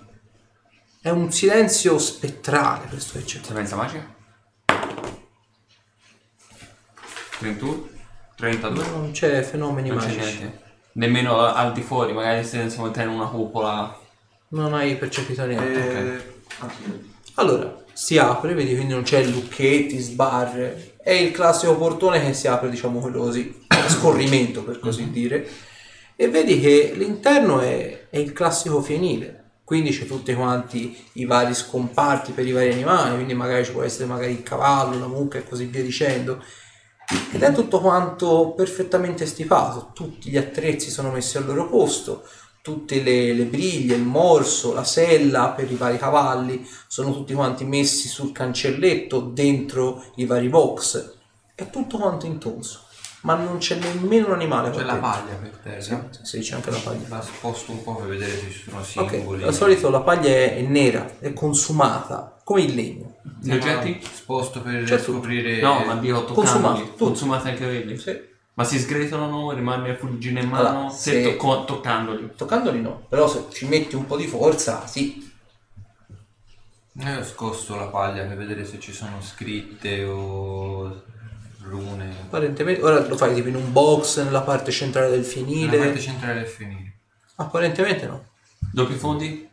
È 1.01 1.09
un 1.09 1.31
silenzio 1.31 1.97
spettrale 1.97 2.85
questo 2.89 3.17
che 3.17 3.23
c'è. 3.25 3.39
Sapienza 3.41 3.75
magica? 3.75 4.15
31? 7.39 7.89
32? 8.35 8.87
Non 8.87 9.11
c'è 9.11 9.41
fenomeni 9.41 9.89
Non 9.89 9.97
c'è 9.97 10.15
magici. 10.15 10.37
niente. 10.37 10.61
Nemmeno 10.91 11.39
al 11.39 11.73
di 11.73 11.81
fuori, 11.81 12.13
magari 12.13 12.45
se 12.45 12.69
siamo 12.69 12.91
in 12.95 13.07
una 13.07 13.25
cupola. 13.25 13.99
Non 14.49 14.75
hai 14.75 14.95
percepito 14.95 15.43
niente. 15.47 16.17
Eh, 16.17 16.33
ah, 16.59 16.71
Allora, 17.33 17.83
si 17.93 18.19
apre, 18.19 18.53
vedi, 18.53 18.75
quindi 18.75 18.93
non 18.93 19.01
c'è 19.01 19.23
lucchetti, 19.23 19.97
sbarre. 19.97 20.97
È 21.01 21.09
il 21.09 21.31
classico 21.31 21.75
portone 21.75 22.23
che 22.23 22.33
si 22.33 22.47
apre, 22.47 22.69
diciamo 22.69 22.99
quello 22.99 23.21
così, 23.21 23.65
a 23.69 23.89
scorrimento 23.89 24.63
per 24.63 24.77
così 24.77 25.09
dire. 25.09 25.71
E 26.15 26.29
vedi 26.29 26.59
che 26.59 26.93
l'interno 26.95 27.59
è, 27.59 28.09
è 28.09 28.17
il 28.17 28.33
classico 28.33 28.81
fienile. 28.81 29.41
Quindi 29.63 29.91
c'è 29.91 30.05
tutti 30.05 30.33
quanti 30.33 30.95
i 31.13 31.25
vari 31.25 31.53
scomparti 31.53 32.33
per 32.33 32.45
i 32.45 32.51
vari 32.51 32.71
animali, 32.71 33.15
quindi 33.15 33.33
magari 33.33 33.63
ci 33.63 33.71
può 33.71 33.81
essere 33.81 34.05
magari 34.05 34.33
il 34.33 34.43
cavallo, 34.43 34.99
la 34.99 35.07
mucca 35.07 35.37
e 35.37 35.47
così 35.47 35.65
via 35.65 35.81
dicendo. 35.81 36.43
Ed 37.31 37.41
è 37.41 37.51
tutto 37.53 37.79
quanto 37.79 38.53
perfettamente 38.55 39.25
stipato, 39.25 39.91
tutti 39.93 40.29
gli 40.29 40.37
attrezzi 40.37 40.89
sono 40.89 41.11
messi 41.11 41.37
al 41.37 41.45
loro 41.45 41.67
posto, 41.67 42.23
tutte 42.61 43.01
le, 43.01 43.33
le 43.33 43.45
briglie, 43.45 43.95
il 43.95 44.03
morso, 44.03 44.73
la 44.73 44.83
sella 44.85 45.49
per 45.49 45.69
i 45.69 45.75
vari 45.75 45.97
cavalli 45.97 46.65
sono 46.87 47.11
tutti 47.11 47.33
quanti 47.33 47.65
messi 47.65 48.07
sul 48.07 48.31
cancelletto 48.31 49.19
dentro 49.19 50.03
i 50.15 50.25
vari 50.25 50.47
box. 50.47 51.15
È 51.55 51.69
tutto 51.69 51.97
quanto 51.97 52.25
intonso, 52.25 52.82
ma 53.23 53.35
non 53.35 53.57
c'è 53.57 53.75
nemmeno 53.75 54.27
un 54.27 54.33
animale. 54.33 54.69
C'è 54.71 54.83
la 54.83 54.95
paglia 54.95 55.33
per 55.35 55.49
terra. 55.63 55.81
Sì, 55.81 55.97
sì, 56.21 56.39
c'è 56.39 56.55
anche 56.55 56.71
la 56.71 56.77
paglia. 56.77 57.07
La 57.09 57.21
sposto 57.21 57.71
un 57.71 57.83
po' 57.83 57.95
per 57.95 58.07
vedere 58.07 58.31
se 58.37 58.49
ci 58.51 58.63
sono 58.69 58.79
Ok, 58.79 59.09
simboli. 59.09 59.43
al 59.43 59.53
solito 59.53 59.89
la 59.89 60.01
paglia 60.01 60.29
è, 60.29 60.61
nera, 60.61 61.19
è 61.19 61.33
consumata, 61.33 62.39
come 62.43 62.61
il 62.63 62.73
legno. 62.75 63.15
Gli 63.41 63.51
oggetti? 63.51 63.99
Sposto 64.13 64.61
per 64.61 64.85
Certo. 64.87 65.11
scoprire. 65.13 65.59
No, 65.61 65.83
ma 65.85 65.95
dico 65.95 66.23
Consumati, 66.25 66.51
toccandoli. 66.61 66.85
tutto. 66.89 67.05
Consumati 67.05 67.47
anche 67.49 67.63
quelli. 67.65 67.97
Sì. 67.97 68.31
Ma 68.55 68.63
si 68.65 68.77
sgretolano, 68.77 69.51
rimane 69.51 69.87
la 69.87 69.95
fuggine 69.95 70.41
in 70.41 70.49
mano 70.49 70.67
Allora, 70.69 70.89
se 70.89 71.11
se- 71.11 71.23
tocco- 71.23 71.63
toccandoli. 71.65 72.29
Toccandoli 72.35 72.81
no, 72.81 73.05
però 73.09 73.27
se 73.27 73.45
ci 73.51 73.65
metti 73.67 73.95
un 73.95 74.05
po' 74.05 74.15
di 74.15 74.27
forza, 74.27 74.85
sì. 74.85 75.31
Io 76.99 77.19
ho 77.19 77.23
scosto 77.23 77.75
la 77.75 77.87
paglia 77.87 78.23
per 78.25 78.37
vedere 78.37 78.65
se 78.65 78.79
ci 78.79 78.91
sono 78.93 79.19
scritte 79.21 80.03
o 80.03 81.01
rune. 81.63 82.09
Apparentemente, 82.21 82.81
ora 82.81 83.05
lo 83.05 83.17
fai 83.17 83.33
tipo 83.33 83.47
in 83.47 83.55
un 83.55 83.71
box 83.71 84.21
nella 84.23 84.41
parte 84.41 84.71
centrale 84.71 85.09
del 85.09 85.19
Nella 85.19 85.29
fienile. 85.31 85.77
parte 85.77 85.99
centrale 85.99 86.33
del 86.41 86.47
finire. 86.47 86.93
Apparentemente 87.35 88.05
no. 88.05 88.25
Doppi 88.71 88.93
fondi? 88.95 89.49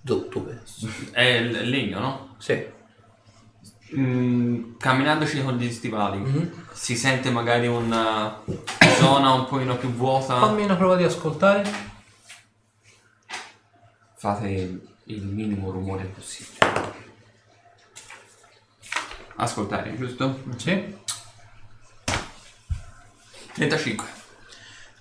Do- 0.00 0.28
dove? 0.30 0.62
È 1.10 1.22
il 1.22 1.68
legno, 1.68 1.98
no? 2.00 2.34
Sì. 2.38 2.76
Mm, 3.96 4.76
camminandoci 4.76 5.42
con 5.42 5.56
gli 5.56 5.70
stivali 5.72 6.18
Mhm. 6.18 6.66
si 6.72 6.94
sente 6.94 7.30
magari 7.30 7.66
una 7.68 8.42
zona 8.98 9.32
un 9.32 9.46
pochino 9.46 9.76
più 9.78 9.90
vuota. 9.90 10.38
Fammi 10.38 10.62
una 10.64 10.76
prova 10.76 10.96
di 10.96 11.04
ascoltare. 11.04 11.64
Fate 14.16 14.80
il 15.04 15.22
minimo 15.22 15.70
rumore 15.70 16.04
possibile. 16.04 17.06
Ascoltare, 19.40 19.96
giusto? 19.96 20.40
Sì. 20.56 20.96
35. 23.54 24.06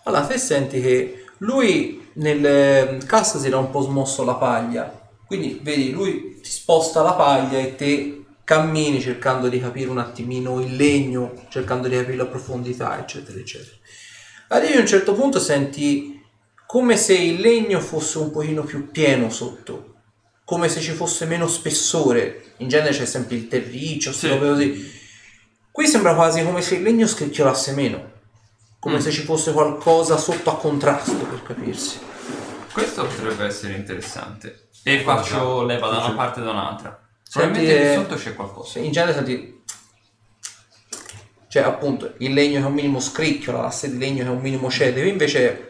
Allora, 0.03 0.25
te 0.25 0.37
senti 0.37 0.79
che 0.79 1.25
lui 1.37 2.09
nel 2.13 2.45
eh, 2.45 2.97
cassa 3.05 3.39
si 3.39 3.47
era 3.47 3.57
un 3.57 3.71
po' 3.71 3.81
smosso 3.81 4.23
la 4.23 4.35
paglia. 4.35 5.09
Quindi, 5.25 5.59
vedi, 5.63 5.91
lui 5.91 6.39
ti 6.39 6.49
sposta 6.49 7.01
la 7.01 7.13
paglia 7.13 7.57
e 7.57 7.75
te 7.75 8.25
cammini 8.43 9.01
cercando 9.01 9.49
di 9.49 9.59
capire 9.59 9.89
un 9.89 9.97
attimino 9.97 10.61
il 10.61 10.75
legno, 10.75 11.33
cercando 11.49 11.87
di 11.87 11.95
capire 11.95 12.17
la 12.17 12.27
profondità, 12.27 12.99
eccetera, 12.99 13.39
eccetera. 13.39 13.75
Arrivi 14.49 14.77
a 14.77 14.81
un 14.81 14.87
certo 14.87 15.13
punto 15.13 15.39
senti 15.39 16.23
come 16.67 16.95
se 16.95 17.15
il 17.15 17.41
legno 17.41 17.79
fosse 17.79 18.19
un 18.19 18.29
pochino 18.29 18.63
più 18.63 18.91
pieno 18.91 19.31
sotto, 19.31 19.95
come 20.47 20.69
se 20.69 20.79
ci 20.79 20.93
fosse 20.93 21.25
meno 21.25 21.45
spessore. 21.49 22.53
In 22.57 22.69
genere 22.69 22.91
c'è 22.95 23.05
sempre 23.05 23.35
il 23.35 23.49
terriccio, 23.49 24.13
Sì. 24.13 24.29
così. 24.37 24.95
Qui 25.69 25.85
sembra 25.85 26.15
quasi 26.15 26.41
come 26.45 26.61
se 26.61 26.75
il 26.75 26.83
legno 26.83 27.05
scricchiolasse 27.05 27.73
meno, 27.73 28.11
come 28.79 28.95
Mm. 28.95 28.99
se 28.99 29.11
ci 29.11 29.23
fosse 29.23 29.51
qualcosa 29.51 30.15
sotto 30.15 30.49
a 30.49 30.55
contrasto 30.57 31.11
per 31.15 31.43
capirsi. 31.43 31.99
Questo 32.71 33.05
potrebbe 33.05 33.43
essere 33.45 33.73
interessante. 33.73 34.69
E 34.83 35.01
faccio 35.01 35.65
leva 35.65 35.89
da 35.89 35.97
una 35.97 36.11
parte 36.15 36.39
e 36.39 36.43
da 36.43 36.51
un'altra. 36.51 36.97
Senti, 37.23 37.39
Probabilmente 37.49 37.81
eh, 37.81 37.89
lì 37.97 38.01
sotto 38.03 38.15
c'è 38.15 38.33
qualcosa. 38.33 38.79
In 38.79 38.91
genere 38.93 39.13
senti. 39.15 39.61
Cioè, 41.49 41.63
appunto, 41.63 42.13
il 42.19 42.31
legno 42.33 42.59
che 42.59 42.63
è 42.65 42.67
un 42.69 42.73
minimo 42.73 43.01
scricchiola, 43.01 43.61
l'asse 43.63 43.91
di 43.91 43.97
legno 43.97 44.23
che 44.23 44.29
è 44.29 44.31
un 44.31 44.39
minimo 44.39 44.69
cede, 44.69 45.05
invece 45.07 45.69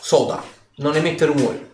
soda, 0.00 0.42
non 0.78 0.96
emette 0.96 1.24
rumore. 1.26 1.67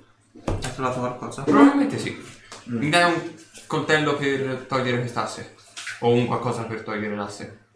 Hai 0.44 0.74
trovato 0.74 1.00
qualcosa? 1.00 1.42
Probabilmente 1.42 1.98
sì. 1.98 2.23
Mi 2.64 2.89
dai 2.89 3.12
un 3.12 3.34
coltello 3.66 4.16
per 4.16 4.64
togliere 4.68 4.98
quest'asse? 5.00 5.55
O 6.00 6.10
un 6.10 6.26
qualcosa 6.26 6.62
per 6.62 6.82
togliere 6.82 7.14
l'asse? 7.14 7.66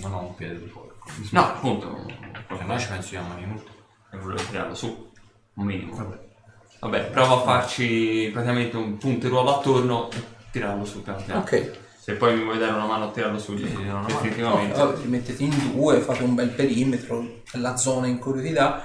Non 0.00 0.12
ho 0.12 0.20
un 0.20 0.34
piede 0.34 0.58
di 0.58 0.66
porco. 0.66 1.08
No, 1.30 1.40
appunto. 1.40 2.06
Se 2.48 2.64
no 2.64 2.78
ci 2.78 2.88
pensiamo 2.88 3.38
inutile. 3.38 3.72
E 4.12 4.16
volevo 4.16 4.42
tirarlo 4.42 4.74
su. 4.74 5.12
Un 5.54 5.64
minimo. 5.64 5.94
Vabbè. 5.94 6.32
Vabbè, 6.80 7.04
provo 7.10 7.40
a 7.40 7.44
farci 7.44 8.28
praticamente 8.32 8.76
un 8.76 8.98
punteruolo 8.98 9.58
attorno 9.58 10.10
e 10.10 10.22
tirarlo 10.50 10.84
su 10.84 11.02
piano 11.02 11.22
piano. 11.22 11.40
Ok. 11.40 11.82
Se 11.98 12.12
poi 12.14 12.36
mi 12.36 12.44
vuoi 12.44 12.58
dare 12.58 12.74
una 12.74 12.84
mano 12.84 13.04
a 13.04 13.10
tirarlo 13.10 13.38
su, 13.38 13.56
Sì, 13.56 13.66
sì, 13.66 13.82
no, 13.84 14.00
no, 14.00 14.06
definitivamente. 14.06 14.78
Allora, 14.78 14.98
vi 14.98 15.08
mettete 15.08 15.42
in 15.42 15.72
due, 15.72 16.00
fate 16.00 16.22
un 16.22 16.34
bel 16.34 16.50
perimetro, 16.50 17.42
la 17.52 17.78
zona 17.78 18.06
in 18.08 18.18
cui 18.18 18.42
vi 18.42 18.52
dà. 18.52 18.82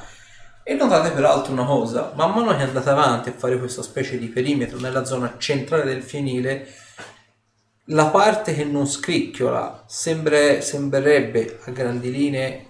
E 0.64 0.74
notate 0.74 1.12
peraltro 1.12 1.54
una 1.54 1.66
cosa, 1.66 2.12
man 2.16 2.32
mano 2.32 2.56
che 2.56 2.64
andate 2.64 2.90
avanti 2.90 3.30
a 3.30 3.34
fare 3.34 3.58
questa 3.58 3.82
specie 3.82 4.18
di 4.18 4.28
perimetro 4.28 4.80
nella 4.80 5.04
zona 5.04 5.36
centrale 5.38 5.84
del 5.86 6.04
fienile, 6.04 6.68
la 7.86 8.08
parte 8.08 8.54
che 8.54 8.64
non 8.66 8.86
scricchiola 8.86 9.84
sembra- 9.88 10.62
sembrerebbe 10.62 11.60
a 11.64 11.72
grandi 11.72 12.12
linee 12.12 12.66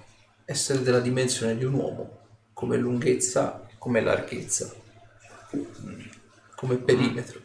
essere 0.45 0.81
della 0.81 1.01
dimensione 1.01 1.57
di 1.57 1.65
un 1.65 1.73
uomo, 1.73 2.19
come 2.53 2.77
lunghezza 2.77 3.67
come 3.79 4.01
larghezza, 4.01 4.71
come 6.55 6.75
perimetro. 6.75 7.39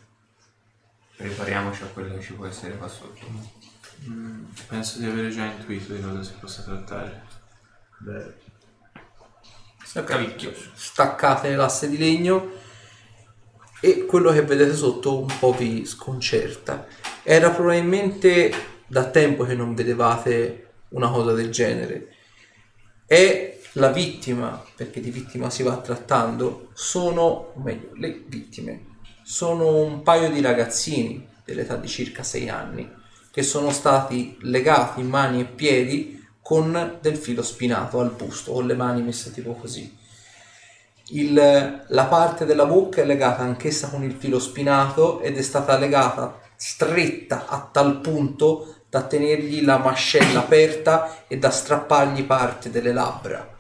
prepariamoci 1.17 1.85
a 1.85 1.87
quello 1.87 2.15
che 2.15 2.21
ci 2.21 2.35
può 2.35 2.45
essere 2.47 2.77
qua 2.77 2.89
sotto. 2.89 3.25
Mm, 4.07 4.45
penso 4.67 4.99
di 4.99 5.07
avere 5.07 5.31
già 5.31 5.45
intuito 5.45 5.95
di 5.95 6.03
cosa 6.03 6.23
si 6.23 6.33
possa 6.39 6.63
trattare. 6.63 7.23
Beh, 7.99 8.35
Cavicchio. 10.03 10.53
staccate 10.75 11.55
l'asse 11.55 11.89
di 11.89 11.99
legno 11.99 12.51
e 13.81 14.07
quello 14.07 14.33
che 14.33 14.43
vedete 14.43 14.75
sotto 14.75 15.21
un 15.21 15.39
po' 15.39 15.53
vi 15.53 15.85
sconcerta. 15.85 16.87
Era 17.23 17.51
probabilmente 17.51 18.53
da 18.87 19.11
tempo 19.11 19.45
che 19.45 19.55
non 19.55 19.75
vedevate 19.75 20.71
una 20.91 21.11
cosa 21.11 21.33
del 21.33 21.51
genere. 21.51 22.09
E 23.07 23.61
la 23.73 23.91
vittima, 23.91 24.65
perché 24.75 25.01
di 25.01 25.11
vittima 25.11 25.51
si 25.51 25.63
va 25.63 25.77
trattando, 25.77 26.71
sono, 26.73 27.53
o 27.55 27.61
meglio, 27.61 27.91
le 27.95 28.25
vittime, 28.27 28.87
sono 29.23 29.77
un 29.77 30.03
paio 30.03 30.31
di 30.31 30.41
ragazzini 30.41 31.29
dell'età 31.45 31.77
di 31.77 31.89
circa 31.89 32.23
6 32.23 32.49
anni 32.49 32.91
che 33.31 33.43
sono 33.43 33.71
stati 33.71 34.37
legati 34.43 35.03
mani 35.03 35.41
e 35.41 35.45
piedi 35.45 36.24
con 36.45 36.99
del 37.01 37.17
filo 37.17 37.43
spinato 37.43 38.01
al 38.01 38.11
busto, 38.11 38.53
con 38.53 38.67
le 38.67 38.75
mani 38.75 39.01
messe 39.01 39.33
tipo 39.33 39.55
così. 39.55 39.97
Il- 41.09 41.85
la 41.89 42.05
parte 42.05 42.45
della 42.45 42.67
bocca 42.67 43.01
è 43.01 43.07
legata 43.07 43.43
anch'essa 43.43 43.89
con 43.89 44.05
il 44.05 44.13
filo 44.13 44.39
spinato 44.39 45.21
ed 45.21 45.39
è 45.39 45.43
stata 45.43 45.79
legata 45.79 46.39
stretta 46.55 47.47
a 47.47 47.67
tal 47.73 48.03
punto 48.03 48.83
da 48.91 49.05
tenergli 49.05 49.65
la 49.65 49.79
mascella 49.79 50.41
aperta 50.41 51.25
e 51.27 51.39
da 51.39 51.49
strappargli 51.49 52.25
parte 52.25 52.71
delle 52.71 52.93
labbra. 52.93 53.51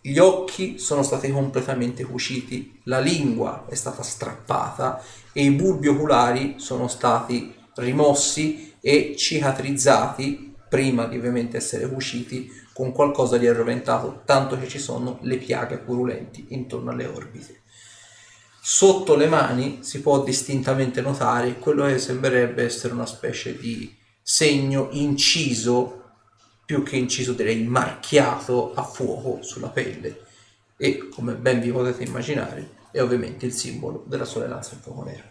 Gli 0.00 0.16
occhi 0.16 0.78
sono 0.78 1.02
stati 1.02 1.30
completamente 1.30 2.04
cuciti, 2.04 2.80
la 2.84 2.98
lingua 2.98 3.66
è 3.68 3.74
stata 3.74 4.02
strappata 4.02 5.02
e 5.34 5.42
i 5.42 5.50
bulbi 5.50 5.88
oculari 5.88 6.54
sono 6.56 6.88
stati 6.88 7.54
rimossi 7.74 8.76
e 8.80 9.14
cicatrizzati 9.18 10.49
prima 10.70 11.06
di 11.06 11.18
ovviamente 11.18 11.56
essere 11.56 11.88
cuciti 11.88 12.48
con 12.72 12.92
qualcosa 12.92 13.36
di 13.36 13.48
arroventato, 13.48 14.22
tanto 14.24 14.56
che 14.56 14.68
ci 14.68 14.78
sono 14.78 15.18
le 15.22 15.36
piaghe 15.36 15.78
purulenti 15.78 16.46
intorno 16.50 16.92
alle 16.92 17.06
orbite. 17.06 17.62
Sotto 18.62 19.16
le 19.16 19.26
mani 19.26 19.80
si 19.82 20.00
può 20.00 20.22
distintamente 20.22 21.00
notare 21.00 21.58
quello 21.58 21.86
che 21.86 21.98
sembrerebbe 21.98 22.62
essere 22.62 22.94
una 22.94 23.06
specie 23.06 23.58
di 23.58 23.92
segno 24.22 24.88
inciso, 24.92 26.04
più 26.64 26.84
che 26.84 26.96
inciso 26.96 27.32
direi 27.32 27.64
marchiato 27.64 28.72
a 28.74 28.84
fuoco 28.84 29.42
sulla 29.42 29.70
pelle 29.70 30.28
e 30.76 31.08
come 31.08 31.34
ben 31.34 31.60
vi 31.60 31.72
potete 31.72 32.04
immaginare 32.04 32.78
è 32.92 33.02
ovviamente 33.02 33.44
il 33.44 33.52
simbolo 33.52 34.04
della 34.06 34.24
sorellanza 34.24 34.70
del 34.70 34.80
fuoco 34.80 35.02
nero. 35.02 35.28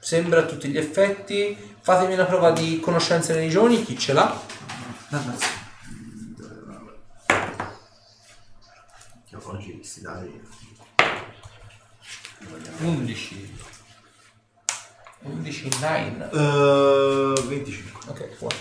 Sembra 0.00 0.40
a 0.40 0.46
tutti 0.46 0.68
gli 0.68 0.78
effetti, 0.78 1.75
fatemi 1.86 2.14
una 2.14 2.24
prova 2.24 2.50
di 2.50 2.80
conoscenze 2.80 3.32
religioni, 3.32 3.84
chi 3.84 3.96
ce 3.96 4.12
l'ha? 4.12 4.42
che 9.24 9.36
oggi 9.40 9.74
questi 9.76 10.00
dai 10.00 10.42
11. 12.80 13.54
11 15.20 15.68
9. 15.80 16.28
Eh, 16.32 17.42
25 17.46 18.10
Ok, 18.10 18.38
buono. 18.38 18.56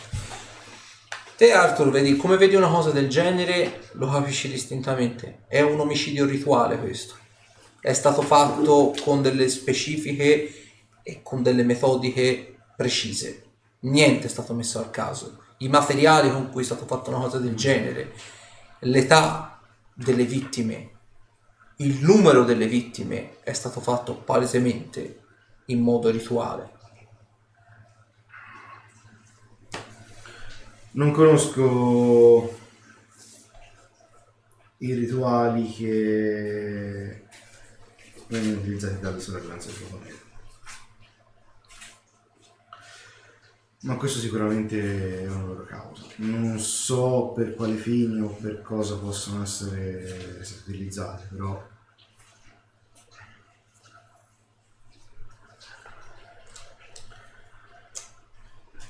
Te 1.36 1.52
Arthur, 1.52 1.90
vedi, 1.90 2.16
come 2.18 2.38
vedi 2.38 2.54
una 2.54 2.70
cosa 2.70 2.92
del 2.92 3.10
genere, 3.10 3.90
lo 3.94 4.08
capisci 4.08 4.50
distintamente. 4.50 5.46
È 5.48 5.62
un 5.62 5.80
omicidio 5.80 6.26
rituale 6.26 6.78
questo. 6.78 7.16
È 7.80 7.94
stato 7.94 8.22
fatto 8.22 8.94
con 9.02 9.24
delle 9.24 9.50
specifiche 9.50 10.54
e 11.02 11.22
con 11.24 11.42
delle 11.42 11.64
metodiche 11.64 12.55
precise. 12.76 13.44
Niente 13.82 14.28
è 14.28 14.30
stato 14.30 14.54
messo 14.54 14.80
al 14.80 14.92
caso. 14.92 15.44
I 15.58 15.70
materiali 15.70 16.32
con 16.32 16.50
cui 16.50 16.62
è 16.62 16.66
stato 16.66 16.86
fatto 16.86 17.10
una 17.10 17.20
cosa 17.20 17.40
del 17.40 17.56
genere, 17.56 18.14
l'età 18.80 19.60
delle 19.94 20.26
vittime, 20.26 20.92
il 21.78 22.04
numero 22.04 22.44
delle 22.44 22.68
vittime 22.68 23.40
è 23.42 23.54
stato 23.54 23.80
fatto 23.80 24.16
palesemente 24.16 25.22
in 25.66 25.82
modo 25.82 26.10
rituale. 26.10 26.76
non 30.96 31.12
conosco 31.12 32.58
i 34.78 34.94
rituali 34.94 35.70
che 35.72 37.24
vengono 38.28 38.58
utilizzati 38.60 39.00
dalle 39.00 39.20
sorellanze 39.20 39.68
del 39.68 39.76
fuoco 39.76 40.04
ma 43.86 43.96
questo 43.98 44.20
sicuramente 44.20 45.24
è 45.24 45.30
una 45.30 45.46
loro 45.46 45.64
causa 45.64 46.04
non 46.18 46.60
so 46.60 47.32
per 47.36 47.56
quali 47.56 47.78
fini 47.78 48.20
o 48.20 48.30
per 48.30 48.62
cosa 48.62 48.98
possono 48.98 49.44
essere 49.44 50.42
utilizzati 50.66 51.26
però 51.30 51.74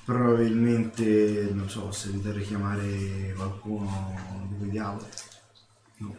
Probabilmente, 0.06 1.50
non 1.52 1.68
so, 1.68 1.92
se 1.92 2.10
evitare 2.10 2.42
chiamare 2.42 3.34
qualcuno 3.36 4.46
di 4.50 4.58
quei 4.60 4.70
diavoli. 4.70 5.06
No. 5.98 6.16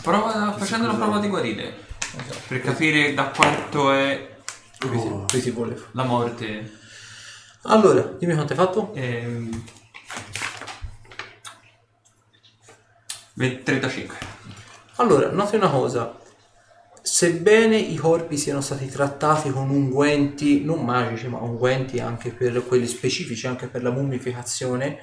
Prova, 0.00 0.54
facendo 0.56 0.88
una 0.88 0.96
prova 0.96 1.18
di 1.18 1.28
guarire. 1.28 1.76
Per 2.46 2.62
capire 2.62 3.12
da 3.12 3.28
quanto 3.28 3.92
è 3.92 4.37
Qui 4.78 5.00
si, 5.00 5.08
qui 5.26 5.40
si 5.40 5.50
vuole 5.50 5.80
la 5.92 6.04
morte. 6.04 6.72
Allora, 7.62 8.02
dimmi 8.02 8.34
quanto 8.34 8.52
hai 8.52 8.58
fatto? 8.58 8.92
Ehm, 8.94 9.64
20 13.34 13.62
35. 13.62 14.16
Allora, 14.96 15.30
noti 15.30 15.56
una 15.56 15.70
cosa. 15.70 16.18
Sebbene 17.00 17.76
i 17.76 17.96
corpi 17.96 18.36
siano 18.36 18.60
stati 18.60 18.86
trattati 18.86 19.50
con 19.50 19.70
unguenti, 19.70 20.64
non 20.64 20.84
magici, 20.84 21.28
ma 21.28 21.38
unguenti 21.38 22.00
anche 22.00 22.30
per 22.30 22.64
quelli 22.66 22.86
specifici, 22.86 23.46
anche 23.46 23.66
per 23.66 23.82
la 23.82 23.90
mummificazione, 23.90 24.98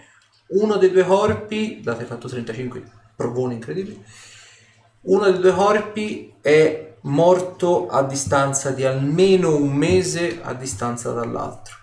uno 0.48 0.76
dei 0.78 0.92
due 0.92 1.06
corpi, 1.06 1.82
dato 1.82 1.98
che 1.98 2.04
hai 2.04 2.10
fatto 2.10 2.28
35 2.28 2.84
provoni 3.16 3.56
incredibili, 3.56 4.04
uno 5.02 5.32
dei 5.32 5.40
due 5.40 5.54
corpi 5.54 6.34
è 6.42 6.85
morto 7.06 7.88
a 7.88 8.04
distanza 8.04 8.72
di 8.72 8.84
almeno 8.84 9.56
un 9.56 9.74
mese 9.74 10.42
a 10.42 10.54
distanza 10.54 11.12
dall'altro. 11.12 11.76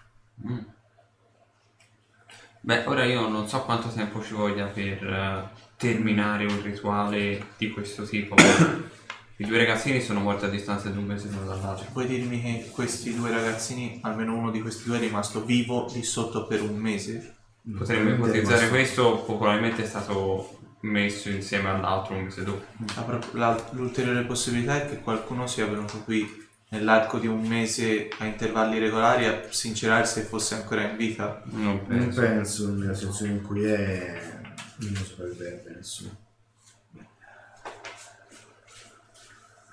Beh, 2.61 2.85
ora 2.87 3.05
io 3.05 3.29
non 3.29 3.49
so 3.49 3.63
quanto 3.63 3.89
tempo 3.89 4.23
ci 4.23 4.35
voglia 4.35 4.67
per 4.67 5.05
eh, 5.05 5.49
terminare 5.77 6.45
un 6.45 6.63
rituale 6.63 7.47
di 7.57 7.71
questo 7.71 8.05
tipo. 8.05 8.37
I 9.37 9.45
due 9.45 9.59
ragazzini 9.59 10.01
sono 10.01 10.21
morti 10.21 10.45
a 10.45 10.49
distanza 10.49 10.89
di 10.89 10.99
un 10.99 11.05
mese 11.05 11.29
l'uno 11.29 11.47
dall'altro. 11.47 11.87
Puoi 11.93 12.07
dirmi 12.07 12.41
che 12.41 12.71
questi 12.71 13.15
due 13.15 13.31
ragazzini, 13.31 13.99
almeno 14.03 14.37
uno 14.37 14.53
di 14.53 14.61
questi 14.61 14.85
due 14.85 14.99
è 14.99 15.01
rimasto 15.01 15.45
vivo 15.45 15.91
lì 15.93 16.05
sotto 16.05 16.47
per 16.47 16.63
un 16.63 16.77
mese? 16.77 17.37
Potremmo 17.77 18.11
ipotizzare 18.11 18.69
questo, 18.69 19.23
probabilmente 19.25 19.83
è 19.83 19.87
stato 19.87 20.62
messo 20.83 21.29
insieme 21.31 21.69
all'altro 21.71 22.15
un 22.15 22.25
mese 22.25 22.45
dopo. 22.45 22.65
La 22.95 23.21
la- 23.33 23.69
l'ulteriore 23.73 24.25
possibilità 24.25 24.77
è 24.83 24.89
che 24.89 25.01
qualcuno 25.01 25.47
sia 25.47 25.67
venuto 25.67 26.03
qui 26.03 26.41
nell'arco 26.71 27.19
di 27.19 27.27
un 27.27 27.47
mese 27.47 28.09
a 28.19 28.25
intervalli 28.25 28.79
regolari 28.79 29.27
a 29.27 29.43
sincerarsi 29.51 30.21
se 30.21 30.27
fosse 30.27 30.55
ancora 30.55 30.83
in 30.89 30.97
vita. 30.97 31.43
Non 31.47 31.65
Non 31.65 31.87
penso. 31.87 32.21
penso 32.21 32.71
nella 32.75 32.95
situazione 32.95 33.33
in 33.33 33.43
cui 33.43 33.65
è, 33.65 34.41
non 34.79 34.95
sopravvivrebbe 35.05 35.75
nessuno. 35.77 36.17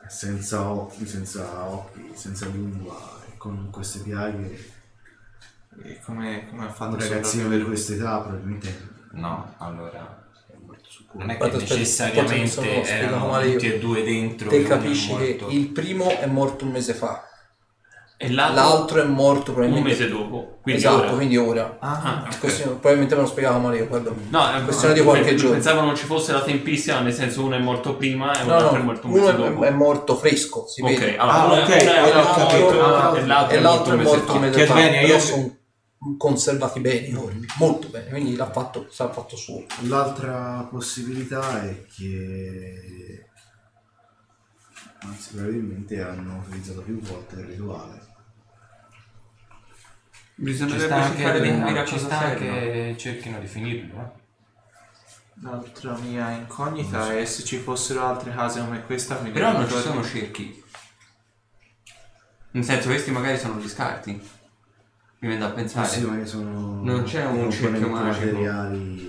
Senza 0.07 0.67
occhi, 0.69 1.05
senza 1.07 1.63
occhi, 1.65 2.11
senza 2.15 2.47
lingua, 2.47 3.21
e 3.31 3.37
con 3.37 3.69
queste 3.71 3.99
piaghe, 3.99 4.77
E 5.83 5.99
come, 6.01 6.47
come 6.49 6.65
ha 6.65 6.71
fatto 6.73 6.95
un 6.95 6.99
ragazzino 6.99 7.47
di 7.55 7.63
questa 7.63 7.93
età 7.93 8.19
probabilmente 8.19 8.97
No, 9.11 9.53
allora. 9.59 10.18
Non 11.11 11.29
è 11.31 11.37
che 11.37 11.43
aspetta, 11.43 11.73
necessariamente 11.73 12.83
erano 12.83 13.27
male 13.27 13.51
tutti 13.53 13.65
e 13.73 13.79
due 13.79 14.03
dentro. 14.03 14.49
Te 14.49 14.57
uno 14.57 14.67
capisci 14.67 15.15
che 15.15 15.39
il 15.49 15.67
primo 15.69 16.07
è 16.09 16.25
morto 16.27 16.65
un 16.65 16.71
mese 16.71 16.93
fa, 16.93 17.23
E 18.21 18.29
l'altro, 18.31 18.55
l'altro 18.61 19.01
è 19.01 19.05
morto 19.05 19.51
un 19.51 19.55
probabilmente 19.55 19.89
mese 19.89 20.09
dopo. 20.09 20.57
Quindi 20.61 20.81
esatto, 20.81 21.03
ora. 21.03 21.09
quindi 21.11 21.37
ora. 21.37 21.77
Ah, 21.79 22.23
ok. 22.27 22.39
Questione- 22.39 22.71
probabilmente 22.73 23.15
me 23.15 23.21
lo 23.21 23.27
spiegavo 23.27 23.59
male 23.59 23.77
io, 23.77 23.87
guarda. 23.87 24.11
No, 24.29 24.51
è 24.51 24.63
questione 24.65 24.93
di 24.93 25.01
qualche 25.01 25.35
giorno. 25.35 25.53
Pensavo 25.53 25.81
non 25.81 25.95
ci 25.95 26.05
fosse 26.05 26.31
la 26.33 26.41
tempistica, 26.41 26.99
nel 26.99 27.13
senso 27.13 27.43
uno 27.45 27.55
è 27.55 27.59
morto 27.59 27.95
prima 27.95 28.31
e 28.33 28.43
No, 28.43 28.49
l'altro 28.49 28.71
no, 28.75 28.81
è 28.81 28.83
morto 28.83 29.07
un 29.07 29.13
uno 29.13 29.21
mese 29.21 29.35
dopo. 29.37 29.63
è 29.63 29.69
morto 29.71 30.15
fresco, 30.17 30.67
si 30.67 30.81
ok, 30.81 30.89
vede. 30.99 31.17
allora 31.17 31.37
Ah, 31.37 31.45
uno 31.45 31.53
ok, 31.55 31.67
uno 31.67 31.69
è- 31.69 31.99
ho 31.99 32.03
uno 32.03 32.09
è 32.09 32.13
morto 32.13 32.83
Ah, 32.83 33.17
e 33.49 33.59
l'altro 33.61 33.93
è 33.93 34.03
morto 34.03 34.31
un 34.33 34.37
un 34.37 34.43
mese 34.43 34.59
Che 34.59 34.65
fa, 34.65 34.73
Svenia, 34.73 34.99
però 35.01 35.13
io- 35.13 35.19
sono 35.19 35.57
conservati 36.17 36.79
bene 36.79 37.09
molto 37.57 37.89
bene, 37.89 38.09
quindi 38.09 38.35
l'ha 38.35 38.51
fatto, 38.51 38.87
s'ha 38.89 39.11
fatto 39.11 39.35
suo. 39.35 39.65
L'altra 39.81 40.67
possibilità 40.69 41.63
è 41.63 41.85
che 41.87 43.25
Anzi, 45.01 45.33
probabilmente 45.33 46.01
hanno 46.01 46.43
utilizzato 46.45 46.81
più 46.81 46.99
volte 46.99 47.35
il 47.35 47.45
rituale. 47.45 48.07
Bisognerebbe 50.35 51.03
cercare 51.03 51.41
di 51.41 51.49
capire 51.49 51.79
a 51.79 51.85
ci 51.85 51.93
cosa 51.93 52.05
sta 52.05 52.17
anche 52.19 52.95
cerchino 52.97 53.39
di 53.39 53.47
finirlo. 53.47 54.01
eh. 54.01 54.17
L'altra 55.41 55.97
mia 55.97 56.31
incognita 56.31 57.17
è 57.17 57.23
se 57.23 57.43
ci 57.43 57.57
fossero 57.57 58.05
altre 58.05 58.33
case 58.33 58.59
come 58.59 58.83
questa. 58.83 59.15
Però 59.15 59.53
non 59.53 59.69
ci 59.69 59.77
sono 59.77 60.03
cerchi. 60.03 60.63
Nel 62.51 62.63
senso, 62.63 62.89
questi 62.89 63.11
magari 63.11 63.37
sono 63.37 63.57
gli 63.59 63.69
scarti. 63.69 64.21
Mi 65.21 65.27
viene 65.27 65.37
da 65.39 65.49
pensare. 65.51 65.87
Sì, 65.87 66.01
magari 66.05 66.27
sono 66.27 66.81
Non 66.83 67.03
c'è 67.03 67.25
un 67.25 67.51
cerchio 67.51 67.89
magico. 67.89 68.25
materiali. 68.25 69.07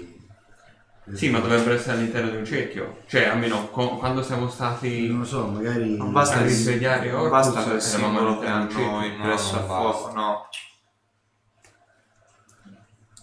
Sì, 1.12 1.28
ma 1.30 1.39
dovrebbero 1.40 1.74
essere 1.74 1.97
all'interno 1.98 2.30
di 2.30 2.36
un 2.36 2.44
cerchio. 2.44 3.02
Cioè, 3.06 3.24
almeno 3.24 3.68
co- 3.70 3.97
quando 3.97 4.22
siamo 4.22 4.48
stati 4.48 5.08
Non 5.08 5.20
lo 5.20 5.24
so, 5.24 5.47
magari 5.48 5.97
Non 5.97 6.12
basta 6.12 6.39
il- 6.40 6.44
risvegliare 6.47 7.12
Orcus, 7.12 7.30
basta 7.30 7.60
eravamo 7.60 7.80
simbolo 7.80 8.39
che 8.39 8.47
hanno 8.47 8.68
cerchio. 8.70 9.05
impresso 9.05 9.55
No, 9.56 9.60
a 9.60 9.64
fuoco. 9.64 10.12
No, 10.14 10.48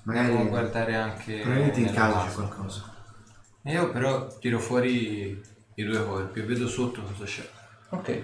magari 0.04 0.28
Dobbiamo 0.28 0.50
guardare 0.50 0.96
anche 0.96 1.40
probabilmente 1.42 1.80
in 1.82 1.94
casa 1.94 2.26
c'è 2.26 2.34
qualcosa. 2.34 2.96
Io 3.64 3.92
però 3.92 4.28
tiro 4.38 4.60
fuori 4.60 5.42
i 5.76 5.84
due 5.84 6.06
corpi 6.06 6.40
e 6.40 6.44
vedo 6.44 6.68
sotto 6.68 7.02
cosa 7.02 7.26
c'è. 7.26 7.50
Ok. 7.90 8.24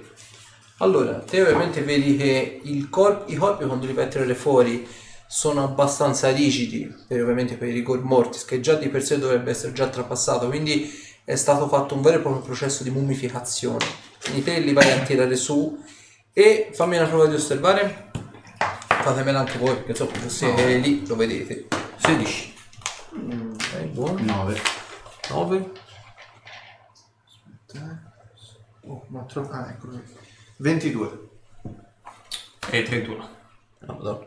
Allora, 0.78 1.20
te 1.20 1.42
ovviamente 1.42 1.82
vedi 1.82 2.18
che 2.18 2.60
il 2.64 2.90
corp- 2.90 3.30
i 3.30 3.36
corpi 3.36 3.66
quando 3.66 3.86
li 3.86 3.94
vai 3.94 4.06
a 4.06 4.08
tirare 4.08 4.36
fuori 4.36 4.88
sono 5.28 5.64
abbastanza 5.64 6.32
rigidi, 6.32 6.94
per, 7.08 7.22
ovviamente 7.22 7.56
per 7.56 7.68
i 7.70 7.72
rigor 7.72 8.04
mortis, 8.04 8.44
che 8.46 8.60
già 8.60 8.76
di 8.76 8.90
per 8.90 9.04
sé 9.04 9.18
dovrebbe 9.20 9.52
essere 9.52 9.74
già 9.74 9.88
trapassato, 9.88 10.48
quindi 10.48 10.92
è 11.24 11.36
stato 11.36 11.68
fatto 11.68 11.96
un 11.96 12.02
vero 12.02 12.18
e 12.18 12.22
proprio 12.22 12.44
processo 12.44 12.84
di 12.84 12.90
mummificazione. 12.90 13.86
Quindi 14.22 14.44
te 14.44 14.60
li 14.60 14.74
vai 14.74 14.92
a 14.92 15.00
tirare 15.04 15.36
su 15.36 15.82
e 16.34 16.70
fammi 16.74 16.98
una 16.98 17.08
prova 17.08 17.28
di 17.28 17.36
osservare. 17.36 18.12
Fatemela 18.88 19.40
anche 19.40 19.58
voi, 19.58 19.76
perché 19.76 19.96
se 19.96 20.30
siete 20.30 20.78
lì 20.78 21.06
lo 21.06 21.16
vedete. 21.16 21.68
16. 21.98 22.54
Ok, 23.16 23.84
buono. 23.92 24.20
9. 24.24 24.62
9. 25.30 25.72
Oh, 28.86 29.06
ma 29.08 29.24
troppo. 29.24 29.52
Ah, 29.52 29.70
eccolo. 29.70 30.02
22. 30.58 31.20
E 32.72 32.84
31. 32.84 33.30
Ah, 33.86 33.94
madonna. 33.94 34.26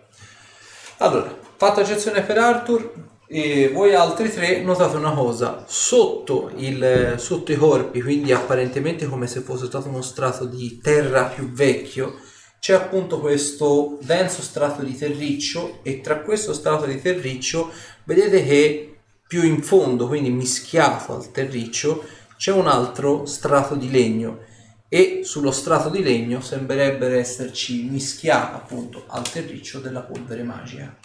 Allora, 0.98 1.38
fatta 1.56 1.80
eccezione 1.80 2.22
per 2.22 2.38
Arthur, 2.38 2.92
e 3.28 3.70
voi 3.72 3.92
altri 3.92 4.32
tre 4.32 4.62
notate 4.62 4.96
una 4.96 5.12
cosa, 5.12 5.64
sotto, 5.66 6.52
il, 6.56 7.14
sotto 7.18 7.50
i 7.52 7.56
corpi, 7.56 8.00
quindi 8.00 8.32
apparentemente 8.32 9.06
come 9.06 9.26
se 9.26 9.40
fosse 9.40 9.66
stato 9.66 9.88
uno 9.88 10.02
strato 10.02 10.44
di 10.44 10.78
terra 10.80 11.24
più 11.24 11.50
vecchio, 11.50 12.20
c'è 12.60 12.74
appunto 12.74 13.20
questo 13.20 13.98
denso 14.00 14.42
strato 14.42 14.82
di 14.82 14.96
terriccio 14.96 15.80
e 15.82 16.00
tra 16.00 16.20
questo 16.20 16.52
strato 16.52 16.86
di 16.86 17.00
terriccio 17.00 17.70
vedete 18.04 18.44
che 18.44 18.98
più 19.26 19.42
in 19.42 19.62
fondo, 19.62 20.06
quindi 20.06 20.30
mischiato 20.30 21.14
al 21.14 21.30
terriccio, 21.32 22.04
c'è 22.36 22.52
un 22.52 22.68
altro 22.68 23.26
strato 23.26 23.74
di 23.74 23.90
legno 23.90 24.54
e 24.96 25.24
sullo 25.24 25.50
strato 25.50 25.90
di 25.90 26.02
legno 26.02 26.40
sembrerebbe 26.40 27.18
esserci 27.18 27.82
mischiata 27.82 28.54
appunto 28.54 29.04
al 29.08 29.30
terriccio 29.30 29.78
della 29.78 30.00
polvere 30.00 30.42
magica. 30.42 30.96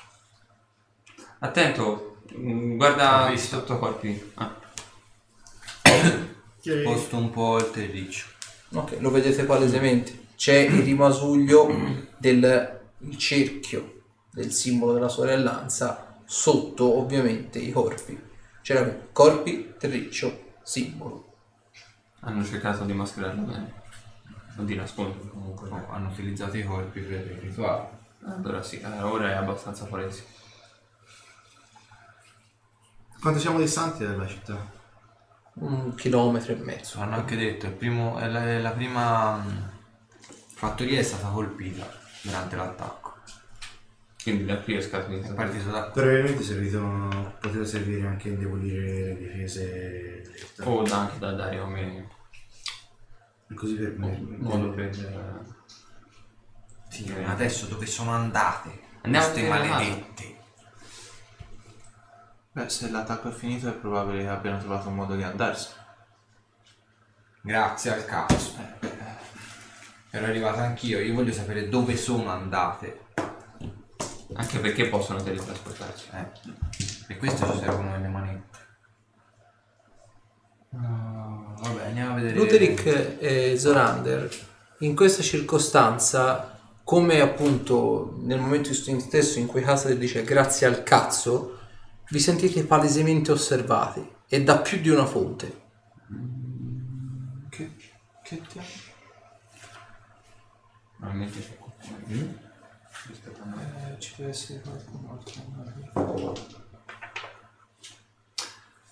Attento, 1.40 2.22
mm, 2.34 2.78
guarda 2.78 3.30
i 3.32 3.38
sottocorpi. 3.38 4.32
Ah. 4.36 4.58
Sposto 6.58 7.18
un 7.18 7.32
po' 7.32 7.58
il 7.58 7.70
terriccio. 7.72 8.28
Ok, 8.76 8.96
lo 9.00 9.12
vedete 9.12 9.44
palesemente. 9.44 10.28
C'è 10.38 10.56
il 10.56 10.84
rimasuglio 10.84 11.68
del 12.18 12.80
il 13.00 13.18
cerchio 13.18 14.04
del 14.32 14.54
simbolo 14.54 14.94
della 14.94 15.10
sorellanza 15.10 16.22
sotto 16.24 16.98
ovviamente 16.98 17.60
i 17.60 17.74
corpi. 17.74 18.18
C'era 18.62 18.84
qui, 18.84 18.94
corpi, 19.12 19.74
terriccio, 19.78 20.54
simbolo. 20.64 21.34
Hanno 22.22 22.46
cercato 22.46 22.86
di 22.86 22.94
mascherarlo 22.94 23.42
bene. 23.42 23.80
O 24.58 24.64
di 24.64 24.76
nasconderlo 24.76 25.30
comunque. 25.32 25.70
No, 25.70 25.88
hanno 25.92 26.10
utilizzato 26.10 26.58
i 26.58 26.64
corpi 26.64 27.00
per 27.02 27.20
il 27.32 27.38
rituale. 27.40 28.00
Allora 28.26 28.62
sì, 28.62 28.80
eh, 28.80 29.02
ora 29.02 29.30
è 29.30 29.34
abbastanza 29.34 29.86
palese. 29.86 30.26
Quanto 33.20 33.40
siamo 33.40 33.60
distanti 33.60 34.04
dalla 34.06 34.28
città? 34.28 34.80
Un 35.54 35.94
chilometro 35.96 36.54
e 36.54 36.56
mezzo. 36.56 37.00
Hanno 37.02 37.16
anche 37.16 37.36
detto, 37.36 37.68
il 37.68 37.74
primo, 37.74 38.18
è 38.18 38.28
la, 38.28 38.44
è 38.46 38.60
la 38.60 38.72
prima 38.72 39.36
mh, 39.38 39.70
fattoria 40.56 41.00
è 41.00 41.04
stata 41.04 41.28
colpita 41.28 41.88
durante 42.24 42.56
l'attacco. 42.56 43.00
Quindi 44.24 44.46
da 44.46 44.58
qui 44.60 44.76
è 44.76 44.78
È 44.78 44.82
scaturito. 44.82 45.34
partito 45.34 45.70
da 45.70 45.84
qui. 45.84 46.02
Probabilmente 46.02 46.44
servito, 46.44 47.36
poteva 47.40 47.66
servire 47.66 48.08
anche 48.08 48.30
a 48.30 48.32
indebolire 48.34 49.04
le 49.06 49.18
difese 49.18 50.22
della 50.24 50.36
città. 50.36 50.68
O 50.70 50.84
da- 50.84 51.00
anche 51.00 51.20
da 51.20 51.32
dare 51.34 51.60
come 51.60 52.08
Così 53.56 53.76
per 53.76 53.98
modo 53.98 54.72
per... 54.72 54.86
eh, 54.86 55.44
Sì, 56.90 57.12
ma 57.12 57.32
adesso 57.32 57.66
dove 57.68 57.86
sono 57.86 58.12
andate? 58.12 58.80
Andiamo 59.02 59.28
Queste 59.28 59.48
maledette. 59.48 60.40
Beh, 62.54 62.70
se 62.70 62.90
l'attacco 62.90 63.30
è 63.30 63.32
finito 63.32 63.70
è 63.70 63.74
probabile 63.74 64.24
che 64.24 64.28
abbiano 64.30 64.60
trovato 64.60 64.90
un 64.90 64.96
modo 64.96 65.16
di 65.16 65.24
andarsene. 65.24 65.80
Grazie 67.42 67.94
al 67.94 68.06
cazzo. 68.06 68.56
Ero 70.10 70.26
arrivato 70.26 70.60
anch'io, 70.60 71.00
io 71.00 71.14
voglio 71.14 71.32
sapere 71.32 71.70
dove 71.70 71.96
sono 71.96 72.30
andate. 72.30 73.06
Anche 74.34 74.60
perché 74.60 74.88
possono 74.90 75.22
teletrasportarsi. 75.22 76.10
Eh. 76.12 76.32
E 77.08 77.18
queste 77.18 77.46
ci 77.46 77.58
servono 77.58 77.98
le 77.98 78.08
manette. 78.08 78.60
Ah, 80.74 81.21
vabbè, 81.62 81.86
andiamo 81.86 82.12
a 82.12 82.16
vedere. 82.16 82.36
Lutheric 82.36 83.18
e 83.20 83.58
Zorander 83.58 84.30
in 84.80 84.96
questa 84.96 85.22
circostanza, 85.22 86.60
come 86.84 87.22
appunto 87.22 88.18
nel 88.22 88.40
momento 88.40 88.74
stesso 88.74 89.40
in 89.40 89.46
cui 89.46 89.62
Casadel 89.62 89.98
dice 89.98 90.24
grazie 90.24 90.68
al 90.68 90.84
cazzo, 90.84 91.60
vi 92.10 92.20
sentite 92.20 92.64
palesemente 92.66 93.32
osservati 93.32 94.06
e 94.28 94.44
da 94.44 94.58
più 94.58 94.80
di 94.80 94.90
una 94.90 95.06
fonte. 95.06 95.60
Che, 97.50 97.72
che 98.24 98.42
ti 98.48 98.60
Normalmente 100.98 101.40
c'è 101.40 101.58
qualcuno 101.58 101.98
in 101.98 102.06
più 102.06 102.38
rispetto 103.08 103.42
a 103.42 103.46
noi. 103.46 103.64
eh, 103.64 104.00
ci 104.00 104.14
deve 104.18 104.30
essere 104.30 104.62
qualcun 104.62 105.08
altro. 105.10 106.60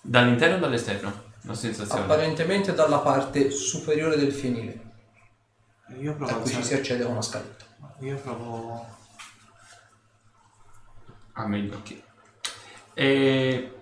Dall'interno 0.02 0.56
o 0.56 0.58
dall'esterno? 0.58 1.28
La 1.42 1.54
sensazione. 1.54 2.02
Apparentemente 2.02 2.74
dalla 2.74 2.98
parte 2.98 3.50
superiore 3.50 4.16
del 4.16 4.32
fienile, 4.32 4.80
Io 5.98 6.14
provo 6.14 6.30
da 6.30 6.36
a 6.36 6.40
cui 6.40 6.50
ci 6.50 6.62
si 6.62 6.74
accede 6.74 7.02
con 7.02 7.12
una 7.12 7.22
scaletta. 7.22 7.64
Io 8.00 8.16
provo. 8.18 8.86
a 11.34 11.46
me 11.46 11.58
gli 11.60 11.70
occhi. 11.72 12.02
E 12.94 13.78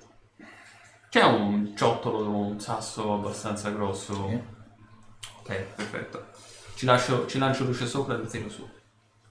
c'è 1.09 1.23
un 1.25 1.75
ciottolo, 1.77 2.29
un 2.31 2.61
sasso 2.61 3.15
abbastanza 3.15 3.71
grosso. 3.71 4.29
Sì. 4.29 4.43
Ok, 5.41 5.57
perfetto. 5.75 6.27
Ci, 6.75 6.87
lascio, 6.87 7.27
ci 7.27 7.39
lancio 7.39 7.65
luce 7.65 7.87
sopra 7.87 8.15
e 8.15 8.19
lo 8.19 8.27
tiro 8.27 8.49
su. 8.49 8.69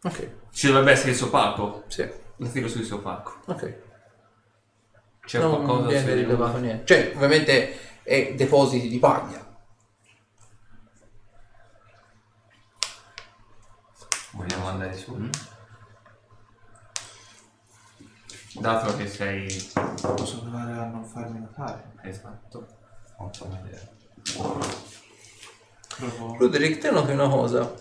Ok, 0.03 0.30
Ci 0.51 0.67
dovrebbe 0.67 0.91
essere 0.91 1.11
il 1.11 1.15
soppalco. 1.17 1.83
sì, 1.88 2.09
Lo 2.38 2.49
tiro 2.49 2.67
sul 2.67 2.83
soppalco. 2.83 3.39
ok. 3.45 3.85
C'è 5.25 5.39
non 5.39 5.56
qualcosa 5.65 5.88
viene 5.89 6.14
rilevato 6.14 6.57
niente. 6.57 6.85
Cioè, 6.85 7.11
ovviamente 7.15 7.77
è 8.08 8.34
depositi 8.36 8.88
di 8.88 9.00
paglia. 9.00 9.45
Vogliamo 14.32 14.68
andare 14.69 14.95
su? 14.95 15.30
Dato 18.53 18.95
che 18.95 19.08
sei 19.08 19.72
Posso 20.00 20.40
provare 20.40 20.72
a 20.72 20.86
non 20.86 21.03
farmi 21.03 21.40
notare. 21.42 21.92
esatto. 22.03 22.66
Ottima 23.18 23.60
idea. 23.66 23.82
Provo. 25.98 26.38
Roderick, 26.40 26.80
te 26.80 26.92
noti 26.92 27.11
una 27.11 27.27
cosa. 27.27 27.74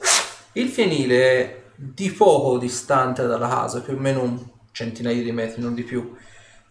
Il 0.53 0.69
fienile 0.71 1.23
è 1.23 1.63
di 1.77 2.11
poco 2.11 2.59
distante 2.59 3.25
dalla 3.29 3.49
casa, 3.49 3.81
più 3.81 3.95
o 3.95 3.99
meno 3.99 4.23
un 4.23 4.45
centinaio 4.73 5.23
di 5.23 5.31
metri, 5.31 5.63
non 5.63 5.75
di 5.75 5.85
più. 5.85 6.17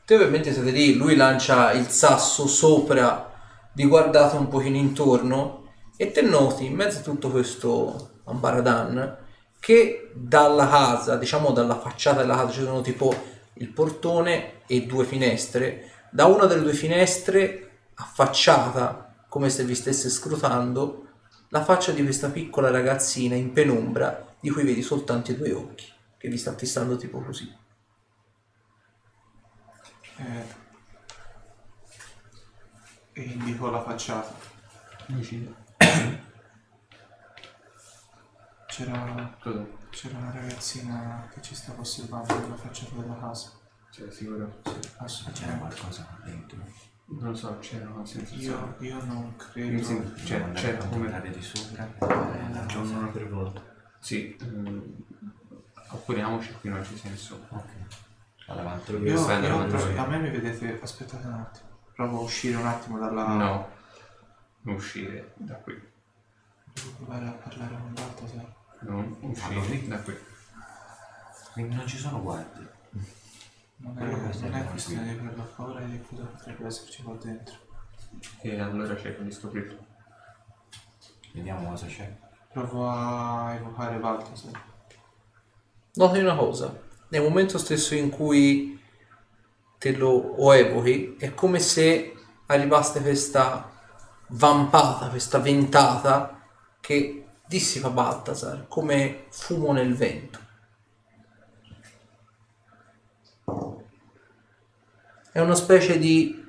Te 0.04 0.16
ovviamente 0.16 0.52
siete 0.52 0.72
lì, 0.72 0.96
lui 0.96 1.16
lancia 1.16 1.72
il 1.72 1.88
sasso 1.88 2.48
sopra, 2.48 3.35
vi 3.76 3.86
guardate 3.86 4.38
un 4.38 4.48
pochino 4.48 4.78
intorno 4.78 5.64
e 5.98 6.12
te 6.12 6.22
noti 6.22 6.66
in 6.66 6.76
mezzo 6.76 7.00
a 7.00 7.04
tutto 7.04 7.30
questo 7.30 8.22
ambaradan 8.26 9.18
che 9.60 10.12
dalla 10.14 10.68
casa, 10.68 11.18
diciamo 11.18 11.52
dalla 11.52 11.80
facciata 11.80 12.22
della 12.22 12.36
casa, 12.36 12.52
ci 12.52 12.62
sono 12.62 12.82
tipo 12.82 13.14
il 13.54 13.70
portone 13.70 14.62
e 14.68 14.86
due 14.86 15.06
finestre. 15.06 15.92
Da 16.12 16.26
una 16.26 16.46
delle 16.46 16.62
due 16.62 16.74
finestre, 16.74 17.72
affacciata 17.96 19.26
come 19.28 19.50
se 19.50 19.64
vi 19.66 19.76
stesse 19.76 20.10
scrutando, 20.10 21.08
la 21.50 21.64
faccia 21.64 21.92
di 21.92 22.04
questa 22.04 22.30
piccola 22.30 22.70
ragazzina 22.70 23.36
in 23.36 23.52
penombra 23.52 24.36
di 24.40 24.50
cui 24.50 24.64
vedi 24.64 24.82
soltanto 24.82 25.32
i 25.32 25.36
due 25.36 25.52
occhi, 25.54 25.92
che 26.18 26.30
vi 26.30 26.38
sta 26.38 26.54
fissando 26.56 26.96
tipo 26.96 27.20
così. 27.22 27.54
Eh, 30.18 30.64
e 33.18 33.22
indico 33.22 33.70
la 33.70 33.82
facciata. 33.82 34.34
C'era, 38.68 39.38
c'era 39.90 40.18
una 40.18 40.32
ragazzina 40.32 41.30
che 41.34 41.42
ci 41.42 41.56
stava 41.56 41.80
osservando 41.82 42.38
nella 42.40 42.56
facciata 42.56 42.96
della 43.00 43.18
casa. 43.18 43.52
Cioè, 43.92 44.12
sicuro? 44.12 44.60
Sì. 45.06 45.32
C'era 45.32 45.54
qualcosa 45.54 46.06
dentro. 46.26 46.58
Non 47.08 47.30
lo 47.30 47.36
so, 47.36 47.58
c'era 47.60 47.90
una 47.90 48.06
sensazione. 48.06 48.76
Io, 48.80 48.96
io 48.96 49.04
non 49.06 49.28
Mi 49.28 49.36
credo. 49.38 49.84
sembra- 49.84 50.16
Cioè, 50.26 50.42
andare 50.42 50.60
c'era 50.60 50.78
a 50.84 50.88
come... 50.88 50.90
controllare 51.10 51.30
di 51.30 51.42
sopra. 51.42 51.86
Eh, 51.86 52.66
C'è 52.66 52.78
una 52.78 53.08
per 53.08 53.30
volta. 53.30 53.62
Sì, 54.00 54.36
ehm, 54.42 54.96
appuriamoci 55.88 56.54
qui 56.60 56.70
non 56.70 56.82
c'è 56.82 56.96
senso. 56.98 57.46
Ok. 57.50 57.70
Vado 58.48 58.60
avanti. 58.60 58.92
Io, 58.92 58.98
Io 59.00 59.06
io- 59.14 59.24
avanti. 59.24 59.98
a 59.98 60.06
me 60.08 60.20
mi 60.20 60.30
vedete. 60.32 60.82
Aspettate 60.82 61.26
un 61.28 61.34
attimo. 61.34 61.65
Provo 61.96 62.20
a 62.20 62.22
uscire 62.24 62.58
un 62.58 62.66
attimo 62.68 63.00
dalla. 63.00 63.26
No, 63.26 63.70
non 64.64 64.76
uscire 64.76 65.32
da 65.36 65.54
qui. 65.56 65.74
Devo 66.74 66.90
provare 66.98 67.28
a 67.28 67.32
parlare 67.32 67.78
con 67.78 67.94
Baltasar. 67.94 68.54
Non 68.82 69.18
Allora, 69.22 69.60
uscire 69.62 69.88
da 69.88 69.98
qui. 70.02 70.18
Quindi 71.54 71.76
non 71.76 71.88
ci 71.88 71.98
sono 71.98 72.22
guardie. 72.22 72.70
Non 73.78 73.98
è, 73.98 74.00
Quello 74.00 74.18
non 74.18 74.54
è 74.56 74.66
questione 74.66 75.04
di 75.04 75.20
averla 75.20 75.44
paura 75.44 75.80
e 75.80 75.88
di 75.88 76.02
cosa 76.02 76.24
potrebbe 76.24 76.66
esserci 76.66 77.02
qua 77.02 77.16
dentro. 77.16 77.56
E 78.42 78.60
allora 78.60 78.98
cerco 78.98 79.24
di 79.24 79.32
scoprirlo. 79.32 79.86
Vediamo 81.34 81.70
cosa 81.70 81.86
c'è. 81.86 82.14
Provo 82.52 82.90
a 82.90 83.54
evocare 83.54 83.98
Baltasar. 84.00 84.64
Noti 85.94 86.20
una 86.20 86.36
cosa, 86.36 86.78
nel 87.08 87.22
momento 87.22 87.58
stesso 87.58 87.96
in 87.96 88.10
cui 88.10 88.78
te 89.78 89.96
lo 89.96 90.10
o 90.10 90.56
evochi, 90.56 91.16
è 91.20 91.34
come 91.34 91.60
se 91.60 92.14
arrivasse 92.48 93.02
questa 93.02 93.72
vampata, 94.30 95.10
questa 95.10 95.40
ventata 95.40 96.42
che 96.80 97.26
dissipa 97.48 97.90
Baltasar 97.90 98.68
come 98.68 99.26
fumo 99.30 99.72
nel 99.72 99.96
vento. 99.96 100.40
È 105.32 105.40
una 105.40 105.56
specie 105.56 105.98
di 105.98 106.44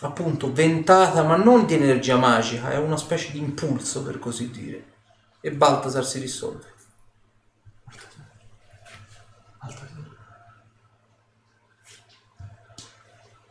appunto 0.00 0.52
ventata, 0.52 1.22
ma 1.22 1.36
non 1.36 1.66
di 1.66 1.74
energia 1.74 2.16
magica, 2.16 2.70
è 2.70 2.78
una 2.78 2.96
specie 2.96 3.32
di 3.32 3.38
impulso 3.38 4.02
per 4.02 4.18
così 4.18 4.50
dire. 4.50 4.94
E 5.40 5.52
Baltasar 5.52 6.04
si 6.04 6.18
risolve. 6.18 6.74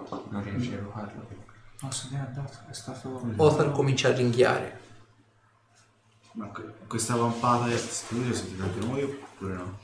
Non 0.10 0.44
riesci 0.44 0.74
a 0.74 0.78
evocarlo. 0.78 1.28
No, 1.82 1.92
se 1.92 2.08
ne 2.12 2.18
è 2.18 2.22
andato, 2.22 2.58
è 2.70 2.74
stato... 2.74 3.22
Othar 3.36 3.72
comincia 3.72 4.10
a 4.10 4.14
ringhiare. 4.14 4.80
Ma 6.34 6.48
que- 6.48 6.74
questa 6.88 7.16
vampata, 7.16 7.66
te 7.66 7.78
sentite 7.78 8.62
anche 8.62 8.80
noi 8.80 9.04
oppure 9.04 9.54
no? 9.54 9.80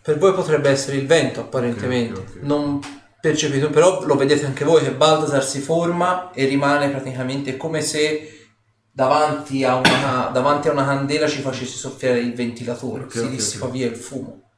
Per 0.00 0.18
voi 0.18 0.32
potrebbe 0.32 0.70
essere 0.70 0.96
il 0.96 1.06
vento, 1.06 1.40
apparentemente. 1.40 2.18
Ok, 2.18 2.28
ok, 2.28 2.36
ok. 2.36 2.42
Non 2.42 2.80
percepito, 3.20 3.70
però 3.70 4.04
lo 4.04 4.16
vedete 4.16 4.44
anche 4.46 4.64
voi 4.64 4.82
che 4.82 4.92
Baltasar 4.92 5.44
si 5.44 5.60
forma 5.60 6.32
e 6.32 6.44
rimane 6.46 6.90
praticamente 6.90 7.56
come 7.56 7.80
se 7.80 8.48
davanti 8.90 9.62
a 9.64 9.76
una, 9.76 10.30
davanti 10.32 10.68
a 10.68 10.72
una 10.72 10.84
candela 10.84 11.28
ci 11.28 11.40
facessi 11.40 11.76
soffiare 11.76 12.18
il 12.18 12.34
ventilatore. 12.34 13.08
Si 13.08 13.28
dissipa 13.28 13.66
via 13.66 13.86
il 13.86 13.96
fumo. 13.96 14.50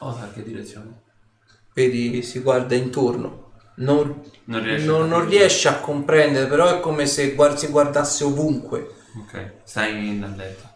Othar, 0.00 0.32
che 0.32 0.42
direzione? 0.42 1.00
Vedi, 1.74 2.22
si 2.22 2.40
guarda 2.40 2.74
intorno. 2.74 3.40
Non, 3.76 4.22
Non 4.44 4.62
riesce 4.62 4.86
non- 4.86 5.02
a 5.04 5.06
non 5.06 5.26
riesce 5.28 5.68
a 5.68 5.80
comprendere, 5.80 6.46
però 6.46 6.76
è 6.76 6.80
come 6.80 7.06
se 7.06 7.34
guard- 7.34 7.56
si 7.56 7.68
guardasse 7.68 8.24
ovunque. 8.24 8.94
Ok, 9.18 9.52
stai 9.64 10.08
in 10.08 10.34
letto. 10.36 10.68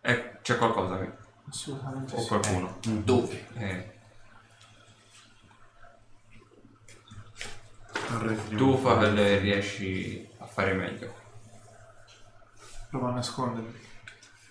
Eh, 0.00 0.38
c'è 0.42 0.56
qualcosa 0.56 0.96
qui. 0.96 1.08
Assolutamente 1.48 2.14
O 2.16 2.20
sì. 2.20 2.26
qualcuno. 2.28 2.78
Dove? 2.82 3.46
Eh, 3.54 3.94
tu 8.56 8.76
Favel 8.78 9.40
riesci 9.40 10.28
a 10.38 10.46
fare 10.46 10.72
meglio. 10.74 11.14
Provo 12.90 13.06
a 13.06 13.12
nascondermi. 13.12 13.84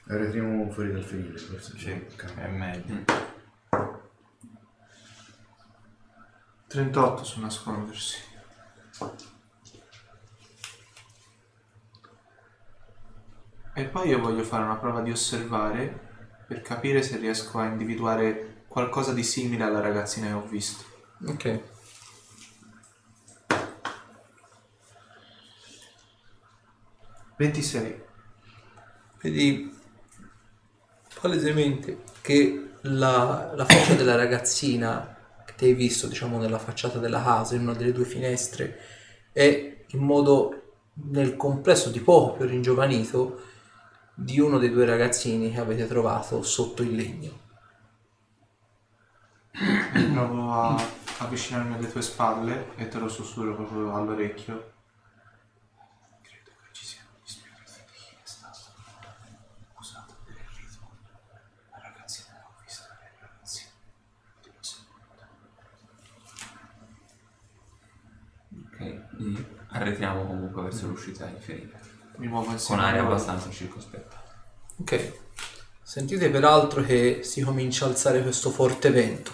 Arretriamo 0.08 0.70
fuori 0.72 0.92
dal 0.92 1.04
finire, 1.04 1.38
forse. 1.38 1.78
Sì, 1.78 2.06
è 2.36 2.48
meglio. 2.48 3.04
38 6.76 7.24
su 7.24 7.40
nascondersi. 7.40 8.18
E 13.74 13.86
poi 13.86 14.10
io 14.10 14.20
voglio 14.20 14.44
fare 14.44 14.64
una 14.64 14.76
prova 14.76 15.02
di 15.02 15.10
osservare 15.10 16.44
per 16.46 16.62
capire 16.62 17.02
se 17.02 17.18
riesco 17.18 17.60
a 17.60 17.66
individuare 17.66 18.66
qualcosa 18.68 19.14
di 19.14 19.24
simile 19.24 19.64
alla 19.64 19.80
ragazzina 19.80 20.28
che 20.28 20.34
ho 20.34 20.46
visto. 20.46 20.84
Ok. 21.26 21.62
Ventisei. 27.38 28.04
Vedi 29.22 29.74
palesemente 31.22 32.04
che 32.20 32.72
la, 32.82 33.54
la 33.56 33.66
faccia 33.66 33.94
della 33.94 34.16
ragazzina 34.16 35.15
ti 35.56 35.66
hai 35.66 35.74
visto, 35.74 36.08
diciamo, 36.08 36.38
nella 36.38 36.60
facciata 36.60 37.00
della 37.00 37.22
casa, 37.22 37.56
in 37.56 37.62
una 37.62 37.74
delle 37.74 37.92
due 37.92 38.06
finestre, 38.06 38.80
è 39.32 39.84
in 39.88 40.00
modo 40.00 40.74
nel 40.94 41.36
complesso 41.36 41.90
di 41.90 42.00
poco 42.00 42.38
più 42.38 42.46
ringiovanito 42.46 43.42
di 44.14 44.40
uno 44.40 44.58
dei 44.58 44.70
due 44.72 44.86
ragazzini 44.86 45.52
che 45.52 45.60
avete 45.60 45.88
trovato 45.88 46.42
sotto 46.42 46.82
il 46.84 46.96
legno. 46.96 47.44
Provo 50.14 50.52
a 50.52 50.82
avvicinarmi 51.18 51.76
alle 51.76 51.90
tue 51.90 52.02
spalle 52.02 52.76
e 52.76 52.88
te 52.88 52.98
lo 52.98 53.08
sussurro 53.08 53.56
proprio 53.56 53.94
all'orecchio. 53.94 54.74
Credo 56.22 56.52
che 56.62 56.70
ci 56.72 56.86
siano 56.86 57.10
gli 57.24 57.28
spiriti 57.28 57.62
di 57.62 57.94
chi 57.94 58.16
è 58.16 58.26
stato 58.26 58.72
accusato 59.70 60.16
per 60.26 60.36
il 60.36 60.48
rito. 60.58 60.80
La 61.72 61.80
ragazzina 61.82 62.34
che 62.34 62.44
ho 62.46 62.54
visto 62.64 62.84
è 62.84 62.88
la 62.88 63.28
ragazzina 63.30 63.72
di 64.42 64.50
seconda. 64.62 65.28
Ok, 68.68 69.05
quindi 69.16 69.44
arretriamo 69.70 70.26
comunque 70.26 70.64
verso 70.64 70.88
l'uscita 70.88 71.28
infinita. 71.28 71.78
Mi 72.18 72.28
muovo 72.28 72.46
Con 72.46 72.54
insieme 72.54 72.82
aria 72.84 73.00
a 73.00 73.04
loro. 73.04 73.16
abbastanza 73.16 73.50
circospetta. 73.50 74.24
Ok. 74.78 75.12
Sentite 75.84 76.30
peraltro 76.30 76.82
che 76.84 77.20
si 77.24 77.42
comincia 77.42 77.86
a 77.86 77.90
alzare 77.90 78.22
questo 78.22 78.50
forte 78.50 78.90
vento. 78.90 79.32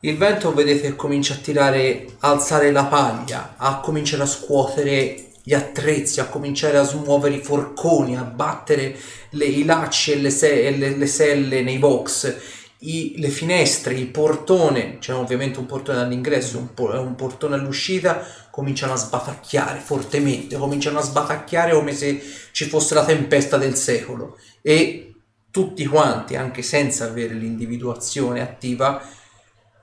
Il 0.00 0.16
vento 0.16 0.54
vedete 0.54 0.80
che 0.88 0.96
comincia 0.96 1.34
a 1.34 1.38
tirare, 1.38 2.06
a 2.20 2.30
alzare 2.30 2.70
la 2.70 2.84
paglia, 2.84 3.54
a 3.58 3.80
cominciare 3.80 4.22
a 4.22 4.26
scuotere 4.26 5.26
gli 5.42 5.52
attrezzi, 5.52 6.20
a 6.20 6.26
cominciare 6.26 6.78
a 6.78 6.82
smuovere 6.84 7.34
i 7.36 7.42
forconi, 7.42 8.16
a 8.16 8.22
battere 8.22 8.96
le- 9.30 9.44
i 9.44 9.64
lacci 9.64 10.12
e 10.12 10.16
le, 10.16 10.30
se- 10.30 10.66
e 10.68 10.76
le- 10.76 10.96
le 10.96 11.06
selle 11.06 11.60
nei 11.62 11.78
box, 11.78 12.34
i- 12.80 13.14
le 13.18 13.28
finestre, 13.28 13.94
il 13.94 14.06
portone, 14.06 14.98
c'è 14.98 15.14
ovviamente 15.14 15.58
un 15.58 15.66
portone 15.66 15.98
all'ingresso, 16.00 16.58
un, 16.58 16.72
po- 16.72 16.98
un 16.98 17.14
portone 17.14 17.54
all'uscita, 17.56 18.24
cominciano 18.50 18.92
a 18.94 18.96
sbatacchiare 18.96 19.80
fortemente, 19.80 20.56
cominciano 20.56 20.98
a 20.98 21.02
sbatacchiare 21.02 21.72
come 21.72 21.92
se 21.94 22.22
ci 22.52 22.66
fosse 22.66 22.94
la 22.94 23.04
tempesta 23.04 23.58
del 23.58 23.74
secolo. 23.74 24.38
E 24.62 25.14
tutti 25.50 25.84
quanti, 25.86 26.36
anche 26.36 26.62
senza 26.62 27.04
avere 27.04 27.34
l'individuazione 27.34 28.40
attiva, 28.40 29.02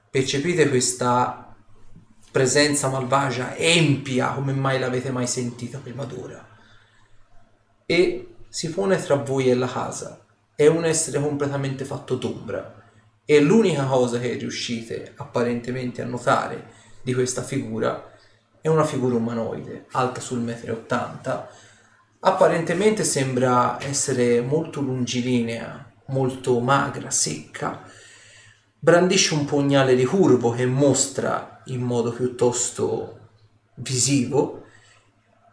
percepite 0.09 0.67
questa 0.69 1.56
presenza 2.32 2.88
malvagia 2.88 3.56
empia 3.56 4.30
come 4.30 4.53
mai 4.53 4.80
l'avete 4.80 5.11
mai 5.11 5.27
sentita 5.27 5.80
prima 5.80 6.03
d'ora. 6.06 6.45
E 7.85 8.27
si 8.50 8.69
pone 8.72 9.01
tra 9.01 9.16
voi 9.16 9.50
e 9.50 9.56
la 9.56 9.67
casa. 9.67 10.19
È 10.56 10.66
un 10.66 10.85
essere 10.85 11.22
completamente 11.22 11.85
fatto 11.85 12.16
d'ombra 12.16 12.76
e 13.30 13.41
l'unica 13.41 13.83
cosa 13.83 14.19
che 14.19 14.35
riuscite 14.35 15.11
apparentemente 15.17 16.01
a 16.01 16.06
notare 16.06 16.72
di 17.03 17.14
questa 17.14 17.43
figura. 17.43 18.15
È 18.61 18.69
una 18.69 18.85
figura 18.85 19.15
umanoide 19.15 19.85
alta 19.91 20.22
sul 20.22 20.39
1,80 20.39 20.85
m 20.89 21.47
apparentemente 22.19 23.03
sembra 23.03 23.77
essere 23.81 24.41
molto 24.41 24.81
lungilinea 24.81 25.88
molto 26.07 26.59
magra, 26.59 27.09
secca. 27.09 27.83
Brandisce 28.80 29.33
un 29.33 29.45
pugnale 29.45 29.93
ricurvo 29.93 30.51
che 30.51 30.65
mostra 30.65 31.61
in 31.65 31.81
modo 31.81 32.11
piuttosto 32.11 33.19
visivo. 33.75 34.64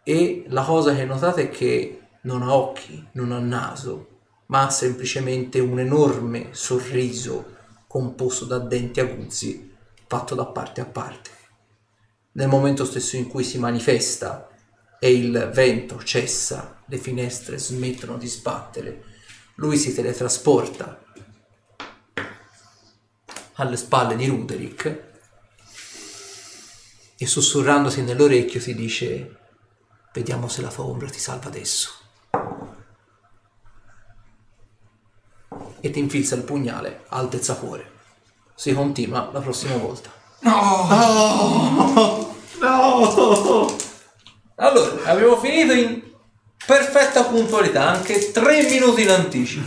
E 0.02 0.44
la 0.48 0.62
cosa 0.62 0.94
che 0.94 1.04
notate 1.04 1.44
è 1.44 1.50
che 1.50 2.00
non 2.22 2.42
ha 2.42 2.54
occhi, 2.54 3.06
non 3.12 3.32
ha 3.32 3.38
naso, 3.38 4.20
ma 4.46 4.66
ha 4.66 4.70
semplicemente 4.70 5.60
un 5.60 5.80
enorme 5.80 6.48
sorriso 6.50 7.53
composto 7.94 8.44
da 8.44 8.58
denti 8.58 8.98
aguzzi 8.98 9.73
fatto 10.08 10.34
da 10.34 10.47
parte 10.47 10.81
a 10.81 10.84
parte. 10.84 11.31
Nel 12.32 12.48
momento 12.48 12.84
stesso 12.84 13.14
in 13.14 13.28
cui 13.28 13.44
si 13.44 13.56
manifesta 13.56 14.48
e 14.98 15.12
il 15.12 15.52
vento 15.55 16.02
cessa, 16.02 16.82
le 16.86 16.98
finestre 16.98 17.56
smettono 17.56 18.18
di 18.18 18.26
sbattere, 18.26 19.05
lui 19.56 19.76
si 19.76 19.94
teletrasporta 19.94 21.05
alle 23.52 23.76
spalle 23.76 24.16
di 24.16 24.26
Ruderick 24.26 25.02
e 27.16 27.26
sussurrandosi 27.26 28.02
nell'orecchio 28.02 28.60
ti 28.60 28.74
dice 28.74 29.39
vediamo 30.12 30.48
se 30.48 30.62
la 30.62 30.68
tua 30.68 30.82
ombra 30.82 31.08
ti 31.08 31.20
salva 31.20 31.47
adesso 31.47 32.03
e 35.84 35.90
ti 35.90 35.98
infilza 35.98 36.34
il 36.34 36.42
pugnale 36.42 37.04
a 37.08 37.18
altezza 37.18 37.54
cuore 37.56 37.92
si 38.54 38.72
continua 38.72 39.30
la 39.32 39.40
prossima 39.40 39.76
volta. 39.76 40.10
Allora 44.56 45.04
abbiamo 45.04 45.36
finito 45.38 45.72
in 45.72 46.02
perfetta 46.64 47.24
puntualità 47.24 47.88
anche 47.88 48.30
3 48.30 48.62
minuti 48.62 49.02
in 49.02 49.10
anticipo. 49.10 49.66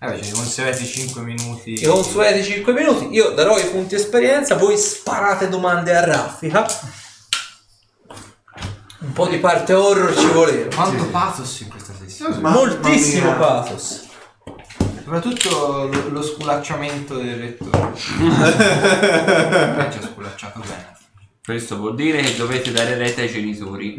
Vabbè, 0.00 0.20
ci 0.20 0.32
consueti 0.32 0.84
5 0.84 1.22
minuti. 1.22 1.72
i 1.74 1.86
consueti 1.86 2.42
5 2.42 2.72
minuti. 2.72 3.08
Io 3.12 3.30
darò 3.30 3.56
i 3.56 3.66
punti 3.66 3.94
esperienza 3.94 4.56
voi 4.56 4.76
sparate 4.76 5.48
domande 5.48 5.94
a 5.96 6.04
raffica. 6.04 6.66
Un 8.98 9.12
po' 9.12 9.28
di 9.28 9.38
parte 9.38 9.72
horror 9.72 10.16
ci 10.16 10.26
voleva. 10.26 10.74
Quanto 10.74 11.06
pathos 11.06 11.60
in 11.60 11.68
questa 11.68 11.92
sessione. 11.94 12.38
Moltissimo 12.38 13.36
pathos 13.36 14.01
Soprattutto 15.02 15.88
lo, 15.90 16.08
lo 16.10 16.22
sculacciamento 16.22 17.16
del 17.16 17.38
lettore. 17.38 17.92
Eh, 17.92 19.90
ci 19.90 19.98
ha 19.98 20.02
sculacciato 20.12 20.60
bene. 20.60 20.90
Questo 21.44 21.76
vuol 21.76 21.94
dire 21.96 22.20
che 22.22 22.36
dovete 22.36 22.70
dare 22.70 22.96
rete 22.96 23.22
ai 23.22 23.28
genitori. 23.30 23.96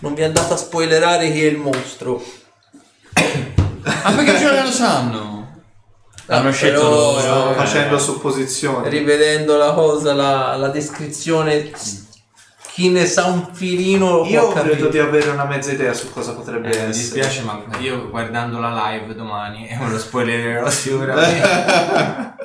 non 0.00 0.14
vi 0.14 0.22
andate 0.24 0.52
a 0.52 0.56
spoilerare 0.56 1.30
chi 1.32 1.44
è 1.44 1.48
il 1.48 1.56
mostro 1.58 2.22
Ah, 4.02 4.12
perché 4.12 4.38
già 4.38 4.62
lo 4.64 4.70
sanno? 4.70 5.62
L'hanno 6.26 6.48
Ah, 6.48 6.52
scelto 6.52 6.82
loro. 6.82 7.20
Sto 7.20 7.50
eh. 7.52 7.54
facendo 7.54 7.98
supposizioni. 7.98 8.88
rivedendo 8.88 9.56
la 9.56 9.72
cosa 9.72 10.12
la, 10.12 10.56
la 10.56 10.68
descrizione 10.68 11.70
chi 12.76 12.90
ne 12.90 13.06
sa 13.06 13.24
un 13.24 13.54
filino 13.54 14.26
Io 14.26 14.50
può 14.50 14.52
credo 14.52 14.68
capire 14.68 14.90
di 14.90 14.98
avere 14.98 15.30
una 15.30 15.46
mezza 15.46 15.72
idea 15.72 15.94
su 15.94 16.10
cosa 16.12 16.34
potrebbe 16.34 16.66
Eh, 16.66 16.70
mi 16.72 16.76
essere. 16.76 16.92
dispiace, 16.92 17.40
ma 17.40 17.64
io 17.78 18.10
guardando 18.10 18.58
la 18.58 18.90
live 18.90 19.14
domani 19.14 19.66
e 19.66 19.78
me 19.78 19.88
lo 19.88 19.98
spoilererò 19.98 20.68
sicuramente. 20.68 22.34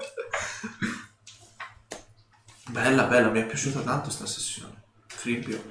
Bella, 2.69 3.03
bella, 3.03 3.27
mi 3.29 3.41
è 3.41 3.45
piaciuta 3.45 3.81
tanto 3.81 4.09
sta 4.09 4.25
sessione. 4.25 4.71
Fribbio. 5.07 5.61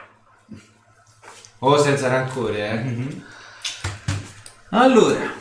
o 1.61 1.79
senza 1.83 2.09
rancore, 2.09 2.59
eh. 2.71 3.23
allora 4.73 5.33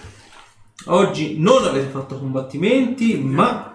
oggi 0.86 1.38
non 1.40 1.66
avete 1.66 1.90
fatto 1.90 2.18
combattimenti 2.18 3.18
ma 3.20 3.74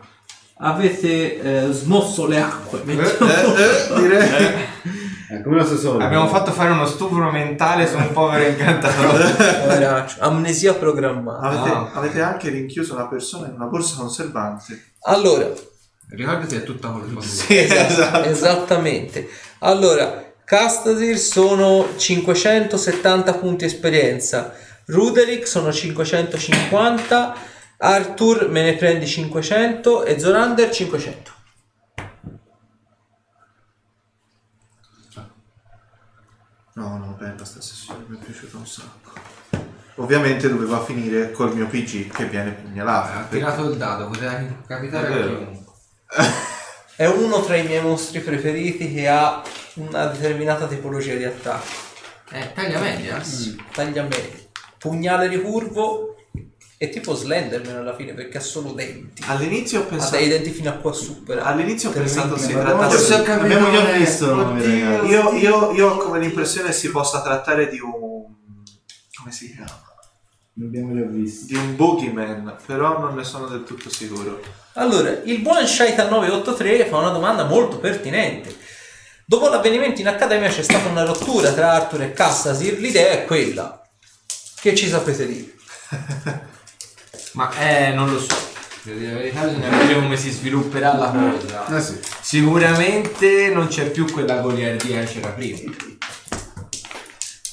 avete 0.56 1.66
eh, 1.66 1.72
smosso 1.72 2.26
le 2.26 2.40
acque 2.40 2.80
Eh, 2.86 3.94
direi. 3.94 4.72
Eh, 5.30 5.42
come 5.42 5.56
lo 5.56 5.64
stesso 5.64 5.96
Abbiamo 5.98 6.28
fatto 6.28 6.52
fare 6.52 6.70
uno 6.70 6.86
stupro 6.86 7.30
mentale 7.30 7.86
su 7.86 7.96
un 7.96 8.12
povero 8.12 8.46
incantatore. 8.46 10.06
Amnesia 10.20 10.74
programmata 10.74 11.46
Avete, 11.48 11.70
Ah. 11.70 11.90
avete 11.94 12.20
anche 12.20 12.50
rinchiuso 12.50 12.94
una 12.94 13.06
persona 13.08 13.46
in 13.48 13.54
una 13.54 13.66
borsa 13.66 13.96
conservante. 13.96 14.92
allora 15.02 15.48
Ricordati, 16.10 16.56
è 16.56 16.62
tutta 16.62 16.88
colpa 16.90 17.06
tua. 17.10 17.22
Sì, 17.22 17.56
esatto. 17.56 18.22
Esattamente. 18.28 19.26
Allora, 19.60 20.22
Castasir 20.44 21.16
sono 21.18 21.86
570 21.96 23.32
punti 23.34 23.64
esperienza, 23.64 24.52
Ruderick 24.86 25.48
sono 25.48 25.72
550, 25.72 27.34
Arthur 27.78 28.48
me 28.48 28.62
ne 28.62 28.74
prendi 28.74 29.06
500 29.06 30.04
e 30.04 30.18
Zorander 30.20 30.70
500. 30.70 31.32
No, 36.76 36.98
no, 36.98 37.16
bella 37.18 37.44
sta 37.44 37.60
sessione, 37.60 38.04
mi 38.08 38.18
è 38.18 38.24
piaciuta 38.24 38.56
un 38.56 38.66
sacco. 38.66 39.12
Ovviamente 39.96 40.48
doveva 40.48 40.82
finire 40.84 41.30
col 41.30 41.54
mio 41.54 41.66
PG 41.68 42.10
che 42.10 42.26
viene 42.26 42.50
pugnalato. 42.50 43.18
Ha 43.18 43.22
tirato 43.30 43.70
il 43.70 43.76
dado, 43.76 44.08
poteva 44.08 44.42
capitare 44.66 45.06
È 45.06 45.10
a 45.10 45.14
vero. 45.14 45.36
chiunque. 45.36 45.72
È 46.96 47.06
uno 47.06 47.42
tra 47.42 47.56
i 47.56 47.66
miei 47.66 47.80
mostri 47.80 48.20
preferiti 48.20 48.92
che 48.92 49.08
ha 49.08 49.40
una 49.74 50.06
determinata 50.06 50.66
tipologia 50.66 51.14
di 51.14 51.24
attacco. 51.24 51.82
Eh, 52.30 52.52
taglia 52.52 52.80
media. 52.80 53.22
Taglia 53.72 54.02
medio, 54.02 54.48
pugnale 54.78 55.28
ricurvo 55.28 56.13
e 56.76 56.88
tipo 56.88 57.14
Slenderman 57.14 57.76
alla 57.76 57.94
fine 57.94 58.12
perché 58.14 58.38
ha 58.38 58.40
solo 58.40 58.72
denti. 58.72 59.22
All'inizio 59.26 59.80
ho 59.80 59.82
Ha 59.82 59.86
pensato... 59.86 60.16
dei 60.16 60.28
denti 60.28 60.50
fino 60.50 60.70
a 60.70 60.74
qua 60.74 60.92
su. 60.92 61.22
però. 61.22 61.42
All'inizio 61.42 61.90
ho 61.90 61.92
pensato 61.92 62.36
si 62.36 62.52
trattasse... 62.52 63.14
Abbiamo 63.14 63.70
già 63.70 63.84
visto 63.92 64.34
noi, 64.34 64.60
ragazzi. 64.60 65.06
Io, 65.08 65.32
io, 65.32 65.72
io 65.72 65.88
ho 65.90 65.96
come 65.96 66.18
l'impressione 66.18 66.72
si 66.72 66.90
possa 66.90 67.22
trattare 67.22 67.68
di 67.68 67.78
un... 67.78 67.90
come 69.16 69.30
si 69.30 69.54
chiama? 69.54 69.82
L'abbiamo 70.54 70.94
già 70.94 71.06
visto. 71.06 71.46
Di 71.46 71.54
un 71.54 71.76
boogeyman, 71.76 72.56
però 72.66 72.98
non 72.98 73.14
ne 73.14 73.24
sono 73.24 73.46
del 73.46 73.64
tutto 73.64 73.88
sicuro. 73.88 74.40
Allora, 74.74 75.10
il 75.24 75.38
buon 75.40 75.66
Shaitan 75.66 76.08
983 76.08 76.86
fa 76.86 76.98
una 76.98 77.10
domanda 77.10 77.44
molto 77.44 77.78
pertinente. 77.78 78.54
Dopo 79.26 79.48
l'avvenimento 79.48 80.00
in 80.00 80.08
Accademia 80.08 80.48
c'è 80.48 80.62
stata 80.62 80.88
una 80.88 81.04
rottura 81.04 81.52
tra 81.52 81.72
Arthur 81.72 82.02
e 82.02 82.12
Cassasir, 82.12 82.78
l'idea 82.78 83.12
è 83.12 83.24
quella. 83.24 83.80
Che 84.60 84.74
ci 84.74 84.88
sapete 84.88 85.26
dire? 85.26 85.54
Ma 87.34 87.52
eh, 87.58 87.92
non 87.92 88.10
lo 88.12 88.18
so. 88.18 88.34
Devo 88.82 88.98
dire 88.98 89.12
la 89.12 89.18
verità, 89.18 89.44
bisogna 89.44 89.68
vedere 89.70 90.00
come 90.00 90.16
si 90.16 90.30
svilupperà 90.30 90.96
la 90.96 91.10
cosa. 91.10 91.76
Eh 91.76 91.80
sì. 91.80 91.98
Sicuramente 92.20 93.48
non 93.48 93.68
c'è 93.68 93.90
più 93.90 94.10
quella 94.10 94.40
goliardia 94.40 95.00
che 95.00 95.06
c'era 95.06 95.28
prima. 95.28 95.72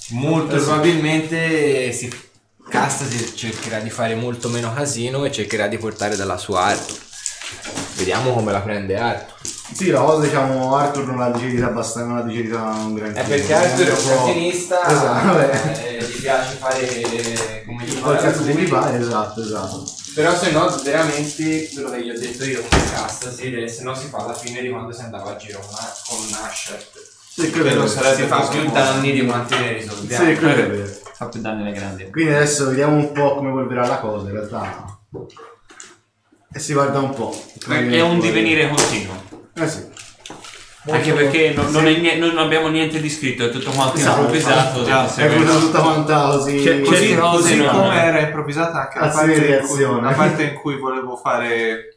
Molto 0.10 0.56
probabilmente 0.58 1.92
si 1.94 2.10
Casta 2.72 3.06
si 3.06 3.36
cercherà 3.36 3.80
di 3.80 3.90
fare 3.90 4.16
molto 4.16 4.48
meno 4.48 4.74
casino 4.74 5.26
e 5.26 5.32
cercherà 5.32 5.68
di 5.68 5.78
portare 5.78 6.16
dalla 6.16 6.38
sua 6.38 6.62
Arthur. 6.62 6.98
Vediamo 7.98 8.34
come 8.34 8.54
la 8.54 8.62
prende 8.62 8.96
Arthur. 8.96 9.51
Sì, 9.74 9.90
la 9.90 10.02
cosa 10.02 10.24
diciamo 10.26 10.76
Arthur 10.76 11.06
non 11.06 11.18
l'ha 11.18 11.30
digerita 11.32 11.68
abbastanza, 11.68 12.08
non 12.08 12.18
l'ha 12.18 12.24
digerita 12.24 12.62
un 12.62 12.94
granché. 12.94 13.20
È 13.22 13.26
perché 13.26 13.54
Arthur 13.54 13.88
è 13.88 13.90
un 13.90 13.96
po'- 13.96 14.26
casinista, 14.26 14.86
Esatto, 14.86 15.40
eh, 15.40 16.04
gli 16.04 16.22
piace 16.22 16.56
fare 16.58 17.64
come 17.66 17.86
gli 17.86 17.98
pare 18.00 18.18
cazzo 18.18 18.44
mi 18.44 18.64
pare, 18.68 19.00
esatto, 19.00 19.42
esatto. 19.42 19.84
Però 20.14 20.36
se 20.36 20.52
no 20.52 20.82
veramente 20.84 21.70
quello 21.74 21.90
che 21.90 22.04
gli 22.04 22.10
ho 22.10 22.20
detto 22.20 22.44
io 22.44 22.62
con 22.62 22.80
Castasir 22.92 23.70
se 23.70 23.84
no 23.84 23.96
si 23.96 24.08
fa 24.08 24.26
la 24.26 24.34
fine 24.34 24.62
di 24.62 24.70
quando 24.70 24.92
si 24.92 25.02
andava 25.02 25.32
a 25.32 25.36
giro 25.38 25.60
con, 25.60 26.20
Nashat. 26.30 26.90
Sì, 27.34 27.50
quello 27.50 27.88
sarebbe 27.88 28.28
fa 28.28 28.42
più 28.42 28.70
danni 28.72 29.14
di 29.14 29.26
quanti 29.26 29.58
ne 29.58 29.74
risolviamo. 29.74 30.26
Sì, 30.26 30.36
quello 30.36 30.54
è 30.64 30.70
vero. 30.70 30.92
Fa 31.14 31.28
più 31.28 31.40
danni 31.40 31.62
alle 31.62 31.72
grandi. 31.72 32.10
Quindi 32.10 32.34
adesso 32.34 32.68
vediamo 32.68 32.98
un 32.98 33.14
po' 33.14 33.36
come 33.36 33.50
evolverà 33.50 33.88
la 33.88 34.00
cosa, 34.00 34.28
in 34.28 34.34
realtà. 34.34 35.00
E 36.54 36.60
si 36.60 36.74
guarda 36.74 37.00
un 37.00 37.14
po'. 37.14 37.34
È 37.70 38.02
un 38.02 38.20
divenire 38.20 38.68
continuo. 38.68 39.41
Eh 39.64 39.68
sì. 39.68 39.90
Anche 40.90 41.14
perché 41.14 41.54
non, 41.56 41.70
non 41.72 41.86
è 41.86 41.96
nie- 41.98 42.16
non 42.18 42.36
abbiamo 42.40 42.68
niente 42.68 43.00
di 43.00 43.08
scritto, 43.10 43.46
è 43.46 43.50
tutto 43.52 43.70
quanto 43.70 43.98
Esatto, 43.98 44.22
improvvisato. 44.22 44.84
È 45.16 45.30
venuta 45.30 45.58
tutta 45.60 45.80
quanta 45.80 46.22
così. 46.32 46.56
C'è- 46.58 46.82
c'è 46.82 46.88
Così, 46.90 47.16
così 47.16 47.56
non- 47.58 47.68
come 47.76 48.02
era 48.04 48.20
improvvisata 48.20 48.82
anche 48.82 48.98
la 49.00 49.06
Azione 49.06 49.34
parte, 49.34 49.56
in 49.58 49.68
cui, 49.68 50.02
la 50.02 50.12
parte 50.12 50.44
in 50.44 50.54
cui 50.56 50.78
volevo 50.80 51.16
fare 51.18 51.91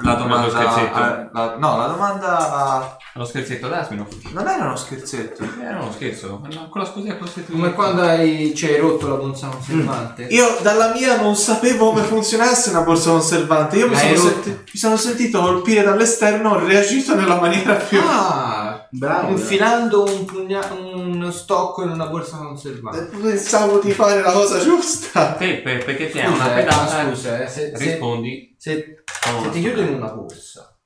la 0.00 0.14
domanda 0.14 0.50
scherzetto. 0.50 0.96
a- 0.98 1.28
la- 1.32 1.56
no, 1.58 1.76
la 1.78 1.86
domanda 1.86 2.96
Lo 3.14 3.24
scherzetto 3.24 3.68
d'asino. 3.68 4.06
non 4.32 4.46
era 4.46 4.64
uno 4.64 4.76
scherzetto. 4.76 5.44
Era 5.60 5.78
uno 5.80 5.92
scherzo. 5.92 6.40
Ma 6.42 6.68
Con 6.68 6.80
la 6.82 6.86
scusa 6.86 7.08
è 7.12 7.18
costituito. 7.18 7.52
Come 7.60 7.72
quando 7.72 8.02
hai, 8.02 8.54
ci 8.54 8.66
hai 8.66 8.78
rotto 8.78 9.08
la 9.08 9.14
bonza 9.16 9.48
conservante. 9.48 10.22
Io 10.30 10.58
dalla 10.62 10.92
mia 10.92 11.20
non 11.20 11.34
sapevo 11.34 11.90
come 11.90 12.02
funzionasse 12.02 12.70
una 12.70 12.82
borsa 12.82 13.10
conservante. 13.10 13.76
Io 13.76 13.88
mi 13.88 13.96
sono, 13.96 14.16
senti- 14.16 14.50
mi 14.50 14.78
sono 14.78 14.96
sentito 14.96 15.40
colpire 15.40 15.82
dall'esterno, 15.82 16.50
ho 16.50 16.58
reagito 16.66 17.14
nella 17.14 17.40
maniera 17.40 17.74
più. 17.74 17.98
Ah, 18.00 18.86
Bravo. 18.90 19.30
infilando 19.30 20.04
un, 20.04 20.24
pugna- 20.24 20.66
un 21.10 21.32
stocco 21.32 21.82
in 21.82 21.90
una 21.90 22.06
borsa 22.06 22.36
conservante. 22.38 23.16
Pensavo 23.16 23.78
di 23.78 23.90
fare 23.92 24.20
la 24.20 24.32
cosa 24.32 24.58
giusta. 24.60 25.32
Per- 25.32 25.62
perché 25.62 26.10
ti 26.10 26.20
hai 26.20 26.26
Scusa, 26.30 26.44
una 26.44 26.52
eh, 26.52 26.62
pedata. 26.64 27.08
scusa, 27.08 27.42
eh, 27.42 27.48
se- 27.48 27.76
se- 27.76 27.84
rispondi. 27.84 28.54
Se, 28.58 29.02
se 29.04 29.30
una 29.38 29.48
ti 29.48 29.60
chiudo 29.60 29.80
in 29.82 29.94
una 29.94 30.08
borsa, 30.08 30.78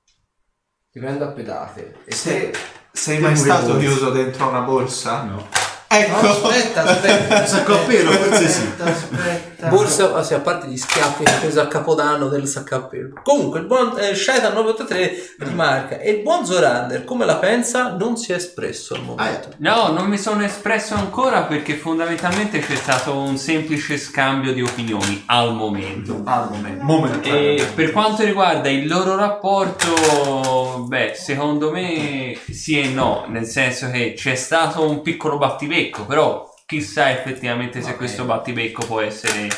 ti 0.91 0.99
prendo 1.01 1.25
a 1.25 1.29
pedate 1.29 1.97
e 2.05 2.15
se 2.15 2.53
Sei 2.95 3.19
mai 3.21 3.35
stato 3.37 3.79
chiuso 3.79 4.11
dentro 4.11 4.49
una 4.49 4.61
borsa? 4.61 5.23
No. 5.23 5.49
Ecco. 5.93 6.21
No, 6.23 6.31
aspetta, 6.31 6.83
aspetta. 6.85 7.41
Un 7.41 7.47
sacco 7.47 7.75
a 7.75 7.79
pelo, 7.79 8.11
forse 8.13 8.49
sì. 8.49 8.63
Aspetta, 8.63 8.85
aspetta. 8.91 9.69
Borsa, 9.69 10.15
ah, 10.15 10.23
sì, 10.23 10.35
a 10.35 10.41
parte 10.41 10.67
gli 10.67 10.77
schiaffi 10.77 11.23
che 11.23 11.31
ha 11.31 11.39
preso 11.39 11.61
a 11.61 11.67
capodanno 11.67 12.29
del 12.29 12.47
sacco 12.47 12.75
a 12.75 12.83
pelo. 12.83 13.11
Comunque, 13.23 13.61
il 13.61 13.67
buon 13.67 13.95
eh, 13.99 14.15
Shaitan 14.15 14.55
983 14.55 15.37
rimarca: 15.39 15.99
E 15.99 16.11
il 16.11 16.23
buon 16.23 16.45
Zorander, 16.45 17.05
come 17.05 17.25
la 17.27 17.37
pensa? 17.37 17.95
Non 17.97 18.17
si 18.17 18.33
è 18.33 18.37
espresso 18.37 18.95
al 18.95 19.03
momento. 19.03 19.51
No, 19.59 19.93
non 19.93 20.07
mi 20.07 20.19
sono 20.19 20.43
espresso 20.43 20.95
ancora 20.95 21.43
perché 21.43 21.75
fondamentalmente 21.75 22.59
c'è 22.59 22.75
stato 22.75 23.17
un 23.17 23.37
semplice 23.37 23.99
scambio 23.99 24.53
di 24.53 24.63
opinioni 24.63 25.23
al 25.27 25.55
momento. 25.55 26.23
Al 26.25 26.49
momento. 26.51 26.85
momentaneamente. 26.85 27.63
E 27.63 27.67
per 27.67 27.93
quanto 27.93 28.25
riguarda 28.25 28.69
il 28.69 28.89
loro 28.89 29.15
rapporto, 29.15 30.87
beh, 30.89 31.13
secondo 31.15 31.71
me 31.71 32.37
sì 32.51 32.81
e 32.81 32.89
no, 32.89 33.27
nel 33.29 33.45
senso 33.47 33.91
che 33.91 34.15
c'è 34.17 34.35
stato 34.35 34.89
un 34.89 35.03
piccolo 35.03 35.39
battibecco, 35.83 36.07
però 36.07 36.55
chissà 36.67 37.11
effettivamente 37.11 37.81
se 37.81 37.87
Vabbè. 37.87 37.97
questo 37.97 38.25
battibecco 38.25 38.87
può 38.87 39.01
essere 39.01 39.49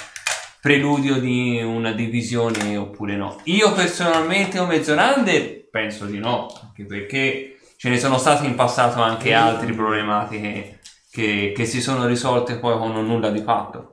preludio 0.61 1.20
di 1.20 1.61
una 1.62 1.93
divisione 1.93 2.77
oppure 2.77 3.17
no. 3.17 3.41
Io 3.44 3.73
personalmente 3.73 4.59
come 4.59 4.83
Zorander 4.83 5.69
penso 5.69 6.07
di 6.07 6.19
no, 6.19 6.49
anche 6.62 6.85
perché 6.85 7.59
ce 7.77 7.89
ne 7.91 7.99
sono 7.99 8.17
state 8.19 8.47
in 8.47 8.55
passato 8.55 9.03
anche 9.03 9.35
altre 9.35 9.73
problematiche 9.73 10.81
che, 11.11 11.53
che 11.55 11.65
si 11.67 11.81
sono 11.81 12.07
risolte 12.07 12.59
poi 12.59 12.78
con 12.78 12.97
un 12.97 13.07
nulla 13.07 13.31
di 13.31 13.43
fatto. 13.43 13.91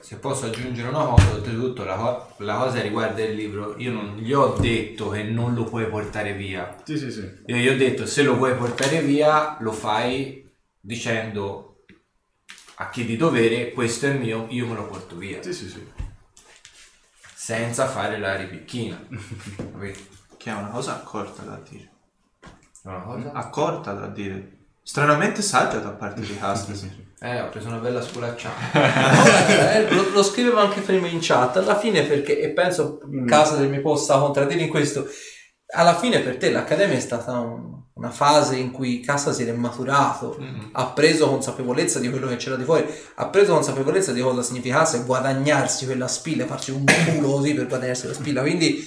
Se 0.00 0.16
posso 0.16 0.46
aggiungere 0.46 0.88
una 0.88 1.04
cosa, 1.04 1.32
oltretutto 1.32 1.82
la, 1.82 1.96
co- 1.96 2.44
la 2.44 2.56
cosa 2.56 2.82
riguarda 2.82 3.22
il 3.22 3.34
libro, 3.34 3.74
io 3.78 3.90
non 3.90 4.16
gli 4.18 4.32
ho 4.32 4.54
detto 4.60 5.08
che 5.08 5.22
non 5.22 5.54
lo 5.54 5.64
puoi 5.64 5.86
portare 5.86 6.34
via. 6.34 6.76
Sì, 6.84 6.98
sì, 6.98 7.10
sì. 7.10 7.26
Io 7.46 7.56
gli 7.56 7.68
ho 7.68 7.76
detto 7.76 8.04
se 8.06 8.22
lo 8.22 8.36
vuoi 8.36 8.54
portare 8.54 9.00
via 9.00 9.56
lo 9.60 9.72
fai 9.72 10.46
dicendo 10.78 11.71
a 12.76 12.88
chi 12.90 13.04
di 13.04 13.16
dovere 13.16 13.72
questo 13.72 14.06
è 14.06 14.12
mio, 14.12 14.46
io 14.50 14.66
me 14.66 14.74
lo 14.74 14.86
porto 14.86 15.16
via. 15.16 15.42
Sì, 15.42 15.52
sì, 15.52 15.68
sì. 15.68 15.86
Senza 17.34 17.86
fare 17.86 18.18
la 18.18 18.36
ripicchina. 18.36 19.00
Capito? 19.56 20.10
Che 20.42 20.50
è 20.50 20.54
una 20.54 20.70
cosa 20.70 20.94
accorta 20.94 21.42
da 21.42 21.60
dire. 21.68 21.88
Una 22.82 23.00
cosa? 23.02 23.30
Accorta 23.32 23.92
da 23.92 24.08
dire. 24.08 24.56
Stranamente 24.82 25.40
saggia 25.40 25.78
da 25.78 25.90
parte 25.90 26.20
di 26.20 26.36
Cast. 26.36 27.00
Eh, 27.24 27.40
ho 27.40 27.50
preso 27.50 27.68
una 27.68 27.76
bella 27.76 28.02
sculacciata. 28.02 28.72
Eh, 29.76 29.94
lo, 29.94 30.10
lo 30.10 30.24
scrivevo 30.24 30.58
anche 30.58 30.80
prima 30.80 31.06
in 31.06 31.20
chat 31.22 31.56
alla 31.58 31.78
fine 31.78 32.02
perché 32.02 32.40
e 32.40 32.50
penso 32.50 33.00
in 33.12 33.24
casa 33.26 33.54
del 33.54 33.68
mio 33.68 33.80
possa 33.80 34.18
contraddire 34.18 34.62
in 34.62 34.68
questo 34.68 35.06
alla 35.74 35.96
fine 35.96 36.18
per 36.18 36.36
te 36.36 36.50
l'accademia 36.50 36.96
è 36.96 37.00
stata 37.00 37.38
un- 37.38 37.80
una 38.02 38.10
fase 38.10 38.56
in 38.56 38.72
cui 38.72 38.98
Cassa 38.98 39.32
si 39.32 39.44
è 39.44 39.52
maturato 39.52 40.36
ha 40.72 40.86
preso 40.86 41.28
consapevolezza 41.28 42.00
di 42.00 42.10
quello 42.10 42.26
che 42.26 42.34
c'era 42.34 42.56
di 42.56 42.64
fuori 42.64 42.84
ha 43.14 43.28
preso 43.28 43.54
consapevolezza 43.54 44.10
di 44.10 44.20
cosa 44.20 44.42
significasse 44.42 45.04
guadagnarsi 45.04 45.86
quella 45.86 46.08
spilla 46.08 46.46
farci 46.46 46.72
un 46.72 46.84
culo 46.84 47.30
così 47.30 47.54
per 47.54 47.68
guadagnarsi 47.68 48.08
la 48.08 48.14
spilla 48.14 48.40
quindi 48.40 48.84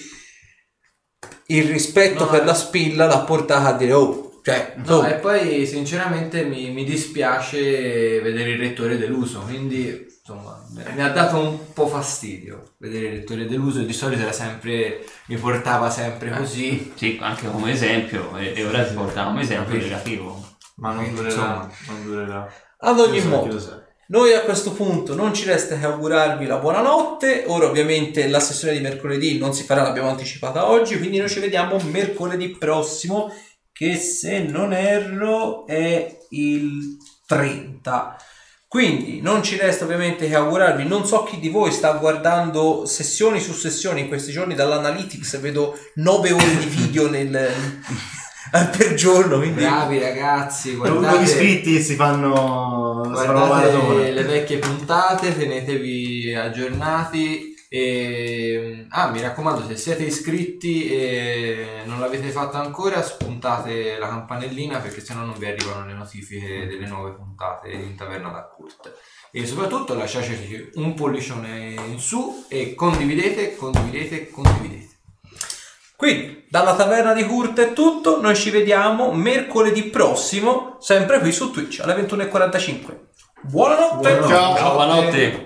il 1.46 1.64
rispetto 1.64 2.24
No, 2.24 2.30
per 2.30 2.42
eh. 2.42 2.44
la 2.44 2.54
spilla 2.54 3.06
l'ha 3.06 3.20
portata 3.20 3.68
a 3.68 3.72
dire 3.72 3.92
oh 3.94 4.25
cioè 4.46 4.74
No, 4.84 5.04
e 5.04 5.14
poi 5.14 5.66
sinceramente 5.66 6.44
mi, 6.44 6.70
mi 6.70 6.84
dispiace 6.84 8.20
vedere 8.20 8.50
il 8.50 8.58
rettore 8.58 8.96
deluso, 8.96 9.40
quindi 9.40 10.06
insomma 10.20 10.64
mi 10.70 11.02
ha 11.02 11.08
dato 11.08 11.36
un 11.40 11.72
po' 11.72 11.88
fastidio 11.88 12.74
vedere 12.78 13.06
il 13.06 13.12
rettore 13.16 13.46
deluso, 13.46 13.80
di 13.80 13.92
solito 13.92 14.22
era 14.22 14.30
sempre, 14.30 15.04
mi 15.26 15.36
portava 15.36 15.90
sempre 15.90 16.30
così. 16.30 16.92
Sì, 16.94 17.18
anche 17.20 17.50
come 17.50 17.72
esempio, 17.72 18.36
e, 18.36 18.52
e 18.54 18.64
ora 18.64 18.86
ti 18.86 18.94
portiamo 18.94 19.30
un 19.30 19.40
esempio 19.40 19.76
negativo. 19.76 20.40
Ma 20.76 20.92
non 20.92 21.12
durerà. 21.12 21.28
Insomma. 21.28 21.70
Non 21.88 22.04
durerà. 22.04 22.52
ad 22.78 23.00
ogni 23.00 23.20
chi 23.20 23.26
modo. 23.26 23.84
Noi 24.08 24.32
a 24.34 24.42
questo 24.42 24.70
punto 24.70 25.16
non 25.16 25.34
ci 25.34 25.46
resta 25.46 25.76
che 25.76 25.84
augurarvi 25.84 26.46
la 26.46 26.58
buonanotte. 26.58 27.46
Ora, 27.48 27.66
ovviamente, 27.66 28.28
la 28.28 28.38
sessione 28.38 28.74
di 28.74 28.80
mercoledì 28.80 29.36
non 29.36 29.52
si 29.52 29.64
farà, 29.64 29.82
l'abbiamo 29.82 30.10
anticipata 30.10 30.70
oggi. 30.70 30.96
Quindi, 30.96 31.18
noi 31.18 31.28
ci 31.28 31.40
vediamo 31.40 31.76
mercoledì 31.90 32.50
prossimo, 32.50 33.32
che 33.76 33.94
se 33.96 34.38
non 34.38 34.72
erro 34.72 35.66
è 35.66 36.18
il 36.30 36.96
30. 37.26 38.16
Quindi 38.66 39.20
non 39.20 39.42
ci 39.42 39.58
resta 39.58 39.84
ovviamente 39.84 40.26
che 40.28 40.34
augurarvi. 40.34 40.86
Non 40.86 41.06
so 41.06 41.24
chi 41.24 41.38
di 41.38 41.50
voi 41.50 41.70
sta 41.70 41.92
guardando 41.92 42.86
sessioni 42.86 43.38
su 43.38 43.52
sessioni 43.52 44.00
in 44.00 44.08
questi 44.08 44.32
giorni 44.32 44.54
dall'analytics. 44.54 45.38
Vedo 45.40 45.78
9 45.96 46.32
ore 46.32 46.56
di 46.56 46.64
video 46.64 47.10
nel, 47.10 47.50
per 48.50 48.94
giorno. 48.94 49.36
Quindi 49.36 49.60
Bravi 49.60 49.98
ragazzi, 49.98 50.74
guardate, 50.74 51.24
iscritti 51.24 51.82
si 51.82 51.96
fanno, 51.96 53.02
guardate 53.10 54.10
le 54.10 54.22
vecchie 54.22 54.56
puntate, 54.56 55.36
tenetevi 55.36 56.34
aggiornati. 56.34 57.55
E, 57.68 58.86
ah, 58.90 59.10
mi 59.10 59.20
raccomando, 59.20 59.66
se 59.66 59.76
siete 59.76 60.04
iscritti 60.04 60.88
e 60.88 61.82
non 61.84 61.98
l'avete 62.00 62.28
fatto 62.30 62.56
ancora, 62.56 63.02
spuntate 63.02 63.98
la 63.98 64.08
campanellina 64.08 64.78
perché 64.78 65.00
sennò 65.00 65.24
non 65.24 65.38
vi 65.38 65.46
arrivano 65.46 65.86
le 65.86 65.94
notifiche 65.94 66.66
delle 66.66 66.86
nuove 66.86 67.12
puntate 67.12 67.70
in 67.70 67.96
taverna 67.96 68.30
da 68.30 68.44
Kurt. 68.44 68.94
E 69.32 69.44
soprattutto 69.44 69.94
lasciateci 69.94 70.70
un 70.74 70.94
pollicione 70.94 71.74
in 71.88 71.98
su 71.98 72.46
e 72.48 72.74
condividete, 72.74 73.56
condividete, 73.56 74.30
condividete. 74.30 74.94
Quindi, 75.96 76.44
dalla 76.48 76.76
taverna 76.76 77.14
di 77.14 77.24
Kurt 77.24 77.58
è 77.58 77.72
tutto. 77.72 78.20
Noi 78.20 78.36
ci 78.36 78.50
vediamo 78.50 79.12
mercoledì 79.12 79.84
prossimo, 79.84 80.76
sempre 80.78 81.18
qui 81.20 81.32
su 81.32 81.50
Twitch 81.50 81.80
alle 81.80 81.94
21.45. 81.94 82.96
Buonanotte! 83.42 84.22
Ciao. 84.26 84.56
Ciao, 84.56 84.72
buonanotte. 84.72 85.45